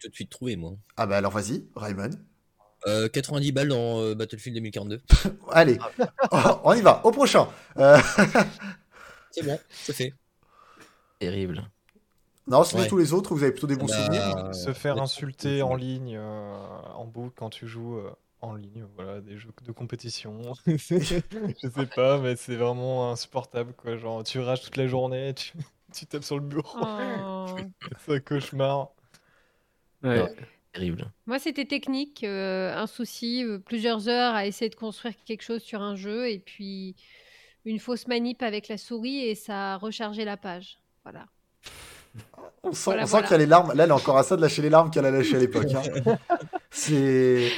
Tout 0.00 0.08
de 0.08 0.14
suite 0.14 0.30
trouvé, 0.30 0.56
moi. 0.56 0.76
Ah 0.96 1.06
bah 1.06 1.16
alors 1.18 1.32
vas-y, 1.32 1.68
Raymond. 1.76 2.10
Euh, 2.86 3.08
90 3.08 3.52
balles 3.52 3.68
dans 3.68 4.00
euh, 4.00 4.14
Battlefield 4.14 4.56
2042. 4.56 5.00
Allez, 5.52 5.78
Oh, 6.32 6.38
on 6.64 6.74
y 6.74 6.82
va, 6.82 7.00
au 7.04 7.10
prochain. 7.12 7.48
Euh, 7.78 7.98
C'est 9.30 9.42
bon, 9.44 9.58
c'est 9.70 9.92
fait. 9.94 10.12
Terrible. 11.18 11.62
non, 12.46 12.62
sinon 12.62 12.82
Ouais. 12.82 12.88
tous 12.88 12.98
les 12.98 13.12
autres, 13.12 13.34
vous 13.34 13.42
avez 13.42 13.52
plutôt 13.52 13.66
des 13.66 13.76
bons 13.76 13.86
Bah, 13.86 13.96
souvenirs 13.96 14.36
Euh, 14.36 14.52
Se 14.52 14.72
faire 14.72 15.00
insulter 15.00 15.62
en 15.62 15.74
ligne, 15.74 16.16
euh, 16.16 16.56
en 16.94 17.04
boucle, 17.04 17.34
quand 17.36 17.50
tu 17.50 17.66
joues 17.66 17.96
euh, 17.98 18.10
en 18.42 18.54
ligne, 18.54 18.84
voilà, 18.94 19.20
des 19.20 19.38
jeux 19.38 19.48
de 19.64 19.72
compétition. 19.72 20.40
je 20.66 20.76
sais 20.76 21.86
pas, 21.96 22.18
mais 22.18 22.36
c'est 22.36 22.56
vraiment 22.56 23.10
insupportable, 23.10 23.72
quoi. 23.72 23.96
Genre, 23.96 24.22
tu 24.22 24.38
rages 24.40 24.60
toute 24.60 24.76
la 24.76 24.86
journée, 24.86 25.32
tu, 25.34 25.52
tu 25.92 26.06
tapes 26.06 26.22
sur 26.24 26.36
le 26.38 26.42
bureau, 26.44 26.78
Oh. 26.82 27.46
c'est 28.04 28.12
un 28.14 28.20
cauchemar. 28.20 28.90
Ouais. 30.02 30.22
Ouais. 30.22 30.36
Terrible. 30.74 31.06
Moi, 31.26 31.38
c'était 31.38 31.64
technique, 31.64 32.24
euh, 32.24 32.74
un 32.76 32.86
souci, 32.88 33.44
euh, 33.44 33.58
plusieurs 33.58 34.08
heures 34.08 34.34
à 34.34 34.44
essayer 34.46 34.68
de 34.68 34.74
construire 34.74 35.14
quelque 35.24 35.42
chose 35.42 35.62
sur 35.62 35.80
un 35.80 35.94
jeu, 35.96 36.28
et 36.28 36.40
puis 36.40 36.96
une 37.64 37.78
fausse 37.78 38.08
manip 38.08 38.42
avec 38.42 38.68
la 38.68 38.76
souris, 38.76 39.20
et 39.20 39.34
ça 39.36 39.74
a 39.74 39.76
rechargé 39.76 40.24
la 40.24 40.36
page. 40.36 40.78
Voilà. 41.04 41.26
On 42.64 42.72
sent, 42.72 42.82
Voilà, 42.86 43.02
on 43.02 43.06
sent 43.06 43.10
voilà. 43.12 43.26
qu'il 43.28 43.32
y 43.32 43.34
a 43.36 43.38
les 43.38 43.46
larmes. 43.46 43.72
Là, 43.74 43.84
elle 43.84 43.90
est 43.90 43.92
encore 43.92 44.18
à 44.18 44.22
ça 44.24 44.36
de 44.36 44.40
lâcher 44.40 44.62
les 44.62 44.70
larmes 44.70 44.90
qu'elle 44.90 45.06
a 45.06 45.10
lâchées 45.10 45.36
à 45.36 45.38
l'époque. 45.38 45.66
hein. 45.74 46.18
C'est. 46.70 47.50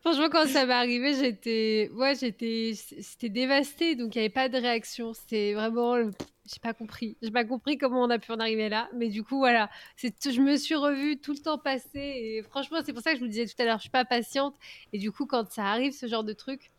Franchement, 0.00 0.28
quand 0.30 0.46
ça 0.48 0.66
m'est 0.66 0.72
arrivé, 0.72 1.14
j'étais, 1.14 1.90
ouais, 1.94 2.14
j'étais, 2.18 2.72
c'était 3.00 3.28
dévasté, 3.28 3.94
donc 3.94 4.14
il 4.14 4.18
n'y 4.18 4.24
avait 4.24 4.32
pas 4.32 4.48
de 4.48 4.56
réaction. 4.58 5.12
C'était 5.14 5.54
vraiment, 5.54 5.96
le- 5.96 6.10
j'ai 6.52 6.58
pas 6.60 6.72
compris, 6.74 7.16
j'ai 7.22 7.30
pas 7.30 7.44
compris 7.44 7.78
comment 7.78 8.02
on 8.02 8.10
a 8.10 8.18
pu 8.18 8.32
en 8.32 8.40
arriver 8.40 8.68
là. 8.68 8.88
Mais 8.96 9.08
du 9.08 9.22
coup, 9.22 9.38
voilà, 9.38 9.70
c'est, 9.96 10.12
je 10.32 10.40
me 10.40 10.56
suis 10.56 10.74
revue 10.74 11.18
tout 11.18 11.32
le 11.32 11.38
temps 11.38 11.58
passé, 11.58 11.88
et 11.94 12.42
franchement, 12.48 12.78
c'est 12.84 12.92
pour 12.92 13.02
ça 13.02 13.12
que 13.12 13.18
je 13.18 13.22
vous 13.22 13.28
disais 13.28 13.46
tout 13.46 13.60
à 13.62 13.64
l'heure, 13.64 13.76
je 13.76 13.82
suis 13.82 13.90
pas 13.90 14.04
patiente. 14.04 14.54
Et 14.92 14.98
du 14.98 15.12
coup, 15.12 15.26
quand 15.26 15.50
ça 15.50 15.64
arrive, 15.64 15.92
ce 15.92 16.06
genre 16.06 16.24
de 16.24 16.32
truc, 16.32 16.70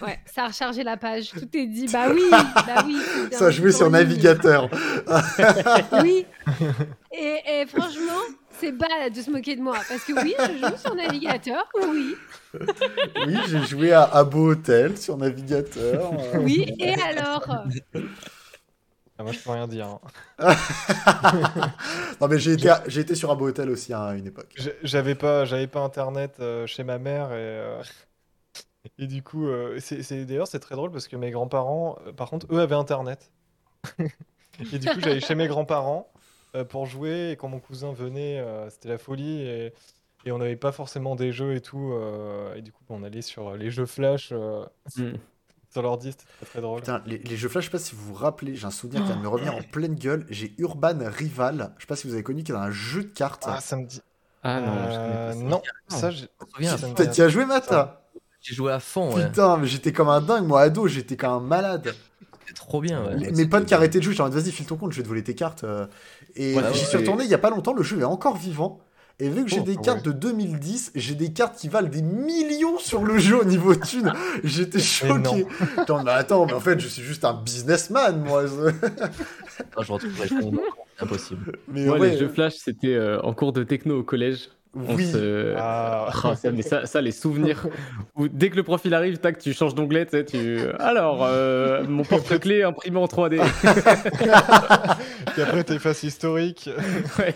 ouais, 0.00 0.18
ça 0.26 0.44
a 0.44 0.46
rechargé 0.48 0.82
la 0.82 0.96
page. 0.96 1.30
Tout 1.30 1.48
est 1.54 1.66
dit, 1.66 1.86
bah 1.92 2.08
oui, 2.12 2.22
bah 2.30 2.82
oui. 2.84 2.96
Ça 3.30 3.50
jouait 3.50 3.72
sur 3.72 3.90
navigateur. 3.90 4.68
Oui. 6.02 6.26
Et, 7.12 7.40
et 7.46 7.66
franchement, 7.66 8.20
c'est 8.58 8.72
bas 8.72 9.10
de 9.14 9.20
se 9.22 9.30
moquer 9.30 9.54
de 9.56 9.60
moi, 9.60 9.78
parce 9.88 10.04
que 10.04 10.12
oui, 10.22 10.34
je 10.38 10.66
joue 10.66 10.76
sur 10.78 10.94
navigateur, 10.94 11.68
oui. 11.88 12.14
Oui, 13.26 13.36
j'ai 13.48 13.62
joué 13.64 13.92
à 13.92 14.02
Abo 14.02 14.50
Hotel 14.50 14.96
sur 14.98 15.16
navigateur. 15.16 16.12
euh. 16.34 16.38
Oui, 16.38 16.74
et 16.78 16.94
alors? 16.94 17.64
Moi, 19.22 19.32
je 19.32 19.40
peux 19.40 19.50
rien 19.50 19.66
dire. 19.68 19.86
hein. 19.86 20.00
non, 22.20 22.28
mais 22.28 22.38
j'ai 22.38 22.52
été, 22.52 22.70
j'ai 22.86 23.00
été 23.00 23.14
sur 23.14 23.30
Abo 23.30 23.46
Hotel 23.48 23.70
aussi 23.70 23.92
hein, 23.92 24.00
à 24.02 24.14
une 24.14 24.26
époque. 24.26 24.60
J'avais 24.82 25.14
pas, 25.14 25.44
j'avais 25.44 25.66
pas 25.66 25.80
internet 25.80 26.36
euh, 26.40 26.66
chez 26.66 26.82
ma 26.84 26.98
mère 26.98 27.30
et, 27.32 27.34
euh, 27.36 27.82
et 28.98 29.06
du 29.06 29.22
coup, 29.22 29.46
euh, 29.46 29.78
c'est, 29.80 30.02
c'est- 30.02 30.24
d'ailleurs 30.24 30.46
c'est 30.48 30.60
très 30.60 30.74
drôle 30.76 30.90
parce 30.90 31.08
que 31.08 31.16
mes 31.16 31.30
grands-parents, 31.30 31.98
euh, 32.06 32.12
par 32.12 32.30
contre, 32.30 32.46
eux 32.52 32.60
avaient 32.60 32.74
internet. 32.74 33.30
et 34.72 34.78
du 34.78 34.88
coup, 34.90 35.00
j'allais 35.00 35.20
chez 35.20 35.34
mes 35.34 35.46
grands-parents 35.48 36.12
euh, 36.54 36.64
pour 36.64 36.86
jouer 36.86 37.30
et 37.32 37.36
quand 37.36 37.48
mon 37.48 37.60
cousin 37.60 37.92
venait, 37.92 38.38
euh, 38.40 38.68
c'était 38.70 38.88
la 38.88 38.98
folie 38.98 39.40
et, 39.42 39.72
et 40.24 40.32
on 40.32 40.38
n'avait 40.38 40.56
pas 40.56 40.72
forcément 40.72 41.16
des 41.16 41.32
jeux 41.32 41.54
et 41.54 41.60
tout. 41.60 41.92
euh, 41.92 42.54
et 42.54 42.62
du 42.62 42.72
coup, 42.72 42.84
on 42.88 43.02
allait 43.02 43.22
sur 43.22 43.56
les 43.56 43.70
jeux 43.70 43.86
flash 43.86 44.30
euh, 44.32 44.64
Mm. 44.96 45.20
Sur 45.70 45.82
l'ordi, 45.82 46.12
c'était 46.12 46.24
très 46.38 46.46
très 46.46 46.60
drôle. 46.60 46.80
Putain, 46.80 47.02
les, 47.06 47.18
les 47.18 47.36
jeux 47.36 47.48
flash, 47.48 47.64
je 47.64 47.70
sais 47.70 47.72
pas 47.76 47.78
si 47.82 47.94
vous 47.94 48.04
vous 48.06 48.14
rappelez, 48.14 48.54
j'ai 48.56 48.66
un 48.66 48.70
souvenir 48.70 49.02
qui 49.02 49.08
vient 49.08 49.16
de 49.16 49.22
me 49.22 49.28
revenir 49.28 49.54
en 49.54 49.62
pleine 49.62 49.94
gueule. 49.94 50.26
J'ai 50.30 50.54
Urban 50.58 50.98
Rival, 51.06 51.72
je 51.76 51.82
sais 51.82 51.86
pas 51.86 51.96
si 51.96 52.06
vous 52.06 52.14
avez 52.14 52.22
connu, 52.22 52.42
qui 52.44 52.52
est 52.52 52.56
un 52.56 52.70
jeu 52.70 53.02
de 53.04 53.08
cartes. 53.08 53.44
Ah, 53.46 53.60
ça 53.60 53.76
me 53.76 53.84
dit. 53.86 54.00
Ah 54.42 54.60
non, 54.60 54.66
je 54.66 54.70
connais 54.72 54.96
Euh, 54.96 55.28
pas 55.28 55.32
ça. 55.34 55.44
non, 55.44 55.62
ça, 55.88 56.10
j'ai- 56.10 56.18
Je 56.40 56.44
me 56.46 56.50
souviens, 56.54 56.76
ça 56.78 56.88
me 56.88 56.94
T'as- 56.94 57.06
dit 57.06 57.22
as 57.22 57.28
joué, 57.28 57.44
Matt 57.46 57.72
J'ai 58.40 58.54
joué 58.54 58.72
à 58.72 58.78
fond, 58.80 59.14
ouais. 59.14 59.26
Putain, 59.26 59.56
mais 59.56 59.66
j'étais 59.66 59.92
comme 59.92 60.08
un 60.08 60.20
dingue, 60.20 60.46
moi, 60.46 60.60
ado, 60.62 60.86
j'étais 60.86 61.16
comme 61.16 61.32
un 61.32 61.40
malade. 61.40 61.94
C'était 62.40 62.52
trop 62.54 62.80
bien, 62.80 63.04
ouais. 63.04 63.16
Les- 63.16 63.32
mes 63.32 63.46
potes 63.46 63.66
qui 63.66 63.74
arrêtaient 63.74 63.98
de 63.98 64.04
jouer, 64.04 64.12
j'étais 64.12 64.22
en 64.22 64.26
mode 64.28 64.34
vas-y, 64.34 64.52
file 64.52 64.66
ton 64.66 64.76
compte, 64.76 64.92
je 64.92 64.98
vais 64.98 65.02
te 65.02 65.08
voler 65.08 65.24
tes 65.24 65.34
cartes. 65.34 65.64
euh. 65.64 65.86
Et 66.36 66.52
Voilà, 66.52 66.70
j'y 66.72 66.84
suis 66.84 66.96
retourné 66.96 67.24
il 67.24 67.30
y 67.30 67.34
a 67.34 67.38
pas 67.38 67.50
longtemps, 67.50 67.72
le 67.72 67.82
jeu 67.82 67.98
est 68.00 68.04
encore 68.04 68.36
vivant. 68.36 68.78
Et 69.18 69.30
vu 69.30 69.44
que 69.44 69.50
j'ai 69.50 69.60
Oh, 69.60 69.64
des 69.64 69.76
ouais. 69.76 69.82
cartes 69.82 70.04
de 70.04 70.12
2010, 70.12 70.92
j'ai 70.94 71.14
des 71.14 71.32
cartes 71.32 71.56
qui 71.58 71.68
valent 71.68 71.88
des 71.88 72.02
millions 72.02 72.78
sur 72.78 73.02
le 73.02 73.18
jeu 73.18 73.40
au 73.40 73.44
niveau 73.44 73.74
thune. 73.74 74.12
J'étais 74.44 74.78
choqué. 74.78 75.46
Attends, 75.78 76.04
mais 76.04 76.10
attends, 76.10 76.44
mais 76.44 76.52
en 76.52 76.60
fait, 76.60 76.78
je 76.78 76.86
suis 76.86 77.02
juste 77.02 77.24
un 77.24 77.32
businessman, 77.32 78.22
moi. 78.22 78.44
Ah, 79.74 79.82
je 79.82 79.90
retrouverai 79.92 80.28
impossible. 80.98 81.52
Mais 81.68 81.86
Moi, 81.86 81.98
ouais, 81.98 82.10
les 82.10 82.18
jeux 82.18 82.28
flash, 82.28 82.56
c'était 82.56 82.94
euh, 82.94 83.20
en 83.22 83.32
cours 83.32 83.54
de 83.54 83.64
techno 83.64 84.00
au 84.00 84.02
collège. 84.02 84.50
On 84.76 84.94
oui. 84.94 85.06
se- 85.10 85.54
Ah. 85.56 86.08
Ah, 86.22 86.36
ça, 86.36 86.52
mais 86.52 86.62
ça, 86.62 86.84
ça, 86.86 87.00
les 87.00 87.10
souvenirs. 87.12 87.66
Où 88.14 88.28
dès 88.28 88.50
que 88.50 88.56
le 88.56 88.62
profil 88.62 88.92
arrive, 88.94 89.18
tac, 89.18 89.38
tu 89.38 89.52
changes 89.54 89.74
d'onglet, 89.74 90.06
tu. 90.26 90.58
Alors, 90.78 91.24
euh, 91.24 91.82
mon 91.88 92.04
porte-clés 92.04 92.62
imprimé 92.62 92.98
en 92.98 93.06
3D. 93.06 93.36
Et 93.36 93.40
après, 95.42 95.64
tes 95.64 95.78
faces 95.78 96.02
historiques. 96.02 96.70
Ouais. 97.18 97.34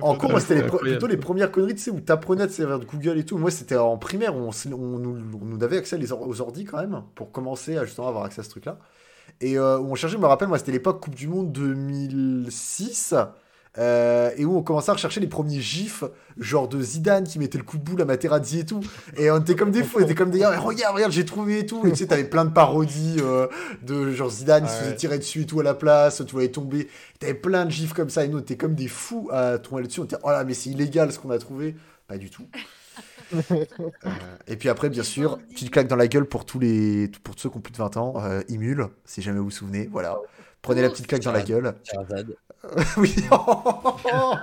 En 0.00 0.14
cours, 0.14 0.30
moi, 0.30 0.40
c'était 0.40 0.62
plutôt 0.62 1.06
les 1.06 1.16
premières 1.16 1.50
conneries, 1.50 1.74
tu 1.74 1.82
sais, 1.82 1.90
où 1.90 2.00
t'apprenais 2.00 2.42
à 2.42 2.46
te 2.46 2.52
servir 2.52 2.78
de 2.78 2.84
Google 2.84 3.18
et 3.18 3.24
tout. 3.24 3.38
Moi, 3.38 3.50
c'était 3.50 3.76
en 3.76 3.96
primaire 3.98 4.36
où 4.36 4.40
on, 4.48 4.52
nous, 4.70 5.16
on 5.40 5.44
nous 5.44 5.64
avait 5.64 5.78
accès 5.78 5.98
les 5.98 6.12
or- 6.12 6.26
aux 6.26 6.40
ordi 6.40 6.64
quand 6.64 6.78
même, 6.78 7.02
pour 7.14 7.32
commencer 7.32 7.76
à 7.76 7.84
justement 7.84 8.08
avoir 8.08 8.24
accès 8.24 8.40
à 8.40 8.44
ce 8.44 8.50
truc-là. 8.50 8.78
Et 9.40 9.58
euh, 9.58 9.78
où 9.78 9.90
on 9.90 9.94
cherchait, 9.94 10.16
je 10.16 10.20
me 10.20 10.26
rappelle, 10.26 10.48
moi, 10.48 10.58
c'était 10.58 10.72
l'époque 10.72 11.00
Coupe 11.02 11.14
du 11.14 11.28
Monde 11.28 11.52
2006. 11.52 13.14
Euh, 13.78 14.30
et 14.36 14.44
où 14.44 14.56
on 14.56 14.62
commençait 14.62 14.90
à 14.90 14.94
rechercher 14.94 15.20
les 15.20 15.26
premiers 15.28 15.60
gifs, 15.60 16.04
genre 16.36 16.68
de 16.68 16.80
Zidane 16.80 17.24
qui 17.24 17.38
mettait 17.38 17.58
le 17.58 17.64
coup 17.64 17.78
de 17.78 17.82
boule 17.84 18.02
à 18.02 18.04
Materazzi 18.04 18.60
et 18.60 18.64
tout. 18.66 18.80
Et 19.16 19.30
on 19.30 19.38
était 19.38 19.54
comme 19.56 19.70
des 19.70 19.82
fous, 19.84 19.98
on 20.00 20.04
était 20.04 20.14
comme 20.14 20.30
des 20.30 20.40
gars, 20.40 20.52
Eh, 20.54 20.58
regarde, 20.58 20.94
regarde, 20.94 21.12
j'ai 21.12 21.24
trouvé 21.24 21.60
et 21.60 21.66
tout. 21.66 21.86
Et 21.86 21.90
tu 21.90 21.96
sais, 21.96 22.06
t'avais 22.06 22.24
plein 22.24 22.44
de 22.44 22.50
parodies 22.50 23.16
euh, 23.20 23.46
de 23.82 24.12
genre 24.12 24.30
Zidane, 24.30 24.64
il 24.64 24.68
se 24.68 24.74
Ouais. 24.74 24.80
faisait 24.84 24.96
tirer 24.96 25.18
dessus 25.18 25.42
et 25.42 25.46
tout 25.46 25.60
à 25.60 25.62
la 25.62 25.74
place, 25.74 26.22
tu 26.26 26.32
voyais 26.32 26.50
tomber. 26.50 26.88
T'avais 27.18 27.34
plein 27.34 27.64
de 27.64 27.70
gifs 27.70 27.92
comme 27.92 28.10
ça, 28.10 28.24
et 28.24 28.28
nous, 28.28 28.38
on 28.38 28.40
était 28.40 28.56
comme 28.56 28.74
des 28.74 28.88
fous 28.88 29.28
à 29.32 29.58
tomber 29.58 29.82
là-dessus. 29.82 30.00
On 30.00 30.04
était, 30.04 30.16
oh 30.22 30.30
là, 30.30 30.44
mais 30.44 30.54
c'est 30.54 30.70
illégal 30.70 31.12
ce 31.12 31.18
qu'on 31.18 31.30
a 31.30 31.38
trouvé. 31.38 31.76
Pas 32.06 32.18
du 32.18 32.30
tout. 32.30 32.46
Euh, 33.34 34.06
et 34.46 34.56
puis 34.56 34.70
après, 34.70 34.88
bien 34.88 35.02
sûr, 35.02 35.38
petite 35.50 35.70
claque 35.70 35.86
dans 35.86 35.96
la 35.96 36.08
gueule 36.08 36.24
pour 36.24 36.46
tous 36.46 36.58
les 36.58 37.08
pour 37.22 37.34
tous 37.36 37.42
ceux 37.42 37.50
qui 37.50 37.58
ont 37.58 37.60
plus 37.60 37.72
de 37.72 37.76
20 37.76 37.96
ans. 37.98 38.14
Euh, 38.16 38.40
Imul, 38.48 38.86
si 39.04 39.20
jamais 39.20 39.38
vous 39.38 39.44
vous 39.44 39.50
souvenez. 39.50 39.86
Voilà. 39.92 40.16
Prenez 40.62 40.80
la 40.80 40.88
petite 40.88 41.06
claque 41.06 41.22
dans 41.22 41.32
la 41.32 41.42
gueule. 41.42 41.74
Oui. 42.96 43.14
Oh. 44.10 44.34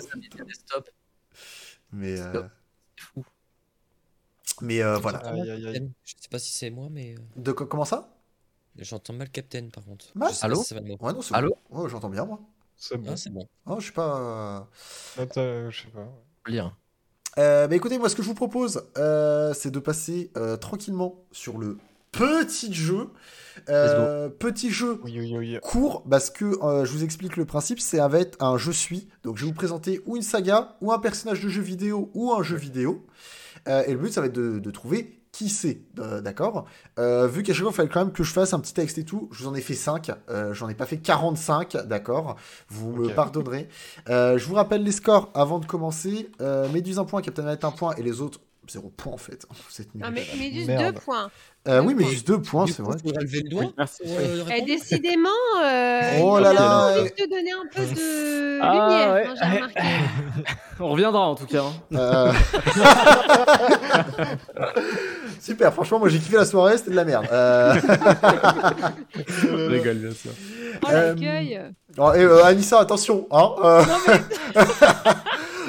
Stop. 0.00 0.90
Mais, 1.92 2.20
euh, 2.20 2.42
fou. 2.96 3.24
mais 4.60 4.82
euh, 4.82 4.98
voilà. 4.98 5.22
Je 6.04 6.14
sais 6.20 6.28
pas 6.30 6.38
si 6.38 6.52
c'est 6.52 6.70
moi, 6.70 6.88
mais 6.90 7.14
euh, 7.14 7.18
De 7.36 7.52
quoi- 7.52 7.66
comment 7.66 7.84
ça? 7.84 8.14
j'entends 8.76 9.12
mal 9.14 9.28
Captain 9.30 9.68
par 9.70 9.84
contre. 9.84 10.06
Allô? 10.42 10.62
Allô? 11.32 11.88
j'entends 11.88 12.10
bien 12.10 12.24
moi. 12.24 12.40
C'est 12.76 12.96
bon. 12.96 13.10
Ah, 13.12 13.16
c'est 13.16 13.30
bon. 13.30 13.48
Oh, 13.66 13.76
je 13.80 13.84
suis 13.84 13.92
pas. 13.92 14.68
Euh, 15.18 15.70
je 15.70 15.82
sais 15.82 15.88
pas. 15.88 16.06
Lire. 16.46 16.76
Euh, 17.38 17.66
bah 17.68 17.74
écoutez, 17.76 17.98
moi 17.98 18.08
ce 18.08 18.16
que 18.16 18.22
je 18.22 18.28
vous 18.28 18.34
propose, 18.34 18.84
euh, 18.96 19.52
c'est 19.54 19.70
de 19.70 19.78
passer 19.78 20.30
euh, 20.36 20.56
tranquillement 20.56 21.24
sur 21.32 21.58
le 21.58 21.78
petit 22.12 22.72
jeu. 22.72 23.08
Euh, 23.68 24.28
petit 24.28 24.70
jeu 24.70 25.00
Oui, 25.04 25.18
oui, 25.18 25.34
oui. 25.36 25.58
court 25.62 26.04
parce 26.08 26.30
que 26.30 26.44
euh, 26.64 26.84
je 26.84 26.92
vous 26.92 27.04
explique 27.04 27.36
le 27.36 27.44
principe, 27.44 27.80
c'est 27.80 27.98
va 27.98 28.20
être 28.20 28.42
un 28.42 28.56
je 28.56 28.70
suis. 28.70 29.08
Donc 29.24 29.36
je 29.36 29.42
vais 29.44 29.48
vous 29.50 29.54
présenter 29.56 30.00
ou 30.06 30.16
une 30.16 30.22
saga, 30.22 30.76
ou 30.80 30.92
un 30.92 30.98
personnage 30.98 31.42
de 31.42 31.48
jeu 31.48 31.60
vidéo, 31.62 32.10
ou 32.14 32.32
un 32.32 32.42
jeu 32.42 32.56
vidéo. 32.56 33.04
Euh, 33.66 33.82
et 33.86 33.92
le 33.92 33.98
but, 33.98 34.12
ça 34.12 34.20
va 34.20 34.28
être 34.28 34.32
de, 34.34 34.58
de 34.58 34.70
trouver 34.70 35.14
qui 35.32 35.50
c'est, 35.50 35.82
euh, 35.98 36.20
d'accord? 36.20 36.64
Euh, 36.98 37.28
Vu 37.28 37.42
qu'à 37.42 37.52
chaque 37.52 37.62
fois, 37.62 37.70
il 37.72 37.76
fallait 37.76 37.88
quand 37.88 38.00
même 38.04 38.12
que 38.12 38.24
je 38.24 38.32
fasse 38.32 38.54
un 38.54 38.60
petit 38.60 38.72
texte 38.74 38.98
et 38.98 39.04
tout, 39.04 39.28
je 39.30 39.42
vous 39.44 39.48
en 39.48 39.54
ai 39.54 39.60
fait 39.60 39.74
5, 39.74 40.10
euh, 40.30 40.54
j'en 40.54 40.68
ai 40.68 40.74
pas 40.74 40.86
fait 40.86 40.96
45, 40.98 41.76
d'accord? 41.86 42.36
Vous 42.68 42.90
me 42.92 43.08
pardonnerez. 43.10 43.68
Euh, 44.08 44.38
je 44.38 44.46
vous 44.46 44.54
rappelle 44.54 44.82
les 44.82 44.90
scores 44.90 45.30
avant 45.34 45.58
de 45.58 45.66
commencer. 45.66 46.30
Euh, 46.40 46.68
Méduse 46.70 46.98
un 46.98 47.04
point, 47.04 47.20
Captain 47.22 47.42
Manette 47.42 47.64
un 47.64 47.70
point, 47.70 47.94
et 47.96 48.02
les 48.02 48.20
autres, 48.20 48.40
zéro 48.70 48.90
point 48.90 49.12
en 49.12 49.16
fait. 49.18 49.46
Non, 49.94 50.08
mais 50.12 50.24
Méduse, 50.38 50.66
Merde. 50.66 50.94
deux 50.94 51.00
points. 51.00 51.30
Euh, 51.66 51.80
deux 51.80 51.86
oui, 51.88 51.94
points. 51.94 52.04
Méduse 52.04 52.24
deux 52.24 52.40
points, 52.40 52.66
c'est 52.66 52.82
vrai. 52.82 52.96
faudrait 53.02 53.22
lever 53.24 53.42
le 53.44 53.50
doigt. 53.50 53.62
Oui, 53.64 53.74
merci. 53.76 54.02
pour, 54.04 54.12
euh, 54.18 54.44
Eh, 54.56 54.62
décidément, 54.62 55.28
euh, 55.62 56.20
Oh 56.22 56.38
là 56.38 56.52
là, 56.52 56.98
envie 57.00 57.10
de 57.10 57.14
te 57.14 57.28
donner 57.28 57.52
un 57.52 57.66
peu 57.74 57.82
de 57.82 58.58
Ah, 58.62 58.72
lumière, 58.72 59.12
ouais. 59.14 59.26
hein, 59.26 59.34
j'ai 59.36 59.56
remarqué. 59.56 59.80
On 60.80 60.88
reviendra 60.90 61.20
en 61.28 61.34
tout 61.34 61.46
cas. 61.46 61.62
hein. 61.64 61.96
Euh, 61.96 62.32
Super, 65.40 65.72
franchement, 65.72 65.98
moi 65.98 66.08
j'ai 66.08 66.18
kiffé 66.18 66.36
la 66.36 66.44
soirée, 66.44 66.76
c'était 66.78 66.90
de 66.90 66.96
la 66.96 67.04
merde. 67.04 67.26
Euh, 67.32 67.74
Je 69.26 69.66
rigole, 69.68 69.96
bien 69.96 70.12
sûr. 70.12 70.30
Oh, 70.82 70.86
Euh, 70.90 71.14
l'accueil. 71.14 71.60
oh, 71.96 72.12
et, 72.14 72.20
euh, 72.22 72.44
Anissa, 72.44 72.80
attention, 72.80 73.26
hein. 73.30 73.50
euh, 73.64 73.82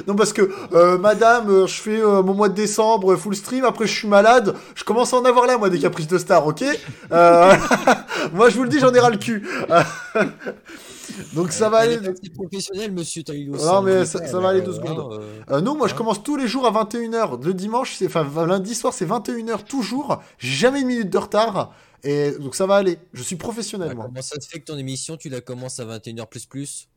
Non, 0.07 0.15
parce 0.15 0.33
que, 0.33 0.49
euh, 0.73 0.97
madame, 0.97 1.49
euh, 1.49 1.67
je 1.67 1.81
fais 1.81 2.01
euh, 2.01 2.21
mon 2.23 2.33
mois 2.33 2.49
de 2.49 2.55
décembre 2.55 3.15
full 3.15 3.35
stream, 3.35 3.63
après 3.65 3.87
je 3.87 3.93
suis 3.93 4.07
malade, 4.07 4.55
je 4.75 4.83
commence 4.83 5.13
à 5.13 5.17
en 5.17 5.25
avoir 5.25 5.45
là, 5.47 5.57
moi, 5.57 5.69
des 5.69 5.79
caprices 5.79 6.07
de 6.07 6.17
star, 6.17 6.45
ok? 6.45 6.63
Euh, 7.11 7.53
Moi, 8.33 8.49
je 8.49 8.57
vous 8.57 8.63
le 8.63 8.69
dis, 8.69 8.79
j'en 8.79 8.93
ai 8.93 8.99
ras 8.99 9.09
le 9.09 9.17
cul. 9.17 9.47
Donc 11.33 11.51
ça 11.51 11.69
va 11.69 11.77
aller. 11.79 11.97
C'est 12.21 12.33
professionnel, 12.33 12.91
monsieur. 12.91 13.23
Non, 13.27 13.81
mais 13.81 14.05
ça- 14.05 14.39
va 14.39 14.49
aller 14.49 14.61
deux 14.61 14.73
secondes. 14.73 15.21
non, 15.63 15.75
moi 15.75 15.87
je 15.87 15.93
Hein 15.93 15.97
commence 15.97 16.23
tous 16.23 16.35
les 16.37 16.47
jours 16.47 16.65
à 16.67 16.71
21h. 16.71 17.43
Le 17.43 17.53
dimanche, 17.53 17.95
c'est 17.97 18.05
enfin 18.05 18.25
lundi 18.45 18.75
soir, 18.75 18.93
c'est 18.93 19.05
21h 19.05 19.63
toujours. 19.63 20.21
J'ai 20.37 20.53
jamais 20.55 20.81
une 20.81 20.87
minute 20.87 21.09
de 21.09 21.17
retard. 21.17 21.73
Et 22.03 22.31
donc 22.39 22.55
ça 22.55 22.65
va 22.65 22.75
aller. 22.75 22.97
Je 23.13 23.23
suis 23.23 23.35
professionnel, 23.35 23.89
bah, 23.89 23.95
moi. 23.95 24.05
Comment 24.05 24.21
ça 24.21 24.39
se 24.39 24.47
fait 24.47 24.59
que 24.59 24.65
ton 24.65 24.77
émission, 24.77 25.17
tu 25.17 25.29
la 25.29 25.41
commences 25.41 25.79
à 25.79 25.85
21h 25.85 26.27
plus 26.27 26.45
plus? 26.45 26.88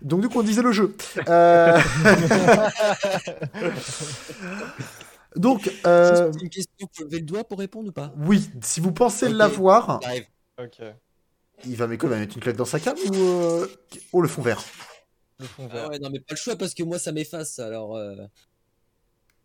Donc 0.00 0.20
du 0.20 0.28
coup, 0.28 0.40
on 0.40 0.42
disait 0.42 0.62
le 0.62 0.72
jeu. 0.72 0.96
Euh, 1.28 1.78
donc, 5.36 5.70
euh, 5.86 6.30
une 6.42 6.50
question, 6.50 6.88
faut 6.92 7.04
lever 7.04 7.18
le 7.20 7.24
doigt 7.24 7.44
pour 7.44 7.58
répondre 7.58 7.88
ou 7.88 7.92
pas 7.92 8.12
oui, 8.18 8.50
si 8.62 8.80
vous 8.80 8.92
pensez 8.92 9.28
l'avoir, 9.28 10.00
J'arrive. 10.02 10.26
Ok. 10.58 10.80
il 11.64 11.76
va, 11.76 11.86
va 11.86 11.92
mettre 11.96 12.36
une 12.36 12.42
claque 12.42 12.56
dans 12.56 12.64
sa 12.64 12.80
cam 12.80 12.96
ou... 13.10 13.14
euh, 13.14 13.66
Oh, 14.12 14.20
le 14.20 14.28
fond 14.28 14.42
vert. 14.42 14.62
Le 15.38 15.46
fond 15.46 15.68
Ah 15.70 15.74
vert. 15.74 15.90
ouais, 15.90 15.98
non, 15.98 16.10
mais 16.10 16.20
pas 16.20 16.34
le 16.34 16.36
choix 16.36 16.56
parce 16.56 16.74
que 16.74 16.82
moi 16.82 16.98
ça 16.98 17.12
m'efface 17.12 17.58
alors. 17.58 17.96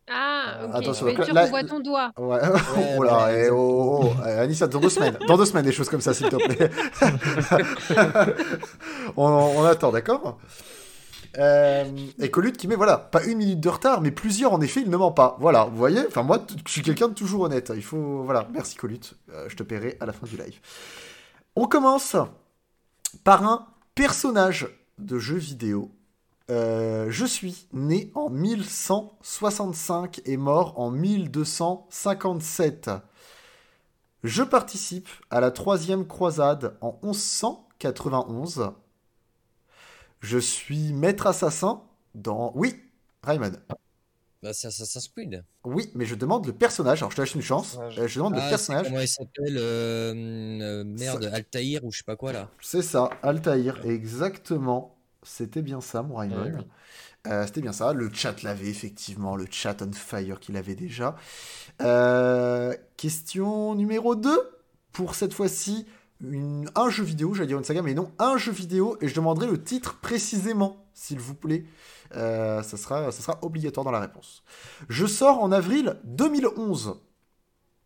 Euh, 0.10 0.14
Ah, 0.14 0.60
ok. 0.68 0.76
attention, 0.76 1.06
qu'on 1.14 1.46
voit 1.48 1.64
ton 1.64 1.80
doigt. 1.80 2.12
Ouais. 2.18 2.40
Ouais, 2.40 2.50
oh 2.98 3.04
là, 3.04 3.26
ouais, 3.26 3.46
eh, 3.48 3.50
oh, 3.50 4.00
oh, 4.04 4.06
oh. 4.06 4.22
Eh, 4.26 4.40
Anissa, 4.40 4.68
dans 4.68 4.80
deux 4.80 4.90
semaines. 4.90 5.18
Dans 5.28 5.38
deux 5.38 5.46
semaines, 5.46 5.66
des 5.66 5.72
choses 5.72 5.90
comme 5.90 6.02
ça, 6.02 6.14
s'il 6.14 6.30
te 6.30 6.36
plaît. 6.36 6.72
on, 9.18 9.26
on 9.26 9.64
attend, 9.64 9.92
d'accord? 9.92 10.38
Euh, 11.38 11.86
et 12.20 12.32
Colute 12.32 12.58
qui 12.58 12.68
met, 12.68 12.76
voilà, 12.76 12.98
pas 12.98 13.24
une 13.26 13.38
minute 13.38 13.60
de 13.60 13.70
retard, 13.70 14.02
mais 14.02 14.12
plusieurs, 14.12 14.54
en 14.54 14.62
effet, 14.62 14.82
il 14.82 14.90
ne 14.90 14.98
ment 14.98 15.12
pas. 15.12 15.36
Voilà, 15.40 15.66
vous 15.66 15.78
voyez? 15.78 16.02
Enfin, 16.08 16.24
moi, 16.24 16.44
je 16.66 16.72
suis 16.72 16.82
quelqu'un 16.82 17.10
de 17.10 17.14
toujours 17.14 17.42
honnête. 17.42 17.72
Il 17.76 17.84
faut... 17.84 18.24
Voilà, 18.24 18.48
merci 18.52 18.76
Colute. 18.76 19.14
Euh, 19.34 19.46
je 19.48 19.56
te 19.56 19.64
paierai 19.64 19.98
à 20.00 20.06
la 20.06 20.14
fin 20.14 20.26
du 20.26 20.38
live. 20.38 20.60
On 21.56 21.68
commence 21.68 22.16
par 23.24 23.44
un 23.44 23.68
personnage 23.94 24.68
de 24.98 25.20
jeu 25.20 25.36
vidéo. 25.36 25.92
Euh, 26.49 27.07
je 27.10 27.26
suis 27.26 27.68
né 27.74 28.11
en 28.15 28.30
1165 28.30 30.22
et 30.26 30.38
mort 30.38 30.80
en 30.80 30.91
1257. 30.91 32.90
Je 34.24 34.44
participe 34.44 35.10
à 35.30 35.41
la 35.41 35.52
troisième 35.52 36.07
croisade 36.07 36.78
en 36.82 36.99
1191. 37.03 38.72
Je 40.22 40.38
suis 40.38 40.94
maître 40.94 41.28
assassin 41.28 41.84
dans... 42.15 42.52
Oui, 42.56 42.76
Raymond. 43.24 43.52
Bah, 44.44 44.53
c'est 44.53 44.68
Assassin's 44.68 45.07
Creed. 45.07 45.44
Oui, 45.64 45.91
mais 45.95 46.06
je 46.06 46.15
demande 46.15 46.45
le 46.45 46.53
personnage. 46.53 46.99
Alors, 46.99 47.11
je 47.11 47.15
te 47.18 47.22
laisse 47.22 47.36
une 47.36 47.41
chance. 47.41 47.72
Personnage. 47.72 47.99
Euh, 47.99 48.07
je 48.07 48.15
demande 48.19 48.34
Ah, 48.34 48.38
le 48.38 48.41
c'est 48.44 48.49
personnage. 48.49 48.88
Comment 48.88 48.99
il 48.99 49.07
s'appelle 49.07 49.57
euh, 49.57 50.14
euh, 50.61 50.84
Merde, 50.86 51.30
Altaïr 51.34 51.84
ou 51.84 51.91
je 51.91 51.99
sais 51.99 52.03
pas 52.03 52.15
quoi 52.15 52.34
là. 52.34 52.49
C'est 52.61 52.84
ça, 52.84 53.10
Altaïr, 53.24 53.86
exactement. 53.86 54.97
C'était 55.23 55.61
bien 55.61 55.81
ça, 55.81 56.03
mon 56.03 56.15
Raymond. 56.15 56.52
Oui. 56.57 56.64
Euh, 57.27 57.45
C'était 57.45 57.61
bien 57.61 57.73
ça. 57.73 57.94
Le 57.94 58.10
chat 58.14 58.41
l'avait, 58.44 58.68
effectivement. 58.68 59.35
Le 59.35 59.45
chat 59.49 59.81
on 59.81 59.91
fire 59.91 60.39
qu'il 60.39 60.56
avait 60.57 60.76
déjà. 60.76 61.15
Euh, 61.81 62.73
question 62.95 63.76
numéro 63.76 64.15
2. 64.15 64.39
Pour 64.94 65.15
cette 65.15 65.34
fois-ci, 65.34 65.85
une- 66.22 66.69
un 66.76 66.89
jeu 66.89 67.03
vidéo. 67.03 67.34
J'allais 67.34 67.48
dire 67.48 67.57
une 67.57 67.64
saga, 67.64 67.81
mais 67.81 67.94
non, 67.94 68.11
un 68.19 68.38
jeu 68.38 68.52
vidéo. 68.52 68.98
Et 69.02 69.07
je 69.07 69.15
demanderai 69.15 69.48
le 69.48 69.61
titre 69.61 69.98
précisément, 69.99 70.85
s'il 70.94 71.19
vous 71.19 71.35
plaît. 71.35 71.65
Euh, 72.15 72.64
ça, 72.64 72.77
sera, 72.77 73.11
ça 73.11 73.22
sera 73.22 73.38
obligatoire 73.41 73.84
dans 73.84 73.91
la 73.91 73.99
réponse. 73.99 74.44
Je 74.88 75.06
sors 75.06 75.44
en 75.44 75.52
avril 75.52 75.98
2011. 76.06 76.95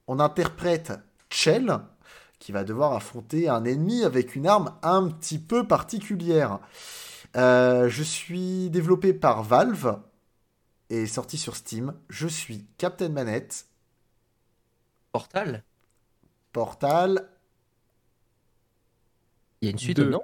On 0.08 0.20
interprète 0.20 0.94
Chell, 1.30 1.80
qui 2.40 2.52
va 2.52 2.64
devoir 2.64 2.94
affronter 2.94 3.50
un 3.50 3.66
ennemi 3.66 4.04
avec 4.04 4.36
une 4.36 4.46
arme 4.48 4.74
un 4.84 5.08
petit 5.10 5.40
peu 5.40 5.66
particulière. 5.68 6.60
Euh, 7.38 7.88
je 7.90 8.04
suis 8.04 8.70
développé 8.70 9.14
par 9.14 9.44
Valve 9.44 10.00
et 10.90 11.06
sorti 11.08 11.38
sur 11.38 11.56
Steam. 11.56 11.94
Je 12.10 12.28
suis 12.28 12.66
Captain 12.78 13.10
Manette, 13.10 13.68
Portal 15.12 15.64
Portal, 16.52 17.30
Il 19.62 19.66
y 19.66 19.70
a 19.70 19.72
une 19.72 19.78
suite 19.80 19.98
Deux. 19.98 20.10
non 20.10 20.22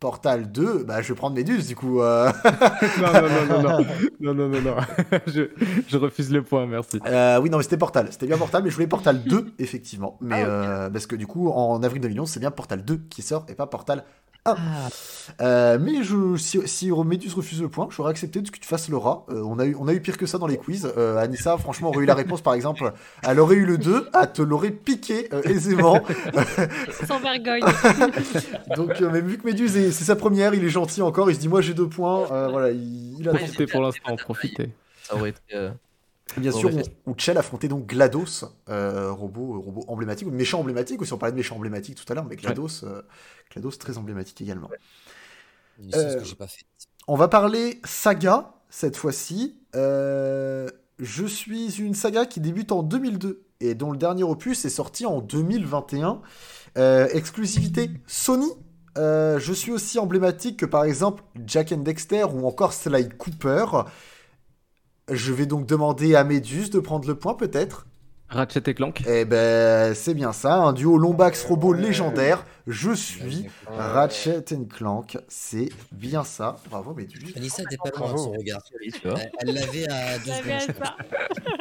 Portal 0.00 0.50
2. 0.50 0.82
Bah, 0.84 1.00
je 1.02 1.08
vais 1.12 1.14
prendre 1.14 1.36
Méduse 1.36 1.68
du 1.68 1.76
coup. 1.76 2.00
euh. 2.00 2.32
non, 2.98 3.12
non, 3.12 3.28
non, 3.28 3.46
non, 3.46 3.62
non, 3.62 3.84
non, 4.20 4.34
non, 4.34 4.48
non, 4.48 4.60
non. 4.62 4.76
je, 5.26 5.50
je 5.86 5.96
refuse 5.98 6.32
le 6.32 6.42
point, 6.42 6.66
merci. 6.66 6.98
Euh, 7.06 7.38
oui, 7.40 7.50
non, 7.50 7.58
mais 7.58 7.62
c'était 7.62 7.76
Portal. 7.76 8.08
C'était 8.10 8.26
bien 8.26 8.38
Portal, 8.38 8.62
mais 8.64 8.70
je 8.70 8.74
voulais 8.74 8.88
Portal 8.88 9.22
2, 9.22 9.52
effectivement. 9.60 10.16
Mais 10.20 10.42
Ah, 10.42 10.48
euh, 10.48 10.90
parce 10.90 11.06
que 11.06 11.14
du 11.14 11.26
coup, 11.28 11.50
en 11.50 11.82
avril 11.82 12.00
2011, 12.00 12.28
c'est 12.28 12.40
bien 12.40 12.50
Portal 12.50 12.84
2 12.84 12.96
qui 13.10 13.22
sort 13.22 13.44
et 13.48 13.54
pas 13.54 13.66
Portal 13.68 14.04
Ah, 14.44 14.56
Euh, 15.40 15.78
mais 15.80 16.02
je, 16.02 16.36
si, 16.36 16.60
si 16.66 16.90
refuse 16.90 17.62
le 17.62 17.68
point, 17.68 17.86
j'aurais 17.90 18.10
accepté 18.10 18.40
de 18.40 18.50
que 18.50 18.58
tu 18.58 18.66
fasses 18.66 18.88
le 18.88 18.96
rat. 18.96 19.24
Euh, 19.30 19.40
on, 19.44 19.58
a 19.60 19.66
eu, 19.66 19.76
on 19.78 19.86
a 19.86 19.92
eu 19.92 20.00
pire 20.00 20.16
que 20.16 20.26
ça 20.26 20.36
dans 20.38 20.48
les 20.48 20.56
quiz. 20.56 20.92
Euh, 20.96 21.16
Anissa, 21.18 21.56
franchement, 21.58 21.90
aurait 21.90 22.02
eu 22.02 22.06
la 22.06 22.14
réponse, 22.16 22.40
par 22.40 22.54
exemple. 22.54 22.92
Elle 23.22 23.38
aurait 23.38 23.54
eu 23.54 23.64
le 23.64 23.78
2, 23.78 24.08
elle 24.20 24.32
te 24.32 24.42
l'aurait 24.42 24.72
piqué 24.72 25.28
euh, 25.32 25.42
aisément. 25.44 26.00
Sans 27.06 27.20
vergogne. 27.20 27.62
Donc, 28.76 29.00
euh, 29.00 29.10
mais 29.12 29.20
vu 29.20 29.38
que 29.38 29.46
Méduse, 29.46 29.76
est- 29.76 29.92
c'est 29.92 30.04
sa 30.04 30.16
première, 30.16 30.54
il 30.54 30.64
est 30.64 30.68
gentil 30.70 31.02
encore. 31.02 31.30
Il 31.30 31.36
se 31.36 31.40
dit, 31.40 31.48
moi 31.48 31.60
j'ai 31.60 31.74
deux 31.74 31.88
points. 31.88 32.26
Euh, 32.32 32.48
voilà, 32.50 32.70
il, 32.72 33.20
il 33.20 33.28
a. 33.28 33.32
Profitez 33.34 33.66
pour 33.68 33.80
l'instant, 33.82 34.16
profitez. 34.16 34.70
ça 35.04 35.14
aurait 35.14 35.30
été. 35.30 35.40
Euh, 36.36 36.40
Bien 36.40 36.52
sûr, 36.52 36.70
où, 37.06 37.14
Chell 37.16 37.38
affrontait 37.38 37.68
donc 37.68 37.86
GLaDOS, 37.86 38.44
euh, 38.68 39.12
robot, 39.12 39.60
robot 39.60 39.84
emblématique, 39.88 40.26
ou 40.26 40.30
méchant 40.30 40.60
emblématique, 40.60 41.00
aussi 41.02 41.12
on 41.12 41.18
parlait 41.18 41.32
de 41.32 41.36
méchant 41.36 41.56
emblématique 41.56 41.96
tout 41.96 42.10
à 42.10 42.14
l'heure, 42.14 42.24
mais 42.24 42.36
GLaDOS, 42.36 42.84
euh, 42.84 43.02
GLaDOS 43.52 43.78
très 43.78 43.98
emblématique 43.98 44.40
également. 44.40 44.70
Euh, 45.94 46.20
que 46.20 46.34
pas. 46.34 46.46
On 47.08 47.16
va 47.16 47.28
parler 47.28 47.80
saga 47.84 48.54
cette 48.68 48.96
fois-ci. 48.96 49.56
Euh, 49.74 50.68
je 50.98 51.26
suis 51.26 51.80
une 51.80 51.94
saga 51.94 52.26
qui 52.26 52.40
débute 52.40 52.72
en 52.72 52.82
2002 52.82 53.44
et 53.60 53.74
dont 53.74 53.92
le 53.92 53.98
dernier 53.98 54.22
opus 54.22 54.64
est 54.64 54.70
sorti 54.70 55.06
en 55.06 55.20
2021. 55.20 56.20
Euh, 56.78 57.08
exclusivité 57.12 57.90
Sony. 58.06 58.50
Euh, 58.98 59.38
je 59.38 59.52
suis 59.52 59.72
aussi 59.72 59.98
emblématique 59.98 60.58
que 60.58 60.66
par 60.66 60.84
exemple 60.84 61.22
Jack 61.46 61.72
and 61.72 61.78
Dexter 61.78 62.24
ou 62.24 62.46
encore 62.46 62.72
Sly 62.72 63.08
Cooper. 63.08 63.66
Je 65.12 65.32
vais 65.32 65.46
donc 65.46 65.66
demander 65.66 66.14
à 66.14 66.24
Medus 66.24 66.70
de 66.70 66.80
prendre 66.80 67.06
le 67.06 67.14
point 67.14 67.34
peut-être. 67.34 67.86
Ratchet 68.28 68.62
et 68.66 68.74
Clank. 68.74 69.02
Eh 69.06 69.26
ben 69.26 69.94
c'est 69.94 70.14
bien 70.14 70.32
ça, 70.32 70.54
un 70.56 70.72
duo 70.72 70.96
Lombax 70.96 71.44
robot 71.44 71.74
Ouais. 71.74 71.82
légendaire. 71.82 72.46
Je 72.66 72.92
suis. 72.92 73.46
Ratchet 73.66 74.54
and 74.54 74.64
Clank, 74.74 75.18
c'est 75.28 75.68
bien 75.92 76.24
ça. 76.24 76.56
Bravo 76.70 76.94
Medus. 76.94 77.34
Anissa 77.36 77.62
était 77.62 77.76
pas 77.76 77.90
loin 77.98 78.12
de 78.14 78.18
son 78.18 78.32
regard. 78.32 78.62
Tu. 78.62 78.74
Elle- 79.40 79.54
l'avait 79.54 79.86
à 79.90 80.18
deux 80.24 80.32
secondes. 80.32 80.76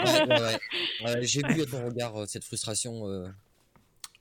Ouais, 0.06 0.28
ouais, 0.28 1.15
ouais. 1.15 1.19
J'ai 1.23 1.41
vu 1.45 1.61
à 1.61 1.65
ton 1.65 1.84
regard 1.86 2.22
euh, 2.22 2.26
cette 2.26 2.45
frustration. 2.45 3.06
euh, 3.07 3.28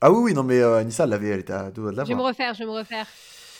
Ah 0.01 0.11
oui, 0.11 0.19
oui, 0.25 0.35
non, 0.35 0.43
mais 0.43 0.59
euh, 0.59 0.79
Anissa, 0.79 1.05
elle, 1.05 1.11
l'avait, 1.11 1.29
elle 1.29 1.41
était 1.41 1.53
à 1.53 1.71
deux 1.71 1.83
doigts 1.83 1.93
de 1.93 2.01
Je 2.03 2.09
vais 2.09 2.15
me 2.17 2.23
refaire, 2.23 2.53
je 2.55 2.61
vais 2.61 2.67
me 2.67 2.71
refaire. 2.73 3.07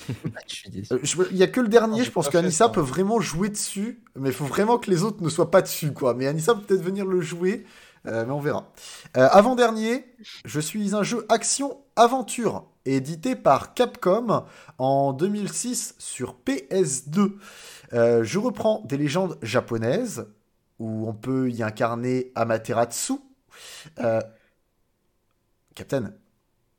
Euh, 0.93 0.99
Il 1.31 1.37
y 1.37 1.43
a 1.43 1.47
que 1.47 1.61
le 1.61 1.69
dernier, 1.69 2.05
je 2.05 2.11
pense 2.11 2.29
qu'Anissa 2.29 2.69
peut 2.69 2.81
vraiment 2.81 3.21
jouer 3.21 3.49
dessus, 3.49 4.03
mais 4.17 4.31
il 4.31 4.35
faut 4.35 4.45
vraiment 4.45 4.79
que 4.79 4.91
les 4.91 5.03
autres 5.03 5.23
ne 5.23 5.29
soient 5.29 5.51
pas 5.51 5.63
dessus, 5.63 5.93
quoi. 5.93 6.15
Mais 6.15 6.27
Anissa 6.27 6.55
peut 6.55 6.63
peut-être 6.63 6.83
venir 6.83 7.07
le 7.07 7.21
jouer, 7.21 7.65
euh, 8.07 8.25
mais 8.27 8.33
on 8.33 8.41
verra. 8.41 8.73
Euh, 9.17 9.29
Avant-dernier, 9.31 10.05
je 10.45 10.61
suis 10.61 10.95
un 10.95 11.03
jeu 11.03 11.27
action-aventure, 11.29 12.67
édité 12.85 13.37
par 13.37 13.75
Capcom 13.75 14.45
en 14.79 15.13
2006 15.13 15.95
sur 15.99 16.35
PS2. 16.35 17.39
Euh, 17.93 18.25
je 18.25 18.39
reprends 18.39 18.83
des 18.87 18.97
légendes 18.97 19.39
japonaises, 19.43 20.27
où 20.79 21.09
on 21.09 21.13
peut 21.15 21.51
y 21.51 21.63
incarner 21.63 22.33
Amaterasu. 22.35 23.15
Euh, 24.01 24.21
Captain 25.75 26.15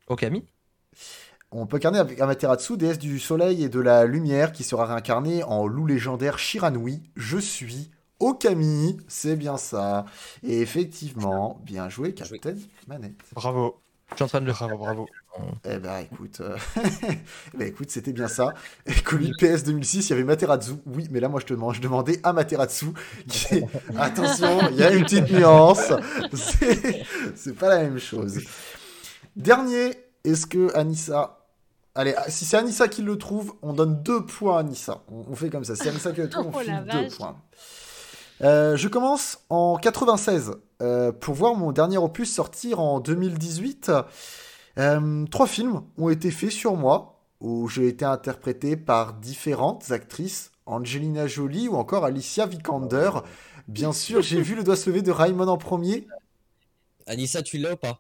Okami? 0.08 0.51
On 1.54 1.66
peut 1.66 1.78
incarner 1.78 2.00
avec 2.00 2.22
Amaterasu, 2.22 2.78
déesse 2.78 2.98
du 2.98 3.20
soleil 3.20 3.64
et 3.64 3.68
de 3.68 3.82
la 3.82 4.06
lumière, 4.06 4.54
qui 4.54 4.64
sera 4.64 4.86
réincarnée 4.86 5.44
en 5.44 5.68
loup 5.68 5.86
légendaire 5.86 6.40
Shiranui. 6.40 7.04
Je 7.18 7.38
suis 7.38 7.92
Okami, 8.22 8.98
c'est 9.10 9.36
bien 9.36 9.58
ça. 9.58 10.06
Et 10.44 10.62
effectivement, 10.62 11.60
bien 11.66 11.90
joué. 11.90 12.14
Captain 12.14 12.56
Manette. 12.88 13.16
Bravo. 13.34 13.82
Je 14.12 14.16
suis 14.16 14.24
en 14.24 14.28
train 14.28 14.42
de 14.42 14.46
le 14.46 14.54
Bravo, 14.54 14.78
bravo. 14.78 15.08
Eh 15.66 15.78
ben 15.78 16.00
écoute, 16.00 16.42
euh, 16.42 16.58
ben, 17.54 17.68
écoute, 17.68 17.92
c'était 17.92 18.14
bien 18.14 18.28
ça. 18.30 18.54
Et 18.86 18.94
Colis 18.94 19.34
PS 19.38 19.64
2006, 19.64 20.08
il 20.08 20.10
y 20.10 20.14
avait 20.14 20.24
Materatsu. 20.24 20.72
Oui, 20.86 21.08
mais 21.12 21.20
là, 21.20 21.28
moi, 21.28 21.42
je 21.42 21.46
te 21.46 21.54
demande, 21.54 21.76
je 21.76 21.82
demandais 21.82 22.20
Amaterasu. 22.24 22.88
Qui 23.28 23.56
est... 23.56 23.68
Attention, 23.98 24.70
il 24.72 24.78
y 24.78 24.84
a 24.84 24.92
une 24.92 25.04
petite 25.04 25.30
nuance. 25.32 25.92
C'est 26.34 27.04
c'est 27.36 27.56
pas 27.56 27.70
la 27.70 27.84
même 27.84 28.00
chose. 28.00 28.40
Dernier, 29.36 29.94
est-ce 30.24 30.46
que 30.46 30.74
Anissa. 30.76 31.41
Allez, 31.94 32.14
ah, 32.18 32.30
si 32.30 32.46
c'est 32.46 32.58
Anissa 32.58 32.88
qui 32.88 33.02
le 33.02 33.18
trouve, 33.18 33.56
on 33.62 33.74
donne 33.74 34.02
deux 34.02 34.26
points 34.26 34.58
à 34.58 34.60
Anissa. 34.62 35.04
On, 35.12 35.26
on 35.30 35.36
fait 35.36 35.50
comme 35.50 35.64
ça. 35.64 35.76
Si 35.76 35.88
Anissa 35.88 36.12
qui 36.14 36.22
le 36.22 36.30
trouve, 36.30 36.48
on 36.48 36.52
Oh 36.56 36.60
file 36.60 36.86
deux 36.90 37.08
points. 37.16 37.38
Euh, 38.44 38.76
je 38.76 38.88
commence 38.88 39.44
en 39.50 39.78
96 39.78 40.54
euh, 40.82 41.12
pour 41.12 41.36
voir 41.36 41.54
mon 41.56 41.72
dernier 41.72 41.98
opus 41.98 42.34
sortir 42.34 42.80
en 42.80 43.00
2018. 43.00 43.92
Euh, 44.80 45.26
trois 45.28 45.48
films 45.48 45.84
ont 45.98 46.10
été 46.10 46.32
faits 46.32 46.52
sur 46.52 46.76
moi 46.76 47.20
où 47.40 47.68
j'ai 47.68 47.88
été 47.88 48.06
interprété 48.06 48.78
par 48.78 49.14
différentes 49.14 49.92
actrices, 49.92 50.52
Angelina 50.66 51.28
Jolie 51.28 51.68
ou 51.68 51.76
encore 51.76 52.06
Alicia 52.06 52.46
Vikander. 52.46 53.12
Bien 53.68 53.94
sûr, 53.94 54.22
j'ai 54.22 54.42
vu 54.42 54.56
le 54.56 54.64
doigt 54.64 54.76
lever 54.88 55.02
de 55.02 55.12
Raymond 55.12 55.48
en 55.48 55.58
premier. 55.58 56.08
Anissa, 57.06 57.42
tu 57.42 57.58
l'as 57.58 57.74
ou 57.74 57.78
pas? 57.78 58.00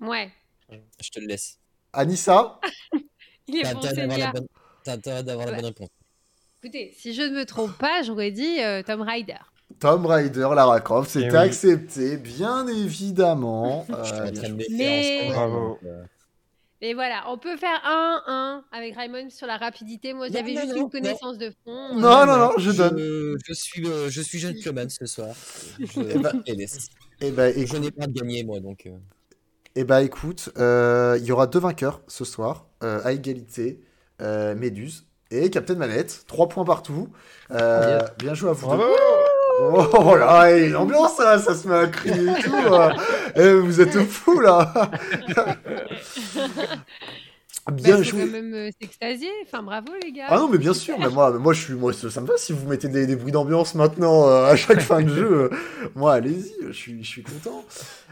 Ouais. 0.00 0.30
Je 0.70 1.10
te 1.10 1.20
le 1.20 1.26
laisse. 1.26 1.58
Anissa, 1.92 2.60
Il 3.48 3.56
est 3.56 3.62
T'as 3.62 3.72
bon, 3.74 3.78
intérêt 3.78 3.94
c'est 3.94 4.00
d'avoir 4.00 4.18
la 4.18 4.24
bien. 4.24 4.32
bonne, 4.32 4.46
t'as 4.84 4.92
intérêt 4.94 5.22
d'avoir 5.22 5.46
la 5.46 5.52
bonne 5.54 5.64
réponse. 5.66 5.88
Écoutez, 6.62 6.94
si 6.96 7.12
je 7.14 7.22
ne 7.22 7.30
me 7.36 7.44
trompe 7.44 7.76
pas, 7.78 8.02
j'aurais 8.02 8.30
dit 8.30 8.60
euh, 8.62 8.82
Tom 8.82 9.02
Rider. 9.02 9.36
Tom 9.80 10.06
Rider, 10.06 10.48
Lara 10.54 10.80
Croft, 10.80 11.10
c'était 11.10 11.26
Eh 11.26 11.30
oui. 11.30 11.36
accepté, 11.36 12.16
bien 12.16 12.66
évidemment. 12.68 13.86
Euh, 13.94 14.30
Mais- 14.70 15.28
Bravo. 15.32 15.78
euh, 15.84 16.04
Et 16.80 16.94
voilà, 16.94 17.24
on 17.28 17.38
peut 17.38 17.56
faire 17.56 17.80
un, 17.84 18.22
un 18.26 18.64
avec 18.72 18.96
Raymond 18.96 19.28
sur 19.30 19.46
la 19.46 19.56
rapidité. 19.58 20.12
Moi, 20.14 20.28
j'avais 20.32 20.54
juste 20.54 20.74
non, 20.74 20.82
une 20.84 20.90
connaissance 20.90 21.38
de 21.38 21.52
fond. 21.64 21.94
Non, 21.94 22.24
non, 22.26 22.36
non, 22.38 22.50
je 22.58 22.70
donne. 22.70 23.36
Je, 23.46 23.52
suis, 23.54 23.86
euh, 23.86 24.08
je 24.10 24.20
suis 24.22 24.38
gentleman 24.38 24.88
ce 24.88 25.04
soir. 25.06 25.34
Je 25.78 26.18
ben- 26.18 26.42
les 26.46 26.54
laisse. 26.54 26.88
Eh 27.20 27.30
ben, 27.30 27.52
Je 27.66 27.76
n'ai 27.76 27.90
pas 27.90 28.06
de 28.06 28.12
gagner, 28.12 28.44
moi, 28.44 28.60
donc. 28.60 28.88
Eh 29.76 29.84
ben, 29.84 30.00
écoute, 30.00 30.50
euh, 30.58 31.16
il 31.20 31.24
y 31.24 31.32
aura 31.32 31.46
deux 31.46 31.58
vainqueurs 31.58 32.00
ce 32.08 32.24
soir, 32.24 32.66
euh, 32.82 33.00
à 33.04 33.12
égalité, 33.12 33.80
euh, 34.22 34.54
Méduse 34.54 35.06
et 35.30 35.50
Captain 35.50 35.74
Manette, 35.74 36.24
trois 36.28 36.48
points 36.48 36.64
partout. 36.64 37.08
Euh, 37.50 38.00
bien 38.18 38.34
joué 38.34 38.50
à 38.50 38.52
vous 38.52 38.66
deux. 38.70 38.76
Bravo. 38.76 38.92
Oh 39.60 40.16
là, 40.16 40.50
l'ambiance 40.68 41.16
là, 41.18 41.38
ça 41.38 41.54
se 41.54 41.68
met 41.68 41.74
à 41.76 41.86
crier 41.86 42.28
et 42.30 42.42
tout. 42.42 42.54
euh. 42.72 42.90
Eh, 43.36 43.52
vous 43.54 43.80
êtes 43.80 43.98
fous 44.00 44.40
là. 44.40 44.72
Bien 47.72 47.96
Bah, 47.96 48.04
faut 48.04 48.10
joué. 48.10 48.20
quand 48.26 48.32
même 48.32 48.54
euh, 48.54 48.70
s'extasier. 48.80 49.30
Enfin, 49.46 49.62
bravo 49.62 49.88
les 50.02 50.12
gars. 50.12 50.26
Ah 50.28 50.36
non, 50.38 50.48
mais 50.48 50.58
bien 50.58 50.74
sûr, 50.74 50.98
mais 50.98 51.08
moi, 51.08 51.32
mais 51.32 51.38
moi, 51.38 51.52
je 51.54 51.62
suis, 51.62 51.74
moi, 51.74 51.92
ça 51.92 52.10
ça 52.10 52.20
me 52.20 52.26
va 52.26 52.36
si 52.36 52.52
vous 52.52 52.68
mettez 52.68 52.88
des, 52.88 53.06
des 53.06 53.16
bruits 53.16 53.32
d'ambiance 53.32 53.74
maintenant 53.74 54.28
euh, 54.28 54.46
à 54.52 54.56
chaque 54.56 54.80
fin 54.80 55.00
de 55.02 55.08
jeu. 55.14 55.50
moi, 55.94 56.14
allez-y, 56.14 56.52
je 56.66 56.72
suis, 56.72 57.02
je 57.02 57.08
suis 57.08 57.22
content. 57.22 57.64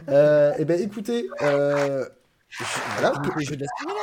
Euh, 0.09 0.53
eh 0.59 0.65
ben, 0.65 0.81
écoutez, 0.81 1.29
euh, 1.43 2.05
je- 2.49 2.65
voilà, 2.95 3.13
pe- 3.17 3.31
les 3.39 3.45
jeux 3.45 3.57
de 3.57 3.63
la 3.63 3.69
semaine, 3.69 3.95
là 3.95 4.03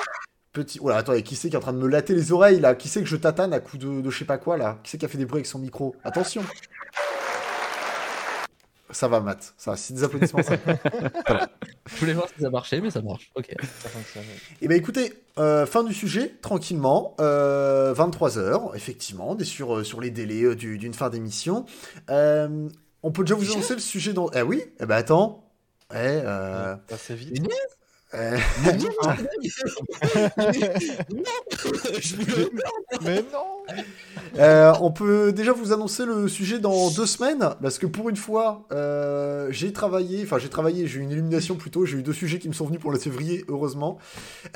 petit. 0.54 0.80
Voilà, 0.80 0.98
attendez, 1.00 1.24
qui 1.24 1.36
c'est 1.36 1.50
qui 1.50 1.56
est 1.56 1.58
en 1.58 1.62
train 1.62 1.74
de 1.74 1.78
me 1.80 1.88
latter 1.88 2.16
les 2.16 2.32
oreilles 2.32 2.60
là? 2.60 2.76
Qui 2.76 2.88
c'est 2.90 3.02
que 3.02 3.08
je 3.10 3.16
tatane 3.18 3.54
à 3.54 3.60
coup 3.60 3.78
de, 3.78 4.02
de 4.02 4.10
je 4.10 4.18
sais 4.20 4.26
pas 4.26 4.38
quoi 4.38 4.58
là? 4.58 4.80
Qui 4.84 4.92
c'est 4.92 4.98
qui 4.98 5.06
a 5.06 5.10
fait 5.10 5.18
des 5.20 5.26
bruits 5.26 5.40
avec 5.40 5.46
son 5.48 5.60
micro? 5.60 5.96
Attention. 6.04 6.44
Ça 8.92 9.08
va, 9.08 9.20
Matt. 9.20 9.54
Ça, 9.58 9.72
va, 9.72 9.78
si 9.78 9.94
des 9.94 10.04
applaudissements, 10.04 10.42
ça. 10.44 10.56
Je 11.86 11.96
voulais 12.00 12.14
voir 12.14 12.28
si 12.36 12.42
ça 12.42 12.50
marchait, 12.50 12.82
mais 12.82 12.90
ça 12.92 13.02
marche. 13.02 13.30
Ok. 13.36 13.54
Ça 13.62 13.90
fonctionne. 13.90 14.24
Eh 14.62 14.68
bien 14.68 14.78
écoutez, 14.78 15.14
euh, 15.38 15.66
fin 15.66 15.84
du 15.84 15.94
sujet, 15.94 16.34
tranquillement, 16.42 17.16
euh, 17.20 17.94
23h, 17.94 18.76
effectivement, 18.76 19.30
on 19.32 19.38
est 19.38 19.44
sur, 19.44 19.78
euh, 19.78 19.84
sur 19.84 20.02
les 20.02 20.10
délais 20.10 20.44
euh, 20.44 20.56
du- 20.56 20.78
d'une 20.78 20.94
fin 20.94 21.10
d'émission. 21.10 21.66
Euh, 22.10 22.68
on 23.04 23.12
peut 23.12 23.24
déjà 23.24 23.36
vous 23.36 23.52
annoncer 23.52 23.76
le 23.76 23.80
sujet 23.80 24.14
dans... 24.14 24.30
Eh 24.32 24.42
oui, 24.42 24.64
eh 24.80 24.86
ben 24.86 24.96
attends. 24.98 25.46
Eh, 25.92 25.96
euh, 25.98 26.76
Ça 26.90 26.98
c'est 26.98 27.16
vite. 27.16 27.48
Je 32.00 32.16
voulais- 32.16 32.50
Mais 33.04 33.22
non. 33.32 33.76
euh, 34.40 34.74
on 34.82 34.92
peut 34.92 35.32
déjà 35.32 35.52
vous 35.54 35.72
annoncer 35.74 36.06
le 36.06 36.28
sujet 36.28 36.60
dans 36.60 36.90
deux 36.90 37.06
semaines, 37.06 37.50
parce 37.62 37.78
que 37.78 37.86
pour 37.86 38.10
une 38.10 38.16
fois, 38.16 38.66
euh, 38.72 39.48
j'ai 39.52 39.72
travaillé, 39.74 40.24
enfin 40.24 40.38
j'ai 40.40 40.50
travaillé, 40.50 40.88
j'ai 40.88 41.00
eu 41.00 41.04
une 41.04 41.12
illumination 41.12 41.56
plutôt, 41.56 41.86
j'ai 41.86 41.98
eu 41.98 42.04
deux 42.04 42.14
sujets 42.14 42.40
qui 42.40 42.48
me 42.50 42.54
sont 42.54 42.66
venus 42.66 42.80
pour 42.82 42.92
le 42.92 43.00
février, 43.00 43.46
heureusement. 43.48 43.98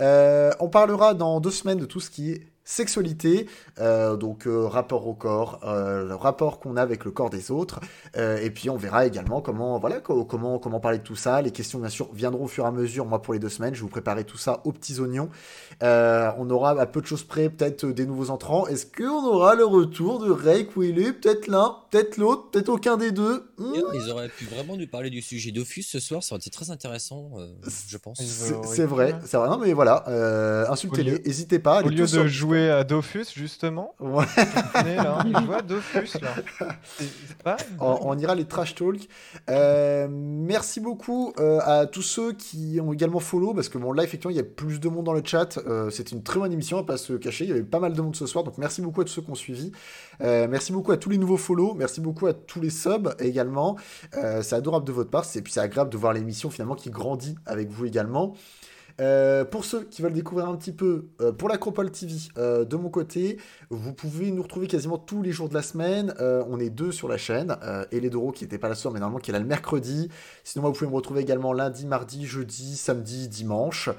Euh, 0.01 0.51
on 0.59 0.69
parlera 0.69 1.13
dans 1.13 1.39
deux 1.39 1.51
semaines 1.51 1.79
de 1.79 1.85
tout 1.85 1.99
ce 1.99 2.09
qui 2.09 2.31
est 2.31 2.41
sexualité, 2.65 3.47
euh, 3.79 4.15
donc 4.15 4.47
euh, 4.47 4.67
rapport 4.67 5.07
au 5.07 5.13
corps, 5.13 5.59
euh, 5.63 6.05
le 6.05 6.15
rapport 6.15 6.59
qu'on 6.59 6.77
a 6.77 6.81
avec 6.81 7.05
le 7.05 7.11
corps 7.11 7.29
des 7.29 7.51
autres, 7.51 7.79
et 8.15 8.49
puis 8.51 8.69
on 8.69 8.77
verra 8.77 9.05
également 9.05 9.41
comment, 9.41 9.79
voilà, 9.79 9.99
co- 9.99 10.25
comment, 10.25 10.59
comment 10.59 10.79
parler 10.79 10.99
de 10.99 11.03
tout 11.03 11.15
ça. 11.15 11.41
Les 11.41 11.51
questions, 11.51 11.79
bien 11.79 11.89
sûr, 11.89 12.09
viendront 12.13 12.45
au 12.45 12.47
fur 12.47 12.63
et 12.65 12.67
à 12.67 12.71
mesure. 12.71 13.05
Moi, 13.05 13.21
pour 13.21 13.33
les 13.33 13.39
deux 13.39 13.49
semaines, 13.49 13.73
je 13.73 13.81
vous 13.81 13.87
préparer 13.87 14.23
tout 14.23 14.37
ça 14.37 14.61
aux 14.65 14.71
petits 14.71 14.99
oignons. 14.99 15.29
On 15.81 16.49
aura 16.49 16.71
à 16.79 16.85
peu 16.85 17.01
de 17.01 17.05
choses 17.05 17.23
près, 17.23 17.49
peut-être 17.49 17.85
des 17.85 18.05
nouveaux 18.05 18.29
entrants. 18.29 18.67
Est-ce 18.67 18.85
qu'on 18.85 19.25
aura 19.25 19.55
le 19.55 19.65
retour 19.65 20.19
de 20.19 20.31
Ray 20.31 20.67
Willy 20.75 21.13
Peut-être 21.13 21.47
l'un, 21.47 21.77
peut-être 21.91 22.17
l'autre, 22.17 22.49
peut-être 22.51 22.69
aucun 22.69 22.97
des 22.97 23.11
deux? 23.11 23.45
Ils 23.59 24.09
auraient 24.09 24.29
pu 24.29 24.45
vraiment 24.45 24.75
nous 24.77 24.87
parler 24.87 25.09
du 25.09 25.21
sujet 25.21 25.51
Dofus 25.51 25.83
ce 25.83 25.99
soir, 25.99 26.23
ça 26.23 26.33
aurait 26.35 26.39
été 26.39 26.49
très 26.49 26.71
intéressant, 26.71 27.31
euh, 27.37 27.47
je 27.87 27.97
pense. 27.97 28.19
C'est 28.21 28.85
vrai, 28.85 29.15
c'est 29.25 29.37
vrai. 29.37 29.47
Non, 29.49 29.57
mais 29.59 29.73
voilà, 29.73 30.03
euh, 30.07 30.65
insultez-les, 30.69 31.19
n'hésitez 31.19 31.59
pas. 31.59 31.81
Au 31.83 31.89
lieu 31.89 32.07
sur- 32.07 32.23
de 32.23 32.27
jouer 32.27 32.69
à 32.69 32.83
Dofus 32.83 33.25
justement. 33.35 33.95
Ouais. 33.99 34.25
Venez, 34.75 34.95
là, 34.95 35.23
il 35.25 35.45
joue 35.45 35.53
à 35.53 35.61
Dofus 35.61 36.19
là. 36.21 36.33
C'est- 36.97 37.05
c'est 37.27 37.37
pas- 37.43 37.57
on, 37.79 37.97
on 38.01 38.17
ira 38.17 38.35
les 38.35 38.45
trash 38.45 38.75
talk. 38.75 39.07
Euh, 39.49 40.07
merci 40.09 40.79
beaucoup 40.79 41.33
euh, 41.39 41.59
à 41.63 41.85
tous 41.85 42.01
ceux 42.01 42.33
qui 42.33 42.79
ont 42.81 42.91
également 42.93 43.19
follow 43.19 43.53
parce 43.53 43.69
que 43.69 43.77
bon 43.77 43.91
là 43.91 44.03
effectivement 44.03 44.31
il 44.31 44.37
y 44.37 44.39
a 44.39 44.43
plus 44.43 44.79
de 44.79 44.89
monde 44.89 45.05
dans 45.05 45.13
le 45.13 45.21
chat. 45.23 45.57
Euh, 45.67 45.89
C'était 45.89 46.11
une 46.15 46.23
très 46.23 46.39
bonne 46.39 46.51
émission, 46.51 46.77
on 46.77 46.81
va 46.81 46.85
pas 46.85 46.97
se 46.97 47.13
cacher. 47.13 47.45
Il 47.45 47.49
y 47.49 47.53
avait 47.53 47.63
pas 47.63 47.79
mal 47.79 47.93
de 47.93 48.01
monde 48.01 48.15
ce 48.15 48.25
soir, 48.25 48.43
donc 48.43 48.57
merci 48.57 48.81
beaucoup 48.81 49.01
à 49.01 49.03
tous 49.05 49.11
ceux 49.13 49.21
qui 49.21 49.29
ont 49.31 49.35
suivi. 49.35 49.71
Euh, 50.21 50.47
merci 50.49 50.71
beaucoup 50.71 50.91
à 50.91 50.97
tous 50.97 51.09
les 51.09 51.17
nouveaux 51.17 51.37
follow. 51.37 51.73
Merci 51.73 52.01
beaucoup 52.01 52.27
à 52.27 52.33
tous 52.33 52.61
les 52.61 52.69
subs 52.69 53.15
également. 53.19 53.77
Euh, 54.15 54.41
c'est 54.41 54.55
adorable 54.55 54.85
de 54.85 54.91
votre 54.91 55.09
part. 55.09 55.25
Et 55.35 55.41
puis 55.41 55.53
c'est 55.53 55.59
agréable 55.59 55.89
de 55.89 55.97
voir 55.97 56.13
l'émission 56.13 56.49
finalement 56.49 56.75
qui 56.75 56.89
grandit 56.89 57.35
avec 57.45 57.69
vous 57.69 57.85
également. 57.85 58.33
Euh, 59.01 59.43
pour 59.43 59.65
ceux 59.65 59.85
qui 59.85 60.03
veulent 60.03 60.13
découvrir 60.13 60.47
un 60.47 60.55
petit 60.55 60.71
peu, 60.71 61.07
euh, 61.19 61.31
pour 61.31 61.49
l'Acropole 61.49 61.89
TV, 61.89 62.13
de 62.35 62.75
mon 62.75 62.89
côté, 62.89 63.39
vous 63.71 63.91
pouvez 63.91 64.29
nous 64.29 64.43
retrouver 64.43 64.67
quasiment 64.67 64.99
tous 64.99 65.23
les 65.23 65.31
jours 65.31 65.49
de 65.49 65.55
la 65.55 65.63
semaine. 65.63 66.13
On 66.19 66.59
est 66.59 66.69
deux 66.69 66.91
sur 66.91 67.07
la 67.07 67.17
chaîne, 67.17 67.57
et 67.91 67.99
les 67.99 68.11
Doro 68.11 68.31
qui 68.31 68.43
n'était 68.43 68.59
pas 68.59 68.69
là 68.69 68.75
ce 68.75 68.83
soir, 68.83 68.93
mais 68.93 68.99
normalement 68.99 69.19
qui 69.19 69.31
est 69.31 69.33
là 69.33 69.39
le 69.39 69.45
mercredi. 69.45 70.09
Sinon, 70.43 70.61
moi, 70.61 70.71
vous 70.71 70.77
pouvez 70.77 70.91
me 70.91 70.95
retrouver 70.95 71.21
également 71.21 71.53
lundi, 71.53 71.87
mardi, 71.87 72.25
jeudi, 72.25 72.77
samedi, 72.77 73.27
dimanche, 73.27 73.89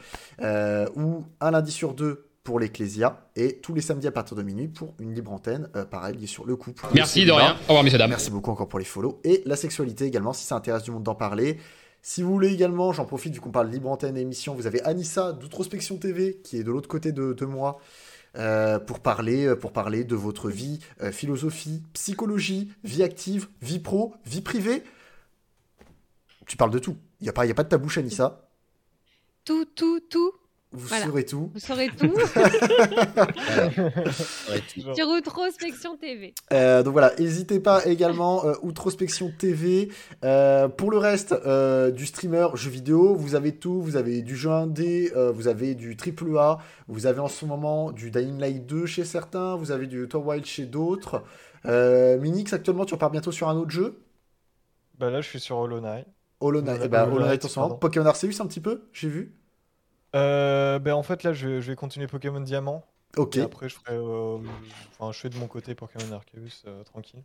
ou 0.41 1.25
un 1.41 1.51
lundi 1.51 1.73
sur 1.73 1.95
deux 1.95 2.24
pour 2.45 2.61
l'Ecclésia, 2.61 3.27
et 3.37 3.57
tous 3.57 3.73
les 3.75 3.81
samedis 3.81 4.07
à 4.07 4.13
partir 4.13 4.37
de 4.37 4.43
minuit 4.43 4.69
pour 4.69 4.95
une 5.01 5.15
libre 5.15 5.33
antenne, 5.33 5.71
euh, 5.77 5.87
pareil, 5.87 6.15
lié 6.17 6.27
sur 6.27 6.45
le 6.45 6.57
couple. 6.57 6.85
le 6.91 6.95
Merci 6.95 7.25
de 7.25 7.33
rien. 7.33 7.55
Au 7.65 7.69
revoir, 7.69 7.83
messieurs, 7.83 7.99
dames. 7.99 8.11
Merci 8.11 8.31
beaucoup 8.31 8.51
encore 8.51 8.69
pour 8.69 8.79
les 8.79 8.85
follow. 8.85 9.19
Et 9.25 9.43
la 9.47 9.57
sexualité 9.57 10.05
également, 10.05 10.35
si 10.35 10.45
ça 10.45 10.55
intéresse 10.55 10.83
du 10.83 10.91
monde 10.91 11.03
d'en 11.03 11.15
parler. 11.15 11.59
Si 12.03 12.23
vous 12.23 12.31
voulez 12.31 12.53
également, 12.53 12.93
j'en 12.93 13.07
profite 13.07 13.33
vu 13.33 13.41
qu'on 13.41 13.51
parle 13.51 13.71
libre 13.71 13.89
antenne 13.91 14.19
et 14.19 14.21
émission, 14.21 14.55
vous 14.55 14.67
avez 14.67 14.83
Anissa 14.83 15.33
d'Outrospection 15.33 15.97
TV 15.97 16.39
qui 16.45 16.59
est 16.59 16.63
de 16.63 16.71
l'autre 16.71 16.87
côté 16.87 17.13
de, 17.13 17.33
de 17.33 17.45
moi 17.47 17.81
euh, 18.37 18.79
pour, 18.79 19.01
parler, 19.01 19.57
pour 19.57 19.73
parler 19.73 20.05
de 20.05 20.15
votre 20.15 20.51
vie, 20.51 20.81
euh, 21.01 21.13
philosophie, 21.13 21.83
psychologie, 21.95 22.71
vie 22.85 23.03
active, 23.03 23.49
vie 23.63 23.79
pro, 23.79 24.13
vie 24.27 24.43
privée. 24.43 24.83
Tu 26.47 26.59
parles 26.59 26.73
de 26.73 26.79
tout. 26.79 26.97
Il 27.21 27.25
n'y 27.25 27.31
a, 27.31 27.33
pas- 27.33 27.47
y 27.47 27.51
a 27.51 27.55
pas 27.55 27.65
de 27.65 27.71
tabou 27.71 27.89
Anissa. 27.97 28.51
Tout, 29.47 29.65
tout, 29.75 30.01
tout. 30.11 30.33
Vous 30.75 30.87
Voilà. 30.89 31.07
saurez 31.07 31.25
tout. 31.25 31.51
Vous 31.55 31.61
saurez 31.61 31.89
tout 31.89 32.13
sur 34.95 35.09
Outrospection 35.09 35.97
TV. 35.97 36.35
Euh, 36.53 36.83
donc 36.83 36.93
voilà, 36.93 37.15
n'hésitez 37.19 37.61
pas 37.61 37.87
également, 37.87 38.45
euh, 38.45 38.55
Outrospection 38.63 39.33
TV. 39.39 39.89
Euh, 40.25 40.69
pour 40.69 40.91
le 40.91 40.99
reste 40.99 41.33
euh, 41.33 41.91
du 41.91 42.05
streamer 42.07 42.49
jeux 42.55 42.71
vidéo, 42.71 43.15
vous 43.15 43.35
avez 43.37 43.57
tout. 43.57 43.81
Vous 43.81 43.97
avez 43.97 44.21
du 44.23 44.37
jeu 44.37 44.51
indé, 44.51 45.13
euh, 45.17 45.31
vous 45.31 45.49
avez 45.49 45.75
du 45.75 45.97
AAA, 45.97 46.59
vous 46.89 47.07
avez 47.07 47.21
en 47.21 47.29
ce 47.29 47.45
moment 47.47 47.93
du 47.93 48.11
Dying 48.11 48.39
Light 48.39 48.67
2 48.67 48.87
chez 48.87 49.05
certains, 49.05 49.57
vous 49.57 49.71
avez 49.71 49.87
du 49.87 50.03
Outer 50.03 50.19
Wild 50.19 50.45
chez 50.45 50.67
d'autres. 50.67 51.23
Euh, 51.67 52.19
Minix, 52.19 52.53
actuellement, 52.53 52.85
tu 52.85 52.95
repars 52.95 53.11
bientôt 53.11 53.33
sur 53.33 53.49
un 53.49 53.57
autre 53.57 53.71
jeu? 53.71 54.01
Bah 54.99 55.11
là, 55.11 55.21
je 55.21 55.29
suis 55.29 55.41
sur 55.41 55.57
Hollow 55.57 55.81
Knight. 55.81 56.07
Hollow 56.41 56.61
Knight, 56.63 56.77
Hollow 56.77 56.85
eh 56.85 56.89
ben, 56.89 57.05
Hollow 57.05 57.21
Knight 57.27 57.45
en 57.45 57.49
ce 57.49 57.59
moment. 57.61 57.75
Pokémon 57.77 58.07
Arceus 58.07 58.41
un 58.41 58.47
petit 58.47 58.61
peu, 58.61 58.83
j'ai 58.93 59.09
vu. 59.09 59.35
Euh, 60.15 60.79
bah 60.79 60.97
en 60.97 61.03
fait, 61.03 61.23
là, 61.23 61.33
je, 61.33 61.61
je 61.61 61.71
vais 61.71 61.77
continuer 61.77 62.07
Pokémon 62.07 62.41
Diamant. 62.41 62.85
Ok, 63.17 63.37
Et 63.37 63.41
après, 63.41 63.69
je 63.69 63.75
ferai. 63.77 63.95
euh, 63.97 64.39
Enfin, 64.99 65.13
je 65.13 65.19
fais 65.21 65.31
de 65.31 65.37
mon 65.37 65.49
côté 65.49 65.75
Pokémon 65.75 66.13
Arceus 66.13 66.63
euh, 66.67 66.85
tranquille. 66.85 67.23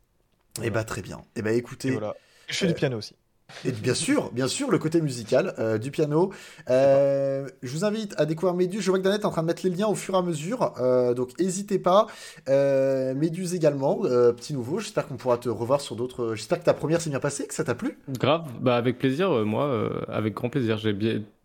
et 0.64 0.70
bah 0.70 0.84
très 0.84 1.02
bien. 1.02 1.22
Et 1.36 1.42
bah 1.42 1.52
écoutez, 1.54 1.90
Et 1.90 1.92
voilà. 1.92 2.16
Je 2.48 2.56
fais 2.58 2.68
du 2.68 2.74
piano 2.74 2.98
aussi. 2.98 3.16
Et 3.66 3.72
bien 3.72 3.94
sûr, 3.94 4.32
bien 4.32 4.48
sûr, 4.48 4.72
le 4.72 4.78
côté 4.78 5.02
musical 5.02 5.54
euh, 5.60 5.78
du 5.78 5.92
piano. 5.92 6.32
Euh, 6.70 7.48
je 7.62 7.72
vous 7.72 7.86
invite 7.86 8.14
à 8.18 8.26
découvrir 8.26 8.56
Méduse. 8.56 8.82
Je 8.82 8.90
vois 8.90 9.00
que 9.00 9.04
Danette 9.04 9.22
est 9.22 9.26
en 9.26 9.32
train 9.32 9.42
de 9.42 9.48
mettre 9.48 9.62
les 9.64 9.70
liens 9.70 9.88
au 9.88 9.96
fur 9.96 10.16
et 10.16 10.18
à 10.18 10.22
mesure. 10.22 10.74
euh, 10.80 11.14
donc 11.14 11.38
n'hésitez 11.40 11.80
pas. 11.80 12.08
Méduse 12.48 13.54
également, 13.54 13.98
petit 13.98 14.54
nouveau. 14.54 14.80
J'espère 14.80 15.08
qu'on 15.08 15.18
pourra 15.18 15.38
te 15.38 15.50
revoir 15.50 15.82
sur 15.82 15.96
d'autres. 15.96 16.36
J'espère 16.36 16.60
que 16.60 16.66
ta 16.66 16.74
première 16.74 17.02
s'est 17.02 17.10
bien 17.10 17.20
passée, 17.20 17.48
que 17.48 17.54
ça 17.54 17.64
t'a 17.64 17.76
plu. 17.76 17.98
Grave, 18.10 18.46
bah 18.62 18.76
avec 18.76 18.98
plaisir, 18.98 19.46
moi, 19.46 19.90
avec 20.08 20.34
grand 20.34 20.50
plaisir. 20.50 20.78
J'ai 20.78 20.96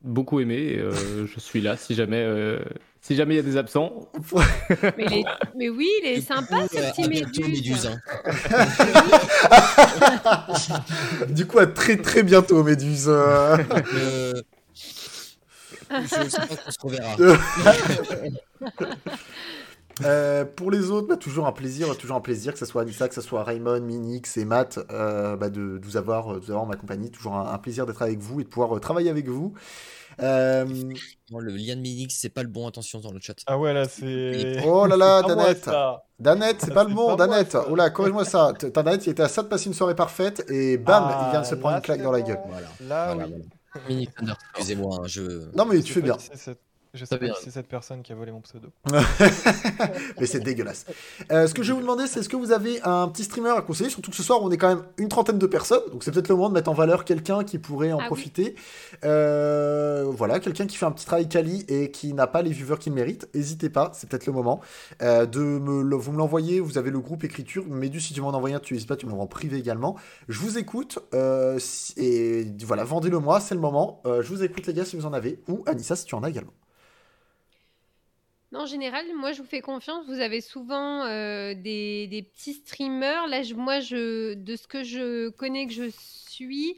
beaucoup 0.02 0.40
aimé. 0.40 0.56
et, 0.56 0.82
je 1.26 1.40
suis 1.40 1.60
là 1.60 1.76
si 1.76 1.94
jamais, 1.94 2.26
si 3.06 3.14
jamais 3.16 3.35
il 3.35 3.36
y 3.36 3.40
a 3.40 3.43
des 3.43 3.59
absents. 3.59 4.09
Mais, 5.56 5.68
oui, 5.68 5.90
il 6.02 6.06
est 6.09 6.20
sympa 6.22 6.66
ce 6.72 6.78
Euh, 6.78 6.90
petit 6.90 7.06
bientôt, 7.06 7.43
Méduse. 7.43 7.48
Méduse, 7.48 7.86
hein. 7.86 8.01
du 11.28 11.47
coup, 11.47 11.59
à 11.59 11.66
très 11.66 11.98
très 11.98 12.22
bientôt, 12.22 12.62
Méduse. 12.64 13.05
Euh, 13.09 13.59
Euh, 13.94 14.32
Je 16.01 16.06
sais 16.31 16.39
pas 16.39 16.56
qu'on 16.56 16.70
se 16.70 16.78
reverra. 16.81 17.14
Euh, 20.03 20.45
pour 20.45 20.71
les 20.71 20.91
autres, 20.91 21.07
bah, 21.09 21.16
toujours 21.16 21.47
un 21.47 21.53
plaisir, 21.53 21.97
toujours 21.97 22.16
un 22.16 22.21
plaisir, 22.21 22.53
que 22.53 22.59
ce 22.59 22.66
soit 22.66 22.83
Anissa, 22.83 23.09
que 23.09 23.15
ce 23.15 23.21
soit 23.21 23.45
Raymond, 23.45 23.81
Minix 23.81 24.37
et 24.37 24.45
Matt, 24.45 24.79
euh, 24.91 25.37
bah, 25.37 25.51
de, 25.51 25.79
de 25.79 25.85
vous 25.85 25.97
avoir, 25.97 26.35
de 26.35 26.39
vous 26.41 26.51
avoir 26.51 26.62
en 26.65 26.66
ma 26.66 26.77
compagnie. 26.77 27.11
Toujours 27.11 27.35
un, 27.35 27.53
un 27.53 27.59
plaisir 27.59 27.87
d'être 27.87 28.03
avec 28.03 28.19
vous 28.19 28.41
et 28.41 28.45
de 28.45 28.49
pouvoir 28.49 28.77
euh, 28.77 28.81
travailler 28.81 29.11
avec 29.11 29.29
vous. 29.29 29.55
Euh, 30.23 30.65
le 31.31 31.53
lien 31.57 31.75
de 31.75 31.81
Minix, 31.81 32.16
c'est 32.21 32.29
pas 32.29 32.43
le 32.43 32.49
bon 32.49 32.69
attention 32.69 33.01
dans 33.01 33.11
le 33.11 33.19
chat. 33.21 33.35
Ah 33.47 33.59
ouais, 33.59 33.73
là, 33.73 33.89
c'est. 33.89 34.62
Oh 34.65 34.87
là 34.87 34.97
là, 34.97 35.23
Danette. 35.23 35.69
Danette, 36.21 36.57
c'est 36.61 36.69
Ça, 36.69 36.75
pas 36.75 36.85
le 36.85 36.95
bon, 36.95 37.16
pas 37.16 37.27
Danette. 37.27 37.57
Oh 37.69 37.75
là, 37.75 37.91
corrige-moi 37.91 38.25
ça. 38.25 38.53
Danette, 38.53 39.07
il 39.07 39.11
était 39.11 39.25
à 39.25 39.29
ça 39.29 39.43
de 39.43 39.49
passer 39.49 39.66
une 39.66 39.75
soirée 39.75 39.97
parfaite 39.97 40.45
et 40.49 40.79
bam, 40.79 41.05
Ah, 41.09 41.25
il 41.27 41.31
vient 41.33 41.41
de 41.41 41.47
se 41.47 41.57
prendre 41.57 41.73
là, 41.73 41.77
une 41.79 41.83
claque 41.83 42.03
dans 42.03 42.12
la 42.12 42.23
gueule. 42.23 42.39
Voilà. 42.49 42.69
Là, 42.87 43.15
Voilà, 43.15 43.27
oui. 43.29 43.33
voilà. 43.73 43.87
Mini 43.89 44.07
Thunder. 44.07 44.35
Excusez-moi, 44.55 44.99
hein, 45.01 45.07
je. 45.07 45.23
Non, 45.57 45.65
mais 45.65 45.83
tu 45.83 45.93
fais 45.93 46.03
bien. 46.03 46.16
Je 46.95 47.05
sais 47.05 47.19
pas 47.19 47.29
qui 47.29 47.43
c'est 47.43 47.51
cette 47.51 47.66
personne 47.66 48.03
qui 48.03 48.12
a 48.12 48.15
volé 48.15 48.31
mon 48.31 48.41
pseudo. 48.41 48.69
Mais 50.21 50.27
c'est 50.27 50.41
dégueulasse. 50.41 50.87
Euh, 51.33 51.47
ce 51.49 51.55
que 51.55 51.62
je 51.62 51.69
vais 51.73 51.75
vous 51.75 51.81
demander, 51.83 52.07
c'est 52.07 52.21
est-ce 52.21 52.29
que 52.29 52.37
vous 52.37 52.53
avez 52.53 52.81
un 52.83 53.09
petit 53.09 53.25
streamer 53.25 53.51
à 53.51 53.62
conseiller? 53.62 53.91
Surtout 53.91 54.11
que 54.12 54.16
ce 54.16 54.23
soir, 54.23 54.39
on 54.43 54.51
est 54.53 54.57
quand 54.59 54.69
même 54.69 54.85
une 54.99 55.09
trentaine 55.09 55.39
de 55.39 55.47
personnes. 55.47 55.83
Donc 55.91 56.05
c'est 56.05 56.12
peut-être 56.12 56.29
le 56.29 56.37
moment 56.37 56.49
de 56.51 56.55
mettre 56.55 56.71
en 56.71 56.75
valeur 56.75 57.05
quelqu'un 57.05 57.43
qui 57.45 57.59
pourrait 57.59 57.93
en 57.93 57.99
Ah 57.99 58.03
oui. 58.03 58.07
profiter. 58.07 58.55
Euh, 59.05 60.05
voilà, 60.09 60.39
quelqu'un 60.41 60.66
qui 60.66 60.77
fait 60.77 60.87
un 60.87 60.93
petit 60.93 61.07
travail 61.07 61.29
quali 61.29 61.65
et 61.69 61.91
qui 61.91 62.15
n'a 62.15 62.27
pas 62.27 62.43
les 62.43 62.51
viewers 62.51 62.79
qu'il 62.79 62.93
mérite. 62.93 63.29
N'hésitez 63.35 63.71
pas, 63.71 63.91
c'est 63.95 64.09
peut-être 64.09 64.27
le 64.27 64.33
moment. 64.33 64.61
euh, 65.03 65.27
de 65.27 65.41
me 65.41 65.83
le- 65.83 65.97
vous 65.97 66.12
me 66.12 66.19
l'envoyer. 66.19 66.61
Vous 66.61 66.79
avez 66.79 66.91
le 66.91 67.01
groupe 67.01 67.25
écriture. 67.25 67.65
Médu, 67.66 68.01
si 68.01 68.15
tu 68.15 68.21
m'en 68.21 68.29
envoies 68.29 68.51
un, 68.55 68.61
tu 68.61 68.75
n'hésites 68.75 68.89
pas, 68.89 68.97
tu 68.97 69.07
me 69.07 69.11
l'envoies 69.11 69.25
en 69.25 69.29
privé 69.29 69.59
également. 69.59 69.97
Je 70.29 70.39
vous 70.39 70.59
écoute. 70.59 70.99
euh, 71.15 71.59
si- 71.59 71.93
et 71.97 72.47
voilà, 72.65 72.85
vendez-le 72.85 73.19
moi, 73.19 73.41
c'est 73.41 73.55
le 73.55 73.61
moment. 73.61 74.01
Euh, 74.07 74.23
je 74.23 74.29
vous 74.29 74.43
écoute, 74.45 74.66
les 74.66 74.75
gars, 74.75 74.85
si 74.85 74.97
vous 74.97 75.07
en 75.07 75.12
avez. 75.12 75.41
Ou 75.49 75.62
Anissa, 75.66 75.97
si 75.97 76.05
tu 76.05 76.15
en 76.15 76.23
as 76.23 76.31
également. 76.31 76.53
En 78.55 78.66
général, 78.66 79.05
moi, 79.16 79.32
je 79.32 79.43
vous 79.43 79.48
fais 79.48 79.60
confiance. 79.60 80.06
Vous 80.06 80.20
avez 80.20 80.40
souvent 80.40 81.05
euh, 81.06 81.55
des, 81.55 82.06
des 82.06 82.22
petits 82.22 82.55
streamers. 82.55 83.26
Là, 83.26 83.43
je- 83.43 83.55
moi, 83.55 83.81
je, 83.81 84.35
de 84.35 84.56
ce 84.56 84.68
que 84.68 84.85
je 84.85 85.28
connais, 85.31 85.66
que 85.66 85.72
je 85.72 85.90
suis, 85.90 86.76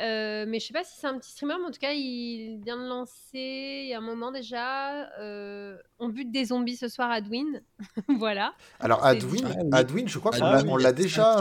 euh, 0.00 0.44
mais 0.48 0.58
je 0.60 0.66
sais 0.66 0.72
pas 0.72 0.84
si 0.84 0.98
c'est 0.98 1.06
un 1.06 1.18
petit 1.18 1.30
streamer, 1.30 1.54
mais 1.60 1.66
en 1.68 1.70
tout 1.70 1.78
cas, 1.80 1.92
il 1.92 2.60
vient 2.64 2.76
de 2.76 2.88
lancer 2.88 3.82
il 3.84 3.88
y 3.88 3.94
a 3.94 3.98
un 3.98 4.00
moment 4.00 4.32
déjà. 4.32 5.08
euh, 5.20 5.76
on 5.98 6.08
bute 6.08 6.30
des 6.32 6.46
zombies 6.46 6.76
ce 6.76 6.88
soir 6.88 7.10
à 7.10 7.20
Dwin. 7.20 7.60
voilà. 8.18 8.54
Alors 8.80 9.04
Adwin, 9.04 9.42
dit. 9.42 9.54
Ah. 9.72 9.76
Adwin, 9.78 10.08
je 10.08 10.18
crois 10.18 10.32
qu'on 10.32 10.44
Ah 10.44 10.52
l'a 10.56 10.62
oui, 10.62 10.68
on 10.70 10.78
il 10.78 10.80
y 10.80 10.84
l'a 10.84 10.88
a- 10.88 10.92
déjà, 10.92 11.38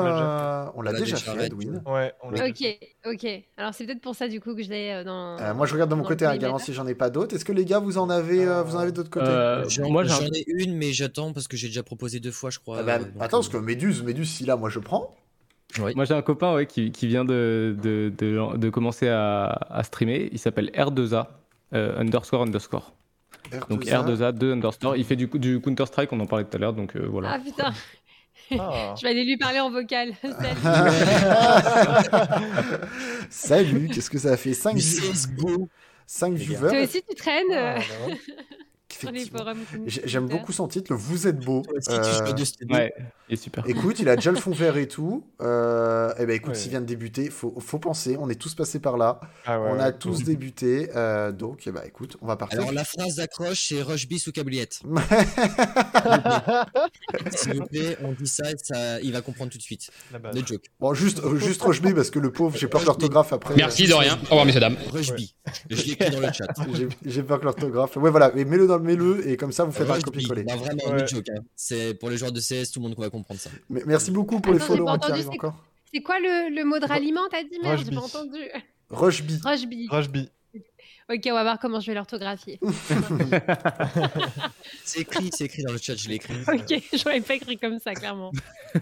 euh, 0.68 0.72
on 0.76 0.82
l'a 0.82 0.92
déjà 0.94 1.04
déjà 1.06 1.18
fait 1.18 1.38
fait. 1.40 1.44
Adwin. 1.46 1.82
Ouais, 1.86 2.14
on 2.22 2.30
l'a 2.32 2.48
Ok, 2.48 2.64
ok. 3.06 3.28
Alors, 3.58 3.74
c'est 3.74 3.86
peut-être 3.86 4.02
pour 4.02 4.16
ça, 4.16 4.28
du 4.28 4.40
coup, 4.40 4.56
que 4.56 4.62
je 4.64 4.70
l'ai 4.70 4.92
euh, 4.92 5.04
dans. 5.04 5.38
Euh, 5.40 5.54
moi 5.54 5.66
je 5.66 5.74
regarde 5.74 5.90
de 5.90 5.96
mon 5.96 6.04
côté 6.04 6.26
hein, 6.26 6.34
également 6.34 6.60
si 6.60 6.74
j'en 6.74 6.86
ai 6.88 6.96
pas 6.96 7.10
d'autres. 7.10 7.36
Est-ce 7.36 7.46
que 7.46 7.52
les 7.54 7.66
gars 7.66 7.80
vous 7.80 7.98
en 7.98 8.10
avez, 8.10 8.46
euh, 8.46 8.62
vous 8.64 8.76
en 8.76 8.80
avez 8.80 8.92
d'autres 8.92 9.10
côtés? 9.10 9.26
Euh, 9.28 9.66
moi, 9.90 10.04
j'en 10.04 10.22
ai 10.22 10.44
une, 10.48 10.76
mais 10.78 10.92
j'attends 10.94 11.34
parce 11.34 11.48
que 11.48 11.58
j'ai 11.58 11.68
déjà 11.68 11.84
proposé 11.84 12.20
deux 12.20 12.32
fois, 12.32 12.50
je 12.50 12.60
crois. 12.60 12.78
Ah 12.80 12.84
bah, 12.84 13.00
euh, 13.00 13.06
Attends, 13.20 13.38
euh, 13.38 13.42
parce 13.42 13.50
que 13.50 13.58
Méduse, 13.58 14.04
Méduse, 14.04 14.30
si 14.30 14.46
là 14.46 14.56
moi 14.56 14.70
je 14.70 14.80
prends. 14.80 15.16
Oui. 15.80 15.94
Moi 15.95 16.06
j'ai 16.06 16.14
un 16.14 16.22
copain 16.22 16.54
ouais, 16.56 16.66
qui, 16.66 16.91
qui 16.91 17.08
vient 17.08 17.26
de, 17.26 17.76
de, 17.82 18.12
de- 18.18 18.58
de 18.58 18.70
commencer 18.70 19.08
à, 19.10 19.45
à 19.70 19.84
streamer. 19.84 20.30
Il 20.32 20.40
s'appelle 20.40 20.70
R2A 20.76 21.28
euh, 21.74 22.00
underscore 22.00 22.41
underscore. 22.44 22.94
Donc 23.70 23.86
R2A. 23.86 24.16
R2A 24.18 24.32
2 24.34 24.54
underscore. 24.54 24.95
Il 24.95 25.04
fait 25.06 25.16
du, 25.16 25.28
du 25.28 25.60
Counter 25.62 25.86
Strike, 25.86 26.12
on 26.14 26.20
en 26.20 26.26
parlait 26.26 26.45
tout 26.45 26.56
à 26.56 26.60
l'heure. 26.60 26.74
Donc 26.74 26.95
euh, 26.95 27.08
voilà. 27.10 27.34
Ah 27.34 27.40
putain, 27.40 27.74
Ah. 28.60 28.94
je 28.98 29.04
vais 29.04 29.10
aller 29.10 29.26
lui 29.26 29.38
parler 29.38 29.60
en 29.60 29.72
vocal. 29.72 30.14
Salut. 30.22 30.60
Salut, 33.30 33.88
qu'est-ce 33.90 34.10
que 34.10 34.18
ça 34.20 34.32
a 34.34 34.38
fait? 34.38 34.54
5, 34.54 34.74
Mais 34.76 34.80
c'est 34.82 35.36
beau. 35.36 35.70
5 36.08 36.38
Les 36.38 36.45
gars. 36.45 36.60
Toi 36.60 36.70
viewers. 36.70 36.84
aussi, 36.84 37.02
tu 37.10 37.16
traînes 37.16 37.54
Ah, 37.54 37.80
bah 39.34 39.53
J'aime 39.86 40.28
beaucoup 40.28 40.52
son 40.52 40.68
titre, 40.68 40.91
le 40.91 40.98
Vous 40.98 41.28
êtes 41.28 41.40
beau. 41.44 41.64
Euh. 41.90 42.34
Ouais, 42.70 42.94
il 43.30 43.34
est 43.34 43.36
super. 43.36 43.64
Écoute, 43.68 43.99
il 43.99 44.10
a 44.10 44.15
déjà 44.15 44.32
le 44.32 44.38
fond 44.38 44.52
vert 44.52 44.78
et 44.78 44.88
tout. 44.88 45.26
Euh, 45.41 46.14
eh 46.20 46.26
ben 46.26 46.36
écoute, 46.36 46.49
Ouais. 46.53 46.56
s'il 46.56 46.72
vient 46.72 46.82
de 46.82 46.86
débuter, 46.86 47.30
faut, 47.30 47.56
faut 47.60 47.80
penser. 47.80 48.18
On 48.20 48.30
est 48.30 48.36
tous 48.36 48.53
passés 48.56 48.80
par 48.80 48.98
là. 48.98 49.20
Ah 49.45 49.60
ouais, 49.61 49.70
on 49.72 49.80
a 49.80 49.88
ouais. 49.88 49.98
tous 49.98 50.24
débuté. 50.24 50.90
euh, 50.95 51.32
donc, 51.32 51.64
eh 51.68 51.72
ben, 51.72 51.82
écoute, 51.86 52.18
on 52.22 52.28
va 52.28 52.36
partir. 52.36 52.60
Alors 52.60 52.72
la 52.74 52.84
phrase 52.84 53.15
d'accroche, 53.15 53.68
c'est 53.70 53.82
Rush 53.82 54.07
bis 54.07 54.28
ou 54.28 54.32
Cabliette. 54.32 54.82
S'il 57.36 57.56
vous 57.56 57.65
plaît, 57.65 57.98
on 58.03 58.11
dit 58.11 58.28
ça, 58.28 58.49
et 58.52 58.56
ça, 58.61 58.99
il 59.02 59.11
va 59.14 59.22
comprendre 59.22 59.52
tout 59.52 59.57
de 59.57 59.64
suite. 59.64 59.90
Le 60.11 60.45
joke. 60.45 60.65
Bon, 60.80 60.94
juste, 60.94 61.20
euh, 61.24 61.38
juste 61.38 61.61
Rocheby, 61.61 61.94
parce 61.94 62.10
que 62.10 62.20
le 62.20 62.32
pauvre, 62.32 62.57
j'ai 62.57 62.68
peur 62.68 62.82
que 62.82 62.86
l'orthographe 62.88 63.34
après. 63.34 63.56
Merci 63.56 63.88
de 63.88 63.94
rien. 63.94 64.18
Au 64.26 64.30
revoir, 64.32 64.45
messieurs, 64.45 64.60
dames. 64.61 64.78
Rush 64.91 65.11
B. 65.11 65.20
Je 65.70 65.76
l'ai 65.76 65.91
écrit 65.91 66.10
dans 66.11 66.20
le 66.20 66.32
chat. 66.32 66.48
J'ai- 66.74 66.88
J'ai 67.06 67.24
peur 67.24 67.40
que 67.40 67.45
l'orthographe. 67.45 67.95
Ouais, 67.98 68.10
voilà. 68.11 68.32
Mais 68.36 68.45
mets-le 68.45 68.68
dans 68.68 68.78
le 68.78 68.82
fermez-le 68.84 69.27
et 69.30 69.38
comme 69.38 69.51
ça 69.51 69.64
vous 69.64 69.72
faites 69.72 69.89
un 69.89 69.93
Rush 69.93 70.01
B. 70.01 70.05
copier-coller. 70.05 70.43
Non, 70.43 70.55
vraiment, 70.57 70.84
Ouais. 70.88 71.01
no 71.01 71.07
joke. 71.07 71.30
hein. 71.30 71.41
C'est 71.55 71.93
pour 71.95 72.10
les 72.10 72.18
joueurs 72.18 72.31
de 72.31 72.39
CS, 72.39 72.72
tout 72.72 72.80
le 72.80 72.88
monde 72.88 72.95
va 72.97 73.10
comprendre 73.10 73.39
ça. 73.39 73.49
Mais 73.69 73.81
Merci 73.85 74.11
beaucoup 74.11 74.39
pour 74.39 74.53
les 74.53 74.60
Attends, 74.61 74.68
follow 74.68 74.85
qui 74.97 75.11
arrivent 75.11 75.23
c'est 75.23 75.30
encore. 75.30 75.55
C'est 75.93 76.01
quoi 76.01 76.19
le, 76.19 76.53
le 76.55 76.64
mot 76.65 76.80
de 76.80 76.85
ralliement, 76.85 77.22
t'as 77.31 77.43
dit? 77.43 77.60
Merde, 77.61 77.77
j'ai 77.80 77.84
Rushby. 77.85 77.95
pas 77.95 78.01
entendu. 78.01 78.39
Rushby. 78.89 79.39
Rushby. 79.43 79.88
Rushby. 79.89 80.30
Ok, 81.10 81.19
on 81.27 81.34
va 81.34 81.43
voir 81.43 81.60
comment 81.60 81.80
je 81.81 81.88
vais 81.88 81.93
l'orthographier. 81.95 82.60
C'est 84.85 85.01
écrit, 85.01 85.30
c'est 85.34 85.45
écrit 85.45 85.64
dans 85.64 85.72
le 85.73 85.77
chat, 85.77 85.95
je 85.95 86.07
l'ai 86.10 86.15
écrit. 86.15 86.34
ok, 86.47 86.81
j'aurais 86.93 87.22
pas 87.22 87.35
écrit 87.35 87.57
comme 87.57 87.80
ça, 87.80 87.93
clairement. 87.93 88.31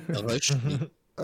Rush. 0.09 0.51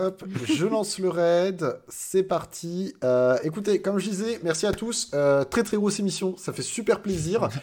Hop, 0.00 0.22
je 0.44 0.64
lance 0.66 1.00
le 1.00 1.08
raid, 1.08 1.76
c'est 1.88 2.22
parti. 2.22 2.94
Euh, 3.02 3.36
écoutez, 3.42 3.82
comme 3.82 3.98
je 3.98 4.08
disais, 4.10 4.38
merci 4.44 4.64
à 4.64 4.72
tous. 4.72 5.10
Euh, 5.12 5.42
très 5.42 5.64
très 5.64 5.76
grosse 5.76 5.98
émission, 5.98 6.36
ça 6.36 6.52
fait 6.52 6.62
super 6.62 7.00
plaisir. 7.02 7.48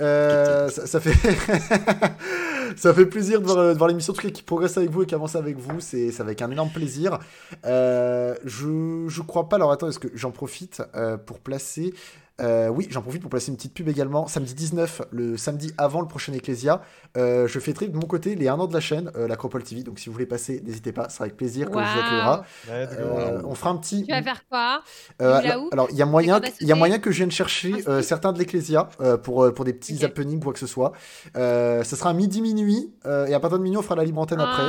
Euh, 0.00 0.68
ça, 0.68 0.86
ça 0.86 1.00
fait 1.00 1.12
ça 2.76 2.94
fait 2.94 3.06
plaisir 3.06 3.40
de 3.40 3.46
voir, 3.46 3.72
de 3.72 3.78
voir 3.78 3.88
l'émission 3.88 4.12
qui 4.12 4.42
progresse 4.42 4.76
avec 4.76 4.90
vous 4.90 5.02
et 5.02 5.06
qui 5.06 5.14
avance 5.14 5.36
avec 5.36 5.56
vous. 5.56 5.80
C'est 5.80 6.18
avec 6.20 6.42
un 6.42 6.50
énorme 6.50 6.70
plaisir. 6.70 7.18
Je 7.64 9.04
je 9.06 9.22
crois 9.22 9.48
pas. 9.48 9.56
Alors 9.56 9.70
attends, 9.70 9.88
est-ce 9.88 9.98
que 9.98 10.08
j'en 10.14 10.30
profite 10.30 10.82
pour 11.26 11.40
placer 11.40 11.94
euh, 12.42 12.68
oui, 12.68 12.86
j'en 12.90 13.02
profite 13.02 13.22
pour 13.22 13.30
placer 13.30 13.50
une 13.50 13.56
petite 13.56 13.74
pub 13.74 13.88
également. 13.88 14.26
Samedi 14.26 14.54
19, 14.54 15.02
le 15.10 15.36
samedi 15.36 15.72
avant 15.78 16.00
le 16.00 16.06
prochain 16.08 16.32
Ecclesia, 16.32 16.82
euh, 17.16 17.46
je 17.46 17.58
fêterai 17.58 17.88
de 17.88 17.96
mon 17.96 18.06
côté 18.06 18.34
les 18.34 18.48
1 18.48 18.54
an 18.58 18.66
de 18.66 18.74
la 18.74 18.80
chaîne, 18.80 19.10
euh, 19.16 19.28
l'Acropole 19.28 19.62
TV. 19.62 19.82
Donc 19.82 19.98
si 19.98 20.08
vous 20.08 20.12
voulez 20.12 20.26
passer, 20.26 20.62
n'hésitez 20.64 20.92
pas, 20.92 21.08
ce 21.08 21.14
sera 21.16 21.24
avec 21.24 21.36
plaisir 21.36 21.70
que 21.70 21.78
je 21.78 21.84
vous 21.84 21.98
accueillera. 21.98 22.44
Euh, 22.70 23.40
on 23.44 23.54
fera 23.54 23.70
un 23.70 23.76
petit. 23.76 24.04
Tu 24.04 24.10
vas 24.12 24.22
faire 24.22 24.44
quoi? 24.48 24.82
Euh, 25.20 25.40
alors- 25.72 25.88
il 25.90 25.96
y 25.96 26.02
a 26.02 26.06
moyen, 26.06 26.40
il 26.60 26.66
y 26.66 26.72
a 26.72 26.74
moyen 26.76 26.98
que 26.98 27.10
je 27.10 27.18
vienne 27.18 27.30
chercher 27.30 27.74
Ah, 27.86 27.90
euh, 27.90 28.02
certains 28.02 28.32
de 28.32 28.38
l'Ecclésia 28.38 28.88
euh, 29.00 29.16
pour, 29.16 29.52
pour 29.54 29.64
des 29.64 29.72
petits 29.72 29.96
Ok. 29.96 30.04
happenings, 30.04 30.40
quoi 30.42 30.52
que 30.52 30.58
ce 30.58 30.66
soit. 30.66 30.92
Euh, 31.36 31.82
ce 31.84 31.96
sera 31.96 32.10
à 32.10 32.12
midi 32.12 32.40
minuit 32.42 32.92
euh, 33.06 33.26
et 33.26 33.34
à 33.34 33.40
partir 33.40 33.58
de 33.58 33.62
minuit 33.64 33.78
on 33.78 33.82
fera 33.82 33.96
la 33.96 34.04
libre 34.04 34.20
antenne 34.20 34.40
après. 34.40 34.62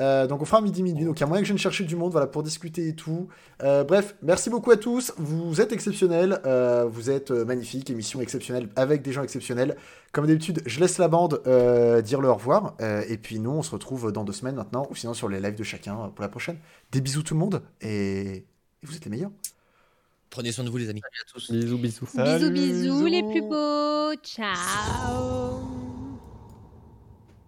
Euh, 0.00 0.26
donc 0.26 0.42
on 0.42 0.44
fera 0.44 0.60
midi 0.60 0.82
minuit. 0.82 1.04
Donc 1.04 1.18
il 1.18 1.20
y 1.20 1.24
a 1.24 1.26
moyen 1.26 1.42
que 1.42 1.46
je 1.46 1.52
vienne 1.52 1.58
chercher 1.58 1.84
du 1.84 1.94
monde, 1.94 2.12
voilà, 2.12 2.26
pour 2.26 2.42
discuter 2.42 2.88
et 2.88 2.94
tout. 2.94 3.28
Euh, 3.62 3.84
bref, 3.84 4.16
merci 4.22 4.50
beaucoup 4.50 4.70
à 4.70 4.76
tous. 4.76 5.12
Vous 5.18 5.60
êtes 5.60 5.72
exceptionnels, 5.72 6.40
euh, 6.46 6.86
vous 6.90 7.10
êtes 7.10 7.30
magnifiques, 7.30 7.90
émission 7.90 8.20
exceptionnelle 8.20 8.68
avec 8.76 9.02
des 9.02 9.12
gens 9.12 9.22
exceptionnels. 9.22 9.76
Comme 10.12 10.26
d'habitude, 10.26 10.62
je 10.66 10.80
laisse 10.80 10.98
la 10.98 11.08
bande 11.08 11.40
euh, 11.46 12.02
dire 12.02 12.20
le 12.20 12.28
au 12.28 12.34
revoir. 12.34 12.74
Euh, 12.80 13.02
et 13.08 13.16
puis 13.16 13.38
nous, 13.38 13.50
on 13.50 13.62
se 13.62 13.70
retrouve 13.70 14.10
dans 14.10 14.24
deux 14.24 14.32
semaines 14.32 14.56
maintenant, 14.56 14.86
ou 14.90 14.94
sinon 14.94 15.14
sur 15.14 15.28
les 15.28 15.40
lives 15.40 15.54
de 15.56 15.62
chacun 15.64 16.10
pour 16.14 16.22
la 16.22 16.28
prochaine. 16.28 16.56
Des 16.90 17.00
bisous 17.00 17.22
tout 17.22 17.34
le 17.34 17.40
monde 17.40 17.62
et, 17.80 18.36
et 18.36 18.46
vous 18.82 18.96
êtes 18.96 19.04
les 19.04 19.10
meilleurs. 19.10 19.30
Prenez 20.30 20.52
soin 20.52 20.64
de 20.64 20.70
vous, 20.70 20.76
les 20.78 20.88
amis. 20.88 21.00
Salut 21.00 21.20
à 21.20 21.32
tous. 21.32 21.50
Bisous, 21.50 21.78
bisous. 21.78 22.04
Bisous, 22.06 22.16
Salut, 22.16 22.50
bisous, 22.52 23.06
les 23.06 23.22
plus 23.22 23.42
beaux. 23.42 24.14
Ciao. 24.22 25.89